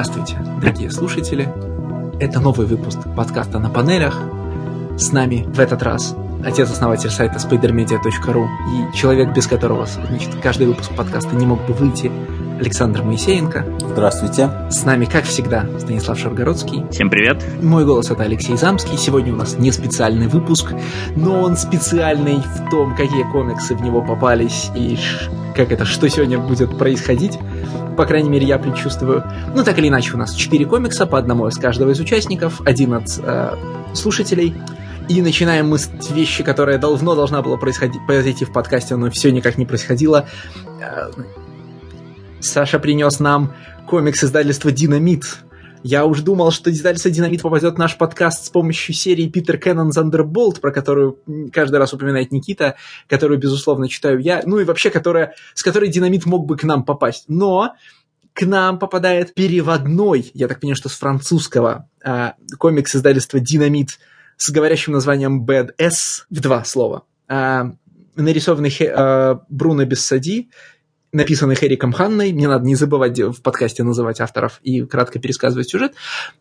Здравствуйте, 0.00 0.38
дорогие 0.60 0.92
слушатели. 0.92 1.52
Это 2.20 2.38
новый 2.38 2.68
выпуск 2.68 3.00
подкаста 3.16 3.58
«На 3.58 3.68
панелях». 3.68 4.16
С 4.96 5.10
нами 5.10 5.44
в 5.48 5.58
этот 5.58 5.82
раз 5.82 6.14
отец-основатель 6.44 7.10
сайта 7.10 7.38
spidermedia.ru 7.40 8.46
и 8.46 8.96
человек, 8.96 9.34
без 9.34 9.48
которого 9.48 9.86
значит, 9.86 10.36
каждый 10.40 10.68
выпуск 10.68 10.94
подкаста 10.94 11.34
не 11.34 11.46
мог 11.46 11.66
бы 11.66 11.74
выйти, 11.74 12.12
Александр 12.60 13.02
Моисеенко. 13.02 13.64
Здравствуйте. 13.80 14.50
С 14.70 14.84
нами, 14.84 15.04
как 15.04 15.24
всегда, 15.24 15.66
Станислав 15.80 16.16
Шаргородский. 16.16 16.84
Всем 16.92 17.10
привет. 17.10 17.44
Мой 17.60 17.84
голос 17.84 18.08
это 18.08 18.22
Алексей 18.22 18.56
Замский. 18.56 18.96
Сегодня 18.96 19.32
у 19.32 19.36
нас 19.36 19.58
не 19.58 19.72
специальный 19.72 20.28
выпуск, 20.28 20.74
но 21.16 21.42
он 21.42 21.56
специальный 21.56 22.36
в 22.36 22.70
том, 22.70 22.94
какие 22.94 23.24
комиксы 23.32 23.74
в 23.74 23.82
него 23.82 24.00
попались 24.00 24.70
и 24.76 24.96
как 25.56 25.72
это, 25.72 25.84
что 25.84 26.08
сегодня 26.08 26.38
будет 26.38 26.78
происходить. 26.78 27.36
По 27.98 28.06
крайней 28.06 28.28
мере, 28.28 28.46
я 28.46 28.60
предчувствую. 28.60 29.24
Ну, 29.56 29.64
так 29.64 29.76
или 29.76 29.88
иначе, 29.88 30.12
у 30.14 30.16
нас 30.16 30.32
4 30.32 30.64
комикса, 30.66 31.04
по 31.04 31.18
одному 31.18 31.48
из 31.48 31.58
каждого 31.58 31.90
из 31.90 31.98
участников, 31.98 32.60
один 32.64 32.94
от 32.94 33.08
э, 33.20 33.56
слушателей. 33.92 34.54
И 35.08 35.20
начинаем 35.20 35.68
мы 35.68 35.78
с 35.78 35.90
вещи, 36.12 36.44
которая 36.44 36.78
давно 36.78 37.16
должна 37.16 37.42
была 37.42 37.56
происходить, 37.56 38.00
произойти 38.06 38.44
в 38.44 38.52
подкасте, 38.52 38.94
но 38.94 39.10
все 39.10 39.32
никак 39.32 39.58
не 39.58 39.66
происходило. 39.66 40.28
Э, 40.80 41.10
Саша 42.38 42.78
принес 42.78 43.18
нам 43.18 43.52
комикс 43.88 44.22
издательства 44.22 44.70
«Динамит». 44.70 45.24
Я 45.82 46.06
уж 46.06 46.22
думал, 46.22 46.50
что 46.50 46.70
издательство 46.70 47.10
«Динамит» 47.10 47.42
попадет 47.42 47.74
в 47.74 47.78
наш 47.78 47.96
подкаст 47.96 48.46
с 48.46 48.50
помощью 48.50 48.94
серии 48.94 49.28
«Питер 49.28 49.58
Кеннон 49.58 49.92
Зандерболт», 49.92 50.60
про 50.60 50.72
которую 50.72 51.18
каждый 51.52 51.76
раз 51.76 51.92
упоминает 51.92 52.32
Никита, 52.32 52.76
которую, 53.08 53.38
безусловно, 53.38 53.88
читаю 53.88 54.18
я, 54.18 54.42
ну 54.44 54.58
и 54.58 54.64
вообще, 54.64 54.90
которая, 54.90 55.34
с 55.54 55.62
которой 55.62 55.88
«Динамит» 55.88 56.26
мог 56.26 56.46
бы 56.46 56.56
к 56.56 56.64
нам 56.64 56.84
попасть. 56.84 57.24
Но 57.28 57.74
к 58.32 58.42
нам 58.42 58.78
попадает 58.78 59.34
переводной, 59.34 60.30
я 60.34 60.48
так 60.48 60.60
понимаю, 60.60 60.76
что 60.76 60.88
с 60.88 60.94
французского, 60.94 61.88
э, 62.04 62.32
комикс 62.58 62.94
издательства 62.96 63.40
«Динамит» 63.40 63.98
с 64.36 64.50
говорящим 64.50 64.92
названием 64.92 65.44
«Bad 65.44 65.70
S» 65.78 66.26
в 66.30 66.40
два 66.40 66.64
слова. 66.64 67.04
Э, 67.28 67.64
нарисованный 68.16 68.74
э, 68.80 69.38
Бруно 69.48 69.84
Бессади 69.84 70.50
написанных 71.12 71.62
Эриком 71.64 71.92
Ханной. 71.92 72.32
Не 72.32 72.46
надо 72.46 72.64
не 72.64 72.74
забывать 72.74 73.18
в 73.18 73.40
подкасте 73.42 73.82
называть 73.82 74.20
авторов 74.20 74.60
и 74.62 74.82
кратко 74.82 75.18
пересказывать 75.18 75.68
сюжет. 75.68 75.94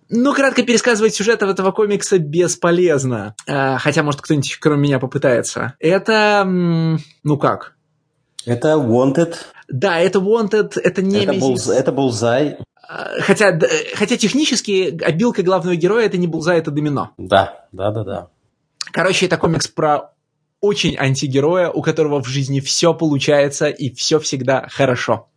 Но 0.10 0.34
кратко 0.34 0.64
пересказывать 0.64 1.16
сюжет 1.16 1.42
этого 1.42 1.72
комикса 1.72 2.20
бесполезно. 2.20 3.36
А, 3.48 3.78
хотя, 3.78 4.04
может, 4.04 4.22
кто-нибудь 4.22 4.58
кроме 4.58 4.84
меня 4.84 5.00
попытается. 5.00 5.76
Это... 5.80 6.44
Ну 6.46 7.38
как? 7.38 7.76
Это 8.46 8.70
Wanted. 8.74 9.36
Да, 9.68 10.00
это 10.00 10.20
Wanted, 10.20 10.80
это 10.82 11.02
не 11.02 11.24
это, 11.24 11.34
булз, 11.34 11.70
это 11.70 11.92
Bullseye. 11.92 12.58
Хотя, 13.20 13.60
хотя 13.96 14.16
технически 14.16 14.98
обилка 15.04 15.44
главного 15.44 15.76
героя 15.76 16.06
это 16.06 16.18
не 16.18 16.28
Булзай, 16.28 16.60
это 16.60 16.72
Домино. 16.72 17.12
Да, 17.18 17.66
да, 17.74 17.92
да, 17.92 18.04
да. 18.04 18.28
Короче, 18.92 19.26
это 19.26 19.38
комикс 19.38 19.68
про 19.68 20.12
очень 20.62 20.98
антигероя, 20.98 21.70
у 21.70 21.82
которого 21.82 22.22
в 22.22 22.28
жизни 22.28 22.60
все 22.60 22.94
получается 22.94 23.68
и 23.68 23.94
все 23.94 24.20
всегда 24.20 24.68
хорошо. 24.70 25.30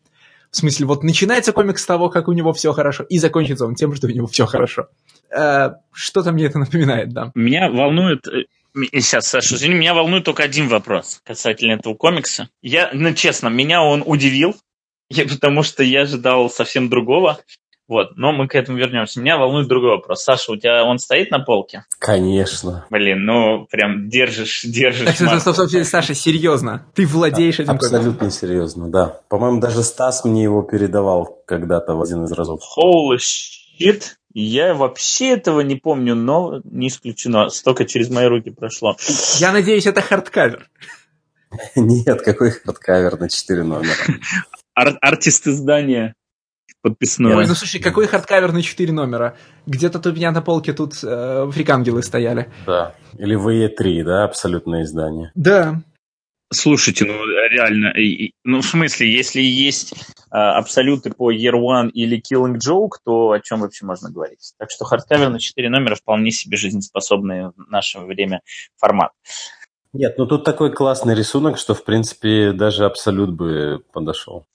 В 0.50 0.56
смысле, 0.56 0.86
вот 0.86 1.04
начинается 1.04 1.52
комикс 1.52 1.82
с 1.82 1.86
того, 1.86 2.08
как 2.08 2.28
у 2.28 2.32
него 2.32 2.52
все 2.52 2.72
хорошо, 2.72 3.04
и 3.04 3.18
закончится 3.18 3.66
он 3.66 3.74
тем, 3.76 3.94
что 3.94 4.08
у 4.08 4.10
него 4.10 4.26
все 4.26 4.46
хорошо. 4.46 4.88
Э, 5.30 5.70
что-то 5.92 6.32
мне 6.32 6.46
это 6.46 6.58
напоминает, 6.58 7.10
да. 7.12 7.30
Меня 7.34 7.70
волнует 7.70 8.26
э, 8.26 8.46
Сейчас, 8.92 9.26
Саша, 9.26 9.56
извини, 9.56 9.74
меня 9.74 9.94
волнует 9.94 10.24
только 10.24 10.44
один 10.44 10.68
вопрос 10.68 11.20
касательно 11.24 11.72
этого 11.72 11.94
комикса. 11.94 12.48
Я, 12.62 12.90
ну, 12.92 13.12
честно, 13.14 13.48
меня 13.48 13.82
он 13.82 14.04
удивил, 14.06 14.54
потому 15.08 15.62
что 15.62 15.82
я 15.82 16.02
ожидал 16.02 16.48
совсем 16.50 16.88
другого. 16.88 17.40
Вот, 17.90 18.16
но 18.16 18.30
мы 18.30 18.46
к 18.46 18.54
этому 18.54 18.78
вернемся. 18.78 19.20
Меня 19.20 19.36
волнует 19.36 19.66
другой 19.66 19.96
вопрос. 19.96 20.22
Саша, 20.22 20.52
у 20.52 20.56
тебя 20.56 20.84
он 20.84 21.00
стоит 21.00 21.32
на 21.32 21.40
полке? 21.40 21.84
Конечно. 21.98 22.86
Блин, 22.88 23.24
ну 23.24 23.66
прям 23.68 24.08
держишь, 24.08 24.62
держишь. 24.62 25.06
Так, 25.18 25.40
стоп, 25.40 25.54
стоп, 25.54 25.68
стоп, 25.68 25.84
Саша, 25.84 26.14
серьезно? 26.14 26.86
Ты 26.94 27.04
владеешь 27.04 27.58
этим 27.58 27.72
Абсолютно 27.72 28.30
серьезно, 28.30 28.88
да. 28.88 29.18
По-моему, 29.28 29.58
даже 29.60 29.82
Стас 29.82 30.24
мне 30.24 30.44
его 30.44 30.62
передавал 30.62 31.42
когда-то 31.46 31.94
в 31.96 32.02
один 32.02 32.22
из 32.26 32.30
разов. 32.30 32.60
Holy 32.78 33.16
shit. 33.16 34.04
Я 34.32 34.74
вообще 34.74 35.30
этого 35.30 35.58
не 35.58 35.74
помню, 35.74 36.14
но 36.14 36.60
не 36.62 36.86
исключено. 36.86 37.48
Столько 37.48 37.86
через 37.86 38.08
мои 38.08 38.26
руки 38.26 38.50
прошло. 38.50 38.96
Я 39.38 39.50
надеюсь, 39.50 39.86
это 39.86 40.00
hardcover. 40.00 40.70
Нет, 41.74 42.22
какой 42.22 42.52
hardcover 42.52 43.18
на 43.18 43.28
4 43.28 43.64
номера. 43.64 43.90
Ар- 44.76 44.98
артист 45.00 45.48
издания 45.48 46.14
подписное. 46.82 47.36
Ой, 47.36 47.46
ну 47.46 47.54
слушай, 47.54 47.80
какой 47.80 48.06
hardcover 48.06 48.52
на 48.52 48.62
4 48.62 48.92
номера? 48.92 49.36
Где-то 49.66 50.08
у 50.08 50.12
меня 50.12 50.30
на 50.30 50.42
полке 50.42 50.72
тут 50.72 50.94
э, 51.02 51.50
FreakAngels 51.52 52.02
стояли. 52.02 52.50
Да. 52.66 52.94
Или 53.18 53.36
We3, 53.36 54.04
да, 54.04 54.24
абсолютное 54.24 54.82
издание. 54.82 55.30
Да. 55.34 55.82
Слушайте, 56.52 57.04
ну 57.04 57.14
реально, 57.24 57.92
ну 58.42 58.60
в 58.60 58.66
смысле, 58.66 59.12
если 59.12 59.40
есть 59.40 59.92
э, 59.92 60.36
абсолюты 60.36 61.12
по 61.12 61.32
Year 61.32 61.52
One 61.52 61.90
или 61.90 62.20
Killing 62.20 62.56
Joke, 62.56 62.98
то 63.04 63.30
о 63.30 63.40
чем 63.40 63.60
вообще 63.60 63.86
можно 63.86 64.10
говорить? 64.10 64.54
Так 64.58 64.72
что 64.72 64.84
hardcover 64.84 65.30
на 65.30 65.38
4 65.38 65.70
номера 65.70 65.94
вполне 65.94 66.32
себе 66.32 66.56
жизнеспособный 66.56 67.50
в 67.50 67.70
наше 67.70 68.00
время 68.00 68.40
формат. 68.76 69.12
Нет, 69.92 70.18
ну 70.18 70.26
тут 70.26 70.44
такой 70.44 70.72
классный 70.72 71.14
рисунок, 71.14 71.56
что 71.56 71.74
в 71.74 71.84
принципе 71.84 72.52
даже 72.52 72.84
абсолют 72.84 73.30
бы 73.30 73.82
подошел. 73.92 74.46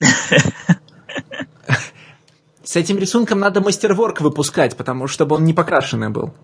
С 2.66 2.74
этим 2.74 2.98
рисунком 2.98 3.38
надо 3.38 3.60
мастерворк 3.60 4.20
выпускать, 4.20 4.76
потому 4.76 5.06
чтобы 5.06 5.36
он 5.36 5.44
не 5.44 5.54
покрашенный 5.54 6.08
был. 6.08 6.34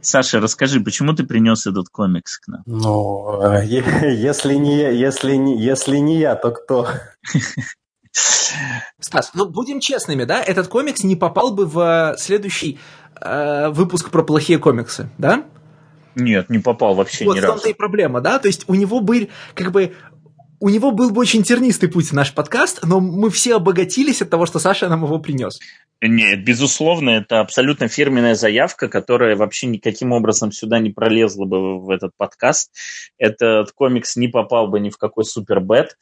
Саша, 0.00 0.38
расскажи, 0.38 0.80
почему 0.80 1.14
ты 1.14 1.24
принес 1.24 1.66
этот 1.66 1.88
комикс 1.88 2.38
к 2.38 2.46
нам? 2.46 2.62
Ну, 2.66 3.42
э, 3.42 3.66
если 3.66 4.54
не, 4.54 4.78
я, 4.78 4.90
если 4.90 5.34
не, 5.34 5.60
если 5.60 5.96
не 5.96 6.18
я, 6.18 6.36
то 6.36 6.52
кто? 6.52 6.88
Стас, 9.00 9.32
ну 9.34 9.46
будем 9.46 9.80
честными, 9.80 10.22
да, 10.22 10.40
этот 10.40 10.68
комикс 10.68 11.02
не 11.02 11.16
попал 11.16 11.52
бы 11.52 11.66
в 11.66 12.14
следующий 12.18 12.78
э, 13.20 13.68
выпуск 13.70 14.10
про 14.10 14.22
плохие 14.22 14.60
комиксы, 14.60 15.10
да? 15.18 15.42
Нет, 16.14 16.50
не 16.50 16.60
попал 16.60 16.94
вообще 16.94 17.24
вот 17.24 17.34
ни 17.34 17.40
разу. 17.40 17.52
Вот 17.52 17.60
в 17.60 17.62
том-то 17.64 17.70
и 17.70 17.76
проблема, 17.76 18.20
да, 18.20 18.38
то 18.38 18.46
есть 18.46 18.64
у 18.68 18.76
него 18.76 19.00
был, 19.00 19.28
как 19.54 19.72
бы, 19.72 19.92
у 20.60 20.68
него 20.68 20.90
был 20.90 21.10
бы 21.10 21.20
очень 21.20 21.42
тернистый 21.42 21.88
путь 21.88 22.06
в 22.06 22.12
наш 22.12 22.34
подкаст, 22.34 22.80
но 22.84 23.00
мы 23.00 23.30
все 23.30 23.56
обогатились 23.56 24.22
от 24.22 24.30
того, 24.30 24.46
что 24.46 24.58
Саша 24.58 24.88
нам 24.88 25.04
его 25.04 25.18
принес. 25.18 25.58
Нет, 26.02 26.44
безусловно, 26.44 27.10
это 27.10 27.40
абсолютно 27.40 27.88
фирменная 27.88 28.34
заявка, 28.34 28.88
которая 28.88 29.34
вообще 29.34 29.66
никаким 29.66 30.12
образом 30.12 30.52
сюда 30.52 30.78
не 30.78 30.90
пролезла 30.90 31.46
бы 31.46 31.80
в 31.80 31.90
этот 31.90 32.12
подкаст. 32.16 32.70
Этот 33.16 33.72
комикс 33.72 34.16
не 34.16 34.28
попал 34.28 34.68
бы 34.68 34.78
ни 34.78 34.90
в 34.90 34.98
какой 34.98 35.24
супербет, 35.24 35.96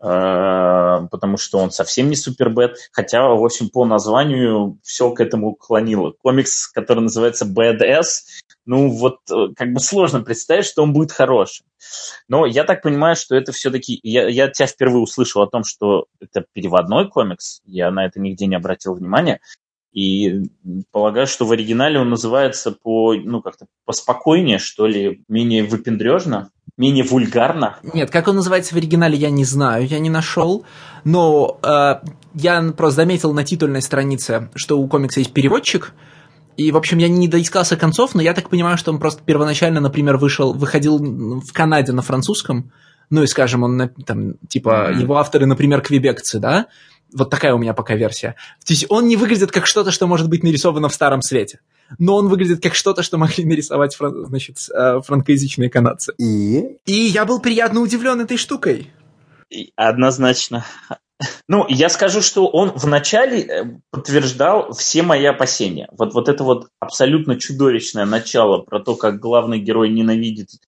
потому 0.00 1.36
что 1.38 1.58
он 1.58 1.70
совсем 1.70 2.08
не 2.08 2.16
супербет, 2.16 2.76
хотя, 2.92 3.26
в 3.28 3.44
общем, 3.44 3.68
по 3.68 3.84
названию 3.84 4.78
все 4.82 5.10
к 5.10 5.20
этому 5.20 5.54
клонило. 5.54 6.12
Комикс, 6.22 6.68
который 6.68 7.00
называется 7.00 7.44
Bad 7.44 7.82
S, 7.82 8.42
ну 8.64 8.90
вот 8.90 9.20
э, 9.30 9.48
как 9.56 9.72
бы 9.72 9.80
сложно 9.80 10.20
представить, 10.20 10.66
что 10.66 10.82
он 10.82 10.92
будет 10.92 11.10
хорошим. 11.10 11.66
Но 12.28 12.44
я 12.44 12.64
так 12.64 12.82
понимаю, 12.82 13.16
что 13.16 13.34
это 13.34 13.50
все-таки... 13.50 13.98
Я, 14.02 14.28
я 14.28 14.48
тебя 14.48 14.66
впервые 14.66 15.02
услышал 15.02 15.42
о 15.42 15.48
том, 15.48 15.64
что 15.64 16.04
это 16.20 16.44
переводной 16.52 17.08
комикс. 17.08 17.62
Я 17.64 17.90
на 17.90 18.04
это 18.04 18.20
нигде 18.20 18.46
не 18.46 18.56
обратил 18.56 18.94
внимания. 18.94 19.40
И 19.92 20.42
полагаю, 20.90 21.26
что 21.26 21.46
в 21.46 21.52
оригинале 21.52 21.98
он 21.98 22.10
называется 22.10 22.72
по, 22.72 23.14
ну, 23.14 23.40
как-то 23.40 23.66
поспокойнее, 23.86 24.58
что 24.58 24.86
ли, 24.86 25.24
менее 25.28 25.64
выпендрежно, 25.64 26.50
менее 26.78 27.04
вульгарно. 27.04 27.76
Нет, 27.92 28.10
как 28.10 28.28
он 28.28 28.36
называется 28.36 28.74
в 28.74 28.78
оригинале, 28.78 29.18
я 29.18 29.30
не 29.30 29.44
знаю, 29.44 29.86
я 29.86 29.98
не 29.98 30.08
нашел. 30.08 30.64
Но 31.04 31.58
э, 31.62 31.96
я 32.34 32.62
просто 32.76 32.96
заметил 33.02 33.32
на 33.34 33.44
титульной 33.44 33.82
странице, 33.82 34.48
что 34.54 34.78
у 34.78 34.88
комикса 34.88 35.20
есть 35.20 35.32
переводчик, 35.32 35.92
и, 36.56 36.72
в 36.72 36.76
общем, 36.76 36.98
я 36.98 37.08
не 37.08 37.28
доискался 37.28 37.76
концов, 37.76 38.16
но 38.16 38.22
я 38.22 38.34
так 38.34 38.50
понимаю, 38.50 38.76
что 38.78 38.90
он 38.90 38.98
просто 38.98 39.22
первоначально, 39.24 39.80
например, 39.80 40.16
вышел, 40.16 40.52
выходил 40.52 40.98
в 40.98 41.52
Канаде 41.52 41.92
на 41.92 42.02
французском, 42.02 42.72
ну 43.10 43.22
и, 43.22 43.28
скажем, 43.28 43.62
он 43.62 43.90
там, 44.04 44.34
типа, 44.48 44.90
mm-hmm. 44.90 45.00
его 45.00 45.18
авторы, 45.18 45.46
например, 45.46 45.80
квебекцы, 45.80 46.40
да? 46.40 46.66
Вот 47.14 47.30
такая 47.30 47.54
у 47.54 47.58
меня 47.58 47.74
пока 47.74 47.94
версия. 47.94 48.34
То 48.66 48.72
есть 48.72 48.86
он 48.88 49.06
не 49.06 49.16
выглядит 49.16 49.52
как 49.52 49.66
что-то, 49.66 49.92
что 49.92 50.08
может 50.08 50.28
быть 50.28 50.42
нарисовано 50.42 50.88
в 50.88 50.94
старом 50.94 51.22
свете. 51.22 51.60
Но 51.98 52.16
он 52.16 52.28
выглядит 52.28 52.62
как 52.62 52.74
что-то, 52.74 53.02
что 53.02 53.18
могли 53.18 53.44
нарисовать 53.44 53.96
значит, 53.98 54.58
э, 54.74 55.00
франкоязычные 55.00 55.70
канадцы. 55.70 56.12
И? 56.18 56.78
И 56.86 56.92
я 56.92 57.24
был 57.24 57.40
приятно 57.40 57.80
удивлен 57.80 58.20
этой 58.20 58.36
штукой. 58.36 58.92
Однозначно. 59.76 60.64
Ну, 61.48 61.66
я 61.68 61.88
скажу, 61.88 62.20
что 62.20 62.46
он 62.46 62.72
вначале 62.76 63.40
э, 63.40 63.64
подтверждал 63.90 64.72
все 64.72 65.02
мои 65.02 65.24
опасения. 65.24 65.88
Вот, 65.90 66.14
вот 66.14 66.28
это 66.28 66.44
вот 66.44 66.68
абсолютно 66.78 67.36
чудовищное 67.36 68.04
начало 68.04 68.58
про 68.58 68.78
то, 68.78 68.94
как 68.94 69.18
главный 69.18 69.58
герой 69.58 69.88
ненавидит 69.88 70.50
Э, 70.50 70.67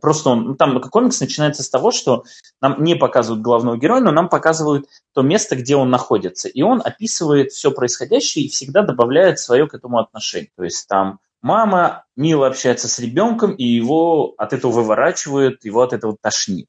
просто 0.00 0.30
он, 0.30 0.44
ну, 0.44 0.54
там 0.54 0.80
комикс 0.80 1.20
начинается 1.20 1.62
с 1.62 1.70
того, 1.70 1.90
что 1.90 2.24
нам 2.60 2.82
не 2.82 2.94
показывают 2.94 3.42
главного 3.42 3.76
героя, 3.76 4.00
но 4.00 4.12
нам 4.12 4.28
показывают 4.28 4.86
то 5.14 5.22
место, 5.22 5.56
где 5.56 5.76
он 5.76 5.90
находится. 5.90 6.48
И 6.48 6.62
он 6.62 6.82
описывает 6.84 7.52
все 7.52 7.70
происходящее 7.70 8.44
и 8.44 8.48
всегда 8.48 8.82
добавляет 8.82 9.38
свое 9.38 9.66
к 9.66 9.74
этому 9.74 9.98
отношение. 9.98 10.50
То 10.56 10.64
есть 10.64 10.86
там 10.88 11.18
мама 11.40 12.04
мило 12.16 12.46
общается 12.46 12.88
с 12.88 12.98
ребенком, 12.98 13.52
и 13.52 13.64
его 13.64 14.34
от 14.36 14.52
этого 14.52 14.72
выворачивают, 14.72 15.64
его 15.64 15.82
от 15.82 15.92
этого 15.92 16.16
тошнит. 16.20 16.68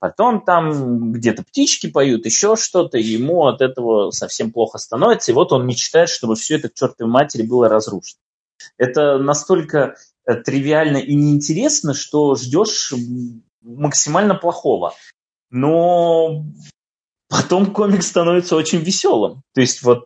Потом 0.00 0.44
там 0.44 1.12
где-то 1.12 1.44
птички 1.44 1.88
поют, 1.88 2.26
еще 2.26 2.56
что-то, 2.56 2.98
и 2.98 3.04
ему 3.04 3.46
от 3.46 3.60
этого 3.60 4.10
совсем 4.10 4.50
плохо 4.50 4.78
становится, 4.78 5.30
и 5.30 5.34
вот 5.34 5.52
он 5.52 5.64
мечтает, 5.64 6.08
чтобы 6.08 6.34
все 6.34 6.56
это 6.56 6.68
к 6.68 6.74
чертовой 6.74 7.12
матери 7.12 7.42
было 7.42 7.68
разрушено. 7.68 8.18
Это 8.78 9.18
настолько 9.18 9.94
Э, 9.94 10.11
тривиально 10.44 10.98
и 10.98 11.14
неинтересно, 11.14 11.94
что 11.94 12.34
ждешь 12.34 12.92
максимально 13.62 14.34
плохого. 14.34 14.94
Но 15.50 16.44
потом 17.28 17.72
комикс 17.72 18.08
становится 18.08 18.56
очень 18.56 18.78
веселым. 18.78 19.42
То 19.54 19.60
есть 19.60 19.82
вот 19.82 20.04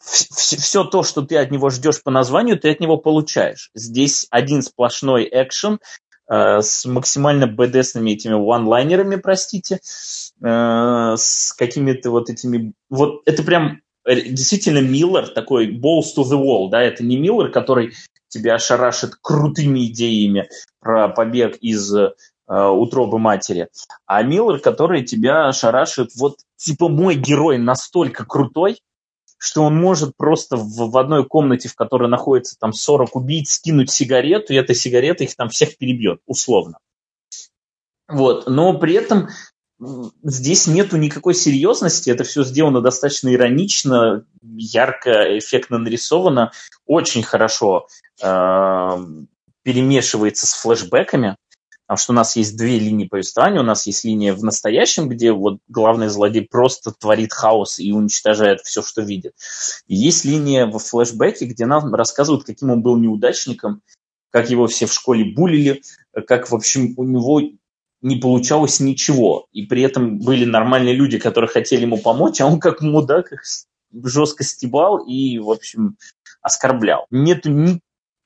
все 0.00 0.84
то, 0.84 1.02
что 1.02 1.22
ты 1.22 1.36
от 1.36 1.50
него 1.50 1.70
ждешь 1.70 2.02
по 2.02 2.10
названию, 2.10 2.58
ты 2.58 2.70
от 2.70 2.80
него 2.80 2.96
получаешь. 2.96 3.70
Здесь 3.74 4.26
один 4.30 4.62
сплошной 4.62 5.28
экшен 5.30 5.78
э, 6.30 6.60
с 6.62 6.86
максимально 6.86 7.46
бдсными 7.46 8.12
этими 8.12 8.34
ванлайнерами, 8.34 9.16
простите, 9.16 9.76
э, 9.76 9.78
с 11.16 11.52
какими-то 11.52 12.10
вот 12.10 12.30
этими... 12.30 12.72
Вот 12.88 13.22
это 13.26 13.42
прям 13.42 13.82
э, 14.06 14.20
действительно 14.22 14.78
Миллер, 14.78 15.28
такой 15.28 15.70
balls 15.70 16.16
to 16.16 16.22
the 16.22 16.38
wall, 16.38 16.70
да, 16.70 16.80
это 16.82 17.04
не 17.04 17.18
Миллер, 17.18 17.50
который 17.50 17.92
тебя 18.30 18.58
шарашит 18.58 19.16
крутыми 19.20 19.86
идеями 19.86 20.48
про 20.80 21.08
побег 21.08 21.56
из 21.60 21.94
э, 21.94 22.14
утробы 22.48 23.18
матери, 23.18 23.68
а 24.06 24.22
Миллер, 24.22 24.58
который 24.60 25.04
тебя 25.04 25.52
шарашит, 25.52 26.14
вот 26.16 26.38
типа 26.56 26.88
мой 26.88 27.16
герой 27.16 27.58
настолько 27.58 28.24
крутой, 28.24 28.80
что 29.36 29.62
он 29.64 29.76
может 29.76 30.16
просто 30.16 30.56
в, 30.56 30.90
в 30.90 30.98
одной 30.98 31.26
комнате, 31.26 31.68
в 31.68 31.74
которой 31.74 32.08
находится 32.08 32.58
там 32.58 32.72
40 32.72 33.16
убийц, 33.16 33.52
скинуть 33.52 33.90
сигарету, 33.90 34.52
и 34.52 34.56
эта 34.56 34.74
сигарета 34.74 35.24
их 35.24 35.34
там 35.34 35.48
всех 35.48 35.76
перебьет, 35.78 36.20
условно. 36.26 36.78
Вот, 38.06 38.48
но 38.48 38.78
при 38.78 38.94
этом 38.94 39.28
здесь 40.22 40.66
нету 40.66 40.96
никакой 40.96 41.34
серьезности, 41.34 42.10
это 42.10 42.24
все 42.24 42.44
сделано 42.44 42.80
достаточно 42.80 43.32
иронично, 43.32 44.24
ярко, 44.42 45.38
эффектно 45.38 45.78
нарисовано, 45.78 46.52
очень 46.86 47.22
хорошо 47.22 47.86
э, 48.22 49.06
перемешивается 49.62 50.46
с 50.46 50.52
флешбэками, 50.52 51.36
потому 51.86 51.98
что 51.98 52.12
у 52.12 52.16
нас 52.16 52.36
есть 52.36 52.56
две 52.56 52.78
линии 52.78 53.06
повествования, 53.06 53.60
у 53.60 53.64
нас 53.64 53.86
есть 53.86 54.04
линия 54.04 54.34
в 54.34 54.44
настоящем, 54.44 55.08
где 55.08 55.32
вот 55.32 55.58
главный 55.68 56.08
злодей 56.08 56.46
просто 56.48 56.92
творит 56.92 57.32
хаос 57.32 57.78
и 57.78 57.92
уничтожает 57.92 58.60
все, 58.60 58.82
что 58.82 59.02
видит. 59.02 59.34
И 59.86 59.96
есть 59.96 60.24
линия 60.24 60.66
в 60.66 60.78
флешбеке, 60.78 61.46
где 61.46 61.66
нам 61.66 61.94
рассказывают, 61.94 62.44
каким 62.44 62.70
он 62.70 62.82
был 62.82 62.96
неудачником, 62.96 63.82
как 64.30 64.50
его 64.50 64.66
все 64.66 64.86
в 64.86 64.92
школе 64.92 65.34
булили, 65.34 65.82
как, 66.26 66.50
в 66.50 66.54
общем, 66.54 66.94
у 66.96 67.04
него 67.04 67.40
не 68.02 68.16
получалось 68.16 68.80
ничего. 68.80 69.46
И 69.52 69.66
при 69.66 69.82
этом 69.82 70.18
были 70.18 70.44
нормальные 70.44 70.94
люди, 70.94 71.18
которые 71.18 71.48
хотели 71.48 71.82
ему 71.82 71.98
помочь, 71.98 72.40
а 72.40 72.46
он 72.46 72.60
как 72.60 72.80
мудак 72.80 73.32
их 73.32 73.42
жестко 74.04 74.44
стебал 74.44 74.98
и, 74.98 75.38
в 75.38 75.50
общем, 75.50 75.96
оскорблял. 76.42 77.06
Нету 77.10 77.50
ни 77.50 77.80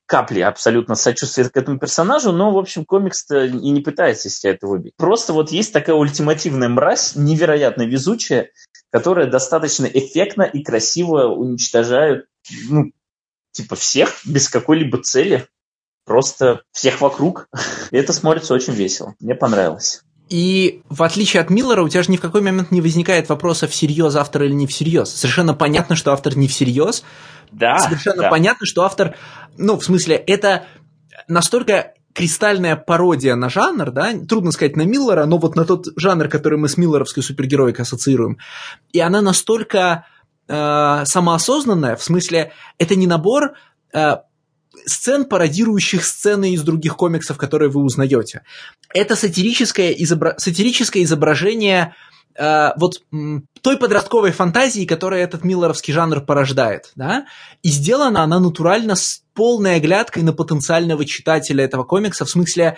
капли 0.05 0.41
абсолютно 0.41 0.95
сочувствия 0.95 1.49
к 1.49 1.57
этому 1.57 1.79
персонажу, 1.79 2.31
но, 2.31 2.51
в 2.51 2.57
общем, 2.57 2.85
комикс-то 2.85 3.45
и 3.45 3.69
не 3.71 3.81
пытается 3.81 4.27
из 4.27 4.39
себя 4.39 4.53
это 4.53 4.67
выбить. 4.67 4.93
Просто 4.97 5.33
вот 5.33 5.51
есть 5.51 5.73
такая 5.73 5.95
ультимативная 5.95 6.69
мразь, 6.69 7.15
невероятно 7.15 7.83
везучая, 7.83 8.51
которая 8.91 9.27
достаточно 9.27 9.85
эффектно 9.85 10.43
и 10.43 10.63
красиво 10.63 11.27
уничтожает, 11.27 12.27
ну, 12.69 12.91
типа 13.51 13.75
всех 13.75 14.21
без 14.25 14.47
какой-либо 14.47 15.01
цели 15.01 15.47
просто 16.05 16.61
всех 16.71 17.01
вокруг. 17.01 17.47
И 17.91 17.97
это 17.97 18.13
смотрится 18.13 18.53
очень 18.53 18.73
весело. 18.73 19.15
Мне 19.19 19.35
понравилось. 19.35 20.01
И 20.29 20.81
в 20.89 21.03
отличие 21.03 21.41
от 21.41 21.49
Миллера, 21.49 21.83
у 21.83 21.89
тебя 21.89 22.01
же 22.01 22.11
ни 22.11 22.17
в 22.17 22.21
какой 22.21 22.41
момент 22.41 22.71
не 22.71 22.81
возникает 22.81 23.29
вопроса, 23.29 23.67
всерьез 23.67 24.15
автор 24.15 24.43
или 24.43 24.53
не 24.53 24.65
всерьез. 24.65 25.13
Совершенно 25.13 25.53
понятно, 25.53 25.95
что 25.95 26.13
автор 26.13 26.35
не 26.35 26.47
всерьез. 26.47 27.03
Да. 27.51 27.77
Совершенно 27.77 28.23
да. 28.23 28.29
понятно, 28.29 28.65
что 28.65 28.83
автор, 28.83 29.15
ну, 29.57 29.77
в 29.77 29.85
смысле, 29.85 30.15
это 30.15 30.65
настолько 31.27 31.93
кристальная 32.13 32.75
пародия 32.75 33.35
на 33.35 33.49
жанр, 33.49 33.91
да, 33.91 34.13
трудно 34.27 34.51
сказать 34.51 34.77
на 34.77 34.83
Миллера, 34.83 35.25
но 35.25 35.37
вот 35.37 35.55
на 35.55 35.65
тот 35.65 35.87
жанр, 35.97 36.29
который 36.29 36.57
мы 36.57 36.69
с 36.69 36.77
миллеровской 36.77 37.21
супергероикой 37.21 37.83
ассоциируем. 37.83 38.37
И 38.93 39.01
она 39.01 39.21
настолько 39.21 40.05
э, 40.47 41.03
самоосознанная, 41.05 41.97
в 41.97 42.03
смысле, 42.03 42.53
это 42.79 42.95
не 42.95 43.05
набор 43.05 43.55
э, 43.93 44.17
сцен, 44.85 45.25
пародирующих 45.25 46.03
сцены 46.03 46.53
из 46.53 46.63
других 46.63 46.95
комиксов, 46.95 47.37
которые 47.37 47.69
вы 47.69 47.81
узнаете. 47.81 48.43
Это 48.93 49.15
сатирическое, 49.15 49.91
изобра... 49.91 50.35
сатирическое 50.37 51.03
изображение 51.03 51.95
э, 52.35 52.69
вот 52.77 53.01
той 53.61 53.77
подростковой 53.77 54.31
фантазии, 54.31 54.85
которая 54.85 55.23
этот 55.23 55.43
миллеровский 55.43 55.93
жанр 55.93 56.21
порождает, 56.21 56.91
да, 56.95 57.25
и 57.63 57.69
сделана 57.69 58.23
она 58.23 58.39
натурально 58.39 58.95
с 58.95 59.23
полной 59.33 59.75
оглядкой 59.75 60.23
на 60.23 60.33
потенциального 60.33 61.05
читателя 61.05 61.63
этого 61.63 61.83
комикса, 61.83 62.25
в 62.25 62.29
смысле 62.29 62.77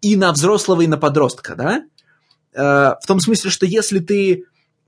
и 0.00 0.16
на 0.16 0.32
взрослого, 0.32 0.82
и 0.82 0.86
на 0.86 0.96
подростка, 0.96 1.54
да, 1.54 1.82
э, 2.54 2.94
в 3.00 3.06
том 3.06 3.20
смысле, 3.20 3.50
что 3.50 3.66
если 3.66 3.98
ты 3.98 4.44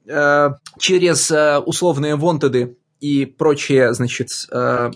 э, 0.09 0.51
через 0.79 1.31
э, 1.31 1.59
условные 1.59 2.17
вонтеды 2.17 2.77
и 3.01 3.27
прочие, 3.27 3.93
значит, 3.93 4.29
э, 4.51 4.91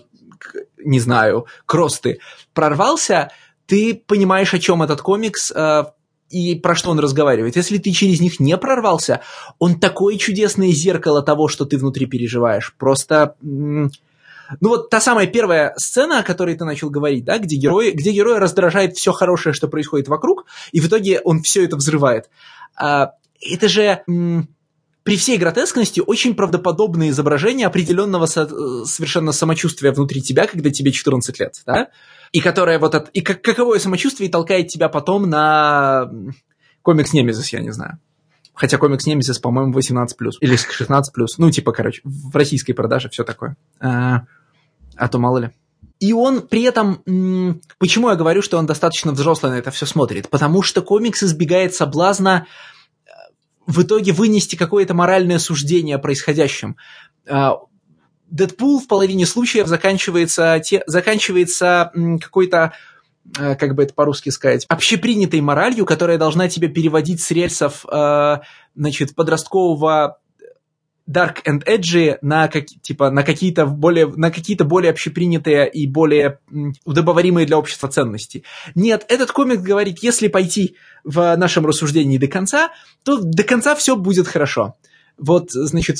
не 0.83 0.99
знаю, 0.99 1.45
кросты 1.65 2.19
прорвался, 2.53 3.31
ты 3.65 3.95
понимаешь, 3.95 4.53
о 4.53 4.59
чем 4.59 4.83
этот 4.83 5.01
комикс 5.01 5.51
э, 5.51 5.83
и 6.31 6.55
про 6.55 6.75
что 6.75 6.91
он 6.91 6.99
разговаривает. 6.99 7.55
Если 7.55 7.77
ты 7.77 7.91
через 7.91 8.19
них 8.19 8.39
не 8.39 8.57
прорвался, 8.57 9.21
он 9.59 9.79
такое 9.79 10.17
чудесное 10.17 10.71
зеркало 10.71 11.21
того, 11.21 11.47
что 11.47 11.65
ты 11.65 11.77
внутри 11.77 12.05
переживаешь. 12.05 12.73
Просто... 12.77 13.35
Ну 14.59 14.67
вот 14.67 14.89
та 14.89 14.99
самая 14.99 15.27
первая 15.27 15.73
сцена, 15.77 16.19
о 16.19 16.23
которой 16.23 16.57
ты 16.57 16.65
начал 16.65 16.89
говорить, 16.89 17.23
да, 17.23 17.37
где 17.37 17.55
герой, 17.55 17.91
где 17.91 18.11
герой 18.11 18.37
раздражает 18.37 18.97
все 18.97 19.13
хорошее, 19.13 19.53
что 19.53 19.69
происходит 19.69 20.09
вокруг, 20.09 20.45
и 20.73 20.81
в 20.81 20.87
итоге 20.87 21.21
он 21.21 21.41
все 21.41 21.63
это 21.63 21.77
взрывает. 21.77 22.29
А, 22.75 23.13
это 23.39 23.69
же 23.69 24.03
при 25.03 25.17
всей 25.17 25.37
гротескности 25.37 26.01
очень 26.05 26.35
правдоподобное 26.35 27.09
изображение 27.09 27.67
определенного 27.67 28.27
со- 28.27 28.43
э, 28.43 28.85
совершенно 28.85 29.31
самочувствия 29.31 29.91
внутри 29.91 30.21
тебя, 30.21 30.47
когда 30.47 30.69
тебе 30.69 30.91
14 30.91 31.39
лет, 31.39 31.55
да? 31.65 31.89
И 32.31 32.39
которое 32.39 32.79
вот 32.79 32.95
от... 32.95 33.09
И 33.09 33.21
как, 33.21 33.41
каковое 33.41 33.79
самочувствие 33.79 34.29
толкает 34.29 34.67
тебя 34.67 34.89
потом 34.89 35.29
на 35.29 36.09
комикс 36.81 37.13
Немезис, 37.13 37.51
я 37.51 37.59
не 37.59 37.71
знаю. 37.71 37.99
Хотя 38.53 38.77
комикс 38.77 39.05
Немезис, 39.05 39.39
по-моему, 39.39 39.73
18+, 39.77 40.07
или 40.39 40.55
16+, 40.55 41.03
ну, 41.37 41.51
типа, 41.51 41.71
короче, 41.71 42.01
в 42.03 42.35
российской 42.35 42.73
продаже 42.73 43.09
все 43.09 43.23
такое. 43.23 43.57
А, 43.79 44.23
а 44.95 45.07
то 45.07 45.17
мало 45.17 45.39
ли. 45.39 45.49
И 45.99 46.13
он 46.13 46.41
при 46.41 46.63
этом... 46.63 47.01
Почему 47.79 48.09
я 48.09 48.15
говорю, 48.15 48.41
что 48.41 48.57
он 48.57 48.65
достаточно 48.65 49.11
взрослый 49.11 49.51
на 49.51 49.55
это 49.55 49.71
все 49.71 49.85
смотрит? 49.85 50.29
Потому 50.29 50.61
что 50.61 50.81
комикс 50.81 51.23
избегает 51.23 51.73
соблазна 51.73 52.47
в 53.71 53.81
итоге 53.83 54.11
вынести 54.11 54.55
какое-то 54.55 54.93
моральное 54.93 55.39
суждение 55.39 55.95
о 55.95 55.99
происходящем. 55.99 56.77
А, 57.27 57.57
Дэдпул 58.29 58.79
в 58.79 58.87
половине 58.87 59.25
случаев 59.25 59.67
заканчивается, 59.67 60.61
те, 60.63 60.83
заканчивается 60.87 61.91
какой-то 62.21 62.73
а, 63.37 63.55
как 63.55 63.75
бы 63.75 63.83
это 63.83 63.93
по-русски 63.93 64.29
сказать, 64.29 64.65
общепринятой 64.67 65.41
моралью, 65.41 65.85
которая 65.85 66.17
должна 66.17 66.49
тебя 66.49 66.69
переводить 66.69 67.21
с 67.21 67.31
рельсов, 67.31 67.85
а, 67.87 68.41
значит, 68.75 69.15
подросткового 69.15 70.19
dark 71.09 71.43
and 71.45 71.63
edgy 71.65 72.17
на, 72.21 72.47
как, 72.47 72.65
типа, 72.65 73.09
на 73.11 73.23
какие-то 73.23 73.65
более, 73.65 74.07
на 74.07 74.31
какие-то 74.31 74.63
более 74.65 74.91
общепринятые 74.91 75.69
и 75.69 75.87
более 75.87 76.39
удобоваримые 76.85 77.45
для 77.45 77.57
общества 77.57 77.89
ценности. 77.89 78.43
Нет, 78.75 79.05
этот 79.09 79.31
комик 79.31 79.61
говорит, 79.61 79.99
если 80.01 80.27
пойти 80.27 80.75
в 81.03 81.35
нашем 81.35 81.65
рассуждении 81.65 82.17
до 82.17 82.27
конца, 82.27 82.71
то 83.03 83.19
до 83.21 83.43
конца 83.43 83.75
все 83.75 83.95
будет 83.95 84.27
хорошо. 84.27 84.75
Вот, 85.17 85.51
значит, 85.51 85.97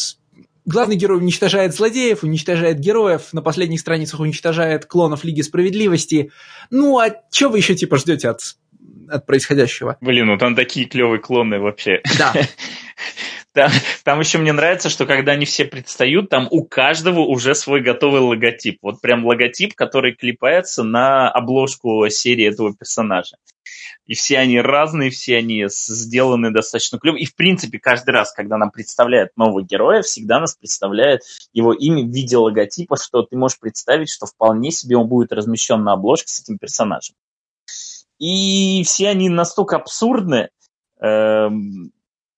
главный 0.65 0.96
герой 0.96 1.17
уничтожает 1.17 1.75
злодеев, 1.75 2.24
уничтожает 2.24 2.79
героев, 2.79 3.34
на 3.34 3.41
последних 3.41 3.79
страницах 3.79 4.20
уничтожает 4.20 4.86
клонов 4.86 5.24
Лиги 5.24 5.41
Справедливости. 5.41 6.31
Ну, 6.70 7.00
а 7.00 7.10
что 7.31 7.50
вы 7.50 7.58
еще, 7.58 7.75
типа, 7.75 7.98
ждете 7.98 8.29
от 8.29 8.39
от 9.10 9.25
происходящего. 9.25 9.98
Блин, 10.00 10.27
ну 10.27 10.38
там 10.38 10.55
такие 10.55 10.86
клевые 10.86 11.20
клоны 11.20 11.60
вообще. 11.60 12.01
Да. 12.17 12.34
Там, 13.53 13.70
там 14.05 14.20
еще 14.20 14.38
мне 14.38 14.53
нравится, 14.53 14.89
что 14.89 15.05
когда 15.05 15.34
они 15.34 15.46
все 15.46 15.65
предстают, 15.65 16.29
там 16.29 16.48
у 16.51 16.63
каждого 16.63 17.20
уже 17.20 17.53
свой 17.53 17.81
готовый 17.81 18.22
логотип. 18.22 18.79
Вот 18.81 19.01
прям 19.01 19.25
логотип, 19.25 19.75
который 19.75 20.13
клепается 20.13 20.84
на 20.84 21.29
обложку 21.29 22.08
серии 22.10 22.48
этого 22.48 22.74
персонажа. 22.74 23.36
И 24.05 24.13
все 24.13 24.39
они 24.39 24.60
разные, 24.60 25.10
все 25.10 25.38
они 25.38 25.65
сделаны 25.70 26.51
достаточно 26.51 26.98
клево. 26.98 27.17
И, 27.17 27.25
в 27.25 27.36
принципе, 27.36 27.79
каждый 27.79 28.12
раз, 28.12 28.34
когда 28.34 28.58
нам 28.58 28.72
представляют 28.72 29.31
нового 29.36 29.63
героя, 29.63 30.01
всегда 30.01 30.39
нас 30.39 30.55
представляет 30.55 31.22
его 31.53 31.74
имя 31.74 32.03
в 32.03 32.10
виде 32.10 32.38
логотипа, 32.38 32.98
что 32.98 33.24
ты 33.24 33.38
можешь 33.38 33.60
представить, 33.60 34.10
что 34.10 34.25
вполне 34.25 34.72
себе 34.72 34.98
он 34.98 35.08
будет 35.08 35.31
размещен 35.31 35.84
на 35.84 35.93
обложке 35.93 36.31
с 36.31 36.41
этим 36.41 36.58
персонажем. 36.58 37.15
И 38.17 38.84
все 38.86 39.10
они 39.10 39.29
настолько 39.29 39.77
абсурдны, 39.77 40.50
эм, 41.00 41.91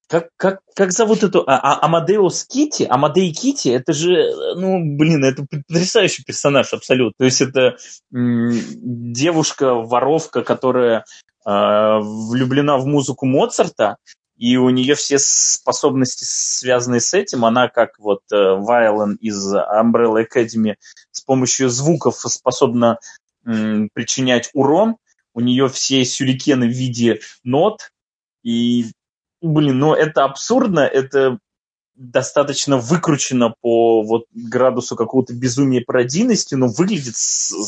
как, 0.07 0.29
как, 0.37 0.59
как 0.75 0.91
зовут 0.91 1.23
эту? 1.23 1.43
А, 1.47 1.57
а, 1.57 1.83
Амадеус 1.85 2.45
Кити? 2.45 2.85
Амадей 2.89 3.31
Кити, 3.33 3.69
это 3.69 3.93
же, 3.93 4.33
ну, 4.55 4.79
блин, 4.97 5.23
это 5.23 5.45
потрясающий 5.49 6.23
персонаж 6.23 6.73
абсолютно. 6.73 7.13
То 7.17 7.25
есть 7.25 7.41
это 7.41 7.77
девушка-воровка, 8.11 10.43
которая 10.43 11.05
э, 11.45 11.49
влюблена 11.49 12.77
в 12.77 12.85
музыку 12.85 13.25
Моцарта, 13.25 13.97
и 14.37 14.57
у 14.57 14.69
нее 14.69 14.95
все 14.95 15.17
способности, 15.19 16.25
связанные 16.25 17.01
с 17.01 17.13
этим, 17.13 17.45
она 17.45 17.69
как 17.69 17.99
вот 17.99 18.21
э, 18.31 18.35
Вайлен 18.35 19.15
из 19.15 19.55
Umbrella 19.55 20.25
Academy 20.25 20.75
с 21.11 21.21
помощью 21.21 21.69
звуков 21.69 22.15
способна 22.17 22.99
э, 23.45 23.87
причинять 23.93 24.49
урон. 24.53 24.97
У 25.33 25.39
нее 25.39 25.69
все 25.69 26.03
сюрикены 26.05 26.67
в 26.67 26.71
виде 26.71 27.21
нот, 27.43 27.91
и 28.43 28.87
блин, 29.43 29.79
ну 29.79 29.93
это 29.93 30.23
абсурдно, 30.23 30.79
это 30.79 31.37
достаточно 31.95 32.77
выкручено 32.77 33.53
по 33.61 34.01
вот 34.01 34.25
градусу 34.33 34.95
какого-то 34.95 35.33
безумия 35.33 35.83
пародийности, 35.85 36.55
но 36.55 36.67
выглядит 36.67 37.13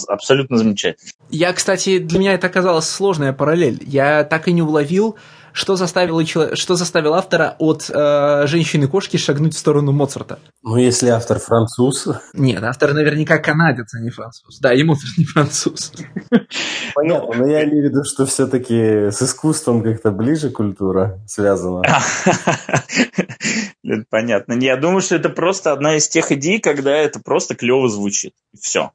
абсолютно 0.07 0.57
замечательно. 0.57 1.11
Я, 1.29 1.53
кстати, 1.53 1.99
для 1.99 2.19
меня 2.19 2.33
это 2.33 2.47
оказалась 2.47 2.89
сложная 2.89 3.33
параллель. 3.33 3.83
Я 3.85 4.23
так 4.23 4.47
и 4.47 4.53
не 4.53 4.63
уловил, 4.63 5.15
что 5.55 5.77
заставило, 5.77 6.23
что 6.25 6.75
заставило 6.75 7.17
автора 7.17 7.55
от 7.59 7.89
э, 7.89 8.45
женщины-кошки 8.45 9.15
шагнуть 9.15 9.55
в 9.55 9.57
сторону 9.57 9.93
Моцарта. 9.93 10.37
Ну, 10.61 10.75
если 10.75 11.07
автор 11.07 11.39
француз. 11.39 12.09
Нет, 12.33 12.61
автор 12.61 12.93
наверняка 12.93 13.37
канадец, 13.37 13.95
а 13.95 14.01
не 14.01 14.09
француз. 14.09 14.59
Да, 14.59 14.73
и 14.73 14.83
Моцарт 14.83 15.17
не 15.17 15.23
француз. 15.23 15.93
Понятно, 16.93 17.35
но 17.37 17.47
я 17.47 17.63
имею 17.63 17.87
в 17.87 17.89
виду, 17.89 18.03
что 18.03 18.25
все-таки 18.25 19.11
с 19.11 19.21
искусством 19.21 19.81
как-то 19.81 20.11
ближе 20.11 20.49
культура 20.49 21.21
связана. 21.25 21.81
Понятно. 24.09 24.53
Я 24.59 24.75
думаю, 24.75 25.01
что 25.01 25.15
это 25.15 25.29
просто 25.29 25.71
одна 25.71 25.95
из 25.95 26.09
тех 26.09 26.33
идей, 26.33 26.59
когда 26.59 26.91
это 26.91 27.21
просто 27.21 27.55
клево 27.55 27.87
звучит. 27.87 28.33
Все. 28.59 28.91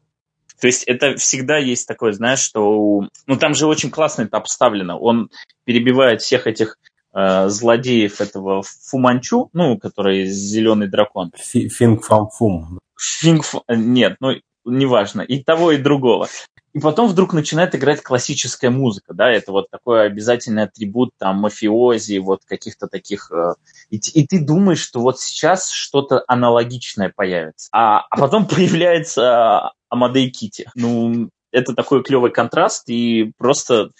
То 0.60 0.66
есть 0.66 0.84
это 0.84 1.16
всегда 1.16 1.58
есть 1.58 1.86
такое, 1.88 2.12
знаешь, 2.12 2.40
что... 2.40 3.08
Ну, 3.26 3.36
там 3.36 3.54
же 3.54 3.66
очень 3.66 3.90
классно 3.90 4.22
это 4.22 4.36
обставлено. 4.36 4.98
Он 4.98 5.30
перебивает 5.64 6.20
всех 6.20 6.46
этих 6.46 6.78
э, 7.14 7.48
злодеев 7.48 8.20
этого 8.20 8.62
Фуманчу, 8.62 9.50
ну, 9.52 9.78
который 9.78 10.26
зеленый 10.26 10.88
дракон. 10.88 11.32
Финг 11.36 12.04
Фам 12.04 12.28
Фум. 12.28 12.78
Финг 12.98 13.44
Нет, 13.68 14.16
ну, 14.20 14.34
неважно. 14.64 15.22
И 15.22 15.42
того, 15.42 15.72
и 15.72 15.78
другого. 15.78 16.28
И 16.72 16.78
потом 16.78 17.08
вдруг 17.08 17.32
начинает 17.32 17.74
играть 17.74 18.00
классическая 18.00 18.70
музыка, 18.70 19.12
да, 19.12 19.28
это 19.28 19.50
вот 19.50 19.70
такой 19.70 20.06
обязательный 20.06 20.62
атрибут 20.64 21.10
там 21.18 21.38
мафиози, 21.38 22.18
вот 22.18 22.44
каких-то 22.44 22.86
таких... 22.86 23.32
Э, 23.32 23.54
и, 23.90 23.96
и 23.96 24.26
ты 24.26 24.44
думаешь, 24.44 24.78
что 24.78 25.00
вот 25.00 25.18
сейчас 25.18 25.70
что-то 25.70 26.22
аналогичное 26.28 27.12
появится. 27.14 27.68
А, 27.72 28.06
а 28.08 28.16
потом 28.16 28.46
появляется 28.48 29.72
Амадей 29.88 30.30
Кити. 30.30 30.70
Ну, 30.76 31.30
это 31.50 31.74
такой 31.74 32.04
клевый 32.04 32.30
контраст, 32.30 32.88
и 32.88 33.32
просто, 33.36 33.90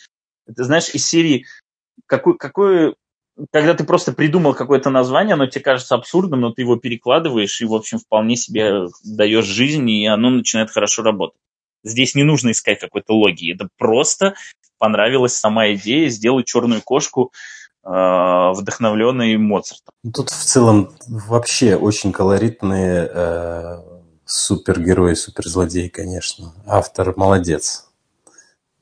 ты 0.47 0.63
знаешь, 0.63 0.91
из 0.91 1.05
серии 1.05 1.47
какой, 2.07 2.37
какой 2.37 2.95
когда 3.53 3.75
ты 3.75 3.85
просто 3.85 4.13
придумал 4.13 4.55
какое-то 4.55 4.91
название, 4.91 5.35
оно 5.35 5.47
тебе 5.47 5.63
кажется 5.63 5.95
абсурдным, 5.95 6.41
но 6.41 6.53
ты 6.53 6.63
его 6.63 6.77
перекладываешь 6.77 7.61
и, 7.61 7.65
в 7.67 7.75
общем, 7.75 7.99
вполне 7.99 8.37
себе 8.37 8.87
даешь 9.05 9.47
жизнь, 9.47 9.89
и 9.91 10.07
оно 10.07 10.31
начинает 10.31 10.71
хорошо 10.71 11.03
работать. 11.03 11.41
Здесь 11.83 12.15
не 12.15 12.25
нужно 12.25 12.51
искать 12.51 12.81
какой-то 12.81 13.15
логики. 13.15 13.55
Это 13.55 13.69
просто 13.79 14.35
понравилась 14.79 15.35
сама 15.35 15.73
идея 15.73 16.09
сделать 16.09 16.47
черную 16.47 16.83
кошку 16.83 17.33
э, 17.85 17.89
вдохновленной 17.89 19.37
Моцартом. 19.39 19.93
Ну, 20.03 20.13
тут 20.13 20.31
в 20.31 20.45
целом 20.45 20.93
вообще 21.07 21.77
очень 21.77 22.13
колоритные 22.13 23.11
э, 23.13 23.77
супергерои, 24.27 25.15
суперзлодеи, 25.15 25.89
конечно. 25.89 26.55
Автор 26.67 27.15
молодец. 27.17 27.90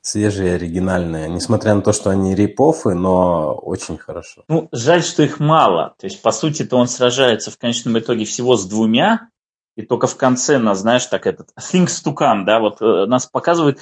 Свежие, 0.09 0.55
оригинальные. 0.55 1.29
Несмотря 1.29 1.75
на 1.75 1.83
то, 1.83 1.93
что 1.93 2.09
они 2.09 2.33
репофы, 2.33 2.95
но 2.95 3.53
очень 3.53 3.99
хорошо. 3.99 4.43
Ну, 4.47 4.67
жаль, 4.71 5.03
что 5.03 5.21
их 5.21 5.39
мало. 5.39 5.93
То 5.99 6.07
есть, 6.07 6.23
по 6.23 6.31
сути-то 6.31 6.77
он 6.77 6.87
сражается 6.87 7.51
в 7.51 7.59
конечном 7.59 7.99
итоге 7.99 8.25
всего 8.25 8.57
с 8.57 8.65
двумя, 8.65 9.29
и 9.75 9.83
только 9.83 10.07
в 10.07 10.17
конце 10.17 10.57
нас, 10.57 10.79
знаешь, 10.79 11.05
так 11.05 11.27
этот 11.27 11.49
things 11.59 12.03
to 12.03 12.15
come, 12.15 12.43
да, 12.43 12.59
вот 12.59 12.81
э, 12.81 13.05
нас 13.05 13.27
показывает, 13.27 13.77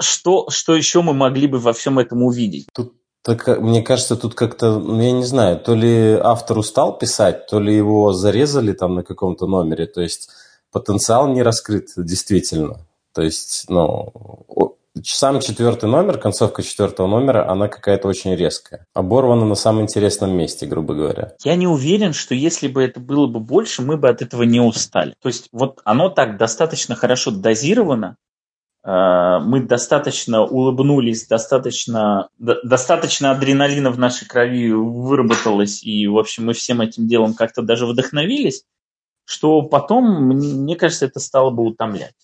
что, 0.00 0.48
что 0.48 0.76
еще 0.76 1.02
мы 1.02 1.12
могли 1.12 1.48
бы 1.48 1.58
во 1.58 1.72
всем 1.72 1.98
этом 1.98 2.22
увидеть. 2.22 2.68
Тут 2.72 2.94
так, 3.22 3.48
мне 3.60 3.82
кажется, 3.82 4.14
тут 4.14 4.36
как-то, 4.36 4.78
ну, 4.78 5.00
я 5.00 5.10
не 5.10 5.24
знаю, 5.24 5.58
то 5.58 5.74
ли 5.74 6.12
автор 6.12 6.56
устал 6.56 6.96
писать, 6.96 7.48
то 7.48 7.58
ли 7.58 7.74
его 7.74 8.12
зарезали 8.12 8.74
там 8.74 8.94
на 8.94 9.02
каком-то 9.02 9.48
номере, 9.48 9.86
то 9.86 10.02
есть 10.02 10.30
потенциал 10.70 11.26
не 11.26 11.42
раскрыт 11.42 11.88
действительно. 11.96 12.86
То 13.12 13.22
есть, 13.22 13.64
ну, 13.68 14.76
сам 15.02 15.40
четвертый 15.40 15.88
номер, 15.88 16.18
концовка 16.18 16.62
четвертого 16.62 17.06
номера, 17.06 17.50
она 17.50 17.68
какая-то 17.68 18.06
очень 18.06 18.34
резкая. 18.36 18.86
Оборвана 18.94 19.44
на 19.44 19.56
самом 19.56 19.82
интересном 19.82 20.36
месте, 20.36 20.66
грубо 20.66 20.94
говоря. 20.94 21.32
Я 21.42 21.56
не 21.56 21.66
уверен, 21.66 22.12
что 22.12 22.34
если 22.34 22.68
бы 22.68 22.82
это 22.82 23.00
было 23.00 23.26
бы 23.26 23.40
больше, 23.40 23.82
мы 23.82 23.96
бы 23.96 24.08
от 24.08 24.22
этого 24.22 24.44
не 24.44 24.60
устали. 24.60 25.14
То 25.20 25.28
есть 25.28 25.48
вот 25.52 25.80
оно 25.84 26.10
так 26.10 26.38
достаточно 26.38 26.94
хорошо 26.94 27.32
дозировано, 27.32 28.16
э, 28.84 28.90
мы 29.42 29.62
достаточно 29.62 30.42
улыбнулись, 30.44 31.26
достаточно, 31.26 32.28
достаточно 32.38 33.32
адреналина 33.32 33.90
в 33.90 33.98
нашей 33.98 34.28
крови 34.28 34.70
выработалось, 34.70 35.82
и, 35.82 36.06
в 36.06 36.16
общем, 36.16 36.46
мы 36.46 36.52
всем 36.52 36.80
этим 36.80 37.08
делом 37.08 37.34
как-то 37.34 37.62
даже 37.62 37.86
вдохновились, 37.86 38.64
что 39.24 39.62
потом, 39.62 40.24
мне 40.24 40.76
кажется, 40.76 41.06
это 41.06 41.18
стало 41.18 41.50
бы 41.50 41.64
утомлять. 41.64 42.14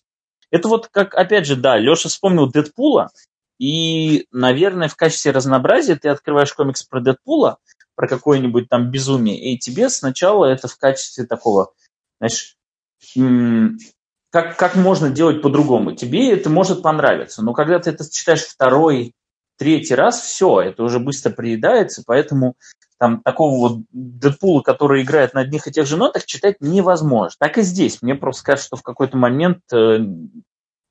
Это 0.51 0.69
вот 0.69 0.89
как, 0.89 1.15
опять 1.15 1.47
же, 1.47 1.57
да, 1.57 1.79
Леша 1.79 2.09
вспомнил 2.09 2.49
Дэдпула, 2.49 3.11
и, 3.59 4.27
наверное, 4.33 4.89
в 4.89 4.97
качестве 4.97 5.33
разнообразия 5.33 5.95
ты 5.97 6.09
открываешь 6.09 6.53
комикс 6.55 6.83
про 6.83 7.01
Дэдпула, 7.01 7.59
про 7.95 8.09
какое-нибудь 8.09 8.69
там 8.69 8.91
безумие, 8.91 9.53
и 9.53 9.59
тебе 9.59 9.91
сначала 9.91 10.47
это 10.47 10.67
в 10.67 10.79
качестве 10.79 11.27
такого, 11.27 11.73
знаешь, 12.19 12.57
как, 14.31 14.57
как 14.57 14.77
можно 14.77 15.11
делать 15.11 15.43
по-другому. 15.43 15.93
Тебе 15.93 16.33
это 16.33 16.49
может 16.49 16.83
понравиться, 16.83 17.43
но 17.43 17.53
когда 17.53 17.79
ты 17.79 17.91
это 17.91 18.11
читаешь 18.11 18.45
второй, 18.45 19.13
третий 19.59 19.95
раз, 19.95 20.23
все, 20.23 20.63
это 20.63 20.83
уже 20.83 20.99
быстро 20.99 21.31
приедается, 21.31 22.03
поэтому 22.07 22.55
там 23.01 23.23
такого 23.23 23.59
вот 23.59 23.79
Дэдпула, 23.93 24.61
который 24.61 25.03
играет 25.03 25.33
на 25.33 25.41
одних 25.41 25.67
и 25.67 25.73
тех 25.73 25.87
же 25.87 25.97
нотах, 25.97 26.27
читать 26.27 26.57
невозможно. 26.61 27.35
Так 27.39 27.57
и 27.57 27.63
здесь. 27.63 28.03
Мне 28.03 28.15
просто 28.15 28.45
кажется, 28.45 28.67
что 28.67 28.77
в 28.77 28.83
какой-то 28.83 29.17
момент 29.17 29.61
э, 29.73 30.01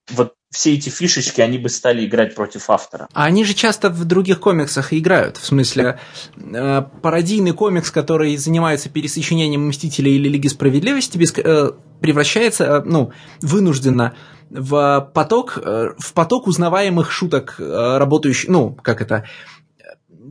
вот 0.10 0.34
все 0.52 0.74
эти 0.74 0.90
фишечки, 0.90 1.42
они 1.42 1.60
бы 1.60 1.70
стали 1.70 2.04
играть 2.06 2.34
против 2.34 2.72
автора. 2.72 3.08
А 3.14 3.26
они 3.26 3.46
же 3.46 3.54
часто 3.54 3.92
в 3.92 4.04
других 4.06 4.40
комиксах 4.40 4.92
играют. 4.92 5.38
В 5.38 5.46
смысле, 5.46 6.00
э, 6.36 6.82
пародийный 7.04 7.52
комикс, 7.52 7.92
который 7.92 8.36
занимается 8.38 8.90
пересочинением 8.90 9.68
Мстителей 9.68 10.16
или 10.16 10.28
Лиги 10.28 10.48
Справедливости, 10.48 11.20
без, 11.20 11.32
э, 11.38 11.72
превращается, 12.02 12.64
э, 12.64 12.82
ну, 12.84 13.12
вынужденно 13.42 14.16
в 14.50 15.12
поток, 15.14 15.60
э, 15.64 15.90
в 16.00 16.14
поток 16.14 16.48
узнаваемых 16.48 17.12
шуток, 17.12 17.58
э, 17.60 17.98
работающих, 18.00 18.50
ну, 18.50 18.76
как 18.82 19.02
это, 19.02 19.26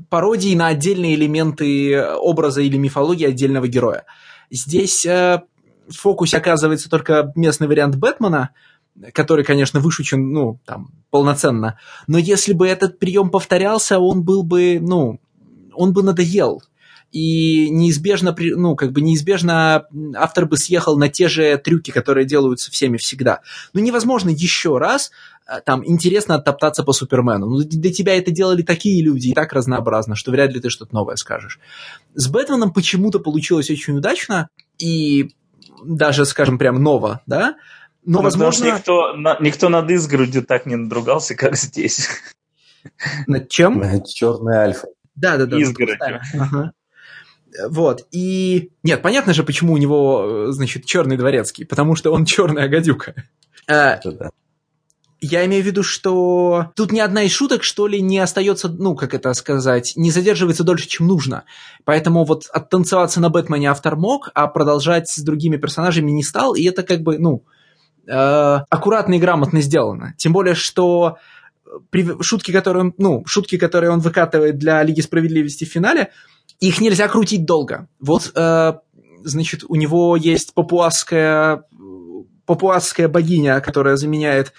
пародии 0.09 0.55
на 0.55 0.69
отдельные 0.69 1.15
элементы 1.15 2.03
образа 2.03 2.63
или 2.63 2.77
мифологии 2.77 3.27
отдельного 3.27 3.69
героя. 3.69 4.05
Здесь 4.51 5.05
э, 5.07 5.43
в 5.89 5.95
фокусе 5.95 6.39
оказывается 6.39 6.89
только 6.89 7.33
местный 7.35 7.67
вариант 7.67 7.97
Бэтмена, 7.97 8.51
который, 9.13 9.45
конечно, 9.45 9.81
вышучен, 9.81 10.33
ну, 10.33 10.59
там, 10.65 10.91
полноценно. 11.11 11.79
Но 12.07 12.19
если 12.19 12.53
бы 12.53 12.67
этот 12.67 12.99
прием 12.99 13.31
повторялся, 13.31 13.99
он 13.99 14.23
был 14.23 14.43
бы, 14.43 14.79
ну, 14.81 15.21
он 15.75 15.93
бы 15.93 16.03
надоел. 16.03 16.63
И 17.13 17.71
неизбежно, 17.71 18.37
ну, 18.39 18.77
как 18.77 18.93
бы 18.93 19.01
неизбежно 19.01 19.87
автор 20.15 20.47
бы 20.47 20.57
съехал 20.57 20.97
на 20.97 21.09
те 21.09 21.29
же 21.29 21.57
трюки, 21.59 21.91
которые 21.91 22.27
делаются 22.27 22.71
всеми 22.71 22.97
всегда. 22.97 23.41
Ну, 23.73 23.81
невозможно 23.81 24.29
еще 24.31 24.79
раз 24.79 25.11
э, 25.47 25.61
там 25.65 25.83
интересно 25.87 26.35
оттоптаться 26.35 26.83
по 26.83 26.93
Супермену. 26.93 27.47
Ну, 27.47 27.59
для 27.65 27.93
тебя 27.93 28.17
это 28.17 28.31
делали 28.31 28.63
такие 28.63 29.03
люди 29.03 29.29
и 29.29 29.35
так 29.35 29.53
разнообразно, 29.53 30.17
что 30.17 30.31
вряд 30.31 30.53
ли 30.53 30.61
ты 30.61 30.69
что-то 30.69 30.95
новое 30.95 31.17
скажешь. 31.17 31.59
С 32.15 32.29
Бэтменом 32.29 32.73
почему-то 32.73 33.21
получилось 33.21 33.71
очень 33.71 33.97
удачно, 33.97 34.49
и 34.79 35.31
даже, 35.85 36.27
скажем, 36.27 36.59
прям 36.59 36.83
ново, 36.83 37.23
да, 37.27 37.57
но, 38.05 38.19
ну, 38.19 38.25
возможно... 38.25 38.65
Никто, 38.65 39.15
никто 39.41 39.69
над 39.69 39.91
изгородью 39.91 40.43
так 40.43 40.65
не 40.65 40.77
надругался, 40.77 41.35
как 41.35 41.57
здесь. 41.57 42.09
Над 43.27 43.49
чем? 43.49 43.81
Над 43.81 44.07
черной 44.07 44.57
альфой. 44.57 44.91
Да, 45.15 45.37
да, 45.37 45.47
да. 45.47 45.59
Изгородью. 45.59 46.21
Ага. 46.39 46.73
Вот. 47.67 48.07
И 48.11 48.71
нет, 48.83 49.03
понятно 49.03 49.35
же, 49.35 49.43
почему 49.43 49.73
у 49.73 49.79
него, 49.79 50.47
значит, 50.51 50.85
черный 50.85 51.17
дворецкий, 51.17 51.65
потому 51.65 51.97
что 51.97 52.13
он 52.13 52.25
черная 52.27 52.69
гадюка. 52.69 53.15
А, 53.67 54.01
да. 54.05 54.31
Я 55.21 55.45
имею 55.47 55.65
в 55.65 55.67
виду, 55.67 55.83
что 55.83 56.71
тут 56.77 56.93
ни 56.93 57.01
одна 57.01 57.25
из 57.25 57.33
шуток, 57.33 57.65
что 57.65 57.89
ли, 57.89 58.01
не 58.01 58.21
остается, 58.21 58.69
ну, 58.69 58.95
как 58.95 59.15
это 59.15 59.35
сказать, 59.35 59.95
не 59.97 60.13
задерживается 60.13 60.63
дольше, 60.63 60.87
чем 60.87 61.09
нужно. 61.09 61.43
Поэтому 61.85 62.25
вот 62.25 62.45
оттанцеваться 62.53 63.21
на 63.21 63.29
Бэтмене 63.29 63.71
автор 63.71 63.97
мог, 63.97 64.31
а 64.35 64.47
продолжать 64.47 65.09
с 65.09 65.19
другими 65.19 65.57
персонажами 65.57 66.13
не 66.13 66.23
стал, 66.23 66.55
и 66.55 66.63
это 66.63 66.85
как 66.85 67.01
бы, 67.01 67.19
ну, 67.19 67.43
э, 68.07 68.13
аккуратно 68.71 69.15
и 69.15 69.19
грамотно 69.19 69.61
сделано. 69.61 70.15
Тем 70.19 70.33
более, 70.33 70.55
что 70.55 71.17
шутки, 72.21 72.53
которые 72.53 72.85
он, 72.85 72.95
ну, 72.97 73.25
шутки, 73.27 73.59
которые 73.59 73.91
он 73.91 73.99
выкатывает 73.99 74.57
для 74.57 74.83
Лиги 74.85 75.01
Справедливости 75.01 75.65
в 75.65 75.69
финале, 75.69 76.11
их 76.61 76.81
нельзя 76.81 77.09
крутить 77.09 77.45
долго. 77.45 77.89
Вот, 78.01 78.33
э, 78.35 78.73
значит, 79.25 79.65
у 79.69 79.75
него 79.75 80.17
есть 80.17 80.55
папуасская, 80.55 81.65
папуасская 82.47 83.09
богиня, 83.09 83.61
которая 83.61 83.97
заменяет 83.97 84.53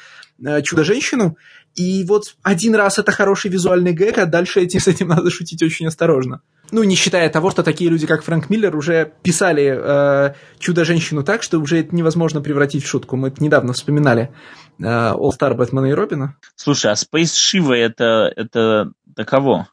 э, 0.43 0.61
Чудо-женщину, 0.61 1.37
и 1.75 2.03
вот 2.03 2.35
один 2.43 2.75
раз 2.75 2.99
это 2.99 3.11
хороший 3.11 3.51
визуальный 3.51 3.93
гэг, 3.93 4.17
а 4.17 4.25
дальше 4.25 4.61
этим, 4.61 4.79
с 4.81 4.87
этим 4.87 5.07
надо 5.07 5.29
шутить 5.29 5.61
очень 5.63 5.87
осторожно. 5.87 6.41
Ну, 6.71 6.83
не 6.83 6.95
считая 6.95 7.29
того, 7.29 7.49
что 7.49 7.63
такие 7.63 7.89
люди, 7.89 8.05
как 8.05 8.23
Фрэнк 8.23 8.49
Миллер, 8.49 8.75
уже 8.75 9.13
писали 9.23 9.75
э, 9.75 10.33
Чудо-женщину 10.59 11.23
так, 11.23 11.41
что 11.41 11.59
уже 11.59 11.79
это 11.79 11.95
невозможно 11.95 12.41
превратить 12.41 12.83
в 12.83 12.87
шутку. 12.87 13.15
Мы 13.15 13.29
это 13.29 13.43
недавно 13.43 13.73
вспоминали 13.73 14.31
э, 14.77 14.83
All 14.83 15.31
Star 15.31 15.55
Бэтмена 15.55 15.87
и 15.87 15.93
Робина. 15.93 16.37
Слушай, 16.55 16.91
а 16.91 16.93
Space 16.93 17.33
Shiva 17.33 17.73
это, 17.73 18.31
это 18.35 18.91
кого 19.25 19.67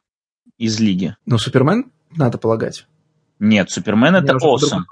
из 0.56 0.80
лиги? 0.80 1.16
Ну, 1.26 1.36
Супермен, 1.38 1.90
надо 2.16 2.38
полагать. 2.38 2.86
Нет, 3.38 3.70
Супермен 3.70 4.16
это 4.16 4.36
Осом. 4.36 4.86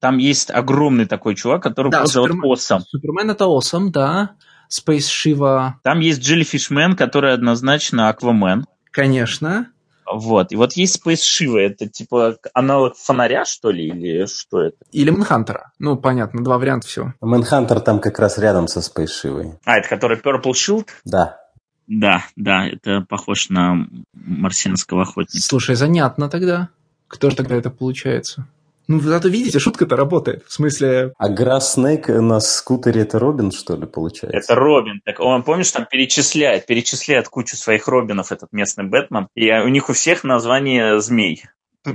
Там 0.00 0.18
есть 0.18 0.50
огромный 0.50 1.06
такой 1.06 1.34
чувак, 1.34 1.62
который 1.62 1.90
да, 1.90 2.06
зовут 2.06 2.32
Осом. 2.42 2.80
Супермен 2.80 3.30
это 3.30 3.46
Осом, 3.46 3.92
да. 3.92 4.36
Space 4.70 5.08
Shiva. 5.08 5.72
Там 5.82 6.00
есть 6.00 6.20
Jellyfishman, 6.20 6.96
который 6.96 7.34
однозначно 7.34 8.08
Аквамен. 8.08 8.64
Конечно. 8.90 9.68
Вот. 10.10 10.52
И 10.52 10.56
вот 10.56 10.74
есть 10.74 11.02
Space 11.04 11.20
Shiva, 11.20 11.58
это 11.60 11.88
типа 11.88 12.36
аналог 12.52 12.96
фонаря, 12.96 13.44
что 13.44 13.70
ли, 13.70 13.88
или 13.88 14.26
что 14.26 14.60
это? 14.60 14.76
Или 14.92 15.10
Мэнхантера. 15.10 15.72
Ну, 15.78 15.96
понятно, 15.96 16.44
два 16.44 16.58
варианта 16.58 16.86
всего. 16.86 17.14
Мэнхантер 17.20 17.80
там 17.80 18.00
как 18.00 18.18
раз 18.18 18.38
рядом 18.38 18.68
со 18.68 18.80
Space 18.80 19.08
Shiva. 19.24 19.52
А, 19.64 19.78
это 19.78 19.88
который 19.88 20.18
Purple 20.18 20.52
Shield? 20.52 20.88
Да. 21.04 21.38
Да, 21.86 22.24
да, 22.36 22.66
это 22.66 23.02
похож 23.08 23.50
на 23.50 23.86
марсианского 24.14 25.02
охотника. 25.02 25.46
Слушай, 25.46 25.76
занятно 25.76 26.28
тогда. 26.28 26.70
Кто 27.08 27.30
же 27.30 27.36
тогда 27.36 27.56
это 27.56 27.70
получается? 27.70 28.46
Ну, 28.86 29.00
зато 29.00 29.28
видите, 29.28 29.58
шутка-то 29.58 29.96
работает. 29.96 30.44
В 30.46 30.52
смысле... 30.52 31.14
А 31.16 31.28
Грасс 31.28 31.74
Снейк 31.74 32.08
на 32.08 32.40
скутере 32.40 33.02
это 33.02 33.18
Робин, 33.18 33.50
что 33.50 33.76
ли, 33.76 33.86
получается? 33.86 34.36
Это 34.36 34.54
Робин. 34.54 35.00
Так 35.04 35.20
он, 35.20 35.42
помнишь, 35.42 35.70
там 35.70 35.86
перечисляет, 35.90 36.66
перечисляет 36.66 37.28
кучу 37.28 37.56
своих 37.56 37.88
Робинов, 37.88 38.30
этот 38.30 38.52
местный 38.52 38.84
Бэтмен. 38.84 39.28
И 39.34 39.50
у 39.50 39.68
них 39.68 39.88
у 39.88 39.94
всех 39.94 40.22
название 40.22 41.00
змей. 41.00 41.44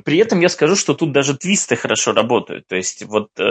При 0.04 0.18
этом 0.18 0.40
я 0.40 0.50
скажу, 0.50 0.76
что 0.76 0.94
тут 0.96 1.12
даже 1.12 1.38
твисты 1.38 1.76
хорошо 1.76 2.14
работают. 2.14 2.66
То 2.68 2.76
есть 2.76 3.04
вот 3.06 3.30
э, 3.40 3.44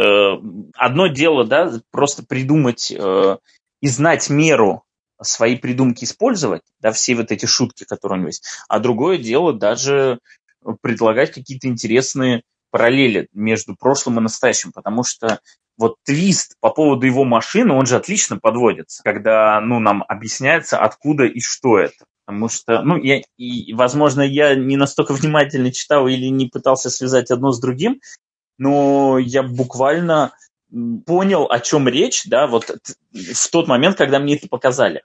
одно 0.75 1.07
дело, 1.09 1.45
да, 1.45 1.73
просто 1.91 2.25
придумать 2.25 2.93
э, 2.93 3.37
и 3.81 3.89
знать 3.89 4.31
меру 4.31 4.85
свои 5.23 5.57
придумки 5.57 6.05
использовать, 6.05 6.63
да, 6.81 6.93
все 6.93 7.15
вот 7.15 7.33
эти 7.33 7.47
шутки, 7.47 7.85
которые 7.85 8.19
у 8.19 8.21
него 8.21 8.29
есть. 8.29 8.45
А 8.69 8.79
другое 8.79 9.19
дело 9.19 9.53
даже 9.53 10.21
предлагать 10.83 11.33
какие-то 11.33 11.69
интересные 11.69 12.43
параллели 12.71 13.29
между 13.33 13.75
прошлым 13.77 14.19
и 14.19 14.23
настоящим, 14.23 14.73
потому 14.73 15.05
что 15.05 15.41
вот 15.77 15.97
твист 16.05 16.55
по 16.61 16.71
поводу 16.71 17.07
его 17.07 17.25
машины, 17.25 17.73
он 17.73 17.87
же 17.87 17.97
отлично 17.97 18.39
подводится, 18.39 19.03
когда, 19.05 19.61
ну, 19.61 19.79
нам 19.79 20.05
объясняется, 20.07 20.79
откуда 20.79 21.25
и 21.25 21.41
что 21.41 21.79
это. 21.79 22.05
Потому 22.27 22.49
что, 22.49 22.83
ну, 22.83 22.97
я, 22.97 23.23
и, 23.39 23.73
возможно, 23.73 24.21
я 24.21 24.55
не 24.55 24.77
настолько 24.77 25.13
внимательно 25.15 25.73
читал 25.73 26.09
или 26.09 26.27
не 26.27 26.47
пытался 26.47 26.91
связать 26.91 27.31
одно 27.31 27.53
с 27.53 27.61
другим, 27.61 28.01
но 28.59 29.19
я 29.19 29.43
буквально 29.43 30.33
понял, 31.07 31.47
о 31.51 31.61
чем 31.61 31.89
речь, 31.89 32.23
да, 32.27 32.47
вот 32.47 32.71
в 33.13 33.51
тот 33.51 33.69
момент, 33.69 33.97
когда 33.97 34.19
мне 34.19 34.37
это 34.37 34.49
показали. 34.49 35.03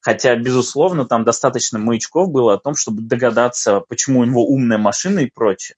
Хотя, 0.00 0.34
безусловно, 0.36 1.04
там 1.04 1.24
достаточно 1.24 1.78
маячков 1.78 2.30
было 2.30 2.54
о 2.54 2.58
том, 2.58 2.74
чтобы 2.74 3.02
догадаться, 3.02 3.80
почему 3.80 4.20
у 4.20 4.24
него 4.24 4.46
умная 4.46 4.78
машина 4.78 5.20
и 5.20 5.30
прочее. 5.30 5.76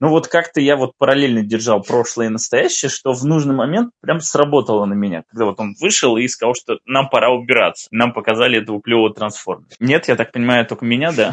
Ну 0.00 0.10
вот 0.10 0.28
как-то 0.28 0.60
я 0.60 0.76
вот 0.76 0.92
параллельно 0.96 1.42
держал 1.42 1.82
прошлое 1.82 2.26
и 2.26 2.30
настоящее, 2.30 2.88
что 2.88 3.12
в 3.12 3.24
нужный 3.24 3.56
момент 3.56 3.90
прям 4.00 4.20
сработало 4.20 4.84
на 4.84 4.94
меня. 4.94 5.24
Когда 5.28 5.46
вот 5.46 5.58
он 5.58 5.74
вышел 5.80 6.16
и 6.16 6.28
сказал, 6.28 6.54
что 6.54 6.78
нам 6.86 7.08
пора 7.08 7.30
убираться. 7.30 7.88
Нам 7.90 8.12
показали 8.12 8.62
этого 8.62 8.80
клевого 8.80 9.12
трансформера. 9.12 9.66
Нет, 9.80 10.06
я 10.06 10.14
так 10.14 10.30
понимаю, 10.30 10.64
только 10.66 10.84
меня, 10.84 11.10
да, 11.10 11.32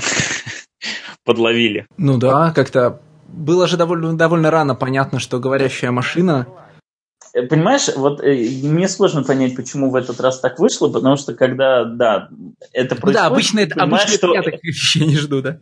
подловили. 1.23 1.85
Ну 1.97 2.17
да, 2.17 2.51
как-то 2.55 3.01
было 3.27 3.67
же 3.67 3.77
довольно, 3.77 4.17
довольно 4.17 4.49
рано 4.49 4.73
понятно, 4.73 5.19
что 5.19 5.39
говорящая 5.39 5.91
машина 5.91 6.47
понимаешь, 7.43 7.89
вот 7.95 8.21
э, 8.23 8.49
мне 8.63 8.87
сложно 8.87 9.23
понять, 9.23 9.55
почему 9.55 9.89
в 9.89 9.95
этот 9.95 10.19
раз 10.21 10.39
так 10.39 10.59
вышло, 10.59 10.89
потому 10.89 11.17
что 11.17 11.33
когда, 11.33 11.83
да, 11.83 12.29
это 12.71 12.95
происходит... 12.95 13.15
да, 13.15 13.25
обычно, 13.27 13.59
это, 13.59 13.81
обычно 13.81 14.07
что... 14.07 14.33
я 14.33 14.41
таких 14.41 14.63
вещей 14.63 15.05
не 15.05 15.17
жду, 15.17 15.41
да. 15.41 15.59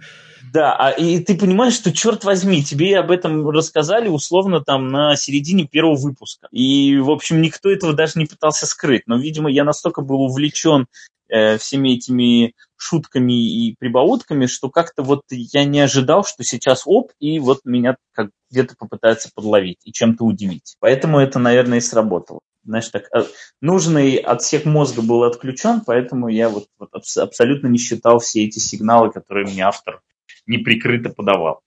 Да, 0.52 0.76
а, 0.76 0.90
и 0.92 1.20
ты 1.20 1.38
понимаешь, 1.38 1.74
что, 1.74 1.94
черт 1.94 2.24
возьми, 2.24 2.64
тебе 2.64 3.00
об 3.00 3.12
этом 3.12 3.48
рассказали 3.50 4.10
условно 4.10 4.62
там 4.62 4.90
на 4.90 5.16
середине 5.16 5.66
первого 5.66 5.96
выпуска. 5.96 6.48
И, 6.52 6.98
в 6.98 7.12
общем, 7.12 7.42
никто 7.42 7.72
этого 7.72 7.94
даже 7.94 8.14
не 8.16 8.26
пытался 8.26 8.66
скрыть. 8.66 9.04
Но, 9.06 9.18
видимо, 9.18 9.50
я 9.50 9.64
настолько 9.64 10.02
был 10.02 10.22
увлечен 10.22 10.88
э, 11.30 11.58
всеми 11.58 11.96
этими 11.96 12.54
шутками 12.76 13.34
и 13.34 13.76
прибаутками, 13.80 14.48
что 14.48 14.70
как-то 14.70 15.04
вот 15.04 15.22
я 15.30 15.64
не 15.64 15.80
ожидал, 15.80 16.26
что 16.26 16.44
сейчас 16.44 16.84
оп, 16.86 17.12
и 17.20 17.40
вот 17.40 17.62
меня 17.64 17.96
как 18.12 18.30
где-то 18.52 18.76
попытаются 18.78 19.30
подловить 19.34 19.80
и 19.86 19.94
чем-то 19.94 20.26
удивить. 20.26 20.76
Поэтому 20.80 21.20
это, 21.20 21.40
наверное, 21.40 21.78
и 21.78 21.82
сработало. 21.82 22.42
Знаешь, 22.66 22.90
так, 22.90 23.04
э, 23.16 23.24
нужный 23.62 24.16
отсек 24.16 24.66
мозга 24.66 25.02
был 25.02 25.24
отключен, 25.24 25.82
поэтому 25.86 26.28
я 26.28 26.50
вот, 26.50 26.68
вот 26.78 26.90
абсолютно 26.94 27.68
не 27.68 27.78
считал 27.78 28.20
все 28.20 28.46
эти 28.46 28.60
сигналы, 28.60 29.12
которые 29.12 29.48
мне 29.48 29.64
автор 29.64 30.02
неприкрыто 30.48 31.10
подавал. 31.10 31.60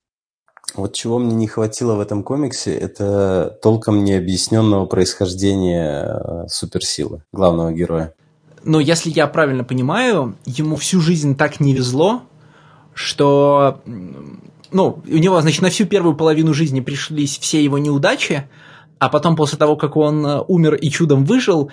Вот 0.75 0.95
чего 0.95 1.19
мне 1.19 1.35
не 1.35 1.47
хватило 1.47 1.95
в 1.95 2.01
этом 2.01 2.23
комиксе, 2.23 2.75
это 2.75 3.57
толком 3.63 4.05
необъясненного 4.05 4.87
происхождения 4.87 6.05
э, 6.05 6.49
суперсилы 6.49 7.23
главного 7.33 7.73
героя. 7.73 8.15
Но 8.65 8.81
если 8.81 9.11
я 9.11 9.29
правильно 9.29 9.63
понимаю, 9.63 10.37
ему 10.45 10.77
всю 10.77 11.01
жизнь 11.01 11.37
так 11.37 11.61
не 11.61 11.73
везло, 11.73 12.23
что 12.95 13.81
ну, 14.73 15.03
у 15.07 15.17
него, 15.17 15.41
значит, 15.41 15.63
на 15.63 15.71
всю 15.71 15.87
первую 15.87 16.17
половину 16.17 16.53
жизни 16.53 16.81
пришлись 16.81 17.39
все 17.39 17.63
его 17.63 17.79
неудачи, 17.79 18.49
а 18.99 19.09
потом 19.09 19.37
после 19.37 19.59
того, 19.59 19.77
как 19.77 19.97
он 19.97 20.27
э, 20.27 20.41
умер 20.49 20.75
и 20.75 20.91
чудом 20.91 21.25
выжил, 21.25 21.71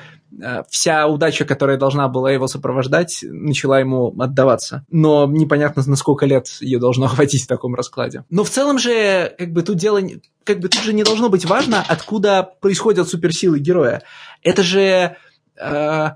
вся 0.69 1.07
удача, 1.07 1.45
которая 1.45 1.77
должна 1.77 2.07
была 2.07 2.31
его 2.31 2.47
сопровождать, 2.47 3.19
начала 3.23 3.79
ему 3.79 4.13
отдаваться. 4.19 4.85
Но 4.89 5.25
непонятно, 5.27 5.83
на 5.85 5.95
сколько 5.95 6.25
лет 6.25 6.47
ее 6.59 6.79
должно 6.79 7.07
хватить 7.09 7.43
в 7.43 7.47
таком 7.47 7.75
раскладе. 7.75 8.23
Но 8.29 8.43
в 8.43 8.49
целом 8.49 8.79
же, 8.79 9.33
как 9.37 9.51
бы 9.51 9.61
тут 9.61 9.77
дело, 9.77 10.01
как 10.43 10.59
бы 10.59 10.69
тут 10.69 10.83
же 10.83 10.93
не 10.93 11.03
должно 11.03 11.29
быть 11.29 11.45
важно, 11.45 11.83
откуда 11.87 12.49
происходят 12.61 13.07
суперсилы 13.07 13.59
героя. 13.59 14.03
Это 14.41 14.63
же 14.63 15.15
э, 15.57 16.09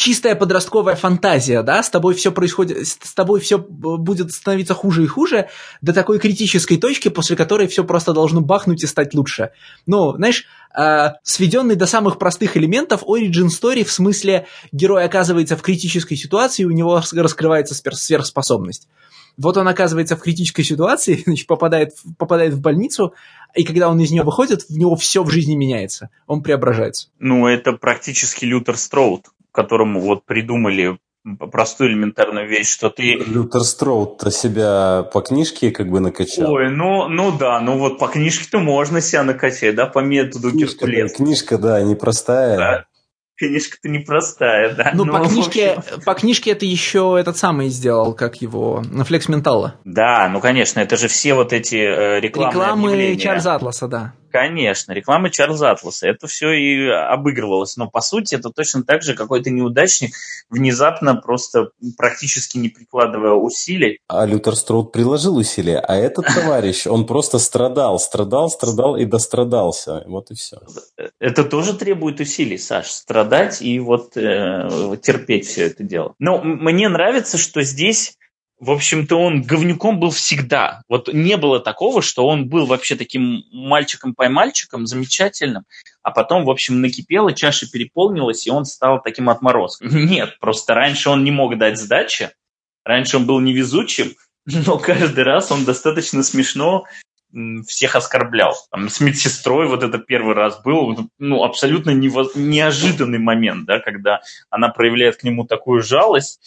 чистая 0.00 0.34
подростковая 0.34 0.96
фантазия, 0.96 1.62
да, 1.62 1.82
с 1.82 1.90
тобой 1.90 2.14
все 2.14 2.32
происходит, 2.32 2.88
с 2.88 3.12
тобой 3.12 3.38
все 3.38 3.58
будет 3.58 4.32
становиться 4.32 4.72
хуже 4.72 5.04
и 5.04 5.06
хуже 5.06 5.50
до 5.82 5.92
такой 5.92 6.18
критической 6.18 6.78
точки, 6.78 7.10
после 7.10 7.36
которой 7.36 7.68
все 7.68 7.84
просто 7.84 8.14
должно 8.14 8.40
бахнуть 8.40 8.82
и 8.82 8.86
стать 8.86 9.12
лучше. 9.12 9.50
Ну, 9.84 10.14
знаешь, 10.16 10.46
э, 10.74 11.10
сведенный 11.22 11.74
до 11.74 11.84
самых 11.84 12.18
простых 12.18 12.56
элементов 12.56 13.02
origin 13.02 13.48
story 13.48 13.84
в 13.84 13.92
смысле 13.92 14.46
герой 14.72 15.04
оказывается 15.04 15.54
в 15.54 15.60
критической 15.60 16.16
ситуации, 16.16 16.64
у 16.64 16.70
него 16.70 17.02
раскрывается 17.12 17.74
сверхспособность. 17.74 18.88
Вот 19.36 19.58
он 19.58 19.68
оказывается 19.68 20.16
в 20.16 20.22
критической 20.22 20.64
ситуации, 20.64 21.22
значит, 21.26 21.46
попадает, 21.46 21.92
попадает 22.16 22.54
в 22.54 22.60
больницу, 22.62 23.12
и 23.54 23.64
когда 23.64 23.90
он 23.90 24.00
из 24.00 24.10
нее 24.10 24.22
выходит, 24.22 24.62
в 24.62 24.78
него 24.78 24.96
все 24.96 25.22
в 25.22 25.30
жизни 25.30 25.56
меняется. 25.56 26.08
Он 26.26 26.42
преображается. 26.42 27.08
Ну, 27.18 27.46
это 27.46 27.74
практически 27.74 28.46
Лютер 28.46 28.78
Строуд, 28.78 29.26
которому 29.52 30.00
вот 30.00 30.24
придумали 30.24 30.98
простую 31.52 31.90
элементарную 31.90 32.48
вещь, 32.48 32.68
что 32.68 32.88
ты... 32.88 33.16
Лютер 33.16 33.62
Строуд-то 33.62 34.30
себя 34.30 35.02
по 35.12 35.20
книжке 35.20 35.70
как 35.70 35.90
бы 35.90 36.00
накачал. 36.00 36.50
Ой, 36.50 36.70
ну, 36.70 37.08
ну 37.08 37.36
да, 37.36 37.60
ну 37.60 37.78
вот 37.78 37.98
по 37.98 38.08
книжке-то 38.08 38.58
можно 38.58 39.00
себя 39.00 39.22
накачать, 39.22 39.74
да, 39.74 39.86
по 39.86 39.98
методу 39.98 40.50
книжка, 40.50 40.86
Книжка, 40.86 41.58
да, 41.58 41.82
непростая. 41.82 42.56
Да. 42.56 42.84
Книжка-то 43.36 43.88
непростая, 43.88 44.74
да. 44.74 44.90
Ну, 44.94 45.06
по, 45.06 45.26
книжке, 45.26 45.82
по 46.04 46.12
книжке 46.12 46.50
это 46.50 46.66
еще 46.66 47.16
этот 47.18 47.38
самый 47.38 47.68
сделал, 47.68 48.12
как 48.12 48.42
его, 48.42 48.82
Флекс 49.06 49.28
Ментала. 49.28 49.76
Да, 49.84 50.28
ну, 50.30 50.40
конечно, 50.40 50.80
это 50.80 50.98
же 50.98 51.08
все 51.08 51.32
вот 51.32 51.54
эти 51.54 51.76
э, 51.76 52.20
рекламные 52.20 52.52
Рекламы 52.52 52.88
объявления. 52.90 53.18
Чарльза 53.18 53.54
Атласа, 53.54 53.88
да. 53.88 54.12
Конечно, 54.30 54.92
реклама 54.92 55.30
Чарльза 55.30 55.72
Атласа. 55.72 56.08
Это 56.08 56.26
все 56.26 56.52
и 56.52 56.88
обыгрывалось. 56.88 57.76
Но 57.76 57.88
по 57.88 58.00
сути 58.00 58.34
это 58.34 58.50
точно 58.50 58.84
так 58.84 59.02
же 59.02 59.14
какой-то 59.14 59.50
неудачник, 59.50 60.14
внезапно 60.48 61.16
просто 61.16 61.70
практически 61.96 62.58
не 62.58 62.68
прикладывая 62.68 63.32
усилий. 63.32 63.98
А 64.08 64.24
Лютер 64.26 64.54
Строуд 64.54 64.92
приложил 64.92 65.36
усилия, 65.36 65.78
а 65.78 65.96
этот 65.96 66.26
товарищ, 66.34 66.86
он 66.86 67.06
просто 67.06 67.38
страдал, 67.38 67.98
страдал, 67.98 68.50
страдал 68.50 68.96
и 68.96 69.04
дострадался. 69.04 70.04
Вот 70.06 70.30
и 70.30 70.34
все. 70.34 70.58
Это 71.18 71.44
тоже 71.44 71.74
требует 71.74 72.20
усилий, 72.20 72.58
Саш, 72.58 72.86
страдать 72.86 73.62
и 73.62 73.78
вот 73.80 74.16
э, 74.16 74.96
терпеть 75.02 75.46
все 75.46 75.66
это 75.66 75.82
дело. 75.82 76.14
Но 76.18 76.42
мне 76.42 76.88
нравится, 76.88 77.38
что 77.38 77.62
здесь 77.62 78.16
в 78.60 78.70
общем-то, 78.70 79.16
он 79.16 79.40
говнюком 79.40 79.98
был 79.98 80.10
всегда. 80.10 80.82
Вот 80.86 81.12
не 81.12 81.38
было 81.38 81.60
такого, 81.60 82.02
что 82.02 82.26
он 82.26 82.46
был 82.46 82.66
вообще 82.66 82.94
таким 82.94 83.42
мальчиком-поймальчиком, 83.52 84.86
замечательным, 84.86 85.64
а 86.02 86.10
потом, 86.10 86.44
в 86.44 86.50
общем, 86.50 86.82
накипело, 86.82 87.32
чаша 87.32 87.66
переполнилась, 87.70 88.46
и 88.46 88.50
он 88.50 88.66
стал 88.66 89.00
таким 89.02 89.30
отморозком. 89.30 89.88
Нет, 90.06 90.38
просто 90.40 90.74
раньше 90.74 91.08
он 91.08 91.24
не 91.24 91.30
мог 91.30 91.56
дать 91.56 91.78
сдачи, 91.78 92.30
раньше 92.84 93.16
он 93.16 93.24
был 93.24 93.40
невезучим, 93.40 94.14
но 94.44 94.78
каждый 94.78 95.24
раз 95.24 95.50
он 95.50 95.64
достаточно 95.64 96.22
смешно 96.22 96.84
всех 97.66 97.96
оскорблял. 97.96 98.54
Там, 98.70 98.88
с 98.88 99.00
медсестрой 99.00 99.68
вот 99.68 99.82
это 99.82 99.98
первый 99.98 100.34
раз 100.34 100.60
был, 100.62 101.08
ну, 101.18 101.44
абсолютно 101.44 101.90
неожиданный 101.90 103.18
момент, 103.18 103.66
да, 103.66 103.78
когда 103.78 104.20
она 104.50 104.68
проявляет 104.68 105.16
к 105.16 105.22
нему 105.22 105.46
такую 105.46 105.82
жалость, 105.82 106.40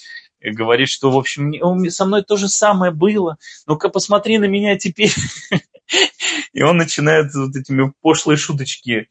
говорит, 0.51 0.89
что, 0.89 1.11
в 1.11 1.17
общем, 1.17 1.53
со 1.89 2.05
мной 2.05 2.23
то 2.23 2.37
же 2.37 2.49
самое 2.49 2.91
было, 2.91 3.37
ну-ка 3.67 3.89
посмотри 3.89 4.37
на 4.37 4.45
меня 4.45 4.77
теперь. 4.77 5.13
И 6.53 6.61
он 6.61 6.77
начинает 6.77 7.33
вот 7.33 7.55
этими 7.55 7.93
пошлые 8.01 8.37
шуточки 8.37 9.07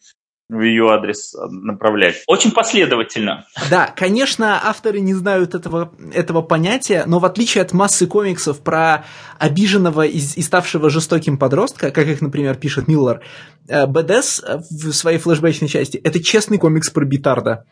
в 0.53 0.61
ее 0.61 0.91
адрес 0.91 1.35
направлять. 1.51 2.23
Очень 2.27 2.51
последовательно. 2.51 3.47
Да, 3.71 3.87
конечно, 3.87 4.61
авторы 4.63 5.01
не 5.01 5.15
знают 5.15 5.55
этого, 5.55 5.95
этого 6.13 6.43
понятия, 6.43 7.05
но 7.07 7.19
в 7.19 7.25
отличие 7.25 7.63
от 7.63 7.73
массы 7.73 8.07
комиксов 8.07 8.61
про 8.61 9.07
обиженного 9.39 10.03
и, 10.03 10.19
и 10.19 10.43
ставшего 10.43 10.91
жестоким 10.91 11.39
подростка, 11.39 11.91
как 11.91 12.07
их, 12.07 12.21
например, 12.21 12.57
пишет 12.57 12.87
Миллер, 12.87 13.23
э, 13.69 13.87
БДС 13.87 14.43
в 14.71 14.93
своей 14.93 15.19
флешбэчной 15.19 15.69
части– 15.69 15.97
это 16.05 16.23
честный 16.23 16.59
комикс 16.59 16.91
про 16.91 17.05
Битарда. 17.05 17.65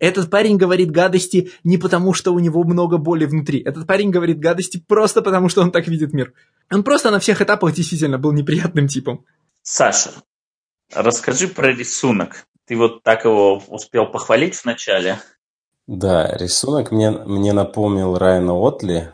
Этот 0.00 0.30
парень 0.30 0.56
говорит 0.56 0.90
гадости 0.90 1.52
не 1.62 1.76
потому, 1.76 2.14
что 2.14 2.32
у 2.32 2.38
него 2.38 2.64
много 2.64 2.96
боли 2.96 3.26
внутри. 3.26 3.62
Этот 3.62 3.86
парень 3.86 4.10
говорит 4.10 4.40
гадости 4.40 4.82
просто 4.88 5.20
потому, 5.20 5.50
что 5.50 5.60
он 5.60 5.70
так 5.70 5.86
видит 5.86 6.14
мир. 6.14 6.32
Он 6.72 6.82
просто 6.82 7.10
на 7.10 7.20
всех 7.20 7.42
этапах 7.42 7.74
действительно 7.74 8.18
был 8.18 8.32
неприятным 8.32 8.88
типом. 8.88 9.26
Саша, 9.62 10.10
расскажи 10.92 11.48
про 11.48 11.72
рисунок. 11.72 12.46
Ты 12.66 12.76
вот 12.76 13.02
так 13.02 13.26
его 13.26 13.62
успел 13.68 14.06
похвалить 14.06 14.54
в 14.54 14.64
начале. 14.64 15.18
Да, 15.86 16.34
рисунок 16.34 16.92
мне, 16.92 17.10
мне 17.10 17.52
напомнил 17.52 18.16
Райана 18.16 18.54
Отли, 18.54 19.12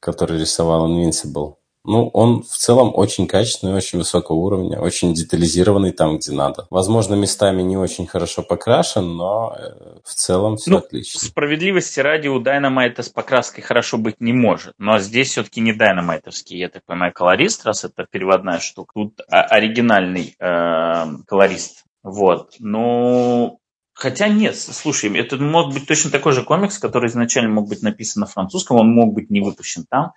который 0.00 0.40
рисовал 0.40 0.88
Invincible. 0.90 1.54
Ну, 1.86 2.08
он 2.14 2.42
в 2.42 2.56
целом 2.56 2.92
очень 2.94 3.26
качественный, 3.26 3.74
очень 3.74 3.98
высокого 3.98 4.36
уровня, 4.36 4.80
очень 4.80 5.12
детализированный 5.12 5.92
там, 5.92 6.16
где 6.16 6.32
надо. 6.32 6.66
Возможно, 6.70 7.14
местами 7.14 7.60
не 7.60 7.76
очень 7.76 8.06
хорошо 8.06 8.42
покрашен, 8.42 9.16
но 9.16 9.54
э, 9.54 9.98
в 10.02 10.14
целом 10.14 10.56
все 10.56 10.70
ну, 10.70 10.78
отлично. 10.78 11.20
Справедливости 11.20 12.00
ради 12.00 12.28
у 12.28 12.40
Дайнамайта 12.40 13.02
с 13.02 13.10
покраской 13.10 13.62
хорошо 13.62 13.98
быть 13.98 14.18
не 14.18 14.32
может. 14.32 14.74
Но 14.78 14.98
здесь 14.98 15.30
все-таки 15.30 15.60
не 15.60 15.74
дайнамайтовский, 15.74 16.56
я 16.56 16.70
так 16.70 16.84
понимаю, 16.86 17.12
колорист, 17.12 17.66
раз 17.66 17.84
это 17.84 18.06
переводная 18.10 18.60
штука. 18.60 18.92
Тут 18.94 19.20
оригинальный 19.28 20.34
э, 20.38 21.04
колорист. 21.26 21.84
Вот. 22.02 22.54
Ну, 22.60 23.60
Хотя 23.92 24.26
нет, 24.26 24.56
слушай, 24.56 25.16
это 25.16 25.36
мог 25.36 25.72
быть 25.72 25.86
точно 25.86 26.10
такой 26.10 26.32
же 26.32 26.42
комикс, 26.42 26.78
который 26.78 27.08
изначально 27.08 27.50
мог 27.50 27.68
быть 27.68 27.82
написан 27.82 28.22
на 28.22 28.26
французском, 28.26 28.78
он 28.78 28.88
мог 28.88 29.14
быть 29.14 29.30
не 29.30 29.40
выпущен 29.40 29.84
там 29.88 30.14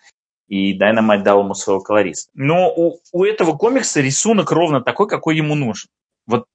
и 0.47 0.77
Dynamite 0.77 1.23
дал 1.23 1.41
ему 1.43 1.53
своего 1.53 1.81
колориста. 1.81 2.31
Но 2.33 2.73
у, 2.73 2.99
у 3.11 3.23
этого 3.23 3.57
комикса 3.57 4.01
рисунок 4.01 4.51
ровно 4.51 4.81
такой, 4.81 5.07
какой 5.07 5.35
ему 5.35 5.55
нужен. 5.55 5.89
Вот 6.25 6.45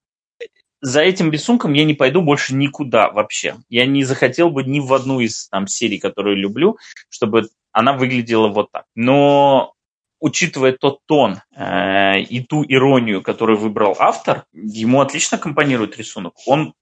за 0.81 1.00
этим 1.00 1.31
рисунком 1.31 1.72
я 1.74 1.85
не 1.85 1.94
пойду 1.94 2.22
больше 2.22 2.55
никуда 2.55 3.11
вообще. 3.11 3.57
Я 3.68 3.87
не 3.87 4.05
захотел 4.05 4.50
бы 4.50 4.64
ни 4.64 4.81
в 4.81 4.92
одну 4.92 5.20
из 5.20 5.48
там 5.48 5.66
серий, 5.66 5.98
которые 5.98 6.37
люблю, 6.37 6.78
чтобы 7.09 7.48
она 7.70 7.92
выглядела 7.92 8.48
вот 8.48 8.70
так. 8.72 8.85
Но 8.94 9.74
учитывая 10.20 10.72
тот 10.72 11.00
тон 11.07 11.40
э, 11.55 12.20
и 12.20 12.40
ту 12.44 12.64
иронию, 12.64 13.22
которую 13.22 13.59
выбрал 13.59 13.96
автор, 13.98 14.44
ему 14.52 15.00
отлично 15.00 15.38
компонирует 15.38 15.98
рисунок. 15.98 16.35
Он 16.46 16.74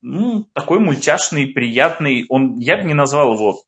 ну, 0.00 0.44
такой 0.52 0.78
мультяшный, 0.78 1.48
приятный. 1.48 2.26
Он, 2.28 2.58
я 2.58 2.76
бы 2.76 2.84
не 2.84 2.94
назвал 2.94 3.34
его 3.34 3.64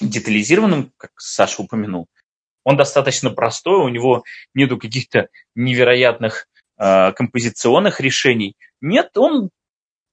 детализированным, 0.00 0.92
как 0.96 1.12
Саша 1.18 1.62
упомянул. 1.62 2.08
Он 2.64 2.76
достаточно 2.76 3.30
простой, 3.30 3.84
у 3.84 3.88
него 3.88 4.24
нету 4.54 4.78
каких-то 4.78 5.28
невероятных 5.54 6.46
э, 6.78 7.12
композиционных 7.12 8.00
решений. 8.00 8.56
Нет, 8.80 9.16
он, 9.16 9.50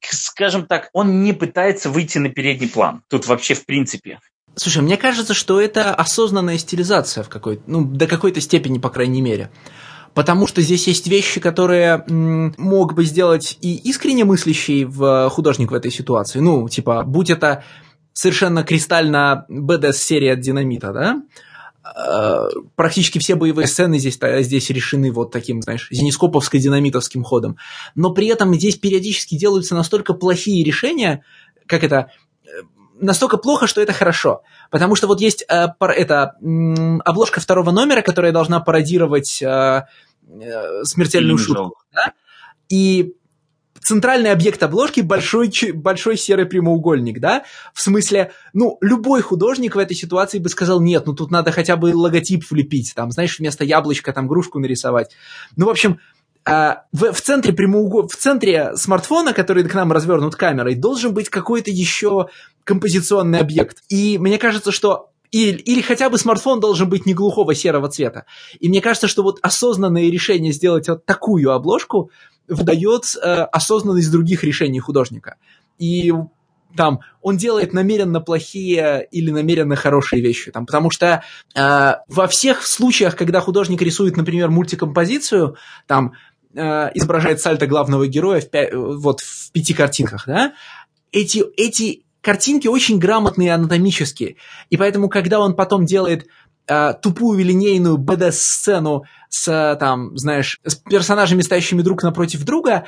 скажем 0.02 0.68
так, 0.68 0.90
он 0.94 1.24
не 1.24 1.34
пытается 1.34 1.90
выйти 1.90 2.18
на 2.18 2.30
передний 2.30 2.70
план. 2.70 3.04
Тут 3.10 3.26
вообще 3.26 3.54
в 3.54 3.66
принципе. 3.66 4.20
Слушай, 4.56 4.84
мне 4.84 4.98
кажется, 4.98 5.34
что 5.34 5.62
это 5.62 5.96
осознанная 5.96 6.58
стилизация 6.58 7.24
в 7.24 7.30
какой 7.30 7.62
ну, 7.68 7.86
до 7.86 8.06
какой-то 8.06 8.42
степени, 8.42 8.80
по 8.80 8.90
крайней 8.90 9.22
мере. 9.22 9.50
Потому 10.14 10.46
что 10.46 10.62
здесь 10.62 10.88
есть 10.88 11.08
вещи, 11.08 11.40
которые 11.40 12.04
м, 12.10 12.54
мог 12.58 12.96
бы 12.96 13.06
сделать 13.06 13.58
и 13.62 13.78
искренне 13.78 14.26
мыслящий 14.26 14.84
в 14.84 15.30
художник 15.30 15.72
в 15.72 15.74
этой 15.74 15.90
ситуации. 15.90 16.40
Ну, 16.40 16.68
типа, 16.68 17.04
будь 17.04 17.30
это 17.30 17.64
совершенно 18.12 18.66
кристально 18.66 19.46
БДС-серия 19.48 20.34
от 20.34 20.42
Динамита, 20.42 20.92
да, 20.92 21.22
Э, 21.24 21.51
практически 22.76 23.20
все 23.20 23.36
боевые 23.36 23.67
сцены 23.67 23.98
здесь, 23.98 24.20
здесь 24.22 24.70
решены 24.70 25.12
вот 25.12 25.32
таким, 25.32 25.62
знаешь, 25.62 25.89
зенископовско-динамитовским 25.91 27.24
ходом. 27.24 27.58
Но 27.96 28.13
при 28.13 28.28
этом 28.28 28.54
здесь 28.54 28.76
периодически 28.76 29.36
делаются 29.36 29.76
настолько 29.76 30.13
плохие 30.13 30.63
решения, 30.63 31.24
как 31.65 31.84
это, 31.84 32.12
э, 32.44 32.50
настолько 33.00 33.38
плохо, 33.38 33.67
что 33.67 33.82
это 33.82 33.94
хорошо. 33.94 34.44
Потому 34.70 34.96
что 34.96 35.08
вот 35.08 35.22
есть 35.22 35.44
э, 35.50 35.67
это, 35.80 36.36
э, 36.41 37.00
обложка 37.04 37.39
второго 37.39 37.72
номера, 37.72 38.02
которая 38.02 38.32
должна 38.32 38.60
пародировать 38.60 39.41
э, 39.41 39.86
э, 40.28 40.84
смертельную 40.84 41.38
шутку. 41.38 41.78
Да? 41.94 42.13
И 42.70 43.15
центральный 43.84 44.32
объект 44.32 44.62
обложки 44.63 45.02
большой, 45.02 45.52
большой 45.74 46.17
серый 46.17 46.46
прямоугольник, 46.46 47.20
да? 47.20 47.44
В 47.74 47.82
смысле, 47.82 48.32
ну, 48.54 48.78
любой 48.82 49.22
художник 49.22 49.76
в 49.76 49.80
этой 49.80 49.96
ситуации 49.96 50.39
бы 50.39 50.50
сказал, 50.50 50.82
нет, 50.82 51.06
ну 51.06 51.13
тут 51.13 51.32
надо 51.32 51.52
хотя 51.52 51.76
бы 51.76 51.96
логотип 51.96 52.50
влепить, 52.50 52.94
там, 52.96 53.12
знаешь, 53.12 53.39
вместо 53.39 53.63
яблочка 53.63 54.13
там 54.13 54.28
грушку 54.28 54.60
нарисовать. 54.60 55.12
Ну, 55.56 55.65
в 55.65 55.70
общем, 55.70 56.00
а, 56.44 56.84
в, 56.91 57.12
в 57.12 57.22
центре 57.22 57.54
прямоугол... 57.54 58.08
в 58.08 58.15
центре 58.15 58.76
смартфона, 58.76 59.34
который 59.34 59.63
к 59.63 59.74
нам 59.74 59.91
развернут 59.91 60.36
камерой, 60.36 60.76
должен 60.76 61.13
быть 61.13 61.30
какой-то 61.30 61.70
еще 61.72 62.30
композиционный 62.63 63.39
объект. 63.39 63.84
И 63.89 64.17
мне 64.17 64.38
кажется, 64.38 64.72
что 64.72 65.12
или, 65.32 65.58
или 65.58 65.82
хотя 65.82 66.10
бы 66.10 66.17
смартфон 66.17 66.60
должен 66.60 66.89
быть 66.89 67.06
не 67.06 67.13
глухого 67.13 67.56
серого 67.56 67.89
цвета. 67.89 68.26
И 68.60 68.70
мне 68.70 68.82
кажется, 68.82 69.08
что 69.08 69.24
вот 69.24 69.39
осознанное 69.41 70.10
решение 70.10 70.52
сделать 70.52 70.88
вот 70.89 71.06
такую 71.06 71.52
обложку 71.52 72.12
выдает 72.48 73.04
э, 73.15 73.44
осознанность 73.44 74.12
других 74.12 74.44
решений 74.44 74.80
художника. 74.80 75.38
И 75.80 76.13
там 76.76 77.00
он 77.22 77.38
делает 77.38 77.74
намеренно 77.74 78.20
плохие 78.22 79.08
или 79.12 79.32
намеренно 79.32 79.76
хорошие 79.76 80.22
вещи. 80.22 80.52
Там, 80.52 80.65
потому 80.65 80.91
что 80.91 81.24
э, 81.56 81.94
во 82.08 82.28
всех 82.28 82.65
случаях, 82.65 83.15
когда 83.15 83.39
художник 83.39 83.82
рисует, 83.82 84.17
например, 84.17 84.50
мультикомпозицию, 84.50 85.56
там 85.88 86.13
э, 86.54 86.89
изображает 86.94 87.39
сальто 87.39 87.67
главного 87.67 88.08
героя 88.08 88.41
в, 88.41 88.50
пя- 88.50 88.76
вот, 88.76 89.22
в 89.22 89.52
пяти 89.52 89.74
картинках, 89.74 90.26
да, 90.28 90.54
эти, 91.12 91.44
эти 91.58 92.04
картинки 92.21 92.67
очень 92.67 92.99
грамотные 92.99 93.53
анатомические. 93.53 94.38
И 94.69 94.77
поэтому, 94.77 95.10
когда 95.10 95.39
он 95.39 95.55
потом 95.55 95.86
делает 95.86 96.27
э, 96.67 96.93
тупую 97.01 97.43
линейную 97.43 97.97
БД-сцену 97.97 99.03
с, 99.29 99.77
там, 99.79 100.17
знаешь, 100.17 100.60
с 100.63 100.75
персонажами, 100.75 101.41
стоящими 101.41 101.81
друг 101.81 102.03
напротив 102.03 102.43
друга, 102.43 102.86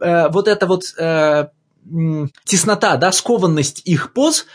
э, 0.00 0.28
вот 0.28 0.48
эта 0.48 0.66
вот 0.66 0.82
э, 0.98 1.48
теснота, 2.44 2.96
да, 2.96 3.12
скованность 3.12 3.82
их 3.84 4.12
поз, 4.12 4.46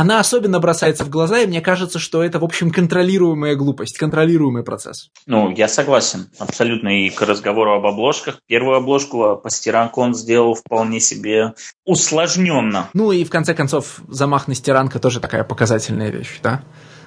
она 0.00 0.20
особенно 0.20 0.60
бросается 0.60 1.04
в 1.04 1.10
глаза, 1.10 1.40
и 1.40 1.46
мне 1.48 1.60
кажется, 1.60 1.98
что 1.98 2.22
это, 2.22 2.38
в 2.38 2.44
общем, 2.44 2.70
контролируемая 2.70 3.56
глупость, 3.56 3.98
контролируемый 3.98 4.62
процесс. 4.62 5.10
Ну, 5.26 5.50
я 5.50 5.66
согласен, 5.66 6.28
абсолютно. 6.38 7.04
И 7.04 7.10
к 7.10 7.20
разговору 7.22 7.72
об 7.72 7.84
обложках. 7.84 8.38
Первую 8.46 8.76
обложку 8.76 9.34
по 9.42 9.50
стиранку 9.50 10.00
он 10.00 10.14
сделал 10.14 10.54
вполне 10.54 11.00
себе 11.00 11.54
усложненно. 11.84 12.88
Ну 12.94 13.10
и, 13.10 13.24
в 13.24 13.30
конце 13.30 13.54
концов, 13.54 14.00
замах 14.06 14.46
на 14.46 14.54
стиранка 14.54 15.00
тоже 15.00 15.18
такая 15.18 15.42
показательная 15.42 16.10
вещь, 16.10 16.38
да? 16.44 16.62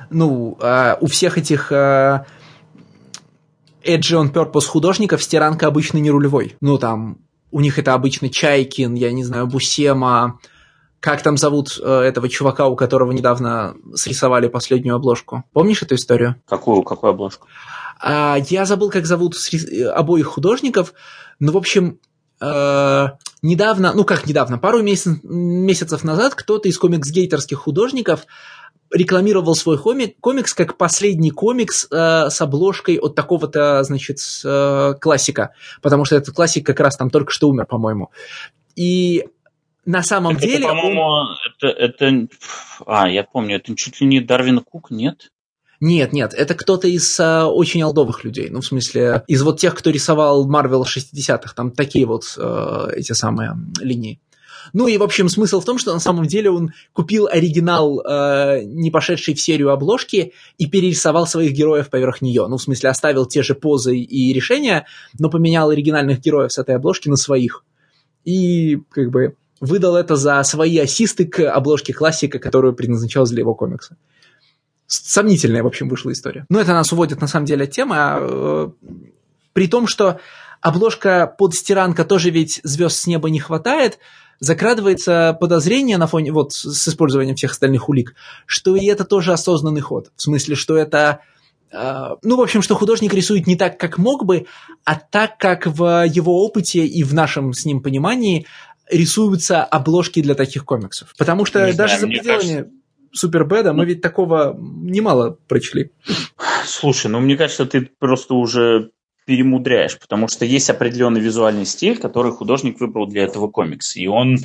Ну, 0.09 0.57
э, 0.59 0.97
у 0.99 1.07
всех 1.07 1.37
этих... 1.37 1.71
Э, 1.71 2.25
Edge 3.85 4.11
on 4.11 4.33
Purpose 4.33 4.67
художников 4.67 5.23
стиранка 5.23 5.67
обычно 5.67 5.99
не 5.99 6.11
рулевой. 6.11 6.57
Ну, 6.59 6.77
там, 6.77 7.19
у 7.51 7.61
них 7.61 7.79
это 7.79 7.93
обычно 7.93 8.27
Чайкин, 8.27 8.95
я 8.95 9.13
не 9.13 9.23
знаю, 9.23 9.47
Бусема, 9.47 10.39
как 11.01 11.23
там 11.23 11.35
зовут 11.35 11.79
э, 11.83 12.01
этого 12.01 12.29
чувака, 12.29 12.67
у 12.67 12.75
которого 12.75 13.11
недавно 13.11 13.75
срисовали 13.95 14.47
последнюю 14.47 14.95
обложку? 14.95 15.43
Помнишь 15.51 15.81
эту 15.81 15.95
историю? 15.95 16.35
Какую? 16.47 16.83
Какую 16.83 17.09
обложку? 17.09 17.47
А, 17.99 18.37
я 18.49 18.65
забыл, 18.65 18.91
как 18.91 19.07
зовут 19.07 19.35
срис... 19.35 19.67
обоих 19.89 20.27
художников. 20.27 20.93
Ну, 21.39 21.53
в 21.53 21.57
общем, 21.57 21.99
э, 22.39 23.07
недавно, 23.41 23.93
ну 23.93 24.03
как 24.05 24.27
недавно, 24.27 24.59
пару 24.59 24.83
месяц, 24.83 25.17
месяцев 25.23 26.03
назад 26.03 26.35
кто-то 26.35 26.69
из 26.69 26.77
комикс-гейтерских 26.77 27.57
художников 27.57 28.27
рекламировал 28.91 29.55
свой 29.55 29.79
комик, 29.79 30.19
комикс 30.19 30.53
как 30.53 30.77
последний 30.77 31.31
комикс 31.31 31.87
э, 31.89 32.29
с 32.29 32.41
обложкой 32.41 32.99
от 32.99 33.15
такого-то, 33.15 33.81
значит, 33.83 34.19
э, 34.45 34.93
классика, 35.01 35.55
потому 35.81 36.05
что 36.05 36.15
этот 36.15 36.35
классик 36.35 36.63
как 36.63 36.79
раз 36.79 36.95
там 36.95 37.09
только 37.09 37.31
что 37.31 37.49
умер, 37.49 37.65
по-моему. 37.65 38.11
И 38.75 39.25
на 39.85 40.03
самом 40.03 40.37
это, 40.37 40.41
деле... 40.41 40.67
По-моему, 40.67 41.01
он... 41.01 41.27
это, 41.57 41.67
это... 41.67 42.27
А, 42.85 43.09
я 43.09 43.23
помню, 43.23 43.55
это 43.55 43.75
чуть 43.75 43.99
ли 44.01 44.07
не 44.07 44.19
Дарвин 44.19 44.59
Кук, 44.59 44.91
нет? 44.91 45.31
Нет, 45.79 46.13
нет, 46.13 46.35
это 46.35 46.53
кто-то 46.53 46.87
из 46.87 47.19
а, 47.19 47.47
очень 47.47 47.83
олдовых 47.83 48.23
людей. 48.23 48.49
Ну, 48.49 48.61
в 48.61 48.65
смысле, 48.65 49.23
из 49.27 49.41
вот 49.41 49.59
тех, 49.59 49.73
кто 49.73 49.89
рисовал 49.89 50.47
Марвел 50.47 50.83
60-х. 50.83 51.53
Там 51.55 51.71
такие 51.71 52.05
вот 52.05 52.23
а, 52.37 52.89
эти 52.91 53.13
самые 53.13 53.57
линии. 53.79 54.19
Ну 54.73 54.87
и, 54.87 54.97
в 54.97 55.03
общем, 55.03 55.27
смысл 55.27 55.59
в 55.59 55.65
том, 55.65 55.79
что 55.79 55.91
на 55.93 55.99
самом 55.99 56.27
деле 56.27 56.51
он 56.51 56.71
купил 56.93 57.27
оригинал, 57.27 58.01
э, 58.01 58.61
не 58.63 58.91
пошедший 58.91 59.33
в 59.33 59.41
серию 59.41 59.71
обложки, 59.71 60.33
и 60.59 60.67
перерисовал 60.67 61.27
своих 61.27 61.53
героев 61.53 61.89
поверх 61.89 62.21
нее. 62.21 62.47
Ну, 62.47 62.57
в 62.57 62.61
смысле, 62.61 62.89
оставил 62.89 63.25
те 63.25 63.43
же 63.43 63.55
позы 63.55 63.97
и 63.97 64.33
решения, 64.33 64.85
но 65.17 65.29
поменял 65.29 65.69
оригинальных 65.69 66.19
героев 66.19 66.51
с 66.51 66.57
этой 66.57 66.75
обложки 66.75 67.09
на 67.09 67.17
своих. 67.17 67.65
И, 68.23 68.77
как 68.91 69.09
бы, 69.09 69.35
выдал 69.61 69.95
это 69.95 70.15
за 70.17 70.43
свои 70.43 70.77
ассисты 70.79 71.25
к 71.25 71.49
обложке 71.49 71.93
классика, 71.93 72.39
которую 72.39 72.73
предназначалась 72.73 73.29
для 73.29 73.41
его 73.41 73.55
комикса. 73.55 73.95
Сомнительная, 74.87 75.63
в 75.63 75.67
общем, 75.67 75.87
вышла 75.87 76.11
история. 76.11 76.45
Но 76.49 76.59
это 76.59 76.73
нас 76.73 76.91
уводит, 76.91 77.21
на 77.21 77.27
самом 77.27 77.45
деле, 77.45 77.63
от 77.63 77.71
темы. 77.71 77.95
А, 77.97 78.17
э, 78.19 78.69
при 79.53 79.67
том, 79.67 79.87
что 79.87 80.19
обложка 80.59 81.33
под 81.37 81.53
стиранка 81.53 82.03
тоже 82.03 82.29
ведь 82.29 82.59
звезд 82.63 82.97
с 82.97 83.07
неба 83.07 83.29
не 83.29 83.39
хватает, 83.39 83.99
закрадывается 84.39 85.37
подозрение 85.39 85.97
на 85.97 86.07
фоне, 86.07 86.33
вот, 86.33 86.51
с 86.51 86.87
использованием 86.87 87.35
всех 87.35 87.51
остальных 87.51 87.87
улик, 87.87 88.15
что 88.45 88.75
и 88.75 88.85
это 88.87 89.05
тоже 89.05 89.31
осознанный 89.31 89.81
ход. 89.81 90.11
В 90.15 90.21
смысле, 90.21 90.55
что 90.55 90.75
это 90.75 91.21
э, 91.71 92.09
ну, 92.23 92.35
в 92.35 92.41
общем, 92.41 92.61
что 92.61 92.75
художник 92.75 93.13
рисует 93.13 93.47
не 93.47 93.55
так, 93.55 93.79
как 93.79 93.97
мог 93.97 94.25
бы, 94.25 94.47
а 94.83 94.95
так, 94.95 95.37
как 95.37 95.67
в 95.67 96.05
его 96.05 96.43
опыте 96.43 96.85
и 96.85 97.03
в 97.03 97.13
нашем 97.13 97.53
с 97.53 97.65
ним 97.65 97.81
понимании 97.81 98.47
рисуются 98.91 99.63
обложки 99.63 100.21
для 100.21 100.35
таких 100.35 100.65
комиксов. 100.65 101.13
Потому 101.17 101.45
что 101.45 101.65
не 101.65 101.73
даже 101.73 101.97
знаю, 101.97 102.01
за 102.01 102.07
пределами 102.07 102.55
кажется... 102.55 102.71
Супербеда 103.13 103.73
мы 103.73 103.85
ведь 103.85 104.01
такого 104.01 104.55
немало 104.57 105.37
прочли. 105.47 105.91
Слушай, 106.65 107.07
ну 107.07 107.19
мне 107.19 107.35
кажется, 107.35 107.65
ты 107.65 107.89
просто 107.99 108.35
уже 108.35 108.91
перемудряешь, 109.25 109.99
потому 109.99 110.27
что 110.27 110.45
есть 110.45 110.69
определенный 110.69 111.19
визуальный 111.19 111.65
стиль, 111.65 111.97
который 111.97 112.31
художник 112.31 112.79
выбрал 112.79 113.07
для 113.07 113.23
этого 113.23 113.49
комикса, 113.49 113.99
и 113.99 114.07
он 114.07 114.37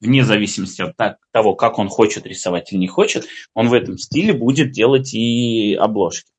вне 0.00 0.24
зависимости 0.24 0.82
от 0.82 1.16
того, 1.32 1.54
как 1.54 1.78
он 1.78 1.88
хочет 1.88 2.26
рисовать 2.26 2.72
или 2.72 2.78
не 2.78 2.88
хочет, 2.88 3.26
он 3.54 3.68
в 3.68 3.74
этом 3.74 3.98
стиле 3.98 4.32
будет 4.32 4.70
делать 4.70 5.14
и 5.14 5.74
обложки. 5.74 6.30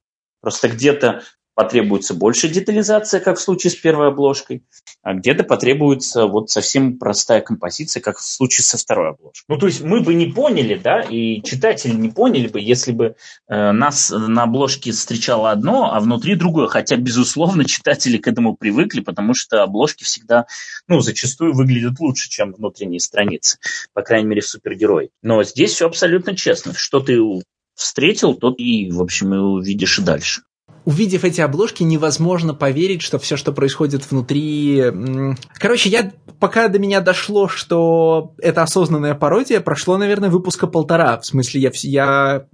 Просто 0.42 0.70
где-то 0.70 1.24
потребуется 1.60 2.14
больше 2.14 2.48
детализация, 2.48 3.20
как 3.20 3.38
в 3.38 3.42
случае 3.42 3.72
с 3.72 3.76
первой 3.76 4.08
обложкой, 4.08 4.64
а 5.04 5.14
где-то 5.14 5.44
потребуется 5.44 6.26
вот 6.26 6.50
совсем 6.50 6.98
простая 6.98 7.42
композиция, 7.42 8.00
как 8.00 8.18
в 8.18 8.22
случае 8.22 8.64
со 8.64 8.78
второй 8.78 9.10
обложкой. 9.10 9.44
Ну, 9.50 9.58
то 9.58 9.66
есть 9.66 9.82
мы 9.82 10.00
бы 10.00 10.14
не 10.14 10.28
поняли, 10.28 10.80
да, 10.82 11.02
и 11.02 11.42
читатели 11.42 11.92
не 11.92 12.08
поняли 12.08 12.48
бы, 12.48 12.62
если 12.62 12.94
бы 12.94 13.18
э, 13.50 13.72
нас 13.74 14.10
на 14.10 14.44
обложке 14.44 14.94
встречало 14.94 15.52
одно, 15.52 15.94
а 15.94 16.00
внутри 16.00 16.36
другое. 16.36 16.68
Хотя, 16.68 16.96
безусловно, 16.96 17.66
читатели 17.66 18.16
к 18.16 18.30
этому 18.30 18.56
привыкли, 18.56 19.02
потому 19.02 19.34
что 19.34 19.62
обложки 19.62 20.06
всегда, 20.06 20.46
ну, 20.88 21.02
зачастую 21.02 21.54
выглядят 21.54 22.00
лучше, 22.00 22.30
чем 22.30 22.54
внутренние 22.54 23.02
страницы, 23.02 23.58
по 23.92 24.02
крайней 24.02 24.30
мере, 24.30 24.40
в 24.40 24.48
супергерой. 24.48 25.10
Но 25.22 25.44
здесь 25.44 25.74
все 25.74 25.88
абсолютно 25.88 26.38
честно. 26.38 26.74
Что 26.74 27.02
ты 27.02 27.20
встретил, 27.76 28.34
тот 28.34 28.62
и, 28.62 28.90
в 28.90 29.02
общем, 29.02 29.34
и 29.34 29.38
увидишь 29.40 30.00
и 30.00 30.04
дальше 30.04 30.44
увидев 30.86 31.24
эти 31.24 31.42
обложки, 31.42 31.84
невозможно 31.84 32.54
поверить, 32.54 33.02
что 33.02 33.20
все, 33.20 33.38
что 33.38 33.52
происходит 33.52 34.10
внутри... 34.10 34.84
Короче, 35.56 35.90
я 35.90 36.12
пока 36.40 36.68
до 36.68 36.80
меня 36.80 37.02
дошло, 37.02 37.48
что 37.48 38.34
это 38.40 38.64
осознанная 38.64 39.16
пародия, 39.16 39.60
прошло, 39.60 39.98
наверное, 39.98 40.30
выпуска 40.30 40.68
полтора. 40.68 41.20
В 41.20 41.26
смысле, 41.26 41.62
я, 41.62 41.72
я 41.84 42.46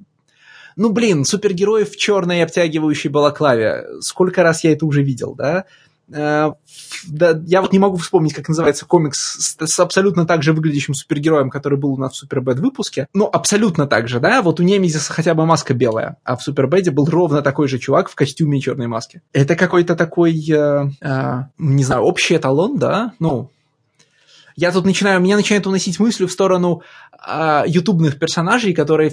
ну, 0.76 0.92
блин, 0.92 1.24
супергерой 1.24 1.86
в 1.86 1.96
черной 1.96 2.44
обтягивающей 2.44 3.10
балаклаве. 3.10 3.86
Сколько 4.02 4.44
раз 4.44 4.64
я 4.64 4.74
это 4.74 4.86
уже 4.86 5.04
видел, 5.04 5.34
да? 5.36 5.66
Э, 6.12 6.54
да, 7.08 7.42
я 7.46 7.62
вот 7.62 7.74
не 7.74 7.80
могу 7.80 7.98
вспомнить, 7.98 8.34
как 8.34 8.48
называется 8.48 8.86
комикс 8.86 9.20
с, 9.20 9.68
с 9.68 9.80
абсолютно 9.80 10.26
так 10.26 10.44
же 10.44 10.54
выглядящим 10.54 10.94
супергероем, 10.94 11.50
который 11.50 11.80
был 11.80 11.94
у 11.94 11.98
нас 11.98 12.14
в 12.14 12.16
Супербэд 12.18 12.60
выпуске. 12.60 13.08
Ну, 13.14 13.30
абсолютно 13.32 13.88
так 13.88 14.08
же, 14.08 14.20
да? 14.20 14.42
Вот 14.42 14.60
у 14.60 14.64
Немезиса 14.64 15.12
хотя 15.12 15.34
бы 15.34 15.46
маска 15.46 15.74
белая, 15.74 16.18
а 16.24 16.36
в 16.36 16.42
Супербэде 16.42 16.92
был 16.92 17.06
ровно 17.06 17.42
такой 17.42 17.68
же 17.68 17.80
чувак 17.80 18.10
в 18.10 18.16
костюме 18.16 18.60
и 18.60 18.62
черной 18.62 18.88
маске. 18.88 19.22
Это 19.34 19.56
какой-то 19.56 19.96
такой, 19.96 20.34
э, 20.50 20.90
э, 21.02 21.44
не 21.58 21.84
знаю, 21.84 22.04
общий 22.04 22.36
эталон, 22.36 22.78
да? 22.78 23.14
Ну, 23.20 23.50
я 24.56 24.72
тут 24.72 24.86
начинаю, 24.86 25.20
меня 25.20 25.36
начинает 25.36 25.68
уносить 25.68 26.00
мысль 26.00 26.26
в 26.26 26.32
сторону 26.32 26.82
э, 27.28 27.64
ютубных 27.68 28.18
персонажей, 28.20 28.74
которые, 28.74 29.12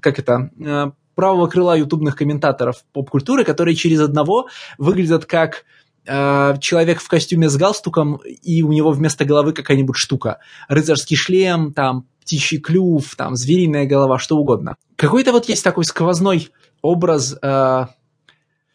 как 0.00 0.18
это, 0.18 0.50
э, 0.60 0.90
правого 1.16 1.48
крыла 1.48 1.76
ютубных 1.76 2.14
комментаторов 2.14 2.84
поп-культуры, 2.92 3.42
которые 3.42 3.74
через 3.74 4.00
одного 4.00 4.48
выглядят 4.78 5.24
как 5.24 5.64
Э, 6.06 6.54
человек 6.60 7.00
в 7.00 7.08
костюме 7.08 7.48
с 7.48 7.56
галстуком, 7.56 8.16
и 8.24 8.62
у 8.62 8.72
него 8.72 8.90
вместо 8.92 9.24
головы 9.24 9.52
какая-нибудь 9.52 9.96
штука. 9.96 10.38
Рыцарский 10.68 11.16
шлем, 11.16 11.72
там, 11.72 12.06
птичий 12.20 12.58
клюв, 12.58 13.14
там, 13.16 13.34
звериная 13.36 13.86
голова, 13.86 14.18
что 14.18 14.36
угодно. 14.36 14.76
Какой-то 14.96 15.32
вот 15.32 15.48
есть 15.48 15.64
такой 15.64 15.84
сквозной 15.84 16.50
образ 16.80 17.36
э, 17.42 17.86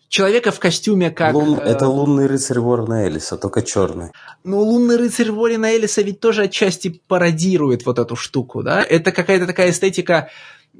человека 0.10 0.52
в 0.52 0.60
костюме, 0.60 1.10
как... 1.10 1.34
Лун... 1.34 1.58
Э, 1.58 1.64
это 1.64 1.88
лунный 1.88 2.28
рыцарь 2.28 2.60
Ворона 2.60 3.08
Элиса, 3.08 3.38
только 3.38 3.62
черный. 3.62 4.12
Ну, 4.44 4.60
лунный 4.60 4.98
рыцарь 4.98 5.32
Ворона 5.32 5.76
Элиса 5.76 6.02
ведь 6.02 6.20
тоже 6.20 6.44
отчасти 6.44 7.02
пародирует 7.08 7.86
вот 7.86 7.98
эту 7.98 8.16
штуку, 8.18 8.62
да? 8.62 8.84
Это 8.84 9.14
какая-то 9.14 9.48
такая 9.48 9.72
эстетика 9.72 10.30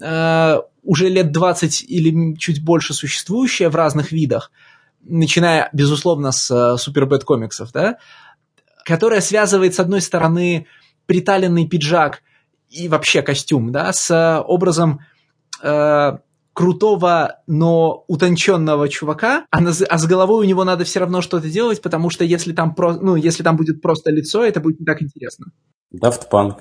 э, 0.02 0.58
уже 0.84 1.10
лет 1.10 1.32
20 1.32 1.84
или 1.88 2.36
чуть 2.36 2.64
больше 2.64 2.94
существующая 2.94 3.70
в 3.70 3.76
разных 3.76 4.12
видах, 4.12 4.52
начиная, 5.04 5.70
безусловно, 5.74 6.32
с 6.32 6.52
э, 6.52 6.78
Супербэт 6.78 7.24
комиксов, 7.24 7.72
да, 7.72 7.98
которая 8.86 9.22
связывает, 9.22 9.76
с 9.76 9.80
одной 9.80 10.02
стороны, 10.02 10.68
приталенный 11.06 11.68
пиджак 11.68 12.22
и 12.70 12.88
вообще 12.88 13.22
костюм, 13.22 13.72
да, 13.72 13.92
с 13.94 14.44
образом 14.48 15.02
э, 15.62 16.18
крутого, 16.54 17.38
но 17.48 18.04
утонченного 18.08 18.90
чувака, 18.90 19.46
а, 19.52 19.62
на, 19.62 19.72
а 19.72 19.98
с 19.98 20.06
головой 20.06 20.46
у 20.46 20.48
него 20.48 20.64
надо 20.64 20.84
все 20.84 21.00
равно 21.00 21.22
что-то 21.22 21.50
делать, 21.50 21.82
потому 21.82 22.10
что 22.10 22.24
если 22.24 22.54
там, 22.54 22.76
про, 22.76 22.94
ну, 22.94 23.16
если 23.16 23.44
там 23.44 23.56
будет 23.56 23.82
просто 23.82 24.12
лицо, 24.12 24.44
это 24.44 24.60
будет 24.60 24.80
не 24.80 24.86
так 24.86 25.02
интересно. 25.02 25.48
Daft 25.94 26.30
Punk. 26.32 26.60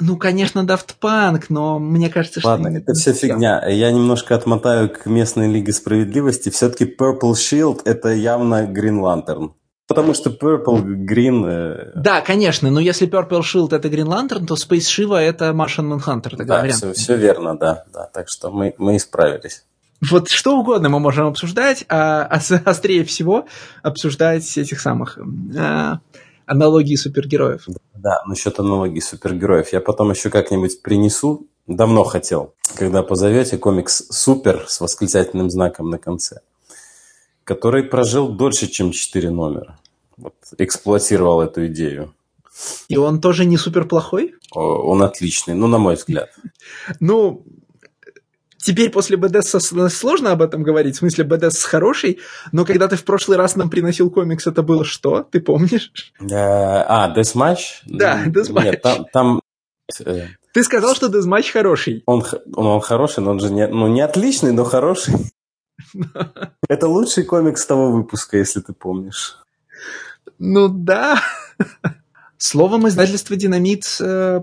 Ну, 0.00 0.16
конечно, 0.16 0.60
Daft 0.60 0.94
Punk, 1.00 1.46
но 1.48 1.78
мне 1.78 2.08
кажется, 2.08 2.40
что... 2.40 2.50
Ладно, 2.50 2.68
это 2.68 2.92
все 2.94 3.12
фигня. 3.12 3.66
Я 3.68 3.90
немножко 3.90 4.36
отмотаю 4.36 4.90
к 4.90 5.06
местной 5.06 5.52
Лиге 5.52 5.72
Справедливости. 5.72 6.50
Все-таки 6.50 6.84
Purple 6.84 7.32
Shield– 7.32 7.82
это 7.84 8.10
явно 8.10 8.64
Green 8.66 9.00
Lantern. 9.00 9.50
Потому 9.88 10.14
что 10.14 10.30
Purple, 10.30 10.84
Green... 10.84 11.44
Э... 11.46 11.92
Да, 11.96 12.20
конечно, 12.20 12.70
но 12.70 12.78
если 12.78 13.08
Purple 13.08 13.40
Shield 13.40 13.74
это 13.74 13.88
Green 13.88 14.06
Lantern, 14.06 14.46
то 14.46 14.54
Space 14.54 14.86
Shiva 14.86 15.16
это 15.16 15.46
Martian 15.50 15.98
Manhunter, 15.98 16.36
да, 16.36 16.60
вариант. 16.60 16.74
Все, 16.74 16.92
все 16.92 17.16
верно, 17.16 17.58
да, 17.58 17.84
да. 17.92 18.04
Так 18.12 18.28
что 18.28 18.50
мы, 18.50 18.74
мы 18.78 18.98
исправились. 18.98 19.64
Вот 20.00 20.28
что 20.28 20.58
угодно 20.58 20.90
мы 20.90 21.00
можем 21.00 21.26
обсуждать, 21.26 21.84
а 21.88 22.24
острее 22.24 23.04
всего 23.04 23.46
обсуждать 23.82 24.56
этих 24.56 24.78
самых 24.80 25.18
а, 25.58 26.00
аналогии 26.48 26.96
супергероев. 26.96 27.66
Да, 27.94 28.22
насчет 28.26 28.58
аналогии 28.58 29.00
супергероев. 29.00 29.72
Я 29.72 29.80
потом 29.80 30.10
еще 30.10 30.30
как-нибудь 30.30 30.82
принесу. 30.82 31.46
Давно 31.66 32.02
хотел, 32.04 32.54
когда 32.76 33.02
позовете 33.02 33.58
комикс 33.58 34.06
«Супер» 34.10 34.64
с 34.66 34.80
восклицательным 34.80 35.50
знаком 35.50 35.90
на 35.90 35.98
конце, 35.98 36.40
который 37.44 37.82
прожил 37.82 38.28
дольше, 38.28 38.68
чем 38.68 38.90
4 38.90 39.30
номера. 39.30 39.78
Вот, 40.16 40.34
эксплуатировал 40.56 41.42
эту 41.42 41.66
идею. 41.66 42.14
И 42.88 42.96
он 42.96 43.20
тоже 43.20 43.44
не 43.44 43.56
супер 43.56 43.86
плохой? 43.86 44.34
Он 44.50 45.02
отличный, 45.02 45.54
ну, 45.54 45.66
на 45.66 45.78
мой 45.78 45.94
взгляд. 45.94 46.30
Ну, 47.00 47.44
теперь 48.58 48.90
после 48.90 49.16
БДС 49.16 49.56
сложно 49.90 50.32
об 50.32 50.42
этом 50.42 50.62
говорить, 50.62 50.96
в 50.96 50.98
смысле 50.98 51.24
БДС 51.24 51.64
хороший, 51.64 52.18
но 52.52 52.64
когда 52.64 52.88
ты 52.88 52.96
в 52.96 53.04
прошлый 53.04 53.38
раз 53.38 53.56
нам 53.56 53.70
приносил 53.70 54.10
комикс, 54.10 54.46
это 54.46 54.62
было 54.62 54.84
что? 54.84 55.22
Ты 55.22 55.40
помнишь? 55.40 55.92
А, 56.30 57.14
Deathmatch? 57.16 57.82
Да, 57.86 58.24
Deathmatch. 58.26 58.64
Нет, 58.64 58.82
там, 58.82 59.06
там 59.12 59.40
э, 60.04 60.26
ты 60.52 60.62
сказал, 60.64 60.94
что 60.94 61.06
Deathmatch 61.06 61.52
хороший. 61.52 62.02
Он, 62.06 62.24
он, 62.54 62.66
он 62.66 62.80
хороший, 62.80 63.22
но 63.22 63.30
он 63.30 63.40
же 63.40 63.50
не, 63.50 63.66
ну, 63.66 63.86
не 63.86 64.00
отличный, 64.00 64.52
но 64.52 64.64
хороший. 64.64 65.14
Это 66.68 66.88
лучший 66.88 67.24
комикс 67.24 67.64
того 67.64 67.92
выпуска, 67.92 68.36
если 68.36 68.60
ты 68.60 68.72
помнишь. 68.72 69.38
Ну 70.38 70.68
да. 70.68 71.20
Словом, 72.38 72.86
издательство 72.86 73.34
«Динамит» 73.34 73.84
э, 74.00 74.40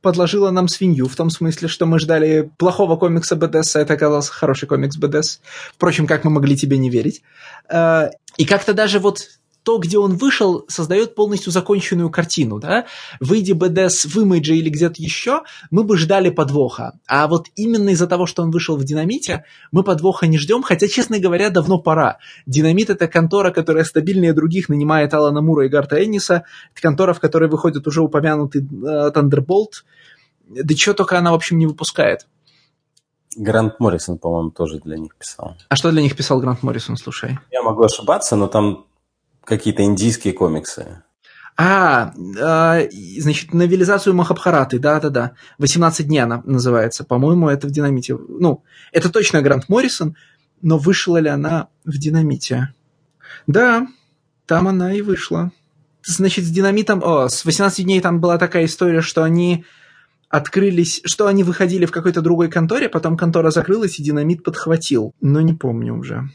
подложило 0.00 0.50
нам 0.50 0.66
свинью, 0.66 1.08
в 1.08 1.14
том 1.14 1.28
смысле, 1.28 1.68
что 1.68 1.84
мы 1.84 1.98
ждали 1.98 2.50
плохого 2.56 2.96
комикса 2.96 3.36
БДС, 3.36 3.76
а 3.76 3.80
это 3.80 3.94
оказался 3.94 4.32
хороший 4.32 4.66
комикс 4.66 4.96
БДС. 4.96 5.40
Впрочем, 5.74 6.06
как 6.06 6.24
мы 6.24 6.30
могли 6.30 6.56
тебе 6.56 6.78
не 6.78 6.88
верить. 6.88 7.22
Э, 7.68 8.08
и 8.38 8.46
как-то 8.46 8.72
даже 8.72 8.98
вот 8.98 9.28
то, 9.64 9.78
где 9.78 9.98
он 9.98 10.16
вышел, 10.16 10.64
создает 10.68 11.14
полностью 11.14 11.50
законченную 11.50 12.10
картину, 12.10 12.60
да? 12.60 12.84
Выйди 13.18 13.52
БДС 13.52 14.04
в 14.04 14.20
имидже 14.20 14.56
или 14.56 14.68
где-то 14.68 15.02
еще, 15.02 15.42
мы 15.70 15.84
бы 15.84 15.96
ждали 15.96 16.28
подвоха. 16.30 16.98
А 17.08 17.26
вот 17.26 17.48
именно 17.56 17.88
из-за 17.88 18.06
того, 18.06 18.26
что 18.26 18.42
он 18.42 18.50
вышел 18.50 18.76
в 18.76 18.84
Динамите, 18.84 19.44
мы 19.72 19.82
подвоха 19.82 20.26
не 20.26 20.38
ждем, 20.38 20.62
хотя, 20.62 20.86
честно 20.86 21.18
говоря, 21.18 21.48
давно 21.48 21.78
пора. 21.78 22.18
Динамит— 22.46 22.90
это 22.90 23.08
контора, 23.08 23.50
которая 23.50 23.84
стабильнее 23.84 24.34
других 24.34 24.68
нанимает 24.68 25.14
Алана 25.14 25.40
Мура 25.40 25.64
и 25.64 25.70
Гарта 25.70 26.04
Энниса. 26.04 26.44
Это 26.72 26.82
контора, 26.82 27.14
в 27.14 27.20
которой 27.20 27.48
выходит 27.48 27.86
уже 27.86 28.02
упомянутый 28.02 28.60
э, 28.60 29.10
Thunderbolt. 29.14 29.82
Да 30.46 30.76
что 30.76 30.92
только 30.92 31.18
она, 31.18 31.32
в 31.32 31.34
общем, 31.34 31.58
не 31.58 31.66
выпускает. 31.66 32.26
Грант 33.36 33.80
Моррисон, 33.80 34.18
по-моему, 34.18 34.50
тоже 34.50 34.78
для 34.80 34.98
них 34.98 35.16
писал. 35.16 35.56
А 35.68 35.76
что 35.76 35.90
для 35.90 36.02
них 36.02 36.14
писал 36.14 36.38
Грант 36.40 36.62
Моррисон, 36.62 36.96
слушай? 36.96 37.38
Я 37.50 37.62
могу 37.62 37.82
ошибаться, 37.82 38.36
но 38.36 38.46
там 38.46 38.84
какие-то 39.44 39.84
индийские 39.84 40.32
комиксы. 40.32 41.02
А, 41.56 42.12
э, 42.16 42.88
значит, 43.18 43.54
новелизацию 43.54 44.14
Махабхараты, 44.14 44.78
да-да-да. 44.80 45.32
18 45.58 46.06
дней 46.06 46.18
она 46.18 46.42
называется. 46.44 47.04
По-моему, 47.04 47.48
это 47.48 47.68
в 47.68 47.70
Динамите. 47.70 48.16
Ну, 48.16 48.64
это 48.92 49.08
точно 49.10 49.40
Грант 49.40 49.68
Моррисон, 49.68 50.16
но 50.62 50.78
вышла 50.78 51.18
ли 51.18 51.28
она 51.28 51.68
в 51.84 51.96
Динамите? 51.96 52.74
Да, 53.46 53.86
там 54.46 54.66
она 54.66 54.92
и 54.92 55.02
вышла. 55.02 55.52
Значит, 56.04 56.44
с 56.44 56.50
Динамитом... 56.50 57.02
О, 57.04 57.28
с 57.28 57.44
18 57.44 57.84
дней 57.84 58.00
там 58.00 58.20
была 58.20 58.36
такая 58.36 58.64
история, 58.64 59.00
что 59.00 59.22
они 59.22 59.64
открылись, 60.28 61.00
что 61.04 61.28
они 61.28 61.44
выходили 61.44 61.86
в 61.86 61.92
какой-то 61.92 62.20
другой 62.20 62.50
конторе, 62.50 62.88
потом 62.88 63.16
контора 63.16 63.50
закрылась, 63.50 64.00
и 64.00 64.02
Динамит 64.02 64.42
подхватил. 64.42 65.14
Но 65.20 65.40
не 65.40 65.54
помню 65.54 65.96
уже. 65.96 66.28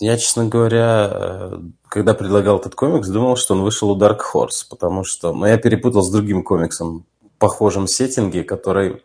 Я, 0.00 0.18
честно 0.18 0.46
говоря, 0.46 1.10
э, 1.10 1.58
когда 1.88 2.14
предлагал 2.14 2.58
этот 2.58 2.74
комикс, 2.74 3.08
думал, 3.08 3.36
что 3.36 3.54
он 3.54 3.62
вышел 3.62 3.90
у 3.90 3.98
Dark 3.98 4.18
Horse, 4.32 4.64
потому 4.68 5.04
что... 5.04 5.32
Но 5.32 5.40
ну, 5.40 5.46
я 5.46 5.58
перепутал 5.58 6.02
с 6.02 6.10
другим 6.10 6.42
комиксом 6.42 7.06
в 7.22 7.38
похожем 7.38 7.86
сеттинге, 7.86 8.44
который 8.44 9.02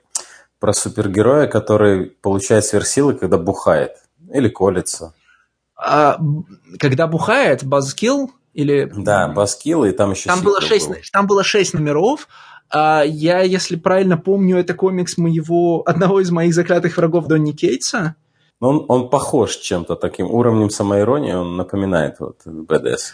про 0.59 0.73
супергероя, 0.73 1.47
который 1.47 2.05
получает 2.05 2.65
сверхсилы, 2.65 3.15
когда 3.15 3.37
бухает 3.37 3.97
или 4.31 4.47
колется. 4.47 5.13
А, 5.75 6.19
когда 6.79 7.07
бухает, 7.07 7.63
Базкил 7.63 8.31
или... 8.53 8.91
Да, 8.95 9.27
Базкил, 9.27 9.85
и 9.85 9.91
там 9.91 10.11
еще 10.11 10.29
там 10.29 10.41
было, 10.41 10.61
шесть, 10.61 10.87
был. 10.87 10.95
там 11.11 11.27
было 11.27 11.43
шесть 11.43 11.73
номеров, 11.73 12.27
а 12.69 13.03
я, 13.03 13.41
если 13.41 13.75
правильно 13.75 14.17
помню, 14.17 14.57
это 14.57 14.73
комикс 14.73 15.17
моего, 15.17 15.83
одного 15.85 16.21
из 16.21 16.31
моих 16.31 16.53
заклятых 16.53 16.95
врагов 16.97 17.27
Донни 17.27 17.51
Кейтса. 17.51 18.15
Но 18.61 18.69
он, 18.69 18.85
он 18.87 19.09
похож 19.09 19.57
чем-то 19.57 19.95
таким 19.95 20.27
уровнем 20.27 20.69
самоиронии, 20.69 21.33
он 21.33 21.57
напоминает 21.57 22.19
вот 22.19 22.37
БДС. 22.45 23.13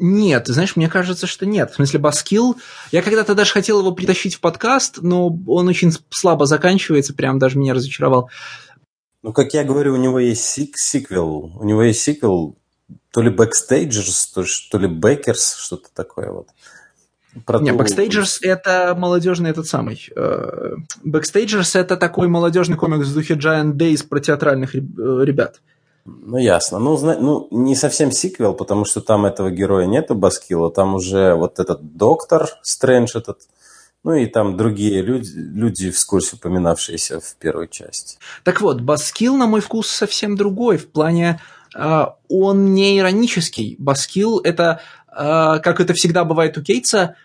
Нет, 0.00 0.46
знаешь, 0.46 0.76
мне 0.76 0.88
кажется, 0.88 1.26
что 1.26 1.46
нет. 1.46 1.70
В 1.70 1.76
смысле, 1.76 1.98
Баскил, 2.00 2.56
я 2.92 3.02
когда-то 3.02 3.34
даже 3.34 3.52
хотел 3.52 3.80
его 3.80 3.92
притащить 3.92 4.34
в 4.34 4.40
подкаст, 4.40 4.98
но 5.00 5.28
он 5.46 5.68
очень 5.68 5.92
слабо 6.10 6.46
заканчивается, 6.46 7.14
прям 7.14 7.38
даже 7.38 7.58
меня 7.58 7.74
разочаровал. 7.74 8.28
Ну, 9.22 9.32
как 9.32 9.54
я 9.54 9.64
говорю, 9.64 9.94
у 9.94 9.96
него 9.96 10.20
есть 10.20 10.44
сик 10.44 10.76
сиквел. 10.76 11.52
У 11.58 11.64
него 11.64 11.82
есть 11.82 12.02
сиквел 12.02 12.56
то 13.10 13.22
ли 13.22 13.30
Backstagers, 13.30 14.28
то, 14.70 14.78
ли 14.78 14.88
Bakers, 14.88 15.56
что-то 15.58 15.88
такое 15.92 16.30
вот. 16.30 16.48
Про 17.44 17.60
Не, 17.60 17.72
Backstagers 17.72 18.38
это 18.42 18.94
молодежный 18.96 19.50
этот 19.50 19.66
самый. 19.66 20.08
Э, 20.16 20.76
Backstagers 21.04 21.78
это 21.78 21.96
такой 21.96 22.28
молодежный 22.28 22.76
комикс 22.76 23.08
в 23.08 23.14
духе 23.14 23.34
Giant 23.34 23.74
Days 23.74 24.06
про 24.06 24.20
театральных 24.20 24.74
э, 24.74 24.78
ребят. 24.78 25.60
Ну, 26.04 26.38
ясно. 26.38 26.78
Ну, 26.78 26.96
зна... 26.96 27.16
ну, 27.18 27.48
не 27.50 27.74
совсем 27.74 28.10
сиквел, 28.10 28.54
потому 28.54 28.84
что 28.84 29.00
там 29.00 29.26
этого 29.26 29.50
героя 29.50 29.86
нету, 29.86 30.14
Баскила. 30.14 30.70
Там 30.70 30.94
уже 30.94 31.34
вот 31.34 31.58
этот 31.58 31.96
доктор 31.96 32.48
Стрэндж 32.62 33.16
этот, 33.16 33.40
ну 34.04 34.14
и 34.14 34.26
там 34.26 34.56
другие 34.56 35.02
люди, 35.02 35.32
люди 35.36 35.90
вскользь 35.90 36.32
упоминавшиеся 36.32 37.20
в 37.20 37.36
первой 37.36 37.68
части. 37.68 38.18
Так 38.42 38.60
вот, 38.60 38.80
Buzzkill, 38.80 39.36
на 39.36 39.46
мой 39.46 39.60
вкус, 39.60 39.88
совсем 39.88 40.36
другой. 40.36 40.78
В 40.78 40.88
плане, 40.90 41.40
э, 41.76 42.06
он 42.28 42.72
не 42.72 42.98
иронический. 42.98 43.76
Buzzkill – 43.78 44.44
это, 44.44 44.80
как 45.24 45.80
это 45.80 45.94
всегда 45.94 46.24
бывает 46.24 46.56
у 46.58 46.62
Кейтса, 46.62 47.16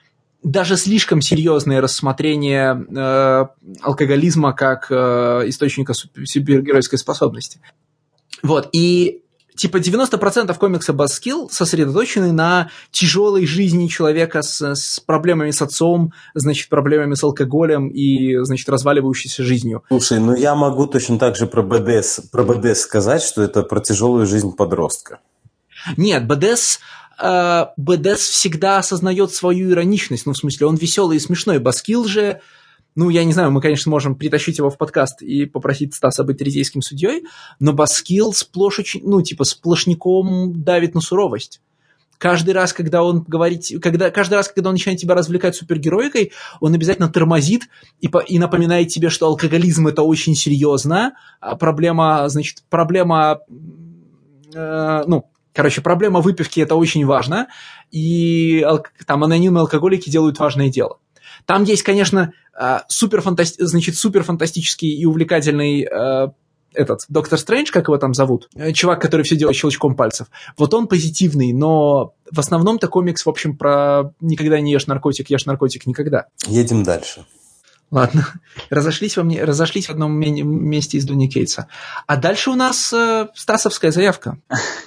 даже 0.43 0.75
слишком 0.75 1.21
серьезное 1.21 1.81
рассмотрение 1.81 2.75
э, 2.75 3.45
алкоголизма 3.81 4.53
как 4.53 4.87
э, 4.89 5.43
источника 5.45 5.93
супергеройской 5.93 6.99
способности. 6.99 7.61
Вот, 8.41 8.67
и 8.73 9.21
типа 9.55 9.77
90% 9.77 10.53
комикса 10.57 10.91
Buzzkill 10.91 11.49
сосредоточены 11.49 12.33
на 12.33 12.69
тяжелой 12.91 13.45
жизни 13.45 13.87
человека 13.87 14.41
с, 14.41 14.61
с 14.61 14.99
проблемами 14.99 15.51
с 15.51 15.61
отцом, 15.61 16.11
значит, 16.33 16.69
проблемами 16.69 17.13
с 17.13 17.23
алкоголем 17.23 17.87
и, 17.87 18.43
значит, 18.43 18.67
разваливающейся 18.67 19.43
жизнью. 19.43 19.83
Слушай, 19.87 20.19
ну 20.19 20.35
я 20.35 20.55
могу 20.55 20.87
точно 20.87 21.17
так 21.19 21.37
же 21.37 21.47
про 21.47 21.61
БДС, 21.61 22.19
про 22.31 22.43
БДС 22.43 22.81
сказать, 22.81 23.23
что 23.23 23.41
это 23.41 23.63
про 23.63 23.79
тяжелую 23.79 24.25
жизнь 24.25 24.51
подростка. 24.51 25.19
Нет, 25.97 26.27
БДС 26.27 26.77
э, 26.77 26.79
БДС 27.17 28.21
всегда 28.21 28.79
осознает 28.79 29.31
свою 29.31 29.71
ироничность, 29.71 30.25
ну, 30.25 30.33
в 30.33 30.37
смысле, 30.37 30.67
он 30.67 30.75
веселый 30.75 31.17
и 31.17 31.19
смешной. 31.19 31.59
Баскил 31.59 32.05
же, 32.05 32.41
ну, 32.95 33.09
я 33.09 33.23
не 33.23 33.33
знаю, 33.33 33.51
мы, 33.51 33.61
конечно, 33.61 33.89
можем 33.89 34.15
притащить 34.15 34.57
его 34.57 34.69
в 34.69 34.77
подкаст 34.77 35.21
и 35.21 35.45
попросить 35.45 35.93
Стаса 35.93 36.23
быть 36.23 36.37
третейским 36.37 36.81
судьей, 36.81 37.23
но 37.59 37.73
Баскил 37.73 38.33
сплошь 38.33 38.79
очень, 38.79 39.01
ну, 39.03 39.21
типа, 39.21 39.43
сплошняком 39.43 40.63
давит 40.63 40.95
на 40.95 41.01
суровость. 41.01 41.61
Каждый 42.19 42.51
раз, 42.53 42.71
когда 42.71 43.03
он 43.03 43.23
говорит, 43.27 43.65
когда, 43.81 44.09
каждый 44.09 44.35
раз, 44.35 44.47
когда 44.47 44.69
он 44.69 44.75
начинает 44.75 44.99
тебя 44.99 45.13
развлекать 45.13 45.55
супергероикой, 45.55 46.31
он 46.61 46.73
обязательно 46.73 47.09
тормозит 47.09 47.63
и, 47.99 48.07
по, 48.07 48.19
и 48.19 48.39
напоминает 48.39 48.87
тебе, 48.89 49.09
что 49.09 49.27
алкоголизм 49.27 49.87
это 49.87 50.03
очень 50.03 50.35
серьезно, 50.35 51.15
а 51.41 51.55
проблема, 51.55 52.29
значит, 52.29 52.63
проблема, 52.69 53.39
э, 54.53 55.03
ну, 55.05 55.25
Короче, 55.53 55.81
проблема 55.81 56.19
выпивки 56.19 56.59
это 56.59 56.75
очень 56.75 57.05
важно, 57.05 57.47
и 57.91 58.65
там 59.05 59.23
анонимные 59.23 59.61
алкоголики 59.61 60.09
делают 60.09 60.39
важное 60.39 60.69
дело. 60.69 60.99
Там 61.45 61.63
есть, 61.63 61.83
конечно, 61.83 62.33
а, 62.53 62.83
супер, 62.87 63.21
фантасти... 63.21 63.63
значит, 63.63 63.95
супер 63.95 64.23
фантастический 64.23 64.95
и 64.95 65.05
увлекательный 65.05 65.83
э, 65.83 66.27
этот 66.73 67.01
доктор 67.09 67.39
Стрэндж, 67.39 67.71
как 67.71 67.87
его 67.87 67.97
там 67.97 68.13
зовут, 68.13 68.49
э, 68.55 68.71
чувак, 68.71 69.01
который 69.01 69.23
все 69.23 69.35
делает 69.35 69.57
щелчком 69.57 69.95
пальцев. 69.95 70.27
Вот 70.57 70.73
он 70.73 70.87
позитивный, 70.87 71.53
но 71.53 72.13
в 72.31 72.39
основном-то 72.39 72.87
комикс, 72.87 73.25
в 73.25 73.29
общем, 73.29 73.57
про 73.57 74.13
никогда 74.21 74.59
не 74.59 74.71
ешь 74.71 74.87
наркотик, 74.87 75.29
ешь 75.29 75.45
наркотик 75.45 75.85
никогда. 75.85 76.27
Едем 76.47 76.83
дальше. 76.83 77.25
Ладно, 77.93 78.25
разошлись, 78.71 79.17
во 79.17 79.23
мне, 79.23 79.43
разошлись 79.43 79.85
в 79.85 79.91
одном 79.91 80.13
месте 80.13 80.97
из 80.97 81.05
Дуни 81.05 81.29
Кейтса. 81.29 81.67
А 82.07 82.17
дальше 82.17 82.49
у 82.49 82.55
нас 82.55 82.91
э, 82.91 83.27
Стасовская 83.35 83.91
заявка. 83.91 84.39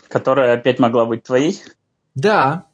Которая 0.09 0.55
опять 0.55 0.81
могла 0.81 1.07
быть 1.07 1.23
твоей? 1.23 1.63
Да. 2.17 2.67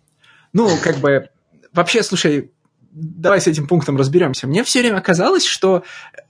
Ну, 0.55 0.71
как 0.83 0.97
бы, 1.01 1.29
вообще, 1.75 2.03
слушай, 2.03 2.51
давай 2.93 3.43
с 3.43 3.47
этим 3.47 3.67
пунктом 3.67 3.99
разберемся. 3.99 4.47
Мне 4.47 4.65
все 4.65 4.81
время 4.81 5.03
казалось, 5.03 5.45
что, 5.45 5.83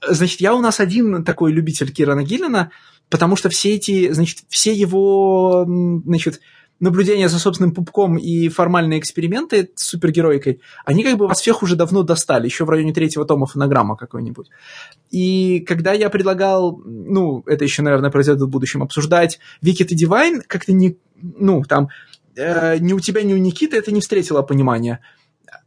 значит, 0.05 0.41
я 0.41 0.53
у 0.53 0.59
нас 0.59 0.81
один 0.81 1.23
такой 1.23 1.53
любитель 1.53 1.89
Кирана 1.89 2.25
Гиллина, 2.25 2.71
потому 3.07 3.37
что 3.37 3.47
все 3.47 3.73
эти, 3.75 4.11
значит, 4.11 4.39
все 4.49 4.73
его, 4.73 5.63
значит, 5.65 6.41
наблюдения 6.79 7.29
за 7.29 7.39
собственным 7.39 7.73
пупком 7.73 8.17
и 8.17 8.49
формальные 8.49 8.99
эксперименты 8.99 9.71
с 9.75 9.87
супергеройкой, 9.87 10.61
они 10.85 11.03
как 11.03 11.17
бы 11.17 11.27
вас 11.27 11.39
всех 11.39 11.63
уже 11.63 11.75
давно 11.75 12.03
достали, 12.03 12.45
еще 12.45 12.65
в 12.65 12.69
районе 12.69 12.93
третьего 12.93 13.25
тома 13.25 13.45
фонограмма 13.45 13.95
какой-нибудь. 13.95 14.49
И 15.09 15.61
когда 15.61 15.93
я 15.93 16.09
предлагал, 16.09 16.81
ну, 16.85 17.43
это 17.45 17.63
еще, 17.63 17.81
наверное, 17.81 18.11
произойдет 18.11 18.43
в 18.43 18.49
будущем, 18.49 18.83
обсуждать 18.83 19.39
Викит 19.61 19.91
и 19.91 19.95
Дивайн, 19.95 20.41
как-то 20.45 20.73
не, 20.73 20.97
ну, 21.21 21.63
там, 21.63 21.89
э, 22.35 22.77
ни 22.79 22.93
у 22.93 22.99
тебя, 22.99 23.23
ни 23.23 23.33
у 23.33 23.37
Никиты 23.37 23.77
это 23.77 23.91
не 23.91 24.01
встретило 24.01 24.41
понимания. 24.41 24.99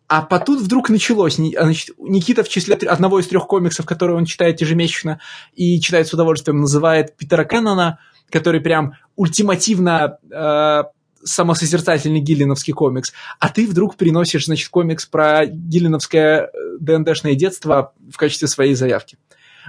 А 0.09 0.23
потом 0.23 0.59
вдруг 0.59 0.89
началось. 0.89 1.39
А, 1.39 1.65
значит, 1.65 1.97
Никита 1.99 2.45
в 2.45 2.49
числе 2.49 2.77
одного 2.77 3.19
из 3.19 3.27
трех 3.27 3.47
комиксов, 3.47 3.87
которые 3.87 4.17
он 4.17 4.25
читает 4.25 4.61
ежемесячно 4.61 5.21
и 5.55 5.81
читает 5.81 6.07
с 6.07 6.13
удовольствием, 6.13 6.61
называет 6.61 7.17
Питера 7.17 7.45
Кеннона, 7.45 7.99
который 8.31 8.61
прям 8.61 8.95
ультимативно 9.17 10.19
э, 10.31 10.85
самосозерцательный 11.27 12.20
гиллиновский 12.20 12.72
комикс, 12.72 13.12
а 13.39 13.49
ты 13.49 13.66
вдруг 13.66 13.97
приносишь, 13.97 14.47
значит, 14.47 14.68
комикс 14.68 15.07
про 15.07 15.47
гиллиновское 15.47 16.47
э, 16.47 16.49
ДНДшное 16.81 17.35
детство 17.35 17.93
в 18.11 18.16
качестве 18.16 18.49
своей 18.49 18.74
заявки. 18.74 19.18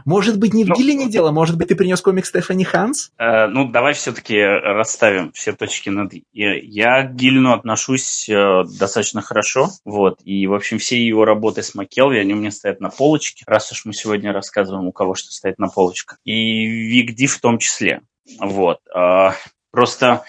Может 0.06 0.40
быть, 0.40 0.54
не 0.54 0.64
в 0.64 0.68
ну, 0.68 0.76
Гиллине 0.76 1.10
дело, 1.10 1.32
может 1.32 1.58
быть, 1.58 1.70
ты 1.70 1.76
принес 1.76 2.02
комикс 2.02 2.30
Стефани 2.30 2.64
Ханс? 2.64 3.12
Э, 3.18 3.48
ну, 3.48 3.70
давай 3.70 3.94
все-таки 3.94 4.40
расставим 4.40 5.32
все 5.34 5.54
точки 5.54 5.90
над 5.90 6.14
«и». 6.14 6.24
Я 6.34 7.04
к 7.04 7.16
Гиллину 7.16 7.54
отношусь 7.54 8.30
э, 8.30 8.64
достаточно 8.80 9.22
хорошо, 9.22 9.70
вот, 9.86 10.20
и, 10.24 10.46
в 10.48 10.54
общем, 10.54 10.78
все 10.78 11.04
его 11.04 11.26
работы 11.26 11.64
с 11.64 11.74
Маккелви, 11.74 12.20
они 12.20 12.34
у 12.34 12.38
меня 12.38 12.52
стоят 12.52 12.80
на 12.80 12.90
полочке, 12.90 13.44
раз 13.48 13.72
уж 13.72 13.86
мы 13.86 13.94
сегодня 13.94 14.32
рассказываем, 14.32 14.88
у 14.88 14.92
кого 14.92 15.16
что 15.16 15.32
стоит 15.32 15.58
на 15.58 15.68
полочках. 15.68 16.20
И 16.24 16.66
Вик 16.66 17.16
Ди 17.16 17.28
в 17.28 17.40
том 17.40 17.58
числе. 17.58 18.02
Вот. 18.40 18.80
Э, 18.96 19.32
просто 19.72 20.24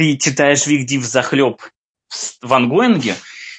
ты 0.00 0.16
читаешь 0.16 0.66
Вик 0.66 0.86
Див 0.86 1.04
захлеб 1.04 1.60
в 2.40 2.54
ангоинге, 2.54 3.16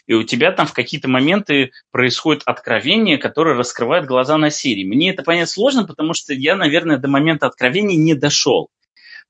и 0.07 0.15
у 0.15 0.23
тебя 0.23 0.51
там 0.51 0.65
в 0.65 0.73
какие-то 0.73 1.07
моменты 1.07 1.69
происходит 1.91 2.41
откровение, 2.47 3.19
которое 3.19 3.55
раскрывает 3.55 4.07
глаза 4.07 4.39
на 4.39 4.49
серии. 4.49 4.83
Мне 4.83 5.11
это 5.11 5.21
понять 5.21 5.49
сложно, 5.49 5.85
потому 5.85 6.15
что 6.15 6.33
я, 6.33 6.55
наверное, 6.55 6.97
до 6.97 7.07
момента 7.07 7.45
откровения 7.45 7.95
не 7.95 8.15
дошел. 8.15 8.69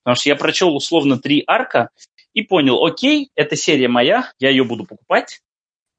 Потому 0.02 0.16
что 0.16 0.30
я 0.30 0.38
прочел 0.38 0.74
условно 0.74 1.20
три 1.20 1.44
арка 1.46 1.90
и 2.34 2.44
понял, 2.44 2.82
окей, 2.82 3.30
эта 3.36 3.58
серия 3.58 3.90
моя, 3.90 4.32
я 4.40 4.50
ее 4.50 4.64
буду 4.64 4.86
покупать, 4.86 5.42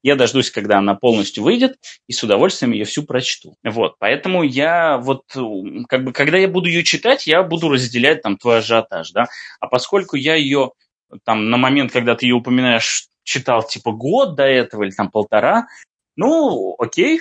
я 0.03 0.17
дождусь, 0.17 0.51
когда 0.51 0.79
она 0.79 0.95
полностью 0.95 1.45
выйдет, 1.45 1.77
и 2.09 2.15
с 2.15 2.23
удовольствием 2.23 2.73
ее 2.73 2.87
всю 2.87 3.03
прочту. 3.03 3.55
Вот, 3.63 3.97
поэтому 3.99 4.45
я 4.45 4.97
вот, 4.97 5.25
как 5.91 6.05
бы, 6.05 6.15
когда 6.15 6.39
я 6.39 6.49
буду 6.49 6.69
ее 6.69 6.85
читать, 6.85 7.27
я 7.27 7.43
буду 7.43 7.69
разделять 7.69 8.23
там 8.23 8.39
твой 8.39 8.61
ажиотаж, 8.61 9.11
да, 9.11 9.27
а 9.61 9.67
поскольку 9.67 10.17
я 10.17 10.37
ее 10.37 10.73
там 11.25 11.51
на 11.51 11.57
момент, 11.57 11.93
когда 11.93 12.15
ты 12.15 12.27
ее 12.27 12.35
упоминаешь, 12.35 13.09
читал 13.25 13.63
типа 13.63 13.93
год 13.93 14.35
до 14.35 14.45
этого 14.45 14.85
или 14.85 14.91
там 14.91 15.11
полтора, 15.11 15.67
ну, 16.17 16.75
окей, 16.79 17.21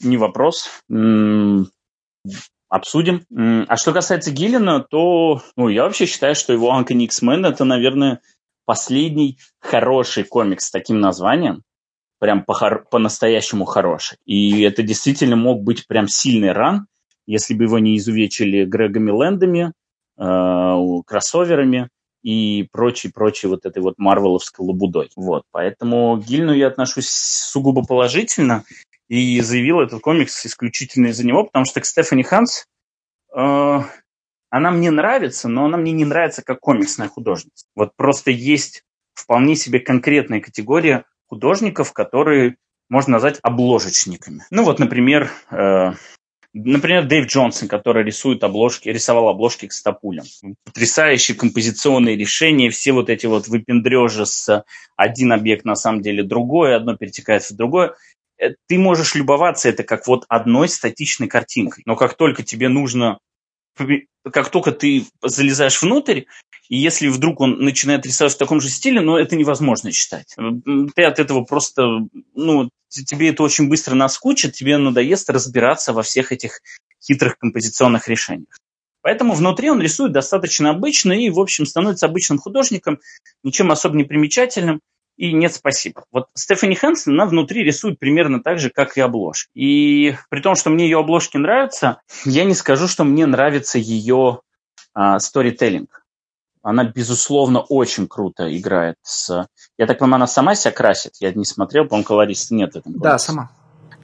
не 0.00 0.16
вопрос. 0.16 0.68
Обсудим. 2.68 3.26
А 3.68 3.76
что 3.76 3.92
касается 3.92 4.30
Гиллина, 4.30 4.80
то 4.80 5.42
ну, 5.56 5.68
я 5.68 5.84
вообще 5.84 6.06
считаю, 6.06 6.34
что 6.34 6.52
его 6.52 6.70
Uncanny 6.72 7.04
X-Men 7.04 7.46
это, 7.46 7.64
наверное, 7.64 8.20
последний 8.64 9.38
хороший 9.60 10.24
комикс 10.24 10.66
с 10.66 10.70
таким 10.70 11.00
названием. 11.00 11.62
Прям 12.18 12.44
по- 12.44 12.84
по-настоящему 12.90 13.64
хороший. 13.64 14.16
И 14.24 14.62
это 14.62 14.82
действительно 14.82 15.36
мог 15.36 15.62
быть 15.62 15.86
прям 15.86 16.08
сильный 16.08 16.52
ран, 16.52 16.86
если 17.26 17.52
бы 17.52 17.64
его 17.64 17.78
не 17.78 17.98
изувечили 17.98 18.64
Грегами 18.64 19.10
Лэндами, 19.10 19.72
э- 20.18 21.02
кроссоверами 21.04 21.90
и 22.22 22.68
прочей-прочей 22.72 23.48
вот 23.48 23.66
этой 23.66 23.82
вот 23.82 23.94
марвеловской 23.98 24.64
лабудой. 24.64 25.10
Вот, 25.16 25.44
поэтому 25.50 26.20
к 26.20 26.24
Гильну 26.24 26.52
я 26.52 26.68
отношусь 26.68 27.08
сугубо 27.08 27.84
положительно 27.84 28.64
и 29.08 29.40
заявил 29.40 29.80
этот 29.80 30.00
комикс 30.00 30.46
исключительно 30.46 31.08
из-за 31.08 31.26
него, 31.26 31.44
потому 31.44 31.64
что 31.64 31.80
к 31.80 31.84
Стефани 31.84 32.22
Ханс 32.22 32.66
э, 33.34 33.80
она 34.50 34.70
мне 34.70 34.90
нравится, 34.90 35.48
но 35.48 35.64
она 35.64 35.76
мне 35.76 35.92
не 35.92 36.04
нравится 36.04 36.42
как 36.42 36.60
комиксная 36.60 37.08
художница. 37.08 37.66
Вот 37.74 37.96
просто 37.96 38.30
есть 38.30 38.84
вполне 39.14 39.56
себе 39.56 39.80
конкретная 39.80 40.40
категория 40.40 41.04
художников, 41.26 41.92
которые 41.92 42.56
можно 42.88 43.12
назвать 43.12 43.38
обложечниками. 43.42 44.44
Ну 44.50 44.64
вот, 44.64 44.78
например, 44.78 45.30
э, 45.50 45.92
Например, 46.54 47.06
Дэйв 47.06 47.26
Джонсон, 47.26 47.68
который 47.68 48.04
рисует 48.04 48.44
обложки, 48.44 48.88
рисовал 48.88 49.28
обложки 49.28 49.66
к 49.66 49.72
стопулям. 49.72 50.26
Потрясающие 50.64 51.36
композиционные 51.36 52.16
решения, 52.16 52.68
все 52.68 52.92
вот 52.92 53.08
эти 53.08 53.26
вот 53.26 53.48
выпендрежи 53.48 54.26
с 54.26 54.64
один 54.96 55.32
объект 55.32 55.64
на 55.64 55.76
самом 55.76 56.02
деле 56.02 56.22
другой, 56.22 56.76
одно 56.76 56.96
перетекает 56.96 57.42
в 57.42 57.56
другое. 57.56 57.94
Э, 58.38 58.50
ты 58.68 58.78
можешь 58.78 59.14
любоваться 59.14 59.70
это 59.70 59.82
как 59.82 60.06
вот 60.06 60.26
одной 60.28 60.68
статичной 60.68 61.28
картинкой. 61.28 61.84
Но 61.86 61.96
как 61.96 62.14
только 62.14 62.42
тебе 62.42 62.68
нужно 62.68 63.18
как 64.30 64.50
только 64.50 64.72
ты 64.72 65.06
залезаешь 65.22 65.80
внутрь, 65.82 66.22
и 66.68 66.76
если 66.76 67.08
вдруг 67.08 67.40
он 67.40 67.58
начинает 67.58 68.06
рисовать 68.06 68.34
в 68.34 68.38
таком 68.38 68.60
же 68.60 68.68
стиле, 68.68 69.00
ну, 69.00 69.16
это 69.16 69.36
невозможно 69.36 69.92
читать. 69.92 70.36
Ты 70.94 71.02
от 71.02 71.18
этого 71.18 71.44
просто, 71.44 72.06
ну, 72.34 72.70
тебе 72.92 73.30
это 73.30 73.42
очень 73.42 73.68
быстро 73.68 73.94
наскучит, 73.94 74.52
тебе 74.52 74.76
надоест 74.78 75.30
разбираться 75.30 75.92
во 75.92 76.02
всех 76.02 76.32
этих 76.32 76.60
хитрых 77.02 77.38
композиционных 77.38 78.08
решениях. 78.08 78.56
Поэтому 79.02 79.34
внутри 79.34 79.68
он 79.68 79.80
рисует 79.80 80.12
достаточно 80.12 80.70
обычно 80.70 81.12
и, 81.12 81.28
в 81.28 81.40
общем, 81.40 81.66
становится 81.66 82.06
обычным 82.06 82.38
художником, 82.38 83.00
ничем 83.42 83.72
особо 83.72 83.96
не 83.96 84.04
примечательным. 84.04 84.80
И 85.16 85.32
нет, 85.32 85.52
спасибо. 85.52 86.04
Вот 86.10 86.28
Стефани 86.34 86.74
Хэнсон, 86.74 87.14
она 87.14 87.26
внутри 87.26 87.64
рисует 87.64 87.98
примерно 87.98 88.42
так 88.42 88.58
же, 88.58 88.70
как 88.70 88.96
и 88.96 89.00
обложки. 89.00 89.50
И 89.54 90.14
при 90.30 90.40
том, 90.40 90.54
что 90.54 90.70
мне 90.70 90.84
ее 90.84 91.00
обложки 91.00 91.36
нравятся, 91.36 92.00
я 92.24 92.44
не 92.44 92.54
скажу, 92.54 92.88
что 92.88 93.04
мне 93.04 93.26
нравится 93.26 93.78
ее 93.78 94.40
а, 94.94 95.18
сторителлинг. 95.18 96.02
Она, 96.62 96.84
безусловно, 96.84 97.60
очень 97.60 98.06
круто 98.06 98.56
играет 98.56 98.96
с... 99.02 99.46
Я 99.78 99.86
так 99.86 99.98
понимаю, 99.98 100.16
она 100.16 100.26
сама 100.26 100.54
себя 100.54 100.72
красит? 100.72 101.14
Я 101.20 101.32
не 101.32 101.44
смотрел, 101.44 101.86
по-моему, 101.86 102.06
колориста 102.06 102.54
нет 102.54 102.76
этом. 102.76 102.98
Да, 102.98 103.18
сама. 103.18 103.50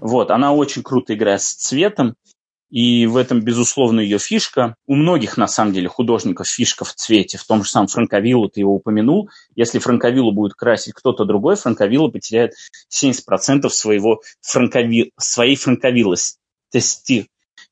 Вот, 0.01 0.31
она 0.31 0.53
очень 0.53 0.83
круто 0.83 1.15
играет 1.15 1.43
с 1.43 1.55
цветом, 1.55 2.15
и 2.71 3.07
в 3.07 3.17
этом, 3.17 3.41
безусловно, 3.41 4.01
ее 4.01 4.19
фишка. 4.19 4.77
У 4.87 4.95
многих, 4.95 5.37
на 5.39 5.49
самом 5.49 5.73
деле, 5.73 5.89
художников 5.89 6.47
фишка 6.47 6.85
в 6.85 6.95
цвете. 6.95 7.39
В 7.39 7.45
том 7.45 7.65
же 7.65 7.71
самом 7.71 7.89
Франковиллу 7.89 8.49
ты 8.49 8.61
его 8.61 8.75
упомянул. 8.75 9.31
Если 9.55 9.79
Франковиллу 9.79 10.33
будет 10.33 10.55
красить 10.55 10.93
кто-то 10.93 11.25
другой, 11.25 11.57
Франковилла 11.57 12.11
потеряет 12.11 12.53
70% 12.93 13.69
своего 13.71 14.21
франкови... 14.43 15.13
своей 15.19 15.57
франковиллости. 15.57 17.29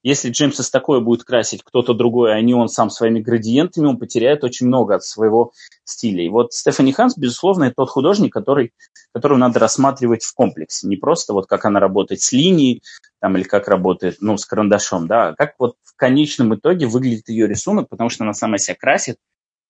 Если 0.06 0.30
Джеймса 0.30 0.62
такое 0.70 1.00
будет 1.00 1.24
красить 1.24 1.64
кто-то 1.64 1.92
другой, 1.92 2.32
а 2.32 2.40
не 2.40 2.54
он 2.54 2.68
сам 2.68 2.90
своими 2.90 3.18
градиентами, 3.18 3.86
он 3.86 3.98
потеряет 3.98 4.44
очень 4.44 4.68
много 4.68 4.94
от 4.94 5.02
своего 5.02 5.50
стиля. 5.82 6.22
И 6.22 6.28
вот 6.28 6.52
Стефани 6.52 6.92
Ханс, 6.92 7.18
безусловно, 7.18 7.72
тот 7.76 7.90
художник, 7.90 8.32
который, 8.32 8.72
которого 9.12 9.36
надо 9.36 9.58
рассматривать 9.58 10.22
в 10.22 10.32
комплексе. 10.32 10.86
Не 10.86 10.96
просто 10.96 11.32
вот 11.32 11.48
как 11.48 11.64
она 11.64 11.80
работает 11.80 12.20
с 12.20 12.30
линией, 12.30 12.84
там, 13.20 13.36
или 13.36 13.42
как 13.42 13.66
работает, 13.66 14.18
ну, 14.20 14.36
с 14.36 14.46
карандашом, 14.46 15.08
да, 15.08 15.30
а 15.30 15.34
как 15.34 15.56
вот 15.58 15.74
в 15.82 15.96
конечном 15.96 16.54
итоге 16.54 16.86
выглядит 16.86 17.28
ее 17.28 17.48
рисунок, 17.48 17.88
потому 17.88 18.08
что 18.08 18.22
она 18.22 18.32
сама 18.32 18.58
себя 18.58 18.76
красит, 18.78 19.16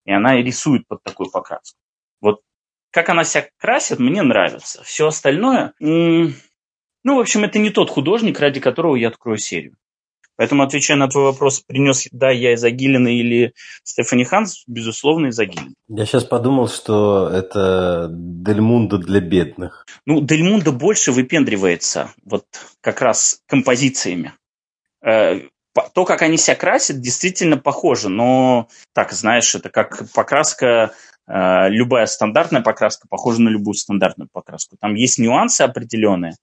и 0.05 0.13
она 0.13 0.39
и 0.39 0.43
рисует 0.43 0.87
под 0.87 1.03
такую 1.03 1.31
покраску. 1.31 1.79
Вот 2.21 2.43
как 2.91 3.09
она 3.09 3.25
себя 3.25 3.49
красит, 3.57 3.99
мне 4.01 4.21
нравится. 4.21 4.83
Все 4.83 5.07
остальное, 5.07 5.73
ну, 5.81 6.31
в 7.05 7.21
общем, 7.21 7.45
это 7.45 7.59
не 7.59 7.71
тот 7.71 7.89
художник, 7.89 8.39
ради 8.39 8.61
которого 8.61 8.97
я 8.97 9.09
открою 9.09 9.39
серию. 9.39 9.77
Поэтому, 10.37 10.63
отвечая 10.63 10.99
на 10.99 11.09
твой 11.09 11.25
вопрос, 11.25 11.61
принес, 11.61 12.09
да, 12.13 12.31
я 12.31 12.53
из 12.53 12.63
Агилина 12.63 13.09
или 13.09 13.55
Стефани 13.83 14.25
Ханс, 14.25 14.65
безусловно, 14.67 15.29
из 15.29 15.39
Агилина. 15.39 15.73
Я 15.89 16.05
сейчас 16.05 16.25
подумал, 16.25 16.69
что 16.69 17.29
это 17.29 18.09
Дельмунда 18.11 18.99
для 18.99 19.21
бедных. 19.21 19.87
Ну, 20.05 20.21
Дельмунда 20.21 20.73
больше 20.73 21.13
выпендривается 21.13 22.13
вот 22.25 22.45
как 22.81 23.01
раз 23.01 23.41
композициями. 23.47 24.35
Э, 25.03 25.41
то, 25.95 26.05
как 26.05 26.23
они 26.23 26.37
себя 26.37 26.57
красят, 26.57 27.01
действительно 27.01 27.57
похоже, 27.57 28.09
но 28.09 28.69
так, 28.95 29.13
знаешь, 29.13 29.55
это 29.55 29.71
как 29.71 30.03
покраска, 30.15 30.93
э, 31.27 31.69
любая 31.69 32.07
стандартная 32.07 32.63
покраска 32.63 33.09
похожа 33.09 33.41
на 33.41 33.49
любую 33.49 33.75
стандартную 33.75 34.29
покраску. 34.31 34.77
Там 34.79 34.95
есть 34.95 35.19
нюансы 35.19 35.63
определенные, 35.63 36.37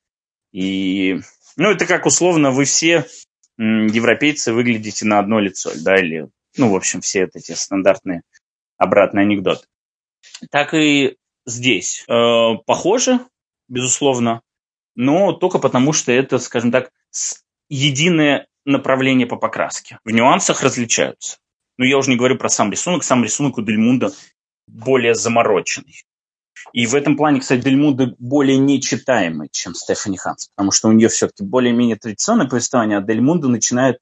и 0.52 1.20
ну, 1.58 1.72
это 1.72 1.86
как 1.86 2.06
условно 2.06 2.52
вы 2.52 2.66
все 2.66 3.06
европейцы 3.58 4.54
выглядите 4.54 5.06
на 5.06 5.20
одно 5.20 5.40
лицо, 5.40 5.72
да, 5.76 5.98
или, 5.98 6.28
ну, 6.58 6.72
в 6.72 6.76
общем, 6.76 7.02
все 7.02 7.30
эти 7.34 7.52
стандартные 7.54 8.22
обратные 8.78 9.24
анекдоты. 9.24 9.66
Так 10.50 10.74
и 10.74 11.18
здесь. 11.46 12.04
Э, 12.08 12.56
похоже, 12.66 13.20
безусловно, 13.68 14.42
но 14.96 15.34
только 15.34 15.60
потому, 15.60 15.94
что 15.94 16.12
это, 16.12 16.40
скажем 16.40 16.72
так, 16.72 16.92
единое 17.70 18.48
направление 18.66 19.28
по 19.28 19.36
покраске. 19.36 20.00
В 20.04 20.12
нюансах 20.12 20.62
различаются. 20.62 21.38
Но 21.78 21.86
Ну, 21.86 21.90
я 21.90 21.98
уже 21.98 22.12
не 22.12 22.18
говорю 22.18 22.38
про 22.38 22.50
сам 22.50 22.72
рисунок. 22.72 23.04
Сам 23.04 23.24
рисунок 23.24 23.58
у 23.58 23.62
Дельмунда 23.62 24.12
более 24.68 25.16
замороченный. 25.16 26.04
И 26.72 26.86
в 26.86 26.96
этом 26.96 27.18
плане, 27.18 27.40
кстати, 27.40 27.62
Дельмунда 27.62 28.16
более 28.20 28.58
нечитаемый, 28.58 29.50
чем 29.52 29.76
Стефани 29.76 30.18
Ханс, 30.18 30.50
потому 30.56 30.72
что 30.72 30.88
у 30.88 30.92
нее 30.92 31.10
все-таки 31.10 31.44
более-менее 31.44 31.98
традиционное 31.98 32.48
повествование, 32.48 32.98
а 32.98 33.02
Дельмунда 33.02 33.48
начинает 33.48 33.98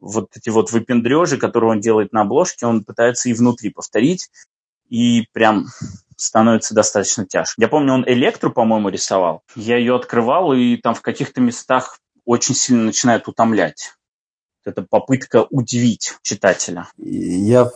вот 0.00 0.28
эти 0.36 0.48
вот 0.48 0.70
выпендрежи, 0.70 1.38
которые 1.38 1.72
он 1.72 1.80
делает 1.80 2.12
на 2.12 2.22
обложке, 2.22 2.66
он 2.66 2.84
пытается 2.84 3.28
и 3.28 3.34
внутри 3.34 3.70
повторить, 3.70 4.30
и 4.88 5.26
прям 5.32 5.66
становится 6.16 6.74
достаточно 6.74 7.26
тяжко. 7.26 7.60
Я 7.60 7.68
помню, 7.68 7.94
он 7.94 8.04
Электру, 8.06 8.52
по-моему, 8.52 8.88
рисовал. 8.88 9.42
Я 9.54 9.76
ее 9.76 9.96
открывал, 9.96 10.52
и 10.52 10.76
там 10.76 10.94
в 10.94 11.02
каких-то 11.02 11.40
местах 11.40 11.98
очень 12.24 12.54
сильно 12.54 12.84
начинает 12.84 13.28
утомлять. 13.28 13.94
Это 14.64 14.82
попытка 14.82 15.46
удивить 15.50 16.14
читателя. 16.22 16.88
Я 16.98 17.70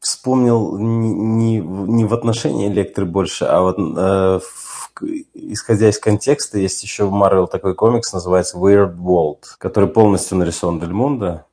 вспомнил 0.00 0.78
не, 0.78 1.58
не 1.58 2.04
в 2.04 2.14
отношении 2.14 2.68
Электры 2.68 3.04
больше, 3.04 3.44
а 3.44 3.60
вот 3.60 3.78
э, 3.78 4.40
в, 4.40 4.80
исходя 5.34 5.88
из 5.88 5.98
контекста, 5.98 6.58
есть 6.58 6.82
еще 6.82 7.04
в 7.04 7.14
Marvel 7.14 7.46
такой 7.46 7.74
комикс, 7.74 8.12
называется 8.12 8.58
Weird 8.58 8.96
World, 8.96 9.44
который 9.58 9.88
полностью 9.88 10.38
нарисован 10.38 10.80
Дельмунда. 10.80 11.46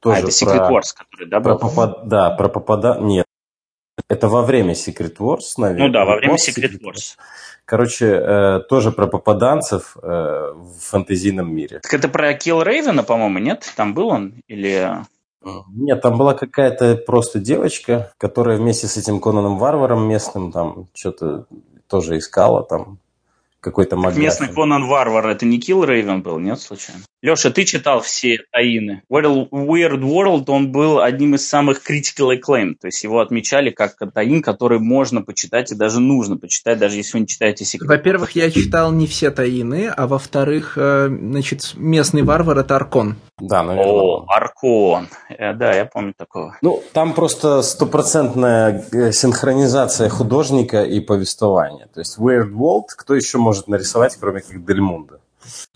Тоже 0.00 0.16
а, 0.16 0.20
это 0.20 0.28
Secret 0.28 0.58
про, 0.58 0.70
Wars, 0.70 0.94
который, 0.96 1.28
да, 1.28 1.40
был? 1.40 1.58
Про 1.58 1.68
попад... 1.68 2.08
Да, 2.08 2.30
про 2.30 2.48
попада... 2.48 2.98
Нет, 3.00 3.26
это 4.08 4.28
во 4.28 4.42
время 4.42 4.74
Secret 4.74 5.16
Wars, 5.18 5.54
наверное. 5.56 5.86
Ну 5.86 5.92
да, 5.92 6.04
во 6.04 6.16
время 6.16 6.34
Secret 6.34 6.78
Wars. 6.80 7.16
Короче, 7.64 8.06
э, 8.06 8.60
тоже 8.68 8.92
про 8.92 9.06
попаданцев 9.06 9.96
э, 10.02 10.52
в 10.54 10.78
фэнтезийном 10.80 11.50
мире. 11.50 11.80
Так 11.80 11.94
это 11.94 12.08
про 12.08 12.34
Килл 12.34 12.62
Рейвена, 12.62 13.02
по-моему, 13.02 13.38
нет? 13.38 13.72
Там 13.76 13.94
был 13.94 14.08
он? 14.08 14.34
Или... 14.48 14.98
Нет, 15.68 16.00
там 16.00 16.16
была 16.16 16.34
какая-то 16.34 16.96
просто 16.96 17.38
девочка, 17.38 18.12
которая 18.18 18.58
вместе 18.58 18.86
с 18.86 18.96
этим 18.96 19.20
Конаном 19.20 19.58
Варваром 19.58 20.08
местным 20.08 20.52
там 20.52 20.88
что-то 20.94 21.46
тоже 21.88 22.18
искала 22.18 22.62
там 22.62 22.98
какой-то 23.60 23.96
магазин. 23.96 24.22
Местный 24.22 24.48
Конан 24.48 24.86
Варвар, 24.86 25.26
это 25.26 25.46
не 25.46 25.58
Килл 25.58 25.84
Рейвен 25.84 26.22
был, 26.22 26.38
нет, 26.38 26.60
случайно? 26.60 27.02
Леша, 27.24 27.50
ты 27.50 27.64
читал 27.64 28.02
все 28.02 28.40
таины. 28.52 29.02
Weird 29.10 30.02
World, 30.02 30.44
он 30.48 30.72
был 30.72 31.00
одним 31.00 31.36
из 31.36 31.48
самых 31.48 31.78
critical 31.78 32.38
acclaim, 32.38 32.74
то 32.78 32.88
есть 32.88 33.02
его 33.02 33.20
отмечали 33.20 33.70
как 33.70 33.96
таин, 34.12 34.42
который 34.42 34.78
можно 34.78 35.22
почитать 35.22 35.72
и 35.72 35.74
даже 35.74 36.00
нужно 36.00 36.36
почитать, 36.36 36.78
даже 36.78 36.96
если 36.96 37.16
вы 37.16 37.20
не 37.20 37.26
читаете 37.26 37.64
секрет. 37.64 37.88
Во-первых, 37.88 38.32
я 38.32 38.50
читал 38.50 38.92
не 38.92 39.06
все 39.06 39.30
таины, 39.30 39.86
а 39.86 40.06
во-вторых, 40.06 40.74
э, 40.76 41.08
значит, 41.08 41.72
местный 41.76 42.20
варвар 42.20 42.58
это 42.58 42.76
Аркон. 42.76 43.16
Да, 43.40 43.62
наверное. 43.62 43.90
О, 43.90 44.26
Аркон. 44.28 45.08
Э, 45.30 45.54
да, 45.54 45.72
я 45.72 45.86
помню 45.86 46.12
такого. 46.14 46.58
Ну, 46.60 46.82
там 46.92 47.14
просто 47.14 47.62
стопроцентная 47.62 48.84
э, 48.92 49.12
синхронизация 49.12 50.10
художника 50.10 50.84
и 50.84 51.00
повествования. 51.00 51.86
То 51.86 52.00
есть 52.00 52.18
Weird 52.18 52.52
World, 52.52 52.88
кто 52.98 53.14
еще 53.14 53.38
может 53.38 53.66
нарисовать, 53.66 54.14
кроме 54.20 54.42
как 54.42 54.62
Дельмунда? 54.62 55.20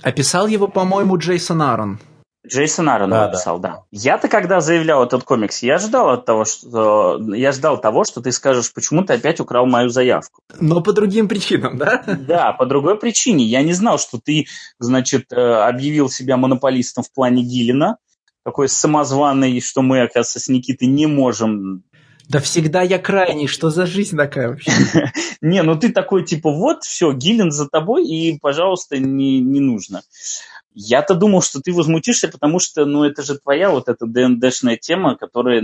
Описал 0.03 0.47
его, 0.47 0.69
по-моему, 0.69 1.19
Джейсон 1.19 1.63
Аарон. 1.63 1.99
Джейсон 2.47 2.89
Аарон 2.89 3.11
да, 3.11 3.27
написал, 3.27 3.59
да. 3.59 3.69
да. 3.69 3.83
Я-то 3.91 4.29
когда 4.29 4.61
заявлял 4.61 5.05
этот 5.05 5.25
комикс, 5.25 5.63
я 5.63 5.79
ждал 5.79 6.11
от 6.11 6.25
того, 6.25 6.45
что 6.45 7.21
я 7.35 7.53
ждал 7.53 7.81
того, 7.81 8.05
что 8.05 8.21
ты 8.21 8.33
скажешь, 8.33 8.73
почему 8.73 9.05
ты 9.05 9.15
опять 9.15 9.41
украл 9.41 9.67
мою 9.67 9.89
заявку. 9.89 10.41
Но 10.59 10.81
по 10.81 10.93
другим 10.93 11.29
причинам, 11.29 11.77
да? 11.77 12.03
Да, 12.07 12.53
по 12.53 12.65
другой 12.67 12.99
причине. 12.99 13.45
Я 13.45 13.63
не 13.63 13.73
знал, 13.73 13.99
что 13.99 14.19
ты, 14.19 14.47
значит, 14.79 15.33
э, 15.33 15.37
объявил 15.37 16.09
себя 16.09 16.37
монополистом 16.37 17.05
в 17.05 17.13
плане 17.13 17.43
Гиллина, 17.43 17.99
такой 18.45 18.69
самозваный, 18.69 19.61
что 19.61 19.83
мы, 19.83 20.01
оказывается, 20.01 20.41
с 20.41 20.49
Никитой 20.49 20.89
не 20.89 21.07
можем 21.07 21.83
да 22.29 22.41
всегда 22.41 22.83
я 22.83 22.99
крайний, 22.99 23.47
что 23.47 23.71
за 23.71 23.87
жизнь 23.87 24.17
такая 24.17 24.51
вообще? 24.51 24.71
Не, 25.41 25.63
ну 25.63 25.79
ты 25.79 25.91
такой, 25.91 26.25
типа, 26.25 26.51
вот, 26.51 26.85
все, 26.85 27.13
Гиллин 27.13 27.51
за 27.51 27.69
тобой, 27.69 28.07
и, 28.07 28.39
пожалуйста, 28.39 28.99
не, 28.99 29.41
не 29.41 29.61
нужно. 29.61 30.03
Я-то 30.75 31.15
думал, 31.15 31.43
что 31.43 31.61
ты 31.61 31.73
возмутишься, 31.73 32.29
потому 32.29 32.61
что, 32.61 32.85
ну, 32.85 33.05
это 33.05 33.23
же 33.23 33.39
твоя 33.39 33.71
вот 33.71 33.89
эта 33.89 34.07
ДНДшная 34.07 34.77
тема, 34.77 35.17
которая, 35.17 35.63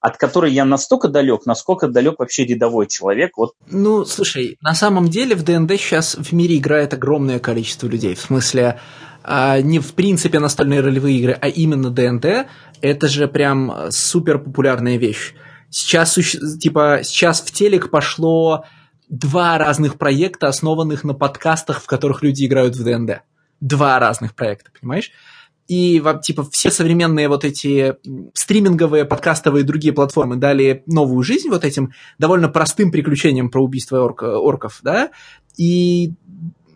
от 0.00 0.16
которой 0.16 0.52
я 0.52 0.64
настолько 0.64 1.08
далек, 1.08 1.46
насколько 1.46 1.88
далек 1.88 2.18
вообще 2.18 2.44
рядовой 2.44 2.86
человек. 2.86 3.36
Вот. 3.36 3.52
Ну, 3.70 4.04
слушай, 4.04 4.58
на 4.60 4.74
самом 4.74 5.08
деле 5.08 5.36
в 5.36 5.44
ДНД 5.44 5.72
сейчас 5.72 6.16
в 6.16 6.32
мире 6.32 6.58
играет 6.58 6.92
огромное 6.92 7.38
количество 7.38 7.86
людей. 7.86 8.14
В 8.14 8.20
смысле, 8.20 8.80
а, 9.28 9.60
не 9.60 9.80
в 9.80 9.92
принципе 9.94 10.38
настольные 10.38 10.80
ролевые 10.80 11.18
игры, 11.18 11.32
а 11.32 11.48
именно 11.48 11.90
ДНД, 11.90 12.46
это 12.80 13.08
же 13.08 13.26
прям 13.26 13.90
супер 13.90 14.38
популярная 14.38 14.98
вещь. 14.98 15.34
Сейчас, 15.68 16.14
типа, 16.14 17.00
сейчас 17.02 17.40
в 17.40 17.50
телек 17.50 17.90
пошло 17.90 18.64
два 19.08 19.58
разных 19.58 19.98
проекта, 19.98 20.46
основанных 20.46 21.02
на 21.02 21.12
подкастах, 21.12 21.82
в 21.82 21.86
которых 21.86 22.22
люди 22.22 22.46
играют 22.46 22.76
в 22.76 22.84
ДНД. 22.84 23.22
Два 23.60 23.98
разных 23.98 24.36
проекта, 24.36 24.70
понимаешь? 24.80 25.10
И, 25.66 26.00
типа, 26.22 26.48
все 26.52 26.70
современные 26.70 27.28
вот 27.28 27.44
эти 27.44 27.96
стриминговые, 28.32 29.04
подкастовые 29.04 29.64
и 29.64 29.66
другие 29.66 29.92
платформы 29.92 30.36
дали 30.36 30.84
новую 30.86 31.24
жизнь 31.24 31.48
вот 31.48 31.64
этим 31.64 31.90
довольно 32.20 32.48
простым 32.48 32.92
приключениям 32.92 33.50
про 33.50 33.64
убийство 33.64 34.04
орк, 34.04 34.22
орков, 34.22 34.78
да, 34.82 35.10
и 35.56 36.14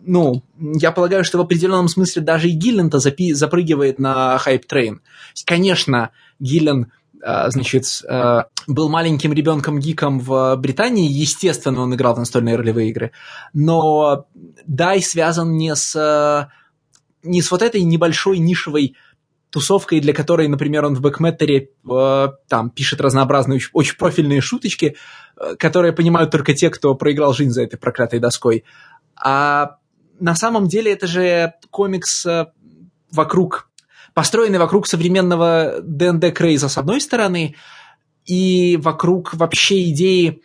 ну, 0.03 0.43
я 0.57 0.91
полагаю, 0.91 1.23
что 1.23 1.37
в 1.37 1.41
определенном 1.41 1.87
смысле 1.87 2.21
даже 2.21 2.49
и 2.49 2.53
Гиллен-то 2.53 2.97
запи- 2.97 3.33
запрыгивает 3.33 3.99
на 3.99 4.37
hype 4.37 4.63
train. 4.63 5.01
Конечно, 5.45 6.11
Гиллен 6.39 6.91
а, 7.23 7.49
значит, 7.51 7.85
а, 8.07 8.47
был 8.67 8.89
маленьким 8.89 9.33
ребенком-гиком 9.33 10.19
в 10.19 10.55
Британии, 10.57 11.09
естественно, 11.09 11.81
он 11.81 11.93
играл 11.93 12.15
в 12.15 12.19
настольные 12.19 12.55
ролевые 12.55 12.89
игры, 12.89 13.11
но 13.53 14.25
DIE 14.65 15.01
связан 15.01 15.55
не 15.55 15.75
с, 15.75 16.49
не 17.23 17.41
с 17.41 17.51
вот 17.51 17.61
этой 17.61 17.81
небольшой 17.83 18.39
нишевой 18.39 18.95
тусовкой, 19.51 19.99
для 19.99 20.13
которой, 20.13 20.47
например, 20.47 20.85
он 20.85 20.95
в 20.95 21.01
back 21.01 21.26
matter 21.26 21.63
е 21.63 21.69
э, 21.89 22.27
там 22.47 22.69
пишет 22.69 23.01
разнообразные, 23.01 23.57
очень, 23.57 23.69
очень 23.73 23.97
профильные 23.97 24.39
шуточки, 24.39 24.95
э, 25.35 25.55
которые 25.57 25.91
понимают 25.91 26.31
только 26.31 26.53
те, 26.53 26.69
кто 26.69 26.95
проиграл 26.95 27.33
жизнь 27.33 27.51
за 27.51 27.63
этой 27.63 27.77
проклятой 27.77 28.19
доской. 28.19 28.63
А 29.15 29.75
на 30.21 30.35
самом 30.35 30.67
деле 30.67 30.93
это 30.93 31.07
же 31.07 31.53
комикс 31.69 32.25
э, 32.25 32.45
вокруг, 33.11 33.69
построенный 34.13 34.59
вокруг 34.59 34.87
современного 34.87 35.79
ДНД 35.81 36.33
Крейза 36.33 36.69
с 36.69 36.77
одной 36.77 37.01
стороны, 37.01 37.55
и 38.25 38.77
вокруг 38.77 39.33
вообще 39.33 39.89
идеи, 39.89 40.41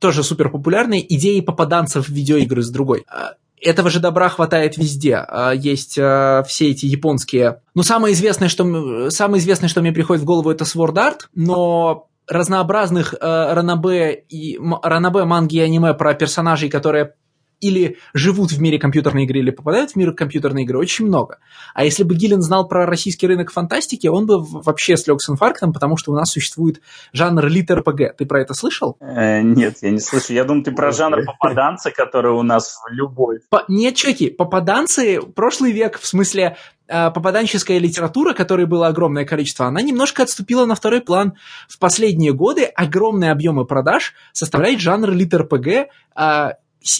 тоже 0.00 0.22
супер 0.22 0.50
популярной, 0.50 1.04
идеи 1.06 1.40
попаданцев 1.40 2.06
в 2.06 2.12
видеоигры 2.12 2.62
с 2.62 2.70
другой. 2.70 3.04
А, 3.08 3.34
этого 3.60 3.90
же 3.90 3.98
добра 3.98 4.28
хватает 4.28 4.76
везде. 4.76 5.16
А, 5.16 5.50
есть 5.50 5.98
э, 5.98 6.42
все 6.46 6.70
эти 6.70 6.86
японские... 6.86 7.60
Ну, 7.74 7.82
самое 7.82 8.14
известное, 8.14 8.48
что, 8.48 9.10
самое 9.10 9.40
известное, 9.40 9.68
что 9.68 9.80
мне 9.80 9.92
приходит 9.92 10.22
в 10.22 10.26
голову, 10.26 10.50
это 10.50 10.64
Sword 10.64 10.94
Art, 10.94 11.20
но 11.34 12.08
разнообразных 12.28 13.14
э, 13.14 13.18
ранобе, 13.20 14.14
и, 14.28 14.58
ранобе 14.82 15.24
манги 15.24 15.56
и 15.56 15.60
аниме 15.60 15.92
про 15.92 16.14
персонажей, 16.14 16.70
которые 16.70 17.14
или 17.62 17.96
живут 18.12 18.52
в 18.52 18.60
мире 18.60 18.78
компьютерной 18.78 19.24
игры, 19.24 19.38
или 19.38 19.50
попадают 19.50 19.92
в 19.92 19.96
мир 19.96 20.12
компьютерной 20.12 20.64
игры, 20.64 20.78
очень 20.78 21.06
много. 21.06 21.38
А 21.74 21.84
если 21.84 22.02
бы 22.02 22.14
Гиллен 22.14 22.42
знал 22.42 22.68
про 22.68 22.84
российский 22.84 23.26
рынок 23.26 23.52
фантастики, 23.52 24.08
он 24.08 24.26
бы 24.26 24.42
вообще 24.42 24.96
слег 24.96 25.22
с 25.22 25.30
инфарктом, 25.30 25.72
потому 25.72 25.96
что 25.96 26.12
у 26.12 26.14
нас 26.14 26.30
существует 26.30 26.82
жанр 27.12 27.46
лит-РПГ. 27.46 28.16
Ты 28.18 28.26
про 28.26 28.42
это 28.42 28.52
слышал? 28.54 28.96
Э, 29.00 29.40
нет, 29.40 29.76
я 29.80 29.90
не 29.90 30.00
слышу. 30.00 30.32
Я 30.32 30.44
думаю, 30.44 30.64
ты 30.64 30.72
про 30.72 30.90
жанр 30.92 31.24
попаданца, 31.24 31.90
который 31.92 32.32
у 32.32 32.42
нас 32.42 32.80
в 32.84 32.92
любой. 32.92 33.40
По- 33.48 33.64
нет, 33.68 33.94
чеки, 33.94 34.28
попаданцы, 34.28 35.20
прошлый 35.22 35.70
век, 35.70 35.98
в 35.98 36.06
смысле, 36.06 36.56
э, 36.88 37.10
попаданческая 37.10 37.78
литература, 37.78 38.34
которой 38.34 38.66
было 38.66 38.88
огромное 38.88 39.24
количество, 39.24 39.66
она 39.66 39.80
немножко 39.82 40.24
отступила 40.24 40.66
на 40.66 40.74
второй 40.74 41.00
план. 41.00 41.34
В 41.68 41.78
последние 41.78 42.32
годы 42.32 42.64
огромные 42.64 43.30
объемы 43.30 43.64
продаж 43.66 44.14
составляет 44.32 44.80
жанр 44.80 45.10
лит-РПГ, 45.10 45.88
а, 46.14 46.54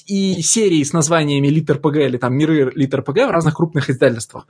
и 0.06 0.42
серии 0.42 0.82
с 0.82 0.92
названиями 0.92 1.48
Литр 1.48 1.78
ПГ 1.78 1.96
или 1.96 2.16
там 2.16 2.34
Миры 2.34 2.72
Литр 2.74 3.02
ПГ 3.02 3.26
в 3.26 3.30
разных 3.30 3.54
крупных 3.54 3.90
издательствах. 3.90 4.46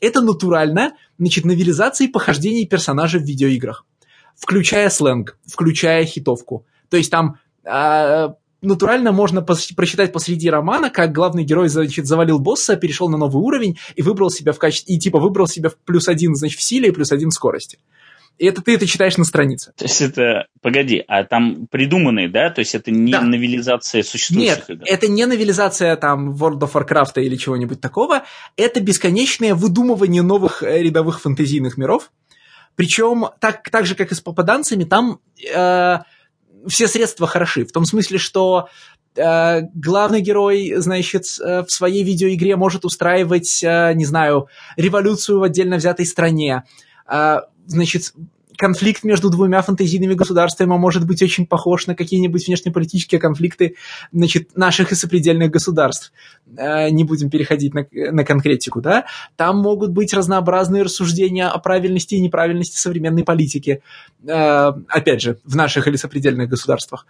Это 0.00 0.20
натурально, 0.20 0.92
значит, 1.18 1.44
новелизации 1.44 2.06
похождений 2.06 2.66
персонажей 2.66 3.20
в 3.20 3.24
видеоиграх, 3.24 3.86
включая 4.36 4.90
сленг, 4.90 5.38
включая 5.46 6.04
хитовку. 6.04 6.66
То 6.90 6.96
есть 6.96 7.10
там 7.10 7.36
э, 7.64 8.28
натурально 8.64 9.12
можно 9.12 9.40
пос- 9.40 9.74
прочитать 9.74 10.12
посреди 10.12 10.50
романа, 10.50 10.90
как 10.90 11.12
главный 11.12 11.44
герой, 11.44 11.68
значит, 11.68 12.06
завалил 12.06 12.38
босса, 12.38 12.76
перешел 12.76 13.08
на 13.08 13.16
новый 13.16 13.42
уровень 13.42 13.78
и 13.94 14.02
выбрал 14.02 14.30
себя 14.30 14.52
в 14.52 14.58
качестве, 14.58 14.94
и 14.94 14.98
типа 14.98 15.18
выбрал 15.18 15.46
себя 15.46 15.70
в 15.70 15.76
плюс 15.76 16.08
один, 16.08 16.34
значит, 16.34 16.58
в 16.58 16.62
силе 16.62 16.88
и 16.88 16.92
плюс 16.92 17.12
один 17.12 17.30
в 17.30 17.34
скорости. 17.34 17.78
И 18.38 18.46
это 18.46 18.62
ты 18.62 18.74
это 18.74 18.86
читаешь 18.86 19.16
на 19.16 19.24
странице. 19.24 19.72
То 19.76 19.84
есть 19.84 20.00
это, 20.00 20.48
погоди, 20.60 21.04
а 21.06 21.24
там 21.24 21.68
придуманные, 21.70 22.28
да? 22.28 22.50
То 22.50 22.60
есть 22.60 22.74
это 22.74 22.90
не 22.90 23.12
да. 23.12 23.20
новелизация 23.20 24.02
существующих 24.02 24.68
Нет, 24.68 24.70
игр? 24.70 24.82
это 24.86 25.06
не 25.08 25.24
новелизация 25.26 25.94
там 25.96 26.34
World 26.34 26.60
of 26.60 26.72
Warcraft 26.72 27.22
или 27.22 27.36
чего-нибудь 27.36 27.80
такого. 27.80 28.24
Это 28.56 28.80
бесконечное 28.80 29.54
выдумывание 29.54 30.22
новых 30.22 30.62
э, 30.62 30.82
рядовых 30.82 31.20
фэнтезийных 31.20 31.76
миров. 31.76 32.10
Причем, 32.74 33.26
так, 33.38 33.70
так 33.70 33.86
же, 33.86 33.94
как 33.94 34.10
и 34.10 34.16
с 34.16 34.20
попаданцами, 34.20 34.82
там 34.82 35.20
э, 35.54 35.98
все 36.66 36.88
средства 36.88 37.28
хороши. 37.28 37.64
В 37.64 37.70
том 37.70 37.84
смысле, 37.84 38.18
что 38.18 38.68
э, 39.16 39.60
главный 39.74 40.20
герой, 40.20 40.74
значит, 40.78 41.24
э, 41.40 41.62
в 41.62 41.70
своей 41.70 42.02
видеоигре 42.02 42.56
может 42.56 42.84
устраивать, 42.84 43.62
э, 43.62 43.92
не 43.94 44.04
знаю, 44.04 44.48
революцию 44.76 45.38
в 45.38 45.44
отдельно 45.44 45.76
взятой 45.76 46.06
стране. 46.06 46.64
Значит, 47.66 48.12
конфликт 48.56 49.04
между 49.04 49.30
двумя 49.30 49.62
фантазийными 49.62 50.14
государствами 50.14 50.68
может 50.76 51.06
быть 51.06 51.22
очень 51.22 51.46
похож 51.46 51.86
на 51.86 51.94
какие-нибудь 51.94 52.46
внешнеполитические 52.46 53.20
конфликты 53.20 53.76
значит, 54.12 54.56
наших 54.56 54.92
и 54.92 54.94
сопредельных 54.94 55.50
государств. 55.50 56.12
Э, 56.56 56.90
не 56.90 57.04
будем 57.04 57.30
переходить 57.30 57.74
на, 57.74 57.86
на 57.92 58.24
конкретику, 58.24 58.80
да? 58.80 59.06
Там 59.36 59.58
могут 59.58 59.90
быть 59.90 60.12
разнообразные 60.14 60.82
рассуждения 60.82 61.46
о 61.46 61.58
правильности 61.58 62.14
и 62.14 62.20
неправильности 62.20 62.78
современной 62.78 63.24
политики. 63.24 63.82
Э, 64.26 64.72
опять 64.88 65.20
же, 65.20 65.38
в 65.44 65.56
наших 65.56 65.88
или 65.88 65.96
сопредельных 65.96 66.48
государствах. 66.48 67.06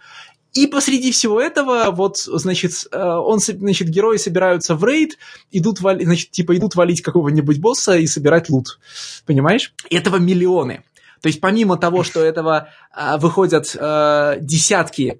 И 0.55 0.67
посреди 0.67 1.11
всего 1.11 1.41
этого, 1.41 1.91
вот, 1.91 2.17
значит, 2.17 2.71
э, 2.89 2.97
он, 2.97 3.39
значит, 3.39 3.89
герои 3.89 4.15
собираются 4.15 4.73
в 4.75 4.85
рейд, 4.85 5.17
идут, 5.51 5.81
вали, 5.81 6.05
значит, 6.05 6.31
типа 6.31 6.55
идут 6.55 6.75
валить 6.75 7.01
какого-нибудь 7.01 7.59
босса 7.59 7.97
и 7.97 8.07
собирать 8.07 8.49
лут. 8.49 8.79
Понимаешь? 9.25 9.73
Этого 9.89 10.15
миллионы. 10.15 10.83
То 11.21 11.27
есть 11.27 11.41
помимо 11.41 11.75
того, 11.77 12.03
что 12.03 12.23
этого 12.23 12.69
а, 12.93 13.17
выходят 13.17 13.75
а, 13.77 14.37
десятки 14.39 15.19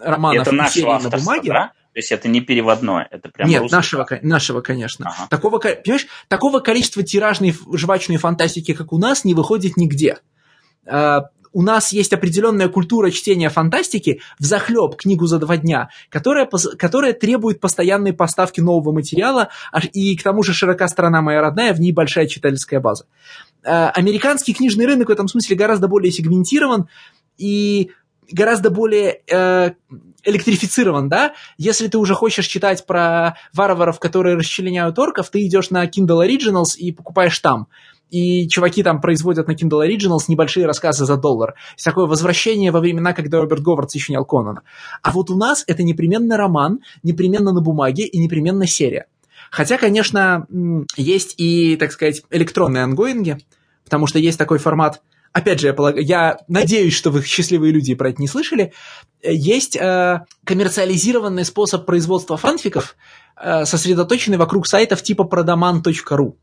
романов 0.00 0.48
это 0.48 0.56
нашего 0.56 0.98
на 0.98 1.08
бумаге, 1.08 1.52
да? 1.52 1.72
То 1.92 2.00
есть 2.00 2.10
это 2.10 2.26
не 2.26 2.40
переводное, 2.40 3.06
это 3.08 3.28
прям 3.28 3.48
Нет, 3.48 3.70
нашего, 3.70 4.08
нашего, 4.22 4.60
конечно. 4.60 5.06
Ага. 5.06 5.28
Такого, 5.30 5.58
понимаешь, 5.58 6.08
такого 6.26 6.58
количества 6.58 7.04
тиражной 7.04 7.54
жвачной 7.72 8.16
фантастики, 8.16 8.74
как 8.74 8.92
у 8.92 8.98
нас, 8.98 9.24
не 9.24 9.34
выходит 9.34 9.76
нигде. 9.76 10.18
А, 10.84 11.26
у 11.54 11.62
нас 11.62 11.92
есть 11.92 12.12
определенная 12.12 12.68
культура 12.68 13.10
чтения 13.10 13.48
фантастики 13.48 14.20
в 14.38 14.44
захлеб 14.44 14.96
книгу 14.96 15.26
за 15.26 15.38
два 15.38 15.56
дня, 15.56 15.88
которая, 16.10 16.46
которая 16.76 17.14
требует 17.14 17.60
постоянной 17.60 18.12
поставки 18.12 18.60
нового 18.60 18.92
материала, 18.92 19.48
и 19.92 20.16
к 20.16 20.22
тому 20.22 20.42
же 20.42 20.52
широка 20.52 20.88
страна 20.88 21.22
моя 21.22 21.40
родная, 21.40 21.72
в 21.72 21.80
ней 21.80 21.92
большая 21.92 22.26
читательская 22.26 22.80
база. 22.80 23.06
Э, 23.62 23.86
американский 23.94 24.52
книжный 24.52 24.84
рынок 24.84 25.08
в 25.08 25.12
этом 25.12 25.28
смысле 25.28 25.56
гораздо 25.56 25.86
более 25.86 26.12
сегментирован 26.12 26.88
и 27.38 27.92
гораздо 28.30 28.70
более 28.70 29.20
э, 29.30 29.72
электрифицирован, 30.24 31.08
да? 31.08 31.34
Если 31.56 31.86
ты 31.86 31.98
уже 31.98 32.14
хочешь 32.14 32.46
читать 32.46 32.84
про 32.84 33.36
варваров, 33.52 34.00
которые 34.00 34.36
расчленяют 34.36 34.98
орков, 34.98 35.30
ты 35.30 35.46
идешь 35.46 35.70
на 35.70 35.84
Kindle 35.86 36.26
Originals 36.26 36.76
и 36.76 36.90
покупаешь 36.90 37.38
там 37.38 37.68
и 38.14 38.48
чуваки 38.48 38.84
там 38.84 39.00
производят 39.00 39.48
на 39.48 39.52
Kindle 39.52 39.84
Originals 39.84 40.26
небольшие 40.28 40.66
рассказы 40.66 41.04
за 41.04 41.16
доллар. 41.16 41.54
Такое 41.82 42.06
возвращение 42.06 42.70
во 42.70 42.78
времена, 42.78 43.12
когда 43.12 43.40
Роберт 43.40 43.62
Говард 43.62 43.90
сочинял 43.90 44.24
Конана. 44.24 44.62
А 45.02 45.10
вот 45.10 45.30
у 45.30 45.36
нас 45.36 45.64
это 45.66 45.82
непременно 45.82 46.36
роман, 46.36 46.78
непременно 47.02 47.52
на 47.52 47.60
бумаге 47.60 48.06
и 48.06 48.18
непременно 48.18 48.66
серия. 48.68 49.06
Хотя, 49.50 49.78
конечно, 49.78 50.46
есть 50.96 51.34
и, 51.38 51.76
так 51.76 51.90
сказать, 51.90 52.22
электронные 52.30 52.84
ангоинги, 52.84 53.38
потому 53.84 54.06
что 54.06 54.20
есть 54.20 54.38
такой 54.38 54.58
формат, 54.58 55.02
опять 55.32 55.60
же, 55.60 55.66
я, 55.66 55.74
полаг... 55.74 55.96
я 55.98 56.38
надеюсь, 56.46 56.94
что 56.94 57.10
вы 57.10 57.22
счастливые 57.22 57.72
люди 57.72 57.94
про 57.94 58.10
это 58.10 58.22
не 58.22 58.28
слышали, 58.28 58.72
есть 59.22 59.76
э, 59.76 60.20
коммерциализированный 60.44 61.44
способ 61.44 61.84
производства 61.84 62.36
фанфиков, 62.36 62.96
э, 63.36 63.64
сосредоточенный 63.64 64.38
вокруг 64.38 64.66
сайтов 64.66 65.02
типа 65.02 65.22
prodaman.ru. 65.22 66.34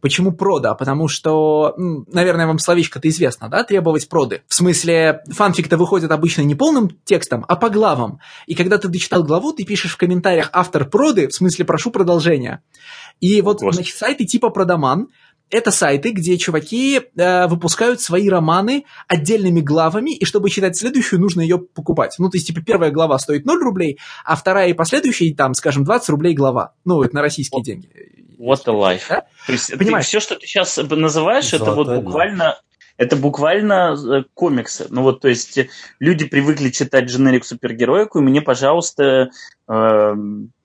Почему 0.00 0.32
прода? 0.32 0.74
Потому 0.74 1.08
что, 1.08 1.74
наверное, 1.76 2.46
вам 2.46 2.58
словечко-то 2.58 3.08
известно, 3.08 3.48
да, 3.48 3.64
требовать 3.64 4.08
проды. 4.08 4.42
В 4.46 4.54
смысле, 4.54 5.22
фанфик-то 5.28 5.76
выходит 5.76 6.12
обычно 6.12 6.42
не 6.42 6.54
полным 6.54 6.90
текстом, 7.04 7.44
а 7.48 7.56
по 7.56 7.68
главам. 7.68 8.20
И 8.46 8.54
когда 8.54 8.78
ты 8.78 8.88
дочитал 8.88 9.24
главу, 9.24 9.52
ты 9.52 9.64
пишешь 9.64 9.92
в 9.92 9.96
комментариях 9.96 10.50
автор 10.52 10.88
проды, 10.88 11.28
в 11.28 11.34
смысле 11.34 11.64
прошу 11.64 11.90
продолжения. 11.90 12.62
И 13.20 13.40
вот, 13.42 13.54
Господи. 13.54 13.76
значит, 13.76 13.96
сайты 13.96 14.24
типа 14.24 14.50
Продаман, 14.50 15.08
это 15.50 15.70
сайты, 15.70 16.10
где 16.10 16.36
чуваки 16.36 17.00
э, 17.16 17.46
выпускают 17.46 18.00
свои 18.00 18.28
романы 18.28 18.84
отдельными 19.06 19.60
главами, 19.60 20.14
и 20.14 20.24
чтобы 20.24 20.50
читать 20.50 20.76
следующую, 20.76 21.20
нужно 21.20 21.40
ее 21.40 21.58
покупать. 21.58 22.16
Ну, 22.18 22.28
то 22.28 22.36
есть, 22.36 22.46
типа, 22.46 22.60
первая 22.60 22.90
глава 22.90 23.18
стоит 23.18 23.46
0 23.46 23.58
рублей, 23.62 23.98
а 24.24 24.36
вторая 24.36 24.68
и 24.68 24.74
последующая, 24.74 25.34
там, 25.34 25.54
скажем, 25.54 25.84
20 25.84 26.08
рублей 26.10 26.34
глава. 26.34 26.74
Ну, 26.84 27.02
это 27.02 27.14
на 27.14 27.22
российские 27.22 27.62
деньги. 27.62 27.88
What 28.38 28.62
a 28.66 28.72
life. 28.72 29.04
Да? 29.08 29.26
То 29.46 29.52
есть 29.52 29.76
Понимаешь? 29.76 30.06
Ты, 30.06 30.08
все, 30.08 30.20
что 30.20 30.36
ты 30.36 30.46
сейчас 30.46 30.76
называешь, 30.76 31.50
Золотой 31.50 31.66
это 31.66 31.74
вот 31.74 32.04
буквально 32.04 32.58
это 32.98 33.14
буквально 33.14 33.96
э, 33.96 34.24
комиксы. 34.34 34.86
Ну 34.90 35.02
вот, 35.02 35.20
то 35.20 35.28
есть 35.28 35.58
люди 36.00 36.26
привыкли 36.26 36.70
читать 36.70 37.04
дженерик 37.04 37.44
супергероику, 37.44 38.18
и 38.18 38.22
мне, 38.22 38.42
пожалуйста, 38.42 39.30
э, 39.68 40.14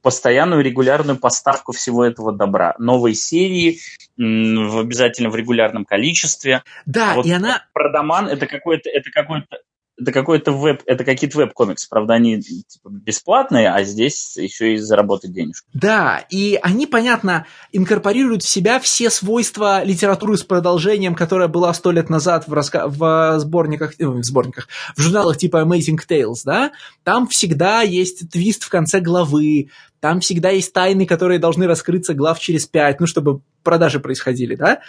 постоянную 0.02 0.64
регулярную 0.64 1.20
поставку 1.20 1.74
всего 1.74 2.04
этого 2.04 2.34
добра. 2.34 2.74
Новые 2.80 3.14
серии 3.14 3.80
в 4.18 4.80
обязательно 4.80 5.30
в 5.30 5.36
регулярном 5.36 5.86
количестве. 5.86 6.64
Да, 6.88 7.14
вот 7.14 7.26
и 7.26 7.32
она... 7.32 7.66
Продаман 7.72 8.28
это 8.28 8.48
какой-то 8.48 8.90
это 8.90 9.12
какой-то 9.12 9.60
это 10.00 10.12
какой-то 10.12 10.52
веб, 10.52 10.82
это 10.86 11.04
какие-то 11.04 11.38
веб-комиксы, 11.38 11.88
правда, 11.88 12.14
они 12.14 12.42
типа, 12.42 12.90
бесплатные, 12.90 13.70
а 13.70 13.84
здесь 13.84 14.36
еще 14.38 14.74
и 14.74 14.78
заработать 14.78 15.34
денежку. 15.34 15.70
Да, 15.74 16.26
и 16.30 16.60
они, 16.62 16.88
понятно, 16.88 17.46
инкорпорируют 17.72 18.44
в 18.44 18.50
себя 18.50 18.80
все 18.80 19.10
свойства 19.10 19.84
литературы 19.84 20.38
с 20.38 20.44
продолжением, 20.44 21.14
которая 21.14 21.48
была 21.48 21.74
сто 21.74 21.92
лет 21.92 22.10
назад 22.10 22.48
в, 22.48 22.54
раска... 22.54 22.88
в 22.88 23.40
сборниках, 23.40 23.94
э, 24.00 24.06
в 24.08 24.24
сборниках, 24.24 24.68
в 24.96 25.02
журналах 25.02 25.38
типа 25.38 25.58
Amazing 25.58 26.00
Tales, 26.08 26.42
да, 26.44 26.72
там 27.04 27.28
всегда 27.28 27.82
есть 27.82 28.30
твист 28.32 28.64
в 28.64 28.70
конце 28.70 29.00
главы, 29.00 29.70
там 30.00 30.20
всегда 30.22 30.50
есть 30.50 30.74
тайны, 30.74 31.06
которые 31.06 31.40
должны 31.40 31.68
раскрыться 31.68 32.14
глав 32.14 32.40
через 32.40 32.66
пять, 32.66 33.00
ну, 33.00 33.08
чтобы 33.08 33.42
продажи 33.62 34.00
происходили, 34.00 34.56
да. 34.56 34.82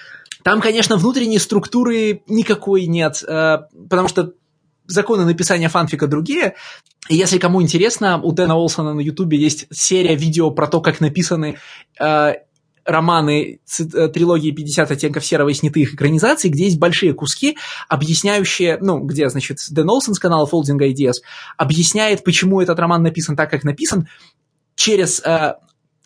Там, 0.42 0.60
конечно, 0.60 0.96
внутренней 0.96 1.38
структуры 1.38 2.22
никакой 2.26 2.86
нет, 2.86 3.22
э, 3.22 3.58
потому 3.88 4.08
что 4.08 4.32
законы 4.86 5.24
написания 5.24 5.68
фанфика 5.68 6.06
другие. 6.06 6.54
И 7.08 7.16
если 7.16 7.38
кому 7.38 7.62
интересно, 7.62 8.20
у 8.22 8.32
Дэна 8.32 8.56
Олсона 8.56 8.94
на 8.94 9.00
Ютубе 9.00 9.38
есть 9.38 9.66
серия 9.70 10.14
видео 10.14 10.50
про 10.50 10.66
то, 10.66 10.80
как 10.80 11.00
написаны 11.00 11.58
э, 12.00 12.34
романы 12.84 13.60
э, 13.78 14.08
трилогии 14.08 14.50
50 14.50 14.90
оттенков 14.90 15.24
серого 15.24 15.48
и 15.48 15.54
снятых 15.54 15.94
экранизаций, 15.94 16.50
где 16.50 16.64
есть 16.64 16.78
большие 16.78 17.14
куски, 17.14 17.56
объясняющие, 17.88 18.78
ну, 18.80 19.00
где, 19.00 19.28
значит, 19.28 19.58
Дэн 19.70 19.88
Олсон 19.88 20.14
с 20.14 20.18
канала 20.18 20.48
Folding 20.50 20.78
Ideas 20.78 21.14
объясняет, 21.56 22.24
почему 22.24 22.60
этот 22.60 22.78
роман 22.78 23.02
написан 23.02 23.36
так, 23.36 23.50
как 23.50 23.64
написан, 23.64 24.08
через 24.76 25.20
э, 25.20 25.54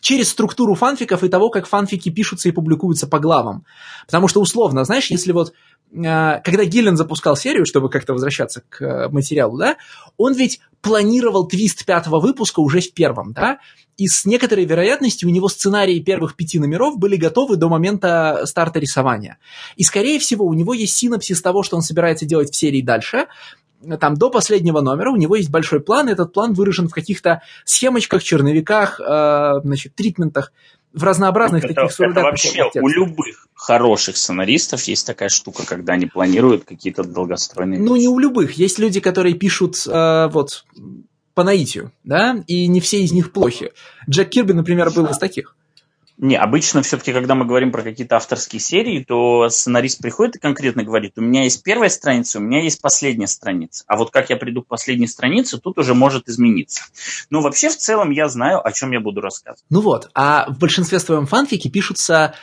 через 0.01 0.29
структуру 0.29 0.75
фанфиков 0.75 1.23
и 1.23 1.29
того, 1.29 1.49
как 1.49 1.67
фанфики 1.67 2.09
пишутся 2.09 2.49
и 2.49 2.53
публикуются 2.53 3.07
по 3.07 3.19
главам. 3.19 3.65
Потому 4.05 4.27
что, 4.27 4.41
условно, 4.41 4.83
знаешь, 4.85 5.11
если 5.11 5.31
вот 5.31 5.53
Э, 5.91 6.39
когда 6.43 6.65
Гиллен 6.65 6.97
запускал 6.97 7.35
серию, 7.35 7.65
чтобы 7.65 7.89
как-то 7.89 8.13
возвращаться 8.13 8.63
к 8.69 8.81
э, 8.81 9.09
материалу, 9.09 9.57
да, 9.57 9.77
он 10.17 10.33
ведь 10.33 10.59
планировал 10.81 11.47
твист 11.47 11.85
пятого 11.85 12.19
выпуска 12.19 12.59
уже 12.59 12.79
в 12.79 12.93
первом, 12.93 13.33
да, 13.33 13.59
и 13.97 14.07
с 14.07 14.25
некоторой 14.25 14.65
вероятностью 14.65 15.27
у 15.27 15.31
него 15.31 15.49
сценарии 15.49 15.99
первых 15.99 16.35
пяти 16.35 16.57
номеров 16.59 16.97
были 16.97 17.17
готовы 17.17 17.57
до 17.57 17.67
момента 17.67 18.43
старта 18.45 18.79
рисования. 18.79 19.39
И, 19.75 19.83
скорее 19.83 20.19
всего, 20.19 20.45
у 20.45 20.53
него 20.53 20.73
есть 20.73 20.95
синапсис 20.95 21.41
того, 21.41 21.63
что 21.63 21.75
он 21.75 21.81
собирается 21.81 22.25
делать 22.25 22.51
в 22.51 22.55
серии 22.55 22.81
дальше, 22.81 23.27
там 23.99 24.15
до 24.15 24.29
последнего 24.29 24.81
номера 24.81 25.11
у 25.11 25.15
него 25.15 25.35
есть 25.35 25.49
большой 25.49 25.79
план, 25.79 26.09
и 26.09 26.11
этот 26.11 26.33
план 26.33 26.53
выражен 26.53 26.87
в 26.87 26.93
каких-то 26.93 27.41
схемочках, 27.65 28.23
черновиках, 28.23 28.99
э, 28.99 29.61
значит, 29.63 29.95
тритментах, 29.95 30.51
в 30.93 31.03
разнообразных 31.03 31.63
это, 31.63 31.73
таких 31.73 31.99
Это 31.99 32.21
вообще 32.21 32.69
у 32.75 32.87
любых 32.87 33.47
хороших 33.53 34.17
сценаристов 34.17 34.83
есть 34.83 35.05
такая 35.05 35.29
штука, 35.29 35.65
когда 35.65 35.93
они 35.93 36.07
планируют 36.07 36.63
какие-то 36.63 37.03
долгостройные 37.03 37.79
Ну, 37.79 37.93
вещи. 37.93 38.03
не 38.03 38.07
у 38.07 38.17
любых. 38.17 38.53
Есть 38.53 38.79
люди, 38.79 38.99
которые 38.99 39.35
пишут 39.35 39.75
э, 39.85 40.29
вот 40.31 40.65
по 41.35 41.43
наитию, 41.43 41.91
да, 42.03 42.43
и 42.47 42.67
не 42.67 42.81
все 42.81 43.01
из 43.01 43.11
них 43.11 43.31
плохи. 43.31 43.71
Джек 44.09 44.29
Кирби, 44.29 44.53
например, 44.53 44.89
был 44.91 45.05
из 45.05 45.17
таких. 45.17 45.55
Не, 46.19 46.35
обычно 46.35 46.81
все-таки, 46.81 47.13
когда 47.13 47.33
мы 47.33 47.45
говорим 47.45 47.71
про 47.71 47.81
какие-то 47.81 48.17
авторские 48.17 48.59
серии, 48.59 49.05
то 49.05 49.47
сценарист 49.47 50.01
приходит 50.01 50.35
и 50.35 50.39
конкретно 50.39 50.83
говорит, 50.83 51.13
у 51.15 51.21
меня 51.21 51.43
есть 51.43 51.63
первая 51.63 51.89
страница, 51.89 52.39
у 52.39 52.41
меня 52.41 52.61
есть 52.61 52.81
последняя 52.81 53.27
страница. 53.27 53.85
А 53.87 53.95
вот 53.95 54.11
как 54.11 54.29
я 54.29 54.35
приду 54.35 54.61
к 54.61 54.67
последней 54.67 55.07
странице, 55.07 55.59
тут 55.59 55.77
уже 55.77 55.93
может 55.93 56.27
измениться. 56.27 56.83
Но 57.29 57.39
вообще 57.39 57.69
в 57.69 57.77
целом 57.77 58.11
я 58.11 58.27
знаю, 58.27 58.65
о 58.65 58.73
чем 58.73 58.91
я 58.91 58.99
буду 58.99 59.21
рассказывать. 59.21 59.63
Ну 59.69 59.79
вот, 59.79 60.09
а 60.13 60.51
в 60.51 60.59
большинстве 60.59 60.99
своем 60.99 61.25
фанфики 61.25 61.69
пишутся 61.69 62.35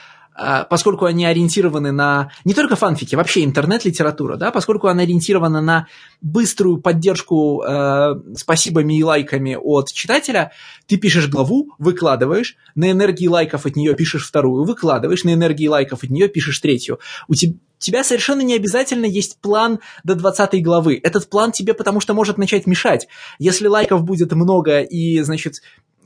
поскольку 0.69 1.07
они 1.07 1.25
ориентированы 1.25 1.93
на 1.93 2.31
не 2.45 2.55
только 2.55 2.77
фанфики, 2.77 3.15
вообще 3.15 3.45
интернет-литература, 3.45 4.37
да, 4.37 4.51
поскольку 4.51 4.89
она 4.89 5.03
ориентирована 5.03 5.61
на 5.61 5.87
быструю 6.21 6.79
поддержку 6.79 7.63
э, 7.63 8.15
спасибами 8.37 8.99
и 8.99 9.05
лайками 9.05 9.57
от 9.59 9.89
читателя, 9.93 10.53
ты 10.87 10.97
пишешь 10.97 11.29
главу, 11.29 11.73
выкладываешь, 11.79 12.57
на 12.75 12.91
энергии 12.91 13.29
лайков 13.29 13.67
от 13.67 13.77
нее 13.77 13.95
пишешь 13.95 14.27
вторую, 14.27 14.65
выкладываешь, 14.65 15.25
на 15.25 15.35
энергии 15.35 15.69
лайков 15.69 16.03
от 16.05 16.11
нее 16.11 16.29
пишешь 16.29 16.59
третью. 16.59 16.99
У 17.29 17.35
тебя 17.35 17.55
тебя 17.79 18.05
совершенно 18.05 18.41
не 18.41 18.55
обязательно 18.55 19.05
есть 19.05 19.39
план 19.41 19.81
до 20.03 20.15
20 20.15 20.63
главы. 20.65 20.99
Этот 21.03 21.29
план 21.29 21.53
тебе 21.53 21.75
потому 21.75 22.01
что 22.01 22.15
может 22.15 22.39
начать 22.39 22.67
мешать. 22.67 23.07
Если 23.39 23.67
лайков 23.67 24.03
будет 24.03 24.33
много 24.33 24.81
и, 24.81 25.21
значит, 25.21 25.57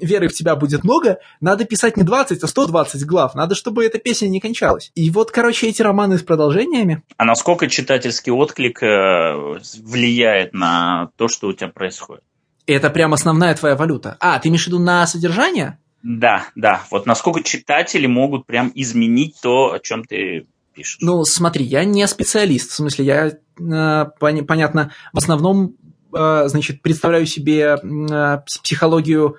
веры 0.01 0.29
в 0.29 0.33
тебя 0.33 0.57
будет 0.57 0.85
много, 0.85 1.19
надо 1.41 1.65
писать 1.65 1.97
не 1.97 2.03
20, 2.03 2.43
а 2.43 2.47
120 2.47 3.05
глав. 3.05 3.35
Надо, 3.35 3.55
чтобы 3.55 3.85
эта 3.85 3.99
песня 3.99 4.29
не 4.29 4.41
кончалась. 4.41 4.91
И 4.95 5.11
вот, 5.11 5.31
короче, 5.31 5.69
эти 5.69 5.83
романы 5.83 6.19
с 6.19 6.23
продолжениями. 6.23 7.03
А 7.17 7.25
насколько 7.25 7.69
читательский 7.69 8.31
отклик 8.31 8.83
э, 8.83 9.59
влияет 9.83 10.53
на 10.55 11.11
то, 11.17 11.29
что 11.29 11.49
у 11.49 11.53
тебя 11.53 11.69
происходит? 11.69 12.23
Это 12.67 12.91
прям 12.91 13.13
основная 13.13 13.55
твоя 13.55 13.75
валюта. 13.77 14.17
А, 14.21 14.39
ты 14.39 14.49
имеешь 14.49 14.65
в 14.65 14.67
виду 14.69 14.79
на 14.79 15.07
содержание? 15.07 15.79
Да, 16.03 16.47
да. 16.55 16.83
Вот 16.91 17.07
насколько 17.07 17.43
читатели 17.43 18.07
могут 18.07 18.47
прям 18.47 18.71
изменить 18.75 19.37
то, 19.43 19.73
о 19.73 19.79
чем 19.81 20.05
ты 20.05 20.47
пишешь. 20.75 20.99
Ну, 21.01 21.25
смотри, 21.25 21.65
я 21.65 21.85
не 21.85 22.07
специалист. 22.07 22.71
В 22.71 22.75
смысле, 22.75 23.05
я, 23.05 23.27
э, 23.27 23.33
пон- 23.59 24.45
понятно, 24.45 24.93
в 25.13 25.19
основном, 25.19 25.77
э, 26.15 26.45
значит, 26.47 26.83
представляю 26.83 27.27
себе 27.27 27.77
э, 27.83 28.39
психологию 28.63 29.37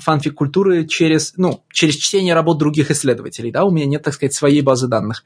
фанфик-культуры 0.00 0.86
через, 0.86 1.34
ну, 1.36 1.64
через 1.72 1.96
чтение 1.96 2.34
работ 2.34 2.58
других 2.58 2.90
исследователей, 2.90 3.50
да, 3.50 3.64
у 3.64 3.70
меня 3.70 3.86
нет, 3.86 4.02
так 4.02 4.14
сказать, 4.14 4.34
своей 4.34 4.60
базы 4.60 4.88
данных. 4.88 5.24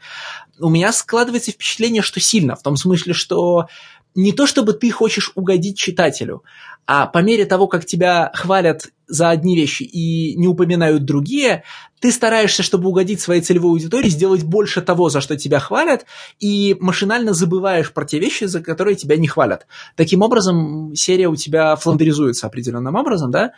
У 0.59 0.69
меня 0.69 0.93
складывается 0.93 1.53
впечатление, 1.53 2.03
что 2.03 2.21
сильно, 2.21 2.57
в 2.57 2.63
том 2.63 2.77
смысле, 2.77 3.13
что 3.13 3.67
не 4.15 4.33
то 4.33 4.47
чтобы 4.47 4.75
ты 4.75 4.91
хочешь 4.91 5.33
угодить 5.35 5.79
читателю, 5.79 6.43
а 6.87 7.07
по 7.07 7.19
мере 7.19 7.47
того, 7.47 7.69
как 7.69 7.87
тебя 7.87 8.31
хвалят 8.35 8.89
за 9.07 9.31
одни 9.31 9.57
вещи 9.57 9.85
и 9.85 10.35
не 10.37 10.49
упоминают 10.49 11.05
другие, 11.05 11.65
ты 12.01 12.11
стараешься, 12.11 12.63
чтобы 12.63 12.89
угодить 12.89 13.21
своей 13.21 13.41
целевой 13.41 13.71
аудитории, 13.73 14.09
сделать 14.09 14.43
больше 14.43 14.83
того, 14.83 15.09
за 15.09 15.21
что 15.21 15.37
тебя 15.37 15.61
хвалят, 15.61 16.07
и 16.41 16.77
машинально 16.81 17.33
забываешь 17.33 17.93
про 17.93 18.05
те 18.05 18.19
вещи, 18.19 18.45
за 18.45 18.61
которые 18.61 18.97
тебя 18.97 19.17
не 19.17 19.29
хвалят. 19.29 19.67
Таким 19.97 20.23
образом, 20.23 20.93
серия 20.97 21.29
у 21.29 21.37
тебя 21.37 21.77
фландеризуется 21.77 22.47
определенным 22.47 22.97
образом, 22.97 23.31
да, 23.31 23.53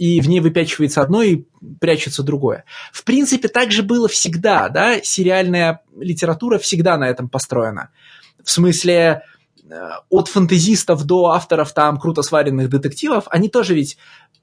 и 0.00 0.22
в 0.22 0.28
ней 0.30 0.40
выпячивается 0.40 1.02
одно 1.02 1.20
и 1.22 1.44
прячется 1.78 2.22
другое. 2.22 2.64
В 2.90 3.04
принципе, 3.04 3.48
так 3.48 3.70
же 3.70 3.82
было 3.82 4.08
всегда, 4.08 4.70
да, 4.70 4.98
сериальная 5.02 5.82
литература 5.94 6.58
всегда 6.58 6.96
на 6.96 7.06
этом 7.06 7.28
построена. 7.28 7.90
В 8.42 8.50
смысле, 8.50 9.24
э, 9.70 9.90
от 10.08 10.28
фантазистов 10.28 11.04
до 11.04 11.32
авторов 11.32 11.74
там 11.74 12.00
круто 12.00 12.22
сваренных 12.22 12.70
детективов, 12.70 13.24
они 13.28 13.50
тоже 13.50 13.74
ведь 13.74 13.98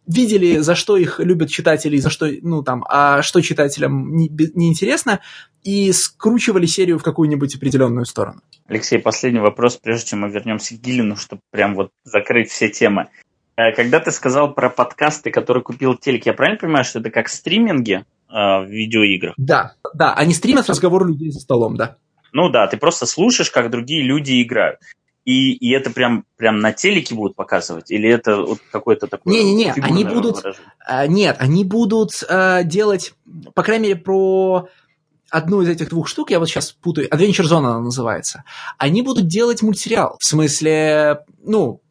видели, 0.05 0.57
за 0.57 0.75
что 0.75 0.95
их 0.95 1.19
любят 1.19 1.49
читатели, 1.49 1.97
за 1.97 2.11
что, 2.11 2.29
ну 2.43 2.61
там, 2.61 2.85
а 2.87 3.23
что 3.23 3.41
читателям 3.41 4.15
неинтересно, 4.15 5.21
не 5.65 5.87
и 5.87 5.91
скручивали 5.91 6.67
серию 6.67 6.99
в 6.99 7.03
какую-нибудь 7.03 7.55
определенную 7.55 8.05
сторону. 8.05 8.41
Алексей, 8.67 8.99
последний 8.99 9.39
вопрос, 9.39 9.77
прежде 9.77 10.11
чем 10.11 10.19
мы 10.19 10.29
вернемся 10.29 10.75
к 10.75 10.81
Гилину, 10.81 11.15
чтобы 11.15 11.41
прям 11.49 11.73
вот 11.73 11.89
закрыть 12.03 12.51
все 12.51 12.69
темы. 12.69 13.07
Э, 13.57 13.71
когда 13.71 13.99
ты 13.99 14.11
сказал 14.11 14.53
про 14.53 14.69
подкасты, 14.69 15.31
которые 15.31 15.63
купил 15.63 15.95
телек, 15.95 16.25
я 16.25 16.33
правильно 16.33 16.59
понимаю, 16.59 16.85
что 16.85 16.99
это 16.99 17.09
как 17.09 17.27
стриминги 17.27 18.05
э, 18.29 18.33
в 18.33 18.67
видеоиграх? 18.69 19.33
Да, 19.37 19.73
да, 19.93 20.13
они 20.13 20.33
стримят 20.33 20.69
разговор 20.69 21.05
людей 21.07 21.31
за 21.31 21.39
столом, 21.39 21.75
да. 21.75 21.97
Ну 22.31 22.49
да, 22.49 22.67
ты 22.67 22.77
просто 22.77 23.05
слушаешь, 23.05 23.49
как 23.49 23.71
другие 23.71 24.03
люди 24.03 24.41
играют. 24.41 24.79
И, 25.25 25.51
и 25.53 25.71
это 25.73 25.89
прям, 25.89 26.23
прям 26.37 26.59
на 26.59 26.71
телеке 26.71 27.15
будут 27.15 27.35
показывать? 27.35 27.91
Или 27.91 28.09
это 28.09 28.37
вот 28.37 28.59
какой-то 28.71 29.07
такой... 29.07 29.33
Не-не-не, 29.33 29.73
они 29.81 30.05
будут... 30.05 30.37
А, 30.79 31.05
нет, 31.07 31.35
они 31.39 31.65
будут 31.65 32.23
а, 32.29 32.63
делать, 32.63 33.13
по 33.53 33.63
крайней 33.63 33.89
мере, 33.89 33.99
про 33.99 34.69
одну 35.29 35.61
из 35.61 35.67
этих 35.67 35.89
двух 35.89 36.07
штук, 36.07 36.31
я 36.31 36.39
вот 36.39 36.47
сейчас 36.47 36.71
путаю, 36.71 37.09
Adventure 37.09 37.43
Zone 37.43 37.57
она 37.57 37.81
называется, 37.81 38.45
они 38.77 39.01
будут 39.01 39.27
делать 39.27 39.61
мультсериал. 39.61 40.15
В 40.21 40.25
смысле, 40.25 41.25
ну, 41.43 41.81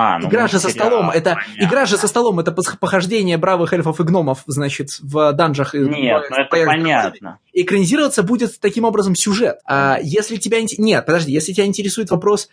а, 0.00 0.20
ну, 0.20 0.28
игра 0.28 0.46
же 0.46 0.60
за 0.60 0.68
столом, 0.68 1.10
это 1.10 1.34
понятно. 1.34 1.64
игра 1.64 1.84
же 1.84 1.96
за 1.96 2.06
столом, 2.06 2.38
это 2.38 2.52
похождение 2.52 3.36
бравых 3.36 3.72
эльфов 3.72 3.98
и 3.98 4.04
гномов, 4.04 4.44
значит, 4.46 4.90
в 5.00 5.32
данжах. 5.32 5.74
Нет, 5.74 6.22
ну 6.30 6.36
это 6.36 6.66
понятно. 6.66 7.38
Экранизироваться 7.52 8.22
будет 8.22 8.60
таким 8.60 8.84
образом 8.84 9.16
сюжет. 9.16 9.58
А 9.66 9.98
если 10.00 10.36
тебя 10.36 10.58
нет, 10.78 11.04
подожди, 11.04 11.32
если 11.32 11.52
тебя 11.52 11.66
интересует 11.66 12.12
вопрос 12.12 12.48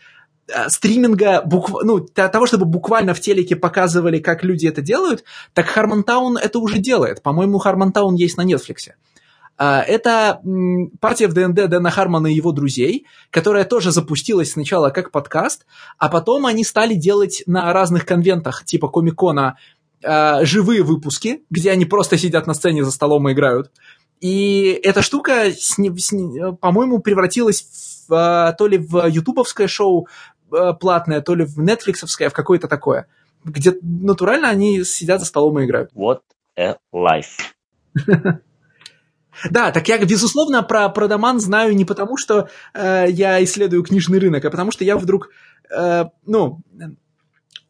а, 0.51 0.71
стриминга, 0.71 1.43
букв... 1.43 1.71
ну, 1.83 1.99
того, 1.99 2.47
чтобы 2.47 2.65
буквально 2.65 3.13
в 3.13 3.19
телеке 3.19 3.55
показывали, 3.55 4.17
как 4.17 4.43
люди 4.43 4.65
это 4.65 4.81
делают, 4.81 5.23
так 5.53 5.67
Хармонтаун 5.67 6.37
это 6.37 6.57
уже 6.57 6.79
делает. 6.79 7.21
По-моему, 7.21 7.59
Хармонтаун 7.59 8.15
есть 8.15 8.37
на 8.37 8.41
Нетфликсе. 8.41 8.95
А, 9.57 9.81
это 9.81 10.41
партия 10.99 11.27
в 11.27 11.33
ДНД 11.33 11.69
Дэна 11.69 11.89
Хармона 11.89 12.27
и 12.27 12.33
его 12.33 12.51
друзей, 12.51 13.05
которая 13.29 13.63
тоже 13.63 13.91
запустилась 13.91 14.51
сначала 14.51 14.89
как 14.89 15.11
подкаст, 15.11 15.65
а 15.97 16.09
потом 16.09 16.45
они 16.45 16.63
стали 16.63 16.93
делать 16.93 17.43
на 17.45 17.71
разных 17.71 18.05
конвентах 18.05 18.65
типа 18.65 18.89
Комикона 18.89 19.57
а, 20.03 20.43
живые 20.43 20.83
выпуски, 20.83 21.43
где 21.49 21.71
они 21.71 21.85
просто 21.85 22.17
сидят 22.17 22.47
на 22.47 22.53
сцене 22.53 22.83
за 22.83 22.91
столом 22.91 23.29
и 23.29 23.33
играют. 23.33 23.71
И 24.19 24.79
эта 24.83 25.01
штука, 25.01 25.51
по-моему, 26.59 26.99
превратилась 26.99 28.05
в, 28.07 28.13
а, 28.13 28.51
то 28.53 28.67
ли 28.67 28.77
в 28.77 29.07
ютубовское 29.07 29.67
шоу 29.67 30.07
платное, 30.79 31.21
то 31.21 31.33
ли 31.33 31.43
в 31.45 31.59
нетфликсовское, 31.59 32.29
в 32.29 32.33
какое-то 32.33 32.67
такое, 32.67 33.07
где 33.43 33.73
натурально 33.81 34.49
они 34.49 34.83
сидят 34.83 35.21
за 35.21 35.25
столом 35.25 35.59
и 35.59 35.65
играют. 35.65 35.91
What 35.93 36.19
a 36.57 36.77
life. 36.93 37.53
Да, 39.49 39.71
так 39.71 39.87
я, 39.87 39.97
безусловно, 39.97 40.63
про 40.63 40.89
продаман 40.89 41.39
знаю 41.39 41.75
не 41.75 41.85
потому, 41.85 42.17
что 42.17 42.49
э, 42.73 43.05
я 43.09 43.43
исследую 43.43 43.83
книжный 43.83 44.19
рынок, 44.19 44.45
а 44.45 44.49
потому 44.49 44.71
что 44.71 44.83
я 44.83 44.97
вдруг, 44.97 45.29
э, 45.69 46.05
ну, 46.25 46.61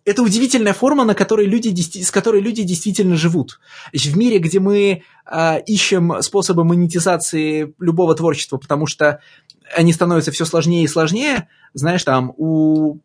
это 0.05 0.21
удивительная 0.21 0.73
форма, 0.73 1.03
на 1.03 1.15
которой 1.15 1.47
люди, 1.47 1.73
с 1.81 2.11
которой 2.11 2.39
люди 2.39 2.63
действительно 2.63 3.15
живут. 3.15 3.59
В 3.91 4.17
мире, 4.17 4.37
где 4.37 4.59
мы 4.59 5.03
э, 5.25 5.61
ищем 5.65 6.21
способы 6.21 6.63
монетизации 6.63 7.73
любого 7.79 8.13
творчества, 8.15 8.57
потому 8.57 8.85
что 8.85 9.19
они 9.75 9.91
становятся 9.93 10.31
все 10.31 10.45
сложнее 10.45 10.83
и 10.83 10.87
сложнее, 10.87 11.49
знаешь, 11.73 12.03
там 12.03 12.33
у 12.37 12.99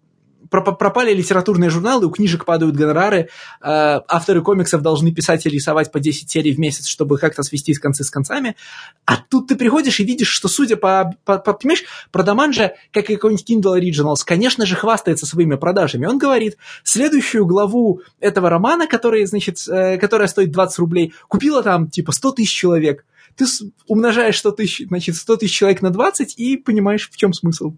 пропали 0.50 1.14
литературные 1.14 1.70
журналы, 1.70 2.06
у 2.06 2.10
книжек 2.10 2.44
падают 2.44 2.76
гонорары, 2.76 3.18
э, 3.18 3.28
авторы 3.62 4.42
комиксов 4.42 4.82
должны 4.82 5.12
писать 5.12 5.46
и 5.46 5.48
рисовать 5.48 5.92
по 5.92 6.00
10 6.00 6.30
серий 6.30 6.52
в 6.52 6.58
месяц, 6.58 6.86
чтобы 6.86 7.18
как-то 7.18 7.42
свести 7.42 7.72
с 7.72 7.78
концы 7.78 8.04
с 8.04 8.10
концами. 8.10 8.56
А 9.04 9.16
тут 9.16 9.48
ты 9.48 9.56
приходишь 9.56 10.00
и 10.00 10.04
видишь, 10.04 10.28
что 10.28 10.48
судя 10.48 10.76
по... 10.76 11.14
по, 11.24 11.38
по 11.38 11.52
понимаешь, 11.52 11.84
Продаман 12.10 12.52
же, 12.52 12.74
как 12.92 13.10
и 13.10 13.14
какой-нибудь 13.14 13.48
Kindle 13.48 13.80
Originals, 13.80 14.22
конечно 14.24 14.66
же, 14.66 14.74
хвастается 14.74 15.26
своими 15.26 15.54
продажами. 15.54 16.06
Он 16.06 16.18
говорит, 16.18 16.56
следующую 16.84 17.46
главу 17.46 18.02
этого 18.18 18.50
романа, 18.50 18.86
который, 18.86 19.24
значит, 19.26 19.58
э, 19.68 19.98
которая 19.98 20.28
стоит 20.28 20.50
20 20.50 20.78
рублей, 20.78 21.14
купила 21.28 21.62
там 21.62 21.88
типа 21.88 22.12
100 22.12 22.32
тысяч 22.32 22.52
человек. 22.52 23.04
Ты 23.36 23.46
умножаешь 23.86 24.38
100 24.38 24.50
тысяч, 24.52 24.86
значит, 24.88 25.16
100 25.16 25.36
тысяч 25.36 25.54
человек 25.54 25.82
на 25.82 25.90
20 25.90 26.38
и 26.38 26.56
понимаешь, 26.56 27.08
в 27.10 27.16
чем 27.16 27.32
смысл. 27.32 27.74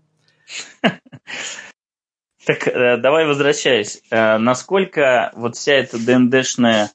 Так, 2.44 2.66
э, 2.66 2.96
давай 2.96 3.26
возвращаясь. 3.26 4.02
Э, 4.10 4.38
насколько 4.38 5.30
вот 5.34 5.56
вся 5.56 5.74
эта 5.74 5.98
ДНДшная 5.98 6.90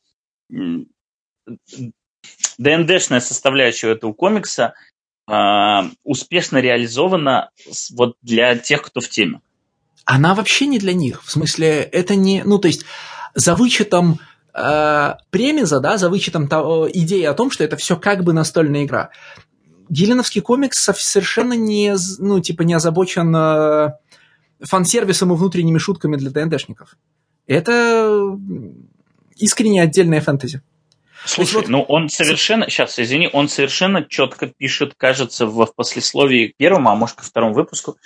ДНДшная 2.58 3.20
составляющая 3.20 3.92
этого 3.92 4.14
комикса 4.14 4.74
э, 5.30 5.34
успешно 6.04 6.58
реализована 6.58 7.52
вот 7.96 8.16
для 8.22 8.58
тех, 8.58 8.82
кто 8.82 9.00
в 9.00 9.10
теме? 9.10 9.42
Она 10.06 10.36
вообще 10.36 10.68
не 10.68 10.80
для 10.80 10.94
них. 10.94 11.24
В 11.24 11.32
смысле, 11.32 11.82
это 11.84 12.16
не... 12.16 12.44
Ну, 12.44 12.60
то 12.60 12.68
есть, 12.68 12.86
за 13.34 13.56
вычетом 13.56 14.20
э, 14.54 15.14
премиза, 15.30 15.80
да, 15.80 15.98
за 15.98 16.10
вычетом 16.10 16.48
того, 16.48 16.90
идеи 16.92 17.24
о 17.24 17.34
том, 17.34 17.52
что 17.52 17.64
это 17.64 17.76
все 17.78 17.98
как 17.98 18.24
бы 18.24 18.34
настольная 18.34 18.86
игра. 18.86 19.12
Геленовский 19.90 20.42
комикс 20.42 20.78
совершенно 20.80 21.54
не, 21.54 21.96
ну, 22.20 22.40
типа, 22.40 22.64
не 22.64 22.74
озабочен 22.74 23.36
э, 23.36 23.90
фан-сервисом 24.62 25.34
и 25.34 25.36
внутренними 25.36 25.78
шутками 25.78 26.16
для 26.16 26.32
ДНДшников. 26.32 26.98
Это 27.46 28.38
искренне 29.36 29.82
отдельная 29.82 30.22
фэнтези. 30.22 30.62
Слушай, 31.26 31.56
вот, 31.56 31.68
ну 31.68 31.82
он 31.82 32.10
совершенно, 32.10 32.70
сейчас, 32.70 33.00
извини, 33.00 33.30
он 33.32 33.50
совершенно 33.50 34.04
четко 34.04 34.48
пишет, 34.48 34.94
кажется, 34.96 35.46
в, 35.46 35.66
послесловии 35.76 36.48
к 36.48 36.58
первому, 36.58 36.90
а 36.90 36.96
может 36.96 37.18
ко 37.18 37.24
второму 37.24 37.54
выпуску, 37.54 37.98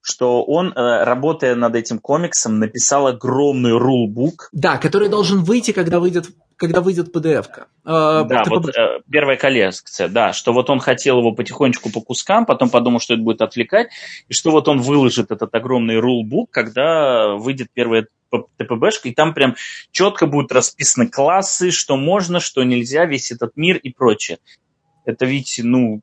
что 0.00 0.42
он, 0.44 0.72
э, 0.72 1.04
работая 1.04 1.54
над 1.54 1.74
этим 1.74 1.98
комиксом, 1.98 2.58
написал 2.58 3.06
огромный 3.06 3.76
рулбук. 3.76 4.48
Да, 4.52 4.78
который 4.78 5.08
должен 5.08 5.42
выйти, 5.44 5.72
когда 5.72 6.00
выйдет 6.00 6.26
когда 6.60 6.82
выйдет 6.82 7.16
PDF-ка. 7.16 7.68
Э, 7.86 8.22
да, 8.28 8.44
вот 8.46 8.68
э, 8.76 9.00
первая 9.10 9.38
коллекция, 9.38 10.08
да, 10.08 10.34
что 10.34 10.52
вот 10.52 10.68
он 10.68 10.78
хотел 10.78 11.20
его 11.20 11.32
потихонечку 11.32 11.90
по 11.90 12.02
кускам, 12.02 12.44
потом 12.44 12.68
подумал, 12.68 13.00
что 13.00 13.14
это 13.14 13.22
будет 13.22 13.40
отвлекать, 13.40 13.88
и 14.28 14.34
что 14.34 14.50
вот 14.50 14.68
он 14.68 14.82
выложит 14.82 15.30
этот 15.30 15.54
огромный 15.54 15.98
рулбук, 15.98 16.50
когда 16.50 17.34
выйдет 17.34 17.68
первая 17.72 18.08
ТПБшка, 18.58 19.08
и 19.08 19.14
там 19.14 19.32
прям 19.32 19.56
четко 19.90 20.26
будут 20.26 20.52
расписаны 20.52 21.08
классы, 21.08 21.70
что 21.70 21.96
можно, 21.96 22.40
что 22.40 22.62
нельзя, 22.62 23.06
весь 23.06 23.32
этот 23.32 23.56
мир 23.56 23.78
и 23.78 23.90
прочее. 23.90 24.38
Это 25.06 25.24
ведь, 25.24 25.60
ну, 25.64 26.02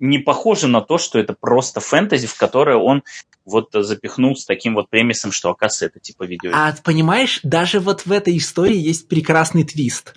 не 0.00 0.18
похоже 0.18 0.68
на 0.68 0.80
то, 0.80 0.98
что 0.98 1.18
это 1.18 1.34
просто 1.38 1.80
фэнтези, 1.80 2.26
в 2.26 2.36
которое 2.36 2.76
он 2.76 3.02
вот 3.44 3.70
запихнул 3.72 4.36
с 4.36 4.44
таким 4.44 4.74
вот 4.74 4.88
премисом, 4.90 5.32
что, 5.32 5.50
оказывается, 5.50 5.86
это 5.86 6.00
типа 6.00 6.24
видео. 6.24 6.50
А 6.54 6.74
понимаешь, 6.84 7.40
даже 7.42 7.80
вот 7.80 8.06
в 8.06 8.12
этой 8.12 8.36
истории 8.36 8.76
есть 8.76 9.08
прекрасный 9.08 9.64
твист. 9.64 10.14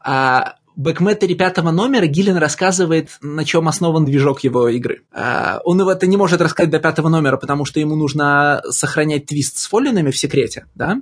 А, 0.00 0.56
в 0.76 0.80
бэкметере 0.80 1.36
пятого 1.36 1.70
номера 1.70 2.06
Гиллен 2.06 2.36
рассказывает, 2.36 3.10
на 3.22 3.44
чем 3.44 3.68
основан 3.68 4.04
движок 4.04 4.40
его 4.40 4.68
игры. 4.68 5.02
А, 5.12 5.60
он 5.64 5.80
его 5.80 5.92
это 5.92 6.06
не 6.06 6.16
может 6.16 6.40
рассказать 6.40 6.70
до 6.70 6.80
пятого 6.80 7.08
номера, 7.08 7.36
потому 7.36 7.64
что 7.64 7.78
ему 7.78 7.94
нужно 7.94 8.62
сохранять 8.70 9.26
твист 9.26 9.58
с 9.58 9.66
фоллинами 9.66 10.10
в 10.10 10.18
секрете, 10.18 10.66
да? 10.74 11.00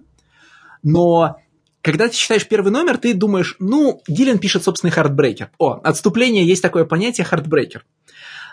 Но 0.82 1.36
когда 1.82 2.08
ты 2.08 2.14
читаешь 2.14 2.46
первый 2.46 2.70
номер, 2.70 2.96
ты 2.96 3.12
думаешь, 3.12 3.56
ну, 3.58 4.00
Гиллен 4.08 4.38
пишет 4.38 4.62
собственный 4.62 4.92
heartbreaker. 4.92 5.50
О, 5.58 5.80
отступление, 5.82 6.46
есть 6.46 6.62
такое 6.62 6.84
понятие 6.84 7.24
heartbreaker. 7.24 7.84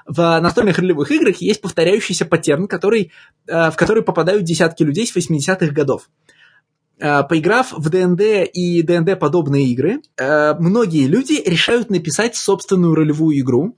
В 0.07 0.39
настольных 0.39 0.79
ролевых 0.79 1.11
играх 1.11 1.37
есть 1.37 1.61
повторяющийся 1.61 2.25
паттерн, 2.25 2.67
который, 2.67 3.11
э, 3.47 3.69
в 3.69 3.75
который 3.75 4.01
попадают 4.01 4.43
десятки 4.43 4.81
людей 4.81 5.05
с 5.05 5.15
80-х 5.15 5.71
годов. 5.71 6.09
Э, 6.97 7.21
поиграв 7.23 7.71
в 7.71 7.89
ДНД 7.89 8.49
и 8.51 8.81
ДНД 8.81 9.19
подобные 9.19 9.67
игры, 9.67 10.01
э, 10.17 10.55
многие 10.55 11.05
люди 11.05 11.41
решают 11.45 11.91
написать 11.91 12.35
собственную 12.35 12.95
ролевую 12.95 13.39
игру, 13.39 13.77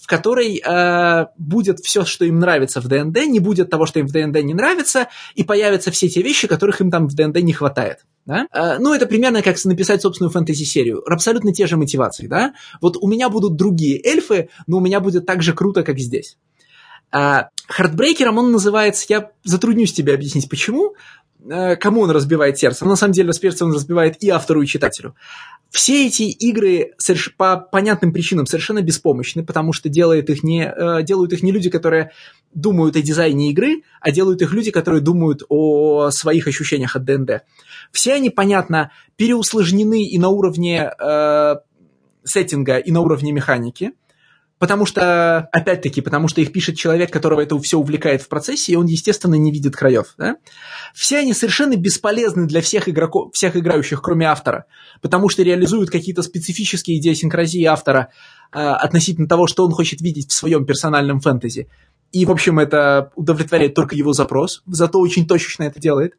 в 0.00 0.06
которой 0.06 0.62
будет 1.36 1.80
все, 1.80 2.04
что 2.04 2.24
им 2.24 2.38
нравится 2.38 2.80
в 2.80 2.88
ДНД, 2.88 3.26
не 3.26 3.40
будет 3.40 3.70
того, 3.70 3.86
что 3.86 4.00
им 4.00 4.06
в 4.06 4.12
ДНД 4.12 4.42
не 4.42 4.54
нравится, 4.54 5.08
и 5.34 5.44
появятся 5.44 5.90
все 5.90 6.08
те 6.08 6.22
вещи, 6.22 6.48
которых 6.48 6.80
им 6.80 6.90
там 6.90 7.06
в 7.06 7.14
ДНД 7.14 7.42
не 7.42 7.52
хватает. 7.52 7.98
Да? 8.26 8.46
Ну, 8.78 8.94
это 8.94 9.06
примерно 9.06 9.42
как 9.42 9.62
написать 9.64 10.02
собственную 10.02 10.30
фэнтези-серию. 10.30 11.02
Абсолютно 11.10 11.52
те 11.52 11.66
же 11.66 11.76
мотивации. 11.76 12.26
Да? 12.26 12.54
Вот 12.80 12.96
у 13.00 13.08
меня 13.08 13.28
будут 13.28 13.56
другие 13.56 14.00
эльфы, 14.02 14.48
но 14.66 14.78
у 14.78 14.80
меня 14.80 15.00
будет 15.00 15.26
так 15.26 15.42
же 15.42 15.52
круто, 15.52 15.82
как 15.82 15.98
здесь. 15.98 16.38
Хардбрейкером 17.10 18.38
он 18.38 18.52
называется, 18.52 19.04
я 19.08 19.30
затруднюсь 19.44 19.92
тебе 19.92 20.14
объяснить, 20.14 20.48
почему, 20.48 20.94
Э, 21.29 21.29
кому 21.80 22.02
он 22.02 22.10
разбивает 22.10 22.58
сердце. 22.58 22.84
Но 22.84 22.90
на 22.90 22.96
самом 22.96 23.12
деле 23.12 23.32
сердце 23.32 23.64
он 23.64 23.72
разбивает 23.72 24.22
и 24.22 24.28
автору, 24.28 24.62
и 24.62 24.66
читателю. 24.66 25.14
Все 25.70 26.06
эти 26.06 26.22
игры 26.22 26.94
по 27.36 27.56
понятным 27.56 28.12
причинам 28.12 28.46
совершенно 28.46 28.82
беспомощны, 28.82 29.44
потому 29.44 29.72
что 29.72 29.88
делают 29.88 30.28
их, 30.28 30.42
не, 30.42 30.64
э, 30.64 31.02
делают 31.04 31.32
их 31.32 31.42
не 31.44 31.52
люди, 31.52 31.70
которые 31.70 32.10
думают 32.52 32.96
о 32.96 33.02
дизайне 33.02 33.50
игры, 33.50 33.82
а 34.00 34.10
делают 34.10 34.42
их 34.42 34.52
люди, 34.52 34.72
которые 34.72 35.00
думают 35.00 35.42
о 35.48 36.10
своих 36.10 36.48
ощущениях 36.48 36.96
от 36.96 37.04
ДНД. 37.04 37.42
Все 37.92 38.14
они, 38.14 38.30
понятно, 38.30 38.90
переусложнены 39.16 40.04
и 40.04 40.18
на 40.18 40.28
уровне 40.30 40.90
э, 40.98 41.56
сеттинга, 42.24 42.78
и 42.78 42.90
на 42.90 43.00
уровне 43.00 43.30
механики. 43.30 43.92
Потому 44.60 44.84
что, 44.84 45.48
опять-таки, 45.52 46.02
потому 46.02 46.28
что 46.28 46.42
их 46.42 46.52
пишет 46.52 46.76
человек, 46.76 47.10
которого 47.10 47.40
это 47.40 47.58
все 47.60 47.78
увлекает 47.78 48.20
в 48.20 48.28
процессе, 48.28 48.72
и 48.72 48.76
он, 48.76 48.84
естественно, 48.84 49.34
не 49.36 49.50
видит 49.50 49.74
краев. 49.74 50.12
Да? 50.18 50.36
Все 50.94 51.16
они 51.16 51.32
совершенно 51.32 51.76
бесполезны 51.76 52.46
для 52.46 52.60
всех, 52.60 52.86
игроков, 52.86 53.32
всех 53.32 53.56
играющих, 53.56 54.02
кроме 54.02 54.26
автора, 54.26 54.66
потому 55.00 55.30
что 55.30 55.42
реализуют 55.42 55.88
какие-то 55.88 56.22
специфические 56.22 56.98
идиосинкразии 56.98 57.64
автора 57.64 58.10
э, 58.52 58.58
относительно 58.58 59.26
того, 59.26 59.46
что 59.46 59.64
он 59.64 59.72
хочет 59.72 60.02
видеть 60.02 60.30
в 60.30 60.34
своем 60.34 60.66
персональном 60.66 61.20
фэнтези. 61.20 61.66
И, 62.12 62.26
в 62.26 62.30
общем, 62.30 62.58
это 62.58 63.12
удовлетворяет 63.14 63.72
только 63.72 63.96
его 63.96 64.12
запрос, 64.12 64.62
зато 64.66 65.00
очень 65.00 65.26
точечно 65.26 65.62
это 65.62 65.80
делает. 65.80 66.16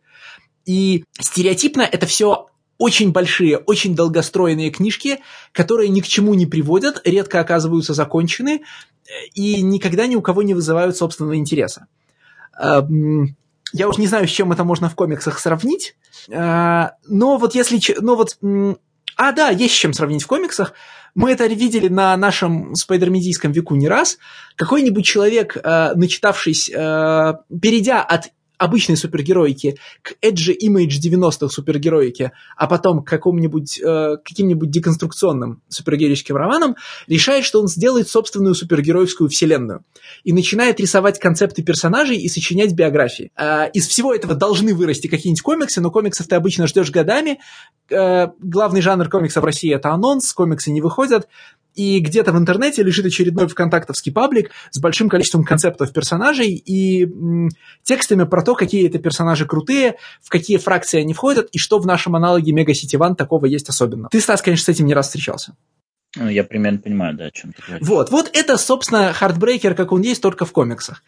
И 0.66 1.04
стереотипно 1.20 1.84
это 1.84 2.08
все 2.08 2.48
очень 2.82 3.12
большие, 3.12 3.60
очень 3.60 3.96
долгостроенные 3.96 4.72
книжки, 4.72 5.20
которые 5.52 5.90
ни 5.90 6.02
к 6.02 6.08
чему 6.08 6.34
не 6.34 6.48
приводят, 6.48 7.00
редко 7.06 7.40
оказываются 7.40 7.94
закончены 7.94 8.64
э, 9.06 9.12
и 9.36 9.62
никогда 9.62 10.08
ни 10.08 10.16
у 10.16 10.22
кого 10.24 10.42
не 10.42 10.56
вызывают 10.56 10.98
собственного 10.98 11.36
интереса. 11.36 11.86
Эм, 12.60 13.36
я 13.72 13.88
уж 13.88 14.00
не 14.00 14.08
знаю, 14.08 14.28
с 14.28 14.32
чем 14.32 14.52
это 14.52 14.64
можно 14.64 14.90
в 14.90 14.96
комиксах 14.96 15.38
сравнить, 15.38 15.96
э, 16.28 16.88
но 17.06 17.38
вот 17.38 17.54
если... 17.54 17.80
Но 18.02 18.16
вот, 18.16 18.40
а, 19.16 19.32
да, 19.32 19.50
есть 19.50 19.76
с 19.76 19.78
чем 19.78 19.94
сравнить 19.94 20.24
в 20.24 20.28
комиксах. 20.28 20.74
Мы 21.14 21.34
это 21.34 21.46
видели 21.46 21.88
на 21.88 22.18
нашем 22.18 22.74
спайдермедийском 22.74 23.52
веку 23.52 23.76
не 23.76 23.88
раз. 23.88 24.18
Какой-нибудь 24.56 25.06
человек, 25.06 25.56
э, 25.56 25.94
начитавшись, 25.94 26.66
перейдя 26.68 28.02
от 28.02 28.32
обычной 28.62 28.96
супергероики 28.96 29.78
к 30.04 30.14
Edge 30.24 30.56
Image 30.64 31.00
90-х 31.04 31.50
супергероике, 31.50 32.32
а 32.56 32.68
потом 32.68 33.04
к 33.04 33.08
какому-нибудь, 33.08 33.80
э, 33.80 34.18
каким-нибудь 34.24 34.70
деконструкционным 34.70 35.64
супергероическим 35.68 36.36
романам, 36.36 36.76
решает, 37.08 37.44
что 37.44 37.60
он 37.60 37.68
сделает 37.68 38.08
собственную 38.08 38.54
супергеройскую 38.54 39.30
вселенную. 39.30 39.84
И 40.24 40.32
начинает 40.32 40.80
рисовать 40.80 41.20
концепты 41.20 41.64
персонажей 41.64 42.18
и 42.18 42.30
сочинять 42.30 42.74
биографии. 42.74 43.32
Э, 43.36 43.72
из 43.74 43.88
всего 43.88 44.14
этого 44.14 44.36
должны 44.36 44.76
вырасти 44.76 45.08
какие-нибудь 45.08 45.42
комиксы, 45.42 45.82
но 45.82 45.90
комиксов 45.90 46.28
ты 46.28 46.36
обычно 46.36 46.68
ждешь 46.68 46.92
годами. 46.92 47.40
Э, 47.90 48.28
главный 48.40 48.82
жанр 48.82 49.10
комиксов 49.10 49.42
в 49.42 49.46
России 49.46 49.74
это 49.74 49.90
анонс, 49.90 50.32
комиксы 50.34 50.70
не 50.70 50.82
выходят 50.82 51.28
и 51.76 52.00
где-то 52.00 52.32
в 52.32 52.38
интернете 52.38 52.84
лежит 52.84 53.06
очередной 53.06 53.48
вконтактовский 53.48 54.12
паблик 54.12 54.52
с 54.72 54.80
большим 54.80 55.10
количеством 55.10 55.44
концептов 55.44 55.94
персонажей 55.94 56.50
и 56.54 57.06
м, 57.06 57.50
текстами 57.84 58.24
про 58.24 58.44
то, 58.44 58.56
какие 58.56 58.88
это 58.88 59.00
персонажи 59.00 59.46
крутые, 59.46 59.96
в 60.22 60.30
какие 60.30 60.58
фракции 60.58 61.00
они 61.00 61.14
входят, 61.14 61.50
и 61.52 61.58
что 61.58 61.80
в 61.80 61.86
нашем 61.86 62.16
аналоге 62.16 62.54
Mega 62.54 62.72
City 62.72 63.00
One 63.00 63.16
такого 63.16 63.46
есть 63.46 63.70
особенно. 63.70 64.10
Ты, 64.12 64.20
Стас, 64.20 64.42
конечно, 64.42 64.66
с 64.66 64.70
этим 64.70 64.86
не 64.86 64.94
раз 64.94 65.08
встречался. 65.08 65.56
Ну, 66.18 66.28
я 66.28 66.44
примерно 66.44 66.80
понимаю, 66.80 67.16
да, 67.16 67.26
о 67.26 67.32
чем 67.32 67.54
ты 67.54 67.62
говоришь. 67.66 67.88
Вот, 67.88 68.12
вот 68.12 68.30
это, 68.34 68.58
собственно, 68.58 69.14
heartbreaker, 69.14 69.76
как 69.76 69.94
он 69.94 70.02
есть, 70.02 70.22
только 70.22 70.46
в 70.46 70.52
комиксах. 70.52 71.04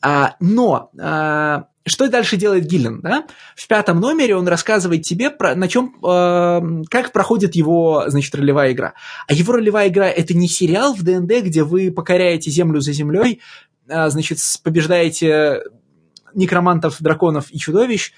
А, 0.00 0.34
но 0.40 0.90
а, 0.98 1.66
что 1.86 2.08
дальше 2.08 2.36
делает 2.36 2.64
Гиллен, 2.66 3.00
да? 3.00 3.26
В 3.56 3.66
пятом 3.66 4.00
номере 4.00 4.36
он 4.36 4.46
рассказывает 4.46 5.02
тебе, 5.02 5.30
про, 5.30 5.54
на 5.54 5.68
чем, 5.68 5.96
э, 6.04 6.84
как 6.88 7.12
проходит 7.12 7.54
его, 7.54 8.04
значит, 8.06 8.34
ролевая 8.34 8.72
игра. 8.72 8.94
А 9.26 9.32
его 9.32 9.52
ролевая 9.54 9.88
игра– 9.88 10.08
это 10.10 10.34
не 10.34 10.48
сериал 10.48 10.94
в 10.94 11.02
ДНД, 11.02 11.42
где 11.42 11.64
вы 11.64 11.90
покоряете 11.90 12.50
землю 12.50 12.80
за 12.80 12.92
землей, 12.92 13.40
э, 13.88 14.10
значит, 14.10 14.38
побеждаете 14.62 15.62
некромантов, 16.34 16.96
драконов 17.00 17.46
и 17.50 17.58
чудовищ, 17.58 18.12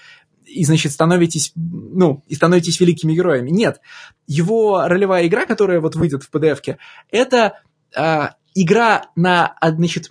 и, 0.45 0.63
значит, 0.63 0.91
становитесь, 0.91 1.51
ну, 1.55 2.23
и 2.27 2.35
становитесь 2.35 2.79
великими 2.79 3.13
героями. 3.13 3.49
Нет. 3.49 3.81
Его 4.27 4.87
ролевая 4.87 5.27
игра, 5.27 5.45
которая 5.45 5.79
вот 5.79 5.95
выйдет 5.95 6.23
в 6.23 6.31
PDF-ке, 6.31 6.77
это 7.09 7.59
э, 7.95 8.27
игра 8.55 9.09
на, 9.15 9.55
значит, 9.61 10.09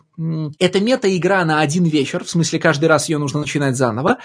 это 0.59 0.81
мета-игра 0.81 1.45
на 1.45 1.61
один 1.61 1.85
вечер, 1.85 2.25
в 2.25 2.31
смысле 2.31 2.61
каждый 2.61 2.87
раз 2.87 3.09
ее 3.09 3.19
нужно 3.19 3.41
начинать 3.41 3.77
заново, 3.77 4.19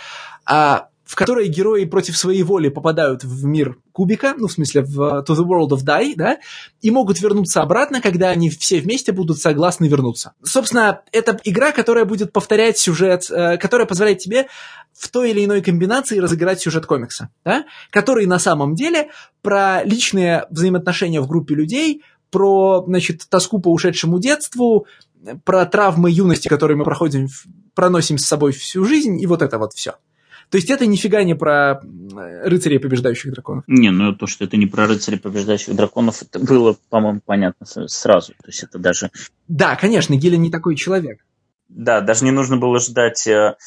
а, 0.45 0.89
в 1.09 1.15
которой 1.15 1.47
герои 1.47 1.85
против 1.85 2.15
своей 2.15 2.43
воли 2.43 2.69
попадают 2.69 3.23
в 3.23 3.43
мир 3.45 3.77
кубика, 3.91 4.35
ну, 4.37 4.47
в 4.47 4.51
смысле, 4.51 4.83
в 4.83 5.25
To 5.27 5.35
the 5.35 5.43
World 5.43 5.69
of 5.69 5.83
Die, 5.83 6.13
да, 6.15 6.37
и 6.81 6.91
могут 6.91 7.19
вернуться 7.19 7.63
обратно, 7.63 7.99
когда 7.99 8.29
они 8.29 8.51
все 8.51 8.79
вместе 8.79 9.11
будут 9.11 9.39
согласны 9.39 9.87
вернуться. 9.87 10.33
Собственно, 10.43 11.01
это 11.11 11.39
игра, 11.45 11.71
которая 11.71 12.05
будет 12.05 12.31
повторять 12.31 12.77
сюжет, 12.77 13.25
э, 13.31 13.57
которая 13.57 13.87
позволяет 13.87 14.19
тебе 14.19 14.49
в 14.93 15.07
той 15.09 15.31
или 15.31 15.45
иной 15.45 15.63
комбинации 15.63 16.19
разыграть 16.19 16.61
сюжет 16.61 16.85
комикса, 16.85 17.29
да, 17.43 17.65
который 17.89 18.27
на 18.27 18.37
самом 18.37 18.75
деле 18.75 19.09
про 19.41 19.83
личные 19.83 20.45
взаимоотношения 20.51 21.21
в 21.21 21.27
группе 21.27 21.55
людей, 21.55 22.03
про, 22.31 22.83
значит, 22.85 23.27
тоску 23.29 23.59
по 23.59 23.71
ушедшему 23.71 24.19
детству, 24.19 24.87
про 25.43 25.65
травмы 25.65 26.11
юности, 26.11 26.47
которые 26.47 26.77
мы 26.77 26.83
проходим, 26.83 27.27
проносим 27.73 28.17
с 28.17 28.25
собой 28.25 28.51
всю 28.51 28.85
жизнь, 28.85 29.21
и 29.21 29.27
вот 29.27 29.41
это 29.41 29.57
вот 29.57 29.73
все. 29.73 29.95
То 30.49 30.57
есть 30.57 30.69
это 30.69 30.87
нифига 30.87 31.23
не 31.23 31.35
про 31.35 31.79
рыцарей 32.43 32.79
побеждающих 32.79 33.31
драконов. 33.31 33.63
Не, 33.67 33.91
ну 33.91 34.15
то, 34.15 34.25
что 34.25 34.45
это 34.45 34.57
не 34.57 34.65
про 34.65 34.87
рыцарей 34.87 35.19
побеждающих 35.19 35.75
драконов, 35.75 36.23
это 36.23 36.39
было, 36.39 36.75
по-моему, 36.89 37.21
понятно 37.23 37.65
сразу. 37.65 38.33
То 38.33 38.47
есть 38.47 38.63
это 38.63 38.79
даже... 38.79 39.11
Да, 39.47 39.75
конечно, 39.75 40.15
Гилен 40.15 40.41
не 40.41 40.49
такой 40.49 40.75
человек. 40.75 41.23
Да, 41.67 42.01
даже 42.01 42.25
не 42.25 42.31
нужно 42.31 42.57
было 42.57 42.79
ждать 42.79 43.27
э, 43.27 43.57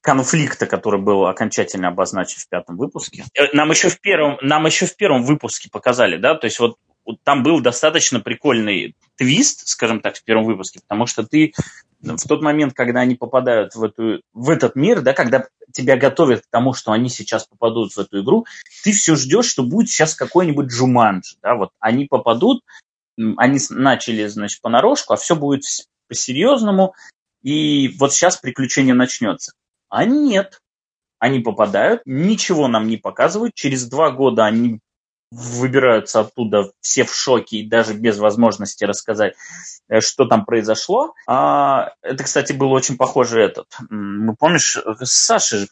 конфликта, 0.00 0.64
который 0.64 1.00
был 1.00 1.26
окончательно 1.26 1.88
обозначен 1.88 2.38
в 2.40 2.48
пятом 2.48 2.78
выпуске. 2.78 3.24
Э, 3.34 3.54
нам 3.54 3.70
еще 3.70 3.90
в 3.90 4.00
первом, 4.00 4.38
нам 4.40 4.64
еще 4.64 4.86
в 4.86 4.96
первом 4.96 5.24
выпуске 5.24 5.68
показали, 5.70 6.16
да, 6.16 6.34
то 6.34 6.46
есть 6.46 6.58
вот 6.58 6.78
там 7.24 7.42
был 7.42 7.60
достаточно 7.60 8.20
прикольный 8.20 8.94
твист, 9.16 9.68
скажем 9.68 10.00
так, 10.00 10.16
в 10.16 10.24
первом 10.24 10.44
выпуске, 10.44 10.80
потому 10.80 11.06
что 11.06 11.24
ты 11.24 11.52
в 12.00 12.28
тот 12.28 12.42
момент, 12.42 12.74
когда 12.74 13.00
они 13.00 13.14
попадают 13.14 13.74
в, 13.74 13.82
эту, 13.84 14.22
в 14.32 14.50
этот 14.50 14.74
мир, 14.74 15.02
да, 15.02 15.12
когда 15.12 15.46
тебя 15.72 15.96
готовят 15.96 16.42
к 16.42 16.50
тому, 16.50 16.74
что 16.74 16.92
они 16.92 17.08
сейчас 17.08 17.46
попадут 17.46 17.92
в 17.92 17.98
эту 17.98 18.22
игру, 18.22 18.46
ты 18.82 18.92
все 18.92 19.14
ждешь, 19.14 19.46
что 19.46 19.62
будет 19.62 19.88
сейчас 19.88 20.14
какой-нибудь 20.14 20.66
Джуманджи, 20.66 21.36
да, 21.42 21.54
вот 21.54 21.70
они 21.78 22.06
попадут, 22.06 22.64
они 23.16 23.60
начали, 23.70 24.26
значит, 24.26 24.60
понарошку, 24.60 25.12
а 25.12 25.16
все 25.16 25.36
будет 25.36 25.62
по-серьезному, 26.08 26.94
и 27.42 27.88
вот 27.98 28.12
сейчас 28.12 28.36
приключение 28.36 28.94
начнется. 28.94 29.52
А 29.88 30.04
нет, 30.04 30.60
они 31.18 31.40
попадают, 31.40 32.02
ничего 32.04 32.66
нам 32.66 32.88
не 32.88 32.96
показывают, 32.96 33.54
через 33.54 33.88
два 33.88 34.10
года 34.10 34.44
они 34.44 34.80
выбираются 35.32 36.20
оттуда 36.20 36.72
все 36.80 37.04
в 37.04 37.14
шоке 37.14 37.58
и 37.58 37.66
даже 37.66 37.94
без 37.94 38.18
возможности 38.18 38.84
рассказать, 38.84 39.34
э, 39.88 40.00
что 40.00 40.26
там 40.26 40.44
произошло. 40.44 41.14
А, 41.26 41.94
это, 42.02 42.24
кстати, 42.24 42.52
было 42.52 42.68
очень 42.68 42.96
похоже 42.96 43.40
этот. 43.40 43.66
Ну, 43.88 44.36
помнишь, 44.38 44.78
Саша 45.02 45.66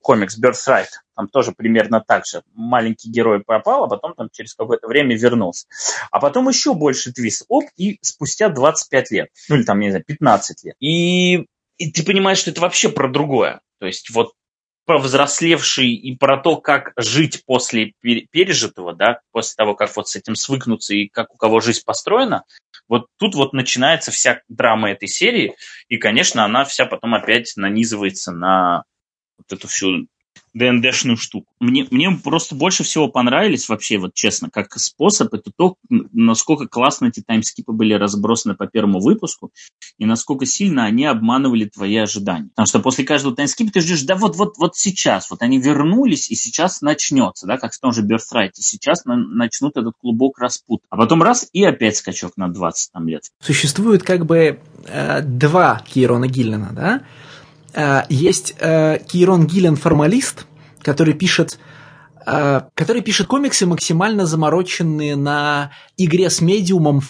комикс 0.00 0.38
Birthright, 0.38 0.88
там 1.16 1.28
тоже 1.28 1.52
примерно 1.52 2.00
так 2.00 2.26
же. 2.26 2.42
Маленький 2.54 3.10
герой 3.10 3.40
пропал, 3.40 3.84
а 3.84 3.88
потом 3.88 4.14
там 4.14 4.28
через 4.30 4.54
какое-то 4.54 4.86
время 4.86 5.16
вернулся. 5.16 5.66
А 6.10 6.20
потом 6.20 6.48
еще 6.48 6.74
больше 6.74 7.12
твист. 7.12 7.44
Оп, 7.48 7.64
и 7.76 7.98
спустя 8.02 8.48
25 8.50 9.10
лет. 9.10 9.28
Ну, 9.48 9.56
или 9.56 9.64
там, 9.64 9.80
не 9.80 9.90
знаю, 9.90 10.04
15 10.06 10.64
лет. 10.64 10.76
И, 10.78 11.46
и 11.76 11.90
ты 11.90 12.04
понимаешь, 12.04 12.38
что 12.38 12.50
это 12.50 12.60
вообще 12.60 12.88
про 12.88 13.08
другое. 13.08 13.60
То 13.80 13.86
есть 13.86 14.10
вот 14.10 14.32
повзрослевший 14.84 15.92
и 15.92 16.16
про 16.16 16.38
то, 16.38 16.56
как 16.56 16.92
жить 16.96 17.44
после 17.46 17.92
пережитого, 18.00 18.94
да, 18.94 19.20
после 19.30 19.54
того, 19.56 19.74
как 19.74 19.94
вот 19.96 20.08
с 20.08 20.16
этим 20.16 20.34
свыкнуться 20.34 20.94
и 20.94 21.08
как 21.08 21.34
у 21.34 21.36
кого 21.36 21.60
жизнь 21.60 21.82
построена, 21.84 22.44
вот 22.88 23.06
тут 23.18 23.34
вот 23.34 23.52
начинается 23.52 24.10
вся 24.10 24.42
драма 24.48 24.90
этой 24.90 25.08
серии, 25.08 25.54
и, 25.88 25.96
конечно, 25.98 26.44
она 26.44 26.64
вся 26.64 26.84
потом 26.84 27.14
опять 27.14 27.52
нанизывается 27.56 28.32
на 28.32 28.84
вот 29.38 29.56
эту 29.56 29.68
всю 29.68 30.06
ДНДшную 30.54 31.16
штуку. 31.16 31.46
Мне, 31.60 31.86
мне 31.90 32.10
просто 32.22 32.54
больше 32.54 32.84
всего 32.84 33.08
понравились 33.08 33.68
вообще, 33.68 33.98
вот 33.98 34.14
честно, 34.14 34.50
как 34.50 34.78
способ, 34.78 35.32
это 35.32 35.50
то, 35.54 35.76
насколько 35.88 36.66
классно 36.66 37.06
эти 37.06 37.20
таймскипы 37.20 37.72
были 37.72 37.94
разбросаны 37.94 38.54
по 38.54 38.66
первому 38.66 39.00
выпуску, 39.00 39.50
и 39.98 40.04
насколько 40.04 40.44
сильно 40.44 40.84
они 40.84 41.06
обманывали 41.06 41.64
твои 41.64 41.96
ожидания. 41.96 42.48
Потому 42.48 42.66
что 42.66 42.80
после 42.80 43.04
каждого 43.04 43.34
таймскипа 43.34 43.72
ты 43.72 43.80
ждешь, 43.80 44.02
да 44.02 44.14
вот, 44.14 44.36
вот, 44.36 44.58
вот 44.58 44.76
сейчас, 44.76 45.30
вот 45.30 45.42
они 45.42 45.58
вернулись, 45.58 46.30
и 46.30 46.34
сейчас 46.34 46.82
начнется, 46.82 47.46
да, 47.46 47.56
как 47.56 47.72
в 47.72 47.80
том 47.80 47.92
же 47.92 48.02
и 48.02 48.62
сейчас 48.62 49.04
на, 49.04 49.16
начнут 49.16 49.76
этот 49.76 49.94
клубок 49.98 50.38
распут. 50.38 50.82
А 50.90 50.96
потом 50.96 51.22
раз, 51.22 51.48
и 51.52 51.64
опять 51.64 51.96
скачок 51.96 52.36
на 52.36 52.48
20 52.48 52.92
там, 52.92 53.08
лет. 53.08 53.22
Существует 53.40 54.02
как 54.02 54.26
бы 54.26 54.60
э, 54.86 55.22
два 55.22 55.82
Кирона 55.86 56.28
Гиллена, 56.28 56.70
да? 56.72 57.02
Э, 57.74 58.02
есть 58.08 58.54
э, 58.58 58.98
Кирон 59.06 59.46
Гиллен 59.46 59.76
формалист, 59.76 60.46
который 60.80 61.14
пишет 61.14 61.58
э, 62.26 62.62
который 62.74 63.02
пишет 63.02 63.26
комиксы, 63.26 63.66
максимально 63.66 64.26
замороченные 64.26 65.16
на 65.16 65.72
игре 65.96 66.30
с 66.30 66.40
медиумом, 66.40 67.02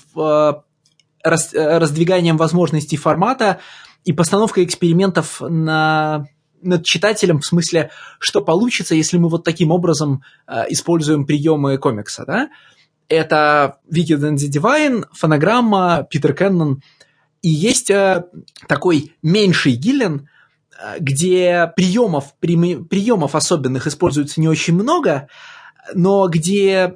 раздвиганием 1.24 2.36
возможностей 2.36 2.96
формата 2.96 3.60
и 4.04 4.12
постановкой 4.12 4.64
экспериментов 4.64 5.40
на 5.40 6.26
над 6.64 6.84
читателем 6.84 7.40
в 7.40 7.46
смысле, 7.46 7.90
что 8.20 8.40
получится, 8.40 8.94
если 8.94 9.18
мы 9.18 9.28
вот 9.28 9.42
таким 9.42 9.72
образом 9.72 10.22
используем 10.68 11.26
приемы 11.26 11.76
комикса, 11.76 12.24
да? 12.24 12.50
Это 13.08 13.78
Вики 13.90 14.12
the 14.12 14.32
Divine, 14.32 15.06
фонограмма, 15.12 16.06
Питер 16.08 16.34
Кеннон. 16.34 16.80
И 17.42 17.48
есть 17.48 17.90
э, 17.90 18.24
такой 18.68 19.16
меньший 19.22 19.72
Гиллен, 19.72 20.28
где 20.98 21.72
приемов, 21.76 22.34
приемов 22.40 23.34
особенных 23.34 23.86
используется 23.86 24.40
не 24.40 24.48
очень 24.48 24.74
много, 24.74 25.28
но 25.94 26.28
где 26.28 26.92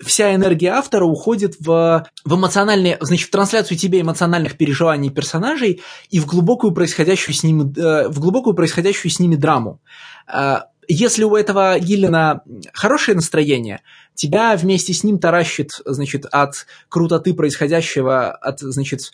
вся 0.00 0.34
энергия 0.34 0.70
автора 0.70 1.04
уходит 1.04 1.56
в, 1.60 2.06
в 2.24 2.34
эмоциональные, 2.34 2.98
значит, 3.00 3.28
в 3.28 3.30
трансляцию 3.30 3.78
тебе 3.78 4.00
эмоциональных 4.00 4.56
переживаний 4.56 5.10
персонажей 5.10 5.82
и 6.10 6.20
в 6.20 6.26
глубокую 6.26 6.72
происходящую 6.72 7.34
с 7.34 7.42
ними, 7.42 7.62
э, 7.78 8.08
в 8.08 8.20
глубокую 8.20 8.54
происходящую 8.54 9.10
с 9.10 9.20
ними 9.20 9.36
драму. 9.36 9.80
Э, 10.32 10.62
если 10.88 11.24
у 11.24 11.34
этого 11.34 11.78
Гиллина 11.78 12.42
хорошее 12.72 13.14
настроение, 13.14 13.80
тебя 14.14 14.54
вместе 14.56 14.92
с 14.92 15.02
ним 15.02 15.18
таращит, 15.18 15.70
значит, 15.86 16.26
от 16.30 16.66
крутоты 16.88 17.32
происходящего, 17.32 18.30
от, 18.30 18.60
значит, 18.60 19.12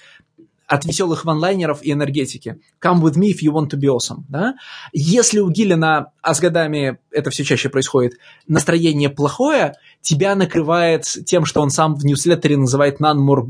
от 0.71 0.85
веселых 0.85 1.25
ванлайнеров 1.25 1.83
и 1.83 1.91
энергетики. 1.91 2.61
Come 2.81 3.03
with 3.03 3.17
me 3.17 3.33
if 3.33 3.43
you 3.43 3.53
want 3.53 3.71
to 3.71 3.77
be 3.77 3.89
awesome. 3.89 4.23
Да? 4.29 4.55
Если 4.93 5.41
у 5.41 5.51
Гиллина, 5.51 6.13
а 6.23 6.33
с 6.33 6.39
годами 6.39 6.99
это 7.11 7.31
все 7.31 7.43
чаще 7.43 7.69
происходит, 7.69 8.13
настроение 8.47 9.11
плохое, 9.11 9.75
тебя 10.01 10.37
накрывает 10.37 11.03
тем, 11.27 11.45
что 11.45 11.61
он 11.61 11.71
сам 11.71 11.97
в 11.97 12.05
ньюслеттере 12.05 12.57
называет 12.57 13.01
none 13.01 13.19
more. 13.19 13.45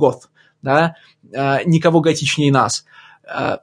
Да? 0.62 0.94
А, 1.36 1.62
никого 1.64 2.00
готичнее 2.00 2.50
нас. 2.50 2.86
А, 3.28 3.60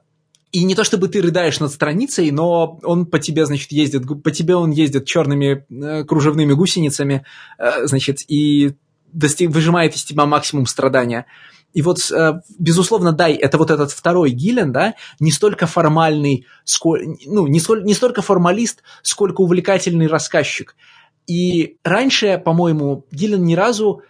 и 0.52 0.62
не 0.62 0.76
то 0.76 0.84
чтобы 0.84 1.08
ты 1.08 1.20
рыдаешь 1.20 1.58
над 1.58 1.72
страницей, 1.72 2.30
но 2.30 2.78
он 2.84 3.06
по 3.06 3.18
тебе, 3.18 3.44
значит, 3.44 3.72
ездит, 3.72 4.04
по 4.22 4.30
тебе 4.30 4.54
он 4.54 4.70
ездит 4.70 5.04
черными 5.04 5.66
э, 5.68 6.04
кружевными 6.04 6.52
гусеницами, 6.52 7.24
э, 7.58 7.86
значит, 7.86 8.18
и 8.28 8.74
достиг, 9.12 9.50
выжимает 9.50 9.96
из 9.96 10.04
тебя 10.04 10.26
максимум 10.26 10.66
страдания. 10.66 11.26
И 11.74 11.82
вот, 11.82 11.98
э, 12.10 12.40
безусловно, 12.58 13.12
дай, 13.12 13.34
это 13.34 13.58
вот 13.58 13.70
этот 13.70 13.90
второй 13.90 14.30
Гиллен, 14.30 14.72
да, 14.72 14.94
не 15.20 15.30
столько 15.30 15.66
формальный, 15.66 16.46
сколь, 16.64 17.16
ну, 17.26 17.46
не, 17.46 17.60
столь, 17.60 17.84
не 17.84 17.94
столько 17.94 18.22
формалист, 18.22 18.82
сколько 19.02 19.42
увлекательный 19.42 20.06
рассказчик. 20.06 20.74
И 21.26 21.76
раньше, 21.84 22.40
по-моему, 22.42 23.04
Гиллен 23.12 23.44
ни 23.44 23.54
разу 23.54 24.02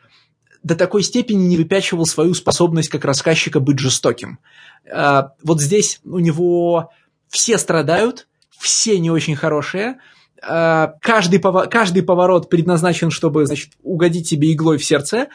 до 0.62 0.76
такой 0.76 1.02
степени 1.02 1.44
не 1.44 1.56
выпячивал 1.56 2.06
свою 2.06 2.34
способность 2.34 2.88
как 2.88 3.04
рассказчика 3.04 3.58
быть 3.58 3.80
жестоким. 3.80 4.38
Э, 4.84 5.24
вот 5.42 5.60
здесь 5.60 6.00
у 6.04 6.20
него 6.20 6.90
все 7.28 7.58
страдают, 7.58 8.28
все 8.56 8.98
не 8.98 9.10
очень 9.10 9.36
хорошие, 9.36 9.98
э, 10.42 10.88
каждый, 11.00 11.40
каждый 11.70 12.02
поворот 12.02 12.48
предназначен, 12.48 13.10
чтобы 13.10 13.46
значит, 13.46 13.72
угодить 13.82 14.28
тебе 14.28 14.52
иглой 14.52 14.78
в 14.78 14.84
сердце, 14.84 15.28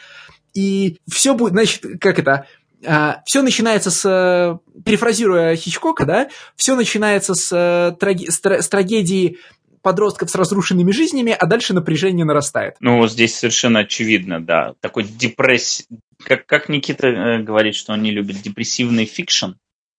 и 0.54 0.98
все 1.10 1.34
будет, 1.34 1.52
значит, 1.52 1.84
как 2.00 2.18
это, 2.18 2.46
а, 2.86 3.22
все 3.26 3.42
начинается 3.42 3.90
с, 3.90 4.60
перефразируя 4.84 5.56
Хичкока, 5.56 6.04
да, 6.04 6.28
все 6.56 6.76
начинается 6.76 7.34
с, 7.34 7.50
э, 7.52 7.96
траги, 7.98 8.30
с, 8.30 8.40
с 8.44 8.68
трагедии 8.68 9.38
подростков 9.84 10.30
с 10.30 10.34
разрушенными 10.34 10.90
жизнями, 10.92 11.36
а 11.38 11.46
дальше 11.46 11.74
напряжение 11.74 12.24
нарастает. 12.24 12.76
Ну, 12.80 13.06
здесь 13.06 13.36
совершенно 13.36 13.80
очевидно, 13.80 14.40
да. 14.40 14.74
Такой 14.80 15.04
депресс... 15.04 15.86
Как, 16.24 16.46
как 16.46 16.68
Никита 16.68 17.08
э, 17.08 17.42
говорит, 17.42 17.74
что 17.74 17.92
он 17.92 18.02
не 18.02 18.10
любит 18.10 18.40
депрессивный 18.40 19.04
fiction, 19.04 19.52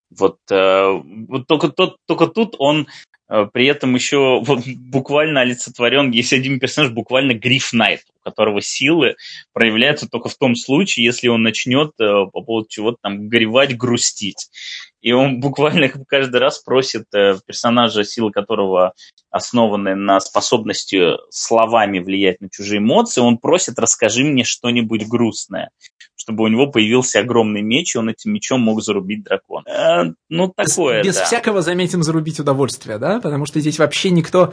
вот, 0.09 0.39
э, 0.49 1.01
вот 1.27 1.47
только, 1.47 1.69
тот, 1.69 1.97
только 2.07 2.27
тут 2.27 2.55
он 2.57 2.87
э, 3.29 3.45
при 3.53 3.67
этом 3.67 3.93
еще 3.93 4.41
вот, 4.41 4.61
буквально 4.65 5.41
олицетворен, 5.41 6.11
есть 6.11 6.33
один 6.33 6.59
персонаж, 6.59 6.91
буквально 6.91 7.33
Grief 7.33 7.71
Knight, 7.73 8.01
которого 8.25 8.61
силы 8.61 9.15
проявляются 9.53 10.09
только 10.09 10.29
в 10.29 10.35
том 10.35 10.55
случае, 10.55 11.05
если 11.05 11.27
он 11.27 11.43
начнет 11.43 11.91
э, 11.99 12.25
по 12.33 12.41
поводу 12.41 12.67
чего-то 12.67 12.97
там 13.01 13.29
горевать, 13.29 13.77
грустить. 13.77 14.49
И 15.01 15.11
он 15.11 15.39
буквально 15.39 15.89
каждый 16.07 16.41
раз 16.41 16.59
просит 16.59 17.05
э, 17.13 17.37
персонажа, 17.45 18.03
силы 18.03 18.31
которого 18.31 18.93
основаны 19.29 19.95
на 19.95 20.19
способности 20.19 21.11
словами 21.29 21.99
влиять 21.99 22.41
на 22.41 22.49
чужие 22.49 22.79
эмоции, 22.79 23.21
он 23.21 23.37
просит 23.37 23.77
«расскажи 23.79 24.23
мне 24.23 24.43
что-нибудь 24.43 25.07
грустное» 25.07 25.69
чтобы 26.25 26.43
у 26.43 26.47
него 26.47 26.65
появился 26.65 27.19
огромный 27.19 27.61
меч, 27.61 27.93
и 27.93 27.99
он 27.99 28.09
этим 28.09 28.33
мечом 28.33 28.59
мог 28.59 28.81
зарубить 28.81 29.23
дракона. 29.23 29.67
Э, 29.67 30.13
ну, 30.27 30.47
такое, 30.47 31.03
Без, 31.03 31.17
да. 31.17 31.25
всякого, 31.25 31.61
заметим, 31.61 32.01
зарубить 32.01 32.39
удовольствие, 32.39 32.97
да? 32.97 33.19
Потому 33.19 33.45
что 33.45 33.59
здесь 33.59 33.77
вообще 33.77 34.09
никто, 34.09 34.51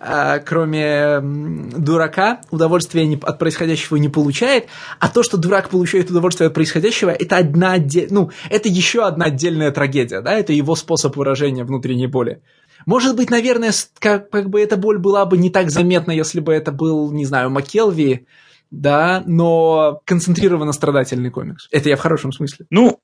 э, 0.00 0.40
кроме 0.40 1.20
дурака, 1.22 2.42
удовольствия 2.50 3.06
не, 3.06 3.13
от 3.22 3.38
происходящего 3.38 3.96
не 3.96 4.08
получает, 4.08 4.66
а 4.98 5.08
то, 5.08 5.22
что 5.22 5.36
дурак 5.36 5.70
получает 5.70 6.10
удовольствие 6.10 6.48
от 6.48 6.54
происходящего, 6.54 7.10
это 7.10 7.36
одна 7.36 7.76
ну, 8.10 8.30
это 8.50 8.68
еще 8.68 9.04
одна 9.06 9.26
отдельная 9.26 9.70
трагедия, 9.70 10.20
да? 10.20 10.32
Это 10.34 10.52
его 10.52 10.74
способ 10.74 11.16
выражения 11.16 11.64
внутренней 11.64 12.06
боли. 12.06 12.42
Может 12.86 13.16
быть, 13.16 13.30
наверное, 13.30 13.72
как, 13.98 14.30
как 14.30 14.50
бы 14.50 14.60
эта 14.60 14.76
боль 14.76 14.98
была 14.98 15.24
бы 15.26 15.38
не 15.38 15.50
так 15.50 15.70
заметна, 15.70 16.12
если 16.12 16.40
бы 16.40 16.52
это 16.52 16.72
был, 16.72 17.12
не 17.12 17.24
знаю, 17.24 17.50
Маккелви, 17.50 18.26
да, 18.70 19.22
но 19.26 20.00
концентрированно 20.04 20.72
страдательный 20.72 21.30
комикс. 21.30 21.68
Это 21.70 21.88
я 21.88 21.96
в 21.96 22.00
хорошем 22.00 22.32
смысле. 22.32 22.66
Ну, 22.70 23.00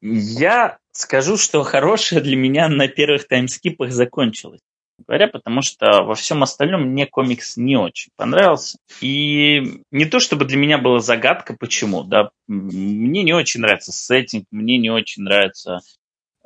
я 0.00 0.78
скажу, 0.92 1.36
что 1.36 1.62
хорошее 1.62 2.20
для 2.20 2.36
меня 2.36 2.68
на 2.68 2.88
первых 2.88 3.26
таймскипах 3.26 3.90
закончилось. 3.90 4.60
Говоря, 5.06 5.28
потому 5.28 5.60
что 5.60 6.02
во 6.02 6.14
всем 6.14 6.42
остальном 6.42 6.82
мне 6.82 7.06
комикс 7.06 7.56
не 7.56 7.76
очень 7.76 8.10
понравился. 8.16 8.78
И 9.00 9.82
не 9.90 10.04
то 10.06 10.20
чтобы 10.20 10.44
для 10.44 10.56
меня 10.56 10.78
была 10.78 11.00
загадка, 11.00 11.56
почему, 11.58 12.04
да, 12.04 12.30
мне 12.46 13.22
не 13.22 13.32
очень 13.32 13.60
нравится 13.60 13.92
сеттинг, 13.92 14.46
мне 14.50 14.78
не 14.78 14.90
очень 14.90 15.24
нравится 15.24 15.80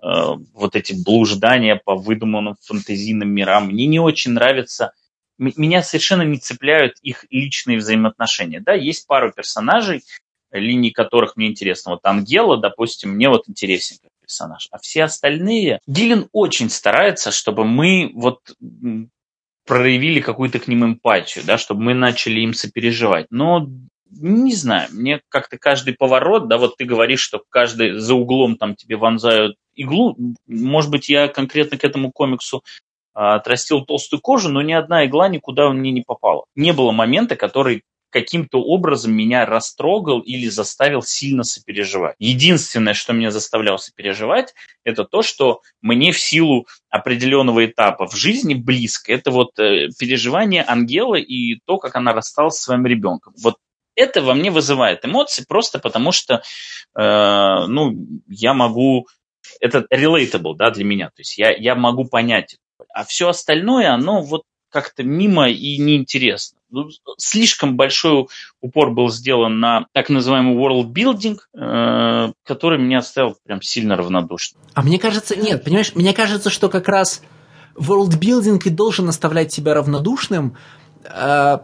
э, 0.02 0.08
вот 0.54 0.76
эти 0.76 0.94
блуждания 1.04 1.80
по 1.84 1.94
выдуманным 1.94 2.56
фантазийным 2.62 3.28
мирам, 3.28 3.68
мне 3.68 3.86
не 3.86 4.00
очень 4.00 4.32
нравится 4.32 4.92
меня 5.38 5.82
совершенно 5.82 6.22
не 6.22 6.38
цепляют 6.38 6.96
их 7.02 7.24
личные 7.30 7.78
взаимоотношения. 7.78 8.60
Да, 8.60 8.74
есть 8.74 9.06
пару 9.06 9.32
персонажей, 9.32 10.02
линии 10.50 10.90
которых 10.90 11.36
мне 11.36 11.48
интересно. 11.48 11.92
Вот 11.92 12.00
Ангела, 12.04 12.56
допустим, 12.56 13.10
мне 13.10 13.28
вот 13.28 13.48
интересен 13.48 13.98
как 14.02 14.10
персонаж. 14.28 14.68
А 14.70 14.78
все 14.78 15.04
остальные... 15.04 15.80
Гиллен 15.86 16.28
очень 16.32 16.70
старается, 16.70 17.32
чтобы 17.32 17.64
мы 17.64 18.12
вот 18.14 18.40
проявили 19.66 20.20
какую-то 20.20 20.60
к 20.60 20.68
ним 20.68 20.84
эмпатию, 20.84 21.44
да, 21.44 21.58
чтобы 21.58 21.82
мы 21.82 21.94
начали 21.94 22.40
им 22.40 22.54
сопереживать. 22.54 23.26
Но 23.30 23.68
не 24.10 24.54
знаю, 24.54 24.88
мне 24.92 25.20
как-то 25.28 25.58
каждый 25.58 25.94
поворот, 25.94 26.48
да, 26.48 26.56
вот 26.56 26.76
ты 26.76 26.84
говоришь, 26.84 27.20
что 27.20 27.42
каждый 27.50 27.98
за 27.98 28.14
углом 28.14 28.56
там 28.56 28.74
тебе 28.74 28.96
вонзают 28.96 29.56
иглу, 29.74 30.16
может 30.46 30.90
быть, 30.90 31.08
я 31.08 31.28
конкретно 31.28 31.76
к 31.76 31.84
этому 31.84 32.10
комиксу 32.10 32.62
а, 33.12 33.34
отрастил 33.34 33.84
толстую 33.84 34.20
кожу, 34.20 34.48
но 34.48 34.62
ни 34.62 34.72
одна 34.72 35.04
игла 35.04 35.28
никуда 35.28 35.70
мне 35.70 35.90
не 35.90 36.02
попала. 36.02 36.44
Не 36.54 36.72
было 36.72 36.90
момента, 36.92 37.36
который 37.36 37.82
каким-то 38.10 38.60
образом 38.60 39.12
меня 39.12 39.44
растрогал 39.46 40.20
или 40.20 40.48
заставил 40.48 41.02
сильно 41.02 41.44
сопереживать. 41.44 42.16
Единственное, 42.18 42.94
что 42.94 43.12
меня 43.12 43.30
заставляло 43.30 43.76
сопереживать, 43.76 44.54
это 44.84 45.04
то, 45.04 45.22
что 45.22 45.60
мне 45.80 46.12
в 46.12 46.18
силу 46.18 46.66
определенного 46.90 47.66
этапа 47.66 48.06
в 48.06 48.14
жизни 48.14 48.54
близко. 48.54 49.12
Это 49.12 49.30
вот 49.30 49.58
э, 49.58 49.88
переживание 49.98 50.64
Ангела 50.66 51.16
и 51.16 51.60
то, 51.66 51.78
как 51.78 51.96
она 51.96 52.12
рассталась 52.12 52.56
со 52.56 52.64
своим 52.64 52.86
ребенком. 52.86 53.34
Вот 53.42 53.56
это 53.94 54.22
во 54.22 54.34
мне 54.34 54.50
вызывает 54.50 55.04
эмоции 55.04 55.44
просто 55.46 55.78
потому, 55.78 56.12
что 56.12 56.42
э, 56.98 57.66
ну, 57.66 57.94
я 58.28 58.54
могу... 58.54 59.08
Это 59.60 59.86
relatable 59.92 60.54
да, 60.56 60.70
для 60.70 60.84
меня. 60.84 61.06
То 61.06 61.20
есть 61.20 61.38
я, 61.38 61.50
я 61.50 61.74
могу 61.74 62.04
понять. 62.04 62.58
А 62.92 63.04
все 63.04 63.28
остальное, 63.28 63.92
оно 63.92 64.22
вот 64.22 64.42
как-то 64.70 65.02
мимо 65.02 65.48
и 65.48 65.78
неинтересно. 65.78 66.58
Ну, 66.70 66.88
слишком 67.16 67.76
большой 67.76 68.28
упор 68.60 68.92
был 68.92 69.08
сделан 69.08 69.58
на 69.58 69.86
так 69.92 70.10
называемый 70.10 70.54
world 70.54 70.92
building, 70.92 71.38
э, 71.54 72.32
который 72.44 72.78
меня 72.78 72.98
оставил 72.98 73.36
прям 73.44 73.62
сильно 73.62 73.96
равнодушным. 73.96 74.62
А 74.74 74.82
мне 74.82 74.98
кажется, 74.98 75.34
нет, 75.34 75.64
понимаешь, 75.64 75.94
мне 75.94 76.12
кажется, 76.12 76.50
что 76.50 76.68
как 76.68 76.88
раз 76.88 77.22
world 77.74 78.18
building 78.20 78.60
и 78.64 78.70
должен 78.70 79.08
оставлять 79.08 79.50
себя 79.52 79.74
равнодушным, 79.74 80.56
э, 81.04 81.58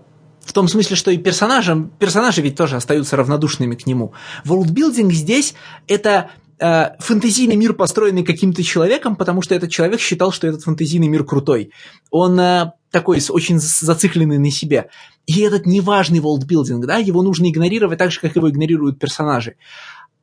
в 0.44 0.52
том 0.52 0.68
смысле, 0.68 0.96
что 0.96 1.10
и 1.10 1.18
персонажам, 1.18 1.90
персонажи 1.98 2.42
ведь 2.42 2.56
тоже 2.56 2.76
остаются 2.76 3.16
равнодушными 3.16 3.74
к 3.74 3.86
нему. 3.86 4.12
Worldbuilding 4.44 5.10
здесь 5.10 5.54
это 5.88 6.30
э, 6.58 6.90
фэнтезийный 6.98 7.56
мир, 7.56 7.72
построенный 7.72 8.24
каким-то 8.24 8.62
человеком, 8.62 9.16
потому 9.16 9.42
что 9.42 9.54
этот 9.54 9.70
человек 9.70 10.00
считал, 10.00 10.32
что 10.32 10.46
этот 10.46 10.62
фэнтезийный 10.62 11.08
мир 11.08 11.24
крутой. 11.24 11.72
Он 12.10 12.38
такой 12.94 13.20
очень 13.28 13.58
зацикленный 13.58 14.38
на 14.38 14.52
себе. 14.52 14.88
И 15.26 15.40
этот 15.40 15.66
неважный 15.66 16.20
worldbuilding, 16.20 16.86
да, 16.86 16.98
его 16.98 17.22
нужно 17.22 17.50
игнорировать 17.50 17.98
так 17.98 18.12
же, 18.12 18.20
как 18.20 18.36
его 18.36 18.48
игнорируют 18.48 19.00
персонажи. 19.00 19.56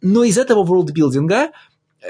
Но 0.01 0.23
из 0.23 0.37
этого 0.37 0.63
worldbuilding 0.63 1.51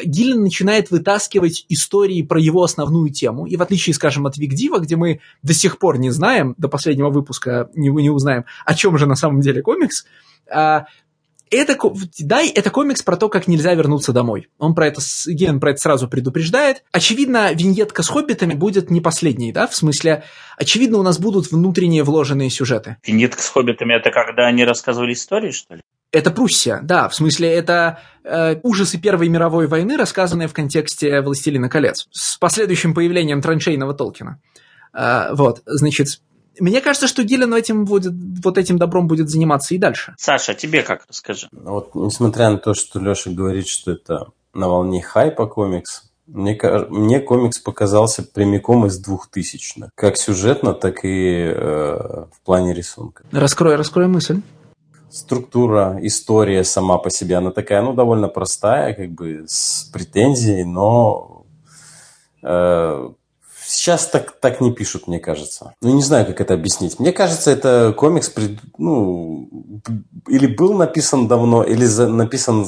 Гиллен 0.05 0.43
начинает 0.43 0.91
вытаскивать 0.91 1.65
истории 1.67 2.21
про 2.21 2.39
его 2.39 2.63
основную 2.63 3.09
тему. 3.09 3.47
И 3.47 3.57
в 3.57 3.63
отличие, 3.63 3.95
скажем, 3.95 4.27
от 4.27 4.37
Викдива, 4.37 4.77
где 4.77 4.95
мы 4.95 5.19
до 5.41 5.55
сих 5.55 5.79
пор 5.79 5.97
не 5.97 6.11
знаем, 6.11 6.53
до 6.59 6.69
последнего 6.69 7.09
выпуска 7.09 7.69
не, 7.73 7.89
не 7.89 8.11
узнаем, 8.11 8.45
о 8.63 8.75
чем 8.75 8.99
же 8.99 9.07
на 9.07 9.15
самом 9.15 9.41
деле 9.41 9.63
комикс, 9.63 10.05
а, 10.47 10.85
это, 11.51 11.77
да, 12.19 12.41
это 12.41 12.69
комикс 12.69 13.03
про 13.03 13.17
то, 13.17 13.29
как 13.29 13.47
нельзя 13.47 13.73
вернуться 13.73 14.13
домой. 14.13 14.49
Он 14.57 14.73
про 14.73 14.87
это, 14.87 15.01
Ген 15.27 15.59
про 15.59 15.71
это 15.71 15.81
сразу 15.81 16.07
предупреждает. 16.07 16.83
Очевидно, 16.91 17.53
виньетка 17.53 18.03
с 18.03 18.07
хоббитами 18.07 18.53
будет 18.53 18.89
не 18.89 19.01
последней, 19.01 19.51
да, 19.51 19.67
в 19.67 19.75
смысле, 19.75 20.23
очевидно, 20.57 20.97
у 20.97 21.03
нас 21.03 21.19
будут 21.19 21.51
внутренние 21.51 22.03
вложенные 22.03 22.49
сюжеты. 22.49 22.97
Виньетка 23.05 23.41
с 23.41 23.49
хоббитами 23.49 23.93
это 23.93 24.11
когда 24.11 24.47
они 24.47 24.63
рассказывали 24.63 25.13
истории, 25.13 25.51
что 25.51 25.75
ли? 25.75 25.81
Это 26.13 26.31
Пруссия, 26.31 26.79
да, 26.81 27.07
в 27.07 27.15
смысле 27.15 27.49
это 27.53 27.99
э, 28.23 28.57
ужасы 28.63 28.97
Первой 28.99 29.29
мировой 29.29 29.67
войны, 29.67 29.95
рассказанные 29.95 30.49
в 30.49 30.53
контексте 30.53 31.21
«Властелина 31.21 31.69
колец», 31.69 32.07
с 32.11 32.37
последующим 32.37 32.93
появлением 32.93 33.41
траншейного 33.41 33.93
Толкина. 33.93 34.41
Э, 34.93 35.29
вот, 35.33 35.61
значит, 35.65 36.19
мне 36.59 36.81
кажется, 36.81 37.07
что 37.07 37.23
Гиллен 37.23 37.53
этим 37.53 37.85
будет, 37.85 38.13
вот 38.43 38.57
этим 38.57 38.77
добром 38.77 39.07
будет 39.07 39.29
заниматься 39.29 39.73
и 39.73 39.77
дальше. 39.77 40.15
Саша, 40.17 40.53
тебе 40.53 40.83
как 40.83 41.05
расскажи? 41.07 41.47
Вот, 41.51 41.95
несмотря 41.95 42.49
на 42.49 42.57
то, 42.57 42.73
что 42.73 42.99
Леша 42.99 43.31
говорит, 43.31 43.67
что 43.67 43.91
это 43.91 44.27
на 44.53 44.67
волне 44.67 45.01
хайпа 45.01 45.47
комикс, 45.47 46.11
мне, 46.27 46.57
мне 46.89 47.19
комикс 47.19 47.59
показался 47.59 48.23
прямиком 48.23 48.85
из 48.85 48.97
двухтысячных. 48.99 49.89
Как 49.95 50.17
сюжетно, 50.17 50.73
так 50.73 51.03
и 51.03 51.45
э, 51.45 52.25
в 52.31 52.41
плане 52.43 52.73
рисунка. 52.73 53.23
Раскрой, 53.31 53.75
раскрой 53.75 54.07
мысль 54.07 54.41
структура, 55.11 55.99
история 56.01 56.63
сама 56.63 56.97
по 56.97 57.09
себе, 57.09 57.35
она 57.35 57.51
такая, 57.51 57.81
ну, 57.81 57.93
довольно 57.93 58.29
простая, 58.29 58.93
как 58.93 59.11
бы 59.11 59.43
с 59.45 59.89
претензией, 59.91 60.63
но 60.63 61.45
э, 62.41 63.09
сейчас 63.71 64.07
так, 64.07 64.39
так 64.39 64.61
не 64.61 64.71
пишут, 64.71 65.07
мне 65.07 65.19
кажется. 65.19 65.73
Ну, 65.81 65.93
не 65.93 66.03
знаю, 66.03 66.25
как 66.25 66.41
это 66.41 66.53
объяснить. 66.53 66.99
Мне 66.99 67.11
кажется, 67.11 67.51
это 67.51 67.93
комикс, 67.97 68.31
ну, 68.77 69.49
или 70.27 70.47
был 70.47 70.73
написан 70.73 71.27
давно, 71.27 71.63
или 71.63 71.85
за, 71.85 72.07
написан 72.07 72.65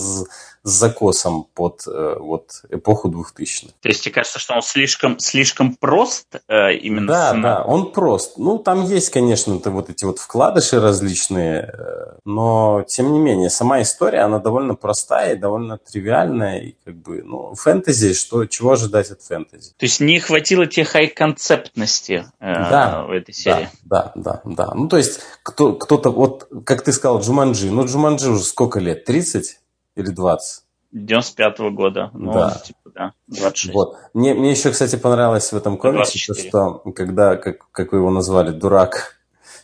с 0.64 0.72
закосом 0.72 1.46
под 1.54 1.82
э, 1.88 2.16
вот 2.20 2.64
эпоху 2.70 3.10
2000-х. 3.10 3.74
То 3.82 3.90
есть 3.90 4.04
тебе 4.04 4.14
кажется, 4.14 4.40
что 4.40 4.54
он 4.54 4.62
слишком, 4.62 5.20
слишком 5.20 5.76
прост 5.76 6.38
э, 6.48 6.74
именно? 6.76 7.08
Да, 7.08 7.30
сцена? 7.30 7.44
да, 7.44 7.64
он 7.64 7.92
прост. 7.92 8.38
Ну, 8.38 8.58
там 8.58 8.86
есть, 8.86 9.10
конечно, 9.10 9.60
вот 9.66 9.90
эти 9.90 10.06
вот 10.06 10.20
вкладыши 10.20 10.80
различные, 10.80 11.70
э, 11.74 12.18
но 12.24 12.86
тем 12.88 13.12
не 13.12 13.20
менее, 13.20 13.50
сама 13.50 13.82
история, 13.82 14.22
она 14.22 14.40
довольно 14.40 14.76
простая 14.76 15.36
и 15.36 15.38
довольно 15.38 15.78
тривиальная, 15.78 16.60
и 16.60 16.76
как 16.86 16.96
бы, 16.96 17.22
ну, 17.24 17.54
фэнтези, 17.56 18.14
что, 18.14 18.46
чего 18.46 18.72
ожидать 18.72 19.12
от 19.12 19.22
фэнтези? 19.22 19.72
То 19.78 19.86
есть 19.86 20.00
не 20.00 20.20
хватило 20.22 20.66
тех 20.66 20.88
хай-концептности 20.88 22.26
э, 22.40 22.54
да, 22.54 23.04
в 23.04 23.12
этой 23.12 23.34
серии? 23.34 23.68
Да, 23.84 24.14
да, 24.16 24.42
да, 24.46 24.66
да. 24.68 24.74
Ну, 24.74 24.88
то 24.88 24.96
есть 24.96 25.20
кто, 25.44 25.74
кто-то, 25.74 26.10
вот, 26.12 26.48
как 26.66 26.84
ты 26.84 26.94
сказал, 26.94 27.20
Джуманджи, 27.20 27.70
ну, 27.70 27.86
Джуманджи 27.86 28.30
уже 28.30 28.44
сколько 28.44 28.80
лет? 28.80 29.04
30? 29.04 29.60
Или 29.96 30.10
20? 30.10 30.64
95-го 30.94 31.72
года. 31.72 32.12
Ну, 32.14 32.34
да. 32.34 32.62
типа, 32.64 32.92
да, 32.94 33.14
26. 33.28 33.74
Вот. 33.74 33.96
Мне, 34.14 34.34
мне 34.34 34.52
еще, 34.52 34.72
кстати, 34.72 34.96
понравилось 34.96 35.52
в 35.52 35.58
этом 35.58 35.78
комиксе, 35.78 36.34
то, 36.34 36.40
что 36.40 36.84
когда, 36.96 37.36
как, 37.36 37.70
как 37.72 37.92
вы 37.92 38.00
его 38.00 38.12
назвали, 38.12 38.52
дурак 38.52 39.18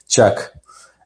Чак 0.07 0.53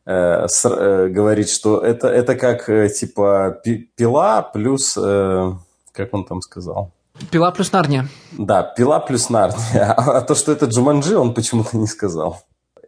э, 0.05 0.47
с, 0.47 0.65
э, 0.65 1.09
говорит, 1.09 1.49
что 1.49 1.81
это, 1.81 2.07
это 2.07 2.35
как, 2.35 2.69
э, 2.69 2.87
типа, 2.89 3.61
пила 3.95 4.41
плюс... 4.41 4.97
Э, 4.97 5.53
как 5.91 6.13
он 6.13 6.25
там 6.25 6.41
сказал? 6.41 6.91
Пила 7.29 7.51
плюс 7.51 7.71
Нарния. 7.71 8.07
Да, 8.31 8.63
пила 8.63 8.99
плюс 8.99 9.29
Нарния. 9.29 9.93
А, 9.93 10.17
а 10.17 10.21
то, 10.21 10.35
что 10.35 10.51
это 10.51 10.65
Джуманджи, 10.67 11.17
он 11.17 11.33
почему-то 11.33 11.77
не 11.77 11.87
сказал. 11.87 12.41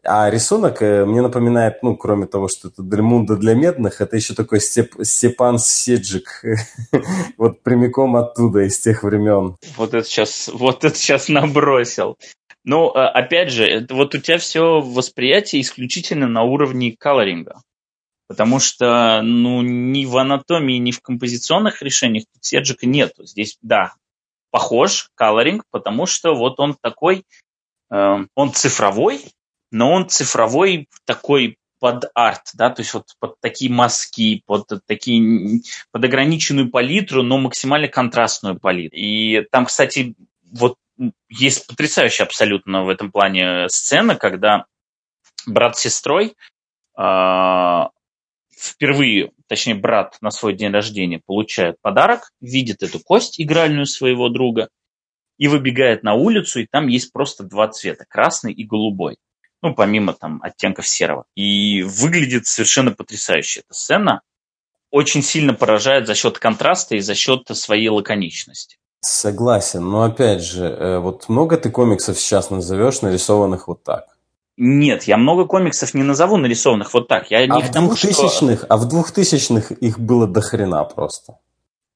А 0.08 0.30
рисунок 0.30 0.84
э, 0.84 1.03
мне 1.03 1.22
напоминает, 1.22 1.82
ну, 1.82 1.97
кроме 1.97 2.27
того, 2.27 2.48
что 2.48 2.68
это 2.68 2.84
Дельмунда 2.84 3.38
для 3.38 3.56
медных, 3.56 4.02
это 4.02 4.15
еще 4.15 4.36
такой 4.36 4.61
Степ, 4.61 4.94
Степан 5.02 5.57
Седжик. 5.57 6.44
вот 7.38 7.64
прямиком 7.64 8.15
оттуда, 8.15 8.61
из 8.61 8.77
тех 8.80 9.03
времен. 9.03 9.57
Вот 9.77 9.95
это 9.95 10.07
сейчас, 10.07 10.48
вот 10.53 10.86
это 10.86 10.95
сейчас 10.95 11.27
набросил. 11.27 12.18
Ну, 12.64 12.91
а, 12.94 13.10
опять 13.10 13.52
же, 13.52 13.88
вот 13.90 14.14
у 14.14 14.19
тебя 14.19 14.38
все 14.38 14.80
восприятие 14.80 15.61
исключительно 15.61 16.27
на 16.27 16.44
уровне 16.44 16.95
колоринга. 16.98 17.61
Потому 18.27 18.60
что, 18.60 19.22
ну, 19.23 19.61
ни 19.64 20.06
в 20.06 20.18
анатомии, 20.18 20.77
ни 20.77 20.91
в 20.91 21.02
композиционных 21.02 21.82
решениях 21.82 22.26
тут 22.32 22.44
Седжика 22.44 22.86
нету. 22.86 23.26
Здесь, 23.26 23.57
да, 23.61 23.94
похож 24.52 25.10
колоринг, 25.15 25.64
потому 25.72 26.06
что 26.06 26.36
вот 26.36 26.60
он 26.60 26.76
такой, 26.80 27.23
э, 27.91 28.15
он 28.36 28.53
цифровой, 28.53 29.22
но 29.72 29.92
он 29.92 30.10
цифровой 30.10 30.88
такой 31.06 31.58
под 31.80 32.06
арт, 32.16 32.52
да, 32.54 32.70
то 32.70 32.82
есть 32.82 32.94
вот 32.94 33.06
под 33.20 33.40
такие 33.42 33.72
мазки, 33.72 34.42
под 34.46 34.68
такие, 34.88 35.62
под 35.92 36.04
ограниченную 36.04 36.72
палитру, 36.72 37.22
но 37.22 37.38
максимально 37.38 37.88
контрастную 37.88 38.60
палитру. 38.60 38.98
И 38.98 39.42
там, 39.52 39.66
кстати, 39.66 40.16
вот 40.52 40.78
есть 41.30 41.68
потрясающая 41.68 42.26
абсолютно 42.26 42.84
в 42.84 42.90
этом 42.90 43.12
плане 43.12 43.68
сцена, 43.70 44.16
когда 44.16 44.66
брат 45.46 45.78
с 45.78 45.82
сестрой 45.82 46.36
э, 46.98 47.82
впервые, 48.58 49.32
точнее 49.48 49.76
брат 49.76 50.18
на 50.22 50.32
свой 50.32 50.54
день 50.54 50.72
рождения 50.72 51.22
получает 51.24 51.76
подарок, 51.82 52.32
видит 52.40 52.82
эту 52.82 53.00
кость 53.00 53.40
игральную 53.40 53.86
своего 53.86 54.30
друга 54.30 54.70
и 55.38 55.48
выбегает 55.48 56.04
на 56.04 56.14
улицу, 56.14 56.62
и 56.62 56.68
там 56.72 56.88
есть 56.88 57.12
просто 57.12 57.44
два 57.44 57.68
цвета, 57.68 58.06
красный 58.08 58.54
и 58.54 58.64
голубой 58.64 59.18
ну, 59.66 59.74
помимо 59.74 60.14
там 60.14 60.40
оттенков 60.44 60.88
серого. 60.88 61.26
И 61.36 61.82
выглядит 61.82 62.46
совершенно 62.46 62.92
потрясающе 62.92 63.62
эта 63.62 63.74
сцена. 63.74 64.22
Очень 64.92 65.24
сильно 65.24 65.54
поражает 65.54 66.06
за 66.06 66.14
счет 66.14 66.38
контраста 66.38 66.96
и 66.96 67.00
за 67.00 67.16
счет 67.16 67.48
своей 67.54 67.90
лаконичности. 67.90 68.78
Согласен, 69.02 69.84
но 69.84 70.04
опять 70.04 70.44
же, 70.44 70.66
э, 70.66 71.00
вот 71.00 71.30
много 71.30 71.58
ты 71.58 71.70
комиксов 71.70 72.20
сейчас 72.20 72.50
назовешь, 72.50 73.02
нарисованных 73.02 73.68
вот 73.68 73.84
так? 73.84 74.06
Нет, 74.58 75.04
я 75.04 75.18
много 75.18 75.46
комиксов 75.46 75.94
не 75.96 76.04
назову 76.04 76.38
нарисованных 76.38 76.94
вот 76.94 77.08
так. 77.08 77.30
Я 77.32 77.44
а, 77.44 77.60
в 77.60 77.72
тому, 77.72 77.96
что... 77.96 78.58
а 78.70 78.78
в 78.78 78.88
двухтысячных 78.88 79.72
их 79.72 80.00
было 80.00 80.28
до 80.28 80.42
хрена 80.42 80.84
просто. 80.84 81.38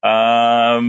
А, 0.02 0.80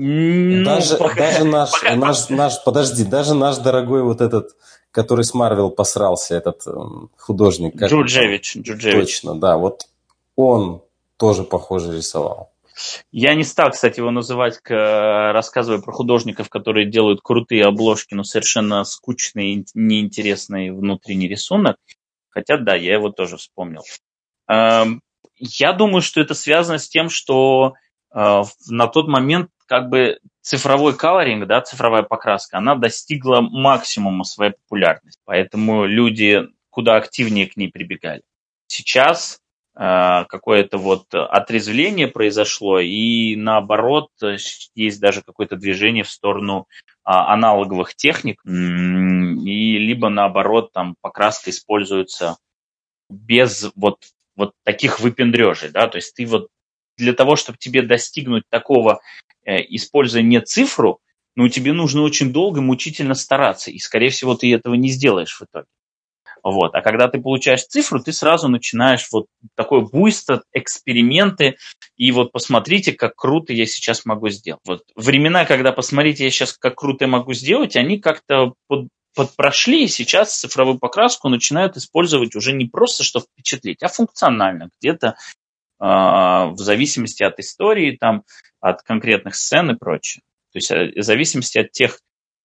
Ну, 0.00 0.64
даже, 0.64 0.96
пока, 0.96 1.16
даже 1.16 1.44
наш, 1.44 1.72
пока, 1.72 1.96
наш, 1.96 2.28
наш, 2.28 2.62
подожди, 2.62 3.02
даже 3.04 3.34
наш 3.34 3.56
дорогой 3.56 4.04
вот 4.04 4.20
этот, 4.20 4.50
который 4.92 5.24
с 5.24 5.34
Марвел 5.34 5.70
посрался, 5.70 6.36
этот 6.36 6.64
эм, 6.68 7.10
художник. 7.16 7.74
Джуджевич, 7.74 8.58
Джуджевич. 8.58 8.94
Точно, 8.94 9.34
да, 9.34 9.56
вот 9.56 9.88
он 10.36 10.82
тоже 11.16 11.42
похоже 11.42 11.96
рисовал. 11.96 12.52
Я 13.10 13.34
не 13.34 13.42
стал, 13.42 13.70
кстати, 13.70 13.98
его 13.98 14.12
называть, 14.12 14.60
рассказывая 14.68 15.80
про 15.80 15.90
художников, 15.90 16.48
которые 16.48 16.88
делают 16.88 17.20
крутые 17.20 17.64
обложки, 17.64 18.14
но 18.14 18.22
совершенно 18.22 18.84
скучный 18.84 19.66
неинтересный 19.74 20.70
внутренний 20.70 21.26
рисунок. 21.26 21.76
Хотя, 22.28 22.56
да, 22.56 22.76
я 22.76 22.94
его 22.94 23.10
тоже 23.10 23.36
вспомнил. 23.36 23.82
Эм, 24.48 25.02
я 25.40 25.72
думаю, 25.72 26.02
что 26.02 26.20
это 26.20 26.34
связано 26.34 26.78
с 26.78 26.88
тем, 26.88 27.10
что 27.10 27.74
на 28.12 28.86
тот 28.92 29.08
момент 29.08 29.50
как 29.66 29.90
бы 29.90 30.18
цифровой 30.40 30.96
колоринг, 30.96 31.46
да, 31.46 31.60
цифровая 31.60 32.02
покраска, 32.02 32.58
она 32.58 32.74
достигла 32.74 33.40
максимума 33.42 34.24
своей 34.24 34.52
популярности. 34.52 35.20
Поэтому 35.24 35.84
люди 35.84 36.48
куда 36.70 36.96
активнее 36.96 37.48
к 37.48 37.56
ней 37.56 37.68
прибегали. 37.68 38.22
Сейчас 38.66 39.40
э, 39.76 40.24
какое-то 40.28 40.78
вот 40.78 41.12
отрезвление 41.12 42.08
произошло, 42.08 42.80
и 42.80 43.36
наоборот, 43.36 44.10
есть 44.74 45.00
даже 45.00 45.22
какое-то 45.22 45.56
движение 45.56 46.04
в 46.04 46.10
сторону 46.10 46.66
а, 47.04 47.32
аналоговых 47.32 47.94
техник, 47.94 48.40
и 48.44 49.78
либо 49.78 50.08
наоборот, 50.08 50.72
там 50.72 50.94
покраска 51.00 51.50
используется 51.50 52.36
без 53.08 53.70
вот, 53.74 54.04
вот 54.36 54.52
таких 54.62 55.00
выпендрежей, 55.00 55.70
да, 55.70 55.88
то 55.88 55.96
есть 55.96 56.14
ты 56.14 56.26
вот 56.26 56.48
для 56.98 57.12
того, 57.14 57.36
чтобы 57.36 57.58
тебе 57.58 57.82
достигнуть 57.82 58.44
такого, 58.50 59.00
э, 59.44 59.56
используя 59.68 60.22
не 60.22 60.40
цифру, 60.40 61.00
ну, 61.36 61.48
тебе 61.48 61.72
нужно 61.72 62.02
очень 62.02 62.32
долго, 62.32 62.60
мучительно 62.60 63.14
стараться, 63.14 63.70
и, 63.70 63.78
скорее 63.78 64.10
всего, 64.10 64.34
ты 64.34 64.52
этого 64.52 64.74
не 64.74 64.90
сделаешь 64.90 65.38
в 65.38 65.44
итоге. 65.44 65.68
Вот. 66.42 66.74
А 66.74 66.82
когда 66.82 67.08
ты 67.08 67.20
получаешь 67.20 67.64
цифру, 67.64 68.00
ты 68.00 68.12
сразу 68.12 68.48
начинаешь 68.48 69.08
вот 69.12 69.26
такое 69.54 69.80
буйство, 69.80 70.42
эксперименты, 70.52 71.56
и 71.96 72.10
вот 72.12 72.32
посмотрите, 72.32 72.92
как 72.92 73.14
круто 73.16 73.52
я 73.52 73.66
сейчас 73.66 74.04
могу 74.04 74.28
сделать. 74.28 74.60
Вот 74.66 74.82
времена, 74.94 75.44
когда 75.44 75.72
посмотрите, 75.72 76.24
я 76.24 76.30
сейчас 76.30 76.56
как 76.56 76.76
круто 76.76 77.04
я 77.04 77.08
могу 77.08 77.32
сделать, 77.34 77.76
они 77.76 77.98
как-то 77.98 78.54
под, 78.66 78.88
подпрошли, 79.14 79.84
и 79.84 79.88
сейчас 79.88 80.38
цифровую 80.38 80.78
покраску 80.78 81.28
начинают 81.28 81.76
использовать 81.76 82.36
уже 82.36 82.52
не 82.52 82.66
просто, 82.66 83.02
чтобы 83.02 83.26
впечатлить, 83.26 83.82
а 83.82 83.88
функционально. 83.88 84.70
Где-то 84.80 85.16
в 85.78 86.56
зависимости 86.56 87.22
от 87.22 87.38
истории, 87.38 87.96
там, 87.98 88.24
от 88.60 88.82
конкретных 88.82 89.36
сцен 89.36 89.70
и 89.70 89.76
прочее. 89.76 90.22
То 90.52 90.56
есть 90.58 90.70
э, 90.70 90.92
в 90.96 91.02
зависимости 91.02 91.58
от 91.58 91.70
тех 91.72 92.00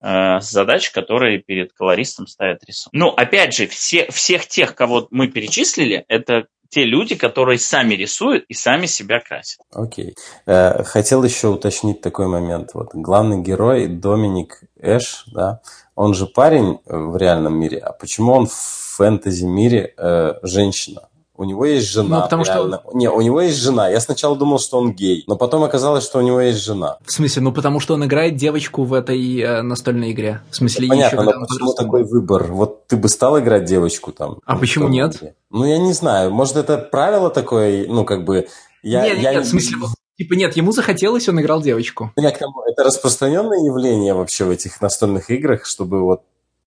Э, 0.06 0.42
задач, 0.42 0.92
которые 0.92 1.40
перед 1.40 1.72
колористом 1.72 2.28
ставят 2.28 2.62
рисунок. 2.66 2.92
Ну, 2.92 3.08
опять 3.08 3.56
же, 3.56 3.68
все, 3.68 4.12
всех 4.12 4.48
тех, 4.48 4.76
кого 4.76 5.08
мы 5.12 5.30
перечислили, 5.30 6.04
это 6.10 6.48
те 6.68 6.84
люди, 6.84 7.16
которые 7.16 7.58
сами 7.58 7.94
рисуют 7.94 8.44
и 8.50 8.54
сами 8.54 8.86
себя 8.86 9.22
красят. 9.22 9.62
Окей. 9.72 10.10
Okay. 10.10 10.14
Э, 10.46 10.84
хотел 10.84 11.24
еще 11.24 11.48
уточнить 11.48 12.02
такой 12.02 12.28
момент. 12.28 12.72
Вот 12.74 12.90
главный 12.94 13.42
герой 13.42 13.88
Доминик 13.88 14.64
Эш, 14.78 15.24
да, 15.28 15.62
он 15.96 16.14
же 16.14 16.26
парень 16.26 16.80
в 16.86 17.16
реальном 17.16 17.58
мире. 17.58 17.78
А 17.78 17.94
почему 17.94 18.34
он 18.34 18.48
в 18.48 18.54
фэнтези 18.98 19.46
мире 19.46 19.94
э, 19.98 20.34
женщина? 20.44 21.08
У 21.36 21.46
него 21.46 21.66
есть 21.66 21.90
жена. 21.90 22.18
Ну, 22.18 22.24
потому 22.24 22.44
реально. 22.44 22.82
что... 22.84 22.98
Не, 22.98 23.10
у 23.10 23.20
него 23.22 23.42
есть 23.42 23.58
жена. 23.58 23.90
Я 23.90 24.00
сначала 24.00 24.36
думал, 24.36 24.60
что 24.60 24.78
он 24.78 24.94
гей, 24.94 25.24
но 25.26 25.36
потом 25.36 25.64
оказалось, 25.64 26.04
что 26.04 26.20
у 26.20 26.22
него 26.22 26.40
есть 26.40 26.64
жена. 26.64 26.98
В 27.06 27.12
смысле? 27.12 27.42
Ну, 27.42 27.52
потому 27.52 27.80
что 27.80 27.96
он 27.96 28.06
играет 28.06 28.36
девочку 28.36 28.84
в 28.84 28.94
этой 28.94 29.40
э, 29.40 29.62
настольной 29.64 30.12
игре. 30.12 30.42
В 30.52 30.56
смысле, 30.56 30.88
ну, 30.88 30.94
понятно, 30.94 31.22
еще, 31.22 31.32
но 31.32 31.46
почему 31.48 31.74
такой 31.74 32.04
выбор? 32.04 32.52
Вот 32.52 32.86
ты 32.88 32.98
бы 32.98 33.10
стал 33.10 33.40
играть 33.40 33.66
девочку 33.66 34.12
там? 34.12 34.38
А 34.46 34.58
почему 34.58 34.88
нет? 34.88 35.16
Игре? 35.16 35.36
Ну, 35.50 35.66
я 35.66 35.80
не 35.80 35.94
знаю. 35.94 36.32
Может, 36.32 36.58
это 36.58 36.78
правило 36.78 37.32
такое, 37.32 37.88
ну, 37.88 38.06
как 38.06 38.26
бы... 38.26 38.48
Я, 38.84 39.04
нет, 39.04 39.18
я... 39.20 39.34
нет, 39.34 39.46
в 39.46 39.50
смысле, 39.50 39.78
Типа 40.18 40.34
нет, 40.34 40.56
ему 40.56 40.72
захотелось, 40.72 41.28
он 41.28 41.42
играл 41.42 41.62
девочку. 41.62 42.12
Нет, 42.16 42.40
это 42.68 42.84
распространенное 42.84 43.66
явление 43.66 44.14
вообще 44.14 44.46
в 44.46 44.52
этих 44.52 44.80
настольных 44.80 45.32
играх, 45.32 45.66
чтобы 45.66 46.02
вот 46.02 46.22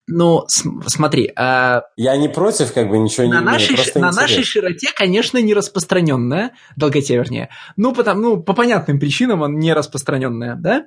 ну, 0.07 0.45
смотри. 0.49 1.33
А... 1.37 1.83
Я 1.97 2.17
не 2.17 2.29
против, 2.29 2.73
как 2.73 2.89
бы 2.89 2.99
ничего 2.99 3.27
на 3.29 3.41
не 3.41 3.45
нашей, 3.45 3.75
имею, 3.75 3.91
На 3.97 4.13
нашей 4.13 4.45
широте, 4.45 4.89
конечно, 4.95 5.39
не 5.39 5.53
распространенная, 5.53 6.53
долготе 6.77 7.17
вернее. 7.17 7.49
Ну, 7.77 7.93
потому, 7.93 8.21
ну, 8.21 8.43
по 8.43 8.53
понятным 8.53 9.01
причинам 9.01 9.43
он 9.43 9.59
не 9.59 9.73
распространенная, 9.73 10.55
да? 10.55 10.87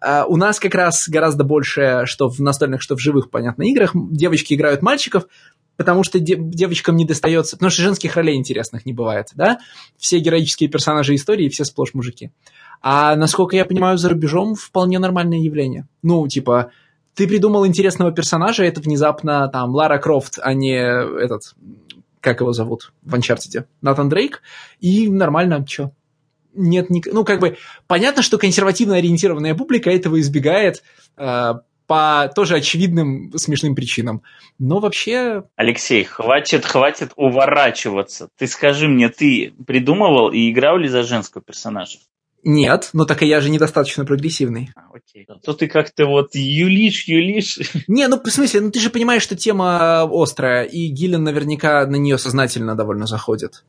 А 0.00 0.24
у 0.24 0.36
нас 0.36 0.60
как 0.60 0.74
раз 0.74 1.08
гораздо 1.08 1.44
больше, 1.44 2.02
что 2.06 2.28
в 2.28 2.38
настольных, 2.38 2.80
что 2.80 2.96
в 2.96 3.00
живых, 3.00 3.30
понятно, 3.30 3.64
играх. 3.64 3.90
Девочки 3.94 4.54
играют 4.54 4.82
мальчиков, 4.82 5.26
потому 5.76 6.04
что 6.04 6.20
де- 6.20 6.38
девочкам 6.38 6.96
не 6.96 7.04
достается, 7.04 7.56
потому 7.56 7.70
что 7.70 7.82
женских 7.82 8.14
ролей 8.16 8.36
интересных 8.36 8.86
не 8.86 8.92
бывает, 8.92 9.28
да? 9.34 9.58
Все 9.98 10.18
героические 10.20 10.70
персонажи 10.70 11.14
истории, 11.16 11.48
все 11.48 11.64
сплошь 11.64 11.92
мужики. 11.92 12.30
А 12.82 13.14
насколько 13.16 13.56
я 13.56 13.64
понимаю, 13.64 13.98
за 13.98 14.08
рубежом 14.08 14.54
вполне 14.54 14.98
нормальное 14.98 15.38
явление. 15.38 15.86
Ну, 16.02 16.26
типа, 16.28 16.70
ты 17.14 17.26
придумал 17.26 17.66
интересного 17.66 18.12
персонажа, 18.12 18.64
это 18.64 18.80
внезапно 18.80 19.48
там 19.48 19.70
Лара 19.70 19.98
Крофт, 19.98 20.38
а 20.42 20.54
не 20.54 20.74
этот, 20.74 21.54
как 22.20 22.40
его 22.40 22.52
зовут 22.52 22.92
в 23.02 23.14
Анчартиде, 23.14 23.66
Натан 23.82 24.08
Дрейк, 24.08 24.42
и 24.80 25.08
нормально, 25.08 25.64
что? 25.66 25.92
Нет, 26.54 26.90
ни... 26.90 27.02
ну 27.12 27.24
как 27.24 27.40
бы 27.40 27.56
понятно, 27.86 28.22
что 28.22 28.38
консервативно 28.38 28.96
ориентированная 28.96 29.54
публика 29.54 29.90
этого 29.90 30.18
избегает 30.20 30.82
э, 31.16 31.54
по 31.90 32.30
тоже 32.36 32.54
очевидным 32.54 33.32
смешным 33.36 33.74
причинам. 33.74 34.22
Но 34.60 34.78
вообще... 34.78 35.42
Алексей, 35.56 36.04
хватит, 36.04 36.64
хватит 36.64 37.10
уворачиваться. 37.16 38.28
Ты 38.38 38.46
скажи 38.46 38.86
мне, 38.86 39.08
ты 39.08 39.52
придумывал 39.66 40.30
и 40.30 40.50
играл 40.52 40.78
ли 40.78 40.86
за 40.86 41.02
женского 41.02 41.42
персонажа? 41.42 41.98
Нет, 42.42 42.90
но 42.92 43.04
так 43.04 43.22
и 43.22 43.26
я 43.26 43.40
же 43.40 43.50
недостаточно 43.50 44.04
прогрессивный. 44.04 44.70
А, 44.74 44.88
окей. 44.94 45.26
То 45.42 45.52
ты 45.52 45.68
как-то 45.68 46.06
вот 46.06 46.34
юлишь, 46.34 47.04
юлишь. 47.06 47.58
Не, 47.86 48.08
ну 48.08 48.20
в 48.20 48.30
смысле, 48.30 48.62
ну 48.62 48.70
ты 48.70 48.80
же 48.80 48.90
понимаешь, 48.90 49.22
что 49.22 49.36
тема 49.36 50.02
острая, 50.10 50.64
и 50.64 50.88
Гиллен 50.88 51.22
наверняка 51.22 51.86
на 51.86 51.96
нее 51.96 52.16
сознательно 52.18 52.74
довольно 52.74 53.06
заходит. 53.06 53.64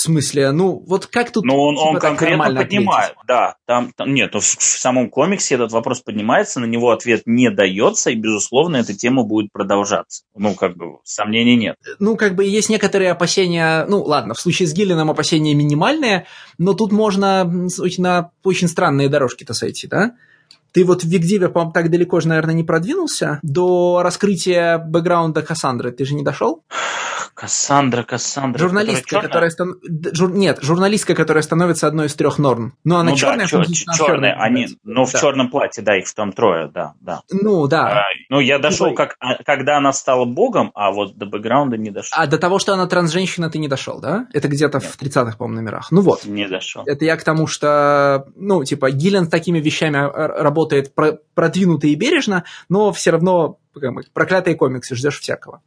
В 0.00 0.02
смысле, 0.02 0.50
ну, 0.52 0.82
вот 0.86 1.04
как 1.04 1.30
тут... 1.30 1.44
Ну, 1.44 1.54
он, 1.60 1.76
типа, 1.76 1.86
он 1.86 1.98
конкретно 1.98 2.54
поднимает, 2.54 3.10
ответить? 3.10 3.28
да. 3.28 3.56
Там, 3.66 3.92
там, 3.94 4.14
нет, 4.14 4.34
в, 4.34 4.38
в 4.40 4.62
самом 4.62 5.10
комиксе 5.10 5.56
этот 5.56 5.72
вопрос 5.72 6.00
поднимается, 6.00 6.58
на 6.58 6.64
него 6.64 6.90
ответ 6.90 7.24
не 7.26 7.50
дается, 7.50 8.08
и, 8.08 8.14
безусловно, 8.14 8.76
эта 8.78 8.94
тема 8.94 9.24
будет 9.24 9.52
продолжаться. 9.52 10.22
Ну, 10.34 10.54
как 10.54 10.78
бы, 10.78 11.00
сомнений 11.04 11.54
нет. 11.54 11.76
Ну, 11.98 12.16
как 12.16 12.34
бы, 12.34 12.46
есть 12.46 12.70
некоторые 12.70 13.10
опасения, 13.10 13.84
ну, 13.90 14.02
ладно, 14.02 14.32
в 14.32 14.40
случае 14.40 14.68
с 14.68 14.72
Гиллином 14.72 15.10
опасения 15.10 15.52
минимальные, 15.52 16.24
но 16.56 16.72
тут 16.72 16.92
можно 16.92 17.44
на 17.44 18.30
очень 18.42 18.68
странные 18.68 19.10
дорожки-то 19.10 19.52
сойти, 19.52 19.86
да? 19.86 20.12
Ты 20.72 20.86
вот 20.86 21.02
в 21.02 21.08
Викдиве, 21.08 21.50
по-моему, 21.50 21.72
так 21.72 21.90
далеко 21.90 22.20
же, 22.20 22.28
наверное, 22.28 22.54
не 22.54 22.64
продвинулся. 22.64 23.38
До 23.42 24.00
раскрытия 24.02 24.78
бэкграунда 24.78 25.42
Кассандры 25.42 25.92
ты 25.92 26.06
же 26.06 26.14
не 26.14 26.22
дошел? 26.22 26.64
Кассандра, 27.40 28.02
Кассандра. 28.02 28.58
Журналистка, 28.58 29.22
которая, 29.22 29.48
стан... 29.48 29.76
Жур... 30.12 30.30
нет, 30.30 30.58
журналистка, 30.60 31.14
которая 31.14 31.42
становится 31.42 31.86
одной 31.86 32.08
из 32.08 32.14
трех 32.14 32.38
норм. 32.38 32.74
Но 32.84 32.98
она 32.98 33.12
ну, 33.12 33.16
черная, 33.16 33.48
да, 33.50 33.64
чер... 33.64 33.94
черная, 33.96 34.34
они, 34.38 34.66
ну 34.84 35.06
в 35.06 35.12
да. 35.12 35.18
черном 35.18 35.48
платье, 35.48 35.82
да, 35.82 35.96
их 35.96 36.06
в 36.06 36.14
том 36.14 36.34
трое, 36.34 36.70
да, 36.70 36.92
да. 37.00 37.22
Ну 37.30 37.66
да. 37.66 38.00
А, 38.00 38.02
ну 38.28 38.40
я 38.40 38.58
дошел, 38.58 38.88
Ой. 38.88 38.94
как, 38.94 39.16
а, 39.20 39.42
когда 39.42 39.78
она 39.78 39.94
стала 39.94 40.26
богом, 40.26 40.70
а 40.74 40.92
вот 40.92 41.16
до 41.16 41.24
бэкграунда 41.24 41.78
не 41.78 41.90
дошел. 41.90 42.12
А 42.14 42.26
до 42.26 42.36
того, 42.36 42.58
что 42.58 42.74
она 42.74 42.86
трансженщина, 42.86 43.48
ты 43.48 43.56
не 43.56 43.68
дошел, 43.68 44.02
да? 44.02 44.26
Это 44.34 44.46
где-то 44.46 44.78
нет. 44.78 44.90
в 44.90 45.02
30-х, 45.02 45.38
по-моему, 45.38 45.62
номерах. 45.62 45.90
Ну 45.90 46.02
вот. 46.02 46.26
Не 46.26 46.46
дошел. 46.46 46.82
Это 46.84 47.06
я 47.06 47.16
к 47.16 47.24
тому, 47.24 47.46
что, 47.46 48.26
ну, 48.36 48.62
типа, 48.64 48.90
Гиллен 48.90 49.24
с 49.24 49.28
такими 49.30 49.60
вещами 49.60 49.96
работает 49.96 50.92
продвинуто 51.34 51.86
и 51.86 51.94
бережно, 51.94 52.44
но 52.68 52.92
все 52.92 53.12
равно 53.12 53.56
проклятые 54.12 54.56
комиксы, 54.56 54.94
ждешь 54.94 55.20
всякого. 55.20 55.62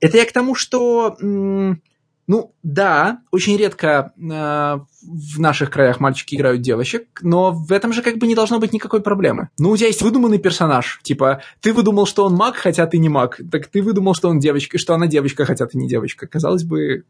Это 0.00 0.16
я 0.16 0.24
к 0.24 0.32
тому, 0.32 0.54
что, 0.54 1.16
ну, 1.20 2.54
да, 2.62 3.20
очень 3.32 3.56
редко 3.56 4.12
э, 4.16 4.20
в 4.22 5.40
наших 5.40 5.70
краях 5.70 6.00
мальчики 6.00 6.36
играют 6.36 6.62
девочек, 6.62 7.20
но 7.22 7.50
в 7.50 7.72
этом 7.72 7.92
же 7.92 8.02
как 8.02 8.18
бы 8.18 8.26
не 8.26 8.34
должно 8.34 8.58
быть 8.58 8.72
никакой 8.72 9.00
проблемы. 9.00 9.48
Ну, 9.58 9.70
у 9.70 9.76
тебя 9.76 9.88
есть 9.88 10.02
выдуманный 10.02 10.38
персонаж, 10.38 11.00
типа, 11.02 11.42
ты 11.60 11.72
выдумал, 11.72 12.06
что 12.06 12.24
он 12.24 12.34
маг, 12.34 12.56
хотя 12.56 12.86
ты 12.86 12.98
не 12.98 13.08
маг, 13.08 13.40
так 13.50 13.66
ты 13.66 13.82
выдумал, 13.82 14.14
что 14.14 14.28
он 14.28 14.38
девочка, 14.38 14.78
что 14.78 14.94
она 14.94 15.06
девочка, 15.06 15.44
хотя 15.44 15.66
ты 15.66 15.76
не 15.76 15.88
девочка. 15.88 16.26
Казалось 16.26 16.62
бы, 16.62 17.04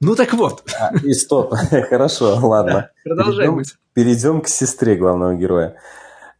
ну 0.00 0.14
так 0.14 0.32
вот. 0.34 0.62
А, 0.78 0.92
и 1.02 1.12
стоп. 1.12 1.54
Хорошо, 1.88 2.38
ладно. 2.42 2.90
Продолжаем. 3.02 3.56
Перейдем, 3.56 3.76
перейдем 3.94 4.40
к 4.42 4.48
сестре 4.48 4.94
главного 4.96 5.34
героя. 5.34 5.76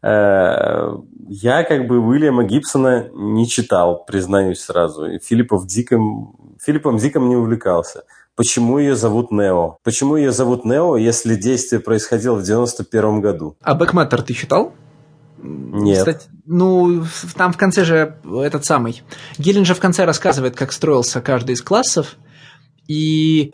Э, 0.07 0.99
я 1.28 1.65
как 1.65 1.89
бы 1.89 1.99
Уильяма 1.99 2.45
Гибсона 2.45 3.09
не 3.12 3.49
читал, 3.49 4.05
признаюсь 4.07 4.61
сразу. 4.61 5.07
И 5.07 5.19
Филиппов 5.19 5.66
Диком, 5.66 6.37
Филиппом 6.65 6.99
Диком 6.99 7.28
не 7.28 7.35
увлекался. 7.35 8.05
почему 8.37 8.78
ее 8.78 8.95
зовут 8.95 9.33
Нео? 9.33 9.78
Почему 9.83 10.16
ее 10.16 10.31
зовут 10.31 10.65
Нео, 10.65 10.97
если 10.97 11.35
действие 11.35 11.81
происходило 11.81 12.37
в 12.37 12.43
91 12.45 13.20
году? 13.20 13.57
А 13.62 13.74
Бэкматтер 13.74 14.23
ты 14.23 14.35
читал? 14.35 14.74
Нет. 15.39 15.99
Кстати, 15.99 16.28
ну, 16.45 17.03
там 17.35 17.53
в 17.53 17.57
конце 17.57 17.85
же 17.85 18.16
этот 18.43 18.65
самый... 18.65 19.03
Гиллин 19.39 19.65
же 19.65 19.74
в 19.74 19.81
конце 19.81 20.05
рассказывает, 20.05 20.55
как 20.55 20.73
строился 20.73 21.20
каждый 21.20 21.53
из 21.53 21.62
классов, 21.62 22.16
и 22.87 23.53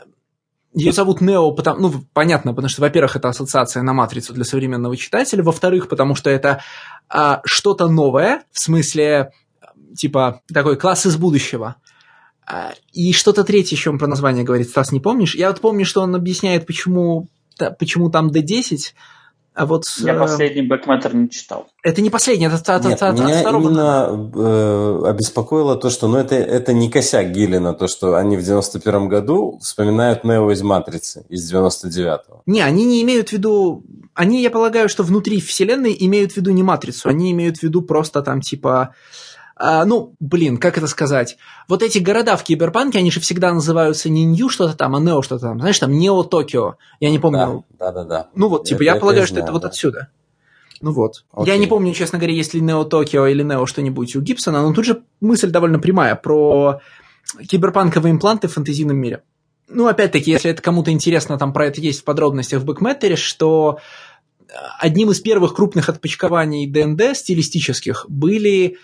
ее 0.74 0.93
зовут 0.93 1.20
Нео, 1.20 1.53
потому, 1.53 1.81
ну, 1.81 2.05
понятно, 2.12 2.53
потому 2.53 2.69
что, 2.69 2.81
во-первых, 2.81 3.16
это 3.16 3.28
ассоциация 3.28 3.82
на 3.82 3.93
матрицу 3.93 4.32
для 4.32 4.44
современного 4.44 4.97
читателя, 4.97 5.43
во-вторых, 5.43 5.89
потому 5.89 6.15
что 6.15 6.31
это 6.31 6.62
а, 7.09 7.43
что-то 7.44 7.89
новое, 7.89 8.44
в 8.53 8.59
смысле, 8.59 9.32
типа, 9.97 10.40
такой 10.53 10.77
класс 10.77 11.07
из 11.07 11.16
будущего. 11.16 11.77
А, 12.47 12.73
и 12.93 13.12
что-то 13.12 13.44
третье 13.44 13.77
еще 13.77 13.90
он 13.90 13.99
про 13.99 14.07
название 14.07 14.44
говорит, 14.44 14.69
Стас, 14.69 14.93
не 14.93 15.01
помнишь? 15.01 15.35
Я 15.35 15.49
вот 15.49 15.61
помню, 15.61 15.85
что 15.85 16.01
он 16.01 16.15
объясняет, 16.15 16.66
почему, 16.66 17.28
почему 17.78 18.11
там 18.11 18.28
D10, 18.28 18.78
а 19.55 19.66
вот... 19.66 19.85
Я 19.99 20.15
э, 20.15 20.19
последний 20.19 20.62
Бэкматтер 20.62 21.15
не 21.15 21.29
читал. 21.29 21.69
Это 21.83 22.01
не 22.01 22.09
последний, 22.09 22.47
это 22.47 22.57
от, 22.74 22.85
Нет, 22.85 23.03
от, 23.03 23.19
меня 23.19 23.35
от 23.35 23.41
второго. 23.41 23.69
именно 23.69 24.31
э, 24.35 25.11
обеспокоило 25.11 25.77
то, 25.77 25.91
что 25.91 26.09
ну, 26.09 26.16
это, 26.16 26.37
это 26.37 26.73
не 26.73 26.91
косяк 26.91 27.33
Гиллина, 27.33 27.74
то, 27.74 27.87
что 27.87 28.16
они 28.16 28.37
в 28.39 28.43
91 28.43 29.09
году 29.09 29.59
вспоминают 29.62 30.24
Нео 30.24 30.51
из 30.53 30.62
«Матрицы», 30.62 31.27
из 31.29 31.53
99-го. 31.53 32.43
Не, 32.47 32.62
они 32.62 32.85
не 32.87 33.03
имеют 33.03 33.29
в 33.29 33.33
виду... 33.33 33.85
Они, 34.15 34.43
я 34.43 34.51
полагаю, 34.51 34.89
что 34.89 35.03
внутри 35.03 35.41
вселенной 35.41 35.95
имеют 35.99 36.33
в 36.33 36.37
виду 36.39 36.51
не 36.51 36.62
«Матрицу», 36.62 37.11
они 37.11 37.31
имеют 37.33 37.59
в 37.59 37.62
виду 37.62 37.83
просто 37.83 38.23
там 38.23 38.41
типа 38.41 38.95
а, 39.64 39.84
ну, 39.84 40.16
блин, 40.18 40.59
как 40.59 40.76
это 40.76 40.89
сказать? 40.89 41.36
Вот 41.68 41.84
эти 41.84 41.98
города 41.98 42.36
в 42.36 42.43
Киберпанке, 42.43 42.98
они 42.98 43.12
же 43.12 43.20
всегда 43.20 43.52
называются 43.52 44.09
не 44.10 44.24
Нью 44.24 44.48
что-то 44.48 44.76
там, 44.76 44.97
а 44.97 44.98
Нео 44.98 45.22
что-то 45.22 45.43
там. 45.43 45.60
Знаешь, 45.60 45.78
там 45.78 45.93
Нео 45.93 46.24
Токио. 46.24 46.74
Я 46.98 47.10
не 47.12 47.20
помню. 47.20 47.64
Да, 47.78 47.93
да, 47.93 48.02
да. 48.02 48.28
Ну 48.34 48.48
вот, 48.48 48.64
типа, 48.64 48.82
я 48.82 48.97
полагаю, 48.97 49.24
что 49.24 49.39
это 49.39 49.52
вот 49.52 49.64
отсюда. 49.64 50.09
Ну 50.80 50.90
вот. 50.90 51.24
Окей. 51.32 51.52
Я 51.52 51.60
не 51.60 51.68
помню, 51.68 51.94
честно 51.94 52.18
говоря, 52.18 52.34
есть 52.34 52.55
ли 52.55 52.60
Нео 52.60 52.82
Токио 52.82 53.24
или 53.28 53.44
Нео 53.44 53.64
что-нибудь 53.66 54.16
у 54.16 54.20
Гибсона, 54.20 54.62
но 54.62 54.74
тут 54.74 54.84
же 54.84 55.05
мысль 55.20 55.51
довольно 55.52 55.78
прямая 55.78 56.16
про 56.16 56.80
киберпанковые 57.48 58.10
импланты 58.10 58.48
в 58.48 58.55
фэнтезийном 58.55 58.97
мире. 58.97 59.22
Ну, 59.68 59.86
опять-таки, 59.86 60.32
если 60.32 60.51
это 60.51 60.60
кому-то 60.60 60.90
интересно, 60.90 61.39
там 61.39 61.52
про 61.52 61.66
это 61.66 61.80
есть 61.80 62.01
в 62.01 62.05
подробностях 62.05 62.62
в 62.62 62.64
Бэкметтере, 62.64 63.14
что 63.14 63.78
одним 64.80 65.12
из 65.12 65.20
первых 65.20 65.55
крупных 65.55 65.89
отпочкований 65.89 66.66
ДНД 66.66 67.16
стилистических 67.16 68.06
были 68.09 68.66
э, 68.72 68.76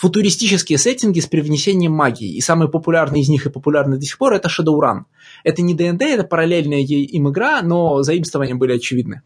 футуристические 0.00 0.78
сеттинги 0.78 1.20
с 1.20 1.26
привнесением 1.26 1.92
магии. 1.92 2.34
И 2.34 2.40
самый 2.40 2.70
популярный 2.70 3.20
из 3.20 3.28
них 3.28 3.44
и 3.44 3.50
популярный 3.50 3.98
до 3.98 4.06
сих 4.06 4.16
пор 4.16 4.32
это 4.32 4.48
Shadowrun. 4.48 5.02
Это 5.44 5.60
не 5.60 5.74
D&D, 5.74 6.02
это 6.02 6.24
параллельная 6.24 6.80
им 6.80 7.28
игра, 7.28 7.60
но 7.60 8.02
заимствования 8.02 8.54
были 8.54 8.76
очевидны. 8.76 9.20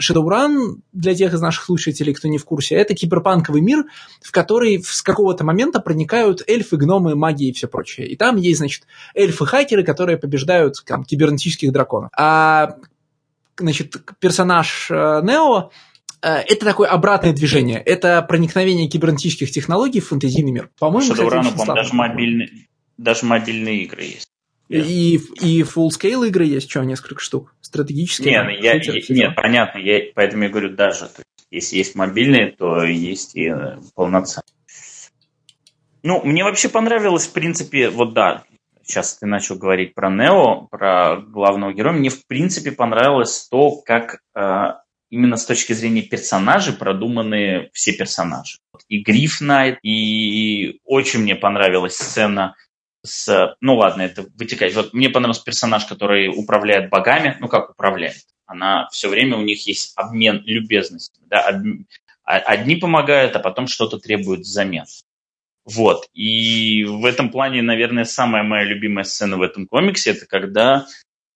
Shadowrun, 0.00 0.80
для 0.92 1.14
тех 1.14 1.32
из 1.32 1.40
наших 1.40 1.64
слушателей, 1.64 2.12
кто 2.12 2.28
не 2.28 2.36
в 2.36 2.44
курсе, 2.44 2.74
это 2.74 2.94
киберпанковый 2.94 3.62
мир, 3.62 3.84
в 4.20 4.30
который 4.32 4.82
с 4.82 5.00
какого-то 5.00 5.44
момента 5.44 5.80
проникают 5.80 6.42
эльфы, 6.46 6.76
гномы, 6.76 7.14
магии 7.14 7.48
и 7.48 7.52
все 7.54 7.66
прочее. 7.66 8.06
И 8.06 8.14
там 8.14 8.36
есть, 8.36 8.58
значит, 8.58 8.82
эльфы-хакеры, 9.14 9.82
которые 9.82 10.18
побеждают 10.18 10.74
там, 10.86 11.04
кибернетических 11.04 11.72
драконов. 11.72 12.10
А 12.18 12.76
значит, 13.58 13.96
персонаж 14.20 14.90
э, 14.90 15.22
Нео 15.24 15.70
Э, 15.70 15.70
это 16.28 16.64
такое 16.64 16.88
обратное 16.88 17.32
движение. 17.32 17.78
Это 17.78 18.22
проникновение 18.22 18.88
кибернетических 18.88 19.50
технологий 19.50 20.00
в 20.00 20.08
фэнтезийный 20.08 20.52
мир. 20.52 20.70
По-моему, 20.78 21.12
кстати, 21.12 21.56
по 21.56 21.74
даже, 21.74 21.94
мобильные, 21.94 22.50
даже 22.96 23.26
мобильные 23.26 23.82
игры 23.84 24.02
есть. 24.02 24.28
И, 24.68 25.16
и 25.40 25.62
full-scale 25.62 26.28
игры 26.28 26.44
есть, 26.44 26.70
что, 26.70 26.82
несколько 26.82 27.20
штук? 27.20 27.54
Стратегические? 27.60 28.32
Нет, 28.32 28.62
я, 28.62 28.74
я, 28.74 29.02
нет 29.08 29.34
понятно, 29.36 29.78
я, 29.78 30.00
поэтому 30.14 30.44
я 30.44 30.48
говорю 30.48 30.70
даже. 30.70 31.06
То 31.06 31.22
есть, 31.50 31.72
если 31.72 31.76
есть 31.76 31.94
мобильные, 31.94 32.52
то 32.52 32.82
есть 32.82 33.36
и 33.36 33.48
э, 33.48 33.78
полноценные. 33.94 34.46
Ну, 36.02 36.22
мне 36.24 36.42
вообще 36.42 36.68
понравилось, 36.68 37.26
в 37.26 37.32
принципе, 37.32 37.90
вот 37.90 38.14
да, 38.14 38.44
сейчас 38.82 39.18
ты 39.18 39.26
начал 39.26 39.56
говорить 39.56 39.94
про 39.94 40.10
Нео, 40.10 40.68
про 40.70 41.16
главного 41.16 41.72
героя, 41.72 41.92
мне 41.94 42.08
в 42.08 42.26
принципе 42.26 42.72
понравилось 42.72 43.48
то, 43.50 43.72
как 43.84 44.20
э, 44.34 44.72
именно 45.12 45.36
с 45.36 45.44
точки 45.44 45.74
зрения 45.74 46.02
персонажей 46.02 46.72
продуманы 46.72 47.68
все 47.74 47.92
персонажи. 47.92 48.58
И 48.88 49.00
Гриф 49.00 49.42
Найт, 49.42 49.78
и 49.82 50.80
очень 50.84 51.20
мне 51.20 51.36
понравилась 51.36 51.96
сцена 51.96 52.56
с... 53.04 53.54
Ну 53.60 53.76
ладно, 53.76 54.02
это 54.02 54.26
вытекает. 54.38 54.74
Вот 54.74 54.94
мне 54.94 55.10
понравился 55.10 55.44
персонаж, 55.44 55.84
который 55.84 56.28
управляет 56.28 56.88
богами. 56.88 57.36
Ну 57.40 57.48
как 57.48 57.70
управляет? 57.70 58.24
Она 58.46 58.88
все 58.90 59.10
время, 59.10 59.36
у 59.36 59.42
них 59.42 59.66
есть 59.66 59.92
обмен 59.96 60.42
любезностями. 60.46 61.26
Да? 61.28 61.62
А, 62.24 62.38
одни 62.38 62.76
помогают, 62.76 63.36
а 63.36 63.38
потом 63.38 63.66
что-то 63.66 63.98
требуют 63.98 64.40
взамен. 64.40 64.86
Вот. 65.66 66.08
И 66.14 66.84
в 66.84 67.04
этом 67.04 67.28
плане, 67.28 67.60
наверное, 67.60 68.04
самая 68.04 68.44
моя 68.44 68.64
любимая 68.64 69.04
сцена 69.04 69.36
в 69.36 69.42
этом 69.42 69.66
комиксе, 69.66 70.12
это 70.12 70.24
когда 70.24 70.86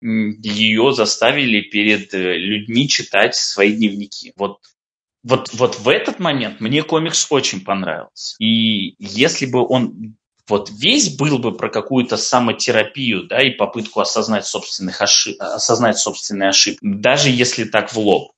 ее 0.01 0.93
заставили 0.93 1.61
перед 1.61 2.13
э, 2.15 2.37
людьми 2.37 2.89
читать 2.89 3.35
свои 3.35 3.73
дневники. 3.73 4.33
Вот 4.37 4.61
вот, 5.23 5.53
вот 5.55 5.81
в 5.81 5.89
этот 5.89 6.21
момент 6.21 6.61
мне 6.61 6.85
комикс 6.85 7.27
очень 7.31 7.65
понравился. 7.65 8.37
И 8.39 8.95
если 9.01 9.47
бы 9.47 9.67
он 9.67 10.17
вот 10.49 10.71
весь 10.71 11.17
был 11.17 11.39
бы 11.39 11.57
про 11.57 11.69
какую-то 11.69 12.17
самотерапию, 12.17 13.25
да, 13.25 13.43
и 13.43 13.51
попытку 13.51 14.01
осознать, 14.01 14.47
собственных 14.47 15.03
ошиб... 15.03 15.35
осознать 15.41 15.99
собственные 15.99 16.51
ошибки, 16.51 16.79
даже 16.81 17.29
если 17.31 17.65
так 17.65 17.93
в 17.93 17.99
лоб, 17.99 18.33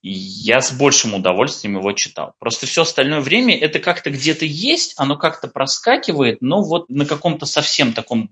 я 0.00 0.62
с 0.62 0.72
большим 0.72 1.14
удовольствием 1.14 1.76
его 1.76 1.92
читал. 1.92 2.34
Просто 2.38 2.66
все 2.66 2.82
остальное 2.82 3.20
время 3.20 3.56
это 3.58 3.78
как-то 3.78 4.10
где-то 4.10 4.46
есть, 4.46 4.94
оно 4.96 5.16
как-то 5.16 5.48
проскакивает, 5.48 6.38
но 6.40 6.62
вот 6.62 6.88
на 6.88 7.04
каком-то 7.04 7.44
совсем 7.44 7.92
таком 7.92 8.30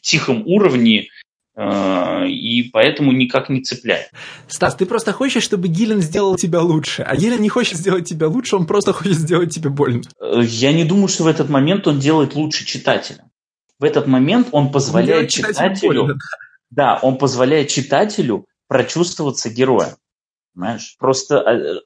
тихом 0.00 0.42
уровне 0.46 1.08
и 1.56 2.68
поэтому 2.72 3.12
никак 3.12 3.48
не 3.48 3.62
цепляет. 3.62 4.10
Стас, 4.48 4.74
ты 4.74 4.86
просто 4.86 5.12
хочешь, 5.12 5.44
чтобы 5.44 5.68
Гиллен 5.68 6.00
сделал 6.00 6.34
тебя 6.34 6.60
лучше, 6.60 7.02
а 7.02 7.14
Гиллен 7.16 7.40
не 7.40 7.48
хочет 7.48 7.78
сделать 7.78 8.08
тебя 8.08 8.28
лучше, 8.28 8.56
он 8.56 8.66
просто 8.66 8.92
хочет 8.92 9.14
сделать 9.14 9.54
тебе 9.54 9.70
больно. 9.70 10.02
Э, 10.20 10.40
я 10.42 10.72
не 10.72 10.84
думаю, 10.84 11.08
что 11.08 11.24
в 11.24 11.26
этот 11.28 11.48
момент 11.48 11.86
он 11.86 12.00
делает 12.00 12.34
лучше 12.34 12.64
читателя. 12.64 13.24
В 13.78 13.84
этот 13.84 14.06
момент 14.08 14.48
он 14.50 14.72
позволяет 14.72 15.24
он 15.24 15.28
читателю... 15.28 16.02
Больно, 16.02 16.14
да. 16.70 16.94
да, 16.94 16.98
он 17.02 17.18
позволяет 17.18 17.68
читателю 17.68 18.46
прочувствоваться 18.66 19.48
героем. 19.48 19.94
Понимаешь? 20.54 20.96
Просто 20.98 21.36
э, 21.36 21.80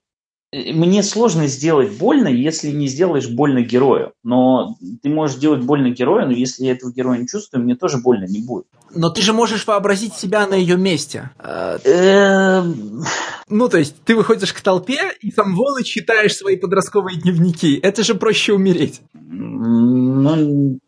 мне 0.53 1.03
сложно 1.03 1.47
сделать 1.47 1.99
больно, 1.99 2.29
если 2.29 2.71
не 2.71 2.89
сделаешь 2.89 3.29
больно 3.29 3.61
герою. 3.61 4.13
Но 4.23 4.77
ты 5.03 5.11
можешь 5.11 5.37
делать 5.37 5.63
больно 5.63 5.91
герою, 5.91 6.27
но 6.27 6.33
если 6.33 6.65
я 6.65 6.73
этого 6.73 6.91
героя 6.91 7.19
не 7.19 7.27
чувствую, 7.27 7.63
мне 7.63 7.77
тоже 7.77 7.99
больно 7.99 8.25
не 8.25 8.41
будет. 8.41 8.67
Но 8.95 9.11
ты 9.11 9.21
же 9.21 9.35
можешь 9.35 9.67
вообразить 9.67 10.15
себя 10.15 10.47
на 10.47 10.55
ее 10.55 10.79
месте. 10.79 11.31
Эм. 11.39 13.05
Ну, 13.51 13.69
то 13.69 13.77
есть, 13.77 13.97
ты 14.05 14.17
выходишь 14.17 14.55
к 14.55 14.61
толпе 14.63 14.99
и 15.21 15.31
сам 15.31 15.55
волы 15.55 15.83
читаешь 15.85 16.35
свои 16.35 16.57
подростковые 16.57 17.21
дневники. 17.21 17.79
Это 17.83 18.03
же 18.03 18.15
проще 18.15 18.55
умереть. 18.55 19.03
Ну, 19.13 20.79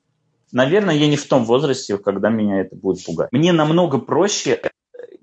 наверное, 0.52 0.94
я 0.94 1.06
не 1.06 1.16
в 1.16 1.26
том 1.26 1.44
возрасте, 1.44 1.98
когда 1.98 2.30
меня 2.30 2.62
это 2.62 2.76
будет 2.76 3.04
пугать. 3.04 3.28
Мне 3.32 3.52
намного 3.52 3.98
проще 3.98 4.58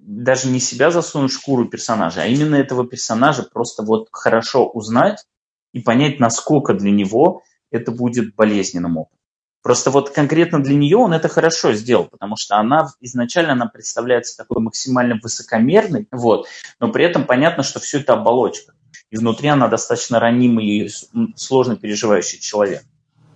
даже 0.07 0.47
не 0.47 0.61
себя 0.61 0.89
засунуть 0.89 1.31
в 1.31 1.35
шкуру 1.35 1.65
персонажа, 1.65 2.21
а 2.21 2.27
именно 2.27 2.55
этого 2.55 2.87
персонажа 2.87 3.43
просто 3.43 3.83
вот 3.83 4.07
хорошо 4.11 4.65
узнать 4.65 5.25
и 5.73 5.81
понять, 5.81 6.21
насколько 6.21 6.73
для 6.73 6.91
него 6.91 7.43
это 7.71 7.91
будет 7.91 8.33
болезненным 8.33 8.97
опытом. 8.97 9.19
Просто 9.61 9.91
вот 9.91 10.11
конкретно 10.11 10.63
для 10.63 10.75
нее 10.75 10.95
он 10.95 11.11
это 11.11 11.27
хорошо 11.27 11.73
сделал, 11.73 12.05
потому 12.05 12.37
что 12.37 12.55
она 12.55 12.87
изначально 13.01 13.51
она 13.51 13.65
представляется 13.65 14.37
такой 14.37 14.63
максимально 14.63 15.19
высокомерной, 15.21 16.07
вот, 16.09 16.47
но 16.79 16.89
при 16.89 17.03
этом 17.03 17.25
понятно, 17.25 17.63
что 17.63 17.81
все 17.81 17.99
это 17.99 18.13
оболочка. 18.13 18.75
И 19.09 19.17
внутри 19.17 19.49
она 19.49 19.67
достаточно 19.67 20.21
ранимый 20.21 20.65
и 20.65 20.89
сложно 21.35 21.75
переживающий 21.75 22.39
человек. 22.39 22.83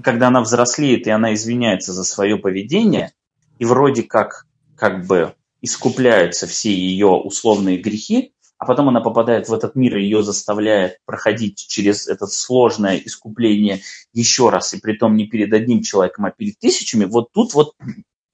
Когда 0.02 0.30
она 0.30 0.40
взрослеет 0.40 1.06
и 1.06 1.10
она 1.10 1.34
извиняется 1.34 1.92
за 1.92 2.06
свое 2.06 2.38
поведение, 2.38 3.12
и 3.60 3.66
вроде 3.66 4.04
как, 4.04 4.46
как 4.78 5.06
бы 5.06 5.36
искупляются 5.62 6.48
все 6.48 6.74
ее 6.74 7.08
условные 7.08 7.78
грехи, 7.78 8.34
а 8.58 8.66
потом 8.66 8.90
она 8.90 9.02
попадает 9.02 9.50
в 9.50 9.54
этот 9.54 9.76
мир, 9.76 9.98
и 9.98 10.04
ее 10.04 10.22
заставляет 10.22 10.98
проходить 11.06 11.66
через 11.68 12.08
это 12.08 12.28
сложное 12.28 12.98
искупление 12.98 13.82
еще 14.14 14.50
раз, 14.50 14.74
и 14.74 14.80
при 14.80 14.94
том 14.94 15.16
не 15.16 15.26
перед 15.26 15.52
одним 15.54 15.82
человеком, 15.82 16.26
а 16.26 16.32
перед 16.32 16.60
тысячами, 16.60 17.06
вот 17.06 17.32
тут 17.32 17.54
вот 17.54 17.74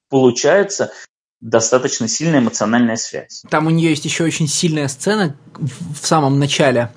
получается 0.10 0.92
достаточно 1.40 2.08
сильная 2.08 2.40
эмоциональная 2.40 2.96
связь. 2.96 3.44
Там 3.50 3.68
у 3.68 3.70
нее 3.70 3.92
есть 3.92 4.06
еще 4.06 4.24
очень 4.24 4.48
сильная 4.48 4.88
сцена 4.88 5.38
в 5.56 6.06
самом 6.06 6.40
начале, 6.40 6.92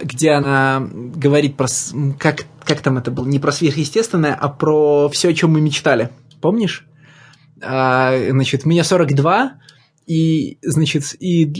где 0.00 0.30
она 0.30 0.88
говорит 0.90 1.56
про... 1.56 1.68
Как, 2.18 2.46
как 2.64 2.80
там 2.80 2.98
это 2.98 3.10
было? 3.10 3.26
Не 3.26 3.38
про 3.38 3.52
сверхъестественное, 3.52 4.34
а 4.34 4.48
про 4.48 5.08
все, 5.10 5.28
о 5.28 5.34
чем 5.34 5.52
мы 5.52 5.60
мечтали. 5.60 6.10
Помнишь? 6.40 6.86
А, 7.60 8.30
значит, 8.30 8.64
мне 8.64 8.84
42, 8.84 9.58
и, 10.06 10.58
значит, 10.62 11.14
и 11.20 11.52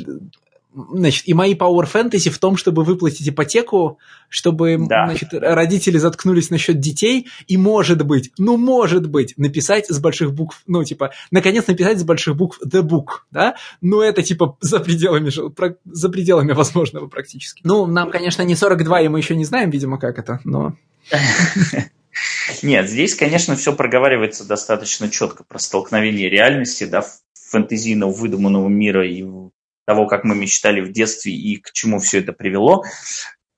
Значит, 0.74 1.28
и 1.28 1.34
мои 1.34 1.54
Power 1.54 1.88
Fantasy 1.90 2.30
в 2.30 2.38
том, 2.38 2.56
чтобы 2.56 2.82
выплатить 2.82 3.28
ипотеку, 3.28 3.98
чтобы 4.28 4.76
да. 4.88 5.06
значит, 5.06 5.28
родители 5.32 5.98
заткнулись 5.98 6.50
насчет 6.50 6.80
детей, 6.80 7.28
и 7.46 7.56
может 7.56 8.04
быть, 8.04 8.32
ну 8.38 8.56
может 8.56 9.08
быть, 9.08 9.34
написать 9.36 9.86
с 9.86 10.00
больших 10.00 10.34
букв, 10.34 10.62
ну 10.66 10.82
типа, 10.82 11.12
наконец 11.30 11.68
написать 11.68 12.00
с 12.00 12.02
больших 12.02 12.34
букв 12.34 12.58
The 12.66 12.82
Book, 12.82 13.20
да? 13.30 13.54
Ну 13.80 14.00
это 14.00 14.24
типа 14.24 14.56
за 14.60 14.80
пределами, 14.80 15.30
за 15.84 16.08
пределами 16.08 16.52
возможного 16.52 17.06
практически. 17.06 17.60
Ну, 17.64 17.86
нам, 17.86 18.10
конечно, 18.10 18.42
не 18.42 18.56
42, 18.56 19.02
и 19.02 19.08
мы 19.08 19.20
еще 19.20 19.36
не 19.36 19.44
знаем, 19.44 19.70
видимо, 19.70 19.98
как 19.98 20.18
это, 20.18 20.40
но... 20.42 20.74
Нет, 22.62 22.88
здесь, 22.88 23.14
конечно, 23.14 23.56
все 23.56 23.74
проговаривается 23.74 24.46
достаточно 24.46 25.10
четко 25.10 25.44
про 25.44 25.58
столкновение 25.58 26.28
реальности, 26.28 26.84
да, 26.84 27.04
фэнтезийного 27.50 28.10
выдуманного 28.10 28.68
мира 28.68 29.06
и 29.06 29.24
того, 29.86 30.06
как 30.06 30.24
мы 30.24 30.34
мечтали 30.34 30.80
в 30.80 30.92
детстве 30.92 31.32
и 31.32 31.56
к 31.56 31.72
чему 31.72 31.98
все 31.98 32.20
это 32.20 32.32
привело, 32.32 32.84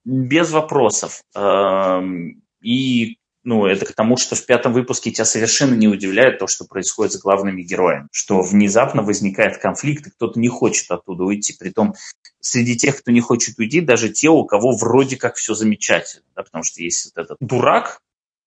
без 0.04 0.50
вопросов. 0.50 1.22
Эм, 1.34 2.42
и 2.60 3.18
ну, 3.46 3.64
это 3.64 3.86
к 3.86 3.92
тому, 3.92 4.16
что 4.16 4.34
в 4.34 4.44
пятом 4.44 4.72
выпуске 4.72 5.12
тебя 5.12 5.24
совершенно 5.24 5.74
не 5.74 5.86
удивляет 5.86 6.40
то, 6.40 6.48
что 6.48 6.64
происходит 6.64 7.12
с 7.12 7.20
главными 7.20 7.62
героями, 7.62 8.08
что 8.10 8.42
внезапно 8.42 9.02
возникает 9.02 9.58
конфликт, 9.58 10.08
и 10.08 10.10
кто-то 10.10 10.40
не 10.40 10.48
хочет 10.48 10.90
оттуда 10.90 11.22
уйти. 11.22 11.54
Притом 11.56 11.94
среди 12.40 12.76
тех, 12.76 12.98
кто 12.98 13.12
не 13.12 13.20
хочет 13.20 13.56
уйти, 13.58 13.80
даже 13.80 14.08
те, 14.08 14.30
у 14.30 14.44
кого 14.44 14.76
вроде 14.76 15.16
как 15.16 15.36
все 15.36 15.54
замечательно. 15.54 16.24
Да, 16.34 16.42
потому 16.42 16.64
что 16.64 16.82
есть 16.82 17.04
вот 17.04 17.24
этот 17.24 17.36
дурак, 17.38 18.00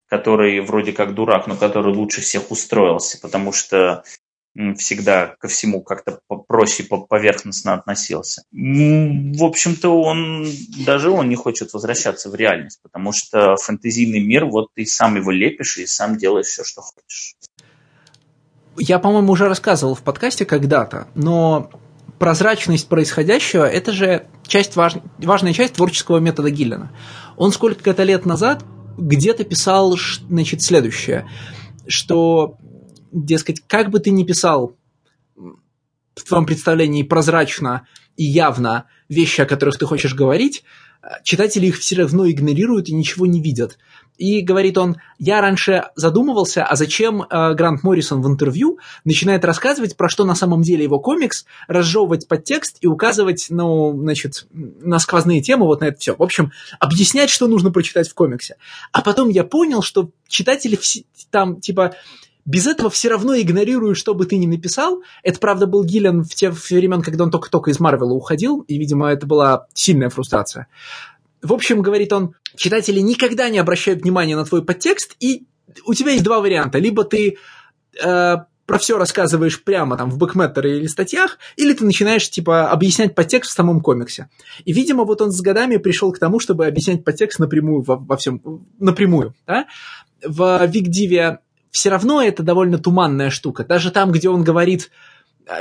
который 0.10 0.60
вроде 0.62 0.92
как 0.92 1.14
дурак, 1.14 1.48
но 1.48 1.56
который 1.56 1.94
лучше 1.94 2.22
всех 2.22 2.52
устроился, 2.52 3.20
потому 3.22 3.54
что 3.54 4.04
всегда 4.78 5.36
ко 5.40 5.48
всему 5.48 5.82
как-то 5.84 6.20
проще, 6.48 6.84
поверхностно 6.84 7.74
относился. 7.74 8.44
В 8.52 9.44
общем-то, 9.44 10.02
он 10.02 10.48
даже 10.86 11.12
он 11.12 11.30
не 11.30 11.36
хочет 11.36 11.72
возвращаться 11.72 12.30
в 12.30 12.36
реальность, 12.36 12.80
потому 12.82 13.14
что 13.14 13.56
фэнтезийный 13.56 14.20
мир, 14.20 14.46
вот 14.46 14.70
ты 14.74 14.86
сам 14.86 15.16
его 15.16 15.32
лепишь 15.32 15.78
и 15.78 15.86
сам 15.86 16.18
делаешь 16.18 16.48
все, 16.48 16.64
что 16.64 16.82
хочешь. 16.82 17.36
Я, 18.76 18.98
по-моему, 19.00 19.32
уже 19.32 19.48
рассказывал 19.48 19.94
в 19.94 20.02
подкасте 20.02 20.46
когда-то, 20.46 21.08
но 21.14 21.70
прозрачность 22.18 22.88
происходящего– 22.90 23.70
это 23.70 23.92
же 23.92 24.26
часть 24.48 24.76
важ... 24.76 24.96
важная 25.20 25.54
часть 25.54 25.76
творческого 25.76 26.18
метода 26.18 26.50
Гиллена. 26.50 26.92
Он 27.38 27.52
сколько-то 27.52 28.04
лет 28.04 28.26
назад 28.26 28.64
где-то 29.00 29.44
писал 29.44 29.98
значит, 30.30 30.62
следующее, 30.62 31.30
что 31.88 32.58
дескать, 33.12 33.62
как 33.68 33.90
бы 33.90 34.00
ты 34.00 34.12
ни 34.12 34.24
писал 34.24 34.76
в 35.36 36.24
твоем 36.28 36.46
представлении 36.46 37.04
прозрачно 37.04 37.88
и 38.18 38.24
явно 38.24 38.86
вещи, 39.08 39.42
о 39.42 39.46
которых 39.46 39.78
ты 39.78 39.86
хочешь 39.86 40.14
говорить, 40.14 40.64
читатели 41.24 41.68
их 41.68 41.80
все 41.80 41.96
равно 41.96 42.30
игнорируют 42.30 42.90
и 42.90 42.94
ничего 42.94 43.26
не 43.26 43.42
видят. 43.42 43.78
И 44.20 44.42
говорит 44.42 44.78
он, 44.78 44.98
я 45.18 45.40
раньше 45.40 45.86
задумывался, 45.96 46.66
а 46.66 46.76
зачем 46.76 47.24
э, 47.24 47.54
Грант 47.54 47.84
Моррисон 47.84 48.22
в 48.22 48.28
интервью 48.28 48.78
начинает 49.06 49.46
рассказывать, 49.46 49.96
про 49.96 50.10
что 50.10 50.26
на 50.26 50.36
самом 50.36 50.62
деле 50.62 50.84
его 50.84 51.00
комикс, 51.00 51.46
разжевывать 51.70 52.28
подтекст 52.28 52.78
и 52.82 52.88
указывать, 52.88 53.48
ну, 53.50 53.98
значит, 53.98 54.46
на 54.52 55.00
сквозные 55.00 55.42
темы, 55.42 55.66
вот 55.66 55.80
на 55.80 55.86
это 55.86 56.00
все. 56.00 56.16
В 56.18 56.22
общем, 56.22 56.52
объяснять, 56.82 57.30
что 57.30 57.48
нужно 57.48 57.72
прочитать 57.72 58.10
в 58.10 58.14
комиксе. 58.14 58.58
А 58.92 59.02
потом 59.02 59.30
я 59.30 59.46
понял, 59.46 59.82
что 59.82 60.12
читатели 60.28 60.78
там, 61.32 61.62
типа, 61.62 61.96
без 62.44 62.68
этого 62.68 62.90
все 62.90 63.08
равно 63.08 63.40
игнорируют, 63.40 63.98
что 63.98 64.14
бы 64.14 64.26
ты 64.26 64.38
ни 64.38 64.48
написал. 64.48 65.02
Это, 65.24 65.40
правда, 65.40 65.66
был 65.66 65.86
Гиллен 65.86 66.24
в 66.24 66.36
те 66.36 66.52
времена, 66.52 67.02
когда 67.02 67.24
он 67.24 67.32
только-только 67.32 67.72
из 67.72 67.80
Марвела 67.80 68.12
уходил, 68.12 68.66
и, 68.68 68.78
видимо, 68.78 69.08
это 69.08 69.26
была 69.26 69.68
сильная 69.74 70.10
фрустрация. 70.10 70.68
В 71.42 71.54
общем, 71.54 71.82
говорит 71.82 72.12
он, 72.14 72.36
читатели 72.56 73.00
никогда 73.00 73.50
не 73.50 73.60
обращают 73.60 74.02
внимания 74.02 74.36
на 74.36 74.46
твой 74.46 74.64
подтекст, 74.64 75.16
и 75.20 75.48
у 75.86 75.94
тебя 75.94 76.12
есть 76.12 76.24
два 76.24 76.40
варианта. 76.40 76.80
Либо 76.80 77.04
ты 77.04 77.38
э, 78.02 78.36
про 78.70 78.78
все 78.78 78.98
рассказываешь 78.98 79.64
прямо 79.64 79.98
там 79.98 80.12
в 80.12 80.18
бэкметтере 80.18 80.78
или 80.78 80.86
статьях, 80.86 81.40
или 81.58 81.74
ты 81.74 81.84
начинаешь, 81.86 82.30
типа, 82.30 82.70
объяснять 82.70 83.16
подтекст 83.16 83.52
в 83.52 83.56
самом 83.56 83.82
комиксе. 83.82 84.30
И, 84.64 84.74
видимо, 84.74 85.06
вот 85.06 85.22
он 85.22 85.32
с 85.32 85.42
годами 85.42 85.78
пришел 85.78 86.12
к 86.12 86.20
тому, 86.20 86.40
чтобы 86.40 86.68
объяснять 86.68 87.04
подтекст 87.04 87.40
напрямую 87.40 87.82
во, 87.82 87.96
во 87.96 88.16
всем, 88.16 88.68
напрямую, 88.78 89.34
да? 89.48 89.66
В 90.24 90.66
Викдиве 90.68 91.40
все 91.72 91.90
равно 91.90 92.22
это 92.22 92.44
довольно 92.44 92.78
туманная 92.78 93.32
штука. 93.32 93.64
Даже 93.64 93.90
там, 93.90 94.12
где 94.12 94.30
он 94.30 94.44
говорит, 94.44 94.92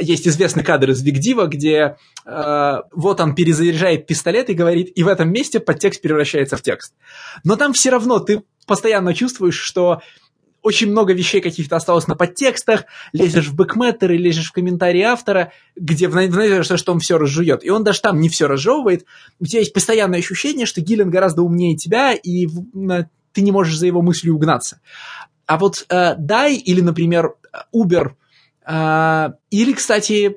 есть 0.01 0.27
известный 0.29 0.63
кадр 0.63 0.91
из 0.91 1.03
Викдива, 1.03 1.47
где 1.47 1.97
э, 2.27 2.77
вот 2.93 3.21
он 3.21 3.35
перезаряжает 3.35 4.07
пистолет 4.07 4.51
и 4.51 4.55
говорит, 4.55 4.93
и 4.95 5.03
в 5.03 5.09
этом 5.09 5.33
месте 5.33 5.61
подтекст 5.61 6.03
превращается 6.03 6.57
в 6.57 6.63
текст. 6.63 6.95
Но 7.45 7.57
там 7.57 7.73
все 7.73 7.91
равно 7.91 8.19
ты 8.19 8.43
постоянно 8.67 9.15
чувствуешь, 9.15 9.59
что 9.59 10.01
очень 10.63 10.91
много 10.91 11.15
вещей 11.15 11.41
каких-то 11.41 11.77
осталось 11.77 12.09
на 12.09 12.17
подтекстах, 12.17 12.85
лезешь 13.13 13.49
в 13.49 13.55
бэкметтеры, 13.55 14.17
лезешь 14.17 14.49
в 14.49 14.53
комментарии 14.53 15.03
автора, 15.03 15.53
где 15.77 16.09
в 16.09 16.15
надежде, 16.15 16.77
что 16.77 16.93
он 16.93 16.99
все 16.99 17.17
разжует. 17.17 17.65
И 17.65 17.71
он 17.71 17.85
даже 17.85 18.01
там 18.01 18.21
не 18.21 18.29
все 18.29 18.47
разжевывает. 18.47 19.05
У 19.39 19.47
тебя 19.47 19.61
есть 19.61 19.73
постоянное 19.73 20.19
ощущение, 20.19 20.67
что 20.67 20.81
Гиллен 20.81 21.11
гораздо 21.11 21.43
умнее 21.43 21.77
тебя, 21.77 22.13
и 22.13 22.47
ты 23.33 23.41
не 23.41 23.53
можешь 23.53 23.79
за 23.79 23.87
его 23.87 24.03
мыслью 24.03 24.35
угнаться. 24.35 24.81
А 25.47 25.57
вот 25.57 25.87
э, 25.89 26.15
Дай 26.19 26.57
или, 26.57 26.81
например, 26.81 27.35
Uber, 27.75 28.13
или, 28.71 29.73
кстати, 29.73 30.29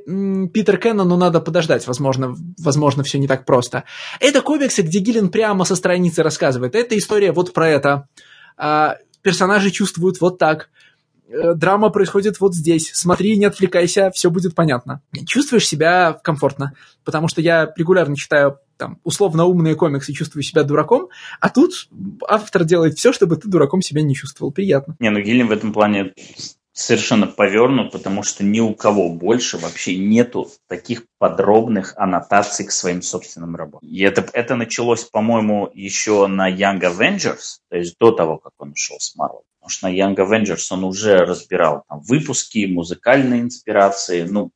Питер 0.54 0.78
Кеннон, 0.78 1.10
ну, 1.10 1.18
надо 1.18 1.42
подождать, 1.42 1.86
возможно, 1.86 2.36
возможно, 2.58 3.04
все 3.04 3.20
не 3.20 3.28
так 3.28 3.46
просто. 3.46 3.84
Это 4.22 4.42
комиксы, 4.42 4.84
где 4.84 5.00
Гиллен 5.00 5.30
прямо 5.30 5.66
со 5.66 5.76
страницы 5.76 6.24
рассказывает. 6.24 6.76
Это 6.76 6.98
история 6.98 7.34
вот 7.34 7.54
про 7.54 7.68
это. 7.68 8.08
Э, 8.58 8.94
персонажи 9.22 9.70
чувствуют 9.70 10.22
вот 10.22 10.38
так. 10.38 10.70
Э, 11.28 11.54
драма 11.56 11.90
происходит 11.90 12.40
вот 12.40 12.56
здесь. 12.56 12.92
Смотри, 12.94 13.38
не 13.38 13.46
отвлекайся, 13.46 14.12
все 14.12 14.30
будет 14.30 14.56
понятно. 14.56 15.02
Чувствуешь 15.26 15.68
себя 15.68 16.14
комфортно, 16.24 16.74
потому 17.04 17.28
что 17.28 17.42
я 17.42 17.72
регулярно 17.76 18.16
читаю 18.16 18.60
там, 18.78 19.00
условно 19.04 19.46
умные 19.46 19.76
комиксы, 19.76 20.12
чувствую 20.14 20.44
себя 20.44 20.64
дураком, 20.64 21.10
а 21.40 21.50
тут 21.50 21.88
автор 22.28 22.64
делает 22.64 22.98
все, 22.98 23.14
чтобы 23.14 23.36
ты 23.36 23.48
дураком 23.48 23.82
себя 23.82 24.02
не 24.02 24.16
чувствовал. 24.16 24.52
Приятно. 24.52 24.96
Не, 25.00 25.12
ну 25.12 25.20
Гиллин 25.20 25.48
в 25.48 25.52
этом 25.52 25.72
плане 25.72 26.14
совершенно 26.74 27.28
повернут, 27.28 27.92
потому 27.92 28.24
что 28.24 28.44
ни 28.44 28.60
у 28.60 28.74
кого 28.74 29.10
больше 29.10 29.58
вообще 29.58 29.98
нету 29.98 30.50
таких 30.68 31.04
подробных 31.18 31.94
аннотаций 31.98 32.66
к 32.66 32.72
своим 32.72 33.02
собственным 33.02 33.56
работам. 33.56 33.90
И 33.90 34.02
это, 34.02 34.28
это 34.34 34.56
началось, 34.56 35.04
по-моему, 35.04 35.70
еще 35.74 36.28
на 36.28 36.50
Young 36.50 36.80
Avengers, 36.80 37.60
то 37.70 37.78
есть 37.78 37.98
до 38.00 38.12
того, 38.12 38.38
как 38.38 38.54
он 38.58 38.72
ушел 38.72 38.98
с 39.00 39.16
Marvel. 39.18 39.42
Потому 39.60 39.70
что 39.70 39.90
на 39.90 39.94
Young 39.94 40.16
Avengers 40.16 40.66
он 40.72 40.84
уже 40.84 41.18
разбирал 41.18 41.84
там, 41.88 42.02
выпуски, 42.02 42.66
музыкальные 42.66 43.42
инспирации, 43.42 44.24
ну, 44.24 44.52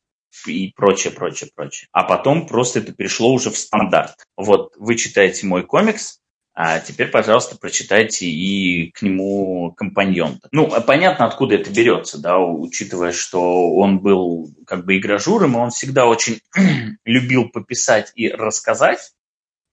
и 0.48 0.74
прочее, 0.76 1.14
прочее, 1.14 1.50
прочее. 1.56 1.88
А 1.92 2.04
потом 2.04 2.48
просто 2.48 2.80
это 2.80 2.92
перешло 2.92 3.32
уже 3.34 3.52
в 3.52 3.58
стандарт. 3.58 4.26
Вот 4.36 4.74
вы 4.78 4.96
читаете 4.96 5.48
мой 5.48 5.64
комикс, 5.64 6.20
а 6.56 6.80
теперь, 6.80 7.10
пожалуйста, 7.10 7.58
прочитайте 7.58 8.28
и 8.28 8.90
к 8.92 9.02
нему 9.02 9.74
компаньон. 9.74 10.40
Ну, 10.54 10.72
понятно, 10.88 11.26
откуда 11.26 11.56
это 11.56 11.70
берется, 11.70 12.18
да, 12.18 12.40
учитывая, 12.40 13.12
что 13.12 13.74
он 13.76 14.00
был 14.00 14.50
как 14.66 14.86
бы 14.86 14.98
игражуром, 14.98 15.56
и 15.56 15.60
он 15.60 15.72
всегда 15.72 16.08
очень 16.08 16.40
любил 17.04 17.50
пописать 17.50 18.14
и 18.16 18.30
рассказать. 18.30 19.12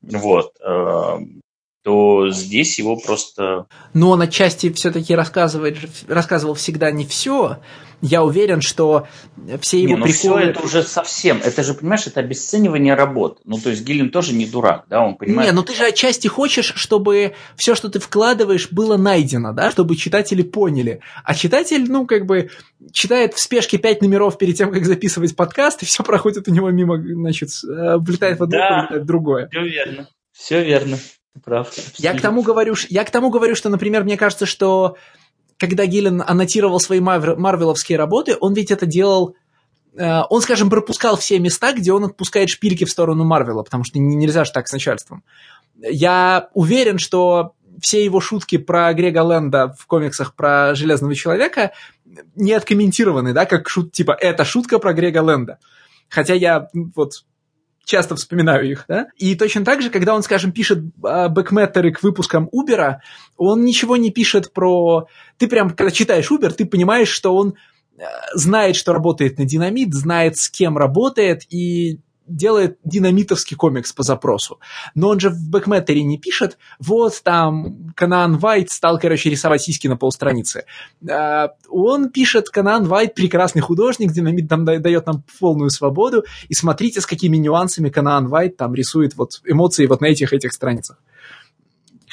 Вот. 0.02 0.54
То 1.82 2.30
здесь 2.30 2.78
его 2.78 2.96
просто... 2.96 3.66
Но 3.92 4.10
он 4.10 4.22
отчасти 4.22 4.72
все-таки 4.72 5.14
рассказывает, 5.16 5.78
рассказывал 6.06 6.54
всегда 6.54 6.92
не 6.92 7.04
все, 7.04 7.59
я 8.02 8.24
уверен, 8.24 8.60
что 8.60 9.06
все 9.60 9.80
его 9.80 9.94
не, 9.94 9.96
ну 9.96 10.04
приколы... 10.04 10.40
Все 10.40 10.50
это 10.50 10.60
уже 10.62 10.82
совсем, 10.82 11.40
это 11.42 11.62
же, 11.62 11.74
понимаешь, 11.74 12.06
это 12.06 12.20
обесценивание 12.20 12.94
работы. 12.94 13.40
Ну, 13.44 13.59
то 13.59 13.70
есть 13.70 13.84
Гиллин 13.84 14.10
тоже 14.10 14.34
не 14.34 14.44
дурак, 14.44 14.84
да, 14.88 15.04
он 15.04 15.16
понимает... 15.16 15.50
Не, 15.50 15.54
ну 15.54 15.62
ты 15.62 15.74
же 15.74 15.84
отчасти 15.84 16.26
хочешь, 16.26 16.72
чтобы 16.74 17.34
все, 17.56 17.76
что 17.76 17.88
ты 17.88 18.00
вкладываешь, 18.00 18.70
было 18.70 18.96
найдено, 18.96 19.52
да, 19.52 19.70
чтобы 19.70 19.96
читатели 19.96 20.42
поняли. 20.42 21.00
А 21.24 21.34
читатель, 21.34 21.90
ну, 21.90 22.06
как 22.06 22.26
бы, 22.26 22.50
читает 22.92 23.34
в 23.34 23.40
спешке 23.40 23.78
пять 23.78 24.02
номеров 24.02 24.36
перед 24.36 24.56
тем, 24.56 24.72
как 24.72 24.84
записывать 24.84 25.36
подкаст, 25.36 25.82
и 25.82 25.86
все 25.86 26.02
проходит 26.02 26.48
у 26.48 26.52
него 26.52 26.70
мимо, 26.70 27.00
значит, 27.00 27.50
э, 27.64 27.98
влетает 27.98 28.40
в 28.40 28.42
одно, 28.42 28.59
да, 28.59 28.80
влетает 28.80 29.02
в 29.02 29.06
другое. 29.06 29.48
Все 29.48 29.62
верно, 29.62 30.09
все 30.32 30.64
верно. 30.64 30.98
Прав. 31.44 31.72
Я 31.96 32.14
к, 32.14 32.20
тому 32.20 32.42
говорю, 32.42 32.74
я 32.90 33.04
к 33.04 33.10
тому 33.10 33.30
говорю, 33.30 33.54
что, 33.54 33.68
например, 33.68 34.04
мне 34.04 34.16
кажется, 34.16 34.46
что 34.46 34.96
когда 35.56 35.86
Гиллен 35.86 36.22
аннотировал 36.26 36.78
свои 36.78 37.00
марвеловские 37.00 37.96
работы, 37.96 38.36
он 38.40 38.52
ведь 38.52 38.70
это 38.70 38.84
делал 38.84 39.34
э, 39.96 40.20
он, 40.28 40.42
скажем, 40.42 40.68
пропускал 40.68 41.16
все 41.16 41.38
места, 41.38 41.72
где 41.72 41.92
он 41.92 42.04
отпускает 42.04 42.50
шпильки 42.50 42.84
в 42.84 42.90
сторону 42.90 43.24
Марвела, 43.24 43.62
потому 43.62 43.84
что 43.84 43.98
нельзя 43.98 44.44
же 44.44 44.52
так 44.52 44.68
с 44.68 44.72
начальством. 44.72 45.24
Я 45.80 46.48
уверен, 46.52 46.98
что 46.98 47.54
все 47.80 48.04
его 48.04 48.20
шутки 48.20 48.59
про 48.59 48.92
Грега 48.92 49.22
Лэнда 49.22 49.74
в 49.78 49.86
комиксах 49.86 50.34
про 50.34 50.74
Железного 50.74 51.14
Человека 51.14 51.72
не 52.36 52.52
откомментированы, 52.52 53.32
да, 53.32 53.46
как 53.46 53.68
шут, 53.68 53.92
типа, 53.92 54.12
это 54.12 54.44
шутка 54.44 54.78
про 54.78 54.92
Грега 54.92 55.22
Лэнда. 55.22 55.59
Хотя 56.09 56.34
я 56.34 56.68
вот 56.72 57.24
часто 57.84 58.16
вспоминаю 58.16 58.70
их, 58.70 58.84
да? 58.88 59.09
И 59.16 59.34
точно 59.34 59.64
так 59.64 59.82
же, 59.82 59.90
когда 59.90 60.14
он, 60.14 60.22
скажем, 60.22 60.52
пишет 60.52 60.78
э, 60.78 61.28
бэкметтеры 61.28 61.92
к 61.92 62.02
выпускам 62.02 62.48
Uber, 62.52 62.96
он 63.36 63.64
ничего 63.64 63.96
не 63.96 64.10
пишет 64.10 64.52
про... 64.52 65.06
Ты 65.38 65.48
прям, 65.48 65.70
когда 65.70 65.90
читаешь 65.90 66.30
Uber, 66.30 66.50
ты 66.50 66.64
понимаешь, 66.64 67.09
что 67.09 67.34
он 67.34 67.54
э, 67.98 68.02
знает, 68.34 68.76
что 68.76 68.92
работает 68.92 69.38
на 69.38 69.44
динамит, 69.44 69.94
знает, 69.94 70.36
с 70.36 70.48
кем 70.48 70.78
работает, 70.78 71.42
и 71.50 72.00
делает 72.27 72.78
динамитовский 72.85 73.57
комикс 73.57 73.93
по 73.93 74.03
запросу. 74.03 74.59
Но 74.94 75.09
он 75.09 75.20
же 75.20 75.31
в 75.31 75.49
бэкметтере 75.49 76.03
не 76.03 76.19
пишет, 76.19 76.59
вот 76.78 77.20
там 77.23 77.93
Канаан 77.94 78.39
Вайт 78.39 78.70
стал, 78.70 78.99
короче, 78.99 79.31
рисовать 79.31 79.62
сиськи 79.62 79.89
на 79.89 79.97
полстраницы. 79.97 80.65
А, 81.09 81.53
он 81.69 82.11
пишет, 82.11 82.49
Канаан 82.49 82.85
Вайт 82.85 83.15
прекрасный 83.15 83.61
художник, 83.62 84.12
динамит 84.12 84.49
там 84.49 84.65
дает 84.65 85.07
нам 85.07 85.24
полную 85.40 85.70
свободу, 85.70 86.24
и 86.49 86.55
смотрите, 86.55 87.01
с 87.01 87.07
какими 87.07 87.36
нюансами 87.36 87.89
Канаан 87.89 88.28
Вайт 88.28 88.57
там 88.57 88.74
рисует 88.74 89.16
вот 89.16 89.40
эмоции 89.44 89.86
вот 89.86 90.01
на 90.01 90.07
этих 90.07 90.32
этих 90.32 90.53
страницах. 90.53 90.99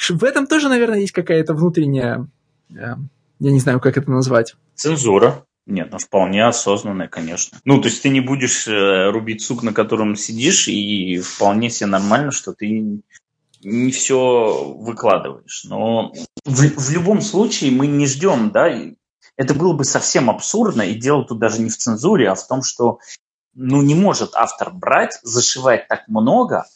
В 0.08 0.24
этом 0.24 0.46
тоже, 0.46 0.68
наверное, 0.68 1.00
есть 1.00 1.12
какая-то 1.12 1.54
внутренняя, 1.54 2.26
э, 2.70 2.74
я 2.74 3.50
не 3.50 3.60
знаю, 3.60 3.80
как 3.80 3.98
это 3.98 4.10
назвать. 4.10 4.56
Цензура. 4.74 5.44
Нет, 5.66 5.90
ну 5.92 5.98
вполне 5.98 6.46
осознанная, 6.46 7.08
конечно. 7.08 7.58
Ну, 7.64 7.80
то 7.80 7.88
есть 7.88 8.02
ты 8.02 8.08
не 8.08 8.20
будешь 8.20 8.66
э, 8.66 9.10
рубить 9.10 9.42
сук, 9.42 9.62
на 9.62 9.72
котором 9.72 10.16
сидишь, 10.16 10.68
и 10.68 11.18
вполне 11.18 11.70
себе 11.70 11.86
нормально, 11.86 12.32
что 12.32 12.52
ты 12.52 13.02
не 13.62 13.90
все 13.92 14.74
выкладываешь. 14.76 15.64
Но 15.64 16.12
в, 16.44 16.60
в 16.60 16.90
любом 16.90 17.20
случае 17.20 17.70
мы 17.70 17.86
не 17.86 18.06
ждем, 18.06 18.50
да, 18.50 18.68
это 19.36 19.54
было 19.54 19.74
бы 19.74 19.84
совсем 19.84 20.28
абсурдно, 20.28 20.82
и 20.82 20.94
дело 20.94 21.24
тут 21.24 21.38
даже 21.38 21.60
не 21.60 21.70
в 21.70 21.76
цензуре, 21.76 22.28
а 22.28 22.34
в 22.34 22.46
том, 22.46 22.62
что 22.62 22.98
ну, 23.54 23.82
не 23.82 23.94
может 23.94 24.34
автор 24.34 24.72
брать, 24.72 25.18
зашивать 25.22 25.88
так 25.88 26.08
много, 26.08 26.66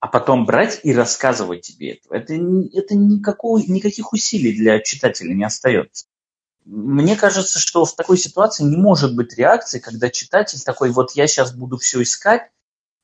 а 0.00 0.08
потом 0.08 0.44
брать 0.44 0.80
и 0.82 0.92
рассказывать 0.94 1.62
тебе 1.62 1.92
это. 1.94 2.14
Это, 2.14 2.34
это 2.34 2.94
никакого, 2.94 3.58
никаких 3.58 4.12
усилий 4.12 4.52
для 4.52 4.80
читателя 4.80 5.32
не 5.32 5.44
остается. 5.44 6.06
Мне 6.64 7.14
кажется, 7.14 7.58
что 7.58 7.84
в 7.84 7.94
такой 7.94 8.16
ситуации 8.16 8.64
не 8.64 8.76
может 8.76 9.14
быть 9.14 9.36
реакции, 9.36 9.78
когда 9.78 10.08
читатель 10.08 10.60
такой, 10.64 10.90
вот 10.90 11.12
я 11.12 11.26
сейчас 11.26 11.54
буду 11.54 11.76
все 11.76 12.02
искать, 12.02 12.50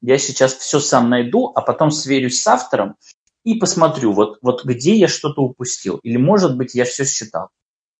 я 0.01 0.17
сейчас 0.19 0.55
все 0.55 0.81
сам 0.81 1.11
найду, 1.11 1.53
а 1.55 1.61
потом 1.61 1.91
сверюсь 1.91 2.41
с 2.41 2.47
автором 2.47 2.97
и 3.45 3.55
посмотрю, 3.55 4.13
вот, 4.13 4.39
вот 4.41 4.65
где 4.65 4.95
я 4.95 5.09
что-то 5.09 5.43
упустил. 5.43 5.99
Или, 6.03 6.17
может 6.17 6.57
быть, 6.57 6.75
я 6.75 6.85
все 6.85 7.05
считал. 7.05 7.49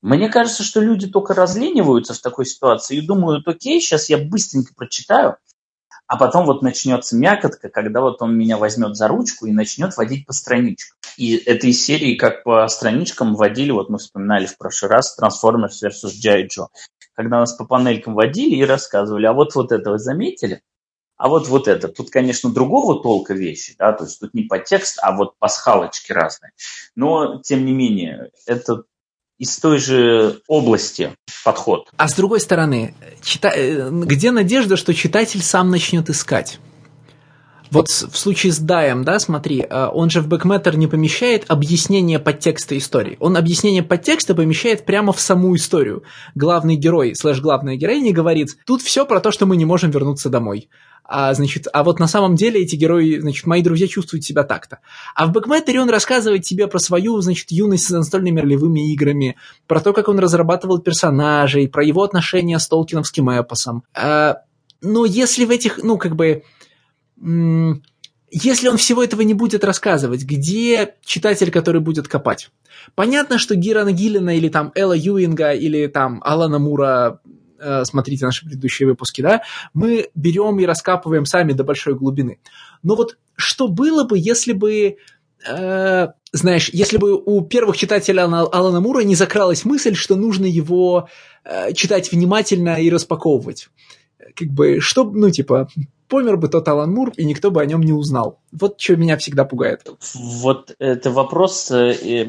Мне 0.01 0.31
кажется, 0.31 0.63
что 0.63 0.81
люди 0.81 1.07
только 1.07 1.35
разлениваются 1.35 2.15
в 2.15 2.21
такой 2.21 2.47
ситуации 2.47 2.97
и 2.97 3.07
думают, 3.07 3.47
окей, 3.47 3.81
сейчас 3.83 4.09
я 4.09 4.17
быстренько 4.17 4.73
прочитаю, 4.75 5.37
а 6.07 6.17
потом 6.17 6.47
вот 6.47 6.63
начнется 6.63 7.17
мякотка, 7.17 7.69
когда 7.69 8.01
вот 8.01 8.23
он 8.23 8.37
меня 8.37 8.57
возьмет 8.57 8.97
за 8.97 9.09
ручку 9.09 9.47
и 9.47 9.53
начнет 9.53 9.95
водить 9.97 10.27
по 10.27 10.33
страничкам. 10.33 10.97
И 11.21 11.37
этой 11.37 11.75
серии 11.75 12.15
как 12.15 12.45
по 12.45 12.67
страничкам 12.69 13.35
водили, 13.35 13.73
вот 13.73 13.91
мы 13.91 13.99
вспоминали 13.99 14.47
в 14.47 14.57
прошлый 14.57 14.91
раз, 14.91 15.15
Transformers 15.21 15.85
vs. 15.85 16.13
G.I. 16.19 16.47
Joe. 16.47 16.69
Когда 17.13 17.41
нас 17.41 17.53
по 17.53 17.67
панелькам 17.67 18.15
водили 18.15 18.57
и 18.57 18.65
рассказывали, 18.65 19.27
а 19.27 19.35
вот 19.35 19.55
вот 19.55 19.71
это 19.71 19.91
вы 19.91 19.99
заметили? 19.99 20.63
А 21.19 21.29
вот 21.29 21.47
вот 21.49 21.69
это. 21.69 21.89
Тут, 21.89 22.09
конечно, 22.09 22.51
другого 22.51 23.03
толка 23.03 23.35
вещи, 23.35 23.75
да, 23.79 23.93
то 23.93 24.05
есть 24.05 24.19
тут 24.19 24.33
не 24.33 24.45
по 24.45 24.59
текст, 24.61 24.99
а 25.03 25.15
вот 25.15 25.35
пасхалочки 25.39 26.11
разные. 26.11 26.53
Но, 26.97 27.43
тем 27.43 27.67
не 27.67 27.73
менее, 27.73 28.31
это 28.47 28.85
из 29.37 29.59
той 29.59 29.77
же 29.77 30.41
области 30.49 31.15
подход. 31.45 31.91
А 31.99 32.09
с 32.09 32.15
другой 32.15 32.41
стороны, 32.41 32.95
чита... 33.21 33.53
Э, 33.55 33.91
где 33.91 34.31
надежда, 34.31 34.79
что 34.79 34.95
читатель 34.95 35.43
сам 35.43 35.69
начнет 35.69 36.09
искать? 36.09 36.61
Вот 37.71 37.87
в 37.89 38.17
случае 38.17 38.53
с 38.53 38.59
Даем, 38.59 39.05
да, 39.05 39.19
смотри, 39.19 39.61
э, 39.61 39.89
он 39.93 40.11
же 40.11 40.21
в 40.21 40.29
бэкметтер 40.29 40.77
не 40.77 40.89
помещает 40.89 41.45
объяснение 41.49 42.19
подтекста 42.19 42.77
истории. 42.77 43.17
Он 43.21 43.37
объяснение 43.37 43.83
подтекста 43.83 44.35
помещает 44.35 44.85
прямо 44.85 45.13
в 45.13 45.21
саму 45.21 45.55
историю. 45.55 46.03
Главный 46.35 46.77
герой, 46.77 47.15
слэш 47.15 47.41
главная 47.41 47.77
героиня 47.77 48.13
говорит, 48.13 48.57
тут 48.67 48.83
все 48.83 49.07
про 49.07 49.21
то, 49.21 49.31
что 49.31 49.47
мы 49.47 49.57
не 49.57 49.65
можем 49.65 49.91
вернуться 49.91 50.29
домой. 50.29 50.69
А, 51.05 51.35
значит, 51.35 51.67
а 51.73 51.83
вот 51.83 51.99
на 51.99 52.07
самом 52.07 52.37
деле 52.37 52.63
эти 52.63 52.77
герои, 52.77 53.19
значит, 53.19 53.47
мои 53.47 53.63
друзья 53.63 53.89
чувствуют 53.89 54.25
себя 54.25 54.45
так-то. 54.45 54.79
А 55.17 55.27
в 55.27 55.33
Бэкметтере 55.33 55.81
он 55.81 55.91
рассказывает 55.91 56.43
тебе 56.43 56.69
про 56.69 56.79
свою, 56.79 57.21
значит, 57.21 57.51
юность 57.51 57.87
с 57.87 57.91
настольными 57.91 58.41
ролевыми 58.41 58.93
играми, 58.93 59.37
про 59.67 59.81
то, 59.81 59.93
как 59.93 60.09
он 60.09 60.21
разрабатывал 60.21 60.79
персонажей, 60.79 61.69
про 61.69 61.85
его 61.85 62.03
отношения 62.05 62.59
с 62.59 62.69
Толкиновским 62.69 63.29
эпосом. 63.29 63.83
А, 63.93 64.39
но 64.83 65.05
если 65.05 65.45
в 65.45 65.51
этих, 65.51 65.83
ну, 65.83 65.99
как 65.99 66.17
бы... 66.17 66.43
Если 67.21 68.69
он 68.69 68.77
всего 68.77 69.03
этого 69.03 69.23
не 69.23 69.35
будет 69.35 69.65
рассказывать, 69.65 70.25
где 70.25 70.95
читатель, 71.05 71.51
который 71.51 71.81
будет 71.81 72.07
копать? 72.07 72.51
Понятно, 72.95 73.39
что 73.39 73.57
Гирана 73.57 73.93
Гиллина 73.93 74.37
или 74.37 74.49
там 74.49 74.73
Элла 74.75 74.97
Юинга 74.97 75.53
или 75.53 75.87
там 75.89 76.21
Алана 76.25 76.59
Мура 76.59 77.21
Э, 77.61 77.85
смотрите 77.85 78.25
наши 78.25 78.47
предыдущие 78.47 78.89
выпуски, 78.89 79.21
да, 79.21 79.43
мы 79.75 80.09
берем 80.15 80.59
и 80.59 80.65
раскапываем 80.65 81.27
сами 81.27 81.53
до 81.53 81.63
большой 81.63 81.95
глубины. 81.95 82.39
Но 82.83 82.97
вот 82.97 83.19
что 83.37 83.69
было 83.69 84.05
бы, 84.05 84.19
если 84.19 84.55
бы 84.55 84.97
э, 85.47 86.09
знаешь, 86.33 86.71
если 86.73 86.97
бы 86.97 87.21
у 87.23 87.43
первых 87.43 87.77
читателей 87.77 88.23
Алана 88.23 88.81
Мура 88.81 89.01
не 89.01 89.15
закралась 89.15 89.67
мысль, 89.67 89.95
что 89.95 90.17
нужно 90.17 90.47
его 90.47 91.09
э, 91.45 91.75
читать 91.75 92.11
внимательно 92.11 92.81
и 92.81 92.89
распаковывать. 92.89 93.69
Как 94.35 94.49
бы, 94.49 94.81
что, 94.81 95.05
ну, 95.05 95.31
типа, 95.31 95.69
помер 96.11 96.37
бы 96.37 96.49
тот 96.49 96.69
Алан 96.69 96.93
Мур, 96.93 97.13
и 97.17 97.25
никто 97.25 97.51
бы 97.51 97.63
о 97.63 97.67
нем 97.67 97.81
не 97.81 97.93
узнал. 97.93 98.41
Вот 98.53 98.79
что 98.79 98.97
меня 98.97 99.17
всегда 99.17 99.45
пугает. 99.45 99.89
Вот 100.15 100.75
это 100.79 101.11
вопрос 101.11 101.71
э, 101.71 102.27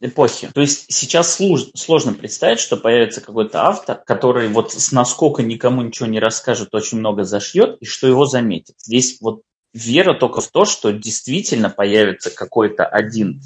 эпохи. 0.00 0.50
То 0.52 0.62
есть 0.62 0.86
сейчас 0.88 1.38
сложно 1.74 2.14
представить, 2.14 2.58
что 2.58 2.76
появится 2.76 3.20
какой-то 3.20 3.66
автор, 3.66 4.02
который 4.04 4.48
вот 4.48 4.72
с 4.72 4.90
наскока 4.90 5.42
никому 5.42 5.82
ничего 5.82 6.08
не 6.08 6.18
расскажет, 6.18 6.74
очень 6.74 6.98
много 6.98 7.24
зашьет, 7.24 7.76
и 7.80 7.84
что 7.84 8.08
его 8.08 8.26
заметит. 8.26 8.74
Здесь 8.78 9.18
вот 9.20 9.42
вера 9.72 10.14
только 10.14 10.40
в 10.40 10.48
то, 10.48 10.64
что 10.64 10.90
действительно 10.92 11.70
появится 11.70 12.30
какой-то 12.30 12.84
один 12.84 13.40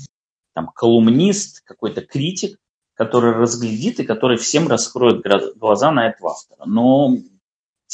там, 0.55 0.71
колумнист, 0.75 1.63
какой-то 1.65 2.01
критик, 2.01 2.59
который 2.95 3.33
разглядит 3.33 3.99
и 3.99 4.05
который 4.05 4.37
всем 4.37 4.69
раскроет 4.69 5.25
глаза 5.57 5.91
на 5.91 6.09
этого 6.09 6.31
автора. 6.31 6.65
Но 6.65 7.17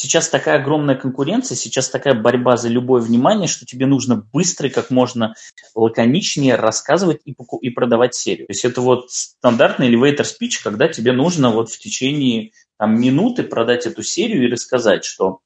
сейчас 0.00 0.30
такая 0.30 0.62
огромная 0.62 0.94
конкуренция, 0.94 1.56
сейчас 1.56 1.90
такая 1.90 2.14
борьба 2.14 2.56
за 2.56 2.68
любое 2.68 3.02
внимание, 3.02 3.46
что 3.46 3.66
тебе 3.66 3.84
нужно 3.84 4.16
быстро 4.16 4.68
и 4.68 4.72
как 4.72 4.88
можно 4.88 5.34
лаконичнее 5.74 6.54
рассказывать 6.54 7.20
и, 7.26 7.36
и 7.60 7.70
продавать 7.70 8.14
серию. 8.14 8.46
То 8.46 8.52
есть 8.52 8.64
это 8.64 8.80
вот 8.80 9.10
стандартный 9.10 9.92
elevator 9.92 10.24
speech, 10.24 10.62
когда 10.64 10.88
тебе 10.88 11.12
нужно 11.12 11.50
вот 11.50 11.70
в 11.70 11.78
течение 11.78 12.52
там, 12.78 12.98
минуты 12.98 13.42
продать 13.42 13.84
эту 13.84 14.02
серию 14.02 14.46
и 14.46 14.50
рассказать, 14.50 15.04
что 15.04 15.40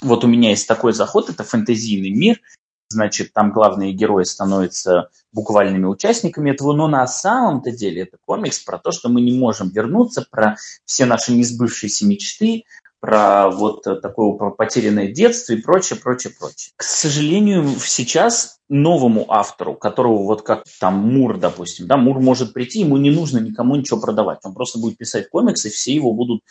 вот 0.00 0.24
у 0.24 0.26
меня 0.26 0.50
есть 0.50 0.66
такой 0.66 0.94
заход, 0.94 1.28
это 1.28 1.44
фэнтезийный 1.44 2.10
мир, 2.10 2.40
значит, 2.88 3.34
там 3.34 3.52
главные 3.52 3.92
герои 3.92 4.24
становятся 4.24 5.10
буквальными 5.32 5.84
участниками 5.84 6.50
этого, 6.50 6.72
но 6.72 6.88
на 6.88 7.06
самом-то 7.06 7.72
деле 7.72 8.02
это 8.02 8.16
комикс 8.24 8.58
про 8.60 8.78
то, 8.78 8.90
что 8.90 9.10
мы 9.10 9.20
не 9.20 9.32
можем 9.38 9.68
вернуться, 9.68 10.26
про 10.30 10.56
все 10.86 11.04
наши 11.04 11.32
несбывшиеся 11.32 12.06
мечты, 12.06 12.64
про 13.02 13.50
вот 13.50 13.82
такое 13.82 14.32
про 14.36 14.52
потерянное 14.52 15.08
детство 15.08 15.54
и 15.54 15.60
прочее, 15.60 15.98
прочее, 15.98 16.32
прочее. 16.38 16.72
К 16.76 16.84
сожалению, 16.84 17.66
сейчас 17.80 18.60
новому 18.68 19.26
автору, 19.28 19.74
которого 19.74 20.22
вот 20.22 20.42
как 20.42 20.62
там 20.78 20.98
Мур, 20.98 21.36
допустим, 21.36 21.88
да, 21.88 21.96
Мур 21.96 22.20
может 22.20 22.52
прийти, 22.52 22.78
ему 22.78 22.96
не 22.98 23.10
нужно 23.10 23.38
никому 23.38 23.74
ничего 23.74 24.00
продавать, 24.00 24.38
он 24.44 24.54
просто 24.54 24.78
будет 24.78 24.98
писать 24.98 25.28
комиксы, 25.30 25.68
все 25.68 25.92
его 25.92 26.12
будут 26.12 26.42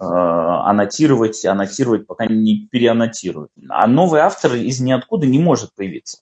э, 0.00 0.04
аннотировать, 0.04 1.44
аннотировать, 1.44 2.08
пока 2.08 2.26
не 2.26 2.66
переаннотируют. 2.66 3.52
А 3.68 3.86
новый 3.86 4.22
автор 4.22 4.56
из 4.56 4.80
ниоткуда 4.80 5.28
не 5.28 5.38
может 5.38 5.72
появиться. 5.72 6.18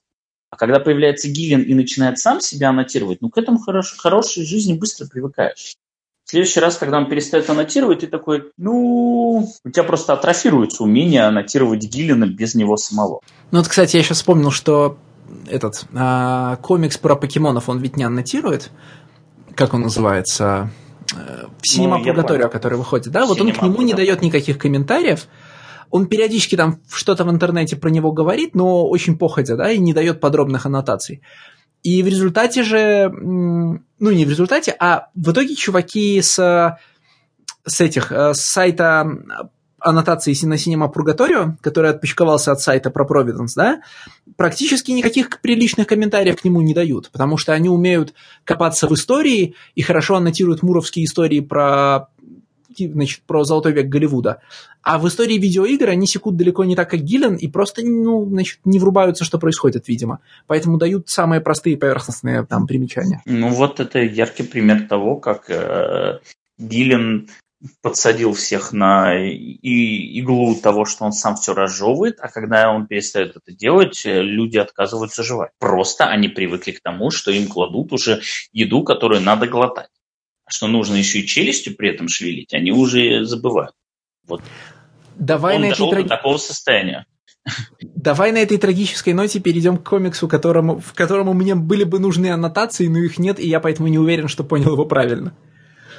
А 0.51 0.57
когда 0.57 0.79
появляется 0.79 1.27
Гиллин 1.27 1.63
и 1.63 1.73
начинает 1.73 2.19
сам 2.19 2.39
себя 2.39 2.69
аннотировать, 2.69 3.19
ну 3.21 3.31
к 3.31 3.37
этому 3.39 3.57
хорош, 3.57 3.97
хорошей 3.97 4.45
жизни 4.45 4.77
быстро 4.77 5.07
привыкаешь. 5.07 5.75
В 6.31 6.33
следующий 6.33 6.61
раз, 6.61 6.77
когда 6.77 6.97
он 6.97 7.09
перестает 7.09 7.49
аннотировать, 7.49 7.99
ты 7.99 8.07
такой, 8.07 8.53
ну, 8.55 9.49
у 9.65 9.69
тебя 9.69 9.83
просто 9.83 10.13
атрофируется 10.13 10.81
умение 10.81 11.25
аннотировать 11.25 11.83
Гиллина 11.83 12.23
без 12.23 12.55
него 12.55 12.77
самого. 12.77 13.19
Ну 13.51 13.57
вот, 13.57 13.67
кстати, 13.67 13.97
я 13.97 14.01
сейчас 14.01 14.19
вспомнил, 14.19 14.49
что 14.49 14.95
этот 15.49 15.83
а, 15.93 16.55
комикс 16.61 16.97
про 16.97 17.17
покемонов, 17.17 17.67
он 17.67 17.79
ведь 17.79 17.97
не 17.97 18.05
аннотирует, 18.05 18.71
как 19.55 19.73
он 19.73 19.81
называется, 19.81 20.69
э, 21.13 21.47
в 21.61 21.67
Синема 21.67 21.97
ну, 21.97 22.13
который 22.49 22.77
выходит, 22.77 23.11
да, 23.11 23.25
вот 23.25 23.41
он 23.41 23.51
к 23.51 23.61
нему 23.61 23.81
не 23.81 23.93
дает 23.93 24.21
никаких 24.21 24.57
комментариев, 24.57 25.27
он 25.89 26.05
периодически 26.05 26.55
там 26.55 26.79
что-то 26.89 27.25
в 27.25 27.29
интернете 27.29 27.75
про 27.75 27.89
него 27.89 28.13
говорит, 28.13 28.55
но 28.55 28.87
очень 28.87 29.17
походя, 29.17 29.57
да, 29.57 29.69
и 29.69 29.79
не 29.79 29.93
дает 29.93 30.21
подробных 30.21 30.65
аннотаций. 30.65 31.21
И 31.83 32.03
в 32.03 32.07
результате 32.07 32.63
же, 32.63 33.11
ну 33.11 33.79
не 33.99 34.25
в 34.25 34.29
результате, 34.29 34.75
а 34.79 35.07
в 35.15 35.31
итоге 35.31 35.55
чуваки 35.55 36.21
с, 36.21 36.77
с 37.65 37.81
этих, 37.81 38.11
с 38.11 38.39
сайта 38.39 39.07
аннотации 39.81 40.33
на 40.45 40.53
Cinema 40.53 40.91
Purgatorio, 40.93 41.55
который 41.61 41.89
отпочковался 41.89 42.51
от 42.51 42.61
сайта 42.61 42.91
про 42.91 43.05
Providence, 43.05 43.53
да, 43.55 43.81
практически 44.37 44.91
никаких 44.91 45.41
приличных 45.41 45.87
комментариев 45.87 46.39
к 46.39 46.43
нему 46.45 46.61
не 46.61 46.73
дают, 46.73 47.09
потому 47.11 47.37
что 47.37 47.53
они 47.53 47.67
умеют 47.67 48.13
копаться 48.43 48.87
в 48.87 48.93
истории 48.93 49.55
и 49.75 49.81
хорошо 49.81 50.15
аннотируют 50.15 50.61
муровские 50.61 51.05
истории 51.05 51.39
про 51.39 52.09
значит, 52.77 53.21
про 53.27 53.43
золотой 53.43 53.73
век 53.73 53.87
Голливуда. 53.87 54.41
А 54.81 54.97
в 54.97 55.07
истории 55.07 55.37
видеоигр 55.37 55.89
они 55.89 56.07
секут 56.07 56.35
далеко 56.35 56.63
не 56.63 56.75
так, 56.75 56.89
как 56.89 57.01
Гиллен, 57.01 57.35
и 57.35 57.47
просто, 57.47 57.81
ну, 57.83 58.25
значит, 58.25 58.59
не 58.65 58.79
врубаются, 58.79 59.23
что 59.23 59.37
происходит, 59.37 59.87
видимо. 59.87 60.19
Поэтому 60.47 60.77
дают 60.77 61.09
самые 61.09 61.41
простые 61.41 61.77
поверхностные 61.77 62.45
там 62.45 62.67
примечания. 62.67 63.21
Ну, 63.25 63.49
вот 63.49 63.79
это 63.79 63.99
яркий 63.99 64.43
пример 64.43 64.87
того, 64.87 65.17
как 65.17 65.49
э, 65.49 66.19
Гиллен 66.57 67.27
подсадил 67.81 68.33
всех 68.33 68.73
на 68.73 69.15
и, 69.15 70.19
иглу 70.19 70.55
того, 70.55 70.85
что 70.85 71.05
он 71.05 71.11
сам 71.11 71.35
все 71.35 71.53
разжевывает, 71.53 72.17
а 72.19 72.27
когда 72.27 72.71
он 72.71 72.87
перестает 72.87 73.35
это 73.35 73.55
делать, 73.55 74.05
э, 74.05 74.21
люди 74.21 74.57
отказываются 74.57 75.23
жевать. 75.23 75.51
Просто 75.59 76.05
они 76.05 76.27
привыкли 76.27 76.71
к 76.71 76.81
тому, 76.81 77.11
что 77.11 77.31
им 77.31 77.47
кладут 77.47 77.93
уже 77.93 78.21
еду, 78.51 78.83
которую 78.83 79.21
надо 79.21 79.47
глотать. 79.47 79.89
Что 80.51 80.67
нужно 80.67 80.95
еще 80.95 81.19
и 81.19 81.25
челюстью 81.25 81.75
при 81.75 81.89
этом 81.89 82.07
шевелить, 82.07 82.53
они 82.53 82.71
уже 82.71 83.25
забывают. 83.25 83.73
Вот. 84.27 84.41
Давай 85.15 85.55
он 85.55 85.61
на 85.61 85.69
дошел 85.69 85.91
этой... 85.91 86.03
до 86.03 86.09
такого 86.09 86.37
состояния. 86.37 87.05
Давай 87.81 88.31
на 88.31 88.37
этой 88.37 88.57
трагической 88.57 89.13
ноте 89.13 89.39
перейдем 89.39 89.77
к 89.77 89.87
комиксу, 89.87 90.27
которому, 90.27 90.79
в 90.79 90.93
котором 90.93 91.35
мне 91.35 91.55
были 91.55 91.83
бы 91.83 91.99
нужны 91.99 92.31
аннотации, 92.31 92.87
но 92.87 92.99
их 92.99 93.17
нет, 93.17 93.39
и 93.39 93.47
я 93.47 93.59
поэтому 93.59 93.87
не 93.87 93.97
уверен, 93.97 94.27
что 94.27 94.43
понял 94.43 94.73
его 94.73 94.85
правильно. 94.85 95.33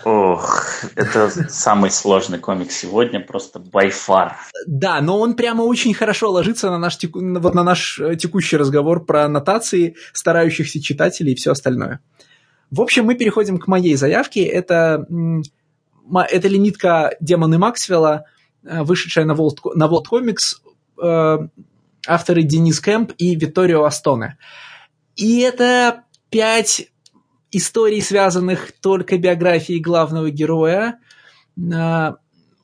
Ох, 0.04 0.64
это 0.96 1.30
самый 1.48 1.90
сложный 1.90 2.38
комикс 2.38 2.76
сегодня, 2.76 3.20
просто 3.20 3.60
by 3.60 3.90
far. 3.90 4.32
Да, 4.66 5.00
но 5.00 5.18
он 5.18 5.34
прямо 5.34 5.62
очень 5.62 5.94
хорошо 5.94 6.30
ложится 6.30 6.70
на 6.70 6.78
наш, 6.78 6.98
теку... 6.98 7.20
вот 7.20 7.54
на 7.54 7.62
наш 7.62 8.00
э, 8.00 8.16
текущий 8.16 8.56
разговор 8.56 9.04
про 9.04 9.24
аннотации, 9.24 9.96
старающихся 10.12 10.82
читателей 10.82 11.32
и 11.32 11.36
все 11.36 11.52
остальное. 11.52 12.00
В 12.72 12.80
общем, 12.80 13.04
мы 13.04 13.14
переходим 13.14 13.58
к 13.58 13.68
моей 13.68 13.96
заявке. 13.96 14.44
Это, 14.44 15.06
это 16.30 16.48
лимитка 16.48 17.14
«Демоны 17.20 17.58
Максвелла», 17.58 18.24
э, 18.64 18.82
вышедшая 18.82 19.26
на 19.26 19.32
World, 19.32 19.58
на 19.74 19.84
World 19.84 20.06
Comics, 20.10 20.56
э, 21.00 21.48
авторы 22.06 22.42
Денис 22.42 22.80
Кэмп 22.80 23.12
и 23.18 23.36
Витторио 23.36 23.84
Астоне. 23.84 24.38
И 25.16 25.40
это 25.40 26.04
пять 26.30 26.88
историй, 27.50 28.00
связанных 28.00 28.72
только 28.80 29.18
биографией 29.18 29.80
главного 29.80 30.30
героя, 30.30 30.98
а, 31.74 32.16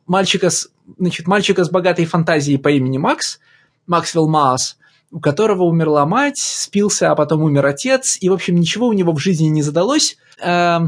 мальчика 0.06 0.48
с, 0.48 0.70
значит, 0.96 1.26
мальчика 1.26 1.62
с 1.64 1.70
богатой 1.70 2.06
фантазией 2.06 2.56
по 2.56 2.70
имени 2.70 2.96
Макс, 2.96 3.38
Максвелл 3.86 4.28
Маас, 4.28 4.78
у 5.10 5.20
которого 5.20 5.64
умерла 5.64 6.06
мать, 6.06 6.38
спился, 6.38 7.10
а 7.10 7.14
потом 7.14 7.42
умер 7.42 7.66
отец, 7.66 8.18
и, 8.20 8.28
в 8.28 8.32
общем, 8.32 8.56
ничего 8.56 8.88
у 8.88 8.92
него 8.92 9.12
в 9.12 9.18
жизни 9.18 9.46
не 9.46 9.62
задалось. 9.62 10.18
А, 10.40 10.86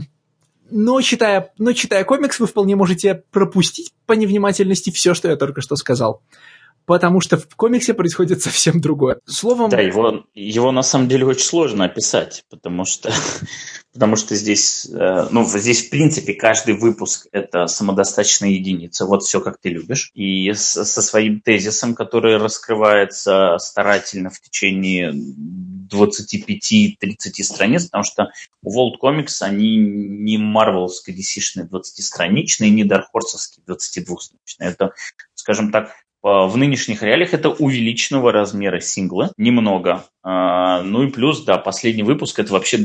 но 0.71 1.01
читая, 1.01 1.53
но 1.59 1.73
читая 1.73 2.05
комикс, 2.05 2.39
вы 2.39 2.47
вполне 2.47 2.77
можете 2.77 3.23
пропустить 3.31 3.93
по 4.07 4.13
невнимательности 4.13 4.91
все, 4.91 5.15
что 5.15 5.29
я 5.29 5.37
только 5.37 5.61
что 5.61 5.77
сказал 5.77 6.23
потому 6.91 7.21
что 7.21 7.39
в 7.39 7.55
комиксе 7.55 7.95
происходит 7.95 8.43
совсем 8.43 8.81
другое. 8.81 9.21
Словом... 9.25 9.71
Да, 9.71 9.81
его, 9.81 10.25
его 10.35 10.73
на 10.73 10.83
самом 10.83 11.07
деле 11.07 11.25
очень 11.25 11.45
сложно 11.45 11.85
описать, 11.85 12.43
потому 12.51 12.85
что, 12.85 13.12
потому 13.93 14.17
что 14.17 14.35
здесь, 14.35 14.89
э, 14.93 15.29
ну, 15.31 15.47
здесь, 15.47 15.87
в 15.87 15.91
принципе, 15.91 16.35
каждый 16.35 16.75
выпуск– 16.75 17.29
это 17.33 17.69
самодостаточная 17.69 18.51
единица. 18.51 19.07
Вот 19.07 19.23
все, 19.23 19.41
как 19.41 19.61
ты 19.61 19.69
любишь. 19.69 20.11
И 20.15 20.53
со 20.53 20.85
своим 20.85 21.41
тезисом, 21.41 21.95
который 21.95 22.39
раскрывается 22.39 23.57
старательно 23.59 24.31
в 24.31 24.41
течение 24.41 25.12
25-30 25.12 27.45
страниц, 27.45 27.85
потому 27.85 28.03
что 28.03 28.33
у 28.65 28.77
World 28.77 28.97
Comics 29.01 29.43
они 29.43 29.77
не 29.77 30.39
марвеловские 30.39 31.17
DC-шные 31.17 31.69
20-страничные, 31.69 32.71
не 32.71 32.83
дархорсовские 32.83 33.65
22-страничные. 33.65 34.71
Это, 34.71 34.93
скажем 35.35 35.71
так, 35.71 35.95
в 36.23 36.57
нынешних 36.57 37.03
реалиях 37.03 37.33
это 37.33 37.51
увеличенного 37.51 38.33
размера 38.33 38.81
синглы, 38.81 39.31
немного. 39.37 40.05
А, 40.23 40.83
ну 40.83 41.05
и 41.05 41.11
плюс, 41.11 41.45
да, 41.45 41.57
последний 41.59 42.03
выпуск 42.03 42.39
это 42.39 42.53
вообще 42.53 42.79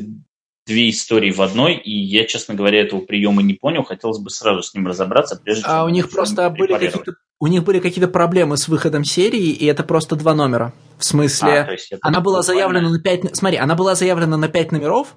две 0.66 0.90
истории 0.90 1.32
в 1.32 1.42
одной, 1.42 1.76
и 1.76 1.92
я, 1.92 2.26
честно 2.26 2.56
говоря, 2.56 2.82
этого 2.82 3.02
приема 3.02 3.44
не 3.44 3.54
понял, 3.54 3.84
хотелось 3.84 4.20
бы 4.20 4.30
сразу 4.30 4.64
с 4.64 4.74
ним 4.74 4.88
разобраться, 4.88 5.40
прежде 5.42 5.64
а 5.66 5.68
чем... 5.68 5.76
А 5.76 5.86
у 5.86 5.90
них 5.90 6.10
просто 6.10 6.50
были 6.50 6.74
какие-то 6.74 7.16
у 7.40 7.48
них 7.48 7.64
были 7.64 7.80
какие-то 7.80 8.08
проблемы 8.10 8.56
с 8.56 8.68
выходом 8.70 9.04
серии, 9.04 9.50
и 9.50 9.66
это 9.66 9.84
просто 9.84 10.16
два 10.16 10.34
номера. 10.34 10.74
В 10.98 11.04
смысле, 11.04 11.78
а, 11.92 11.98
она 12.02 12.22
была 12.22 12.42
заявлена 12.42 12.90
на 12.90 13.02
пять... 13.02 13.36
Смотри, 13.36 13.58
она 13.58 13.76
была 13.76 13.94
заявлена 13.94 14.38
на 14.38 14.48
пять 14.48 14.72
номеров, 14.72 15.16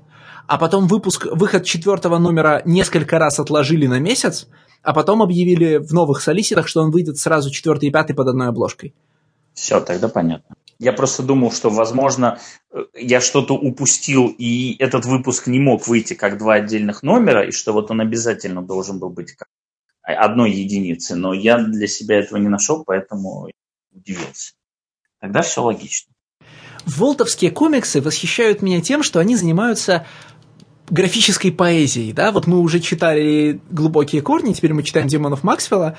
а 0.49 0.59
потом 0.59 0.89
выпуск, 0.89 1.27
выход 1.31 1.65
четвертого 1.65 2.19
номера 2.19 2.61
несколько 2.65 3.21
раз 3.21 3.39
отложили 3.39 3.87
на 3.87 4.01
месяц, 4.01 4.49
а 4.83 4.93
потом 4.93 5.23
объявили 5.23 5.77
в 5.77 5.93
новых 5.93 6.21
солиситах, 6.21 6.69
что 6.69 6.83
он 6.83 6.91
выйдет 6.91 7.19
сразу 7.19 7.51
четвертый 7.51 7.89
и 7.89 7.93
пятый 7.93 8.15
под 8.15 8.29
одной 8.29 8.49
обложкой. 8.49 8.95
Все, 9.55 9.81
тогда 9.81 10.09
понятно. 10.09 10.57
Я 10.79 10.93
просто 10.93 11.25
думал, 11.25 11.51
что, 11.51 11.71
возможно, 11.71 12.39
я 12.95 13.21
что-то 13.21 13.55
упустил, 13.55 14.29
и 14.29 14.77
этот 14.79 15.05
выпуск 15.05 15.49
не 15.49 15.59
мог 15.59 15.89
выйти 15.89 16.15
как 16.15 16.39
два 16.39 16.55
отдельных 16.55 17.03
номера, 17.03 17.45
и 17.45 17.51
что 17.51 17.73
вот 17.73 17.91
он 17.91 18.01
обязательно 18.01 18.63
должен 18.63 19.01
был 19.01 19.11
быть 19.11 19.33
как 19.33 19.49
одной 20.03 20.53
единицы. 20.53 21.17
Но 21.17 21.35
я 21.35 21.59
для 21.59 21.89
себя 21.89 22.21
этого 22.21 22.39
не 22.39 22.49
нашел, 22.49 22.85
поэтому 22.85 23.49
удивился. 23.93 24.53
Тогда 25.21 25.43
все 25.43 25.63
логично. 25.63 26.13
Волтовские 26.87 27.51
комиксы 27.51 28.01
восхищают 28.01 28.63
меня 28.63 28.81
тем, 28.81 29.03
что 29.03 29.19
они 29.19 29.37
занимаются 29.37 30.07
графической 30.91 31.53
поэзией, 31.53 32.13
да, 32.13 32.33
вот 32.33 32.47
мы 32.47 32.59
уже 32.59 32.81
читали 32.81 33.61
«Глубокие 33.71 34.23
корни», 34.23 34.53
теперь 34.53 34.75
мы 34.75 34.83
читаем 34.83 35.09
«Демонов 35.09 35.43
Максвелла», 35.43 35.97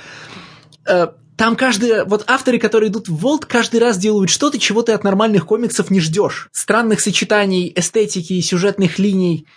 э, 0.87 1.07
там 1.39 1.55
каждый, 1.55 2.03
вот 2.03 2.25
авторы, 2.27 2.59
которые 2.59 2.89
идут 2.89 3.07
в 3.07 3.15
Волт, 3.15 3.45
каждый 3.45 3.79
раз 3.79 3.97
делают 3.97 4.29
что-то, 4.29 4.59
чего 4.59 4.81
ты 4.81 4.91
от 4.91 5.05
нормальных 5.05 5.45
комиксов 5.45 5.89
не 5.89 6.01
ждешь. 6.01 6.49
Странных 6.51 6.99
сочетаний, 6.99 7.71
эстетики 7.73 8.33
и 8.33 8.41
сюжетных 8.41 8.99
линий. 8.99 9.47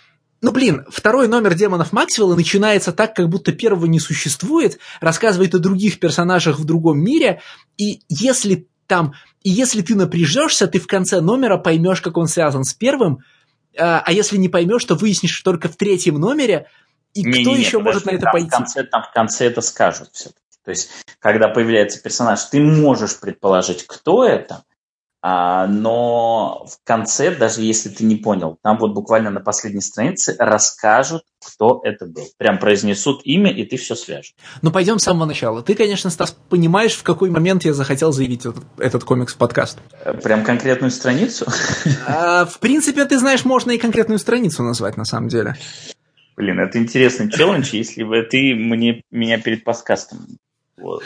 Ну, 0.41 0.53
блин, 0.53 0.85
второй 0.89 1.27
номер 1.27 1.55
«Демонов 1.55 1.91
Максвелла» 1.91 2.35
начинается 2.35 2.93
так, 2.93 3.13
как 3.13 3.27
будто 3.27 3.51
первого 3.51 3.85
не 3.85 3.99
существует, 3.99 4.79
рассказывает 5.01 5.55
о 5.55 5.59
других 5.59 5.99
персонажах 5.99 6.57
в 6.57 6.63
другом 6.63 7.03
мире, 7.03 7.41
и 7.77 7.99
если 8.07 8.67
там, 8.87 9.13
и 9.43 9.49
если 9.49 9.81
ты 9.81 9.95
напряжешься, 9.95 10.67
ты 10.67 10.79
в 10.79 10.87
конце 10.87 11.19
номера 11.19 11.57
поймешь, 11.57 11.99
как 11.99 12.15
он 12.15 12.27
связан 12.27 12.63
с 12.63 12.73
первым, 12.73 13.19
а, 13.77 14.01
а 14.05 14.11
если 14.11 14.37
не 14.37 14.49
поймешь, 14.49 14.85
то 14.85 14.95
выяснишь 14.95 15.41
только 15.41 15.69
в 15.69 15.75
третьем 15.75 16.15
номере, 16.15 16.67
и 17.13 17.23
не, 17.23 17.41
кто 17.41 17.51
не, 17.51 17.59
еще 17.59 17.77
не, 17.77 17.83
может 17.83 18.05
на 18.05 18.11
это 18.11 18.23
там 18.23 18.31
пойти? 18.31 18.47
В 18.47 18.51
конце, 18.51 18.83
там 18.83 19.03
в 19.03 19.11
конце 19.13 19.47
это 19.47 19.61
скажут 19.61 20.09
все-таки. 20.13 20.39
То 20.63 20.71
есть, 20.71 20.89
когда 21.19 21.49
появляется 21.49 22.01
персонаж, 22.01 22.43
ты 22.45 22.61
можешь 22.61 23.19
предположить, 23.19 23.85
кто 23.85 24.25
это, 24.25 24.63
но 25.23 26.65
в 26.69 26.85
конце, 26.85 27.33
даже 27.33 27.61
если 27.61 27.87
ты 27.87 28.03
не 28.03 28.17
понял, 28.17 28.57
там 28.61 28.77
вот 28.77 28.93
буквально 28.93 29.29
на 29.29 29.39
последней 29.39 29.79
странице 29.79 30.35
расскажут, 30.37 31.23
кто 31.39 31.79
это 31.85 32.05
был. 32.05 32.23
Прям 32.37 32.59
произнесут 32.59 33.21
имя, 33.23 33.49
и 33.49 33.63
ты 33.63 33.77
все 33.77 33.95
свяжешь. 33.95 34.33
Ну, 34.61 34.71
пойдем 34.71 34.99
с 34.99 35.03
самого 35.03 35.25
начала. 35.25 35.61
Ты, 35.61 35.75
конечно, 35.75 36.09
Стас, 36.09 36.35
понимаешь, 36.49 36.93
в 36.93 37.03
какой 37.03 37.29
момент 37.29 37.63
я 37.63 37.73
захотел 37.73 38.11
заявить 38.11 38.45
этот, 38.45 38.65
этот 38.77 39.05
комикс 39.05 39.33
в 39.33 39.37
подкаст. 39.37 39.79
Прям 40.23 40.43
конкретную 40.43 40.91
страницу? 40.91 41.45
А, 42.05 42.45
в 42.45 42.59
принципе, 42.59 43.05
ты 43.05 43.17
знаешь, 43.17 43.45
можно 43.45 43.71
и 43.71 43.77
конкретную 43.77 44.19
страницу 44.19 44.61
назвать, 44.63 44.97
на 44.97 45.05
самом 45.05 45.29
деле. 45.29 45.55
Блин, 46.35 46.59
это 46.59 46.77
интересный 46.79 47.29
челлендж, 47.31 47.69
если 47.73 48.03
бы 48.03 48.23
ты 48.23 48.55
мне, 48.55 49.03
меня 49.11 49.39
перед 49.39 49.63
подкастом 49.63 50.27
вот. 50.77 51.03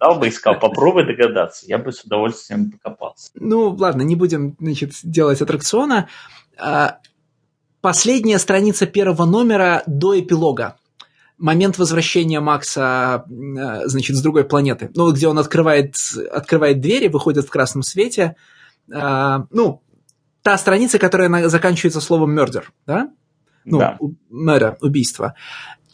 Дал 0.00 0.18
бы 0.18 0.28
искал, 0.28 0.58
попробуй 0.58 1.06
догадаться, 1.06 1.66
я 1.66 1.78
бы 1.78 1.92
с 1.92 2.02
удовольствием 2.02 2.70
покопался. 2.70 3.30
Ну, 3.34 3.70
ладно, 3.70 4.02
не 4.02 4.16
будем, 4.16 4.56
значит, 4.58 4.92
делать 5.02 5.40
аттракциона. 5.42 6.08
А, 6.58 6.98
последняя 7.80 8.38
страница 8.38 8.86
первого 8.86 9.26
номера 9.26 9.82
до 9.86 10.18
эпилога. 10.18 10.76
Момент 11.38 11.76
возвращения 11.76 12.40
Макса, 12.40 13.24
а, 13.24 13.82
значит, 13.84 14.16
с 14.16 14.22
другой 14.22 14.44
планеты. 14.44 14.90
Ну, 14.94 15.12
где 15.12 15.28
он 15.28 15.38
открывает, 15.38 15.96
открывает 16.32 16.80
двери, 16.80 17.08
выходит 17.08 17.46
в 17.46 17.50
красном 17.50 17.82
свете. 17.82 18.36
А, 18.92 19.46
ну, 19.50 19.82
та 20.42 20.56
страница, 20.56 20.98
которая 20.98 21.48
заканчивается 21.48 22.00
словом 22.00 22.38
«murder», 22.38 22.64
да? 22.86 23.10
Ну, 23.64 23.78
да. 23.78 23.98
murder, 24.30 24.76
убийство. 24.80 25.34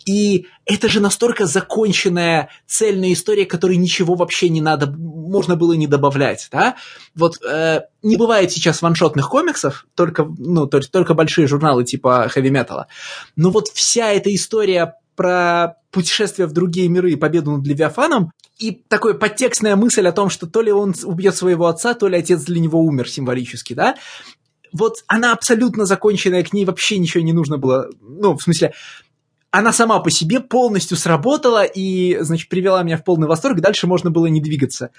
И 0.06 0.46
это 0.64 0.88
же 0.88 1.00
настолько 1.00 1.46
законченная 1.46 2.50
цельная 2.66 3.12
история, 3.12 3.46
которой 3.46 3.76
ничего 3.76 4.14
вообще 4.14 4.48
не 4.48 4.60
надо, 4.60 4.86
можно 4.86 5.56
было 5.56 5.72
не 5.74 5.86
добавлять, 5.86 6.48
да? 6.50 6.76
Вот 7.14 7.42
э, 7.42 7.82
не 8.02 8.16
бывает 8.16 8.52
сейчас 8.52 8.82
ваншотных 8.82 9.28
комиксов, 9.28 9.86
только, 9.94 10.24
ну, 10.38 10.66
то 10.66 10.78
есть 10.78 10.90
только 10.90 11.14
большие 11.14 11.46
журналы 11.46 11.84
типа 11.84 12.28
хэви 12.28 12.50
металла. 12.50 12.88
Но 13.36 13.50
вот 13.50 13.68
вся 13.68 14.10
эта 14.12 14.34
история 14.34 14.94
про 15.14 15.76
путешествие 15.90 16.46
в 16.46 16.52
другие 16.52 16.88
миры 16.88 17.12
и 17.12 17.16
победу 17.16 17.52
над 17.52 17.66
Левиафаном, 17.66 18.32
и 18.58 18.72
такая 18.88 19.14
подтекстная 19.14 19.76
мысль 19.76 20.06
о 20.06 20.12
том, 20.12 20.30
что 20.30 20.46
то 20.46 20.62
ли 20.62 20.72
он 20.72 20.94
убьет 21.04 21.36
своего 21.36 21.66
отца, 21.66 21.94
то 21.94 22.08
ли 22.08 22.16
отец 22.16 22.42
для 22.44 22.60
него 22.60 22.80
умер 22.80 23.08
символически, 23.08 23.74
да, 23.74 23.96
вот 24.72 25.04
она 25.06 25.32
абсолютно 25.32 25.84
законченная, 25.84 26.42
к 26.42 26.52
ней 26.52 26.64
вообще 26.64 26.98
ничего 26.98 27.22
не 27.22 27.32
нужно 27.32 27.58
было, 27.58 27.90
ну, 28.00 28.36
в 28.36 28.42
смысле, 28.42 28.72
она 29.52 29.72
сама 29.72 30.00
по 30.00 30.10
себе 30.10 30.40
полностью 30.40 30.96
сработала 30.96 31.62
и, 31.62 32.18
значит, 32.20 32.48
привела 32.48 32.82
меня 32.82 32.96
в 32.96 33.04
полный 33.04 33.28
восторг, 33.28 33.60
дальше 33.60 33.86
можно 33.86 34.10
было 34.10 34.26
не 34.26 34.40
двигаться. 34.40 34.90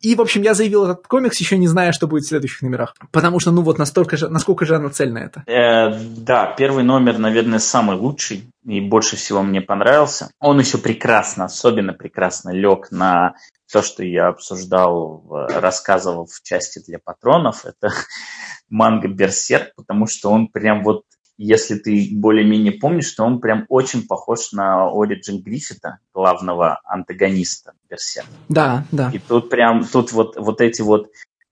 И, 0.00 0.16
в 0.16 0.20
общем, 0.20 0.42
я 0.42 0.54
заявил 0.54 0.84
этот 0.84 1.06
комикс, 1.06 1.38
еще 1.38 1.56
не 1.56 1.68
зная, 1.68 1.92
что 1.92 2.08
будет 2.08 2.24
в 2.24 2.28
следующих 2.28 2.62
номерах. 2.62 2.96
Потому 3.12 3.38
что, 3.38 3.52
ну 3.52 3.62
вот, 3.62 3.78
настолько 3.78 4.16
же, 4.16 4.28
насколько 4.28 4.66
же 4.66 4.74
она 4.74 4.90
цельна 4.90 5.18
это. 5.18 5.44
Э, 5.46 5.96
да, 6.16 6.52
первый 6.58 6.82
номер, 6.82 7.18
наверное, 7.18 7.60
самый 7.60 7.96
лучший 7.96 8.52
и 8.64 8.80
больше 8.80 9.14
всего 9.14 9.42
мне 9.42 9.60
понравился. 9.60 10.32
Он 10.40 10.58
еще 10.58 10.78
прекрасно, 10.78 11.44
особенно 11.44 11.92
прекрасно 11.92 12.50
лег 12.50 12.90
на 12.90 13.34
то, 13.72 13.82
что 13.82 14.02
я 14.02 14.26
обсуждал, 14.28 15.24
рассказывал 15.30 16.26
в 16.26 16.42
части 16.42 16.82
для 16.84 16.98
патронов. 16.98 17.64
Это 17.64 17.94
манга 18.68 19.06
Берсерк, 19.06 19.72
потому 19.76 20.08
что 20.08 20.30
он 20.30 20.48
прям 20.48 20.82
вот 20.82 21.04
если 21.42 21.76
ты 21.76 22.08
более-менее 22.12 22.72
помнишь, 22.72 23.08
что 23.08 23.24
он 23.24 23.40
прям 23.40 23.66
очень 23.68 24.06
похож 24.06 24.52
на 24.52 24.88
Ориджин 24.88 25.42
Гриффита, 25.42 25.98
главного 26.14 26.80
антагониста 26.84 27.72
Берсерк. 27.90 28.26
Да, 28.48 28.84
да. 28.92 29.10
И 29.12 29.18
тут 29.18 29.50
прям, 29.50 29.84
тут 29.84 30.12
вот, 30.12 30.36
вот 30.36 30.60
эти 30.60 30.82
вот 30.82 31.08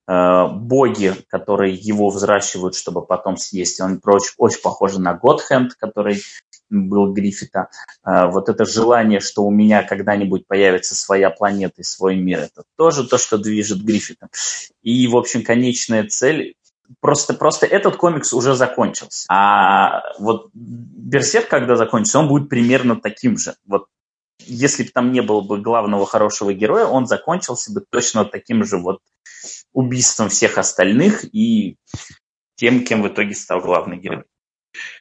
э, 0.06 0.46
боги, 0.48 1.14
которые 1.28 1.74
его 1.74 2.10
взращивают, 2.10 2.76
чтобы 2.76 3.04
потом 3.04 3.36
съесть, 3.36 3.80
он 3.80 4.00
очень, 4.04 4.32
очень 4.38 4.62
похож 4.62 4.96
на 4.96 5.14
Годхенд, 5.14 5.74
который 5.74 6.22
был 6.70 7.12
Гриффита. 7.12 7.68
Э, 8.06 8.30
вот 8.30 8.48
это 8.48 8.64
желание, 8.64 9.18
что 9.18 9.42
у 9.42 9.50
меня 9.50 9.82
когда-нибудь 9.82 10.46
появится 10.46 10.94
своя 10.94 11.30
планета 11.30 11.80
и 11.80 11.84
свой 11.84 12.14
мир, 12.14 12.38
это 12.38 12.62
тоже 12.76 13.08
то, 13.08 13.18
что 13.18 13.38
движет 13.38 13.82
Гриффитом. 13.82 14.28
И, 14.82 15.08
в 15.08 15.16
общем, 15.16 15.42
конечная 15.42 16.06
цель 16.06 16.54
Просто, 17.00 17.34
просто 17.34 17.66
этот 17.66 17.96
комикс 17.96 18.32
уже 18.32 18.54
закончился. 18.56 19.26
А 19.30 20.02
вот 20.18 20.50
Берсерк, 20.54 21.48
когда 21.48 21.76
закончится, 21.76 22.18
он 22.18 22.28
будет 22.28 22.48
примерно 22.48 22.96
таким 23.00 23.38
же. 23.38 23.54
Вот 23.64 23.86
если 24.40 24.82
бы 24.82 24.88
там 24.90 25.12
не 25.12 25.20
было 25.20 25.40
бы 25.40 25.60
главного 25.60 26.06
хорошего 26.06 26.52
героя, 26.52 26.86
он 26.86 27.06
закончился 27.06 27.72
бы 27.72 27.84
точно 27.88 28.24
таким 28.24 28.64
же 28.64 28.78
вот 28.78 29.00
убийством 29.72 30.28
всех 30.28 30.58
остальных 30.58 31.24
и 31.32 31.76
тем, 32.56 32.84
кем 32.84 33.02
в 33.02 33.08
итоге 33.08 33.34
стал 33.34 33.60
главный 33.60 33.98
герой. 33.98 34.24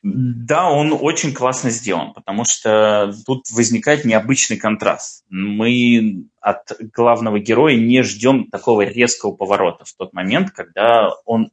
Да, 0.02 0.70
он 0.70 0.98
очень 1.00 1.34
классно 1.34 1.70
сделан, 1.70 2.14
потому 2.14 2.44
что 2.44 3.14
тут 3.26 3.50
возникает 3.52 4.04
необычный 4.04 4.58
контраст. 4.58 5.24
Мы 5.30 6.26
от 6.42 6.72
главного 6.94 7.40
героя 7.40 7.76
не 7.76 8.02
ждем 8.02 8.50
такого 8.50 8.82
резкого 8.82 9.32
поворота 9.32 9.86
в 9.86 9.94
тот 9.94 10.14
момент, 10.14 10.52
когда 10.52 11.12
он 11.26 11.52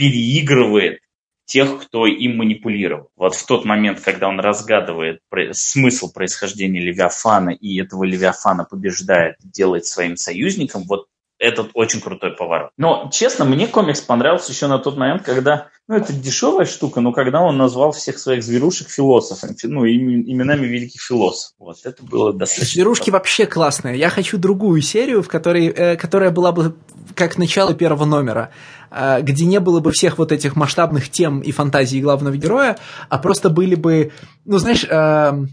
переигрывает 0.00 1.00
тех, 1.44 1.82
кто 1.82 2.06
им 2.06 2.38
манипулировал. 2.38 3.10
Вот 3.16 3.34
в 3.34 3.44
тот 3.44 3.66
момент, 3.66 4.00
когда 4.00 4.28
он 4.28 4.40
разгадывает 4.40 5.20
смысл 5.52 6.10
происхождения 6.10 6.80
Левиафана 6.80 7.50
и 7.50 7.78
этого 7.78 8.04
Левиафана 8.04 8.64
побеждает, 8.64 9.36
делает 9.44 9.84
своим 9.84 10.16
союзником, 10.16 10.84
вот 10.84 11.08
этот 11.40 11.70
очень 11.72 12.00
крутой 12.00 12.32
поворот. 12.36 12.70
Но, 12.76 13.08
честно, 13.12 13.46
мне 13.46 13.66
комикс 13.66 14.00
понравился 14.02 14.52
еще 14.52 14.66
на 14.66 14.78
тот 14.78 14.98
момент, 14.98 15.22
когда, 15.22 15.68
ну, 15.88 15.96
это 15.96 16.12
дешевая 16.12 16.66
штука, 16.66 17.00
но 17.00 17.12
когда 17.12 17.40
он 17.40 17.56
назвал 17.56 17.92
всех 17.92 18.18
своих 18.18 18.44
зверушек 18.44 18.90
философами, 18.90 19.56
ну, 19.64 19.86
именами 19.86 20.66
великих 20.66 21.00
философов. 21.00 21.56
Вот, 21.58 21.78
это 21.84 22.04
было 22.04 22.34
достаточно... 22.34 22.74
Зверушки 22.74 23.10
вообще 23.10 23.46
классные. 23.46 23.98
Я 23.98 24.10
хочу 24.10 24.36
другую 24.36 24.82
серию, 24.82 25.22
в 25.22 25.28
которой, 25.28 25.68
э, 25.68 25.96
которая 25.96 26.30
была 26.30 26.52
бы 26.52 26.76
как 27.14 27.38
начало 27.38 27.72
первого 27.72 28.04
номера, 28.04 28.50
э, 28.90 29.22
где 29.22 29.46
не 29.46 29.60
было 29.60 29.80
бы 29.80 29.92
всех 29.92 30.18
вот 30.18 30.32
этих 30.32 30.56
масштабных 30.56 31.08
тем 31.08 31.40
и 31.40 31.52
фантазий 31.52 32.02
главного 32.02 32.36
героя, 32.36 32.78
а 33.08 33.16
просто 33.18 33.48
были 33.48 33.74
бы, 33.74 34.12
ну, 34.44 34.58
знаешь... 34.58 34.84
Э, 34.84 35.46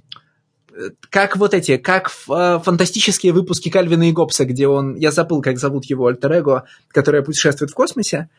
как 1.09 1.37
вот 1.37 1.53
эти, 1.53 1.77
как 1.77 2.11
э, 2.29 2.59
фантастические 2.63 3.33
выпуски 3.33 3.69
Кальвина 3.69 4.09
и 4.09 4.11
Гоббса, 4.11 4.45
где 4.45 4.67
он, 4.67 4.95
я 4.95 5.11
забыл, 5.11 5.41
как 5.41 5.57
зовут 5.57 5.85
его 5.85 6.07
альтер 6.07 6.63
который 6.89 7.23
путешествует 7.23 7.71
в 7.71 7.73
космосе. 7.73 8.29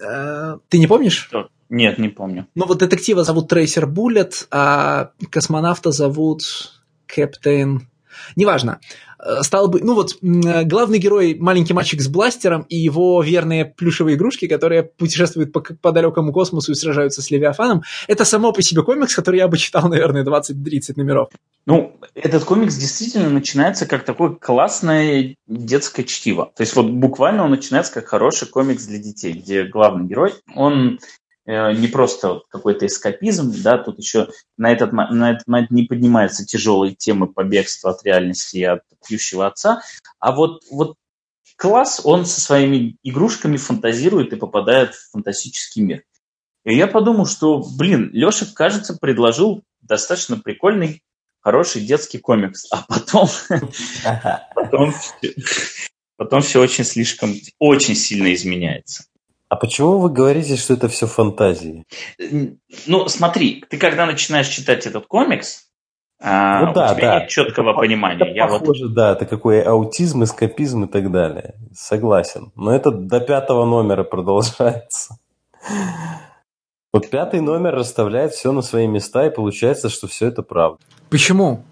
Э, 0.00 0.58
ты 0.68 0.78
не 0.78 0.86
помнишь? 0.86 1.30
Нет, 1.68 1.98
не 1.98 2.08
помню. 2.08 2.46
Ну 2.54 2.66
вот 2.66 2.78
детектива 2.78 3.22
зовут 3.24 3.48
Трейсер 3.48 3.86
Буллет, 3.86 4.48
а 4.50 5.10
космонавта 5.30 5.92
зовут 5.92 6.42
Кэптейн... 7.06 7.88
Неважно. 8.36 8.80
Э, 9.22 9.42
стал 9.42 9.68
бы, 9.68 9.80
ну 9.82 9.94
вот, 9.94 10.16
главный 10.22 10.98
герой 10.98 11.36
маленький 11.38 11.74
мальчик 11.74 12.00
с 12.00 12.08
бластером 12.08 12.62
и 12.68 12.76
его 12.76 13.22
верные 13.22 13.64
плюшевые 13.64 14.16
игрушки, 14.16 14.46
которые 14.46 14.82
путешествуют 14.82 15.52
по, 15.52 15.60
по 15.60 15.92
далекому 15.92 16.32
космосу 16.32 16.72
и 16.72 16.74
сражаются 16.74 17.20
с 17.22 17.30
Левиафаном, 17.30 17.82
это 18.08 18.24
само 18.24 18.52
по 18.52 18.62
себе 18.62 18.82
комикс, 18.82 19.14
который 19.14 19.38
я 19.38 19.48
бы 19.48 19.58
читал, 19.58 19.88
наверное, 19.88 20.24
20-30 20.24 20.94
номеров. 20.96 21.28
Ну, 21.66 21.96
этот 22.14 22.44
комикс 22.44 22.74
действительно 22.74 23.28
начинается 23.28 23.86
как 23.86 24.04
такое 24.04 24.30
классное 24.30 25.36
детское 25.46 26.04
чтиво. 26.04 26.50
То 26.56 26.62
есть 26.62 26.74
вот 26.74 26.86
буквально 26.86 27.44
он 27.44 27.50
начинается 27.50 27.92
как 27.92 28.06
хороший 28.08 28.48
комикс 28.48 28.86
для 28.86 28.98
детей, 28.98 29.32
где 29.32 29.64
главный 29.64 30.06
герой, 30.06 30.34
он 30.54 30.98
Э, 30.98 30.98
не 31.50 31.88
просто 31.88 32.42
какой-то 32.50 32.86
эскапизм, 32.86 33.52
да, 33.62 33.78
тут 33.78 33.98
еще 33.98 34.28
на 34.56 34.70
этот, 34.70 34.92
на 34.92 35.32
этот 35.32 35.46
момент 35.46 35.70
не 35.70 35.82
поднимаются 35.84 36.46
тяжелые 36.46 36.94
темы 36.94 37.26
побегства 37.26 37.90
от 37.90 38.04
реальности 38.04 38.58
и 38.58 38.64
от 38.64 38.82
пьющего 39.06 39.46
отца, 39.46 39.82
а 40.18 40.32
вот, 40.32 40.62
вот 40.70 40.96
класс, 41.56 42.00
он 42.04 42.24
со 42.24 42.40
своими 42.40 42.96
игрушками 43.02 43.56
фантазирует 43.56 44.32
и 44.32 44.36
попадает 44.36 44.94
в 44.94 45.10
фантастический 45.10 45.82
мир. 45.82 46.04
И 46.64 46.76
я 46.76 46.86
подумал, 46.86 47.26
что, 47.26 47.62
блин, 47.78 48.10
Леша, 48.12 48.46
кажется, 48.54 48.96
предложил 48.96 49.62
достаточно 49.80 50.38
прикольный, 50.38 51.02
хороший 51.40 51.82
детский 51.82 52.18
комикс, 52.18 52.66
а 52.70 52.84
потом, 52.86 53.28
потом, 54.54 54.94
потом 56.16 56.42
все 56.42 56.60
очень 56.60 56.84
слишком, 56.84 57.34
очень 57.58 57.94
сильно 57.94 58.32
изменяется. 58.34 59.04
А 59.50 59.56
почему 59.56 59.98
вы 59.98 60.10
говорите, 60.10 60.56
что 60.56 60.74
это 60.74 60.88
все 60.88 61.08
фантазии? 61.08 61.84
Ну, 62.86 63.08
смотри, 63.08 63.64
ты 63.68 63.78
когда 63.78 64.06
начинаешь 64.06 64.46
читать 64.46 64.86
этот 64.86 65.06
комикс, 65.06 65.64
а, 66.22 66.66
ну, 66.66 66.72
да, 66.72 66.92
у 66.92 66.94
тебя 66.94 67.14
да. 67.14 67.20
нет 67.20 67.28
четкого 67.30 67.70
это, 67.70 67.80
понимания. 67.80 68.22
Это 68.22 68.30
Я 68.32 68.46
похоже, 68.46 68.84
вот... 68.84 68.94
да, 68.94 69.12
это 69.12 69.26
какой 69.26 69.60
аутизм, 69.62 70.22
эскапизм 70.22 70.84
и 70.84 70.86
так 70.86 71.10
далее. 71.10 71.54
Согласен. 71.74 72.52
Но 72.54 72.72
это 72.72 72.92
до 72.92 73.18
пятого 73.18 73.64
номера 73.64 74.04
продолжается. 74.04 75.18
Вот 76.92 77.10
пятый 77.10 77.40
номер 77.40 77.74
расставляет 77.74 78.32
все 78.32 78.52
на 78.52 78.62
свои 78.62 78.86
места, 78.86 79.26
и 79.26 79.34
получается, 79.34 79.88
что 79.88 80.06
все 80.06 80.28
это 80.28 80.42
правда. 80.42 80.78
Почему? 81.08 81.64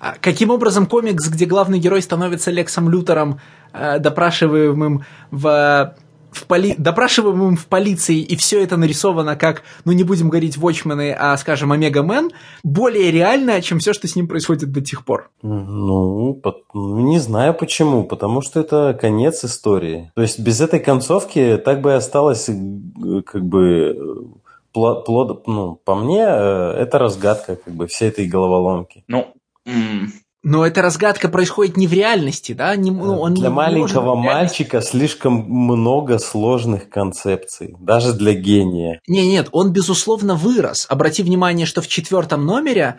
А 0.00 0.14
каким 0.18 0.48
образом 0.50 0.86
комикс, 0.86 1.28
где 1.28 1.44
главный 1.44 1.78
герой 1.78 2.00
становится 2.00 2.50
Лексом 2.50 2.88
Лютером, 2.88 3.38
э, 3.72 3.98
допрашиваемым 3.98 5.04
в 5.30 5.94
в 6.32 6.46
поли... 6.46 6.74
допрашиваемым 6.76 7.56
в 7.56 7.66
полиции, 7.66 8.18
и 8.18 8.36
все 8.36 8.62
это 8.62 8.76
нарисовано 8.76 9.36
как, 9.36 9.62
ну 9.84 9.92
не 9.92 10.04
будем 10.04 10.28
говорить 10.28 10.56
Watchmen, 10.56 11.14
а, 11.18 11.36
скажем, 11.36 11.72
Омега 11.72 12.02
Мен, 12.02 12.30
более 12.62 13.10
реально, 13.10 13.60
чем 13.62 13.78
все, 13.78 13.92
что 13.92 14.08
с 14.08 14.16
ним 14.16 14.26
происходит 14.26 14.72
до 14.72 14.84
сих 14.84 15.04
пор. 15.04 15.30
Ну, 15.42 16.40
ну, 16.74 16.98
не 17.00 17.18
знаю 17.18 17.54
почему, 17.54 18.04
потому 18.04 18.42
что 18.42 18.60
это 18.60 18.96
конец 18.98 19.44
истории. 19.44 20.10
То 20.14 20.22
есть 20.22 20.40
без 20.40 20.60
этой 20.60 20.80
концовки 20.80 21.60
так 21.62 21.80
бы 21.80 21.90
и 21.90 21.94
осталось 21.94 22.48
э, 22.48 23.22
как 23.24 23.44
бы 23.44 24.32
плод, 24.72 25.46
ну, 25.46 25.78
по 25.84 25.94
мне, 25.94 26.24
э, 26.26 26.74
это 26.78 26.98
разгадка 26.98 27.56
как 27.56 27.74
бы 27.74 27.86
всей 27.86 28.08
этой 28.08 28.26
головоломки. 28.26 29.04
Ну, 29.06 29.28
но 30.42 30.66
эта 30.66 30.82
разгадка 30.82 31.28
происходит 31.28 31.76
не 31.76 31.86
в 31.86 31.92
реальности, 31.92 32.52
да? 32.52 32.74
Не, 32.74 32.90
ну, 32.90 33.20
он 33.20 33.34
для 33.34 33.48
не, 33.48 33.54
маленького 33.54 34.16
мальчика 34.16 34.80
слишком 34.80 35.34
много 35.48 36.18
сложных 36.18 36.88
концепций, 36.88 37.76
даже 37.78 38.12
для 38.12 38.34
гения. 38.34 39.00
Не, 39.06 39.28
нет, 39.28 39.48
он 39.52 39.72
безусловно 39.72 40.34
вырос. 40.34 40.86
Обрати 40.88 41.22
внимание, 41.22 41.64
что 41.64 41.80
в 41.80 41.86
четвертом 41.86 42.44
номере 42.44 42.98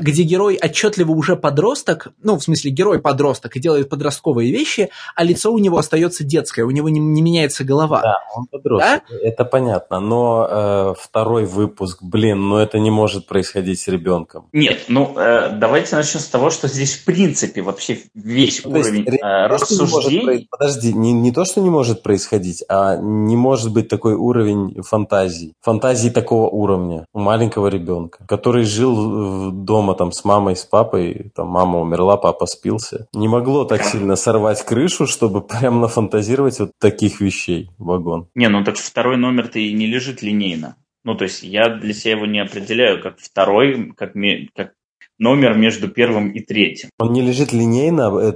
где 0.00 0.22
герой 0.22 0.58
отчетливо 0.62 1.12
уже 1.12 1.36
подросток, 1.36 2.08
ну, 2.22 2.36
в 2.36 2.42
смысле, 2.42 2.70
герой 2.70 3.00
подросток 3.00 3.56
и 3.56 3.60
делает 3.60 3.88
подростковые 3.88 4.50
вещи, 4.50 4.90
а 5.14 5.24
лицо 5.24 5.52
у 5.52 5.58
него 5.58 5.78
остается 5.78 6.24
детское, 6.24 6.64
у 6.64 6.70
него 6.70 6.88
не, 6.88 7.00
не 7.00 7.22
меняется 7.22 7.64
голова. 7.64 8.00
Да, 8.00 8.18
он 8.34 8.46
подросток, 8.46 9.02
да? 9.08 9.16
это 9.22 9.44
понятно, 9.44 10.00
но 10.00 10.48
э, 10.50 10.94
второй 10.98 11.44
выпуск, 11.44 12.02
блин, 12.02 12.48
ну 12.48 12.56
это 12.56 12.78
не 12.78 12.90
может 12.90 13.26
происходить 13.26 13.80
с 13.80 13.88
ребенком. 13.88 14.48
Нет, 14.52 14.84
ну 14.88 15.14
э, 15.16 15.50
давайте 15.56 15.96
начнем 15.96 16.20
с 16.20 16.26
того, 16.26 16.50
что 16.50 16.68
здесь 16.68 16.94
в 16.94 17.04
принципе 17.04 17.62
вообще 17.62 17.98
весь 18.14 18.64
ну, 18.64 18.70
уровень 18.72 19.04
есть, 19.04 19.22
э, 19.22 19.46
рассуждений... 19.46 20.18
Не 20.18 20.24
может, 20.24 20.50
подожди, 20.50 20.92
не, 20.92 21.12
не 21.12 21.32
то, 21.32 21.44
что 21.44 21.60
не 21.60 21.70
может 21.70 22.02
происходить, 22.02 22.64
а 22.68 22.96
не 22.96 23.36
может 23.36 23.72
быть 23.72 23.88
такой 23.88 24.14
уровень 24.14 24.82
фантазии. 24.82 25.54
Фантазии 25.60 26.08
такого 26.08 26.48
уровня 26.48 27.06
у 27.12 27.20
маленького 27.20 27.68
ребенка, 27.68 28.24
который 28.26 28.64
жил 28.64 29.51
дома 29.52 29.94
там 29.94 30.12
с 30.12 30.24
мамой, 30.24 30.56
с 30.56 30.64
папой, 30.64 31.30
там 31.34 31.48
мама 31.48 31.80
умерла, 31.80 32.16
папа 32.16 32.46
спился. 32.46 33.08
Не 33.12 33.28
могло 33.28 33.64
так 33.64 33.84
сильно 33.84 34.16
сорвать 34.16 34.64
крышу, 34.64 35.06
чтобы 35.06 35.42
прям 35.42 35.80
нафантазировать 35.80 36.58
вот 36.60 36.72
таких 36.80 37.20
вещей 37.20 37.70
вагон. 37.78 38.28
Не, 38.34 38.48
ну 38.48 38.64
так 38.64 38.76
второй 38.76 39.16
номер-то 39.16 39.58
и 39.58 39.72
не 39.72 39.86
лежит 39.86 40.22
линейно. 40.22 40.76
Ну, 41.04 41.16
то 41.16 41.24
есть 41.24 41.42
я 41.42 41.68
для 41.68 41.94
себя 41.94 42.12
его 42.12 42.26
не 42.26 42.38
определяю 42.38 43.02
как 43.02 43.18
второй, 43.18 43.92
как, 43.96 44.12
как 44.54 44.72
номер 45.18 45.54
между 45.56 45.88
первым 45.88 46.30
и 46.30 46.40
третьим. 46.40 46.90
Он 46.98 47.12
не 47.12 47.22
лежит 47.22 47.52
линейно, 47.52 48.16
э, 48.20 48.34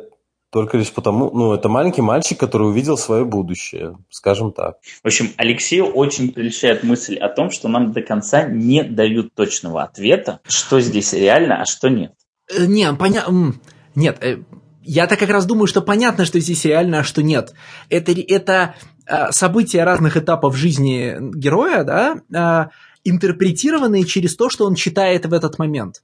только 0.56 0.78
лишь 0.78 0.90
потому, 0.90 1.30
ну, 1.34 1.52
это 1.52 1.68
маленький 1.68 2.00
мальчик, 2.00 2.40
который 2.40 2.68
увидел 2.68 2.96
свое 2.96 3.26
будущее, 3.26 3.98
скажем 4.08 4.52
так. 4.52 4.76
В 5.02 5.06
общем, 5.06 5.28
Алексею 5.36 5.84
очень 5.84 6.32
прельщает 6.32 6.82
мысль 6.82 7.18
о 7.18 7.28
том, 7.28 7.50
что 7.50 7.68
нам 7.68 7.92
до 7.92 8.00
конца 8.00 8.44
не 8.44 8.82
дают 8.82 9.34
точного 9.34 9.82
ответа, 9.82 10.40
что 10.48 10.80
здесь 10.80 11.12
реально, 11.12 11.60
а 11.60 11.66
что 11.66 11.90
нет. 11.90 12.14
Э, 12.50 12.64
не, 12.64 12.90
понятно. 12.94 13.52
Нет, 13.94 14.16
э, 14.24 14.38
я-то 14.80 15.18
как 15.18 15.28
раз 15.28 15.44
думаю, 15.44 15.66
что 15.66 15.82
понятно, 15.82 16.24
что 16.24 16.40
здесь 16.40 16.64
реально, 16.64 17.00
а 17.00 17.04
что 17.04 17.22
нет. 17.22 17.52
Это, 17.90 18.12
это 18.12 18.76
э, 19.06 19.32
события 19.32 19.84
разных 19.84 20.16
этапов 20.16 20.56
жизни 20.56 21.18
героя, 21.36 21.84
да, 21.84 22.70
интерпретированные 23.04 24.04
через 24.06 24.34
то, 24.36 24.48
что 24.48 24.64
он 24.64 24.74
читает 24.74 25.26
в 25.26 25.34
этот 25.34 25.58
момент 25.58 25.96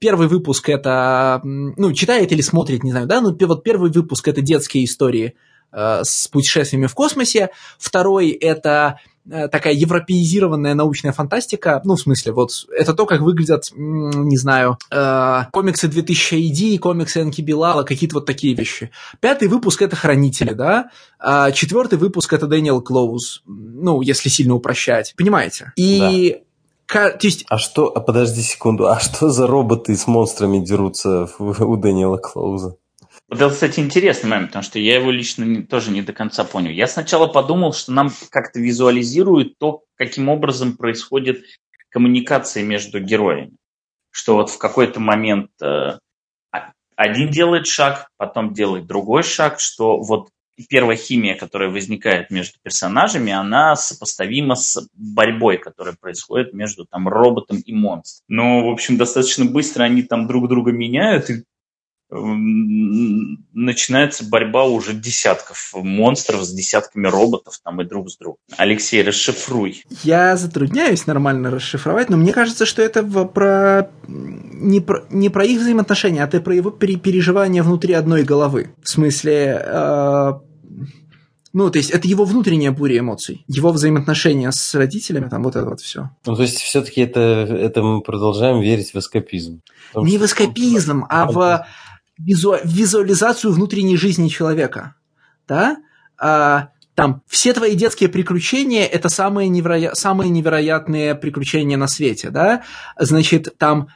первый 0.00 0.26
выпуск 0.26 0.68
это, 0.68 1.40
ну, 1.44 1.92
читает 1.92 2.32
или 2.32 2.40
смотрит, 2.40 2.82
не 2.82 2.90
знаю, 2.90 3.06
да, 3.06 3.20
ну, 3.20 3.36
вот 3.38 3.62
первый 3.62 3.92
выпуск 3.92 4.26
это 4.26 4.40
детские 4.40 4.84
истории 4.84 5.34
э, 5.72 6.00
с 6.02 6.26
путешествиями 6.26 6.86
в 6.86 6.94
космосе, 6.94 7.50
второй 7.78 8.30
это 8.30 8.98
э, 9.30 9.48
такая 9.48 9.74
европеизированная 9.74 10.72
научная 10.72 11.12
фантастика, 11.12 11.82
ну, 11.84 11.96
в 11.96 12.00
смысле, 12.00 12.32
вот 12.32 12.50
это 12.74 12.94
то, 12.94 13.04
как 13.04 13.20
выглядят, 13.20 13.64
не 13.76 14.38
знаю, 14.38 14.78
э, 14.90 15.42
комиксы 15.52 15.86
2000 15.86 16.34
AD, 16.34 16.78
комиксы 16.78 17.20
Энки 17.20 17.42
Билала, 17.42 17.82
какие-то 17.82 18.16
вот 18.16 18.26
такие 18.26 18.54
вещи. 18.54 18.90
Пятый 19.20 19.48
выпуск— 19.48 19.82
это 19.82 19.96
«Хранители», 19.96 20.54
да, 20.54 20.90
а 21.18 21.52
четвертый 21.52 21.98
выпуск— 21.98 22.32
это 22.34 22.46
Дэниел 22.46 22.80
Клоуз, 22.80 23.42
ну, 23.46 24.00
если 24.00 24.30
сильно 24.30 24.54
упрощать, 24.54 25.12
понимаете? 25.14 25.74
И 25.76 26.38
да 26.38 26.44
то 26.92 27.18
есть... 27.22 27.44
А 27.48 27.58
что, 27.58 27.86
а 27.86 28.00
подожди 28.00 28.42
секунду, 28.42 28.88
а 28.88 28.98
что 29.00 29.30
за 29.30 29.46
роботы 29.46 29.96
с 29.96 30.06
монстрами 30.06 30.58
дерутся 30.58 31.28
у 31.38 31.76
Дэниела 31.76 32.18
Клоуза? 32.18 32.76
Вот 33.28 33.40
это, 33.40 33.50
кстати, 33.50 33.78
интересный 33.78 34.28
момент, 34.28 34.48
потому 34.48 34.64
что 34.64 34.80
я 34.80 34.96
его 34.96 35.12
лично 35.12 35.44
не, 35.44 35.62
тоже 35.62 35.92
не 35.92 36.02
до 36.02 36.12
конца 36.12 36.42
понял. 36.42 36.70
Я 36.70 36.88
сначала 36.88 37.28
подумал, 37.28 37.72
что 37.72 37.92
нам 37.92 38.10
как-то 38.30 38.58
визуализируют 38.58 39.56
то, 39.58 39.84
каким 39.94 40.28
образом 40.28 40.76
происходит 40.76 41.44
коммуникация 41.90 42.64
между 42.64 42.98
героями. 43.00 43.52
Что 44.10 44.34
вот 44.34 44.50
в 44.50 44.58
какой-то 44.58 44.98
момент 44.98 45.50
э, 45.62 45.98
один 46.96 47.30
делает 47.30 47.68
шаг, 47.68 48.08
потом 48.16 48.52
делает 48.52 48.86
другой 48.86 49.22
шаг, 49.22 49.60
что 49.60 49.98
вот 49.98 50.30
первая 50.68 50.96
химия, 50.96 51.36
которая 51.36 51.70
возникает 51.70 52.30
между 52.30 52.58
персонажами, 52.62 53.32
она 53.32 53.76
сопоставима 53.76 54.54
с 54.54 54.88
борьбой, 54.94 55.58
которая 55.58 55.96
происходит 56.00 56.52
между 56.52 56.86
там 56.86 57.08
роботом 57.08 57.58
и 57.58 57.72
монстром. 57.72 58.24
Но, 58.28 58.68
в 58.68 58.72
общем, 58.72 58.96
достаточно 58.96 59.44
быстро 59.44 59.84
они 59.84 60.02
там 60.02 60.26
друг 60.26 60.48
друга 60.48 60.72
меняют, 60.72 61.30
и 61.30 61.44
начинается 62.10 64.24
борьба 64.24 64.64
уже 64.64 64.94
десятков 64.94 65.72
монстров 65.74 66.42
с 66.42 66.52
десятками 66.52 67.06
роботов 67.06 67.54
там 67.62 67.80
и 67.80 67.84
друг 67.84 68.10
с 68.10 68.16
другом. 68.16 68.38
Алексей, 68.56 69.02
расшифруй. 69.02 69.84
Я 70.02 70.36
затрудняюсь 70.36 71.06
нормально 71.06 71.50
расшифровать, 71.50 72.10
но 72.10 72.16
мне 72.16 72.32
кажется, 72.32 72.66
что 72.66 72.82
это 72.82 73.04
про 73.04 73.90
не 74.08 74.80
про, 74.80 75.04
не 75.10 75.28
про 75.28 75.44
их 75.44 75.60
взаимоотношения, 75.60 76.22
а 76.22 76.26
это 76.26 76.40
про 76.40 76.54
его 76.54 76.70
переживания 76.70 77.62
внутри 77.62 77.94
одной 77.94 78.24
головы. 78.24 78.74
В 78.82 78.88
смысле, 78.88 79.62
э, 79.64 80.32
ну, 81.52 81.70
то 81.70 81.78
есть 81.78 81.90
это 81.90 82.06
его 82.06 82.24
внутренняя 82.24 82.70
буря 82.70 83.00
эмоций, 83.00 83.44
его 83.48 83.72
взаимоотношения 83.72 84.50
с 84.52 84.74
родителями, 84.74 85.28
там 85.28 85.42
вот 85.42 85.56
это 85.56 85.68
вот 85.68 85.80
все. 85.80 86.10
Ну, 86.24 86.36
то 86.36 86.42
есть 86.42 86.58
все-таки 86.58 87.00
это, 87.00 87.20
это 87.20 87.82
мы 87.82 88.02
продолжаем 88.02 88.60
верить 88.60 88.94
в 88.94 88.98
эскапизм. 88.98 89.60
Том, 89.92 90.06
Не 90.06 90.18
в 90.18 90.24
эскапизм, 90.24 91.06
а 91.08 91.26
в, 91.26 91.66
визу, 92.18 92.56
визуализацию 92.62 93.52
внутренней 93.52 93.96
жизни 93.96 94.28
человека. 94.28 94.94
Да? 95.48 95.76
А, 96.18 96.68
там 96.94 97.22
все 97.26 97.52
твои 97.52 97.74
детские 97.74 98.08
приключения 98.08 98.86
это 98.86 99.08
самые, 99.08 99.48
невероя... 99.48 99.94
самые 99.94 100.30
невероятные 100.30 101.14
приключения 101.14 101.76
на 101.76 101.88
свете, 101.88 102.30
да? 102.30 102.62
Значит, 102.98 103.56
там 103.58 103.88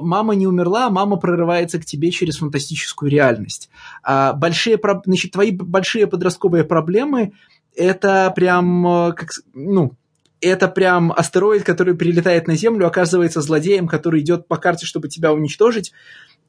мама 0.00 0.34
не 0.34 0.46
умерла, 0.46 0.90
мама 0.90 1.16
прорывается 1.16 1.78
к 1.78 1.84
тебе 1.84 2.10
через 2.10 2.38
фантастическую 2.38 3.10
реальность. 3.10 3.70
А 4.02 4.32
большие, 4.32 4.78
значит, 5.04 5.32
твои 5.32 5.50
большие 5.50 6.06
подростковые 6.06 6.64
проблемы 6.64 7.32
это 7.76 8.32
прям, 8.34 8.86
э, 8.86 9.12
как, 9.14 9.30
ну, 9.52 9.96
это 10.40 10.68
прям 10.68 11.12
астероид, 11.12 11.64
который 11.64 11.94
прилетает 11.94 12.46
на 12.46 12.56
Землю, 12.56 12.86
оказывается 12.86 13.40
злодеем, 13.40 13.88
который 13.88 14.20
идет 14.20 14.46
по 14.46 14.56
карте, 14.56 14.86
чтобы 14.86 15.08
тебя 15.08 15.32
уничтожить, 15.32 15.92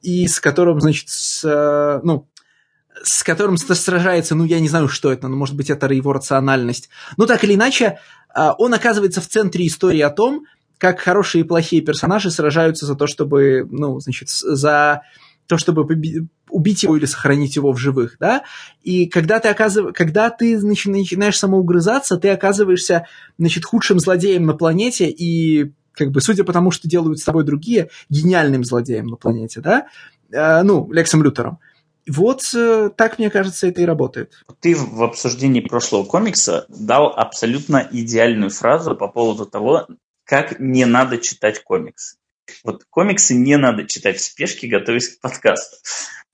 и 0.02 0.26
с 0.28 0.40
которым, 0.40 0.80
значит, 0.80 1.08
с, 1.08 1.42
э, 1.44 2.00
ну, 2.04 2.28
с 3.02 3.22
которым 3.22 3.56
сражается, 3.56 4.34
ну, 4.34 4.44
я 4.44 4.60
не 4.60 4.68
знаю, 4.68 4.88
что 4.88 5.12
это, 5.12 5.28
но, 5.28 5.36
может 5.36 5.56
быть, 5.56 5.70
это 5.70 5.86
его 5.92 6.12
рациональность. 6.12 6.88
Но 7.16 7.26
так 7.26 7.44
или 7.44 7.54
иначе, 7.54 7.98
а, 8.34 8.54
он 8.54 8.72
оказывается 8.74 9.20
в 9.20 9.28
центре 9.28 9.66
истории 9.66 10.00
о 10.00 10.10
том, 10.10 10.46
как 10.78 11.00
хорошие 11.00 11.44
и 11.44 11.46
плохие 11.46 11.82
персонажи 11.82 12.30
сражаются 12.30 12.86
за 12.86 12.94
то, 12.94 13.06
чтобы, 13.06 13.66
ну, 13.70 13.98
значит, 14.00 14.28
за 14.28 15.02
то, 15.46 15.58
чтобы 15.58 15.86
убить 16.50 16.82
его 16.82 16.96
или 16.96 17.06
сохранить 17.06 17.56
его 17.56 17.72
в 17.72 17.78
живых, 17.78 18.16
да, 18.18 18.42
и 18.82 19.06
когда 19.06 19.38
ты, 19.38 19.48
оказыв... 19.48 19.92
когда 19.94 20.30
ты 20.30 20.58
значит, 20.58 20.86
начинаешь 20.86 21.38
самоугрызаться, 21.38 22.16
ты 22.16 22.30
оказываешься, 22.30 23.06
значит, 23.38 23.64
худшим 23.64 23.98
злодеем 24.00 24.44
на 24.44 24.54
планете 24.54 25.08
и, 25.08 25.72
как 25.92 26.10
бы, 26.10 26.20
судя 26.20 26.44
по 26.44 26.52
тому, 26.52 26.70
что 26.70 26.88
делают 26.88 27.20
с 27.20 27.24
тобой 27.24 27.44
другие, 27.44 27.90
гениальным 28.08 28.64
злодеем 28.64 29.06
на 29.06 29.16
планете, 29.16 29.60
да, 29.60 29.86
э, 30.30 30.62
ну, 30.62 30.90
Лексом 30.92 31.22
Лютером. 31.22 31.58
Вот 32.08 32.42
э, 32.54 32.90
так, 32.96 33.18
мне 33.18 33.30
кажется, 33.30 33.66
это 33.66 33.82
и 33.82 33.84
работает. 33.84 34.32
Ты 34.60 34.76
в 34.76 35.02
обсуждении 35.02 35.60
прошлого 35.60 36.04
комикса 36.04 36.66
дал 36.68 37.08
абсолютно 37.08 37.88
идеальную 37.90 38.50
фразу 38.50 38.94
по 38.94 39.08
поводу 39.08 39.44
того, 39.44 39.88
как 40.26 40.58
не 40.58 40.84
надо 40.84 41.18
читать 41.18 41.62
комиксы. 41.62 42.18
Вот 42.64 42.84
комиксы 42.90 43.34
не 43.34 43.56
надо 43.56 43.86
читать 43.86 44.18
в 44.18 44.22
спешке, 44.22 44.68
готовясь 44.68 45.08
к 45.08 45.20
подкасту. 45.20 45.76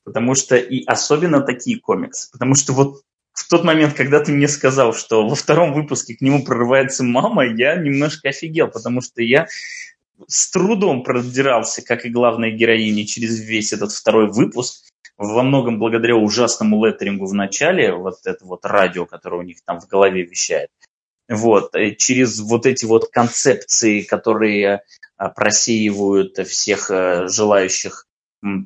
Потому 0.05 0.35
что, 0.35 0.57
и 0.57 0.85
особенно 0.85 1.43
такие 1.43 1.79
комиксы. 1.79 2.31
Потому 2.33 2.55
что 2.55 2.73
вот 2.73 3.03
в 3.33 3.49
тот 3.49 3.65
момент, 3.65 3.95
когда 3.95 4.21
ты 4.21 4.33
мне 4.33 4.49
сказал, 4.49 4.93
что 4.95 5.27
во 5.29 5.35
втором 5.35 5.73
выпуске 5.73 6.17
к 6.17 6.21
нему 6.21 6.45
прорывается 6.45 7.05
мама, 7.05 7.47
я 7.47 7.77
немножко 7.77 8.31
офигел, 8.31 8.69
потому 8.69 9.01
что 9.01 9.23
я 9.23 9.47
с 10.27 10.51
трудом 10.51 11.03
продирался, 11.03 11.83
как 11.83 12.05
и 12.05 12.11
главная 12.11 12.51
героиня, 12.51 13.07
через 13.07 13.41
весь 13.41 13.73
этот 13.73 13.93
второй 13.93 14.31
выпуск, 14.31 14.85
во 15.17 15.43
многом 15.43 15.79
благодаря 15.79 16.17
ужасному 16.17 16.85
леттерингу 16.85 17.27
в 17.27 17.35
начале, 17.35 17.93
вот 17.93 18.17
это 18.25 18.45
вот 18.45 18.65
радио, 18.65 19.07
которое 19.07 19.41
у 19.41 19.45
них 19.45 19.59
там 19.65 19.81
в 19.81 19.87
голове 19.87 20.23
вещает. 20.23 20.71
Вот, 21.33 21.75
э, 21.75 21.95
через 21.95 22.41
вот 22.41 22.67
эти 22.67 22.85
вот 22.85 23.11
концепции, 23.11 24.03
которые 24.03 24.83
а, 25.17 25.29
просеивают 25.31 26.37
всех 26.47 26.91
э, 26.91 27.27
желающих 27.29 28.07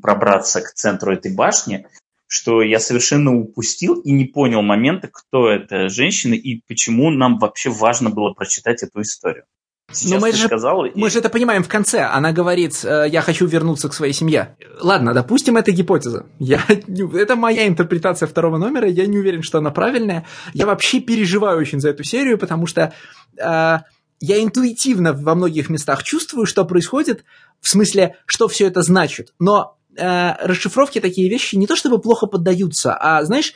пробраться 0.02 0.62
к 0.62 0.72
центру 0.72 1.12
этой 1.12 1.32
башни, 1.32 1.86
что 2.26 2.62
я 2.62 2.80
совершенно 2.80 3.36
упустил 3.36 4.00
и 4.00 4.10
не 4.10 4.24
понял 4.24 4.62
момента, 4.62 5.08
кто 5.12 5.48
эта 5.48 5.88
женщина 5.88 6.34
и 6.34 6.62
почему 6.66 7.10
нам 7.10 7.38
вообще 7.38 7.70
важно 7.70 8.10
было 8.10 8.32
прочитать 8.32 8.82
эту 8.82 9.02
историю. 9.02 9.44
Сейчас 9.92 10.10
Но 10.10 10.18
мы 10.18 10.32
же, 10.32 10.46
сказал, 10.46 10.84
мы 10.94 11.06
и... 11.06 11.10
же 11.10 11.20
это 11.20 11.28
понимаем 11.28 11.62
в 11.62 11.68
конце. 11.68 12.00
Она 12.00 12.32
говорит, 12.32 12.84
э, 12.84 13.06
я 13.08 13.22
хочу 13.22 13.46
вернуться 13.46 13.88
к 13.88 13.94
своей 13.94 14.12
семье. 14.12 14.56
Ладно, 14.80 15.14
допустим, 15.14 15.56
это 15.56 15.70
гипотеза. 15.70 16.26
Я, 16.40 16.60
это 16.68 17.36
моя 17.36 17.68
интерпретация 17.68 18.26
второго 18.26 18.58
номера. 18.58 18.88
Я 18.88 19.06
не 19.06 19.16
уверен, 19.16 19.42
что 19.42 19.58
она 19.58 19.70
правильная. 19.70 20.26
Я 20.54 20.66
вообще 20.66 21.00
переживаю 21.00 21.60
очень 21.60 21.80
за 21.80 21.90
эту 21.90 22.02
серию, 22.02 22.36
потому 22.36 22.66
что 22.66 22.92
э, 23.36 23.78
я 24.20 24.42
интуитивно 24.42 25.12
во 25.12 25.36
многих 25.36 25.70
местах 25.70 26.02
чувствую, 26.02 26.46
что 26.46 26.64
происходит, 26.64 27.24
в 27.60 27.68
смысле, 27.68 28.16
что 28.26 28.48
все 28.48 28.66
это 28.66 28.82
значит. 28.82 29.34
Но 29.38 29.78
э, 29.96 30.32
расшифровки 30.44 31.00
такие 31.00 31.30
вещи 31.30 31.54
не 31.54 31.68
то 31.68 31.76
чтобы 31.76 32.00
плохо 32.00 32.26
поддаются, 32.26 32.94
а, 32.94 33.22
знаешь, 33.24 33.52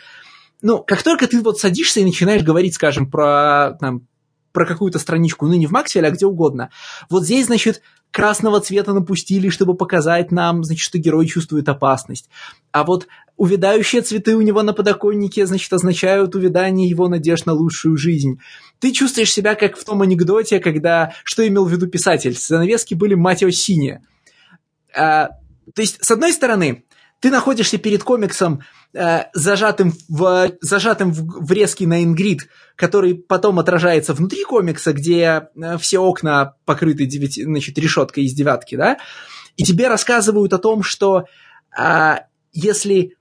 ну, 0.62 0.84
как 0.86 1.02
только 1.02 1.26
ты 1.26 1.40
вот 1.40 1.58
садишься 1.58 2.00
и 2.00 2.04
начинаешь 2.04 2.42
говорить, 2.42 2.74
скажем, 2.74 3.10
про, 3.10 3.76
там, 3.80 4.06
про 4.52 4.66
какую-то 4.66 4.98
страничку, 4.98 5.46
ну, 5.46 5.54
не 5.54 5.66
в 5.66 5.70
Максвелле, 5.70 6.08
а 6.08 6.10
где 6.10 6.26
угодно, 6.26 6.70
вот 7.08 7.24
здесь, 7.24 7.46
значит, 7.46 7.82
красного 8.10 8.60
цвета 8.60 8.92
напустили, 8.92 9.48
чтобы 9.48 9.74
показать 9.74 10.32
нам, 10.32 10.64
значит, 10.64 10.82
что 10.82 10.98
герой 10.98 11.26
чувствует 11.26 11.68
опасность. 11.68 12.28
А 12.72 12.84
вот 12.84 13.06
увядающие 13.36 14.02
цветы 14.02 14.36
у 14.36 14.42
него 14.42 14.62
на 14.62 14.72
подоконнике, 14.72 15.46
значит, 15.46 15.72
означают 15.72 16.34
увядание 16.34 16.88
его 16.88 17.08
надежд 17.08 17.46
на 17.46 17.52
лучшую 17.52 17.96
жизнь. 17.96 18.40
Ты 18.80 18.92
чувствуешь 18.92 19.32
себя 19.32 19.54
как 19.54 19.76
в 19.76 19.84
том 19.84 20.02
анекдоте, 20.02 20.60
когда, 20.60 21.12
что 21.24 21.46
имел 21.46 21.64
в 21.64 21.72
виду 21.72 21.86
писатель, 21.86 22.36
занавески 22.36 22.94
были, 22.94 23.14
мать 23.14 23.42
его, 23.42 23.50
синие. 23.50 24.02
А, 24.94 25.30
то 25.74 25.82
есть, 25.82 26.04
с 26.04 26.10
одной 26.10 26.32
стороны, 26.32 26.84
ты 27.20 27.30
находишься 27.30 27.78
перед 27.78 28.02
комиксом, 28.02 28.62
э, 28.94 29.24
зажатым, 29.34 29.92
в, 30.08 30.52
зажатым 30.60 31.12
в 31.12 31.46
врезки 31.46 31.84
на 31.84 32.02
ингрид, 32.02 32.48
который 32.76 33.14
потом 33.14 33.58
отражается 33.58 34.14
внутри 34.14 34.44
комикса, 34.44 34.92
где 34.92 35.48
э, 35.54 35.78
все 35.78 35.98
окна 35.98 36.54
покрыты 36.64 37.06
9, 37.06 37.44
значит, 37.44 37.78
решеткой 37.78 38.24
из 38.24 38.32
девятки, 38.32 38.74
да, 38.76 38.98
и 39.56 39.62
тебе 39.62 39.88
рассказывают 39.88 40.52
о 40.54 40.58
том, 40.58 40.82
что 40.82 41.26
э, 41.78 42.14
если 42.52 43.16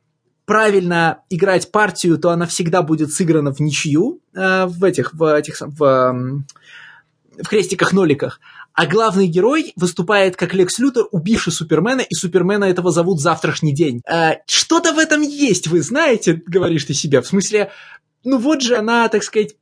правильно 0.45 1.19
играть 1.29 1.71
партию, 1.71 2.17
то 2.17 2.31
она 2.31 2.47
всегда 2.47 2.81
будет 2.81 3.11
сыграна 3.11 3.53
в 3.53 3.59
ничью 3.59 4.21
э, 4.33 4.65
в 4.65 4.83
этих, 4.83 5.13
в 5.13 5.35
этих, 5.35 5.61
в, 5.61 5.73
в 5.77 7.47
крестиках-ноликах, 7.47 8.39
а 8.79 8.85
главный 8.85 9.27
герой 9.27 9.73
выступает 9.75 10.37
как 10.37 10.53
Лекс 10.53 10.79
Лютер, 10.79 11.03
убивший 11.11 11.51
Супермена, 11.51 11.99
и 11.99 12.15
Супермена 12.15 12.63
этого 12.63 12.91
зовут 12.91 13.19
завтрашний 13.19 13.75
день. 13.75 14.01
Э, 14.09 14.35
что-то 14.47 14.93
в 14.93 14.99
этом 14.99 15.21
есть, 15.21 15.67
вы 15.67 15.81
знаете, 15.81 16.41
говоришь 16.47 16.85
ты 16.85 16.93
себе. 16.93 17.19
В 17.19 17.27
смысле, 17.27 17.71
ну 18.23 18.37
вот 18.37 18.61
же 18.61 18.77
она, 18.77 19.09
так 19.09 19.23
сказать, 19.23 19.57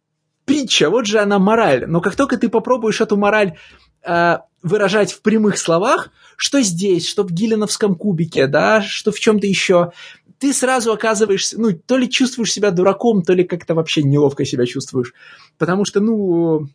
притча, 0.45 0.91
вот 0.91 1.07
же 1.07 1.17
она 1.17 1.39
мораль. 1.39 1.87
Но 1.87 1.99
как 1.99 2.15
только 2.15 2.37
ты 2.37 2.47
попробуешь 2.47 3.01
эту 3.01 3.17
мораль 3.17 3.57
э, 4.03 4.37
выражать 4.61 5.13
в 5.13 5.23
прямых 5.23 5.57
словах, 5.57 6.11
что 6.35 6.61
здесь, 6.61 7.09
что 7.09 7.23
в 7.23 7.31
Гиллиновском 7.31 7.95
кубике, 7.95 8.45
да, 8.45 8.83
что 8.83 9.11
в 9.11 9.19
чем-то 9.19 9.47
еще, 9.47 9.93
ты 10.39 10.53
сразу 10.53 10.91
оказываешься, 10.91 11.59
ну, 11.59 11.73
то 11.73 11.97
ли 11.97 12.09
чувствуешь 12.09 12.51
себя 12.51 12.71
дураком, 12.71 13.23
то 13.23 13.33
ли 13.33 13.43
как-то 13.43 13.75
вообще 13.75 14.03
неловко 14.03 14.45
себя 14.45 14.65
чувствуешь. 14.65 15.13
Потому 15.57 15.85
что, 15.85 15.99
ну... 15.99 16.67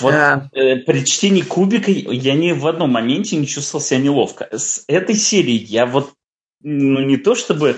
Вот 0.00 0.14
а... 0.14 0.48
э, 0.52 0.76
при 0.76 1.04
чтении 1.04 1.42
кубика 1.42 1.90
я 1.90 2.34
ни 2.34 2.52
в 2.52 2.66
одном 2.66 2.90
моменте 2.90 3.36
не 3.36 3.46
чувствовал 3.46 3.84
себя 3.84 4.00
неловко. 4.00 4.48
С 4.50 4.84
этой 4.88 5.14
серии 5.14 5.64
я 5.64 5.86
вот, 5.86 6.12
ну, 6.62 7.00
не 7.04 7.16
то 7.16 7.34
чтобы... 7.34 7.76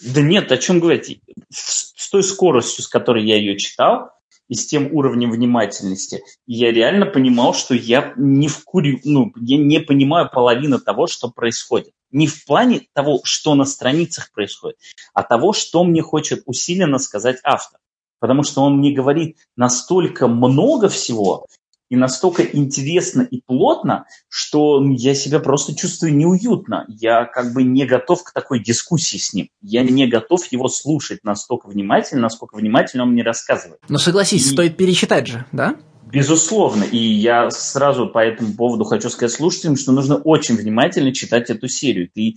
Да 0.00 0.20
нет, 0.20 0.50
о 0.52 0.56
чем 0.56 0.80
говорить. 0.80 1.20
С 1.50 2.10
той 2.10 2.22
скоростью, 2.22 2.84
с 2.84 2.88
которой 2.88 3.24
я 3.24 3.36
ее 3.36 3.56
читал, 3.56 4.10
и 4.48 4.54
с 4.54 4.66
тем 4.66 4.94
уровнем 4.94 5.30
внимательности, 5.30 6.22
я 6.46 6.72
реально 6.72 7.06
понимал, 7.06 7.54
что 7.54 7.74
я 7.74 8.12
не 8.16 8.48
в 8.48 8.64
кури, 8.64 9.00
ну, 9.04 9.32
я 9.40 9.56
не 9.56 9.80
понимаю 9.80 10.28
половину 10.30 10.78
того, 10.78 11.06
что 11.06 11.30
происходит. 11.30 11.92
Не 12.12 12.26
в 12.26 12.44
плане 12.44 12.88
того, 12.94 13.20
что 13.24 13.54
на 13.54 13.64
страницах 13.64 14.30
происходит, 14.32 14.78
а 15.14 15.22
того, 15.22 15.52
что 15.52 15.82
мне 15.84 16.02
хочет 16.02 16.42
усиленно 16.46 16.98
сказать 16.98 17.38
автор. 17.42 17.80
Потому 18.20 18.44
что 18.44 18.62
он 18.62 18.78
мне 18.78 18.92
говорит 18.92 19.38
настолько 19.56 20.28
много 20.28 20.88
всего, 20.88 21.46
и 21.92 21.96
настолько 21.96 22.42
интересно 22.42 23.20
и 23.20 23.42
плотно, 23.42 24.06
что 24.30 24.82
я 24.82 25.14
себя 25.14 25.40
просто 25.40 25.76
чувствую 25.76 26.16
неуютно. 26.16 26.86
Я 26.88 27.26
как 27.26 27.52
бы 27.52 27.64
не 27.64 27.84
готов 27.84 28.24
к 28.24 28.32
такой 28.32 28.60
дискуссии 28.60 29.18
с 29.18 29.34
ним. 29.34 29.50
Я 29.60 29.82
не 29.82 30.06
готов 30.06 30.46
его 30.50 30.68
слушать 30.68 31.18
настолько 31.22 31.68
внимательно, 31.68 32.22
насколько 32.22 32.56
внимательно 32.56 33.02
он 33.02 33.10
мне 33.10 33.22
рассказывает. 33.22 33.78
Но 33.90 33.98
согласись, 33.98 34.46
и... 34.46 34.52
стоит 34.52 34.78
перечитать 34.78 35.26
же, 35.26 35.44
да? 35.52 35.76
Безусловно. 36.12 36.84
И 36.84 36.98
я 36.98 37.50
сразу 37.50 38.06
по 38.06 38.18
этому 38.18 38.54
поводу 38.54 38.84
хочу 38.84 39.08
сказать 39.08 39.34
слушателям, 39.34 39.76
что 39.76 39.92
нужно 39.92 40.16
очень 40.16 40.56
внимательно 40.56 41.14
читать 41.14 41.48
эту 41.48 41.68
серию. 41.68 42.10
Ты 42.14 42.36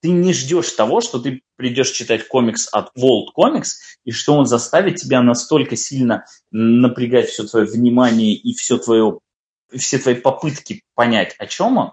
ты 0.00 0.10
не 0.10 0.32
ждешь 0.32 0.72
того, 0.72 1.00
что 1.00 1.18
ты 1.18 1.42
придешь 1.56 1.90
читать 1.90 2.28
комикс 2.28 2.68
от 2.70 2.96
World 2.96 3.28
Comics, 3.36 3.78
и 4.04 4.12
что 4.12 4.34
он 4.34 4.46
заставит 4.46 4.96
тебя 4.96 5.22
настолько 5.22 5.76
сильно 5.76 6.24
напрягать 6.50 7.28
все 7.28 7.44
твое 7.44 7.66
внимание 7.66 8.34
и 8.34 8.54
все, 8.54 8.78
твое, 8.78 9.18
все 9.76 9.98
твои 9.98 10.14
попытки 10.14 10.82
понять, 10.94 11.34
о 11.38 11.46
чем 11.46 11.78
он. 11.78 11.92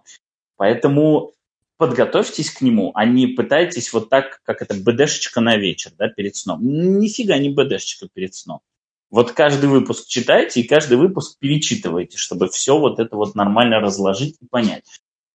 Поэтому 0.55 1.33
подготовьтесь 1.77 2.51
к 2.51 2.61
нему, 2.61 2.91
а 2.93 3.05
не 3.05 3.27
пытайтесь 3.27 3.91
вот 3.91 4.09
так, 4.09 4.39
как 4.43 4.61
это, 4.61 4.75
БДшечка 4.75 5.41
на 5.41 5.57
вечер, 5.57 5.91
да, 5.97 6.07
перед 6.07 6.35
сном. 6.35 6.59
Нифига 6.61 7.37
не 7.37 7.49
БДшечка 7.49 8.07
перед 8.13 8.35
сном. 8.35 8.61
Вот 9.09 9.31
каждый 9.31 9.69
выпуск 9.69 10.07
читайте 10.07 10.61
и 10.61 10.67
каждый 10.67 10.97
выпуск 10.97 11.37
перечитывайте, 11.39 12.17
чтобы 12.17 12.49
все 12.49 12.77
вот 12.77 12.99
это 12.99 13.15
вот 13.15 13.35
нормально 13.35 13.79
разложить 13.79 14.37
и 14.41 14.47
понять 14.47 14.85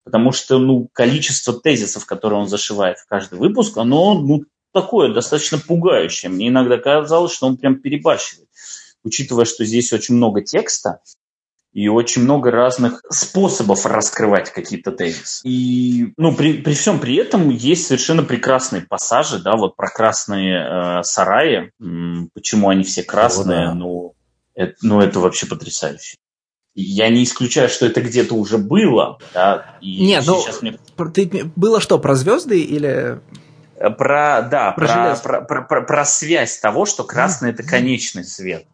потому 0.04 0.32
что 0.32 0.58
ну, 0.58 0.88
количество 0.92 1.54
тезисов, 1.54 2.06
которые 2.06 2.40
он 2.40 2.48
зашивает 2.48 2.98
в 2.98 3.06
каждый 3.06 3.38
выпуск, 3.38 3.76
оно 3.76 4.14
ну, 4.14 4.44
такое 4.72 5.12
достаточно 5.12 5.58
пугающее. 5.58 6.30
Мне 6.30 6.48
иногда 6.48 6.78
казалось, 6.78 7.32
что 7.32 7.46
он 7.46 7.56
прям 7.56 7.80
перебарщивает, 7.80 8.48
учитывая, 9.04 9.44
что 9.44 9.64
здесь 9.64 9.92
очень 9.92 10.16
много 10.16 10.42
текста, 10.42 11.00
и 11.72 11.88
очень 11.88 12.22
много 12.22 12.50
разных 12.50 13.02
способов 13.10 13.86
раскрывать 13.86 14.52
какие-то 14.52 14.90
тезисы. 14.90 15.46
И 15.46 16.12
ну, 16.16 16.34
при, 16.34 16.54
при 16.54 16.74
всем 16.74 16.98
при 16.98 17.16
этом 17.16 17.50
есть 17.50 17.86
совершенно 17.86 18.22
прекрасные 18.22 18.82
пассажи, 18.82 19.38
да, 19.38 19.56
вот 19.56 19.76
про 19.76 19.88
красные 19.88 20.58
э, 20.58 21.02
сараи, 21.04 21.70
почему 22.34 22.68
они 22.68 22.82
все 22.82 23.02
красные, 23.02 23.66
О, 23.66 23.66
да. 23.68 23.74
ну, 23.74 24.14
это, 24.54 24.74
ну, 24.82 25.00
это 25.00 25.20
вообще 25.20 25.46
потрясающе. 25.46 26.16
Я 26.74 27.08
не 27.08 27.24
исключаю, 27.24 27.68
что 27.68 27.86
это 27.86 28.00
где-то 28.00 28.34
уже 28.34 28.58
было. 28.58 29.18
Да, 29.34 29.76
и 29.80 30.06
Нет, 30.06 30.24
ну, 30.26 30.42
мне... 30.62 30.78
ты, 31.12 31.52
было 31.56 31.80
что, 31.80 31.98
про 31.98 32.14
звезды 32.14 32.60
или... 32.60 33.20
Про, 33.76 34.42
да, 34.42 34.72
про, 34.72 34.86
про, 34.86 35.16
про, 35.16 35.40
про, 35.40 35.62
про, 35.62 35.82
про 35.82 36.04
связь 36.04 36.58
того, 36.58 36.84
что 36.84 37.02
красный– 37.02 37.50
это 37.52 37.62
конечный 37.62 38.24
свет. 38.24 38.66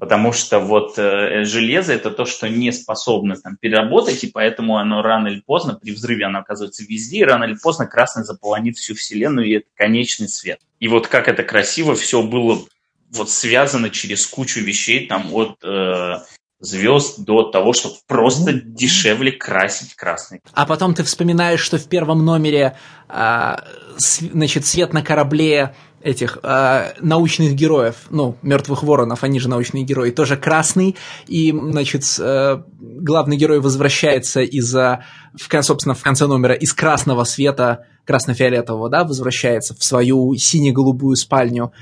Потому 0.00 0.32
что 0.32 0.60
вот 0.60 0.98
э, 0.98 1.44
железо– 1.44 1.92
это 1.94 2.10
то, 2.10 2.24
что 2.24 2.48
не 2.48 2.72
способно 2.72 3.36
там, 3.36 3.58
переработать, 3.60 4.24
и 4.24 4.28
поэтому 4.28 4.78
оно 4.78 5.02
рано 5.02 5.28
или 5.28 5.40
поздно, 5.40 5.74
при 5.74 5.92
взрыве 5.92 6.24
оно 6.24 6.38
оказывается 6.38 6.84
везде, 6.88 7.18
и 7.18 7.24
рано 7.24 7.44
или 7.44 7.54
поздно 7.62 7.86
красный 7.86 8.24
заполонит 8.24 8.78
всю 8.78 8.94
Вселенную, 8.94 9.46
и 9.46 9.56
это 9.58 9.66
конечный 9.76 10.30
свет. 10.30 10.58
И 10.78 10.88
вот 10.88 11.06
как 11.06 11.28
это 11.28 11.42
красиво 11.42 11.94
все 11.94 12.22
было 12.22 12.64
вот 13.12 13.28
связано 13.28 13.90
через 13.90 14.26
кучу 14.26 14.60
вещей, 14.60 15.06
там 15.06 15.34
от 15.34 15.62
э, 15.62 16.14
звезд 16.60 17.18
до 17.18 17.42
того, 17.42 17.74
чтобы 17.74 17.96
просто 18.06 18.54
дешевле 18.54 19.32
красить 19.32 19.94
красный. 19.96 20.40
А 20.54 20.64
потом 20.64 20.94
ты 20.94 21.02
вспоминаешь, 21.02 21.60
что 21.60 21.76
в 21.76 21.88
первом 21.88 22.24
номере 22.24 22.76
с, 23.08 24.20
значит, 24.20 24.64
свет 24.64 24.92
на 24.92 25.02
корабле 25.02 25.74
этих 26.02 26.38
э, 26.42 26.92
научных 27.00 27.54
героев, 27.54 27.96
ну, 28.10 28.36
мертвых 28.42 28.82
воронов, 28.82 29.22
они 29.22 29.38
же 29.38 29.48
научные 29.48 29.84
герои, 29.84 30.10
тоже 30.10 30.36
красный, 30.36 30.96
и, 31.26 31.52
значит, 31.52 32.04
э, 32.18 32.62
главный 32.80 33.36
герой 33.36 33.60
возвращается 33.60 34.40
из-за, 34.40 35.04
в, 35.34 35.62
собственно, 35.62 35.94
в 35.94 36.02
конце 36.02 36.26
номера 36.26 36.54
из 36.54 36.72
красного 36.72 37.24
света, 37.24 37.86
красно-фиолетового, 38.06 38.88
да, 38.88 39.04
возвращается 39.04 39.74
в 39.74 39.84
свою 39.84 40.34
сине-голубую 40.34 41.16
спальню, 41.16 41.72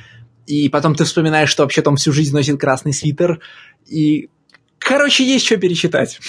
и 0.46 0.68
потом 0.68 0.94
ты 0.94 1.04
вспоминаешь, 1.04 1.50
что 1.50 1.62
вообще-то 1.62 1.90
он 1.90 1.96
всю 1.96 2.12
жизнь 2.12 2.34
носит 2.34 2.60
красный 2.60 2.92
свитер, 2.92 3.40
и 3.86 4.30
Короче, 4.78 5.24
есть 5.24 5.44
что 5.44 5.56
перечитать. 5.56 6.20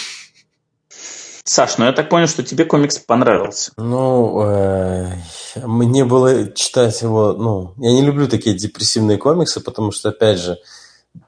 Саш, 1.50 1.80
ну 1.80 1.86
я 1.86 1.94
так 1.94 2.10
понял, 2.10 2.28
что 2.28 2.44
тебе 2.44 2.64
комикс 2.64 3.00
понравился. 3.00 3.72
Ну, 3.76 4.40
э, 4.44 5.08
мне 5.56 6.06
было 6.06 6.52
читать 6.52 7.02
его, 7.02 7.34
ну, 7.34 7.74
я 7.78 7.92
не 7.92 8.04
люблю 8.04 8.28
такие 8.28 8.56
депрессивные 8.56 9.18
комиксы, 9.18 9.60
потому 9.60 9.92
что, 9.92 10.10
опять 10.10 10.38
же, 10.38 10.60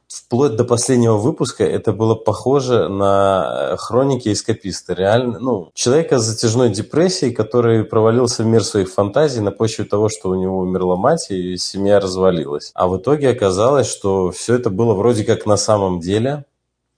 вплоть 0.08 0.56
до 0.56 0.64
последнего 0.64 1.18
выпуска 1.18 1.64
это 1.64 1.92
было 1.92 2.14
похоже 2.14 2.88
на 2.88 3.76
хроники 3.80 4.32
эскаписта. 4.32 4.94
Реально, 4.94 5.40
ну, 5.40 5.72
человека 5.74 6.20
с 6.20 6.26
затяжной 6.26 6.70
депрессией, 6.70 7.34
который 7.34 7.84
провалился 7.84 8.44
в 8.44 8.46
мир 8.46 8.64
своих 8.64 8.94
фантазий 8.94 9.42
на 9.42 9.50
почве 9.50 9.86
того, 9.86 10.08
что 10.08 10.30
у 10.30 10.36
него 10.36 10.60
умерла 10.60 10.98
мать 10.98 11.32
и 11.32 11.58
семья 11.58 12.00
развалилась. 12.00 12.70
А 12.76 12.88
в 12.88 12.96
итоге 12.96 13.32
оказалось, 13.32 13.90
что 13.90 14.30
все 14.30 14.54
это 14.54 14.70
было 14.70 14.94
вроде 14.94 15.24
как 15.24 15.48
на 15.48 15.58
самом 15.58 16.00
деле, 16.00 16.46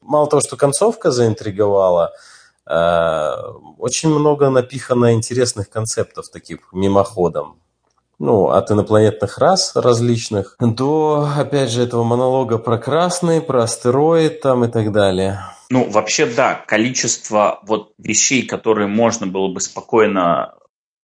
мало 0.01 0.27
того, 0.27 0.41
что 0.41 0.57
концовка 0.57 1.09
заинтриговала, 1.09 2.11
э, 2.11 2.32
очень 2.65 4.09
много 4.09 4.49
напихано 4.49 5.13
интересных 5.13 5.69
концептов 5.69 6.29
таких 6.29 6.59
мимоходом. 6.71 7.59
ну, 8.19 8.49
от 8.49 8.71
инопланетных 8.71 9.37
рас 9.37 9.75
различных, 9.75 10.55
до, 10.59 11.29
опять 11.37 11.71
же, 11.71 11.83
этого 11.83 12.03
монолога 12.03 12.57
про 12.57 12.77
красный, 12.77 13.41
про 13.41 13.63
астероид 13.63 14.39
там 14.41 14.63
и 14.63 14.71
так 14.71 14.91
далее. 14.91 15.41
Ну, 15.69 15.89
вообще, 15.89 16.25
да, 16.25 16.55
количество 16.67 17.59
вот 17.63 17.93
вещей, 17.97 18.45
которые 18.45 18.87
можно 18.87 19.27
было 19.27 19.51
бы 19.51 19.59
спокойно 19.59 20.55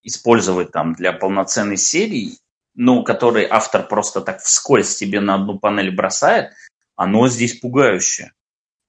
использовать 0.03 0.72
там 0.72 0.94
для 0.94 1.11
полноценной 1.11 1.77
серии, 1.77 2.38
ну, 2.76 3.03
которые 3.03 3.48
автор 3.49 3.88
просто 3.88 4.22
так 4.22 4.40
вскользь 4.41 4.95
тебе 4.95 5.19
на 5.19 5.36
одну 5.36 5.60
панель 5.60 5.94
бросает, 5.94 6.52
оно 6.95 7.27
здесь 7.27 7.60
пугающее. 7.60 8.31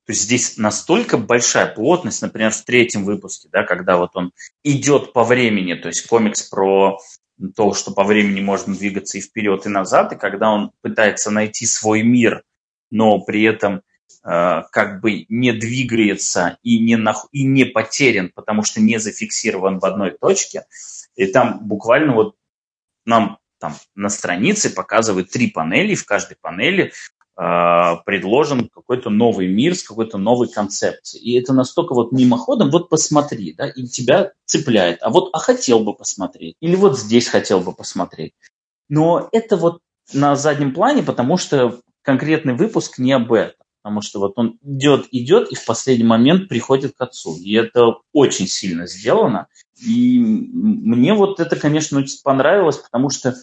То 0.07 0.13
есть 0.13 0.23
здесь 0.23 0.57
настолько 0.57 1.19
большая 1.19 1.67
плотность, 1.67 2.23
например, 2.23 2.51
в 2.51 2.65
третьем 2.65 3.05
выпуске, 3.05 3.49
да, 3.53 3.63
когда 3.63 3.97
вот 3.97 4.11
он 4.15 4.33
идет 4.65 5.13
по 5.13 5.25
времени, 5.25 5.75
то 5.75 5.89
есть 5.89 6.07
комикс 6.07 6.43
про 6.43 6.99
то, 7.55 7.75
что 7.75 7.93
по 7.93 8.05
времени 8.05 8.41
можно 8.41 8.75
двигаться 8.75 9.19
и 9.19 9.21
вперед, 9.21 9.67
и 9.67 9.69
назад, 9.69 10.13
и 10.13 10.17
когда 10.17 10.51
он 10.51 10.73
пытается 10.83 11.31
найти 11.31 11.67
свой 11.67 12.03
мир, 12.03 12.43
но 12.91 13.21
при 13.21 13.43
этом 13.45 13.83
э, 14.25 14.63
как 14.73 15.01
бы 15.01 15.27
не 15.29 15.53
двигается 15.53 16.59
и 16.63 16.79
не, 16.81 16.97
нах... 16.97 17.27
и 17.33 17.45
не 17.45 17.65
потерян, 17.65 18.31
потому 18.35 18.63
что 18.65 18.81
не 18.81 18.99
зафиксирован 18.99 19.79
в 19.79 19.85
одной 19.85 20.11
точке. 20.11 20.65
И 21.15 21.27
там 21.27 21.61
буквально 21.67 22.15
вот 22.15 22.37
нам 23.05 23.39
там 23.59 23.75
на 23.95 24.09
странице 24.09 24.75
показывают 24.75 25.31
три 25.31 25.51
панели, 25.51 25.95
в 25.95 26.07
каждой 26.07 26.37
панели 26.41 26.93
предложен 27.35 28.69
какой-то 28.69 29.09
новый 29.09 29.49
мир 29.49 29.75
с 29.75 29.83
какой-то 29.83 30.19
новой 30.19 30.49
концепцией. 30.49 31.23
И 31.23 31.41
это 31.41 31.55
настолько 31.55 31.95
вот 31.95 32.13
мимоходом, 32.13 32.71
вот 32.71 32.91
посмотри, 32.91 33.55
да, 33.55 33.69
и 33.69 33.85
тебя 33.85 34.33
цепляет. 34.45 34.99
А 35.03 35.11
вот, 35.11 35.31
а 35.33 35.39
хотел 35.39 35.81
бы 35.81 35.95
посмотреть. 35.95 36.57
Или 36.61 36.77
вот 36.77 36.99
здесь 36.99 37.29
хотел 37.29 37.61
бы 37.61 37.73
посмотреть. 37.73 38.35
Но 38.89 39.29
это 39.33 39.57
вот 39.57 39.81
на 40.13 40.37
заднем 40.37 40.75
плане, 40.75 41.03
потому 41.03 41.37
что 41.37 41.81
конкретный 42.03 42.55
выпуск 42.55 42.99
не 42.99 43.13
об 43.13 43.33
этом. 43.33 43.55
Потому 43.83 44.03
что 44.03 44.19
вот 44.19 44.35
он 44.37 44.59
идет, 44.63 45.07
идет 45.11 45.51
и 45.51 45.55
в 45.55 45.65
последний 45.65 46.05
момент 46.05 46.49
приходит 46.49 46.95
к 46.95 47.01
отцу. 47.01 47.37
И 47.37 47.55
это 47.55 47.95
очень 48.13 48.47
сильно 48.47 48.87
сделано. 48.87 49.47
И 49.83 50.19
мне 50.19 51.15
вот 51.15 51.41
это, 51.41 51.57
конечно, 51.57 51.99
очень 51.99 52.21
понравилось, 52.23 52.77
потому 52.77 53.09
что 53.09 53.35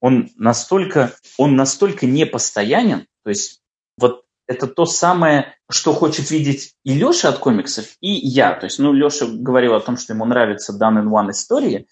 он 0.00 0.30
настолько, 0.36 1.14
он 1.38 1.54
настолько 1.54 2.06
непостоянен, 2.06 3.06
то 3.26 3.30
есть 3.30 3.60
вот 3.98 4.22
это 4.46 4.68
то 4.68 4.84
самое, 4.84 5.56
что 5.68 5.92
хочет 5.92 6.30
видеть 6.30 6.76
и 6.84 6.94
Леша 6.94 7.30
от 7.30 7.38
комиксов, 7.38 7.86
и 8.00 8.12
я. 8.12 8.54
То 8.54 8.66
есть, 8.66 8.78
ну, 8.78 8.92
Леша 8.92 9.26
говорил 9.26 9.74
о 9.74 9.80
том, 9.80 9.96
что 9.96 10.12
ему 10.12 10.24
нравится 10.26 10.72
Done 10.72 11.02
in 11.02 11.08
One 11.08 11.32
истории, 11.32 11.88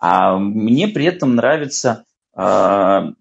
а 0.00 0.36
мне 0.38 0.88
при 0.88 1.04
этом 1.04 1.36
нравится, 1.36 2.04
а, 2.34 3.12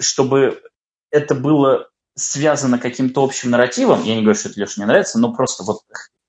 чтобы 0.00 0.62
это 1.10 1.34
было 1.34 1.90
связано 2.14 2.78
каким-то 2.78 3.22
общим 3.22 3.50
нарративом. 3.50 4.02
Я 4.02 4.14
не 4.14 4.22
говорю, 4.22 4.38
что 4.38 4.48
это 4.48 4.58
Леше 4.58 4.80
не 4.80 4.86
нравится, 4.86 5.18
но 5.18 5.34
просто 5.34 5.64
вот 5.64 5.80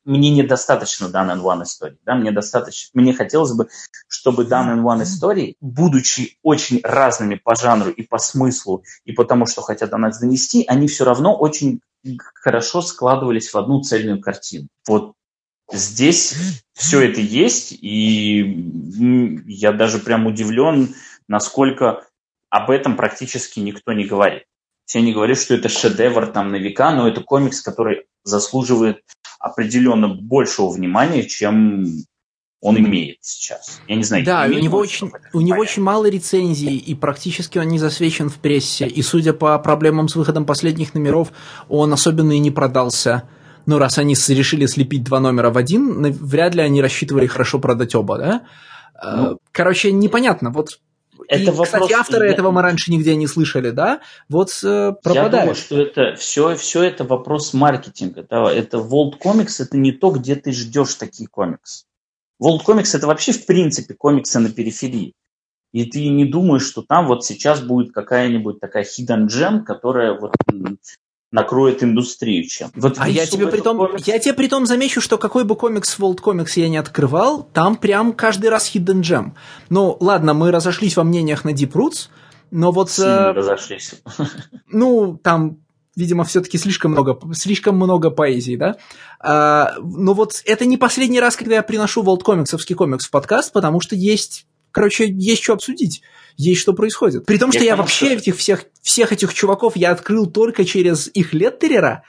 мне 0.07 0.31
недостаточно 0.31 1.05
in 1.05 1.41
One 1.41 1.63
истории. 1.63 1.97
Да? 2.05 2.15
Мне, 2.15 2.31
достаточно, 2.31 2.89
мне 2.99 3.13
хотелось 3.13 3.51
бы, 3.51 3.67
чтобы 4.07 4.45
in 4.45 4.81
One 4.81 5.03
истории, 5.03 5.55
будучи 5.59 6.37
очень 6.41 6.79
разными 6.83 7.35
по 7.35 7.55
жанру 7.55 7.91
и 7.91 8.03
по 8.03 8.17
смыслу, 8.17 8.83
и 9.05 9.11
потому 9.11 9.45
что 9.45 9.61
хотят 9.61 9.89
до 9.89 9.97
нас 9.97 10.19
донести, 10.19 10.63
они 10.67 10.87
все 10.87 11.03
равно 11.03 11.35
очень 11.35 11.81
хорошо 12.35 12.81
складывались 12.81 13.53
в 13.53 13.57
одну 13.57 13.81
цельную 13.81 14.21
картину. 14.21 14.67
Вот 14.87 15.13
здесь 15.71 16.63
все 16.73 17.01
это 17.01 17.19
есть, 17.19 17.73
и 17.73 19.43
я 19.45 19.73
даже 19.73 19.99
прям 19.99 20.25
удивлен, 20.25 20.95
насколько 21.27 22.05
об 22.49 22.71
этом 22.71 22.95
практически 22.95 23.59
никто 23.59 23.91
не 23.91 24.05
говорит. 24.05 24.43
Все 24.87 25.01
не 25.01 25.11
говорят, 25.11 25.37
что 25.37 25.53
это 25.53 25.67
шедевр 25.67 26.27
там 26.27 26.49
на 26.49 26.55
века, 26.55 26.91
но 26.91 27.09
это 27.09 27.19
комикс, 27.19 27.61
который 27.61 28.05
заслуживает 28.23 29.01
определенно 29.37 30.07
большего 30.07 30.69
внимания, 30.69 31.23
чем 31.23 31.83
он 32.61 32.77
имеет 32.77 33.17
сейчас. 33.19 33.81
Я 33.89 33.97
не 33.97 34.03
знаю. 34.03 34.23
Да, 34.23 34.45
у 34.45 34.53
него 34.53 34.77
очень, 34.77 35.11
у 35.33 35.41
него 35.41 35.59
очень 35.59 35.83
мало 35.83 36.09
рецензий, 36.09 36.77
и 36.77 36.95
практически 36.95 37.57
он 37.57 37.67
не 37.67 37.79
засвечен 37.79 38.29
в 38.29 38.35
прессе. 38.35 38.87
И 38.87 39.01
судя 39.01 39.33
по 39.33 39.59
проблемам 39.59 40.07
с 40.07 40.15
выходом 40.15 40.45
последних 40.45 40.93
номеров, 40.93 41.33
он 41.67 41.91
особенно 41.91 42.31
и 42.31 42.39
не 42.39 42.49
продался. 42.49 43.23
Ну, 43.65 43.79
раз 43.79 43.97
они 43.97 44.13
решили 44.13 44.67
слепить 44.67 45.03
два 45.03 45.19
номера 45.19 45.49
в 45.49 45.57
один, 45.57 46.13
вряд 46.13 46.55
ли 46.55 46.61
они 46.61 46.81
рассчитывали 46.81 47.27
хорошо 47.27 47.59
продать 47.59 47.93
оба, 47.93 48.17
да? 48.17 48.41
Ну, 49.03 49.37
Короче, 49.51 49.91
непонятно. 49.91 50.49
Вот 50.49 50.79
это 51.27 51.43
и, 51.43 51.45
вопрос... 51.47 51.67
кстати, 51.67 51.93
авторы 51.93 52.27
я... 52.27 52.33
этого 52.33 52.51
мы 52.51 52.61
раньше 52.61 52.91
нигде 52.91 53.15
не 53.15 53.27
слышали, 53.27 53.71
да? 53.71 54.01
Вот 54.29 54.49
э, 54.63 54.93
пропадает. 55.03 55.33
Я 55.33 55.39
думаю, 55.39 55.55
что 55.55 55.81
это 55.81 56.15
все, 56.15 56.55
все 56.55 56.83
это 56.83 57.03
вопрос 57.03 57.53
маркетинга. 57.53 58.23
Да? 58.29 58.51
Это 58.51 58.77
World 58.77 59.19
Comics, 59.23 59.55
это 59.59 59.77
не 59.77 59.91
то, 59.91 60.11
где 60.11 60.35
ты 60.35 60.51
ждешь 60.51 60.95
такие 60.95 61.27
комиксы. 61.27 61.85
World 62.41 62.61
Comics 62.65 62.95
это 62.95 63.07
вообще 63.07 63.31
в 63.31 63.45
принципе 63.45 63.93
комиксы 63.93 64.39
на 64.39 64.49
периферии. 64.49 65.13
И 65.73 65.85
ты 65.85 66.07
не 66.07 66.25
думаешь, 66.25 66.65
что 66.65 66.81
там 66.81 67.07
вот 67.07 67.25
сейчас 67.25 67.61
будет 67.61 67.93
какая-нибудь 67.93 68.59
такая 68.59 68.83
hidden 68.83 69.27
gem, 69.27 69.63
которая 69.63 70.17
вот 70.17 70.33
накроет 71.31 71.83
индустрию 71.83 72.45
чем. 72.47 72.71
Вот 72.75 72.95
а 72.97 73.09
я 73.09 73.25
тебе, 73.25 73.47
при 73.47 73.59
том, 73.59 73.77
комикс... 73.77 74.07
я 74.07 74.17
тебе 74.19 74.33
при 74.33 74.47
том 74.47 74.65
замечу, 74.65 75.01
что 75.01 75.17
какой 75.17 75.43
бы 75.43 75.55
комикс 75.55 75.99
World 75.99 76.19
Comics 76.19 76.53
я 76.55 76.69
не 76.69 76.77
открывал, 76.77 77.43
там 77.43 77.75
прям 77.75 78.13
каждый 78.13 78.49
раз 78.49 78.73
hidden 78.73 79.01
gem. 79.01 79.31
Ну, 79.69 79.97
ладно, 79.99 80.33
мы 80.33 80.51
разошлись 80.51 80.95
во 80.95 81.03
мнениях 81.03 81.43
на 81.43 81.49
Deep 81.49 81.71
Roots, 81.73 82.07
но 82.51 82.71
вот... 82.71 82.91
Сильно 82.91 83.29
э, 83.29 83.31
разошлись. 83.31 83.95
Ну, 84.71 85.19
там 85.21 85.59
видимо, 85.95 86.23
все-таки 86.25 86.59
слишком 86.59 86.91
много, 86.91 87.19
слишком 87.33 87.75
много 87.75 88.11
поэзии, 88.11 88.55
да. 88.55 88.77
А, 89.19 89.73
но 89.81 90.13
вот 90.13 90.43
это 90.45 90.65
не 90.65 90.77
последний 90.77 91.19
раз, 91.19 91.35
когда 91.35 91.55
я 91.55 91.63
приношу 91.63 92.03
World 92.03 92.21
Комиксовский 92.21 92.75
комикс 92.75 93.07
в 93.07 93.09
подкаст, 93.09 93.51
потому 93.51 93.81
что 93.81 93.95
есть, 93.95 94.45
короче, 94.71 95.09
есть 95.09 95.43
что 95.43 95.53
обсудить 95.53 96.03
есть 96.37 96.61
что 96.61 96.73
происходит. 96.73 97.25
При 97.25 97.37
том, 97.37 97.51
что 97.51 97.63
я, 97.63 97.71
я 97.71 97.75
вообще 97.75 98.05
что... 98.05 98.15
этих 98.15 98.37
всех, 98.37 98.65
всех 98.81 99.11
этих 99.11 99.33
чуваков 99.33 99.75
я 99.75 99.91
открыл 99.91 100.27
только 100.27 100.63
через 100.63 101.09
их 101.13 101.33
леттерера 101.33 102.03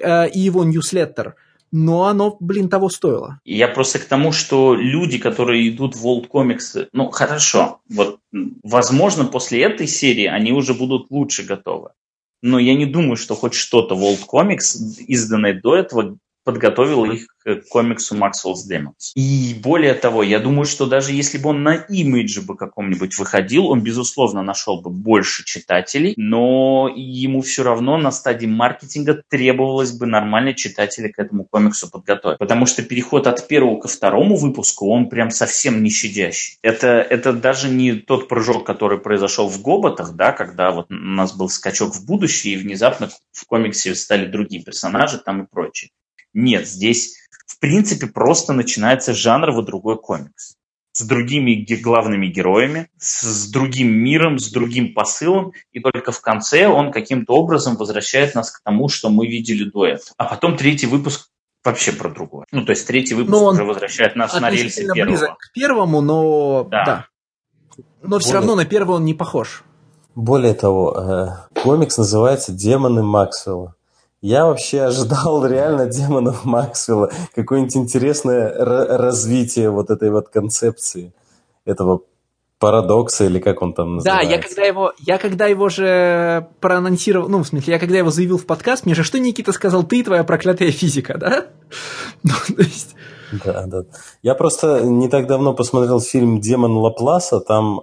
э, 0.00 0.28
и 0.28 0.40
его 0.40 0.64
ньюслеттер. 0.64 1.36
Но 1.70 2.04
оно, 2.04 2.36
блин, 2.40 2.68
того 2.68 2.88
стоило. 2.88 3.40
Я 3.44 3.68
просто 3.68 3.98
к 3.98 4.06
тому, 4.06 4.32
что 4.32 4.74
люди, 4.74 5.18
которые 5.18 5.68
идут 5.68 5.96
в 5.96 6.06
World 6.06 6.28
Comics, 6.28 6.88
ну, 6.92 7.10
хорошо, 7.10 7.80
вот, 7.90 8.20
возможно, 8.62 9.24
после 9.24 9.62
этой 9.62 9.86
серии 9.86 10.26
они 10.26 10.52
уже 10.52 10.72
будут 10.72 11.10
лучше 11.10 11.44
готовы. 11.44 11.90
Но 12.40 12.58
я 12.58 12.74
не 12.74 12.86
думаю, 12.86 13.16
что 13.16 13.34
хоть 13.34 13.54
что-то 13.54 13.96
World 13.96 14.20
Comics, 14.32 14.78
изданное 15.06 15.60
до 15.60 15.76
этого, 15.76 16.16
подготовил 16.48 17.04
их 17.04 17.26
к 17.44 17.68
комиксу 17.68 18.16
Maxwell's 18.16 18.64
Demons. 18.70 19.12
И 19.14 19.54
более 19.62 19.92
того, 19.92 20.22
я 20.22 20.38
думаю, 20.38 20.64
что 20.64 20.86
даже 20.86 21.12
если 21.12 21.36
бы 21.36 21.50
он 21.50 21.62
на 21.62 21.74
имидже 21.74 22.40
бы 22.40 22.56
каком-нибудь 22.56 23.18
выходил, 23.18 23.66
он, 23.66 23.82
безусловно, 23.82 24.42
нашел 24.42 24.80
бы 24.80 24.88
больше 24.88 25.44
читателей, 25.44 26.14
но 26.16 26.90
ему 26.96 27.42
все 27.42 27.64
равно 27.64 27.98
на 27.98 28.12
стадии 28.12 28.46
маркетинга 28.46 29.22
требовалось 29.28 29.92
бы 29.92 30.06
нормально 30.06 30.54
читателей 30.54 31.12
к 31.12 31.18
этому 31.18 31.44
комиксу 31.44 31.90
подготовить. 31.90 32.38
Потому 32.38 32.64
что 32.64 32.82
переход 32.82 33.26
от 33.26 33.46
первого 33.46 33.78
ко 33.78 33.88
второму 33.88 34.36
выпуску, 34.36 34.88
он 34.88 35.10
прям 35.10 35.30
совсем 35.30 35.82
не 35.82 35.90
щадящий. 35.90 36.56
Это, 36.62 36.86
это 36.86 37.34
даже 37.34 37.68
не 37.68 37.92
тот 37.92 38.26
прыжок, 38.26 38.64
который 38.64 38.98
произошел 38.98 39.50
в 39.50 39.60
Гоботах, 39.60 40.14
да, 40.14 40.32
когда 40.32 40.70
вот 40.70 40.90
у 40.90 40.94
нас 40.94 41.36
был 41.36 41.50
скачок 41.50 41.94
в 41.94 42.06
будущее, 42.06 42.54
и 42.54 42.56
внезапно 42.56 43.10
в 43.32 43.44
комиксе 43.46 43.94
стали 43.94 44.24
другие 44.24 44.64
персонажи 44.64 45.18
там 45.18 45.42
и 45.42 45.46
прочее. 45.46 45.90
Нет, 46.38 46.68
здесь 46.68 47.16
в 47.46 47.58
принципе 47.58 48.06
просто 48.06 48.52
начинается 48.52 49.12
жанрово 49.12 49.64
другой 49.64 49.98
комикс. 49.98 50.54
С 50.92 51.02
другими 51.02 51.66
главными 51.82 52.28
героями, 52.28 52.88
с 52.96 53.50
другим 53.50 53.92
миром, 53.92 54.38
с 54.38 54.50
другим 54.50 54.94
посылом, 54.94 55.52
и 55.72 55.80
только 55.80 56.12
в 56.12 56.20
конце 56.20 56.68
он 56.68 56.92
каким-то 56.92 57.32
образом 57.32 57.76
возвращает 57.76 58.36
нас 58.36 58.52
к 58.52 58.62
тому, 58.62 58.88
что 58.88 59.10
мы 59.10 59.26
видели 59.26 59.64
до 59.64 59.86
этого. 59.86 60.14
А 60.16 60.26
потом 60.26 60.56
третий 60.56 60.86
выпуск 60.86 61.28
вообще 61.64 61.90
про 61.90 62.08
другое. 62.08 62.46
Ну, 62.52 62.64
то 62.64 62.70
есть 62.70 62.86
третий 62.86 63.14
выпуск 63.14 63.32
но 63.32 63.46
уже 63.46 63.64
возвращает 63.64 64.14
нас 64.14 64.32
на 64.40 64.48
рельсы 64.48 64.86
первого. 64.92 65.06
близок 65.06 65.38
к 65.38 65.52
первому, 65.52 66.00
но 66.00 66.68
да. 66.70 66.84
да. 66.84 67.06
Но 68.02 68.10
Более... 68.10 68.24
все 68.24 68.34
равно 68.34 68.54
на 68.54 68.64
первый 68.64 68.96
он 68.96 69.04
не 69.04 69.14
похож. 69.14 69.64
Более 70.14 70.54
того, 70.54 71.46
э, 71.54 71.60
комикс 71.62 71.98
называется 71.98 72.52
«Демоны 72.52 73.02
Максвелла». 73.02 73.74
Я 74.20 74.46
вообще 74.46 74.82
ожидал 74.82 75.46
реально 75.46 75.86
демонов 75.86 76.44
Максвелла, 76.44 77.10
какое-нибудь 77.34 77.76
интересное 77.76 78.52
развитие 78.98 79.70
вот 79.70 79.90
этой 79.90 80.10
вот 80.10 80.28
концепции, 80.28 81.12
этого 81.64 82.02
парадокса 82.58 83.24
или 83.24 83.38
как 83.38 83.62
он 83.62 83.72
там 83.72 83.96
называется. 83.96 84.26
Да, 84.26 84.34
я 84.34 84.42
когда 84.42 84.62
его, 84.62 84.92
я 84.98 85.18
когда 85.18 85.46
его 85.46 85.68
же 85.68 86.48
проанонсировал, 86.60 87.28
ну, 87.28 87.42
в 87.42 87.46
смысле, 87.46 87.74
я 87.74 87.78
когда 87.78 87.98
его 87.98 88.10
заявил 88.10 88.38
в 88.38 88.46
подкаст, 88.46 88.84
мне 88.84 88.94
же 88.94 89.04
что 89.04 89.18
Никита 89.20 89.52
сказал, 89.52 89.84
ты 89.84 90.02
твоя 90.02 90.24
проклятая 90.24 90.70
физика, 90.72 91.16
да? 91.16 91.46
Ну, 92.24 92.32
то 92.48 92.62
есть... 92.62 92.96
Да, 93.44 93.66
да. 93.66 93.82
Я 94.22 94.34
просто 94.34 94.80
не 94.80 95.08
так 95.08 95.26
давно 95.26 95.54
посмотрел 95.54 96.00
фильм 96.00 96.40
«Демон 96.40 96.76
Лапласа», 96.78 97.40
там 97.40 97.82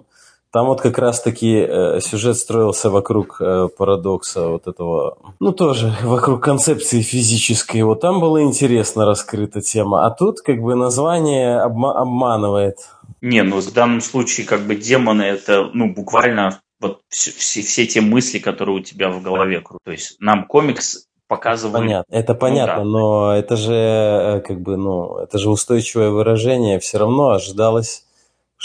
Там 0.56 0.68
вот 0.68 0.80
как 0.80 0.98
раз-таки 1.00 1.54
э, 1.54 2.00
сюжет 2.00 2.38
строился 2.38 2.90
вокруг 2.90 3.42
э, 3.42 3.68
парадокса 3.78 4.48
вот 4.48 4.68
этого, 4.68 5.18
ну 5.42 5.52
тоже 5.52 5.94
вокруг 6.04 6.42
концепции 6.42 7.02
физической. 7.02 7.82
Вот 7.82 8.00
там 8.00 8.22
было 8.22 8.42
интересно 8.42 9.06
раскрыта 9.06 9.60
тема, 9.60 10.06
а 10.06 10.12
тут 10.12 10.40
как 10.40 10.62
бы 10.62 10.76
название 10.76 11.58
обма- 11.58 11.96
обманывает. 11.96 12.78
Не, 13.20 13.44
ну 13.44 13.60
в 13.60 13.74
данном 13.74 14.00
случае 14.00 14.48
как 14.48 14.62
бы 14.62 14.78
демоны 14.78 15.24
это 15.24 15.70
ну 15.74 15.94
буквально 15.94 16.62
вот 16.80 17.02
все, 17.10 17.32
все, 17.32 17.62
все 17.62 17.86
те 17.86 18.00
мысли, 18.00 18.40
которые 18.40 18.78
у 18.78 18.80
тебя 18.80 19.10
в 19.10 19.22
голове. 19.22 19.62
То 19.84 19.92
есть 19.92 20.16
нам 20.22 20.46
комикс 20.46 21.10
показывает. 21.28 21.84
Понятно, 21.84 22.16
это 22.16 22.34
понятно, 22.34 22.86
ну, 22.86 22.94
да. 22.94 23.00
но 23.00 23.36
это 23.36 23.58
же 23.58 23.74
э, 23.74 24.40
как 24.40 24.62
бы, 24.62 24.78
ну, 24.78 25.18
это 25.18 25.38
же 25.38 25.50
устойчивое 25.50 26.12
выражение. 26.12 26.80
Все 26.80 26.98
равно 26.98 27.32
ожидалось 27.32 28.05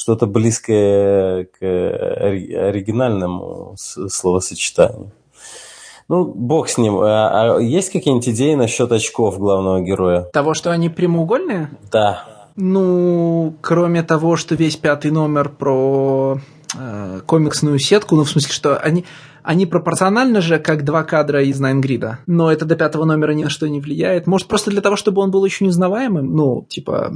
что-то 0.01 0.27
близкое 0.27 1.45
к 1.45 1.61
оригинальному 1.61 3.75
словосочетанию. 3.77 5.13
Ну, 6.09 6.25
бог 6.25 6.71
с 6.71 6.79
ним. 6.79 7.01
А, 7.01 7.57
а 7.57 7.61
есть 7.61 7.93
какие-нибудь 7.93 8.31
идеи 8.31 8.55
насчет 8.55 8.91
очков 8.91 9.39
главного 9.39 9.81
героя? 9.81 10.23
Того, 10.33 10.55
что 10.55 10.71
они 10.71 10.89
прямоугольные? 10.89 11.69
Да. 11.93 12.25
Ну, 12.57 13.55
кроме 13.61 14.03
того, 14.03 14.37
что 14.37 14.55
весь 14.55 14.77
пятый 14.77 15.11
номер 15.11 15.51
про 15.51 16.39
э, 16.79 17.21
комиксную 17.27 17.79
сетку, 17.79 18.17
ну, 18.17 18.25
в 18.25 18.31
смысле, 18.31 18.53
что 18.53 18.79
они, 18.79 19.05
они 19.43 19.67
пропорционально 19.67 20.41
же, 20.41 20.59
как 20.59 20.83
два 20.83 21.05
кадра 21.05 21.45
из 21.45 21.61
Найнгрида, 21.61 22.21
но 22.27 22.51
это 22.51 22.65
до 22.65 22.75
пятого 22.75 23.05
номера 23.05 23.33
ни 23.33 23.45
на 23.45 23.51
что 23.51 23.69
не 23.69 23.81
влияет. 23.81 24.27
Может, 24.27 24.49
просто 24.49 24.71
для 24.71 24.81
того, 24.81 24.97
чтобы 24.97 25.21
он 25.21 25.31
был 25.31 25.43
очень 25.43 25.69
узнаваемым? 25.69 26.35
Ну, 26.35 26.67
типа, 26.71 27.15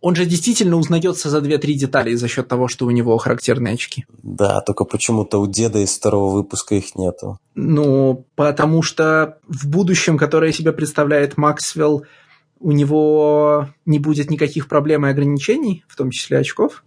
он 0.00 0.14
же 0.14 0.26
действительно 0.26 0.76
узнается 0.76 1.28
за 1.28 1.38
2-3 1.38 1.72
детали 1.72 2.14
за 2.14 2.28
счет 2.28 2.46
того, 2.48 2.68
что 2.68 2.86
у 2.86 2.90
него 2.90 3.16
характерные 3.18 3.74
очки. 3.74 4.06
Да, 4.22 4.60
только 4.60 4.84
почему-то 4.84 5.40
у 5.40 5.46
деда 5.46 5.80
из 5.80 5.96
второго 5.96 6.32
выпуска 6.32 6.76
их 6.76 6.94
нету. 6.94 7.38
Ну, 7.54 8.26
потому 8.36 8.82
что 8.82 9.38
в 9.48 9.68
будущем, 9.68 10.16
которое 10.16 10.52
себе 10.52 10.72
представляет 10.72 11.36
Максвелл, 11.36 12.04
у 12.60 12.72
него 12.72 13.68
не 13.86 13.98
будет 13.98 14.30
никаких 14.30 14.68
проблем 14.68 15.06
и 15.06 15.10
ограничений, 15.10 15.84
в 15.88 15.96
том 15.96 16.10
числе 16.10 16.38
очков. 16.38 16.84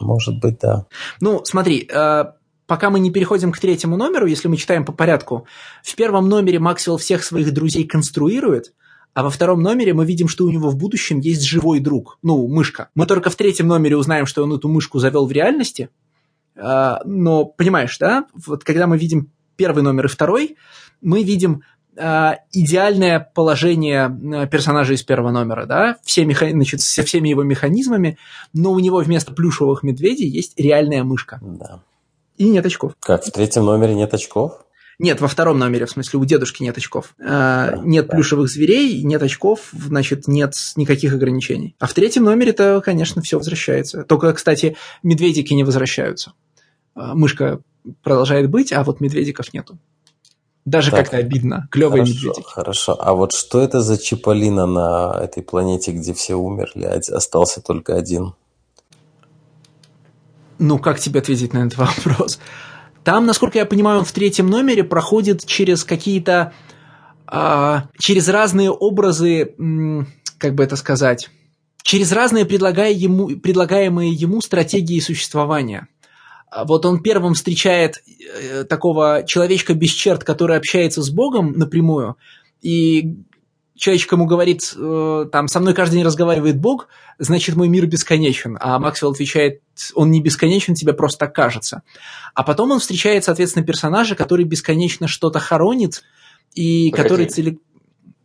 Может 0.00 0.40
быть, 0.40 0.58
да. 0.60 0.86
Ну, 1.20 1.42
смотри, 1.44 1.88
э, 1.88 2.24
пока 2.66 2.90
мы 2.90 3.00
не 3.00 3.10
переходим 3.10 3.52
к 3.52 3.58
третьему 3.58 3.96
номеру, 3.96 4.26
если 4.26 4.48
мы 4.48 4.56
читаем 4.56 4.84
по 4.84 4.92
порядку, 4.92 5.46
в 5.82 5.94
первом 5.94 6.28
номере 6.28 6.58
Максвелл 6.58 6.98
всех 6.98 7.24
своих 7.24 7.52
друзей 7.52 7.86
конструирует, 7.86 8.72
а 9.14 9.22
во 9.22 9.30
втором 9.30 9.62
номере 9.62 9.92
мы 9.94 10.06
видим, 10.06 10.28
что 10.28 10.44
у 10.44 10.50
него 10.50 10.70
в 10.70 10.76
будущем 10.76 11.20
есть 11.20 11.42
живой 11.42 11.80
друг, 11.80 12.18
ну, 12.22 12.46
мышка. 12.48 12.88
Мы 12.94 13.06
только 13.06 13.30
в 13.30 13.36
третьем 13.36 13.66
номере 13.66 13.96
узнаем, 13.96 14.26
что 14.26 14.42
он 14.42 14.52
эту 14.54 14.68
мышку 14.68 14.98
завел 14.98 15.26
в 15.26 15.32
реальности. 15.32 15.90
А, 16.56 17.00
но, 17.04 17.44
понимаешь, 17.44 17.96
да, 17.98 18.26
вот 18.46 18.64
когда 18.64 18.86
мы 18.86 18.96
видим 18.96 19.30
первый 19.56 19.82
номер 19.82 20.06
и 20.06 20.08
второй, 20.08 20.56
мы 21.00 21.22
видим 21.22 21.62
а, 21.96 22.38
идеальное 22.52 23.20
положение 23.20 24.04
а, 24.04 24.46
персонажа 24.46 24.94
из 24.94 25.02
первого 25.02 25.30
номера, 25.30 25.66
да, 25.66 25.96
все 26.04 26.24
меха... 26.24 26.48
значит, 26.50 26.80
со 26.80 27.02
всеми 27.02 27.28
его 27.28 27.42
механизмами, 27.42 28.16
но 28.54 28.72
у 28.72 28.78
него 28.78 28.98
вместо 28.98 29.32
плюшевых 29.32 29.82
медведей 29.82 30.28
есть 30.28 30.58
реальная 30.58 31.04
мышка. 31.04 31.38
Да. 31.42 31.80
И 32.38 32.48
нет 32.48 32.64
очков. 32.64 32.94
Как, 32.98 33.24
в 33.24 33.30
третьем 33.30 33.66
номере 33.66 33.94
нет 33.94 34.14
очков? 34.14 34.64
Нет, 34.98 35.20
во 35.20 35.28
втором 35.28 35.58
номере, 35.58 35.86
в 35.86 35.90
смысле, 35.90 36.18
у 36.18 36.24
дедушки 36.24 36.62
нет 36.62 36.76
очков. 36.76 37.14
А, 37.20 37.76
нет 37.82 38.06
да. 38.06 38.14
плюшевых 38.14 38.48
зверей, 38.48 39.02
нет 39.02 39.22
очков, 39.22 39.70
значит, 39.72 40.28
нет 40.28 40.54
никаких 40.76 41.14
ограничений. 41.14 41.74
А 41.78 41.86
в 41.86 41.94
третьем 41.94 42.24
номере-то, 42.24 42.80
конечно, 42.84 43.22
все 43.22 43.38
возвращается. 43.38 44.04
Только, 44.04 44.32
кстати, 44.32 44.76
медведики 45.02 45.54
не 45.54 45.64
возвращаются. 45.64 46.34
А, 46.94 47.14
мышка 47.14 47.60
продолжает 48.02 48.50
быть, 48.50 48.72
а 48.72 48.84
вот 48.84 49.00
медведиков 49.00 49.52
нету. 49.52 49.78
Даже 50.64 50.92
как-то 50.92 51.16
обидно. 51.16 51.66
Клевые 51.72 52.04
хорошо, 52.04 52.14
медведики. 52.14 52.48
Хорошо. 52.48 52.96
А 53.00 53.14
вот 53.14 53.32
что 53.32 53.60
это 53.60 53.80
за 53.80 53.98
Чиполлино 53.98 54.66
на 54.66 55.18
этой 55.20 55.42
планете, 55.42 55.90
где 55.90 56.14
все 56.14 56.36
умерли, 56.36 56.84
остался 56.84 57.60
только 57.60 57.96
один? 57.96 58.34
Ну, 60.58 60.78
как 60.78 61.00
тебе 61.00 61.18
ответить 61.18 61.52
на 61.52 61.66
этот 61.66 61.78
вопрос? 62.06 62.38
Там, 63.04 63.26
насколько 63.26 63.58
я 63.58 63.66
понимаю, 63.66 64.00
он 64.00 64.04
в 64.04 64.12
третьем 64.12 64.48
номере 64.48 64.84
проходит 64.84 65.44
через 65.44 65.84
какие-то... 65.84 66.52
А, 67.26 67.88
через 67.98 68.28
разные 68.28 68.70
образы, 68.70 69.54
как 70.38 70.54
бы 70.54 70.64
это 70.64 70.76
сказать, 70.76 71.30
через 71.82 72.12
разные 72.12 72.44
предлагая 72.44 72.92
ему, 72.92 73.28
предлагаемые 73.28 74.12
ему 74.12 74.40
стратегии 74.40 75.00
существования. 75.00 75.88
А 76.50 76.64
вот 76.64 76.84
он 76.84 77.02
первым 77.02 77.32
встречает 77.32 78.02
э, 78.06 78.64
такого 78.64 79.24
человечка 79.26 79.72
без 79.72 79.90
черт, 79.90 80.24
который 80.24 80.58
общается 80.58 81.02
с 81.02 81.08
Богом 81.08 81.52
напрямую, 81.52 82.16
и 82.60 83.16
человечек 83.76 84.12
ему 84.12 84.26
говорит, 84.26 84.74
э, 84.76 85.26
там, 85.30 85.48
со 85.48 85.60
мной 85.60 85.74
каждый 85.74 85.96
день 85.96 86.04
разговаривает 86.04 86.60
Бог, 86.60 86.88
значит, 87.18 87.56
мой 87.56 87.68
мир 87.68 87.86
бесконечен. 87.86 88.58
А 88.60 88.78
Максвелл 88.78 89.12
отвечает, 89.12 89.62
он 89.94 90.10
не 90.10 90.20
бесконечен, 90.20 90.74
тебе 90.74 90.92
просто 90.92 91.20
так 91.20 91.34
кажется. 91.34 91.82
А 92.34 92.42
потом 92.42 92.70
он 92.70 92.80
встречает, 92.80 93.24
соответственно, 93.24 93.64
персонажа, 93.64 94.14
который 94.14 94.44
бесконечно 94.44 95.08
что-то 95.08 95.38
хоронит, 95.38 96.02
и 96.54 96.90
Погоди. 96.90 97.02
который 97.02 97.26
цели... 97.26 97.58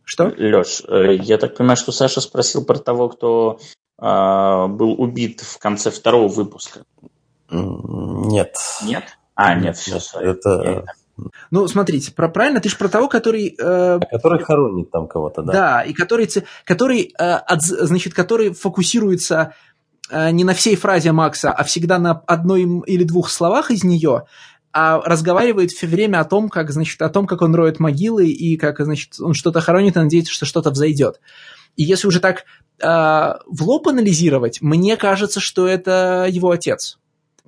Что? 0.04 0.32
Леш, 0.36 0.82
э, 0.88 1.16
я 1.16 1.38
так 1.38 1.56
понимаю, 1.56 1.76
что 1.76 1.92
Саша 1.92 2.20
спросил 2.20 2.64
про 2.64 2.78
того, 2.78 3.08
кто 3.08 3.58
э, 4.00 4.66
был 4.68 5.00
убит 5.00 5.40
в 5.40 5.58
конце 5.58 5.90
второго 5.90 6.28
выпуска. 6.28 6.82
Нет. 7.50 8.54
Нет? 8.84 9.04
А, 9.34 9.54
нет, 9.54 9.76
все. 9.76 9.98
Это... 10.20 10.84
Ну, 11.50 11.68
смотрите, 11.68 12.12
про, 12.12 12.28
правильно, 12.28 12.60
ты 12.60 12.68
же 12.68 12.76
про 12.76 12.88
того, 12.88 13.08
который... 13.08 13.54
Э, 13.58 13.98
который 14.10 14.42
хоронит 14.42 14.90
там 14.90 15.06
кого-то, 15.06 15.42
да. 15.42 15.52
Да, 15.52 15.82
и 15.82 15.92
который, 15.92 16.28
который, 16.64 17.14
э, 17.18 17.22
от, 17.22 17.62
значит, 17.62 18.14
который 18.14 18.52
фокусируется 18.52 19.54
э, 20.10 20.30
не 20.30 20.44
на 20.44 20.54
всей 20.54 20.76
фразе 20.76 21.12
Макса, 21.12 21.50
а 21.50 21.64
всегда 21.64 21.98
на 21.98 22.12
одной 22.26 22.62
или 22.86 23.04
двух 23.04 23.30
словах 23.30 23.70
из 23.70 23.84
нее, 23.84 24.24
а 24.72 25.00
разговаривает 25.00 25.70
все 25.70 25.86
время 25.86 26.20
о 26.20 26.24
том, 26.24 26.48
как, 26.48 26.70
значит, 26.70 27.00
о 27.02 27.08
том, 27.08 27.26
как 27.26 27.42
он 27.42 27.54
роет 27.54 27.80
могилы 27.80 28.28
и 28.28 28.56
как, 28.56 28.78
значит, 28.80 29.20
он 29.20 29.34
что-то 29.34 29.60
хоронит 29.60 29.96
и 29.96 30.00
надеется, 30.00 30.32
что 30.32 30.46
что-то 30.46 30.70
взойдет. 30.70 31.20
И 31.76 31.84
если 31.84 32.06
уже 32.06 32.20
так 32.20 32.44
э, 32.80 32.86
в 32.86 33.62
лоб 33.62 33.88
анализировать, 33.88 34.60
мне 34.60 34.96
кажется, 34.96 35.40
что 35.40 35.66
это 35.66 36.26
его 36.28 36.50
отец. 36.50 36.98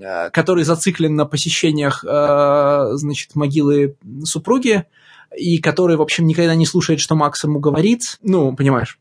Э, 0.00 0.30
который 0.30 0.64
зациклен 0.64 1.14
на 1.14 1.26
посещениях, 1.26 2.04
э, 2.04 2.90
значит, 2.94 3.34
могилы 3.34 3.96
супруги, 4.24 4.86
и 5.36 5.58
который, 5.58 5.96
в 5.96 6.02
общем, 6.02 6.26
никогда 6.26 6.54
не 6.54 6.64
слушает, 6.64 7.00
что 7.00 7.14
Макс 7.14 7.44
ему 7.44 7.60
говорит. 7.60 8.18
Ну, 8.22 8.54
понимаешь? 8.56 8.98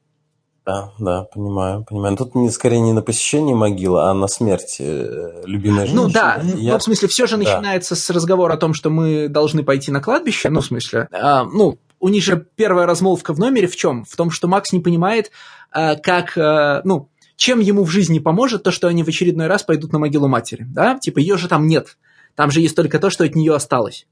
Да, 0.65 0.91
да, 0.99 1.23
понимаю, 1.23 1.85
понимаю. 1.89 2.17
Тут 2.17 2.35
не, 2.35 2.51
скорее 2.51 2.81
не 2.81 2.93
на 2.93 3.01
посещении 3.01 3.53
могилы, 3.53 4.03
а 4.03 4.13
на 4.13 4.27
смерти 4.27 4.83
э, 4.83 5.41
любимой 5.45 5.87
женщины. 5.87 6.01
Ну 6.03 6.09
да, 6.09 6.41
Я... 6.43 6.73
ну, 6.73 6.79
в 6.79 6.83
смысле, 6.83 7.07
все 7.07 7.25
же 7.27 7.37
да. 7.37 7.43
начинается 7.43 7.95
с 7.95 8.09
разговора 8.09 8.53
о 8.53 8.57
том, 8.57 8.73
что 8.73 8.89
мы 8.89 9.29
должны 9.29 9.63
пойти 9.63 9.91
на 9.91 10.01
кладбище, 10.01 10.49
ну, 10.49 10.59
в 10.59 10.65
смысле, 10.65 11.07
э, 11.11 11.43
ну, 11.53 11.79
у 11.99 12.09
них 12.09 12.23
же 12.23 12.45
первая 12.55 12.85
размолвка 12.85 13.33
в 13.33 13.39
номере 13.39 13.67
в 13.67 13.75
чем? 13.75 14.03
В 14.05 14.15
том, 14.15 14.31
что 14.31 14.47
Макс 14.47 14.71
не 14.73 14.79
понимает, 14.79 15.31
э, 15.73 15.95
как, 15.95 16.37
э, 16.37 16.81
ну, 16.83 17.09
чем 17.39 17.61
ему 17.61 17.85
в 17.85 17.89
жизни 17.89 18.19
поможет 18.19 18.63
то, 18.63 18.71
что 18.71 18.89
они 18.89 19.01
в 19.01 19.07
очередной 19.07 19.47
раз 19.47 19.63
пойдут 19.63 19.93
на 19.93 19.99
могилу 19.99 20.27
матери, 20.27 20.65
да? 20.67 20.99
Типа, 20.99 21.19
ее 21.19 21.37
же 21.37 21.47
там 21.47 21.67
нет. 21.67 21.97
Там 22.35 22.51
же 22.51 22.59
есть 22.59 22.75
только 22.75 22.99
то, 22.99 23.09
что 23.09 23.23
от 23.23 23.33
нее 23.33 23.55
осталось. 23.55 24.07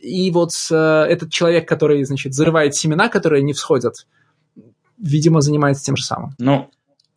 И 0.00 0.32
вот 0.32 0.50
э, 0.72 0.74
этот 0.74 1.32
человек, 1.32 1.68
который, 1.68 2.02
значит, 2.04 2.34
зарывает 2.34 2.74
семена, 2.74 3.08
которые 3.08 3.44
не 3.44 3.52
всходят, 3.52 4.08
видимо, 4.98 5.42
занимается 5.42 5.84
тем 5.84 5.96
же 5.96 6.02
самым. 6.02 6.32
Ну, 6.38 6.68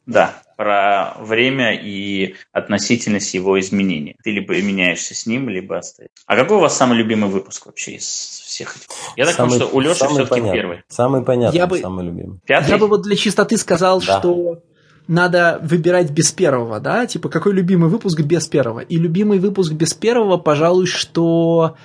да, 0.05 0.39
про 0.55 1.15
время 1.19 1.73
и 1.73 2.35
относительность 2.51 3.33
его 3.33 3.59
изменений. 3.59 4.17
Ты 4.23 4.29
либо 4.29 4.55
меняешься 4.61 5.15
с 5.15 5.25
ним, 5.25 5.49
либо 5.49 5.79
остаешься. 5.79 6.13
А 6.27 6.35
какой 6.35 6.57
у 6.57 6.59
вас 6.59 6.77
самый 6.77 6.95
любимый 6.99 7.29
выпуск 7.29 7.65
вообще 7.65 7.93
из 7.93 8.05
всех 8.05 8.77
этих? 8.77 8.87
Я 9.15 9.25
так 9.25 9.33
самый, 9.33 9.49
понимаю, 9.49 9.67
что 9.67 9.75
у 9.75 9.79
Леши 9.79 10.07
все-таки 10.07 10.51
первый. 10.51 10.83
Самый 10.89 11.23
понятный, 11.23 11.57
я 11.57 11.65
бы, 11.65 11.79
самый 11.79 12.05
любимый. 12.05 12.39
Пятый? 12.45 12.69
Я 12.69 12.77
бы 12.77 12.87
вот 12.87 13.01
для 13.01 13.15
чистоты 13.15 13.57
сказал, 13.57 13.99
да. 14.01 14.19
что 14.19 14.61
надо 15.09 15.59
выбирать 15.63 16.11
без 16.11 16.31
первого, 16.31 16.79
да, 16.79 17.07
типа 17.07 17.29
какой 17.29 17.53
любимый 17.53 17.89
выпуск 17.89 18.21
без 18.21 18.47
первого. 18.47 18.81
И 18.81 18.95
любимый 18.95 19.39
выпуск 19.39 19.73
без 19.73 19.95
первого, 19.95 20.37
пожалуй, 20.37 20.85
что... 20.85 21.75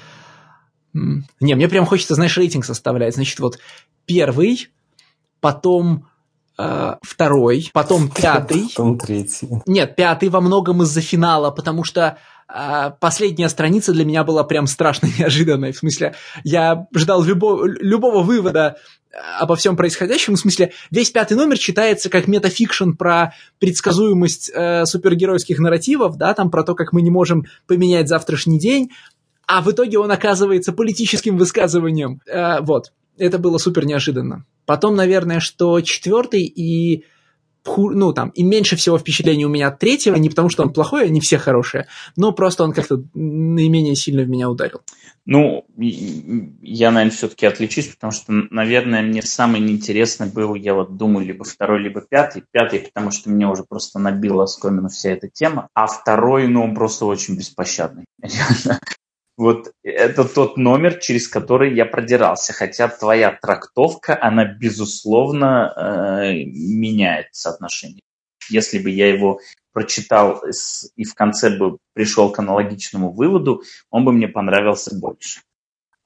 Не, 0.92 1.54
мне 1.54 1.68
прям 1.68 1.86
хочется, 1.86 2.14
знаешь, 2.14 2.36
рейтинг 2.36 2.66
составлять. 2.66 3.14
Значит, 3.14 3.40
вот 3.40 3.58
первый, 4.04 4.68
потом 5.40 6.06
э, 6.58 6.96
второй, 7.00 7.70
потом 7.72 8.10
пятый. 8.14 8.68
Потом 8.68 8.98
третий. 8.98 9.48
Нет, 9.64 9.96
пятый 9.96 10.28
во 10.28 10.42
многом 10.42 10.82
из-за 10.82 11.00
финала, 11.00 11.50
потому 11.50 11.82
что 11.82 12.18
последняя 13.00 13.48
страница 13.48 13.92
для 13.92 14.04
меня 14.04 14.24
была 14.24 14.44
прям 14.44 14.66
страшно 14.66 15.08
неожиданной. 15.18 15.72
В 15.72 15.78
смысле, 15.78 16.14
я 16.42 16.86
ждал 16.94 17.22
любого, 17.22 17.66
любого 17.66 18.22
вывода 18.22 18.76
обо 19.38 19.56
всем 19.56 19.76
происходящем. 19.76 20.34
В 20.34 20.38
смысле, 20.38 20.72
весь 20.90 21.10
пятый 21.10 21.34
номер 21.34 21.58
читается 21.58 22.10
как 22.10 22.26
metafiction 22.26 22.92
про 22.92 23.34
предсказуемость 23.58 24.50
э, 24.54 24.84
супергеройских 24.86 25.58
нарративов, 25.58 26.16
да, 26.16 26.34
там 26.34 26.50
про 26.50 26.64
то, 26.64 26.74
как 26.74 26.92
мы 26.92 27.02
не 27.02 27.10
можем 27.10 27.44
поменять 27.66 28.08
завтрашний 28.08 28.58
день, 28.58 28.90
а 29.46 29.60
в 29.60 29.70
итоге 29.70 29.98
он 29.98 30.10
оказывается 30.10 30.72
политическим 30.72 31.36
высказыванием. 31.36 32.20
Э, 32.26 32.60
вот, 32.60 32.92
это 33.18 33.38
было 33.38 33.58
супер 33.58 33.86
неожиданно. 33.86 34.44
Потом, 34.66 34.96
наверное, 34.96 35.40
что 35.40 35.80
четвертый 35.80 36.42
и 36.42 37.04
ну, 37.66 38.12
там, 38.12 38.30
и 38.30 38.42
меньше 38.42 38.76
всего 38.76 38.98
впечатлений 38.98 39.46
у 39.46 39.48
меня 39.48 39.68
от 39.68 39.78
третьего, 39.78 40.16
не 40.16 40.28
потому 40.28 40.48
что 40.48 40.62
он 40.62 40.72
плохой, 40.72 41.06
они 41.06 41.20
все 41.20 41.38
хорошие, 41.38 41.86
но 42.16 42.32
просто 42.32 42.64
он 42.64 42.72
как-то 42.72 43.02
наименее 43.14 43.94
сильно 43.94 44.22
в 44.22 44.28
меня 44.28 44.50
ударил. 44.50 44.80
Ну, 45.26 45.64
я, 45.78 46.90
наверное, 46.90 47.16
все-таки 47.16 47.46
отличусь, 47.46 47.88
потому 47.88 48.12
что, 48.12 48.26
наверное, 48.28 49.02
мне 49.02 49.22
самый 49.22 49.60
неинтересный 49.60 50.26
был, 50.26 50.54
я 50.54 50.74
вот 50.74 50.98
думаю, 50.98 51.26
либо 51.26 51.44
второй, 51.44 51.80
либо 51.82 52.02
пятый. 52.02 52.44
Пятый, 52.50 52.80
потому 52.80 53.10
что 53.10 53.30
меня 53.30 53.48
уже 53.48 53.64
просто 53.64 53.98
набила 53.98 54.44
оскомину 54.44 54.88
вся 54.88 55.12
эта 55.12 55.28
тема, 55.28 55.68
а 55.74 55.86
второй, 55.86 56.46
ну, 56.46 56.62
он 56.62 56.74
просто 56.74 57.06
очень 57.06 57.36
беспощадный. 57.36 58.04
Вот 59.36 59.72
это 59.82 60.24
тот 60.24 60.56
номер, 60.56 60.98
через 61.00 61.28
который 61.28 61.74
я 61.74 61.86
продирался. 61.86 62.52
Хотя 62.52 62.88
твоя 62.88 63.36
трактовка, 63.40 64.16
она, 64.20 64.44
безусловно, 64.44 65.72
э, 65.76 66.44
меняет 66.44 67.26
соотношение. 67.32 68.02
Если 68.48 68.78
бы 68.78 68.90
я 68.90 69.08
его 69.08 69.40
прочитал 69.72 70.40
и 70.96 71.04
в 71.04 71.14
конце 71.14 71.50
бы 71.50 71.78
пришел 71.94 72.30
к 72.30 72.38
аналогичному 72.38 73.12
выводу, 73.12 73.62
он 73.90 74.04
бы 74.04 74.12
мне 74.12 74.28
понравился 74.28 74.94
больше. 74.96 75.40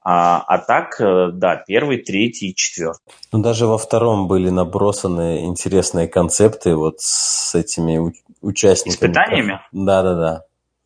А, 0.01 0.43
а 0.47 0.57
так, 0.57 0.99
э, 0.99 1.29
да, 1.33 1.57
первый, 1.67 1.97
третий 1.97 2.49
и 2.49 2.55
четвертый. 2.55 3.13
Ну, 3.31 3.43
даже 3.43 3.67
во 3.67 3.77
втором 3.77 4.27
были 4.27 4.49
набросаны 4.49 5.45
интересные 5.45 6.07
концепты 6.07 6.75
вот 6.75 7.01
с 7.01 7.53
этими 7.53 8.13
участниками. 8.41 9.11
Испытаниями? 9.11 9.61
Да, 9.71 10.01
да, 10.01 10.15
да. 10.15 10.43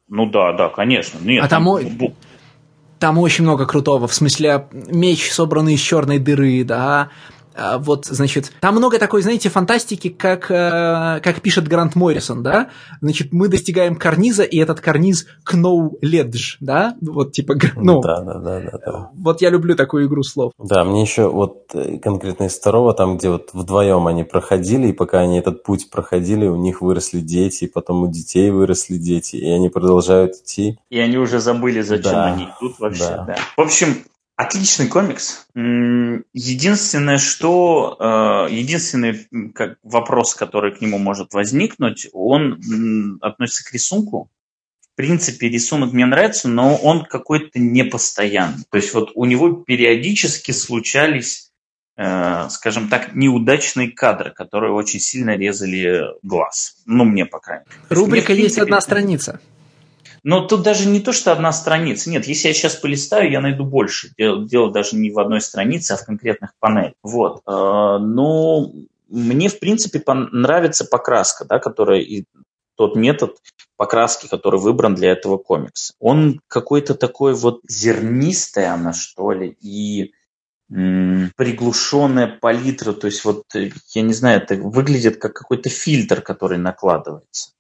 Ну 0.10 0.26
да, 0.26 0.54
да, 0.54 0.70
конечно. 0.70 1.20
Нет, 1.22 1.46
а 1.46 1.48
там, 1.48 1.66
там 1.66 2.14
там 3.04 3.18
очень 3.18 3.44
много 3.44 3.66
крутого, 3.66 4.08
в 4.08 4.14
смысле 4.14 4.66
меч, 4.72 5.30
собранный 5.30 5.74
из 5.74 5.82
черной 5.82 6.20
дыры, 6.20 6.64
да, 6.64 7.10
вот, 7.56 8.06
значит, 8.06 8.52
там 8.60 8.76
много 8.76 9.00
такой, 9.00 9.22
знаете, 9.22 9.50
фантастики, 9.50 10.10
как, 10.10 10.50
э, 10.50 11.20
как 11.22 11.42
пишет 11.42 11.68
Грант 11.68 11.96
Моррисон, 11.96 12.44
да? 12.44 12.70
Значит, 13.02 13.34
мы 13.34 13.48
достигаем 13.48 13.96
карниза, 13.96 14.44
и 14.44 14.58
этот 14.58 14.82
карниз 14.82 15.26
Кноу-Ледж, 15.44 16.58
да? 16.60 16.96
Вот, 17.02 17.32
типа, 17.32 17.56
ну... 17.76 18.02
Да, 18.02 18.22
да, 18.22 18.34
да, 18.40 18.60
да, 18.60 18.80
да. 18.86 19.12
Вот 19.16 19.42
я 19.42 19.50
люблю 19.50 19.76
такую 19.76 20.08
игру 20.08 20.24
слов. 20.24 20.52
Да, 20.58 20.84
мне 20.84 21.02
еще 21.02 21.30
вот 21.30 21.70
э, 21.74 21.98
конкретно 22.00 22.46
из 22.46 22.58
второго, 22.58 22.94
там, 22.94 23.18
где 23.18 23.30
вот 23.30 23.50
вдвоем 23.54 24.08
они 24.08 24.24
проходили, 24.24 24.88
и 24.88 24.94
пока 24.94 25.20
они 25.20 25.40
этот 25.40 25.64
путь 25.64 25.90
проходили, 25.90 26.48
у 26.48 26.56
них 26.56 26.82
выросли 26.82 27.20
дети, 27.20 27.66
и 27.66 27.68
потом 27.68 28.04
у 28.04 28.08
детей 28.08 28.50
выросли 28.52 28.98
дети, 28.98 29.36
и 29.36 29.50
они 29.50 29.70
продолжают 29.70 30.36
идти. 30.36 30.78
И 30.90 31.00
они 31.00 31.18
уже 31.18 31.40
забыли, 31.40 31.82
зачем 31.82 32.14
да, 32.14 32.26
они 32.26 32.48
идут 32.60 32.80
вообще, 32.80 33.04
да. 33.04 33.24
да. 33.28 33.36
В 33.58 33.62
общем, 33.62 33.98
Отличный 34.36 34.88
комикс. 34.88 35.46
Единственное, 35.54 37.20
что 37.20 37.98
э, 38.00 38.54
единственный 38.54 39.28
как, 39.54 39.78
вопрос, 39.84 40.34
который 40.34 40.76
к 40.76 40.82
нему 40.82 40.98
может 40.98 41.34
возникнуть, 41.34 42.08
он 42.14 43.20
относится 43.22 43.64
к 43.64 43.72
рисунку. 43.74 44.32
В 44.82 44.96
принципе, 44.96 45.50
рисунок 45.50 45.94
мне 45.94 46.08
нравится, 46.08 46.48
но 46.48 46.76
он 46.76 47.06
какой-то 47.06 47.60
непостоянный. 47.60 48.64
То 48.72 48.78
есть 48.78 48.94
вот 48.96 49.12
у 49.14 49.26
него 49.26 49.52
периодически 49.52 50.52
случались, 50.52 51.52
э, 51.96 52.48
скажем 52.50 52.90
так, 52.90 53.14
неудачные 53.14 53.92
кадры, 53.92 54.32
которые 54.32 54.74
очень 54.74 55.00
сильно 55.00 55.36
резали 55.36 56.06
глаз. 56.24 56.78
Ну, 56.88 57.06
мне, 57.06 57.28
по 57.28 57.40
крайней 57.40 57.66
мере. 57.66 57.80
Рубрика 57.90 58.34
есть 58.34 58.58
одна 58.58 58.82
страница. 58.82 59.40
Но 60.24 60.48
тут 60.48 60.64
даже 60.64 60.88
не 60.88 61.02
то, 61.02 61.12
что 61.12 61.32
одна 61.32 61.52
страница. 61.52 62.10
Нет, 62.10 62.26
если 62.26 62.48
я 62.48 62.54
сейчас 62.54 62.76
полистаю, 62.76 63.30
я 63.30 63.42
найду 63.42 63.66
больше. 63.66 64.14
Дело, 64.18 64.48
дело 64.48 64.72
даже 64.72 64.96
не 64.96 65.12
в 65.12 65.20
одной 65.20 65.42
странице, 65.42 65.92
а 65.92 65.98
в 65.98 66.06
конкретных 66.06 66.54
панелях. 66.60 66.94
Вот. 67.04 67.42
Э, 67.46 67.98
но 68.00 68.72
мне, 69.10 69.50
в 69.50 69.60
принципе, 69.60 70.02
нравится 70.32 70.86
покраска, 70.86 71.46
да, 71.46 71.60
которая 71.60 72.00
и 72.00 72.26
тот 72.76 72.96
метод 72.96 73.38
покраски, 73.76 74.28
который 74.28 74.60
выбран 74.60 74.96
для 74.96 75.12
этого 75.12 75.38
комикса. 75.38 75.94
Он 76.00 76.40
какой-то 76.48 76.96
такой 76.96 77.34
вот 77.34 77.62
зернистый 77.68 78.68
она, 78.68 78.94
что 78.94 79.32
ли, 79.32 79.56
и 79.62 80.14
приглушенная 80.70 82.28
палитра, 82.28 82.94
то 82.94 83.06
есть 83.06 83.24
вот, 83.26 83.44
я 83.54 84.02
не 84.02 84.14
знаю, 84.14 84.42
это 84.42 84.56
выглядит 84.56 85.18
как 85.18 85.34
какой-то 85.34 85.70
фильтр, 85.70 86.22
который 86.22 86.58
накладывается. 86.58 87.52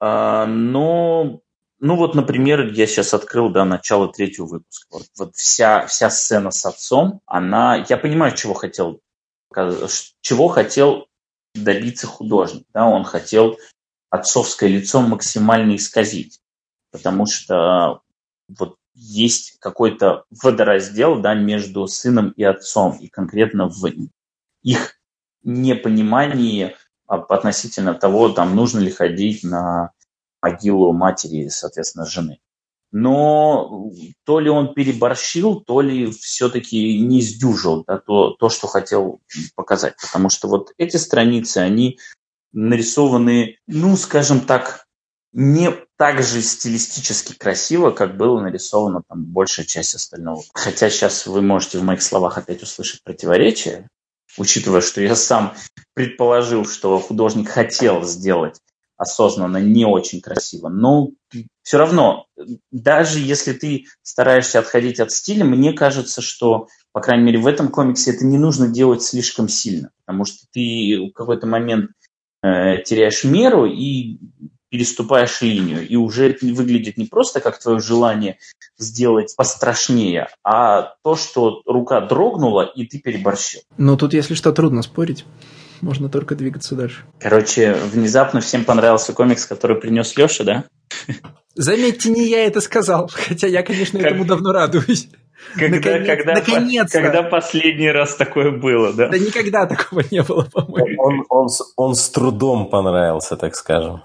А, 0.00 0.46
но 0.46 1.42
ну 1.80 1.96
вот, 1.96 2.14
например, 2.14 2.72
я 2.72 2.86
сейчас 2.86 3.14
открыл, 3.14 3.50
да, 3.50 3.64
начало 3.64 4.12
третьего 4.12 4.46
выпуска. 4.46 4.86
Вот, 4.90 5.06
вот 5.18 5.36
вся, 5.36 5.86
вся 5.86 6.10
сцена 6.10 6.50
с 6.50 6.64
отцом, 6.64 7.20
она, 7.26 7.84
я 7.88 7.96
понимаю, 7.96 8.34
чего 8.34 8.54
хотел, 8.54 9.00
чего 10.20 10.48
хотел 10.48 11.06
добиться 11.54 12.06
художник. 12.06 12.66
Да, 12.72 12.86
он 12.86 13.04
хотел 13.04 13.58
отцовское 14.10 14.68
лицо 14.68 15.00
максимально 15.00 15.76
исказить, 15.76 16.40
потому 16.90 17.26
что 17.26 18.00
вот 18.48 18.76
есть 18.94 19.58
какой-то 19.58 20.24
водораздел 20.30 21.20
да, 21.20 21.34
между 21.34 21.86
сыном 21.86 22.30
и 22.30 22.44
отцом, 22.44 22.96
и 22.98 23.08
конкретно 23.08 23.68
в 23.68 23.84
их 24.62 24.96
непонимании 25.42 26.76
относительно 27.06 27.94
того, 27.94 28.30
там, 28.30 28.54
нужно 28.54 28.78
ли 28.78 28.90
ходить 28.90 29.42
на 29.42 29.90
могилу 30.44 30.92
матери, 30.92 31.48
соответственно, 31.48 32.04
жены. 32.04 32.38
Но 32.92 33.90
то 34.24 34.38
ли 34.40 34.50
он 34.50 34.74
переборщил, 34.74 35.60
то 35.60 35.80
ли 35.80 36.12
все-таки 36.12 37.00
не 37.00 37.22
сдюжил 37.22 37.82
да, 37.86 37.98
то, 37.98 38.30
то, 38.38 38.50
что 38.50 38.66
хотел 38.66 39.20
показать. 39.56 39.94
Потому 40.00 40.28
что 40.28 40.48
вот 40.48 40.72
эти 40.76 40.96
страницы, 40.96 41.58
они 41.58 41.98
нарисованы, 42.52 43.56
ну, 43.66 43.96
скажем 43.96 44.40
так, 44.40 44.84
не 45.32 45.72
так 45.96 46.22
же 46.22 46.42
стилистически 46.42 47.34
красиво, 47.36 47.90
как 47.90 48.16
было 48.16 48.38
нарисовано 48.40 49.02
там 49.08 49.24
большая 49.24 49.66
часть 49.66 49.94
остального. 49.94 50.44
Хотя 50.52 50.90
сейчас 50.90 51.26
вы 51.26 51.42
можете 51.42 51.78
в 51.78 51.84
моих 51.84 52.02
словах 52.02 52.38
опять 52.38 52.62
услышать 52.62 53.02
противоречие, 53.02 53.88
учитывая, 54.38 54.82
что 54.82 55.00
я 55.00 55.16
сам 55.16 55.54
предположил, 55.94 56.64
что 56.66 57.00
художник 57.00 57.48
хотел 57.48 58.04
сделать 58.04 58.60
осознанно 58.96 59.58
не 59.58 59.84
очень 59.84 60.20
красиво. 60.20 60.68
Но 60.68 61.10
все 61.62 61.78
равно, 61.78 62.26
даже 62.70 63.18
если 63.18 63.52
ты 63.52 63.86
стараешься 64.02 64.58
отходить 64.58 65.00
от 65.00 65.10
стиля, 65.10 65.44
мне 65.44 65.72
кажется, 65.72 66.20
что, 66.20 66.68
по 66.92 67.00
крайней 67.00 67.24
мере, 67.24 67.38
в 67.38 67.46
этом 67.46 67.68
комиксе 67.68 68.12
это 68.12 68.24
не 68.24 68.38
нужно 68.38 68.68
делать 68.68 69.02
слишком 69.02 69.48
сильно, 69.48 69.90
потому 70.04 70.24
что 70.24 70.46
ты 70.52 71.10
в 71.10 71.12
какой-то 71.12 71.46
момент 71.46 71.90
э, 72.42 72.82
теряешь 72.84 73.24
меру 73.24 73.66
и 73.66 74.18
переступаешь 74.70 75.40
линию, 75.40 75.86
и 75.86 75.94
уже 75.94 76.36
выглядит 76.42 76.96
не 76.96 77.04
просто 77.04 77.40
как 77.40 77.60
твое 77.60 77.78
желание 77.78 78.38
сделать 78.76 79.32
пострашнее, 79.36 80.28
а 80.42 80.94
то, 81.04 81.14
что 81.14 81.62
рука 81.64 82.00
дрогнула, 82.00 82.62
и 82.62 82.84
ты 82.84 82.98
переборщил. 82.98 83.60
Ну, 83.76 83.96
тут, 83.96 84.14
если 84.14 84.34
что, 84.34 84.50
трудно 84.52 84.82
спорить 84.82 85.24
можно 85.80 86.08
только 86.08 86.34
двигаться 86.34 86.74
дальше. 86.74 87.04
Короче, 87.20 87.74
внезапно 87.74 88.40
всем 88.40 88.64
понравился 88.64 89.12
комикс, 89.12 89.46
который 89.46 89.76
принес 89.76 90.16
Леша, 90.16 90.44
да? 90.44 90.64
Заметьте, 91.54 92.10
не 92.10 92.28
я 92.28 92.46
это 92.46 92.60
сказал, 92.60 93.08
хотя 93.12 93.46
я, 93.46 93.62
конечно, 93.62 93.98
как... 93.98 94.08
этому 94.08 94.24
давно 94.24 94.52
радуюсь. 94.52 95.08
Когда, 95.56 95.76
Наконец, 95.76 96.06
когда, 96.06 96.32
наконец-то. 96.34 97.02
когда 97.02 97.22
последний 97.22 97.90
раз 97.90 98.16
такое 98.16 98.50
было, 98.50 98.92
да? 98.92 99.08
Да 99.08 99.18
никогда 99.18 99.66
такого 99.66 100.02
не 100.10 100.22
было, 100.22 100.44
по-моему. 100.44 101.02
Он, 101.02 101.26
он, 101.28 101.48
он 101.76 101.94
с 101.94 102.08
трудом 102.08 102.70
понравился, 102.70 103.36
так 103.36 103.54
скажем. 103.54 104.02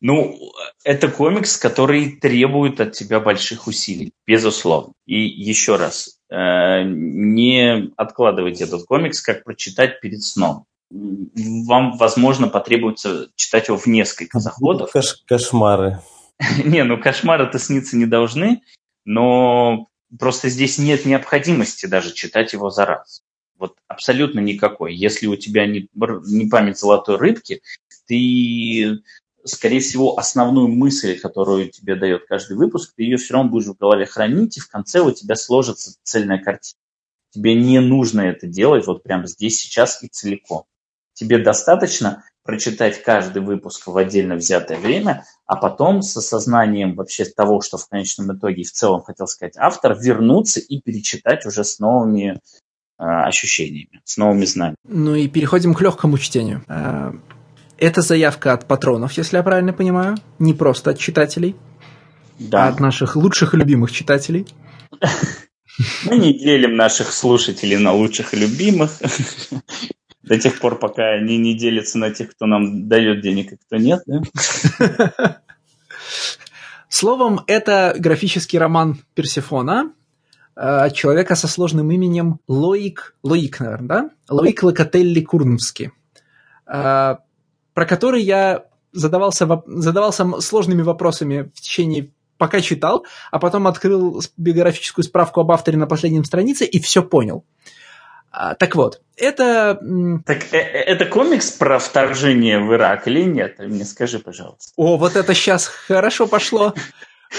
Ну, 0.00 0.36
это 0.84 1.08
комикс, 1.08 1.56
который 1.56 2.12
требует 2.12 2.80
от 2.80 2.92
тебя 2.92 3.20
больших 3.20 3.66
усилий, 3.66 4.12
безусловно. 4.26 4.92
И 5.06 5.20
еще 5.20 5.76
раз, 5.76 6.18
э, 6.30 6.82
не 6.84 7.92
откладывайте 7.96 8.64
этот 8.64 8.84
комикс, 8.86 9.20
как 9.22 9.44
прочитать 9.44 10.00
перед 10.00 10.22
сном 10.22 10.64
вам, 10.90 11.96
возможно, 11.96 12.48
потребуется 12.48 13.28
читать 13.36 13.68
его 13.68 13.78
в 13.78 13.86
несколько 13.86 14.40
заходов. 14.40 14.90
Кош 14.92 15.22
кошмары. 15.26 16.00
Не, 16.64 16.84
ну 16.84 17.00
кошмары-то 17.00 17.58
сниться 17.58 17.96
не 17.96 18.06
должны, 18.06 18.62
но 19.04 19.88
просто 20.18 20.48
здесь 20.48 20.78
нет 20.78 21.04
необходимости 21.04 21.86
даже 21.86 22.14
читать 22.14 22.52
его 22.54 22.70
за 22.70 22.86
раз. 22.86 23.22
Вот 23.58 23.76
абсолютно 23.88 24.40
никакой. 24.40 24.94
Если 24.94 25.26
у 25.26 25.36
тебя 25.36 25.66
не, 25.66 25.88
не 25.92 26.46
память 26.46 26.78
золотой 26.78 27.18
рыбки, 27.18 27.60
ты 28.06 29.02
скорее 29.44 29.80
всего, 29.80 30.18
основную 30.18 30.68
мысль, 30.68 31.18
которую 31.18 31.70
тебе 31.70 31.94
дает 31.94 32.26
каждый 32.26 32.56
выпуск, 32.56 32.92
ты 32.96 33.04
ее 33.04 33.16
все 33.16 33.34
равно 33.34 33.50
будешь 33.50 33.66
в 33.66 33.76
голове 33.76 34.06
хранить, 34.06 34.56
и 34.56 34.60
в 34.60 34.68
конце 34.68 35.00
у 35.00 35.10
тебя 35.10 35.36
сложится 35.36 35.94
цельная 36.02 36.38
картина. 36.38 36.78
Тебе 37.30 37.54
не 37.54 37.80
нужно 37.80 38.22
это 38.22 38.46
делать 38.46 38.86
вот 38.86 39.02
прямо 39.02 39.26
здесь, 39.26 39.58
сейчас 39.58 40.02
и 40.02 40.08
целиком. 40.08 40.64
Тебе 41.20 41.36
достаточно 41.36 42.24
прочитать 42.44 43.02
каждый 43.02 43.42
выпуск 43.42 43.86
в 43.86 43.96
отдельно 43.98 44.36
взятое 44.36 44.78
время, 44.78 45.26
а 45.44 45.56
потом 45.56 46.00
с 46.00 46.16
осознанием 46.16 46.94
вообще 46.94 47.26
того, 47.26 47.60
что 47.60 47.76
в 47.76 47.86
конечном 47.88 48.34
итоге 48.34 48.62
в 48.62 48.72
целом 48.72 49.02
хотел 49.02 49.26
сказать 49.26 49.52
автор, 49.58 49.94
вернуться 50.00 50.60
и 50.60 50.80
перечитать 50.80 51.44
уже 51.44 51.62
с 51.62 51.78
новыми 51.78 52.30
э, 52.30 52.38
ощущениями, 52.98 54.00
с 54.04 54.16
новыми 54.16 54.46
знаниями. 54.46 54.78
Ну 54.84 55.14
и 55.14 55.28
переходим 55.28 55.74
к 55.74 55.82
легкому 55.82 56.16
чтению. 56.16 56.64
Э, 56.68 57.12
это 57.76 58.00
заявка 58.00 58.54
от 58.54 58.66
патронов, 58.66 59.12
если 59.12 59.36
я 59.36 59.42
правильно 59.42 59.74
понимаю, 59.74 60.16
не 60.38 60.54
просто 60.54 60.92
от 60.92 60.98
читателей, 60.98 61.54
да. 62.38 62.64
а 62.64 62.68
от 62.70 62.80
наших 62.80 63.14
лучших 63.14 63.52
и 63.52 63.58
любимых 63.58 63.92
читателей. 63.92 64.46
Мы 66.04 66.16
не 66.16 66.38
делим 66.38 66.76
наших 66.76 67.12
слушателей 67.12 67.76
на 67.76 67.92
лучших 67.92 68.32
и 68.32 68.38
любимых. 68.38 68.98
До 70.22 70.38
тех 70.38 70.58
пор, 70.60 70.78
пока 70.78 71.10
они 71.10 71.38
не 71.38 71.54
делятся 71.54 71.98
на 71.98 72.10
тех, 72.10 72.30
кто 72.30 72.46
нам 72.46 72.88
дает 72.88 73.22
денег 73.22 73.52
и 73.52 73.56
кто 73.56 73.76
нет. 73.76 74.02
Да? 74.06 75.40
Словом, 76.88 77.40
это 77.46 77.94
графический 77.98 78.58
роман 78.58 78.98
Персифона 79.14 79.92
от 80.54 80.94
человека 80.94 81.36
со 81.36 81.48
сложным 81.48 81.90
именем 81.90 82.40
Лоик, 82.48 83.16
Лоик, 83.22 83.60
наверное, 83.60 83.88
да? 83.88 84.10
Лоик 84.28 84.62
Локотелли 84.62 85.22
Курнский, 85.22 85.92
про 86.66 87.18
который 87.74 88.22
я 88.22 88.66
задавался, 88.92 89.62
задавался 89.66 90.40
сложными 90.40 90.82
вопросами 90.82 91.50
в 91.54 91.60
течение 91.60 92.10
пока 92.36 92.60
читал, 92.60 93.06
а 93.30 93.38
потом 93.38 93.66
открыл 93.66 94.22
биографическую 94.36 95.04
справку 95.04 95.40
об 95.40 95.50
авторе 95.52 95.78
на 95.78 95.86
последнем 95.86 96.24
странице 96.24 96.64
и 96.64 96.80
все 96.80 97.02
понял. 97.02 97.44
А, 98.30 98.54
так 98.54 98.76
вот, 98.76 99.00
это... 99.16 99.78
Так 100.24 100.38
э, 100.52 100.58
э, 100.58 100.82
это 100.84 101.06
комикс 101.06 101.50
про 101.50 101.78
вторжение 101.78 102.60
в 102.60 102.72
Ирак 102.72 103.08
или 103.08 103.22
нет? 103.22 103.58
Мне 103.58 103.84
скажи, 103.84 104.20
пожалуйста. 104.20 104.72
О, 104.76 104.96
вот 104.96 105.16
это 105.16 105.34
сейчас 105.34 105.66
хорошо 105.66 106.26
пошло. 106.26 106.72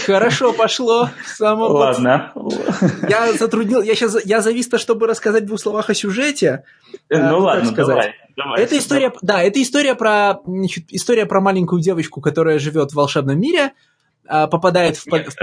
Хорошо 0.05 0.53
пошло. 0.53 1.09
Само 1.25 1.67
Ладно. 1.67 2.33
Я 3.09 3.33
затруднил, 3.33 3.81
я 3.81 3.95
сейчас, 3.95 4.25
я 4.25 4.41
завис-то, 4.41 4.77
чтобы 4.77 5.07
рассказать 5.07 5.43
в 5.43 5.47
двух 5.47 5.59
словах 5.59 5.89
о 5.89 5.93
сюжете. 5.93 6.63
Э, 7.09 7.17
ну 7.17 7.37
а, 7.37 7.39
ладно, 7.39 7.71
давай. 7.71 8.15
Давай, 8.37 8.61
это 8.61 8.77
история, 8.77 9.13
да, 9.21 9.41
это 9.43 9.61
история 9.61 9.95
про, 9.95 10.39
значит, 10.45 10.85
история 10.89 11.25
про 11.25 11.41
маленькую 11.41 11.81
девочку, 11.81 12.21
которая 12.21 12.59
живет 12.59 12.91
в 12.91 12.95
волшебном 12.95 13.39
мире, 13.39 13.73
а, 14.25 14.47
попадает 14.47 14.97
в... 14.97 15.07
Нет, 15.07 15.27
в... 15.27 15.35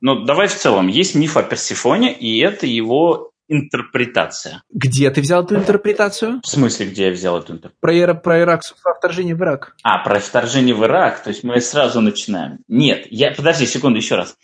Ну, 0.00 0.24
давай 0.24 0.48
в 0.48 0.54
целом. 0.54 0.88
Есть 0.88 1.14
миф 1.14 1.36
о 1.36 1.42
Персифоне, 1.44 2.12
и 2.12 2.40
это 2.40 2.66
его 2.66 3.31
интерпретация. 3.48 4.62
Где 4.70 5.10
ты 5.10 5.20
взял 5.20 5.44
эту 5.44 5.56
интерпретацию? 5.56 6.40
В 6.42 6.48
смысле, 6.48 6.86
где 6.86 7.06
я 7.06 7.12
взял 7.12 7.38
эту 7.38 7.54
интерпретацию? 7.54 7.80
Про, 7.80 7.98
Ира, 7.98 8.14
про 8.14 8.40
Ирак, 8.40 8.62
про 8.82 8.94
вторжение 8.94 9.34
в 9.34 9.40
Ирак. 9.40 9.76
А, 9.82 9.98
про 9.98 10.20
вторжение 10.20 10.74
в 10.74 10.84
Ирак, 10.84 11.22
то 11.22 11.30
есть 11.30 11.44
мы 11.44 11.60
сразу 11.60 12.00
начинаем. 12.00 12.58
Нет, 12.68 13.06
я, 13.10 13.32
подожди 13.32 13.66
секунду 13.66 13.98
еще 13.98 14.16
раз. 14.16 14.36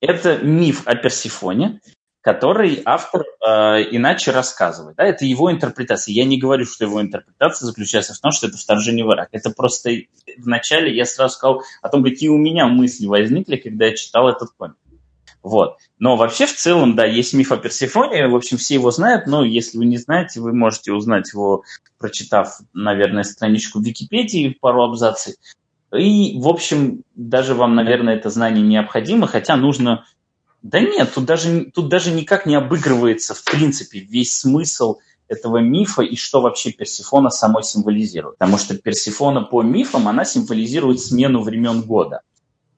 Это 0.00 0.38
миф 0.38 0.82
о 0.86 0.94
Персифоне, 0.96 1.80
который 2.22 2.80
автор 2.84 3.22
э, 3.22 3.82
иначе 3.90 4.30
рассказывает. 4.30 4.96
Да? 4.96 5.04
Это 5.04 5.24
его 5.24 5.50
интерпретация. 5.50 6.12
Я 6.12 6.24
не 6.24 6.38
говорю, 6.38 6.64
что 6.64 6.84
его 6.84 7.02
интерпретация 7.02 7.66
заключается 7.66 8.14
в 8.14 8.18
том, 8.20 8.30
что 8.30 8.46
это 8.46 8.56
вторжение 8.56 9.04
в 9.04 9.12
Ирак. 9.12 9.28
Это 9.32 9.50
просто 9.50 9.90
вначале 10.38 10.94
я 10.94 11.04
сразу 11.04 11.34
сказал 11.34 11.62
о 11.82 11.88
том, 11.88 12.04
какие 12.04 12.28
у 12.28 12.38
меня 12.38 12.66
мысли 12.66 13.06
возникли, 13.06 13.56
когда 13.56 13.86
я 13.86 13.96
читал 13.96 14.28
этот 14.28 14.50
комик. 14.56 14.76
Вот. 15.42 15.78
Но 15.98 16.16
вообще 16.16 16.46
в 16.46 16.54
целом, 16.54 16.94
да, 16.94 17.04
есть 17.04 17.34
миф 17.34 17.50
о 17.50 17.56
Персифоне, 17.56 18.28
в 18.28 18.36
общем, 18.36 18.58
все 18.58 18.74
его 18.74 18.90
знают, 18.90 19.26
но 19.26 19.44
если 19.44 19.76
вы 19.76 19.86
не 19.86 19.96
знаете, 19.96 20.40
вы 20.40 20.52
можете 20.52 20.92
узнать 20.92 21.32
его, 21.32 21.64
прочитав, 21.98 22.60
наверное, 22.72 23.24
страничку 23.24 23.80
в 23.80 23.84
Википедии, 23.84 24.56
пару 24.60 24.84
абзаций. 24.84 25.34
И, 25.96 26.38
в 26.38 26.48
общем, 26.48 27.02
даже 27.14 27.54
вам, 27.54 27.74
наверное, 27.74 28.14
это 28.14 28.30
знание 28.30 28.64
необходимо, 28.64 29.26
хотя 29.26 29.56
нужно... 29.56 30.04
Да 30.62 30.78
нет, 30.78 31.12
тут 31.12 31.24
даже, 31.24 31.72
тут 31.74 31.88
даже 31.88 32.12
никак 32.12 32.46
не 32.46 32.54
обыгрывается, 32.54 33.34
в 33.34 33.42
принципе, 33.42 33.98
весь 33.98 34.32
смысл 34.32 34.98
этого 35.26 35.58
мифа 35.58 36.02
и 36.02 36.14
что 36.14 36.40
вообще 36.40 36.70
Персифона 36.70 37.30
самой 37.30 37.64
символизирует. 37.64 38.38
Потому 38.38 38.58
что 38.58 38.76
Персифона 38.76 39.42
по 39.42 39.62
мифам, 39.62 40.06
она 40.06 40.24
символизирует 40.24 41.00
смену 41.00 41.42
времен 41.42 41.82
года 41.82 42.20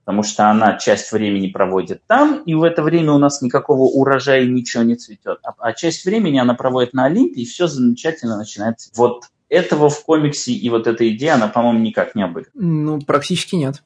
потому 0.05 0.22
что 0.22 0.51
она 0.51 0.76
часть 0.76 1.10
времени 1.12 1.48
проводит 1.48 2.02
там, 2.06 2.43
и 2.43 2.55
в 2.55 2.62
это 2.62 2.82
время 2.82 3.12
у 3.12 3.18
нас 3.18 3.40
никакого 3.40 3.82
урожая 3.82 4.44
ничего 4.44 4.82
не 4.82 4.97
цветет. 4.97 5.39
А, 5.43 5.55
а 5.59 5.72
часть 5.72 6.05
времени 6.05 6.39
она 6.39 6.52
проводит 6.55 6.93
на 6.93 7.06
Олимпе, 7.06 7.40
и 7.40 7.47
все 7.47 7.66
замечательно 7.66 8.36
начинается. 8.36 8.90
Вот 8.97 9.24
этого 9.48 9.89
в 9.89 10.05
комиксе 10.05 10.52
и 10.52 10.68
вот 10.68 10.86
эта 10.86 11.09
идея, 11.09 11.35
она, 11.35 11.48
по-моему, 11.48 11.81
никак 11.81 12.14
не 12.14 12.22
обыграна. 12.22 12.51
Ну, 12.55 13.01
практически 13.01 13.56
нет. 13.56 13.82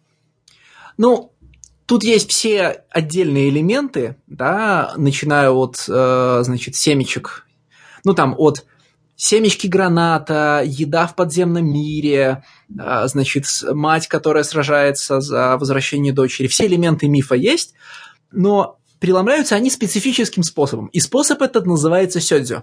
Ну, 0.96 1.32
тут 1.86 2.02
есть 2.02 2.32
все 2.32 2.84
отдельные 2.90 3.48
элементы, 3.48 4.16
да, 4.26 4.94
начиная 4.96 5.50
от, 5.50 5.84
э, 5.88 6.40
значит, 6.42 6.74
семечек, 6.74 7.46
ну, 8.04 8.14
там, 8.14 8.34
от 8.36 8.66
семечки 9.18 9.66
граната, 9.66 10.62
еда 10.64 11.06
в 11.08 11.14
подземном 11.16 11.66
мире, 11.66 12.44
а, 12.78 13.06
значит, 13.08 13.44
мать, 13.72 14.06
которая 14.06 14.44
сражается 14.44 15.20
за 15.20 15.58
возвращение 15.58 16.12
дочери. 16.12 16.46
Все 16.46 16.66
элементы 16.66 17.08
мифа 17.08 17.34
есть, 17.34 17.74
но 18.30 18.78
преломляются 19.00 19.56
они 19.56 19.70
специфическим 19.70 20.44
способом. 20.44 20.86
И 20.86 21.00
способ 21.00 21.42
этот 21.42 21.66
называется 21.66 22.20
сёдзю. 22.20 22.62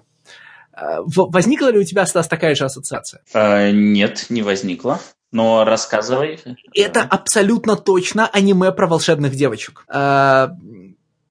А, 0.72 1.02
возникла 1.06 1.72
ли 1.72 1.80
у 1.80 1.84
тебя, 1.84 2.06
Стас, 2.06 2.28
такая 2.30 2.56
же 2.56 2.64
ассоциация? 2.64 3.22
А, 3.34 3.70
нет, 3.72 4.28
не 4.30 4.42
возникла. 4.42 5.02
Но 5.34 5.66
рассказывай. 5.66 6.40
Это 6.74 7.02
абсолютно 7.02 7.76
точно 7.76 8.28
аниме 8.28 8.72
про 8.72 8.88
волшебных 8.88 9.36
девочек. 9.36 9.86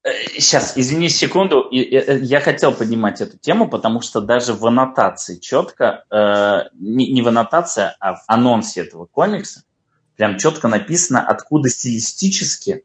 А, 0.04 0.08
Сейчас, 0.38 0.74
извини 0.76 1.08
секунду, 1.08 1.68
э, 1.72 2.18
я 2.20 2.40
хотел 2.40 2.72
поднимать 2.72 3.20
эту 3.20 3.38
тему, 3.38 3.68
потому 3.68 4.02
что 4.02 4.20
даже 4.20 4.52
в 4.52 4.66
аннотации 4.66 5.36
четко, 5.36 6.04
э, 6.10 6.68
не 6.78 7.22
в 7.22 7.28
аннотации, 7.28 7.92
а 8.00 8.14
в 8.14 8.22
анонсе 8.26 8.82
этого 8.82 9.06
комикса, 9.06 9.62
прям 10.16 10.36
четко 10.36 10.68
написано, 10.68 11.26
откуда 11.26 11.70
стилистически, 11.70 12.84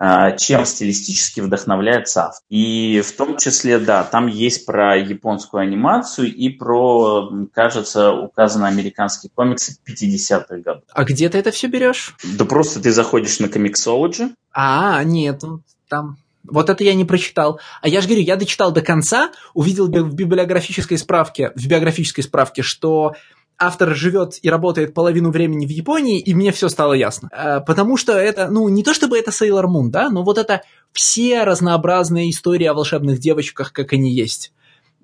э, 0.00 0.36
чем 0.36 0.64
стилистически 0.64 1.40
вдохновляется 1.40 2.24
автор. 2.26 2.42
И 2.48 3.02
в 3.02 3.12
том 3.12 3.36
числе, 3.36 3.78
да, 3.78 4.02
там 4.02 4.26
есть 4.26 4.66
про 4.66 4.96
японскую 4.96 5.60
анимацию 5.60 6.34
и 6.34 6.48
про, 6.48 7.30
кажется, 7.52 8.12
указаны 8.12 8.66
американские 8.66 9.30
комиксы 9.32 9.78
50-х 9.86 10.56
годов. 10.56 10.82
А 10.92 11.04
где 11.04 11.28
ты 11.28 11.38
это 11.38 11.52
все 11.52 11.68
берешь? 11.68 12.16
Да 12.36 12.44
просто 12.44 12.82
ты 12.82 12.90
заходишь 12.90 13.38
на 13.38 13.46
Comixology. 13.46 14.32
А, 14.52 15.04
нет, 15.04 15.44
там 15.88 16.16
вот 16.50 16.70
это 16.70 16.84
я 16.84 16.94
не 16.94 17.04
прочитал. 17.04 17.60
А 17.82 17.88
я 17.88 18.00
же 18.00 18.08
говорю, 18.08 18.24
я 18.24 18.36
дочитал 18.36 18.72
до 18.72 18.82
конца, 18.82 19.32
увидел 19.54 19.86
в 19.86 20.14
библиографической 20.14 20.98
справке, 20.98 21.52
в 21.54 21.66
биографической 21.66 22.24
справке, 22.24 22.62
что 22.62 23.14
автор 23.58 23.94
живет 23.94 24.38
и 24.42 24.48
работает 24.48 24.94
половину 24.94 25.30
времени 25.30 25.66
в 25.66 25.70
Японии, 25.70 26.20
и 26.20 26.32
мне 26.34 26.52
все 26.52 26.68
стало 26.68 26.92
ясно. 26.92 27.28
Э, 27.32 27.60
потому 27.60 27.96
что 27.96 28.12
это, 28.12 28.48
ну, 28.48 28.68
не 28.68 28.82
то 28.82 28.94
чтобы 28.94 29.18
это 29.18 29.30
Sailor 29.30 29.64
Moon, 29.64 29.88
да, 29.88 30.08
но 30.10 30.22
вот 30.22 30.38
это 30.38 30.62
все 30.92 31.42
разнообразные 31.42 32.30
истории 32.30 32.66
о 32.66 32.74
волшебных 32.74 33.18
девочках, 33.18 33.72
как 33.72 33.92
они 33.92 34.12
есть. 34.14 34.52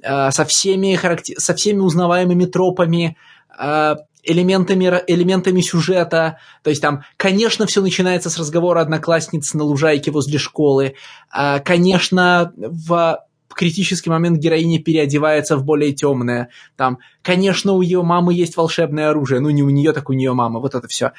Э, 0.03 0.31
со 0.31 0.45
всеми, 0.45 0.95
характер... 0.95 1.35
со 1.39 1.55
всеми 1.55 1.81
узнаваемыми 1.81 2.45
тропами, 2.45 3.17
э, 3.59 3.97
элементами, 4.25 5.03
элементами 5.07 5.61
сюжета. 5.61 6.39
То 6.63 6.71
есть 6.71 6.83
там, 6.83 7.05
конечно, 7.17 7.67
все 7.67 7.83
начинается 7.83 8.31
с 8.31 8.39
разговора 8.39 8.81
одноклассниц 8.81 9.55
на 9.55 9.65
лужайке 9.65 10.11
возле 10.11 10.39
школы. 10.39 10.95
А, 11.31 11.61
конечно, 11.61 12.53
в 12.57 13.25
критический 13.55 14.11
момент 14.11 14.39
героиня 14.39 14.83
переодевается 14.83 15.57
в 15.57 15.65
более 15.65 15.93
темное. 15.93 16.49
Там, 16.77 16.99
конечно, 17.23 17.73
у 17.73 17.83
ее 17.83 18.03
мамы 18.03 18.35
есть 18.35 18.57
волшебное 18.57 19.11
оружие. 19.11 19.41
Ну, 19.41 19.51
не 19.51 19.63
у 19.63 19.71
нее, 19.71 19.93
так 19.93 20.11
у 20.11 20.13
нее 20.13 20.33
мама. 20.33 20.61
Вот 20.61 20.75
это 20.75 20.89
все. 20.89 21.13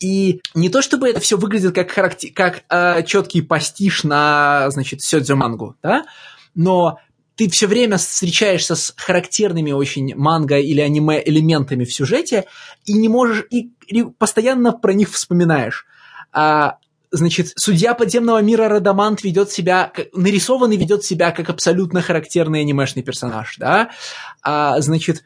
И 0.00 0.40
не 0.54 0.68
то 0.68 0.82
чтобы 0.82 1.08
это 1.08 1.20
все 1.20 1.36
выглядит 1.36 1.74
как, 1.74 1.90
характер... 1.90 2.30
как 2.34 2.64
э, 2.68 3.02
четкий 3.04 3.42
пастиш 3.42 4.04
на, 4.04 4.66
значит, 4.70 5.02
сёдзю 5.02 5.36
мангу, 5.36 5.76
да, 5.82 6.04
но 6.54 6.98
ты 7.36 7.50
все 7.50 7.66
время 7.66 7.98
встречаешься 7.98 8.74
с 8.74 8.94
характерными 8.96 9.70
очень 9.72 10.14
манго 10.16 10.58
или 10.58 10.80
аниме 10.80 11.22
элементами 11.24 11.84
в 11.84 11.92
сюжете 11.92 12.46
и 12.86 12.94
не 12.94 13.08
можешь 13.08 13.44
и, 13.50 13.70
и 13.86 14.04
постоянно 14.04 14.72
про 14.72 14.94
них 14.94 15.12
вспоминаешь. 15.12 15.86
А, 16.32 16.78
значит, 17.10 17.52
судья 17.56 17.94
подземного 17.94 18.40
мира 18.40 18.68
Радамант 18.68 19.22
ведет 19.22 19.50
себя, 19.50 19.92
нарисованный 20.14 20.76
ведет 20.76 21.04
себя 21.04 21.30
как 21.30 21.50
абсолютно 21.50 22.00
характерный 22.00 22.60
анимешный 22.60 23.02
персонаж, 23.02 23.56
да. 23.58 23.90
А, 24.42 24.80
значит, 24.80 25.22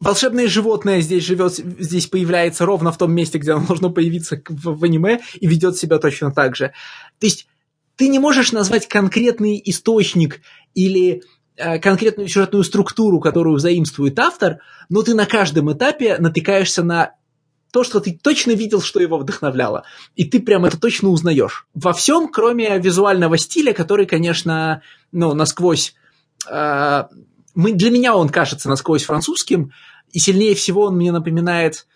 волшебное 0.00 0.48
животное 0.48 1.00
здесь 1.00 1.24
живет, 1.24 1.54
здесь 1.54 2.08
появляется 2.08 2.66
ровно 2.66 2.90
в 2.90 2.98
том 2.98 3.12
месте, 3.12 3.38
где 3.38 3.52
оно 3.52 3.66
должно 3.66 3.90
появиться 3.90 4.42
в, 4.48 4.78
в 4.78 4.84
аниме, 4.84 5.20
и 5.34 5.46
ведет 5.46 5.76
себя 5.76 5.98
точно 5.98 6.32
так 6.32 6.56
же. 6.56 6.72
То 7.20 7.26
есть 7.26 7.46
ты 7.94 8.08
не 8.08 8.18
можешь 8.18 8.52
назвать 8.52 8.88
конкретный 8.88 9.60
источник 9.64 10.40
или 10.74 11.22
конкретную 11.56 12.28
сюжетную 12.28 12.64
структуру, 12.64 13.20
которую 13.20 13.58
заимствует 13.58 14.18
автор, 14.18 14.58
но 14.88 15.02
ты 15.02 15.14
на 15.14 15.26
каждом 15.26 15.72
этапе 15.72 16.16
натыкаешься 16.18 16.82
на 16.82 17.14
то, 17.72 17.84
что 17.84 18.00
ты 18.00 18.18
точно 18.20 18.52
видел, 18.52 18.80
что 18.80 19.00
его 19.00 19.18
вдохновляло. 19.18 19.84
И 20.14 20.24
ты 20.24 20.40
прям 20.40 20.64
это 20.64 20.80
точно 20.80 21.10
узнаешь. 21.10 21.66
Во 21.74 21.92
всем, 21.92 22.28
кроме 22.28 22.78
визуального 22.78 23.36
стиля, 23.36 23.72
который, 23.72 24.06
конечно, 24.06 24.82
ну, 25.12 25.34
насквозь... 25.34 25.94
Э, 26.48 27.04
мы, 27.54 27.72
для 27.72 27.90
меня 27.90 28.16
он 28.16 28.28
кажется 28.28 28.68
насквозь 28.68 29.04
французским, 29.04 29.72
и 30.12 30.18
сильнее 30.18 30.54
всего 30.54 30.84
он 30.86 30.96
мне 30.96 31.12
напоминает... 31.12 31.86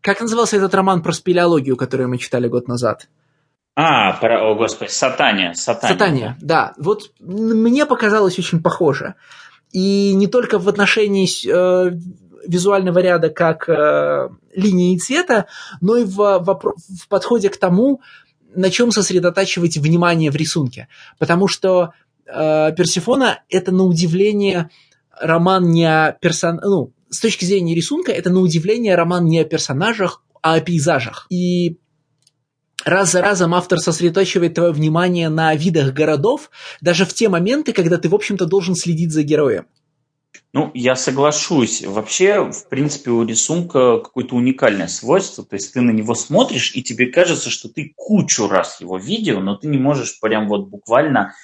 Как 0.00 0.20
назывался 0.20 0.56
этот 0.56 0.74
роман 0.74 1.02
про 1.02 1.12
спелеологию, 1.12 1.76
который 1.76 2.06
мы 2.06 2.18
читали 2.18 2.48
год 2.48 2.68
назад? 2.68 3.08
А, 3.80 4.14
про, 4.14 4.50
о 4.50 4.56
господи, 4.56 4.90
Сатания. 4.90 5.52
Сатания, 5.52 5.94
Сатания 5.94 6.36
да. 6.40 6.72
Вот 6.78 7.12
мне 7.20 7.86
показалось 7.86 8.36
очень 8.36 8.60
похоже. 8.60 9.14
И 9.70 10.14
не 10.14 10.26
только 10.26 10.58
в 10.58 10.68
отношении 10.68 11.28
э, 11.46 11.96
визуального 12.44 12.98
ряда 12.98 13.30
как 13.30 13.68
э, 13.68 14.30
линии 14.52 14.98
цвета, 14.98 15.46
но 15.80 15.96
и 15.96 16.04
в, 16.04 16.16
в, 16.16 16.74
в 17.02 17.08
подходе 17.08 17.50
к 17.50 17.56
тому, 17.56 18.00
на 18.52 18.68
чем 18.70 18.90
сосредотачивать 18.90 19.76
внимание 19.76 20.32
в 20.32 20.36
рисунке. 20.36 20.88
Потому 21.20 21.46
что 21.46 21.92
э, 22.26 22.72
Персифона– 22.76 23.42
это 23.48 23.70
на 23.70 23.84
удивление 23.84 24.70
роман 25.20 25.70
не 25.70 25.84
о 25.84 26.16
персон... 26.20 26.58
Ну, 26.64 26.92
с 27.10 27.20
точки 27.20 27.44
зрения 27.44 27.76
рисунка, 27.76 28.10
это 28.10 28.30
на 28.30 28.40
удивление 28.40 28.96
роман 28.96 29.26
не 29.26 29.38
о 29.38 29.44
персонажах, 29.44 30.24
а 30.42 30.54
о 30.54 30.60
пейзажах. 30.60 31.28
И 31.30 31.78
раз 32.84 33.12
за 33.12 33.20
разом 33.22 33.54
автор 33.54 33.78
сосредоточивает 33.78 34.54
твое 34.54 34.72
внимание 34.72 35.28
на 35.28 35.54
видах 35.54 35.92
городов, 35.92 36.50
даже 36.80 37.04
в 37.04 37.14
те 37.14 37.28
моменты, 37.28 37.72
когда 37.72 37.98
ты, 37.98 38.08
в 38.08 38.14
общем-то, 38.14 38.46
должен 38.46 38.74
следить 38.74 39.12
за 39.12 39.22
героем. 39.22 39.66
Ну, 40.52 40.70
я 40.74 40.96
соглашусь. 40.96 41.84
Вообще, 41.84 42.50
в 42.50 42.68
принципе, 42.68 43.10
у 43.10 43.24
рисунка 43.24 43.98
какое-то 43.98 44.34
уникальное 44.34 44.88
свойство. 44.88 45.44
То 45.44 45.56
есть 45.56 45.74
ты 45.74 45.80
на 45.80 45.90
него 45.90 46.14
смотришь, 46.14 46.74
и 46.74 46.82
тебе 46.82 47.06
кажется, 47.06 47.50
что 47.50 47.68
ты 47.68 47.92
кучу 47.94 48.48
раз 48.48 48.80
его 48.80 48.96
видел, 48.96 49.40
но 49.40 49.56
ты 49.56 49.68
не 49.68 49.78
можешь 49.78 50.18
прям 50.20 50.48
вот 50.48 50.68
буквально 50.68 51.34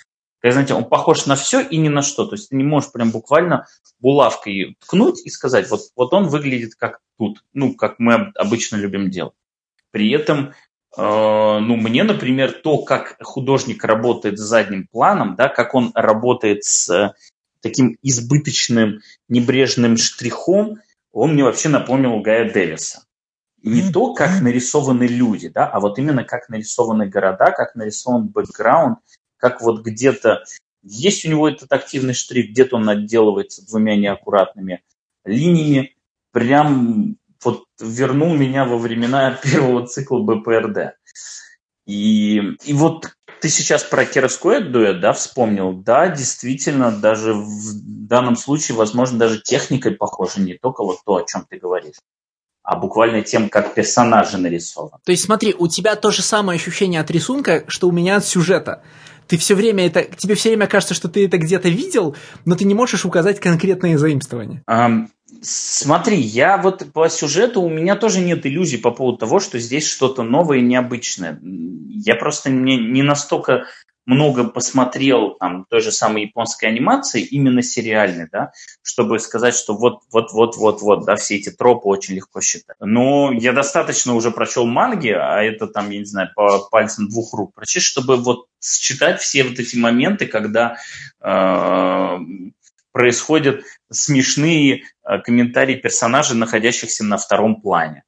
как, 0.44 0.52
знаете, 0.52 0.74
он 0.74 0.84
похож 0.84 1.24
на 1.24 1.36
все 1.36 1.60
и 1.60 1.78
ни 1.78 1.88
на 1.88 2.02
что. 2.02 2.26
То 2.26 2.34
есть 2.34 2.50
ты 2.50 2.56
не 2.56 2.64
можешь 2.64 2.92
прям 2.92 3.10
буквально 3.10 3.66
булавкой 3.98 4.76
ткнуть 4.78 5.24
и 5.24 5.30
сказать, 5.30 5.70
вот, 5.70 5.80
вот 5.96 6.12
он 6.12 6.28
выглядит 6.28 6.74
как 6.74 7.00
тут, 7.16 7.42
ну, 7.54 7.74
как 7.74 7.98
мы 7.98 8.30
обычно 8.34 8.76
любим 8.76 9.08
делать. 9.10 9.32
При 9.90 10.10
этом 10.10 10.52
ну, 10.96 11.76
мне, 11.76 12.04
например, 12.04 12.52
то, 12.52 12.78
как 12.78 13.16
художник 13.22 13.84
работает 13.84 14.38
с 14.38 14.42
задним 14.42 14.86
планом, 14.86 15.34
да, 15.36 15.48
как 15.48 15.74
он 15.74 15.90
работает 15.94 16.64
с 16.64 16.88
э, 16.88 17.14
таким 17.60 17.96
избыточным, 18.02 19.00
небрежным 19.28 19.96
штрихом, 19.96 20.78
он 21.12 21.34
мне 21.34 21.44
вообще 21.44 21.68
напомнил 21.68 22.20
Гая 22.20 22.52
Дэвиса. 22.52 23.04
Не 23.62 23.90
то, 23.90 24.12
как 24.12 24.42
нарисованы 24.42 25.04
люди, 25.04 25.48
да, 25.48 25.66
а 25.66 25.80
вот 25.80 25.98
именно 25.98 26.22
как 26.22 26.48
нарисованы 26.48 27.08
города, 27.08 27.50
как 27.50 27.74
нарисован 27.74 28.28
бэкграунд, 28.28 28.98
как 29.38 29.62
вот 29.62 29.82
где-то 29.82 30.44
есть 30.84 31.24
у 31.24 31.30
него 31.30 31.48
этот 31.48 31.72
активный 31.72 32.12
штрих, 32.12 32.50
где-то 32.50 32.76
он 32.76 32.88
отделывается 32.88 33.66
двумя 33.66 33.96
неаккуратными 33.96 34.82
линиями. 35.24 35.96
Прям 36.30 37.16
вот 37.44 37.64
вернул 37.80 38.34
меня 38.34 38.64
во 38.64 38.78
времена 38.78 39.32
первого 39.42 39.86
цикла 39.86 40.20
БПРД. 40.20 40.96
И, 41.86 42.40
и 42.64 42.72
вот 42.72 43.14
ты 43.40 43.48
сейчас 43.48 43.84
про 43.84 44.06
Кировской 44.06 44.62
дуэт, 44.62 45.00
да, 45.00 45.12
вспомнил. 45.12 45.72
Да, 45.72 46.08
действительно, 46.08 46.90
даже 46.90 47.34
в 47.34 48.06
данном 48.06 48.36
случае, 48.36 48.76
возможно, 48.76 49.18
даже 49.18 49.40
техникой 49.40 49.92
похоже 49.92 50.40
не 50.40 50.54
только 50.54 50.82
вот 50.82 50.98
то, 51.04 51.16
о 51.16 51.24
чем 51.24 51.46
ты 51.48 51.58
говоришь 51.58 51.96
а 52.64 52.76
буквально 52.76 53.20
тем, 53.20 53.50
как 53.50 53.74
персонажи 53.74 54.38
нарисованы. 54.38 54.96
То 55.04 55.12
есть 55.12 55.24
смотри, 55.24 55.54
у 55.56 55.68
тебя 55.68 55.96
то 55.96 56.10
же 56.10 56.22
самое 56.22 56.56
ощущение 56.56 57.00
от 57.00 57.10
рисунка, 57.10 57.64
что 57.68 57.88
у 57.88 57.92
меня 57.92 58.16
от 58.16 58.24
сюжета. 58.24 58.82
Ты 59.28 59.36
все 59.36 59.54
время 59.54 59.86
это, 59.86 60.04
тебе 60.04 60.34
все 60.34 60.48
время 60.48 60.66
кажется, 60.66 60.94
что 60.94 61.08
ты 61.08 61.26
это 61.26 61.36
где-то 61.36 61.68
видел, 61.68 62.16
но 62.46 62.56
ты 62.56 62.64
не 62.64 62.74
можешь 62.74 63.04
указать 63.04 63.38
конкретные 63.38 63.98
заимствования. 63.98 64.62
Um, 64.68 65.08
Смотри, 65.42 66.18
я 66.18 66.58
вот 66.58 66.92
по 66.92 67.08
сюжету 67.08 67.62
у 67.62 67.68
меня 67.68 67.96
тоже 67.96 68.20
нет 68.20 68.44
иллюзий 68.46 68.78
по 68.78 68.90
поводу 68.90 69.18
того, 69.18 69.40
что 69.40 69.58
здесь 69.58 69.86
что-то 69.86 70.22
новое 70.22 70.58
и 70.58 70.62
необычное. 70.62 71.40
Я 71.42 72.14
просто 72.14 72.50
не, 72.50 72.76
не 72.76 73.02
настолько 73.02 73.66
много 74.06 74.44
посмотрел 74.44 75.36
там 75.40 75.64
той 75.68 75.80
же 75.80 75.90
самой 75.90 76.22
японской 76.24 76.66
анимации, 76.66 77.22
именно 77.22 77.62
сериальной, 77.62 78.28
да, 78.30 78.52
чтобы 78.82 79.18
сказать, 79.18 79.54
что 79.54 79.74
вот, 79.74 80.02
вот, 80.12 80.32
вот, 80.32 80.56
вот, 80.56 80.82
вот, 80.82 81.04
да, 81.06 81.16
все 81.16 81.36
эти 81.36 81.50
тропы 81.50 81.88
очень 81.88 82.14
легко 82.14 82.40
считать. 82.40 82.76
Но 82.80 83.32
я 83.32 83.52
достаточно 83.52 84.14
уже 84.14 84.30
прочел 84.30 84.66
манги, 84.66 85.08
а 85.08 85.42
это 85.42 85.66
там, 85.66 85.90
я 85.90 86.00
не 86.00 86.04
знаю, 86.04 86.28
по 86.34 86.58
пальцам 86.70 87.08
двух 87.08 87.32
рук 87.32 87.54
прочесть, 87.54 87.86
чтобы 87.86 88.16
вот 88.16 88.46
считать 88.60 89.20
все 89.20 89.44
вот 89.44 89.58
эти 89.58 89.76
моменты, 89.76 90.26
когда 90.26 90.76
э, 91.20 92.18
происходят 92.94 93.64
смешные 93.90 94.84
э, 95.02 95.18
комментарии 95.18 95.74
персонажей, 95.74 96.36
находящихся 96.36 97.04
на 97.04 97.18
втором 97.18 97.60
плане. 97.60 98.04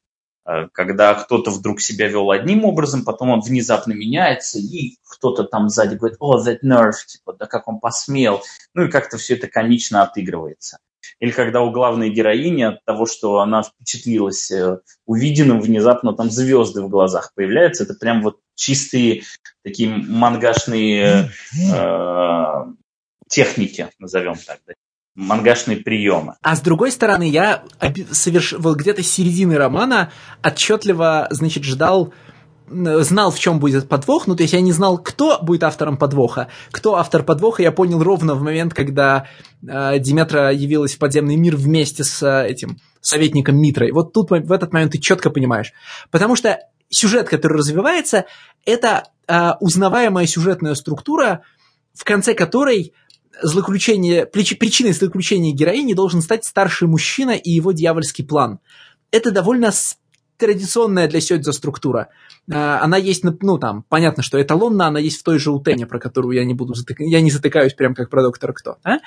Э, 0.47 0.69
когда 0.71 1.13
кто-то 1.13 1.51
вдруг 1.51 1.81
себя 1.81 2.07
вел 2.07 2.31
одним 2.31 2.63
образом, 2.63 3.03
потом 3.03 3.31
он 3.31 3.41
внезапно 3.41 3.91
меняется, 3.91 4.59
и 4.59 4.95
кто-то 5.03 5.43
там 5.43 5.67
сзади 5.67 5.95
говорит, 5.95 6.17
о, 6.21 6.41
that 6.41 6.59
nerve, 6.63 6.93
типа, 7.05 7.33
да 7.33 7.47
как 7.47 7.67
он 7.67 7.81
посмел. 7.81 8.41
Ну 8.73 8.85
и 8.85 8.89
как-то 8.89 9.17
все 9.17 9.35
это 9.35 9.47
комично 9.47 10.03
отыгрывается. 10.03 10.79
Или 11.19 11.31
когда 11.31 11.61
у 11.61 11.71
главной 11.71 12.09
героини 12.09 12.63
от 12.63 12.85
того, 12.85 13.05
что 13.05 13.39
она 13.39 13.63
впечатлилась 13.63 14.49
э, 14.51 14.79
увиденным, 15.05 15.59
внезапно 15.59 16.13
там 16.13 16.31
звезды 16.31 16.81
в 16.81 16.87
глазах 16.87 17.33
появляются. 17.35 17.83
Это 17.83 17.95
прям 17.95 18.21
вот 18.21 18.39
чистые 18.55 19.23
такие 19.63 19.89
мангашные 19.89 21.29
э, 21.73 22.63
техники, 23.27 23.89
назовем 23.99 24.35
так, 24.35 24.59
да, 24.67 24.73
мангашные 25.15 25.77
приемы. 25.77 26.35
А 26.41 26.55
с 26.55 26.61
другой 26.61 26.91
стороны, 26.91 27.27
я 27.27 27.63
соверш... 28.11 28.53
вот 28.53 28.77
где-то 28.77 29.03
с 29.03 29.07
середины 29.07 29.57
романа 29.57 30.11
отчетливо, 30.43 31.27
значит, 31.31 31.63
ждал 31.63 32.13
знал, 32.69 33.31
в 33.31 33.39
чем 33.39 33.59
будет 33.59 33.87
подвох, 33.87 34.27
ну, 34.27 34.35
то 34.35 34.43
есть 34.43 34.53
я 34.53 34.61
не 34.61 34.73
знал, 34.73 34.97
кто 34.97 35.39
будет 35.41 35.63
автором 35.63 35.97
подвоха. 35.97 36.49
Кто 36.71 36.97
автор 36.97 37.23
подвоха, 37.23 37.63
я 37.63 37.71
понял 37.71 38.03
ровно 38.03 38.35
в 38.35 38.43
момент, 38.43 38.73
когда 38.73 39.27
э, 39.65 39.99
Диметра 39.99 40.51
явилась 40.51 40.95
в 40.95 40.99
подземный 40.99 41.37
мир 41.37 41.55
вместе 41.55 42.03
с 42.03 42.21
э, 42.21 42.47
этим 42.47 42.79
советником 42.99 43.57
Митрой. 43.57 43.91
Вот 43.91 44.11
тут 44.11 44.31
в 44.31 44.51
этот 44.51 44.73
момент 44.73 44.91
ты 44.91 44.97
четко 44.97 45.29
понимаешь. 45.29 45.71
Потому 46.11 46.35
что 46.35 46.59
сюжет, 46.89 47.29
который 47.29 47.57
развивается, 47.57 48.25
это 48.65 49.03
э, 49.27 49.51
узнаваемая 49.61 50.25
сюжетная 50.25 50.75
структура, 50.75 51.43
в 51.93 52.03
конце 52.03 52.33
которой 52.33 52.93
злоключение, 53.41 54.25
причиной 54.25 54.93
злоключения 54.93 55.53
героини 55.53 55.93
должен 55.93 56.21
стать 56.21 56.45
старший 56.45 56.87
мужчина 56.87 57.31
и 57.31 57.51
его 57.51 57.71
дьявольский 57.71 58.25
план. 58.25 58.59
Это 59.11 59.31
довольно 59.31 59.71
традиционная 60.37 61.07
для 61.07 61.19
Сёдзо 61.19 61.51
структура. 61.51 62.09
А, 62.51 62.79
она 62.81 62.97
есть, 62.97 63.23
ну, 63.23 63.57
там, 63.57 63.83
понятно, 63.89 64.23
что 64.23 64.41
эталонно, 64.41 64.87
она 64.87 64.99
есть 64.99 65.19
в 65.19 65.23
той 65.23 65.39
же 65.39 65.51
Утене, 65.51 65.85
про 65.85 65.99
которую 65.99 66.35
я 66.35 66.45
не 66.45 66.53
буду 66.53 66.73
затыкать, 66.73 67.07
я 67.09 67.21
не 67.21 67.31
затыкаюсь 67.31 67.73
прям 67.73 67.93
как 67.93 68.09
про 68.09 68.21
доктора 68.21 68.53
Кто. 68.53 68.77
А? 68.83 68.97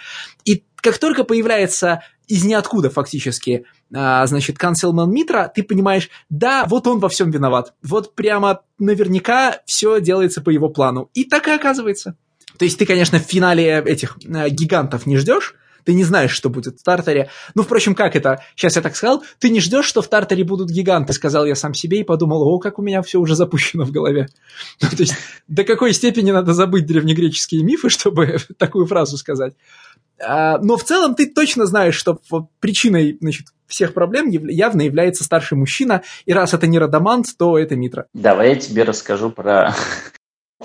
И 0.44 0.64
как 0.76 0.98
только 0.98 1.24
появляется 1.24 2.02
из 2.26 2.44
ниоткуда 2.44 2.90
фактически, 2.90 3.64
а, 3.94 4.26
значит, 4.26 4.58
Канцелман 4.58 5.10
Митра, 5.10 5.50
ты 5.54 5.62
понимаешь, 5.62 6.10
да, 6.28 6.64
вот 6.66 6.86
он 6.86 6.98
во 6.98 7.08
всем 7.08 7.30
виноват. 7.30 7.74
Вот 7.82 8.14
прямо 8.14 8.62
наверняка 8.78 9.60
все 9.66 10.00
делается 10.00 10.40
по 10.40 10.50
его 10.50 10.68
плану. 10.68 11.10
И 11.14 11.24
так 11.24 11.48
и 11.48 11.50
оказывается. 11.50 12.16
То 12.58 12.64
есть 12.64 12.78
ты, 12.78 12.86
конечно, 12.86 13.18
в 13.18 13.22
финале 13.22 13.82
этих 13.86 14.18
э, 14.24 14.48
гигантов 14.48 15.06
не 15.06 15.16
ждешь, 15.16 15.54
ты 15.84 15.94
не 15.94 16.04
знаешь, 16.04 16.32
что 16.32 16.50
будет 16.50 16.78
в 16.78 16.82
Тартаре. 16.82 17.30
Ну, 17.54 17.62
впрочем, 17.62 17.94
как 17.94 18.16
это? 18.16 18.42
Сейчас 18.54 18.76
я 18.76 18.82
так 18.82 18.96
сказал. 18.96 19.22
Ты 19.38 19.50
не 19.50 19.60
ждешь, 19.60 19.86
что 19.86 20.02
в 20.02 20.08
Тартаре 20.08 20.44
будут 20.44 20.70
гиганты, 20.70 21.12
сказал 21.12 21.46
я 21.46 21.54
сам 21.54 21.74
себе 21.74 22.00
и 22.00 22.04
подумал, 22.04 22.42
о, 22.42 22.58
как 22.58 22.78
у 22.78 22.82
меня 22.82 23.02
все 23.02 23.18
уже 23.18 23.34
запущено 23.34 23.84
в 23.84 23.90
голове. 23.90 24.28
Ну, 24.80 24.88
то 24.90 25.02
есть 25.02 25.14
до 25.48 25.64
какой 25.64 25.92
степени 25.92 26.30
надо 26.30 26.52
забыть 26.52 26.86
древнегреческие 26.86 27.62
мифы, 27.62 27.88
чтобы 27.88 28.36
такую 28.58 28.86
фразу 28.86 29.16
сказать. 29.16 29.54
А, 30.22 30.58
но 30.58 30.76
в 30.76 30.84
целом 30.84 31.14
ты 31.14 31.26
точно 31.26 31.66
знаешь, 31.66 31.94
что 31.94 32.20
причиной 32.60 33.16
значит, 33.20 33.46
всех 33.66 33.94
проблем 33.94 34.28
явно 34.28 34.82
является 34.82 35.24
старший 35.24 35.56
мужчина, 35.56 36.02
и 36.26 36.32
раз 36.32 36.52
это 36.52 36.66
не 36.66 36.78
Радамант, 36.78 37.26
то 37.38 37.56
это 37.56 37.76
Митра. 37.76 38.06
Давай 38.12 38.50
я 38.50 38.56
тебе 38.56 38.82
расскажу 38.82 39.30
про 39.30 39.74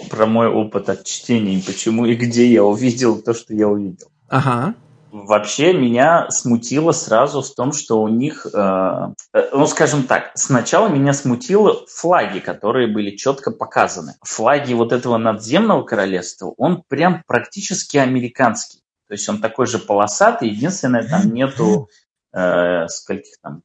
про 0.09 0.25
мой 0.25 0.47
опыт 0.47 0.89
от 0.89 1.05
чтения, 1.05 1.61
почему 1.65 2.05
и 2.05 2.15
где 2.15 2.47
я 2.47 2.63
увидел 2.63 3.21
то, 3.21 3.33
что 3.33 3.53
я 3.53 3.67
увидел. 3.67 4.07
Ага. 4.27 4.75
Вообще 5.11 5.71
меня 5.71 6.29
смутило 6.29 6.91
сразу 6.91 7.41
в 7.41 7.53
том, 7.55 7.71
что 7.71 8.01
у 8.01 8.09
них, 8.09 8.45
э, 8.53 9.07
э, 9.33 9.49
ну 9.53 9.65
скажем 9.65 10.03
так, 10.03 10.31
сначала 10.35 10.89
меня 10.89 11.13
смутило 11.13 11.85
флаги, 11.87 12.39
которые 12.39 12.87
были 12.87 13.15
четко 13.15 13.51
показаны. 13.51 14.15
Флаги 14.23 14.73
вот 14.73 14.91
этого 14.91 15.15
надземного 15.15 15.83
королевства, 15.83 16.53
он 16.57 16.83
прям 16.89 17.23
практически 17.27 17.95
американский. 17.95 18.81
То 19.07 19.13
есть 19.13 19.29
он 19.29 19.39
такой 19.39 19.67
же 19.67 19.79
полосатый, 19.79 20.49
единственное, 20.49 21.07
там 21.07 21.29
нету 21.33 21.87
э, 22.33 22.87
скольких 22.89 23.35
там, 23.41 23.61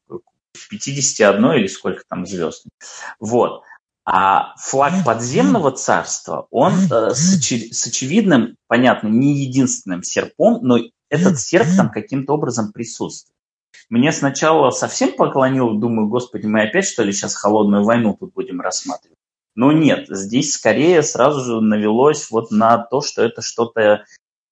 51 0.71 1.53
или 1.53 1.67
сколько 1.67 2.03
там 2.09 2.27
звезд. 2.27 2.65
Вот. 3.19 3.63
А 4.13 4.57
флаг 4.57 5.05
подземного 5.05 5.71
царства, 5.71 6.49
он 6.51 6.73
э, 6.91 7.11
с, 7.15 7.39
очи- 7.39 7.71
с 7.71 7.87
очевидным, 7.87 8.57
понятно, 8.67 9.07
не 9.07 9.45
единственным 9.45 10.03
серпом, 10.03 10.59
но 10.63 10.79
этот 11.09 11.39
серп 11.39 11.69
там 11.77 11.91
каким-то 11.91 12.33
образом 12.33 12.73
присутствует. 12.73 13.37
Мне 13.89 14.11
сначала 14.11 14.71
совсем 14.71 15.13
поклонил, 15.13 15.75
думаю, 15.75 16.09
господи, 16.09 16.47
мы 16.47 16.63
опять 16.63 16.87
что 16.87 17.05
ли 17.05 17.13
сейчас 17.13 17.37
холодную 17.37 17.85
войну 17.85 18.17
тут 18.19 18.35
будем 18.35 18.61
рассматривать. 18.61 19.17
Но 19.55 19.71
нет, 19.71 20.07
здесь 20.09 20.55
скорее 20.55 21.05
сразу 21.05 21.45
же 21.45 21.61
навелось 21.61 22.33
вот 22.33 22.51
на 22.51 22.79
то, 22.79 23.03
что 23.03 23.23
это 23.23 23.43
что-то 23.43 24.07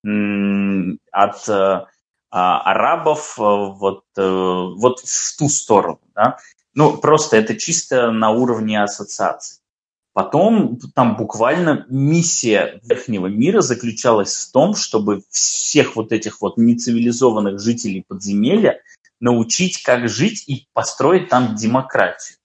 м- 0.04 1.00
от 1.10 1.48
э, 1.48 1.84
а, 2.30 2.60
арабов 2.60 3.36
э, 3.38 3.42
вот, 3.42 4.04
э, 4.16 4.22
вот 4.22 5.00
в 5.00 5.36
ту 5.36 5.48
сторону. 5.48 6.00
Да? 6.14 6.38
Ну, 6.78 6.96
просто 6.96 7.36
это 7.36 7.56
чисто 7.56 8.12
на 8.12 8.30
уровне 8.30 8.80
ассоциаций. 8.80 9.58
Потом 10.12 10.78
там 10.94 11.16
буквально 11.16 11.84
миссия 11.88 12.78
верхнего 12.84 13.26
мира 13.26 13.62
заключалась 13.62 14.32
в 14.36 14.52
том, 14.52 14.76
чтобы 14.76 15.22
всех 15.28 15.96
вот 15.96 16.12
этих 16.12 16.40
вот 16.40 16.56
нецивилизованных 16.56 17.58
жителей 17.58 18.04
подземелья 18.06 18.80
научить, 19.18 19.82
как 19.82 20.08
жить 20.08 20.44
и 20.46 20.68
построить 20.72 21.28
там 21.28 21.56
демократию. 21.56 22.38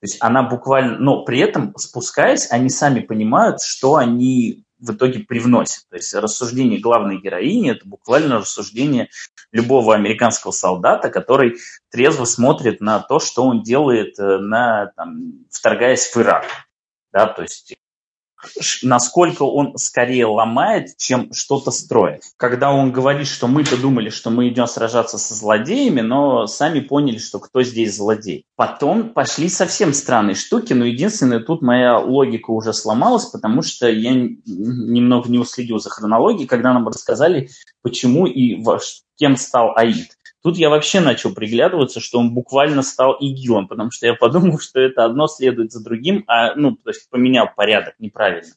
То 0.00 0.04
есть 0.04 0.18
она 0.20 0.44
буквально, 0.44 0.96
но 1.00 1.24
при 1.24 1.40
этом 1.40 1.74
спускаясь, 1.76 2.48
они 2.52 2.70
сами 2.70 3.00
понимают, 3.00 3.60
что 3.60 3.96
они 3.96 4.62
в 4.80 4.92
итоге 4.92 5.20
привносит. 5.20 5.88
То 5.88 5.96
есть 5.96 6.12
рассуждение 6.14 6.80
главной 6.80 7.20
героини– 7.20 7.70
это 7.72 7.86
буквально 7.86 8.38
рассуждение 8.38 9.08
любого 9.52 9.94
американского 9.94 10.52
солдата, 10.52 11.10
который 11.10 11.58
трезво 11.90 12.24
смотрит 12.24 12.80
на 12.80 13.00
то, 13.00 13.20
что 13.20 13.44
он 13.44 13.62
делает, 13.62 14.18
э, 14.18 14.38
на, 14.38 14.92
там, 14.96 15.44
вторгаясь 15.50 16.06
в 16.06 16.16
Ирак. 16.16 16.46
Да, 17.12 17.26
то 17.26 17.42
есть 17.42 17.76
насколько 18.82 19.42
он 19.42 19.76
скорее 19.76 20.26
ломает, 20.26 20.96
чем 20.96 21.32
что-то 21.32 21.70
строит. 21.70 22.22
Когда 22.36 22.72
он 22.72 22.92
говорит, 22.92 23.26
что 23.26 23.46
мы-то 23.46 23.76
думали, 23.76 24.10
что 24.10 24.30
мы 24.30 24.48
идем 24.48 24.66
сражаться 24.66 25.18
со 25.18 25.34
злодеями, 25.34 26.00
но 26.00 26.46
сами 26.46 26.80
поняли, 26.80 27.18
что 27.18 27.38
кто 27.38 27.62
здесь 27.62 27.96
злодей. 27.96 28.46
Потом 28.56 29.10
пошли 29.10 29.48
совсем 29.48 29.92
странные 29.92 30.34
штуки, 30.34 30.72
но 30.72 30.84
единственное, 30.84 31.40
тут 31.40 31.62
моя 31.62 31.98
логика 31.98 32.50
уже 32.50 32.72
сломалась, 32.72 33.26
потому 33.26 33.62
что 33.62 33.88
я 33.88 34.12
немного 34.12 35.28
не 35.28 35.38
уследил 35.38 35.78
за 35.78 35.90
хронологией, 35.90 36.46
когда 36.46 36.72
нам 36.72 36.86
рассказали, 36.88 37.50
почему 37.82 38.26
и 38.26 38.62
кем 39.16 39.36
стал 39.36 39.76
Аид. 39.76 40.16
Тут 40.42 40.56
я 40.56 40.70
вообще 40.70 41.00
начал 41.00 41.34
приглядываться, 41.34 42.00
что 42.00 42.18
он 42.18 42.32
буквально 42.32 42.82
стал 42.82 43.16
игилом, 43.20 43.68
потому 43.68 43.90
что 43.90 44.06
я 44.06 44.14
подумал, 44.14 44.58
что 44.58 44.80
это 44.80 45.04
одно 45.04 45.26
следует 45.26 45.70
за 45.70 45.84
другим, 45.84 46.24
а, 46.26 46.54
ну, 46.54 46.76
то 46.76 46.90
есть 46.90 47.10
поменял 47.10 47.48
порядок 47.54 47.94
неправильно. 47.98 48.52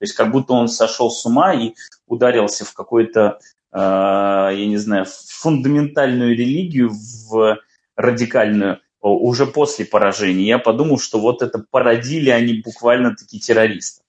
То 0.00 0.04
есть 0.04 0.14
как 0.14 0.32
будто 0.32 0.54
он 0.54 0.66
сошел 0.66 1.10
с 1.10 1.24
ума 1.26 1.54
и 1.54 1.74
ударился 2.06 2.64
в 2.64 2.72
какой-то, 2.72 3.38
э, 3.70 3.78
я 3.78 4.66
не 4.66 4.78
знаю, 4.78 5.04
фундаментальную 5.06 6.34
религию, 6.34 6.90
в 6.90 7.58
радикальную, 7.96 8.80
уже 9.00 9.46
после 9.46 9.84
поражения. 9.84 10.46
Я 10.46 10.58
подумал, 10.58 10.98
что 10.98 11.20
вот 11.20 11.42
это 11.42 11.64
породили 11.70 12.30
они 12.30 12.62
буквально 12.64 13.14
такие 13.14 13.40
террористы. 13.40 13.99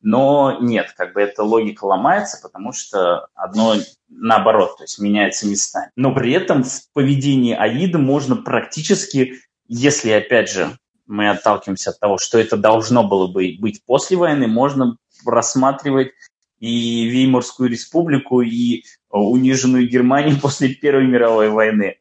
Но 0.00 0.58
нет, 0.60 0.92
как 0.96 1.14
бы 1.14 1.20
эта 1.20 1.42
логика 1.42 1.84
ломается, 1.84 2.38
потому 2.42 2.72
что 2.72 3.26
одно 3.34 3.76
наоборот, 4.08 4.76
то 4.78 4.84
есть 4.84 4.98
меняется 4.98 5.46
местами. 5.46 5.90
Но 5.96 6.14
при 6.14 6.32
этом 6.32 6.64
в 6.64 6.92
поведении 6.92 7.54
Аида 7.54 7.98
можно 7.98 8.36
практически, 8.36 9.40
если, 9.68 10.10
опять 10.10 10.50
же, 10.50 10.76
мы 11.06 11.28
отталкиваемся 11.28 11.90
от 11.90 12.00
того, 12.00 12.18
что 12.18 12.38
это 12.38 12.56
должно 12.56 13.04
было 13.04 13.26
бы 13.26 13.56
быть 13.58 13.84
после 13.84 14.16
войны, 14.16 14.46
можно 14.46 14.96
рассматривать 15.26 16.12
и 16.60 17.06
Веймарскую 17.06 17.68
республику, 17.68 18.42
и 18.42 18.84
униженную 19.08 19.88
Германию 19.88 20.38
после 20.42 20.74
Первой 20.74 21.06
мировой 21.06 21.50
войны, 21.50 21.96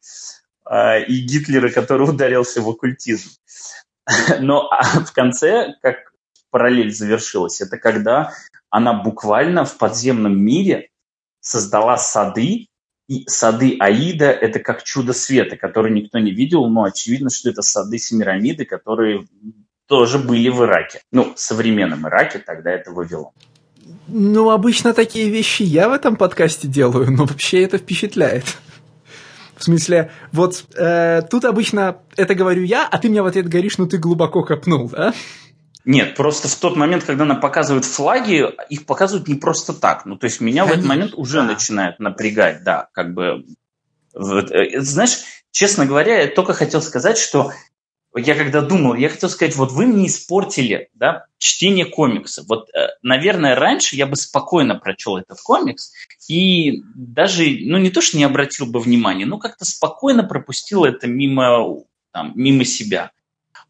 а, 0.65 0.97
и 0.99 1.21
Гитлера, 1.21 1.69
который 1.69 2.07
ударился 2.07 2.61
в 2.61 2.69
оккультизм. 2.69 3.31
Но 4.39 4.69
а 4.69 4.83
в 4.83 5.11
конце, 5.13 5.75
как 5.81 6.08
параллель 6.49 6.93
завершилась, 6.93 7.61
это 7.61 7.77
когда 7.77 8.33
она 8.69 8.93
буквально 8.93 9.65
в 9.65 9.77
подземном 9.77 10.39
мире 10.39 10.89
создала 11.39 11.97
сады, 11.97 12.67
и 13.07 13.27
сады 13.27 13.75
Аида– 13.79 14.25
это 14.41 14.59
как 14.59 14.83
чудо 14.83 15.13
света, 15.13 15.57
который 15.57 15.91
никто 15.91 16.19
не 16.19 16.31
видел, 16.31 16.67
но 16.67 16.83
очевидно, 16.83 17.31
что 17.31 17.49
это 17.49 17.63
сады 17.63 17.97
Семирамиды, 17.97 18.65
которые 18.65 19.25
тоже 19.87 20.19
были 20.19 20.49
в 20.49 20.63
Ираке. 20.63 21.01
Ну, 21.11 21.33
в 21.33 21.39
современном 21.39 22.07
Ираке 22.07 22.37
тогда 22.37 22.69
это 22.69 22.91
Вавилон. 22.91 23.31
Ну, 24.07 24.51
обычно 24.51 24.93
такие 24.93 25.29
вещи 25.29 25.63
я 25.63 25.89
в 25.89 25.93
этом 25.93 26.15
подкасте 26.15 26.67
делаю, 26.67 27.11
но 27.11 27.25
вообще 27.25 27.63
это 27.63 27.79
впечатляет. 27.79 28.45
В 29.57 29.63
смысле, 29.63 30.11
вот 30.31 30.65
э, 30.75 31.21
тут 31.29 31.43
обычно 31.43 31.97
это 32.15 32.33
говорю 32.33 32.63
я, 32.63 32.87
а 32.87 32.97
ты 32.97 33.09
мне 33.09 33.21
в 33.21 33.25
ответ 33.25 33.49
говоришь, 33.49 33.77
ну 33.77 33.87
ты 33.87 33.97
глубоко 33.97 34.43
копнул, 34.43 34.87
да? 34.89 35.13
Нет, 35.85 36.15
просто 36.15 36.47
в 36.47 36.55
тот 36.55 36.75
момент, 36.75 37.03
когда 37.03 37.25
нам 37.25 37.39
показывают 37.39 37.85
флаги, 37.85 38.45
их 38.69 38.85
показывают 38.85 39.27
не 39.27 39.35
просто 39.35 39.73
так. 39.73 40.05
Ну, 40.05 40.17
то 40.17 40.25
есть 40.25 40.41
меня 40.41 40.63
Конечно, 40.63 40.75
в 40.75 40.77
этот 40.77 40.89
момент 40.89 41.13
уже 41.15 41.37
да. 41.37 41.43
начинает 41.43 41.99
напрягать, 41.99 42.63
да, 42.63 42.89
как 42.91 43.13
бы. 43.13 43.45
Вот, 44.13 44.51
э, 44.51 44.81
знаешь, 44.81 45.19
честно 45.51 45.85
говоря, 45.85 46.21
я 46.21 46.27
только 46.27 46.53
хотел 46.53 46.81
сказать, 46.81 47.17
что 47.17 47.51
я 48.15 48.35
когда 48.35 48.61
думал, 48.61 48.95
я 48.95 49.09
хотел 49.09 49.29
сказать, 49.29 49.55
вот 49.55 49.71
вы 49.71 49.85
мне 49.85 50.07
испортили 50.07 50.89
да, 50.93 51.25
чтение 51.37 51.85
комикса. 51.85 52.43
Вот, 52.47 52.69
э, 52.69 52.87
наверное, 53.01 53.55
раньше 53.55 53.95
я 53.95 54.07
бы 54.07 54.15
спокойно 54.15 54.75
прочел 54.75 55.17
этот 55.17 55.39
комикс 55.41 55.93
и 56.27 56.81
даже, 56.95 57.43
ну 57.61 57.77
не 57.77 57.91
то, 57.91 58.01
что 58.01 58.17
не 58.17 58.23
обратил 58.23 58.65
бы 58.65 58.79
внимания, 58.79 59.25
но 59.25 59.37
как-то 59.37 59.65
спокойно 59.65 60.23
пропустил 60.23 60.85
это 60.85 61.07
мимо, 61.07 61.83
там, 62.11 62.33
мимо 62.35 62.65
себя. 62.65 63.11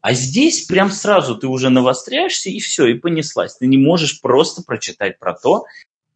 А 0.00 0.12
здесь 0.14 0.62
прям 0.62 0.90
сразу 0.90 1.36
ты 1.36 1.46
уже 1.46 1.68
навостряешься, 1.68 2.50
и 2.50 2.58
все, 2.58 2.86
и 2.86 2.94
понеслась. 2.94 3.56
Ты 3.56 3.66
не 3.66 3.76
можешь 3.76 4.20
просто 4.20 4.62
прочитать 4.62 5.18
про 5.18 5.34
то, 5.34 5.64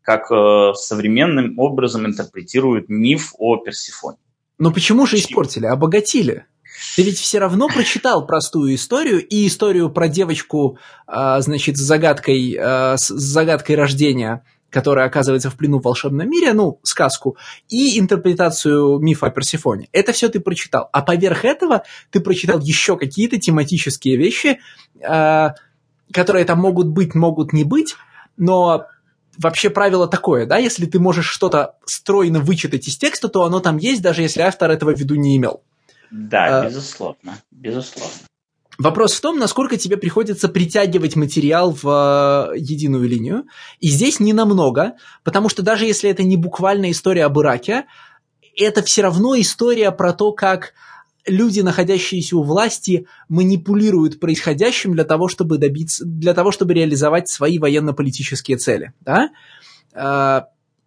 как 0.01 0.31
э, 0.31 0.73
современным 0.75 1.59
образом 1.59 2.07
интерпретируют 2.07 2.89
миф 2.89 3.35
о 3.39 3.57
Персифоне. 3.57 4.19
Но 4.59 4.73
почему 4.73 5.07
же 5.07 5.17
испортили? 5.17 5.67
Обогатили. 5.67 6.47
Ты 6.97 7.03
ведь 7.03 7.19
все 7.19 7.39
равно 7.39 7.69
прочитал 7.69 8.27
простую 8.27 8.75
историю 8.75 9.27
и 9.27 9.47
историю 9.47 9.91
про 9.91 10.09
девочку, 10.09 10.79
э, 11.07 11.37
значит, 11.41 11.77
с 11.77 11.81
загадкой, 11.81 12.57
э, 12.59 12.97
с 12.97 13.09
загадкой 13.09 13.77
рождения 13.77 14.45
которая 14.75 15.07
оказывается 15.07 15.51
в 15.51 15.57
плену 15.57 15.79
в 15.79 15.85
волшебном 15.85 16.29
мире, 16.29 16.53
ну, 16.53 16.81
сказку, 16.83 17.37
и 17.69 17.97
интерпретацию 17.97 18.99
мифа 18.99 19.27
о 19.27 19.31
Персифоне. 19.31 19.89
Это 19.93 20.13
все 20.13 20.29
ты 20.29 20.41
прочитал. 20.41 20.91
А 20.93 21.01
поверх 21.01 21.45
этого 21.45 21.85
ты 22.11 22.19
прочитал 22.19 22.59
еще 22.59 22.97
какие-то 22.97 23.39
тематические 23.39 24.17
вещи, 24.17 24.59
э, 25.01 25.49
которые 26.13 26.45
там 26.45 26.59
могут 26.59 26.89
быть, 26.89 27.15
могут 27.15 27.53
не 27.53 27.63
быть, 27.63 27.95
но 28.37 28.87
вообще 29.39 29.71
правило 29.71 30.09
такое, 30.09 30.45
да, 30.45 30.59
если 30.59 30.87
ты 30.87 30.99
можешь 30.99 31.29
что-то 31.29 31.77
стройно 31.85 32.41
вычитать 32.41 32.89
из 32.89 32.99
текста, 32.99 33.29
то 33.29 33.45
оно 33.45 33.61
там 33.61 33.77
есть, 33.77 34.03
даже 34.03 34.23
если 34.23 34.41
автор 34.41 34.73
этого 34.73 34.93
в 34.93 34.99
виду 34.99 35.15
не 35.15 35.37
имел. 35.37 35.63
Да, 36.11 36.63
а, 36.63 36.67
безусловно, 36.67 37.39
безусловно. 37.53 38.11
Вопрос 38.79 39.15
в 39.15 39.21
том, 39.21 39.39
насколько 39.39 39.77
тебе 39.77 39.97
приходится 39.97 40.49
притягивать 40.49 41.17
материал 41.17 41.71
в 41.71 42.53
э, 42.55 42.59
единую 42.59 43.09
линию. 43.09 43.45
И 43.81 43.89
здесь 43.89 44.21
не 44.21 44.33
намного, 44.33 44.95
потому 45.23 45.49
что 45.49 45.63
даже 45.63 45.85
если 45.85 46.11
это 46.11 46.23
не 46.23 46.37
буквальная 46.37 46.91
история 46.91 47.25
об 47.25 47.39
Ираке, 47.39 47.85
это 48.57 48.83
все 48.83 49.03
равно 49.03 49.39
история 49.39 49.91
про 49.93 50.13
то, 50.13 50.33
как 50.33 50.75
люди, 51.27 51.61
находящиеся 51.61 52.37
у 52.37 52.43
власти, 52.43 53.07
манипулируют 53.29 54.21
происходящим 54.21 54.93
для 54.93 55.05
того, 55.05 55.29
чтобы 55.29 55.59
добиться, 55.59 56.05
для 56.05 56.35
того, 56.35 56.51
чтобы 56.51 56.75
реализовать 56.75 57.29
свои 57.29 57.59
военно-политические 57.59 58.57
цели. 58.57 58.93
Да? 59.01 59.31
Э, 59.95 60.43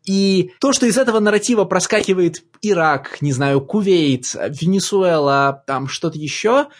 и 0.05 0.51
то, 0.59 0.71
что 0.73 0.85
из 0.85 0.97
этого 0.97 1.19
нарратива 1.19 1.65
проскакивает 1.65 2.43
Ирак, 2.61 3.21
не 3.21 3.33
знаю, 3.33 3.61
Кувейт, 3.61 4.33
Венесуэла, 4.33 5.63
там 5.65 5.87
что-то 5.87 6.17
еще– 6.17 6.67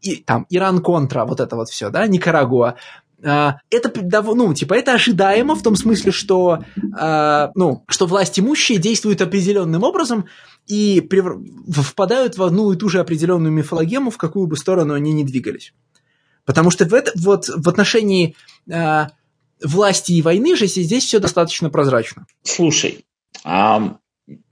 и, 0.00 0.16
там, 0.16 0.46
Иран-контра, 0.50 1.24
вот 1.24 1.40
это 1.40 1.56
вот 1.56 1.68
все, 1.68 1.90
да, 1.90 2.06
Никарагуа, 2.06 2.76
Uh, 3.20 3.54
это, 3.68 3.92
ну, 4.22 4.54
типа, 4.54 4.74
это 4.74 4.92
ожидаемо 4.92 5.56
в 5.56 5.62
том 5.64 5.74
смысле, 5.74 6.12
что, 6.12 6.60
uh, 6.76 7.50
ну, 7.56 7.82
что 7.88 8.06
власть 8.06 8.38
имущие 8.38 8.78
действуют 8.78 9.20
определенным 9.20 9.82
образом 9.82 10.26
и 10.68 11.02
впадают 11.68 12.38
в 12.38 12.42
одну 12.44 12.70
и 12.70 12.76
ту 12.76 12.88
же 12.88 13.00
определенную 13.00 13.50
мифологему, 13.50 14.12
в 14.12 14.18
какую 14.18 14.46
бы 14.46 14.56
сторону 14.56 14.94
они 14.94 15.12
ни 15.12 15.24
двигались. 15.24 15.74
Потому 16.44 16.70
что 16.70 16.84
в, 16.84 16.94
это, 16.94 17.10
вот, 17.16 17.48
в 17.48 17.68
отношении 17.68 18.36
uh, 18.70 19.08
власти 19.64 20.12
и 20.12 20.22
войны 20.22 20.54
же 20.54 20.68
здесь 20.68 21.02
все 21.02 21.18
достаточно 21.18 21.70
прозрачно. 21.70 22.24
Слушай, 22.44 23.04
а 23.42 23.98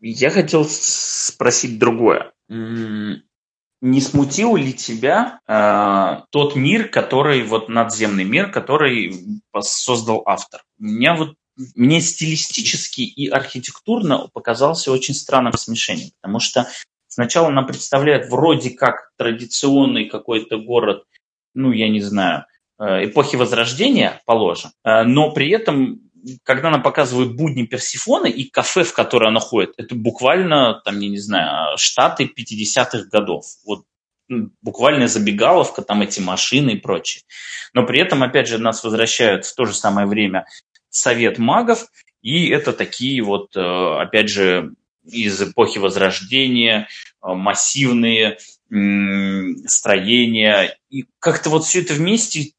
я 0.01 0.31
хотел 0.31 0.67
спросить 0.69 1.79
другое 1.79 2.33
не 3.81 4.01
смутил 4.01 4.57
ли 4.57 4.73
тебя 4.73 5.41
э, 5.47 6.23
тот 6.31 6.57
мир, 6.57 6.89
который, 6.89 7.43
вот 7.43 7.69
надземный 7.69 8.25
мир, 8.25 8.51
который 8.51 9.41
создал 9.61 10.23
автор? 10.27 10.63
Меня 10.79 11.15
вот 11.15 11.35
мне 11.75 12.01
стилистически 12.01 13.01
и 13.01 13.29
архитектурно 13.29 14.29
показался 14.33 14.93
очень 14.93 15.15
странным 15.15 15.55
смешением, 15.55 16.11
потому 16.21 16.39
что 16.39 16.69
сначала 17.09 17.49
нам 17.51 17.67
представляют 17.67 18.31
вроде 18.31 18.71
как 18.71 19.11
традиционный 19.17 20.07
какой-то 20.07 20.59
город, 20.59 21.05
ну, 21.55 21.73
я 21.73 21.89
не 21.89 22.01
знаю, 22.01 22.45
э, 22.79 23.07
эпохи 23.07 23.37
Возрождения, 23.37 24.21
положим, 24.27 24.71
э, 24.85 25.03
но 25.05 25.31
при 25.31 25.51
этом 25.51 26.06
когда 26.43 26.71
нам 26.71 26.83
показывают 26.83 27.35
будни 27.35 27.65
Персифоны 27.65 28.31
и 28.31 28.49
кафе, 28.49 28.85
в 28.85 28.93
которое 28.93 29.29
она 29.29 29.41
ходит, 29.41 29.75
это 29.77 29.95
буквально, 29.95 30.81
там, 30.85 30.99
я 31.01 31.09
не 31.09 31.19
знаю, 31.19 31.77
штаты 31.79 32.25
50-х 32.25 33.05
годов. 33.11 33.45
Вот 33.65 33.85
буквально 34.61 35.09
забегаловка, 35.09 35.83
там 35.83 36.03
эти 36.03 36.21
машины 36.21 36.71
и 36.71 36.81
прочее. 36.81 37.23
Но 37.73 37.85
при 37.85 38.01
этом, 38.01 38.23
опять 38.23 38.49
же, 38.49 38.59
нас 38.59 38.83
возвращают 38.83 39.45
в 39.45 39.55
то 39.55 39.65
же 39.65 39.75
самое 39.75 40.07
время 40.07 40.47
совет 40.89 41.39
магов, 41.39 41.87
и 42.23 42.49
это 42.49 42.73
такие 42.73 43.23
вот, 43.23 43.57
э, 43.57 43.61
опять 43.61 44.29
же, 44.29 44.73
из 45.05 45.41
эпохи 45.41 45.79
Возрождения, 45.79 46.89
э, 47.23 47.33
массивные 47.33 48.39
строения. 49.67 50.77
И 50.91 51.05
как-то 51.21 51.51
вот 51.51 51.65
все 51.65 51.83
это 51.83 51.95
вместе 51.95 52.51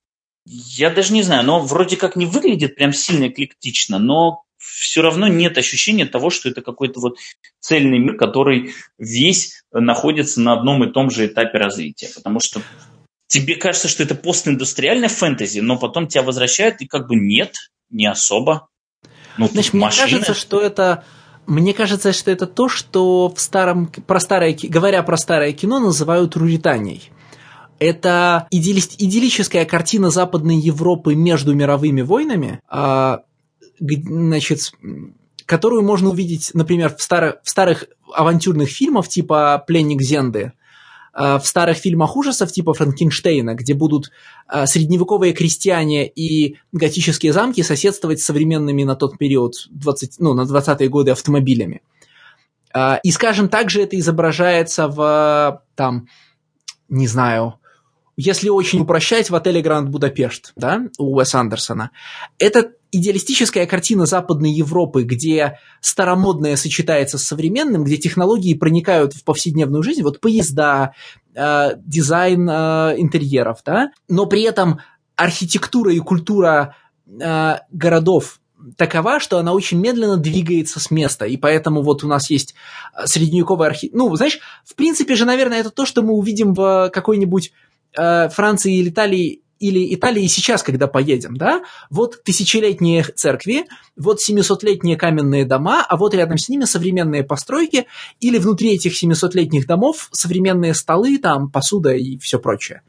я 0.49 0.89
даже 0.89 1.13
не 1.13 1.23
знаю, 1.23 1.45
но 1.45 1.59
вроде 1.59 1.97
как 1.97 2.15
не 2.15 2.25
выглядит 2.25 2.75
прям 2.75 2.93
сильно 2.93 3.27
эклектично, 3.27 3.99
но 3.99 4.43
все 4.57 5.01
равно 5.01 5.27
нет 5.27 5.57
ощущения 5.57 6.05
того, 6.05 6.29
что 6.29 6.49
это 6.49 6.61
какой-то 6.61 6.99
вот 6.99 7.17
цельный 7.59 7.99
мир, 7.99 8.15
который 8.15 8.73
весь 8.97 9.63
находится 9.71 10.39
на 10.39 10.53
одном 10.53 10.83
и 10.83 10.91
том 10.91 11.09
же 11.09 11.25
этапе 11.25 11.57
развития. 11.57 12.09
Потому 12.15 12.39
что 12.39 12.61
тебе 13.27 13.55
кажется, 13.55 13.89
что 13.89 14.03
это 14.03 14.15
постиндустриальная 14.15 15.09
фэнтези, 15.09 15.59
но 15.59 15.77
потом 15.77 16.07
тебя 16.07 16.23
возвращают, 16.23 16.79
и 16.79 16.87
как 16.87 17.07
бы 17.07 17.15
нет, 17.15 17.55
не 17.89 18.05
особо. 18.05 18.69
Ну, 19.37 19.47
Значит, 19.47 19.73
мне 19.73 19.89
кажется, 19.89 20.33
что 20.33 20.61
это 20.61 21.03
мне 21.45 21.73
кажется, 21.73 22.11
что 22.11 22.29
это 22.29 22.45
то, 22.45 22.67
что 22.67 23.29
в 23.33 23.39
старом, 23.39 23.87
про 23.87 24.19
старое, 24.19 24.57
говоря 24.63 25.01
про 25.03 25.17
старое 25.17 25.53
кино, 25.53 25.79
называют 25.79 26.35
руританией. 26.35 27.09
Это 27.79 28.47
идиллическая 28.49 29.65
картина 29.65 30.09
Западной 30.09 30.57
Европы 30.57 31.15
между 31.15 31.53
мировыми 31.53 32.01
войнами, 32.01 32.59
а, 32.67 33.21
значит, 33.79 34.71
которую 35.45 35.83
можно 35.83 36.09
увидеть, 36.09 36.51
например, 36.53 36.95
в, 36.95 37.01
старых, 37.01 37.35
в 37.43 37.49
старых 37.49 37.85
авантюрных 38.13 38.69
фильмах 38.69 39.07
типа 39.07 39.63
«Пленник 39.67 40.01
Зенды», 40.01 40.53
а, 41.13 41.39
в 41.39 41.47
старых 41.47 41.77
фильмах 41.77 42.15
ужасов 42.15 42.51
типа 42.51 42.73
Франкенштейна, 42.73 43.55
где 43.55 43.73
будут 43.73 44.11
а, 44.47 44.65
средневековые 44.65 45.33
крестьяне 45.33 46.07
и 46.07 46.57
готические 46.71 47.33
замки 47.33 47.63
соседствовать 47.63 48.19
с 48.19 48.25
современными 48.25 48.83
на 48.83 48.95
тот 48.95 49.17
период 49.17 49.53
20, 49.69 50.15
ну, 50.19 50.33
на 50.33 50.41
20-е 50.41 50.89
годы 50.89 51.11
автомобилями. 51.11 51.81
И, 53.03 53.11
скажем, 53.11 53.49
также 53.49 53.81
это 53.81 53.97
изображается 53.97 54.87
в, 54.87 55.63
там, 55.73 56.07
не 56.89 57.07
знаю, 57.07 57.55
если 58.17 58.49
очень 58.49 58.81
упрощать, 58.81 59.29
в 59.29 59.35
отеле 59.35 59.61
Гранд 59.61 59.89
Будапешт, 59.89 60.51
да, 60.55 60.81
у 60.97 61.15
Уэс 61.15 61.35
Андерсона. 61.35 61.91
Это 62.39 62.71
идеалистическая 62.91 63.67
картина 63.67 64.07
Западной 64.07 64.51
Европы, 64.51 65.03
где 65.03 65.59
старомодное 65.81 66.55
сочетается 66.55 67.19
с 67.19 67.23
современным, 67.23 67.83
где 67.83 67.97
технологии 67.97 68.55
проникают 68.55 69.13
в 69.13 69.23
повседневную 69.23 69.83
жизнь, 69.83 70.01
вот 70.01 70.19
поезда, 70.19 70.93
э, 71.35 71.73
дизайн 71.85 72.49
э, 72.49 72.95
интерьеров, 72.97 73.59
да, 73.63 73.91
но 74.09 74.25
при 74.25 74.41
этом 74.43 74.79
архитектура 75.15 75.93
и 75.93 75.99
культура 75.99 76.75
э, 77.07 77.55
городов 77.71 78.39
такова, 78.77 79.19
что 79.19 79.37
она 79.37 79.53
очень 79.53 79.79
медленно 79.79 80.17
двигается 80.17 80.79
с 80.79 80.89
места, 80.89 81.25
и 81.25 81.37
поэтому 81.37 81.83
вот 81.83 82.03
у 82.03 82.07
нас 82.07 82.31
есть 82.31 82.55
средневековая 83.05 83.69
архи... 83.69 83.91
Ну, 83.93 84.15
знаешь, 84.15 84.39
в 84.65 84.73
принципе 84.73 85.15
же, 85.15 85.25
наверное, 85.25 85.59
это 85.59 85.69
то, 85.69 85.85
что 85.85 86.01
мы 86.01 86.13
увидим 86.13 86.55
в 86.55 86.89
какой-нибудь 86.91 87.51
э, 87.95 88.29
Франции 88.29 88.77
или 88.77 88.89
Италии 88.89 89.43
или 89.59 89.93
Италии 89.95 90.27
сейчас, 90.27 90.63
когда 90.63 90.87
поедем, 90.87 91.35
да, 91.35 91.63
вот 91.89 92.23
тысячелетние 92.23 93.03
церкви, 93.03 93.65
вот 93.95 94.19
700-летние 94.19 94.97
каменные 94.97 95.45
дома, 95.45 95.83
а 95.87 95.97
вот 95.97 96.13
рядом 96.13 96.37
с 96.37 96.49
ними 96.49 96.65
современные 96.65 97.23
постройки, 97.23 97.87
или 98.19 98.37
внутри 98.37 98.75
этих 98.75 99.01
700-летних 99.01 99.65
домов 99.65 100.09
современные 100.11 100.73
столы, 100.73 101.17
там, 101.17 101.49
посуда 101.49 101.93
и 101.93 102.17
все 102.19 102.39
прочее. 102.39 102.81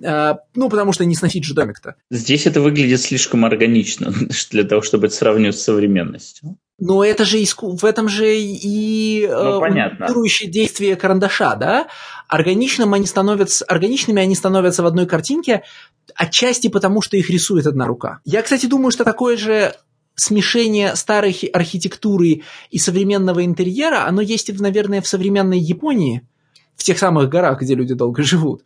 Uh, 0.00 0.36
ну, 0.54 0.70
потому 0.70 0.92
что 0.92 1.04
не 1.04 1.14
сносить 1.14 1.44
же 1.44 1.54
домик-то. 1.54 1.96
Здесь 2.10 2.46
это 2.46 2.62
выглядит 2.62 3.00
слишком 3.00 3.44
органично 3.44 4.12
для 4.50 4.64
того, 4.64 4.80
чтобы 4.80 5.06
это 5.06 5.14
сравнивать 5.14 5.58
с 5.58 5.62
современностью. 5.62 6.56
Но 6.78 7.04
это 7.04 7.24
же 7.24 7.38
иску... 7.38 7.76
в 7.76 7.84
этом 7.84 8.08
же 8.08 8.36
и 8.36 9.24
э, 9.24 9.42
ну, 9.42 9.60
понятно. 9.60 10.06
действие 10.46 10.96
карандаша, 10.96 11.54
да? 11.54 11.88
Органичным 12.28 12.94
они 12.94 13.06
становятся... 13.06 13.64
Органичными 13.66 14.20
они 14.20 14.34
становятся 14.34 14.82
в 14.82 14.86
одной 14.86 15.06
картинке, 15.06 15.62
отчасти 16.14 16.68
потому, 16.68 17.02
что 17.02 17.16
их 17.16 17.30
рисует 17.30 17.66
одна 17.66 17.86
рука. 17.86 18.20
Я, 18.24 18.42
кстати, 18.42 18.66
думаю, 18.66 18.90
что 18.90 19.04
такое 19.04 19.36
же 19.36 19.74
смешение 20.14 20.94
старой 20.96 21.32
архитектуры 21.52 22.42
и 22.70 22.78
современного 22.78 23.44
интерьера, 23.44 24.06
оно 24.06 24.20
есть, 24.20 24.52
наверное, 24.60 25.00
в 25.00 25.06
современной 25.06 25.58
Японии, 25.58 26.26
в 26.76 26.82
тех 26.82 26.98
самых 26.98 27.28
горах, 27.28 27.60
где 27.60 27.74
люди 27.74 27.94
долго 27.94 28.22
живут. 28.22 28.62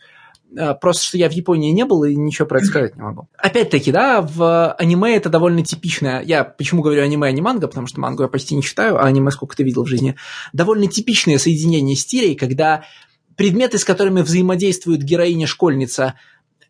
А, 0.58 0.74
просто 0.74 1.04
что 1.04 1.18
я 1.18 1.28
в 1.28 1.32
Японии 1.32 1.72
не 1.72 1.84
был 1.84 2.04
и 2.04 2.14
ничего 2.14 2.46
про 2.46 2.58
это 2.58 2.66
сказать 2.66 2.96
не 2.96 3.02
могу. 3.02 3.28
Опять-таки, 3.36 3.92
да, 3.92 4.22
в 4.22 4.72
аниме 4.74 5.16
это 5.16 5.28
довольно 5.28 5.64
типичное. 5.64 6.22
Я 6.22 6.44
почему 6.44 6.82
говорю 6.82 7.02
аниме, 7.02 7.28
а 7.28 7.32
не 7.32 7.42
манга, 7.42 7.68
потому 7.68 7.86
что 7.86 8.00
мангу 8.00 8.22
я 8.22 8.28
почти 8.28 8.54
не 8.54 8.62
читаю, 8.62 8.96
а 8.96 9.06
аниме 9.06 9.30
сколько 9.30 9.56
ты 9.56 9.64
видел 9.64 9.84
в 9.84 9.88
жизни. 9.88 10.16
Довольно 10.52 10.86
типичное 10.86 11.38
соединение 11.38 11.96
стилей, 11.96 12.34
когда 12.34 12.84
предметы, 13.36 13.78
с 13.78 13.84
которыми 13.84 14.22
взаимодействует 14.22 15.02
героиня-школьница, 15.02 16.14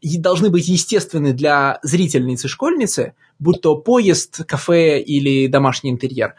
должны 0.03 0.51
быть 0.51 0.69
естественны 0.69 1.33
для 1.33 1.79
зрительницы-школьницы, 1.83 3.15
будь 3.39 3.61
то 3.61 3.77
поезд, 3.77 4.45
кафе 4.47 5.01
или 5.01 5.47
домашний 5.47 5.91
интерьер. 5.91 6.35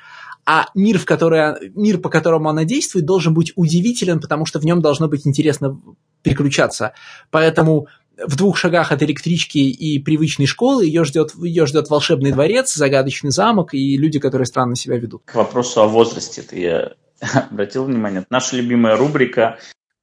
А 0.49 0.67
мир, 0.73 0.97
в 0.97 1.03
который, 1.03 1.71
мир, 1.75 1.97
по 1.97 2.09
которому 2.09 2.47
она 2.47 2.63
действует, 2.63 3.05
должен 3.05 3.33
быть 3.33 3.51
удивителен, 3.57 4.21
потому 4.21 4.45
что 4.45 4.59
в 4.59 4.65
нем 4.65 4.81
должно 4.81 5.09
быть 5.09 5.27
интересно 5.27 5.77
переключаться. 6.23 6.93
Поэтому 7.31 7.87
в 8.25 8.37
двух 8.37 8.55
шагах 8.55 8.93
от 8.93 9.03
электрички 9.03 9.57
и 9.57 9.99
привычной 9.99 10.45
школы 10.45 10.85
ее 10.85 11.03
ждет, 11.03 11.33
ее 11.35 11.65
ждет 11.65 11.89
волшебный 11.89 12.31
дворец, 12.31 12.73
загадочный 12.73 13.31
замок 13.31 13.73
и 13.73 13.97
люди, 13.97 14.19
которые 14.19 14.45
странно 14.45 14.77
себя 14.77 14.97
ведут. 14.97 15.23
К 15.25 15.35
вопросу 15.35 15.81
о 15.81 15.87
возрасте 15.87 16.41
ты 16.41 16.59
я 16.61 16.93
обратил 17.51 17.83
внимание. 17.83 18.25
Наша 18.29 18.55
любимая 18.55 18.95
рубрика 18.95 19.59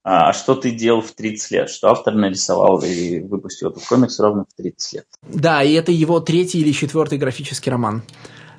«А 0.07 0.35
что 0.35 0.55
ты 0.55 0.71
делал 0.73 1.01
в 1.01 1.13
30 1.13 1.51
лет?» 1.53 1.71
Что 1.71 1.91
автор 1.91 2.15
нарисовал 2.15 2.83
и 2.83 3.21
выпустил 3.21 3.71
этот 3.71 3.87
комикс 3.87 4.21
ровно 4.21 4.45
в 4.45 4.55
30 4.63 4.93
лет. 4.93 5.07
Да, 5.23 5.63
и 5.63 5.73
это 5.73 5.91
его 5.91 6.21
третий 6.21 6.61
или 6.61 6.73
четвертый 6.73 7.17
графический 7.17 7.73
роман. 7.73 8.03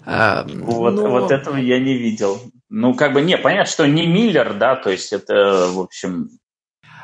А, 0.05 0.45
вот, 0.47 0.93
Но... 0.93 1.09
вот 1.09 1.31
этого 1.31 1.57
я 1.57 1.79
не 1.79 1.97
видел. 1.97 2.39
Ну, 2.69 2.93
как 2.93 3.13
бы, 3.13 3.21
не, 3.21 3.37
понятно, 3.37 3.71
что 3.71 3.87
не 3.87 4.05
Миллер, 4.05 4.53
да, 4.53 4.75
то 4.75 4.89
есть 4.91 5.13
это, 5.13 5.67
в 5.71 5.79
общем, 5.79 6.29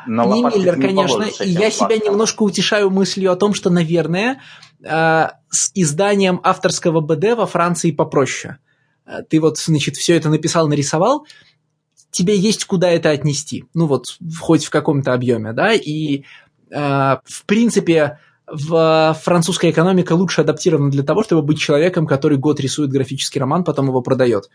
на 0.05 0.25
не 0.25 0.43
Миллер, 0.43 0.77
не 0.77 0.87
конечно. 0.87 1.23
И 1.43 1.49
я 1.49 1.71
себя 1.71 1.97
немножко 1.97 2.43
утешаю 2.43 2.89
мыслью 2.89 3.31
о 3.31 3.35
том, 3.35 3.53
что, 3.53 3.69
наверное, 3.69 4.41
э, 4.83 5.27
с 5.49 5.71
изданием 5.73 6.39
авторского 6.43 7.01
БД 7.01 7.37
во 7.37 7.45
Франции 7.45 7.91
попроще. 7.91 8.57
Э, 9.05 9.23
ты 9.27 9.39
вот, 9.39 9.57
значит, 9.57 9.95
все 9.95 10.15
это 10.15 10.29
написал, 10.29 10.67
нарисовал, 10.67 11.25
тебе 12.11 12.35
есть 12.35 12.65
куда 12.65 12.89
это 12.89 13.09
отнести. 13.09 13.65
Ну 13.73 13.87
вот, 13.87 14.17
хоть 14.39 14.65
в 14.65 14.69
каком-то 14.69 15.13
объеме, 15.13 15.53
да, 15.53 15.73
и 15.73 16.23
э, 16.69 17.17
в 17.23 17.45
принципе 17.45 18.19
в 18.51 19.17
французская 19.23 19.71
экономика 19.71 20.13
лучше 20.13 20.41
адаптирована 20.41 20.91
для 20.91 21.03
того, 21.03 21.23
чтобы 21.23 21.41
быть 21.41 21.59
человеком, 21.59 22.05
который 22.05 22.37
год 22.37 22.59
рисует 22.59 22.89
графический 22.91 23.39
роман, 23.39 23.63
потом 23.63 23.87
его 23.87 24.01
продает. 24.01 24.49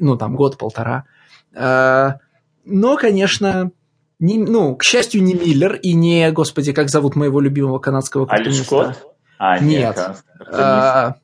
Ну, 0.00 0.16
там, 0.16 0.34
год-полтора. 0.36 1.04
Но, 1.52 2.96
конечно, 2.96 3.70
не, 4.18 4.38
ну, 4.38 4.76
к 4.76 4.82
счастью, 4.84 5.22
не 5.22 5.34
Миллер 5.34 5.74
и 5.74 5.92
не, 5.94 6.30
господи, 6.32 6.72
как 6.72 6.88
зовут 6.90 7.16
моего 7.16 7.40
любимого 7.40 7.78
канадского 7.78 8.26
картуниста. 8.26 8.80
Али 8.80 8.92
Скотт? 8.94 9.06
А, 9.38 9.58
Нет. 9.60 9.96
нет. 9.96 10.16
А, 10.52 11.14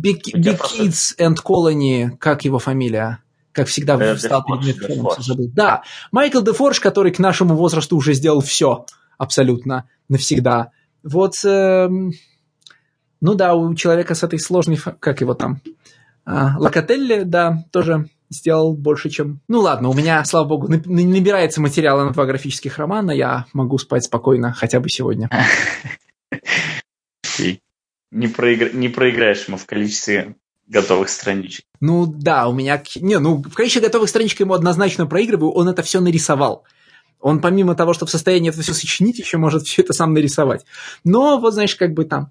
Big, 0.00 0.20
Big 0.34 0.56
просто- 0.56 0.82
Kids 0.84 1.18
and 1.18 1.36
Colony, 1.44 2.16
как 2.18 2.44
его 2.44 2.58
фамилия? 2.58 3.18
Как 3.50 3.66
всегда 3.68 3.94
Э, 3.96 4.14
встал 4.14 4.44
перед 4.44 4.76
микрофоном. 4.76 5.50
Да, 5.54 5.82
Майкл 6.12 6.42
Дефорж, 6.42 6.78
который 6.78 7.10
к 7.10 7.18
нашему 7.18 7.56
возрасту 7.56 7.96
уже 7.96 8.12
сделал 8.14 8.40
все 8.40 8.86
абсолютно 9.18 9.88
навсегда. 10.08 10.70
Вот, 11.06 11.34
эм, 11.44 12.12
ну 13.20 13.34
да, 13.34 13.54
у 13.54 13.74
человека 13.76 14.16
с 14.16 14.24
этой 14.24 14.40
сложной, 14.40 14.76
как 14.76 15.20
его 15.20 15.34
там, 15.34 15.60
а, 16.24 16.56
Локотелли, 16.58 17.22
да, 17.22 17.64
тоже 17.70 18.08
сделал 18.28 18.74
больше, 18.74 19.08
чем... 19.08 19.40
Ну 19.46 19.60
ладно, 19.60 19.88
у 19.88 19.94
меня, 19.94 20.24
слава 20.24 20.48
богу, 20.48 20.66
наб- 20.66 20.86
набирается 20.86 21.60
материала 21.60 22.04
на 22.04 22.10
два 22.10 22.26
графических 22.26 22.76
романа, 22.78 23.12
я 23.12 23.46
могу 23.52 23.78
спать 23.78 24.02
спокойно 24.02 24.52
хотя 24.52 24.80
бы 24.80 24.88
сегодня. 24.88 25.30
Не, 28.10 28.26
проигра- 28.26 28.74
не 28.74 28.88
проиграешь 28.88 29.46
ему 29.46 29.58
в 29.58 29.66
количестве 29.66 30.34
готовых 30.66 31.08
страничек. 31.08 31.64
Ну 31.80 32.06
да, 32.06 32.48
у 32.48 32.52
меня... 32.52 32.82
Не, 32.96 33.20
ну 33.20 33.36
в 33.36 33.54
количестве 33.54 33.82
готовых 33.82 34.08
страничек 34.08 34.40
ему 34.40 34.54
однозначно 34.54 35.06
проигрываю, 35.06 35.52
он 35.52 35.68
это 35.68 35.82
все 35.82 36.00
нарисовал. 36.00 36.64
Он 37.26 37.40
помимо 37.40 37.74
того, 37.74 37.92
что 37.92 38.06
в 38.06 38.10
состоянии 38.10 38.50
это 38.50 38.62
все 38.62 38.72
сочинить, 38.72 39.18
еще 39.18 39.36
может 39.36 39.64
все 39.64 39.82
это 39.82 39.92
сам 39.92 40.14
нарисовать. 40.14 40.64
Но 41.02 41.40
вот, 41.40 41.54
знаешь, 41.54 41.74
как 41.74 41.92
бы 41.92 42.04
там, 42.04 42.30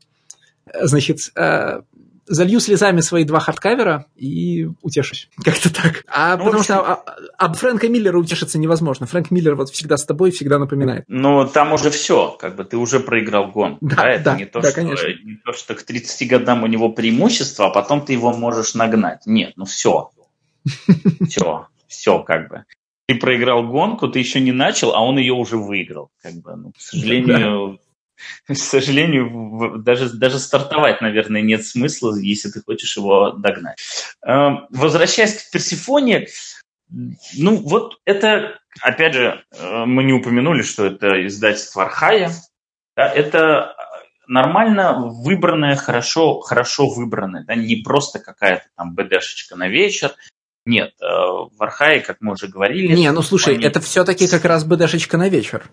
э, 0.67 0.85
значит, 0.87 1.31
э, 1.35 1.81
залью 2.27 2.61
слезами 2.61 3.01
свои 3.01 3.25
два 3.25 3.41
хардкавера 3.41 4.05
и 4.15 4.69
утешусь. 4.81 5.27
Как-то 5.43 5.69
так. 5.73 6.05
А 6.07 6.37
Ну, 6.37 6.45
потому 6.45 6.61
общем- 6.61 6.63
что 6.63 6.79
а- 6.79 7.03
а- 7.05 7.45
об 7.45 7.57
Фрэнка 7.57 7.89
Миллера 7.89 8.17
утешиться 8.17 8.57
невозможно. 8.57 9.05
Фрэнк 9.05 9.31
Миллер 9.31 9.55
вот 9.55 9.69
всегда 9.69 9.97
с 9.97 10.05
тобой, 10.05 10.31
всегда 10.31 10.59
напоминает. 10.59 11.03
Ну, 11.09 11.45
там 11.45 11.73
уже 11.73 11.89
все, 11.89 12.31
как 12.39 12.55
бы 12.55 12.63
ты 12.63 12.77
уже 12.77 13.01
проиграл 13.01 13.51
гон. 13.51 13.77
Да, 13.81 14.09
это 14.09 14.23
да, 14.23 14.37
не 14.37 14.45
то, 14.45 14.61
да, 14.61 14.69
что, 14.69 14.75
конечно. 14.75 15.07
не 15.09 15.35
то, 15.43 15.51
что 15.51 15.75
к 15.75 15.83
30 15.83 16.29
годам 16.29 16.63
у 16.63 16.67
него 16.67 16.87
преимущество, 16.89 17.65
а 17.65 17.69
потом 17.69 17.99
ты 18.05 18.13
его 18.13 18.31
можешь 18.31 18.75
нагнать. 18.75 19.23
Нет, 19.25 19.51
ну 19.57 19.65
все. 19.65 20.09
Все, 21.27 21.67
все 21.87 22.19
как 22.23 22.49
бы. 22.49 22.63
Ты 23.07 23.15
проиграл 23.15 23.67
гонку, 23.67 24.07
ты 24.07 24.19
еще 24.19 24.39
не 24.39 24.51
начал, 24.51 24.95
а 24.95 25.01
он 25.01 25.17
ее 25.17 25.33
уже 25.33 25.57
выиграл. 25.57 26.09
Как 26.21 26.33
бы, 26.33 26.55
ну, 26.55 26.71
к 26.71 26.81
сожалению, 26.81 27.79
к 28.47 28.55
сожалению, 28.55 29.79
даже, 29.79 30.09
даже 30.09 30.39
стартовать, 30.39 31.01
наверное, 31.01 31.41
нет 31.41 31.65
смысла, 31.65 32.15
если 32.15 32.49
ты 32.49 32.61
хочешь 32.61 32.97
его 32.97 33.31
догнать. 33.31 33.77
Эм, 34.25 34.67
Возвращаясь 34.69 35.43
к 35.43 35.51
Персифоне, 35.51 36.27
ну 36.89 37.57
вот 37.57 37.99
это, 38.05 38.59
опять 38.81 39.13
же, 39.13 39.43
э, 39.51 39.85
мы 39.85 40.03
не 40.03 40.13
упомянули, 40.13 40.61
что 40.61 40.85
это 40.85 41.25
издательство 41.25 41.83
Архая. 41.83 42.31
Да, 42.95 43.07
это 43.11 43.75
нормально 44.27 44.93
выбранное, 44.97 45.75
хорошо, 45.75 46.39
хорошо 46.39 46.87
выбранное, 46.87 47.43
да, 47.43 47.55
не 47.55 47.77
просто 47.77 48.19
какая-то 48.19 48.65
там 48.75 48.95
БДшечка 48.95 49.55
на 49.55 49.67
вечер. 49.67 50.13
Нет, 50.65 50.93
э, 51.01 51.05
в 51.05 51.55
Архае, 51.59 51.99
как 52.01 52.17
мы 52.21 52.33
уже 52.33 52.47
говорили... 52.47 52.95
Не, 52.95 53.11
ну 53.11 53.21
слушай, 53.21 53.55
они- 53.55 53.63
это 53.65 53.79
все-таки 53.79 54.27
как 54.27 54.45
раз 54.45 54.63
БДшечка 54.63 55.17
на 55.17 55.29
вечер. 55.29 55.69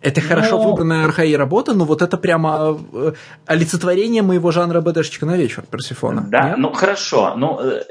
Это 0.00 0.20
хорошо 0.20 0.58
Ну- 0.58 0.70
выбранная 0.70 1.04
архаи 1.04 1.32
работа, 1.34 1.74
но 1.74 1.84
вот 1.84 2.02
это 2.02 2.16
прямо 2.16 2.78
э, 2.92 3.12
олицетворение 3.46 4.22
моего 4.22 4.52
жанра 4.52 4.80
БДшечка 4.80 5.26
на 5.26 5.36
вечер, 5.36 5.64
Персифона. 5.68 6.24
Да, 6.28 6.50
Нет? 6.50 6.58
ну 6.58 6.72
хорошо. 6.72 7.34
Ну, 7.36 7.58
э, 7.60 7.82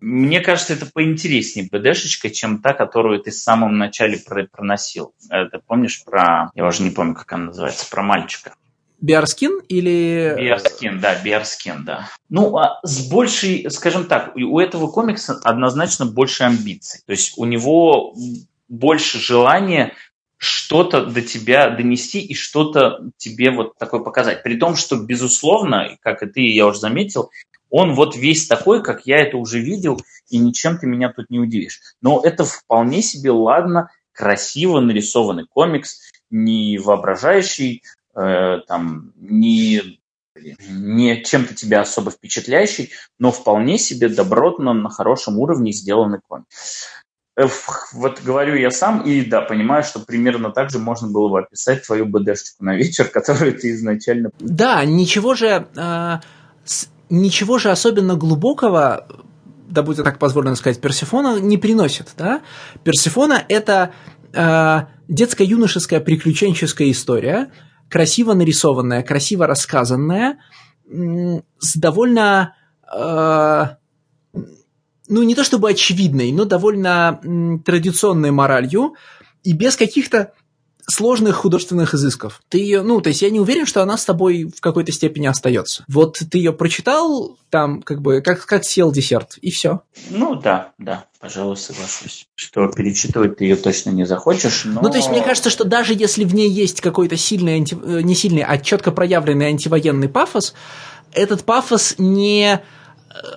мне 0.00 0.40
кажется, 0.40 0.74
это 0.74 0.84
поинтереснее 0.92 1.68
БДшечка, 1.72 2.28
чем 2.28 2.58
та, 2.60 2.74
которую 2.74 3.18
ты 3.22 3.30
в 3.30 3.34
самом 3.34 3.78
начале 3.78 4.18
про- 4.18 4.44
проносил. 4.46 5.14
Э, 5.30 5.46
Ты 5.46 5.58
помнишь 5.66 6.04
про... 6.04 6.50
Я 6.54 6.66
уже 6.66 6.82
не 6.82 6.90
помню, 6.90 7.14
как 7.14 7.32
она 7.32 7.46
называется. 7.46 7.88
Про 7.90 8.02
мальчика. 8.02 8.52
Биарскин 9.00 9.60
или... 9.68 10.34
Биарскин, 10.38 11.00
да, 11.00 11.20
Биарскин, 11.22 11.84
да. 11.84 12.08
Ну, 12.28 12.56
а 12.56 12.80
с 12.82 13.08
большей, 13.08 13.70
скажем 13.70 14.06
так, 14.06 14.34
у 14.36 14.58
этого 14.58 14.88
комикса 14.88 15.40
однозначно 15.44 16.06
больше 16.06 16.44
амбиций. 16.44 17.00
То 17.06 17.12
есть 17.12 17.34
у 17.36 17.44
него 17.44 18.14
больше 18.68 19.18
желания 19.18 19.92
что-то 20.38 21.06
до 21.06 21.22
тебя 21.22 21.70
донести 21.70 22.20
и 22.20 22.34
что-то 22.34 23.10
тебе 23.16 23.50
вот 23.50 23.76
такое 23.78 24.00
показать. 24.00 24.42
При 24.42 24.56
том, 24.56 24.76
что, 24.76 24.96
безусловно, 24.96 25.96
как 26.02 26.22
и 26.22 26.26
ты, 26.26 26.40
я 26.40 26.66
уже 26.66 26.80
заметил, 26.80 27.30
он 27.70 27.94
вот 27.94 28.16
весь 28.16 28.46
такой, 28.46 28.82
как 28.82 29.06
я 29.06 29.18
это 29.18 29.36
уже 29.36 29.60
видел, 29.60 30.00
и 30.28 30.38
ничем 30.38 30.78
ты 30.78 30.86
меня 30.86 31.12
тут 31.12 31.30
не 31.30 31.38
удивишь. 31.38 31.80
Но 32.00 32.20
это 32.22 32.44
вполне 32.44 33.02
себе 33.02 33.30
ладно, 33.30 33.90
красиво 34.12 34.80
нарисованный 34.80 35.46
комикс, 35.46 36.00
не 36.30 36.78
воображающий, 36.78 37.82
э, 38.16 38.60
там, 38.66 39.12
не, 39.16 40.00
не 40.68 41.22
чем-то 41.22 41.54
тебя 41.54 41.82
особо 41.82 42.10
впечатляющий, 42.10 42.90
но 43.18 43.30
вполне 43.30 43.78
себе 43.78 44.08
добротно, 44.08 44.72
на 44.72 44.90
хорошем 44.90 45.38
уровне 45.38 45.72
сделанный 45.72 46.20
комикс. 46.26 46.86
Э, 47.36 47.46
Вот 47.92 48.22
говорю 48.22 48.56
я 48.56 48.70
сам, 48.70 49.02
и 49.02 49.22
да, 49.24 49.42
понимаю, 49.42 49.84
что 49.84 50.00
примерно 50.00 50.50
так 50.50 50.70
же 50.70 50.78
можно 50.78 51.08
было 51.08 51.28
бы 51.28 51.40
описать 51.40 51.86
твою 51.86 52.06
БДшечку 52.06 52.64
на 52.64 52.74
вечер, 52.76 53.04
которую 53.12 53.58
ты 53.58 53.70
изначально... 53.70 54.30
Да, 54.38 54.84
ничего 54.84 55.34
же... 55.34 55.66
э, 55.76 56.16
ничего 57.08 57.58
же 57.58 57.70
особенно 57.70 58.16
глубокого, 58.16 59.06
да 59.68 59.82
будет 59.82 60.04
так 60.04 60.18
позволено 60.18 60.56
сказать, 60.56 60.80
Персифона 60.80 61.40
не 61.40 61.58
приносит, 61.58 62.14
да? 62.16 62.42
Персифона– 62.82 63.44
это 63.48 63.92
э, 64.32 64.80
детско-юношеская 65.08 66.00
приключенческая 66.00 66.90
история, 66.90 67.50
красиво 67.88 68.34
нарисованная, 68.34 69.02
красиво 69.02 69.46
рассказанная, 69.46 70.38
с 70.88 71.76
довольно... 71.76 72.54
э, 72.92 73.66
ну, 75.08 75.22
не 75.22 75.34
то 75.34 75.44
чтобы 75.44 75.70
очевидной, 75.70 76.32
но 76.32 76.44
довольно 76.44 77.20
традиционной 77.64 78.30
моралью 78.30 78.94
и 79.42 79.52
без 79.52 79.76
каких-то 79.76 80.32
сложных 80.88 81.36
художественных 81.36 81.94
изысков. 81.94 82.40
Ты 82.48 82.58
ее, 82.58 82.82
ну, 82.82 83.00
то 83.00 83.08
есть 83.08 83.22
я 83.22 83.30
не 83.30 83.40
уверен, 83.40 83.66
что 83.66 83.82
она 83.82 83.96
с 83.96 84.04
тобой 84.04 84.44
в 84.44 84.60
какой-то 84.60 84.92
степени 84.92 85.26
остается. 85.26 85.84
Вот 85.88 86.18
ты 86.30 86.38
ее 86.38 86.52
прочитал, 86.52 87.36
там, 87.50 87.82
как 87.82 88.00
бы, 88.00 88.20
как, 88.20 88.46
как 88.46 88.64
сел 88.64 88.92
десерт, 88.92 89.38
и 89.42 89.50
все. 89.50 89.80
Ну 90.10 90.36
да, 90.36 90.72
да, 90.78 91.06
пожалуй, 91.20 91.56
соглашусь. 91.56 92.28
Что 92.34 92.68
перечитывать 92.68 93.38
ты 93.38 93.44
ее 93.44 93.56
точно 93.56 93.90
не 93.90 94.04
захочешь, 94.04 94.64
но... 94.64 94.80
Ну, 94.82 94.90
то 94.90 94.96
есть 94.96 95.10
мне 95.10 95.22
кажется, 95.22 95.50
что 95.50 95.64
даже 95.64 95.94
если 95.94 96.24
в 96.24 96.34
ней 96.34 96.50
есть 96.50 96.80
какой-то 96.80 97.16
сильный, 97.16 97.56
анти... 97.56 97.76
э, 97.82 98.02
не 98.02 98.14
сильный, 98.14 98.42
а 98.42 98.58
четко 98.58 98.92
проявленный 98.92 99.46
антивоенный 99.46 100.08
пафос, 100.08 100.54
этот 101.12 101.44
пафос 101.44 101.96
не 101.98 102.54
э, 102.54 102.60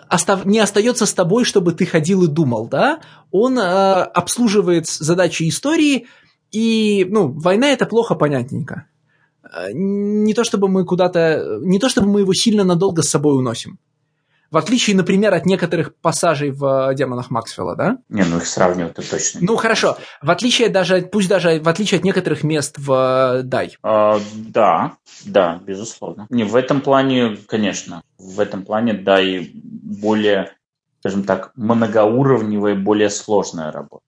остав- 0.10 0.45
не 0.45 0.60
остается 0.60 1.06
с 1.06 1.14
тобой, 1.14 1.45
чтобы 1.45 1.72
ты 1.72 1.86
ходил 1.86 2.24
и 2.24 2.28
думал, 2.28 2.68
да? 2.68 3.00
Он 3.32 3.58
э, 3.58 3.61
обслуживает 3.61 4.88
задачи 4.88 5.48
истории, 5.48 6.08
и, 6.52 7.06
ну, 7.10 7.28
война 7.28 7.68
это 7.68 7.86
плохо 7.86 8.16
понятненько. 8.16 8.86
Э, 9.44 9.72
Не 9.74 10.34
то 10.34 10.44
чтобы 10.44 10.68
мы 10.68 10.86
куда-то, 10.86 11.60
не 11.61 11.80
то 11.80 11.90
чтобы 11.90 12.08
мы 12.08 12.22
его 12.22 12.34
сильно 12.34 12.64
надолго 12.64 13.02
с 13.02 13.10
собой 13.10 13.38
уносим. 13.38 13.80
В 14.52 14.58
отличие, 14.58 14.95
например, 14.95 15.34
от 15.36 15.45
некоторых 15.45 15.95
пассажей 15.95 16.50
в 16.50 16.92
«Демонах 16.95 17.30
Максвелла», 17.30 17.76
да? 17.76 17.98
Не, 18.10 18.24
ну 18.24 18.38
их 18.38 18.48
сравнивать-то 18.48 19.08
точно. 19.08 19.42
Ну, 19.44 19.56
хорошо. 19.56 19.98
В 20.24 20.32
отличие 20.32 20.69
даже, 20.69 21.03
пусть 21.03 21.30
даже 21.30 21.60
в 21.60 21.69
отличие 21.69 22.00
от 22.00 22.03
некоторых 22.03 22.44
мест 22.44 22.76
в 22.80 22.92
э, 22.92 23.44
«Дай». 23.44 23.78
А, 23.84 24.19
да, 24.34 24.94
да, 25.26 25.61
безусловно. 25.64 26.26
Не, 26.32 26.45
в 26.45 26.56
этом 26.56 26.82
плане, 26.82 27.38
конечно, 27.48 28.02
в 28.18 28.40
этом 28.40 28.66
плане, 28.66 28.94
да, 28.94 29.22
и 29.22 29.52
более, 29.53 30.52
скажем 31.02 31.24
так, 31.26 31.52
многоуровневая, 31.56 32.74
более 32.74 33.11
сложная 33.11 33.72
работа. 33.72 34.03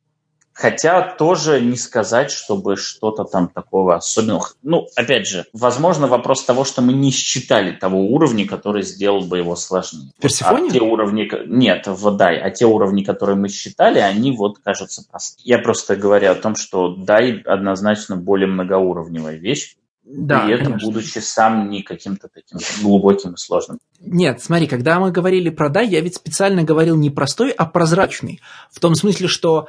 Хотя 0.62 1.02
тоже 1.02 1.60
не 1.60 1.76
сказать, 1.76 2.30
чтобы 2.30 2.76
что-то 2.76 3.24
там 3.24 3.48
такого 3.48 3.96
особенного. 3.96 4.46
Ну, 4.62 4.88
опять 4.96 5.26
же, 5.28 5.46
возможно, 5.54 6.06
вопрос 6.06 6.44
того, 6.44 6.66
что 6.66 6.84
мы 6.84 6.94
не 6.94 7.10
считали 7.10 7.72
того 7.72 8.06
уровня, 8.06 8.48
который 8.48 8.84
сделал 8.84 9.22
бы 9.22 9.40
его 9.40 9.56
сложнее. 9.56 10.12
В 10.20 10.22
Персифоне? 10.22 10.70
А 10.70 10.72
те 10.72 10.80
уровни... 10.80 11.28
Нет, 11.48 11.88
в 11.88 12.16
Дай. 12.16 12.38
А 12.38 12.52
те 12.52 12.68
уровни, 12.68 13.04
которые 13.04 13.38
мы 13.38 13.50
считали, 13.50 13.98
они 13.98 14.34
вот 14.38 14.60
кажутся 14.60 15.04
простыми. 15.10 15.48
Я 15.48 15.58
просто 15.58 15.96
говорю 15.96 16.30
о 16.30 16.36
том, 16.36 16.56
что 16.56 16.96
Дай 16.96 17.40
однозначно 17.40 18.16
более 18.16 18.48
многоуровневая 18.48 19.38
вещь, 19.38 19.78
Да, 20.04 20.42
при 20.42 20.54
этом 20.54 20.74
конечно. 20.74 20.88
будучи 20.88 21.18
сам 21.18 21.72
не 21.72 21.82
каким-то 21.82 22.28
таким 22.32 22.60
глубоким 22.84 23.34
и 23.34 23.38
сложным. 23.38 23.80
Нет, 24.00 24.44
смотри, 24.44 24.68
когда 24.68 25.00
мы 25.00 25.12
говорили 25.12 25.50
про 25.50 25.70
«дай», 25.70 25.88
я 25.88 26.02
ведь 26.02 26.18
специально 26.18 26.64
говорил 26.64 26.98
не 26.98 27.10
простой, 27.10 27.50
а 27.50 27.66
прозрачный. 27.66 28.42
В 28.72 28.80
том 28.80 28.94
смысле, 28.94 29.28
что 29.28 29.60
а, 29.62 29.68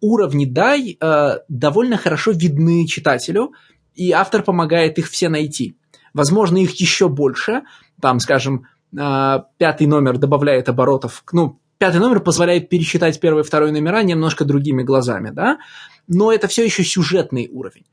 уровни 0.00 0.44
«дай» 0.44 0.96
а, 1.00 1.38
довольно 1.48 1.96
хорошо 1.96 2.30
видны 2.30 2.86
читателю, 2.86 3.54
и 3.94 4.12
автор 4.12 4.42
помогает 4.42 4.98
их 4.98 5.10
все 5.10 5.28
найти. 5.28 5.76
Возможно, 6.14 6.58
их 6.58 6.72
еще 6.80 7.08
больше. 7.08 7.62
Там, 8.00 8.20
скажем, 8.20 8.66
а, 8.96 9.46
пятый 9.58 9.86
номер 9.86 10.18
добавляет 10.18 10.68
оборотов. 10.68 11.24
Ну, 11.32 11.58
пятый 11.78 11.98
номер 11.98 12.20
позволяет 12.20 12.68
пересчитать 12.68 13.18
первый 13.18 13.40
и 13.40 13.44
второй 13.44 13.72
номера 13.72 14.02
немножко 14.02 14.44
другими 14.44 14.84
глазами, 14.84 15.30
да? 15.30 15.58
Но 16.06 16.32
это 16.32 16.46
все 16.46 16.64
еще 16.64 16.84
сюжетный 16.84 17.48
уровень. 17.50 17.86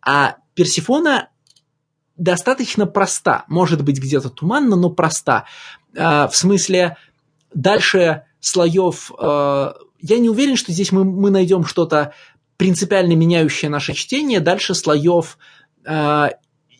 А 0.00 0.36
Персифона 0.54 1.30
достаточно 2.16 2.86
проста. 2.86 3.44
Может 3.48 3.82
быть, 3.82 3.98
где-то 3.98 4.30
туманно, 4.30 4.76
но 4.76 4.90
проста. 4.90 5.46
В 5.92 6.30
смысле, 6.32 6.96
дальше 7.52 8.22
слоев... 8.40 9.10
Э, 9.98 10.02
я 10.02 10.18
не 10.18 10.28
уверен, 10.28 10.56
что 10.56 10.72
здесь 10.72 10.92
мы, 10.92 11.04
мы 11.04 11.30
найдем 11.30 11.64
что-то 11.64 12.12
принципиально 12.56 13.14
меняющее 13.14 13.70
наше 13.70 13.94
чтение. 13.94 14.40
Дальше 14.40 14.74
слоев 14.74 15.38
э, 15.84 16.28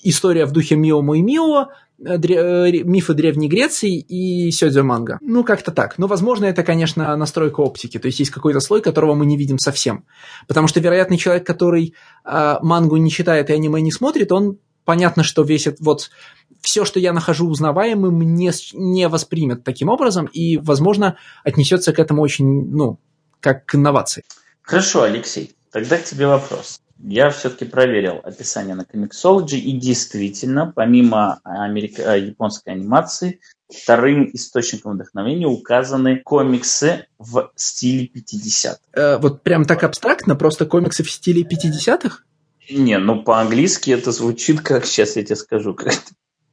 история 0.02 0.46
в 0.46 0.52
духе 0.52 0.76
Мио 0.76 1.02
Мой 1.02 1.20
Мио, 1.20 1.68
дре, 1.98 2.84
мифы 2.84 3.14
Древней 3.14 3.48
Греции 3.48 3.98
и 3.98 4.50
Сёдзё 4.50 4.84
манга. 4.84 5.18
Ну, 5.20 5.42
как-то 5.44 5.72
так. 5.72 5.98
Но, 5.98 6.06
возможно, 6.06 6.44
это, 6.44 6.62
конечно, 6.62 7.16
настройка 7.16 7.60
оптики. 7.60 7.98
То 7.98 8.06
есть 8.06 8.20
есть 8.20 8.30
какой-то 8.30 8.60
слой, 8.60 8.80
которого 8.80 9.14
мы 9.14 9.26
не 9.26 9.36
видим 9.36 9.58
совсем. 9.58 10.04
Потому 10.46 10.68
что, 10.68 10.80
вероятно, 10.80 11.18
человек, 11.18 11.46
который 11.46 11.94
э, 12.24 12.56
мангу 12.62 12.96
не 12.96 13.10
читает 13.10 13.50
и 13.50 13.52
аниме 13.52 13.80
не 13.80 13.90
смотрит, 13.92 14.30
он 14.32 14.58
понятно, 14.84 15.22
что 15.22 15.42
весь 15.42 15.68
вот 15.80 16.10
все, 16.60 16.84
что 16.84 17.00
я 17.00 17.12
нахожу 17.12 17.48
узнаваемым, 17.48 18.20
не, 18.34 18.50
не 18.74 19.08
воспримет 19.08 19.64
таким 19.64 19.88
образом 19.88 20.26
и, 20.26 20.56
возможно, 20.58 21.16
отнесется 21.44 21.92
к 21.92 21.98
этому 21.98 22.22
очень, 22.22 22.70
ну, 22.70 22.98
как 23.40 23.66
к 23.66 23.74
инновации. 23.74 24.24
Хорошо, 24.62 25.02
Алексей, 25.02 25.56
тогда 25.70 25.98
к 25.98 26.04
тебе 26.04 26.26
вопрос. 26.26 26.80
Я 27.00 27.30
все-таки 27.30 27.64
проверил 27.64 28.20
описание 28.24 28.74
на 28.74 28.82
Comixology, 28.82 29.56
и 29.56 29.72
действительно, 29.72 30.72
помимо 30.74 31.40
америка... 31.44 32.02
Э, 32.02 32.20
японской 32.20 32.70
анимации, 32.70 33.40
вторым 33.72 34.28
источником 34.32 34.94
вдохновения 34.94 35.46
указаны 35.46 36.18
комиксы 36.18 37.06
в 37.18 37.52
стиле 37.54 38.08
50-х. 38.12 38.78
Э, 38.94 39.18
вот 39.18 39.42
прям 39.42 39.64
так 39.64 39.84
абстрактно, 39.84 40.34
просто 40.34 40.66
комиксы 40.66 41.04
в 41.04 41.10
стиле 41.10 41.44
50-х? 41.44 42.24
Не, 42.70 42.98
ну 42.98 43.22
по-английски 43.22 43.92
это 43.92 44.10
звучит 44.10 44.60
как, 44.60 44.84
сейчас 44.84 45.16
я 45.16 45.22
тебе 45.22 45.36
скажу, 45.36 45.74
как 45.74 45.94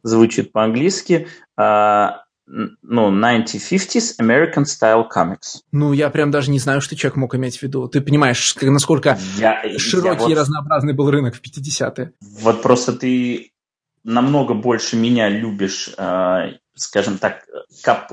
звучит 0.06 0.52
по-английски, 0.52 1.28
а, 1.58 2.24
ну, 2.48 3.12
1950s 3.12 4.20
American 4.22 4.66
Style 4.66 5.06
Comics. 5.14 5.62
Ну, 5.72 5.94
я 5.94 6.10
прям 6.12 6.30
даже 6.30 6.52
не 6.52 6.60
знаю, 6.60 6.80
что 6.80 6.96
человек 6.96 7.18
мог 7.18 7.34
иметь 7.36 7.58
в 7.58 7.64
виду. 7.64 7.88
Ты 7.88 8.02
понимаешь, 8.02 8.56
насколько 8.62 9.18
я, 9.38 9.64
широкий 9.78 10.08
я 10.08 10.16
вот, 10.16 10.32
и 10.32 10.36
разнообразный 10.36 10.94
был 10.94 11.10
рынок 11.10 11.36
в 11.36 11.42
50-е. 11.42 12.14
Вот 12.42 12.62
просто 12.62 12.94
ты 12.94 13.52
намного 14.04 14.54
больше 14.54 14.96
меня 14.96 15.28
любишь, 15.28 15.90
э, 15.98 16.52
скажем 16.76 17.18
так, 17.18 17.44
кап, 17.84 18.12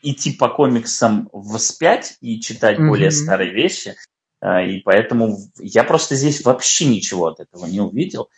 идти 0.00 0.32
по 0.32 0.48
комиксам 0.48 1.28
вспять 1.54 2.16
и 2.22 2.40
читать 2.40 2.78
mm-hmm. 2.78 2.88
более 2.88 3.10
старые 3.10 3.52
вещи, 3.52 3.94
Э, 4.40 4.66
и 4.66 4.80
поэтому 4.80 5.38
я 5.58 5.84
просто 5.84 6.14
здесь 6.14 6.44
вообще 6.44 6.86
ничего 6.86 7.26
от 7.26 7.40
этого 7.40 7.66
не 7.66 7.80
увидел. 7.80 8.28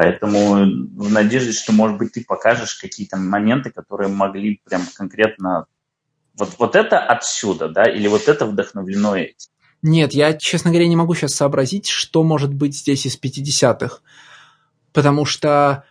Поэтому 0.00 0.54
в 0.96 1.10
надежде, 1.10 1.52
что, 1.52 1.72
может 1.72 1.98
быть, 1.98 2.12
ты 2.12 2.24
покажешь 2.24 2.76
какие-то 2.76 3.18
моменты, 3.18 3.70
которые 3.70 4.08
могли 4.08 4.58
прям 4.64 4.80
конкретно... 4.94 5.66
Вот, 6.38 6.54
вот 6.58 6.74
это 6.74 6.98
отсюда, 6.98 7.68
да, 7.68 7.84
или 7.84 8.08
вот 8.08 8.26
это 8.26 8.46
вдохновлено 8.46 9.14
этим? 9.14 9.50
Нет, 9.82 10.14
я, 10.14 10.32
честно 10.32 10.70
говоря, 10.70 10.88
не 10.88 10.96
могу 10.96 11.14
сейчас 11.14 11.34
сообразить, 11.34 11.86
что 11.86 12.22
может 12.22 12.54
быть 12.54 12.74
здесь 12.74 13.04
из 13.04 13.20
50-х. 13.20 13.98
Потому 14.94 15.26
что 15.26 15.84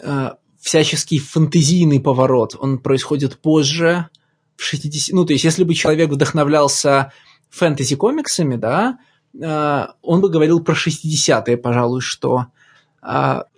э, 0.00 0.32
всяческий 0.60 1.18
фантазийный 1.18 1.98
поворот, 1.98 2.56
он 2.58 2.78
происходит 2.78 3.40
позже, 3.40 4.10
в 4.56 4.64
60 4.64 5.14
Ну, 5.14 5.24
то 5.24 5.32
есть, 5.32 5.44
если 5.44 5.64
бы 5.64 5.72
человек 5.72 6.10
вдохновлялся 6.10 7.10
фэнтези-комиксами, 7.48 8.56
да, 8.56 8.98
э, 9.32 9.86
он 10.02 10.20
бы 10.20 10.28
говорил 10.28 10.62
про 10.62 10.74
60-е, 10.74 11.56
пожалуй, 11.56 12.02
что 12.02 12.48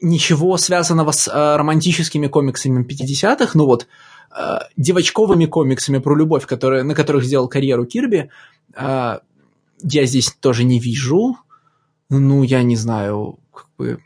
ничего 0.00 0.56
связанного 0.58 1.12
с 1.12 1.28
э, 1.28 1.56
романтическими 1.56 2.26
комиксами 2.26 2.84
50-х, 2.84 3.52
ну 3.54 3.64
вот, 3.66 3.86
девочковыми 4.76 5.46
комиксами 5.46 5.98
про 5.98 6.14
любовь, 6.14 6.44
которые, 6.44 6.82
на 6.82 6.94
которых 6.94 7.24
сделал 7.24 7.48
карьеру 7.48 7.86
Кирби, 7.86 8.30
я 8.76 9.20
здесь 9.82 10.36
тоже 10.40 10.64
не 10.64 10.78
вижу. 10.78 11.38
Ну, 12.10 12.42
я 12.42 12.62
не 12.62 12.76
знаю, 12.76 13.38
как 13.52 13.68
бы... 13.76 14.00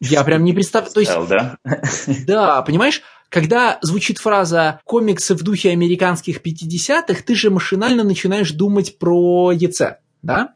Я 0.00 0.24
прям 0.24 0.44
не 0.44 0.52
представляю... 0.52 0.92
То 0.92 1.00
есть, 1.00 1.28
да? 1.28 1.56
да, 2.26 2.62
понимаешь, 2.62 3.02
когда 3.28 3.78
звучит 3.82 4.18
фраза 4.18 4.80
«комиксы 4.84 5.34
в 5.34 5.42
духе 5.42 5.70
американских 5.70 6.40
50-х», 6.40 7.22
ты 7.24 7.34
же 7.34 7.50
машинально 7.50 8.04
начинаешь 8.04 8.52
думать 8.52 8.98
про 8.98 9.52
ЕЦ, 9.52 9.98
да? 10.22 10.54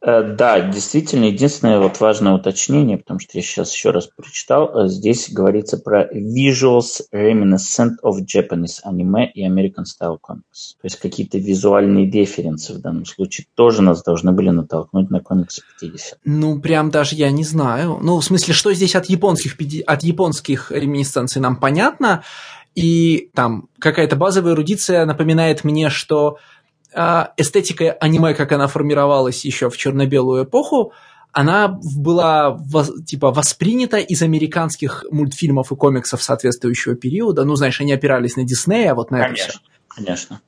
Э, 0.00 0.22
да, 0.22 0.60
действительно, 0.60 1.24
единственное 1.24 1.80
вот 1.80 2.00
важное 2.00 2.32
уточнение, 2.34 2.98
потому 2.98 3.20
что 3.20 3.32
я 3.34 3.42
сейчас 3.42 3.72
еще 3.72 3.90
раз 3.90 4.06
прочитал, 4.06 4.84
э, 4.84 4.88
здесь 4.88 5.30
говорится 5.30 5.76
про 5.76 6.04
visuals 6.04 7.02
reminiscent 7.12 7.96
of 8.04 8.18
Japanese 8.20 8.78
anime 8.86 9.26
и 9.34 9.46
American 9.46 9.84
style 9.84 10.18
comics. 10.18 10.74
То 10.80 10.84
есть 10.84 10.96
какие-то 10.96 11.38
визуальные 11.38 12.06
деференсы 12.06 12.74
в 12.74 12.80
данном 12.80 13.06
случае 13.06 13.46
тоже 13.54 13.82
нас 13.82 14.02
должны 14.02 14.32
были 14.32 14.50
натолкнуть 14.50 15.10
на 15.10 15.20
комиксы 15.20 15.62
50. 15.80 16.18
Ну, 16.24 16.60
прям 16.60 16.90
даже 16.90 17.16
я 17.16 17.30
не 17.30 17.44
знаю. 17.44 17.98
Ну, 18.00 18.18
в 18.18 18.24
смысле, 18.24 18.54
что 18.54 18.72
здесь 18.72 18.94
от 18.94 19.06
японских, 19.06 19.56
от 19.86 20.02
японских 20.02 20.70
реминисценций 20.70 21.42
нам 21.42 21.56
понятно, 21.56 22.22
и 22.74 23.30
там 23.34 23.68
какая-то 23.80 24.14
базовая 24.14 24.52
эрудиция 24.52 25.04
напоминает 25.04 25.64
мне, 25.64 25.90
что 25.90 26.38
эстетика 26.92 27.92
аниме, 27.92 28.34
как 28.34 28.52
она 28.52 28.66
формировалась 28.66 29.44
еще 29.44 29.70
в 29.70 29.76
черно-белую 29.76 30.44
эпоху, 30.44 30.92
она 31.32 31.68
была 31.68 32.58
типа 33.06 33.30
воспринята 33.30 33.98
из 33.98 34.22
американских 34.22 35.04
мультфильмов 35.10 35.70
и 35.70 35.76
комиксов 35.76 36.22
соответствующего 36.22 36.94
периода. 36.94 37.44
Ну, 37.44 37.54
знаешь, 37.54 37.80
они 37.80 37.92
опирались 37.92 38.36
на 38.36 38.44
Диснея, 38.44 38.94
вот 38.94 39.10
на 39.10 39.20
конечно, 39.20 39.44
это 39.44 39.52
все. 39.52 39.60
Конечно. 39.88 40.40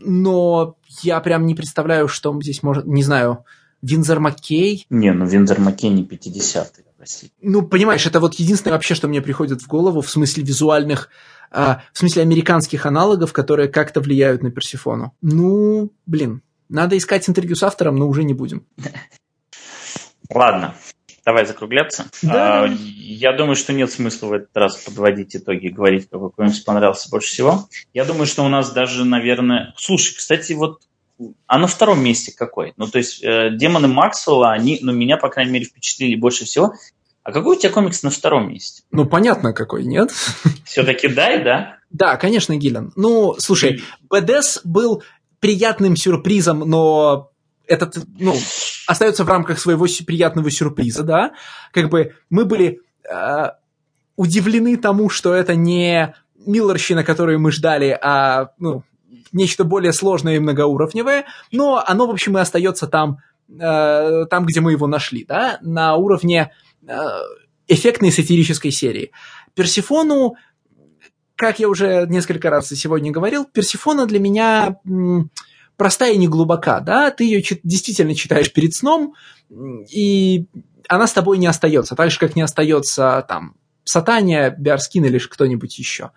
Но 0.00 0.76
я 1.02 1.20
прям 1.20 1.46
не 1.46 1.54
представляю, 1.54 2.08
что 2.08 2.38
здесь 2.40 2.62
может, 2.62 2.86
не 2.86 3.02
знаю, 3.02 3.44
Винзер 3.82 4.20
Маккей. 4.20 4.86
Не, 4.90 5.12
ну 5.12 5.24
Винзер 5.26 5.60
Маккей 5.60 5.90
не 5.90 6.04
50-й, 6.04 6.84
простите. 6.96 7.32
Ну, 7.40 7.62
понимаешь, 7.62 8.06
это 8.06 8.20
вот 8.20 8.34
единственное 8.34 8.74
вообще, 8.74 8.94
что 8.94 9.08
мне 9.08 9.22
приходит 9.22 9.62
в 9.62 9.66
голову 9.66 10.00
в 10.00 10.10
смысле 10.10 10.42
визуальных 10.44 11.08
а, 11.08 11.37
в 11.50 11.98
смысле 11.98 12.22
американских 12.22 12.86
аналогов, 12.86 13.32
которые 13.32 13.68
как-то 13.68 14.00
влияют 14.00 14.42
на 14.42 14.50
Персифону. 14.50 15.14
Ну, 15.20 15.90
блин, 16.06 16.42
надо 16.68 16.96
искать 16.96 17.28
интервью 17.28 17.56
с 17.56 17.62
автором, 17.62 17.96
но 17.96 18.08
уже 18.08 18.24
не 18.24 18.34
будем. 18.34 18.66
Ладно, 20.30 20.74
давай 21.24 21.46
закругляться. 21.46 22.06
Да. 22.22 22.64
А, 22.64 22.66
я 22.68 23.32
думаю, 23.32 23.56
что 23.56 23.72
нет 23.72 23.90
смысла 23.90 24.26
в 24.26 24.32
этот 24.34 24.54
раз 24.54 24.76
подводить 24.76 25.34
итоги 25.34 25.66
и 25.66 25.72
говорить, 25.72 26.08
какой 26.10 26.30
комикс 26.30 26.60
понравился 26.60 27.08
больше 27.10 27.28
всего. 27.28 27.68
Я 27.94 28.04
думаю, 28.04 28.26
что 28.26 28.44
у 28.44 28.48
нас 28.48 28.72
даже, 28.72 29.04
наверное... 29.04 29.74
Слушай, 29.76 30.16
кстати, 30.16 30.52
вот 30.52 30.82
а 31.46 31.58
на 31.58 31.66
втором 31.66 32.02
месте 32.02 32.32
какой? 32.36 32.74
Ну, 32.76 32.86
то 32.86 32.98
есть, 32.98 33.22
э, 33.24 33.50
демоны 33.52 33.88
Максвелла, 33.88 34.52
они, 34.52 34.78
ну, 34.82 34.92
меня, 34.92 35.16
по 35.16 35.28
крайней 35.28 35.50
мере, 35.50 35.64
впечатлили 35.64 36.14
больше 36.14 36.44
всего. 36.44 36.74
А 37.28 37.32
какой 37.32 37.56
у 37.56 37.60
тебя 37.60 37.70
комикс 37.70 38.02
на 38.02 38.08
втором 38.08 38.48
месте? 38.48 38.84
Ну, 38.90 39.04
понятно, 39.04 39.52
какой, 39.52 39.84
нет? 39.84 40.12
Все-таки 40.64 41.08
дай, 41.08 41.44
да? 41.44 41.76
Да, 41.90 42.16
конечно, 42.16 42.56
Гиллен. 42.56 42.90
Ну, 42.96 43.34
слушай, 43.36 43.82
БДС 44.08 44.60
был 44.64 45.02
приятным 45.38 45.94
сюрпризом, 45.94 46.60
но 46.60 47.30
этот, 47.66 47.98
ну, 48.18 48.34
остается 48.86 49.24
в 49.24 49.28
рамках 49.28 49.58
своего 49.58 49.86
приятного 50.06 50.50
сюрприза, 50.50 51.02
да? 51.02 51.32
Как 51.70 51.90
бы 51.90 52.14
мы 52.30 52.46
были 52.46 52.80
э, 53.06 53.50
удивлены 54.16 54.78
тому, 54.78 55.10
что 55.10 55.34
это 55.34 55.54
не 55.54 56.14
Миллерщина, 56.46 57.04
которую 57.04 57.40
мы 57.40 57.52
ждали, 57.52 57.90
а, 58.00 58.52
ну, 58.58 58.84
нечто 59.32 59.64
более 59.64 59.92
сложное 59.92 60.36
и 60.36 60.38
многоуровневое, 60.38 61.26
но 61.52 61.84
оно, 61.86 62.06
в 62.06 62.10
общем, 62.10 62.38
и 62.38 62.40
остается 62.40 62.86
там, 62.86 63.18
э, 63.50 64.24
там, 64.30 64.46
где 64.46 64.62
мы 64.62 64.72
его 64.72 64.86
нашли, 64.86 65.26
да, 65.26 65.58
на 65.60 65.94
уровне 65.94 66.52
Э, 66.52 66.67
эффектной 67.66 68.10
сатирической 68.10 68.70
серии. 68.70 69.12
Персифону, 69.54 70.36
как 71.36 71.58
я 71.58 71.68
уже 71.68 72.06
несколько 72.08 72.50
раз 72.50 72.68
сегодня 72.68 73.12
говорил, 73.12 73.44
Персифона 73.44 74.06
для 74.06 74.18
меня 74.18 74.80
простая 75.76 76.12
и 76.12 76.18
не 76.18 76.28
глубока, 76.28 76.80
да, 76.80 77.10
ты 77.10 77.24
ее 77.24 77.42
действительно 77.62 78.14
читаешь 78.14 78.52
перед 78.52 78.74
сном, 78.74 79.14
и 79.90 80.46
она 80.88 81.06
с 81.06 81.12
тобой 81.12 81.38
не 81.38 81.46
остается, 81.46 81.94
так 81.94 82.10
же, 82.10 82.18
как 82.18 82.34
не 82.34 82.42
остается 82.42 83.24
там 83.28 83.54
Сатания, 83.84 84.50
Биарскин 84.50 85.04
или 85.04 85.18
кто-нибудь 85.18 85.78
еще. 85.78 86.10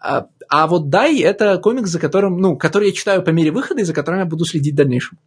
А, 0.00 0.26
а 0.48 0.66
вот 0.68 0.90
Дай– 0.90 1.18
это 1.20 1.58
комикс, 1.58 1.90
за 1.90 1.98
которым, 1.98 2.38
ну, 2.38 2.56
который 2.56 2.88
я 2.88 2.94
читаю 2.94 3.22
по 3.22 3.30
мере 3.30 3.50
выхода 3.50 3.80
и 3.80 3.84
за 3.84 3.92
которым 3.92 4.20
я 4.20 4.26
буду 4.26 4.44
следить 4.44 4.74
в 4.74 4.76
дальнейшем. 4.76 5.18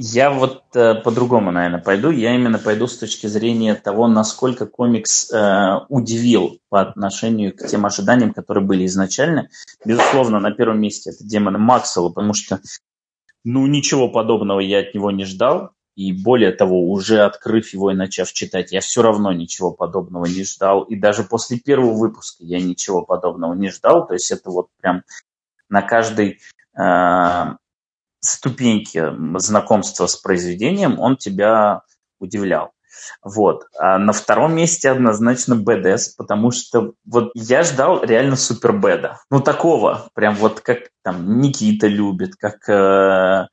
Я 0.00 0.30
вот 0.30 0.62
э, 0.76 0.94
по-другому, 0.94 1.50
наверное, 1.50 1.80
пойду. 1.80 2.10
Я 2.10 2.32
именно 2.32 2.60
пойду 2.60 2.86
с 2.86 2.96
точки 2.96 3.26
зрения 3.26 3.74
того, 3.74 4.06
насколько 4.06 4.64
комикс 4.66 5.28
э, 5.32 5.80
удивил 5.88 6.60
по 6.68 6.80
отношению 6.80 7.52
к 7.52 7.66
тем 7.66 7.84
ожиданиям, 7.84 8.32
которые 8.32 8.64
были 8.64 8.86
изначально. 8.86 9.48
Безусловно, 9.84 10.38
на 10.38 10.52
первом 10.52 10.80
месте 10.80 11.10
это 11.10 11.24
демоны 11.24 11.58
Максвелла, 11.58 12.10
потому 12.10 12.32
что 12.32 12.60
ну, 13.42 13.66
ничего 13.66 14.08
подобного 14.08 14.60
я 14.60 14.80
от 14.80 14.94
него 14.94 15.10
не 15.10 15.24
ждал. 15.24 15.70
И 15.96 16.12
более 16.12 16.52
того, 16.52 16.92
уже 16.92 17.22
открыв 17.22 17.72
его 17.72 17.90
и 17.90 17.96
начав 17.96 18.32
читать, 18.32 18.70
я 18.70 18.80
все 18.80 19.02
равно 19.02 19.32
ничего 19.32 19.72
подобного 19.72 20.26
не 20.26 20.44
ждал. 20.44 20.84
И 20.84 20.94
даже 20.94 21.24
после 21.24 21.58
первого 21.58 21.94
выпуска 21.94 22.44
я 22.44 22.60
ничего 22.60 23.02
подобного 23.02 23.54
не 23.54 23.70
ждал. 23.70 24.06
То 24.06 24.14
есть 24.14 24.30
это 24.30 24.48
вот 24.50 24.68
прям 24.80 25.02
на 25.68 25.82
каждой 25.82 26.38
э, 26.78 27.56
ступеньке 28.20 29.12
знакомства 29.36 30.06
с 30.06 30.16
произведением 30.16 30.98
он 30.98 31.16
тебя 31.16 31.82
удивлял. 32.18 32.72
Вот. 33.22 33.66
А 33.78 33.98
на 33.98 34.12
втором 34.12 34.54
месте 34.54 34.90
однозначно 34.90 35.56
БДС, 35.56 36.08
потому 36.08 36.50
что 36.50 36.94
вот 37.04 37.30
я 37.34 37.62
ждал 37.62 38.02
реально 38.02 38.36
супер 38.36 38.72
беда. 38.72 39.20
Ну, 39.30 39.40
такого, 39.40 40.08
прям 40.14 40.34
вот 40.34 40.60
как 40.60 40.88
там 41.02 41.40
Никита 41.40 41.86
любит, 41.86 42.34
как, 42.36 42.68
э, 42.68 43.46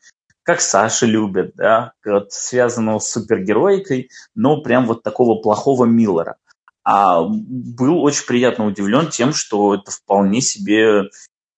как 0.44 0.62
Саша 0.62 1.06
любит, 1.06 1.52
да, 1.56 1.94
вот, 2.04 2.32
связанного 2.32 3.00
с 3.00 3.12
супергероикой, 3.12 4.10
но 4.36 4.62
прям 4.62 4.86
вот 4.86 5.04
такого 5.04 5.42
плохого 5.42 5.86
Миллера. 5.86 6.38
А 6.84 7.24
был 7.24 8.04
очень 8.04 8.28
приятно 8.28 8.68
удивлен 8.68 9.10
тем, 9.10 9.34
что 9.34 9.74
это 9.74 9.90
вполне 9.90 10.42
себе 10.42 11.10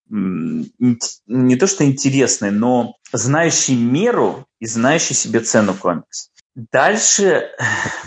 не 0.10 1.56
то 1.56 1.68
что 1.68 1.86
интересный, 1.86 2.52
но 2.52 2.96
знающий 3.12 3.76
меру 3.76 4.46
и 4.60 4.66
знающий 4.66 5.14
себе 5.14 5.40
цену 5.42 5.74
комикс. 5.74 6.30
Дальше, 6.56 7.50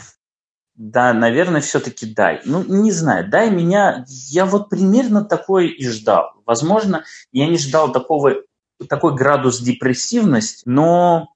да, 0.75 1.13
наверное, 1.13 1.61
все-таки 1.61 2.07
дай. 2.07 2.41
Ну, 2.45 2.65
не 2.65 2.93
знаю, 2.93 3.29
дай 3.29 3.51
меня, 3.51 4.05
я 4.09 4.47
вот 4.47 4.71
примерно 4.71 5.25
такое 5.25 5.67
и 5.67 5.87
ждал. 5.87 6.33
Возможно, 6.47 7.05
я 7.33 7.47
не 7.47 7.59
ждал 7.59 7.93
такого, 7.93 8.43
такой 8.89 9.15
градус 9.15 9.61
депрессивности, 9.61 10.63
но, 10.67 11.29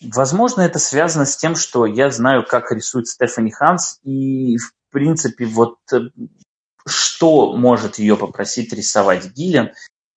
возможно, 0.00 0.62
это 0.62 0.78
связано 0.78 1.24
с 1.24 1.36
тем, 1.36 1.56
что 1.56 1.86
я 1.86 2.10
знаю, 2.10 2.44
как 2.46 2.70
рисует 2.72 3.08
Стефани 3.08 3.50
Ханс, 3.50 3.98
и, 4.02 4.58
в 4.58 4.72
принципе, 4.90 5.46
вот 5.46 5.78
э, 5.92 6.10
что 6.86 7.56
может 7.56 7.98
ее 7.98 8.16
попросить 8.16 8.72
рисовать 8.72 9.32
Гиллен, 9.32 9.72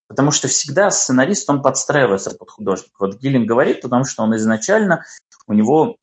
потому 0.07 0.31
что 0.31 0.47
всегда 0.47 0.89
сценарист, 0.91 1.49
он 1.49 1.61
подстраивается 1.61 2.31
под 2.31 2.49
художника. 2.49 2.95
Вот 2.99 3.19
Гиллен 3.19 3.45
говорит, 3.45 3.81
потому 3.81 4.05
что 4.05 4.23
он 4.23 4.35
изначально, 4.35 5.03
у 5.47 5.53
него 5.53 5.97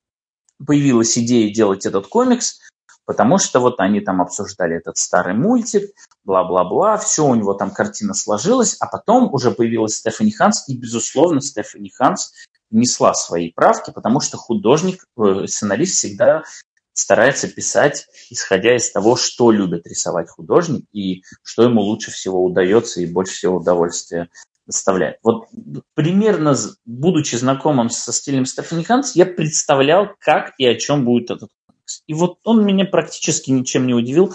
появилась 0.64 1.18
идея 1.18 1.52
делать 1.52 1.86
этот 1.86 2.06
комикс, 2.06 2.60
потому 3.06 3.38
что 3.38 3.60
вот 3.60 3.80
они 3.80 4.00
там 4.00 4.22
обсуждали 4.22 4.76
этот 4.76 4.96
старый 4.96 5.34
мультик, 5.34 5.90
бла-бла-бла, 6.24 6.96
все 6.96 7.26
у 7.26 7.34
него 7.34 7.54
там 7.54 7.70
картина 7.70 8.14
сложилась, 8.14 8.76
а 8.80 8.86
потом 8.86 9.32
уже 9.32 9.50
появилась 9.50 9.96
Стефани 9.96 10.30
Ханс, 10.30 10.68
и, 10.68 10.76
безусловно, 10.76 11.40
Стефани 11.40 11.90
Ханс 11.90 12.32
внесла 12.70 13.14
свои 13.14 13.52
правки, 13.52 13.90
потому 13.90 14.20
что 14.20 14.36
художник, 14.36 15.04
э, 15.16 15.46
сценарист 15.46 15.96
всегда 15.96 16.44
старается 16.94 17.48
писать, 17.48 18.06
исходя 18.30 18.74
из 18.74 18.90
того, 18.90 19.16
что 19.16 19.50
любит 19.50 19.86
рисовать 19.86 20.30
художник 20.30 20.86
и 20.92 21.22
что 21.42 21.64
ему 21.64 21.82
лучше 21.82 22.10
всего 22.10 22.42
удается 22.42 23.02
и 23.02 23.06
больше 23.06 23.34
всего 23.34 23.56
удовольствия 23.56 24.30
доставляет. 24.66 25.18
Вот 25.22 25.48
примерно, 25.94 26.56
будучи 26.86 27.36
знакомым 27.36 27.90
со 27.90 28.12
стилем 28.12 28.46
Стефани 28.46 28.84
Ханс, 28.84 29.14
я 29.14 29.26
представлял, 29.26 30.08
как 30.18 30.54
и 30.56 30.66
о 30.66 30.76
чем 30.76 31.04
будет 31.04 31.30
этот 31.30 31.50
комикс. 31.66 32.02
И 32.06 32.14
вот 32.14 32.38
он 32.44 32.64
меня 32.64 32.86
практически 32.86 33.50
ничем 33.50 33.86
не 33.86 33.92
удивил, 33.92 34.34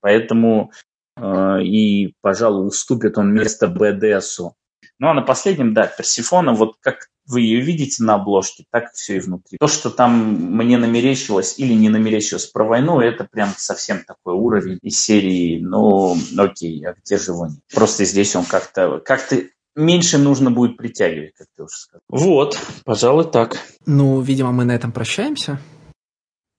поэтому 0.00 0.72
э, 1.16 1.62
и, 1.62 2.14
пожалуй, 2.20 2.66
уступит 2.66 3.16
он 3.16 3.32
место 3.32 3.68
БДСу. 3.68 4.56
Ну 4.98 5.08
а 5.08 5.14
на 5.14 5.22
последнем, 5.22 5.72
да, 5.72 5.86
Персифона, 5.86 6.52
вот 6.52 6.76
как 6.80 7.08
вы 7.32 7.40
ее 7.40 7.60
видите 7.60 8.02
на 8.02 8.14
обложке, 8.14 8.64
так 8.70 8.92
все 8.92 9.16
и 9.16 9.20
внутри. 9.20 9.58
То, 9.58 9.66
что 9.66 9.90
там 9.90 10.34
мне 10.56 10.76
намерещилось 10.76 11.58
или 11.58 11.72
не 11.72 11.88
намерещилось 11.88 12.46
про 12.46 12.64
войну, 12.64 13.00
это 13.00 13.24
прям 13.24 13.50
совсем 13.56 14.04
такой 14.04 14.34
уровень 14.34 14.78
из 14.82 15.00
серии, 15.00 15.58
ну, 15.60 16.16
окей, 16.36 16.84
а 16.86 16.94
где 16.94 17.16
же 17.18 17.32
он? 17.32 17.60
Просто 17.72 18.04
здесь 18.04 18.36
он 18.36 18.44
как-то 18.44 19.00
как 19.04 19.26
то 19.26 19.42
меньше 19.74 20.18
нужно 20.18 20.50
будет 20.50 20.76
притягивать, 20.76 21.34
как 21.34 21.46
ты 21.56 21.62
уже 21.62 21.74
сказал. 21.74 22.02
Вот, 22.08 22.58
пожалуй, 22.84 23.24
так. 23.24 23.56
Ну, 23.86 24.20
видимо, 24.20 24.52
мы 24.52 24.64
на 24.64 24.72
этом 24.72 24.92
прощаемся. 24.92 25.58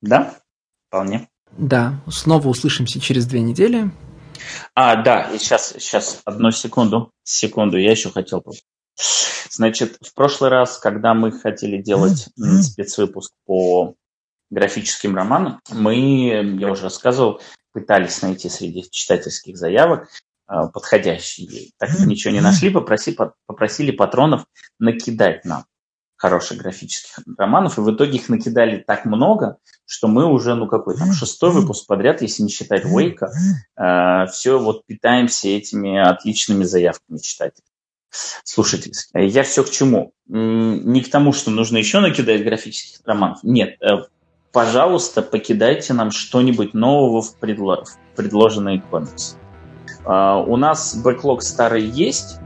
Да, 0.02 0.36
вполне. 0.88 1.30
Да, 1.52 2.02
снова 2.10 2.48
услышимся 2.48 3.00
через 3.00 3.28
две 3.28 3.42
недели. 3.42 3.92
А, 4.76 5.02
да, 5.02 5.30
и 5.32 5.38
сейчас, 5.38 5.74
сейчас, 5.78 6.22
одну 6.26 6.52
секунду, 6.52 7.12
секунду, 7.24 7.78
я 7.78 7.92
еще 7.92 8.10
хотел 8.10 8.42
Значит, 9.50 9.98
в 10.02 10.14
прошлый 10.14 10.50
раз, 10.50 10.78
когда 10.78 11.14
мы 11.14 11.32
хотели 11.32 11.82
делать 11.82 12.30
спецвыпуск 12.62 13.34
по 13.46 13.96
графическим 14.50 15.16
романам, 15.16 15.60
мы, 15.70 16.58
я 16.60 16.72
уже 16.72 16.84
рассказывал, 16.84 17.42
пытались 17.72 18.22
найти 18.22 18.50
среди 18.50 18.90
читательских 18.90 19.58
заявок 19.58 20.10
Э, 20.50 20.68
подходящие. 20.74 21.72
Так 21.78 21.90
как 21.90 22.06
ничего 22.06 22.34
не 22.34 22.42
нашли, 22.42 22.70
попроси, 22.70 23.18
попросили 23.46 23.92
патронов 23.92 24.46
накидать 24.78 25.46
нам 25.46 25.66
хороших 26.18 26.58
графических 26.60 27.20
романов, 27.38 27.78
и 27.78 27.82
в 27.82 27.94
итоге 27.94 28.18
их 28.18 28.30
накидали 28.30 28.78
так 28.78 29.06
много, 29.06 29.58
что 29.86 30.08
мы 30.08 30.26
уже, 30.26 30.56
ну 30.56 30.68
какой 30.68 30.98
там, 30.98 31.12
шестой 31.12 31.52
выпуск 31.52 31.88
подряд, 31.88 32.22
если 32.22 32.44
не 32.44 32.50
считать 32.50 32.86
Уэйка, 32.86 33.32
э, 33.78 34.28
все 34.32 34.60
вот 34.60 34.86
питаемся 34.86 35.48
этими 35.48 35.98
отличными 35.98 36.66
заявками 36.66 37.18
читателей 37.18 37.73
слушательских. 38.44 39.10
Я 39.14 39.44
все 39.44 39.64
к 39.64 39.70
чему? 39.70 40.14
Не 40.28 41.02
к 41.02 41.10
тому, 41.10 41.34
что 41.34 41.52
нужно 41.52 41.78
еще 41.78 42.00
накидать 42.00 42.44
графических 42.44 43.06
романов. 43.06 43.40
Нет, 43.44 43.78
э, 43.82 44.04
пожалуйста, 44.52 45.22
покидайте 45.22 45.94
нам 45.94 46.12
что-нибудь 46.12 46.74
нового 46.74 47.22
в, 47.22 47.36
предло... 47.38 47.86
в 47.86 48.16
предложенные 48.16 48.82
комиксы. 48.82 49.38
А, 50.06 50.38
у 50.40 50.58
нас 50.58 50.96
бэклог 50.96 51.42
старый 51.42 51.84
есть, 51.84 52.38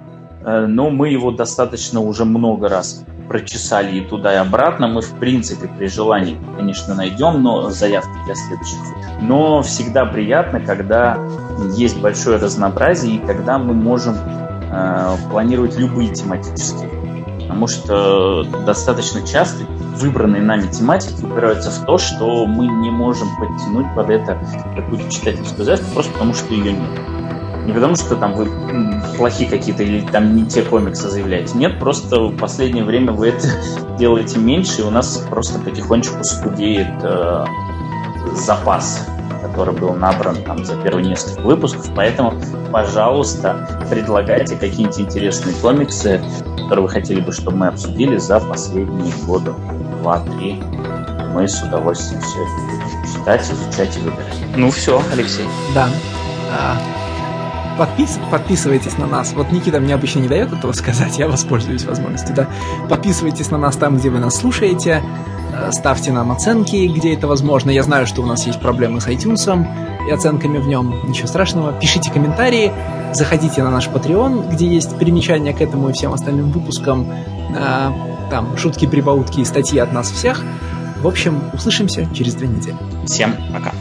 э, 0.43 0.65
но 0.65 0.89
мы 0.89 1.09
его 1.09 1.31
достаточно 1.31 1.99
уже 2.01 2.25
много 2.25 2.69
раз 2.69 3.03
прочесали 3.27 3.97
и 3.97 4.01
туда, 4.01 4.33
и 4.33 4.37
обратно. 4.37 4.87
Мы, 4.87 5.01
в 5.01 5.19
принципе, 5.19 5.67
при 5.67 5.87
желании, 5.87 6.39
конечно, 6.55 6.95
найдем 6.95 7.43
но 7.43 7.69
заявки 7.69 8.17
для 8.25 8.35
следующих. 8.35 8.77
Но 9.21 9.61
всегда 9.61 10.05
приятно, 10.05 10.61
когда 10.61 11.19
есть 11.75 11.99
большое 11.99 12.37
разнообразие 12.37 13.15
и 13.15 13.19
когда 13.19 13.57
мы 13.57 13.73
можем 13.73 14.15
э, 14.15 14.46
планировать 15.29 15.77
любые 15.77 16.13
тематические. 16.13 16.89
Потому 17.47 17.67
что 17.67 18.43
достаточно 18.65 19.25
часто 19.25 19.63
выбранные 19.95 20.41
нами 20.41 20.67
тематики 20.67 21.23
упираются 21.23 21.71
в 21.71 21.85
то, 21.85 21.97
что 21.97 22.45
мы 22.45 22.67
не 22.67 22.91
можем 22.91 23.27
подтянуть 23.39 23.87
под 23.95 24.09
это 24.09 24.37
какую-то 24.75 25.09
читательскую 25.09 25.65
заявку, 25.65 25.85
просто 25.93 26.11
потому 26.13 26.33
что 26.33 26.53
ее 26.53 26.73
нет. 26.73 26.89
Не 27.65 27.73
потому, 27.73 27.95
что 27.95 28.15
там 28.15 28.33
вы 28.33 28.47
плохие 29.17 29.49
какие-то 29.49 29.83
или 29.83 29.99
там 29.99 30.35
не 30.35 30.45
те 30.45 30.61
комиксы 30.61 31.09
заявляете. 31.09 31.57
Нет, 31.57 31.79
просто 31.79 32.19
в 32.19 32.37
последнее 32.37 32.85
время 32.85 33.11
вы 33.11 33.29
это 33.29 33.47
делаете 33.99 34.39
меньше, 34.39 34.81
и 34.81 34.83
у 34.83 34.89
нас 34.89 35.25
просто 35.29 35.59
потихонечку 35.59 36.23
скудеет 36.23 36.93
э, 37.03 37.45
запас, 38.35 39.07
который 39.41 39.73
был 39.73 39.93
набран 39.93 40.43
там 40.43 40.63
за 40.65 40.75
первые 40.81 41.07
несколько 41.07 41.41
выпусков. 41.41 41.89
Поэтому, 41.95 42.33
пожалуйста, 42.71 43.67
предлагайте 43.89 44.55
какие-нибудь 44.55 44.99
интересные 44.99 45.55
комиксы, 45.55 46.21
которые 46.55 46.83
вы 46.83 46.89
хотели 46.89 47.21
бы, 47.21 47.31
чтобы 47.31 47.57
мы 47.57 47.67
обсудили 47.67 48.17
за 48.17 48.39
последние 48.39 49.13
годы, 49.25 49.53
два-три. 50.01 50.61
Мы 51.33 51.47
с 51.47 51.61
удовольствием 51.61 52.21
все 52.21 52.39
это 52.41 53.07
читать, 53.13 53.51
изучать 53.51 53.97
и 53.97 53.99
выбирать. 53.99 54.35
Ну 54.55 54.71
все, 54.71 55.01
Алексей. 55.11 55.45
Да. 55.73 55.87
А, 56.51 56.77
подпис, 57.77 58.19
подписывайтесь 58.31 58.97
на 58.97 59.07
нас. 59.07 59.33
Вот 59.33 59.51
Никита 59.51 59.79
мне 59.79 59.93
обычно 59.93 60.19
не 60.19 60.27
дает 60.27 60.51
этого 60.51 60.71
сказать, 60.73 61.17
я 61.17 61.27
воспользуюсь 61.27 61.85
возможностью, 61.85 62.35
да. 62.35 62.47
Подписывайтесь 62.89 63.51
на 63.51 63.57
нас 63.57 63.75
там, 63.75 63.97
где 63.97 64.09
вы 64.09 64.19
нас 64.19 64.35
слушаете, 64.35 65.03
ставьте 65.71 66.11
нам 66.11 66.31
оценки, 66.31 66.87
где 66.87 67.13
это 67.13 67.27
возможно. 67.27 67.69
Я 67.69 67.83
знаю, 67.83 68.07
что 68.07 68.21
у 68.21 68.25
нас 68.25 68.45
есть 68.45 68.59
проблемы 68.59 69.01
с 69.01 69.07
iTunes 69.07 69.65
и 70.07 70.11
оценками 70.11 70.57
в 70.57 70.67
нем, 70.67 70.95
ничего 71.07 71.27
страшного. 71.27 71.73
Пишите 71.73 72.11
комментарии, 72.11 72.71
заходите 73.13 73.63
на 73.63 73.71
наш 73.71 73.87
Patreon, 73.87 74.51
где 74.53 74.67
есть 74.67 74.97
примечания 74.97 75.53
к 75.53 75.61
этому 75.61 75.89
и 75.89 75.93
всем 75.93 76.13
остальным 76.13 76.51
выпускам, 76.51 77.11
э, 77.11 77.91
там 78.29 78.57
шутки, 78.57 78.85
прибаутки 78.85 79.39
и 79.41 79.45
статьи 79.45 79.79
от 79.79 79.93
нас 79.93 80.11
всех. 80.11 80.43
В 81.01 81.07
общем, 81.07 81.41
услышимся 81.53 82.07
через 82.13 82.35
две 82.35 82.47
недели. 82.47 82.77
Всем 83.05 83.35
пока. 83.53 83.71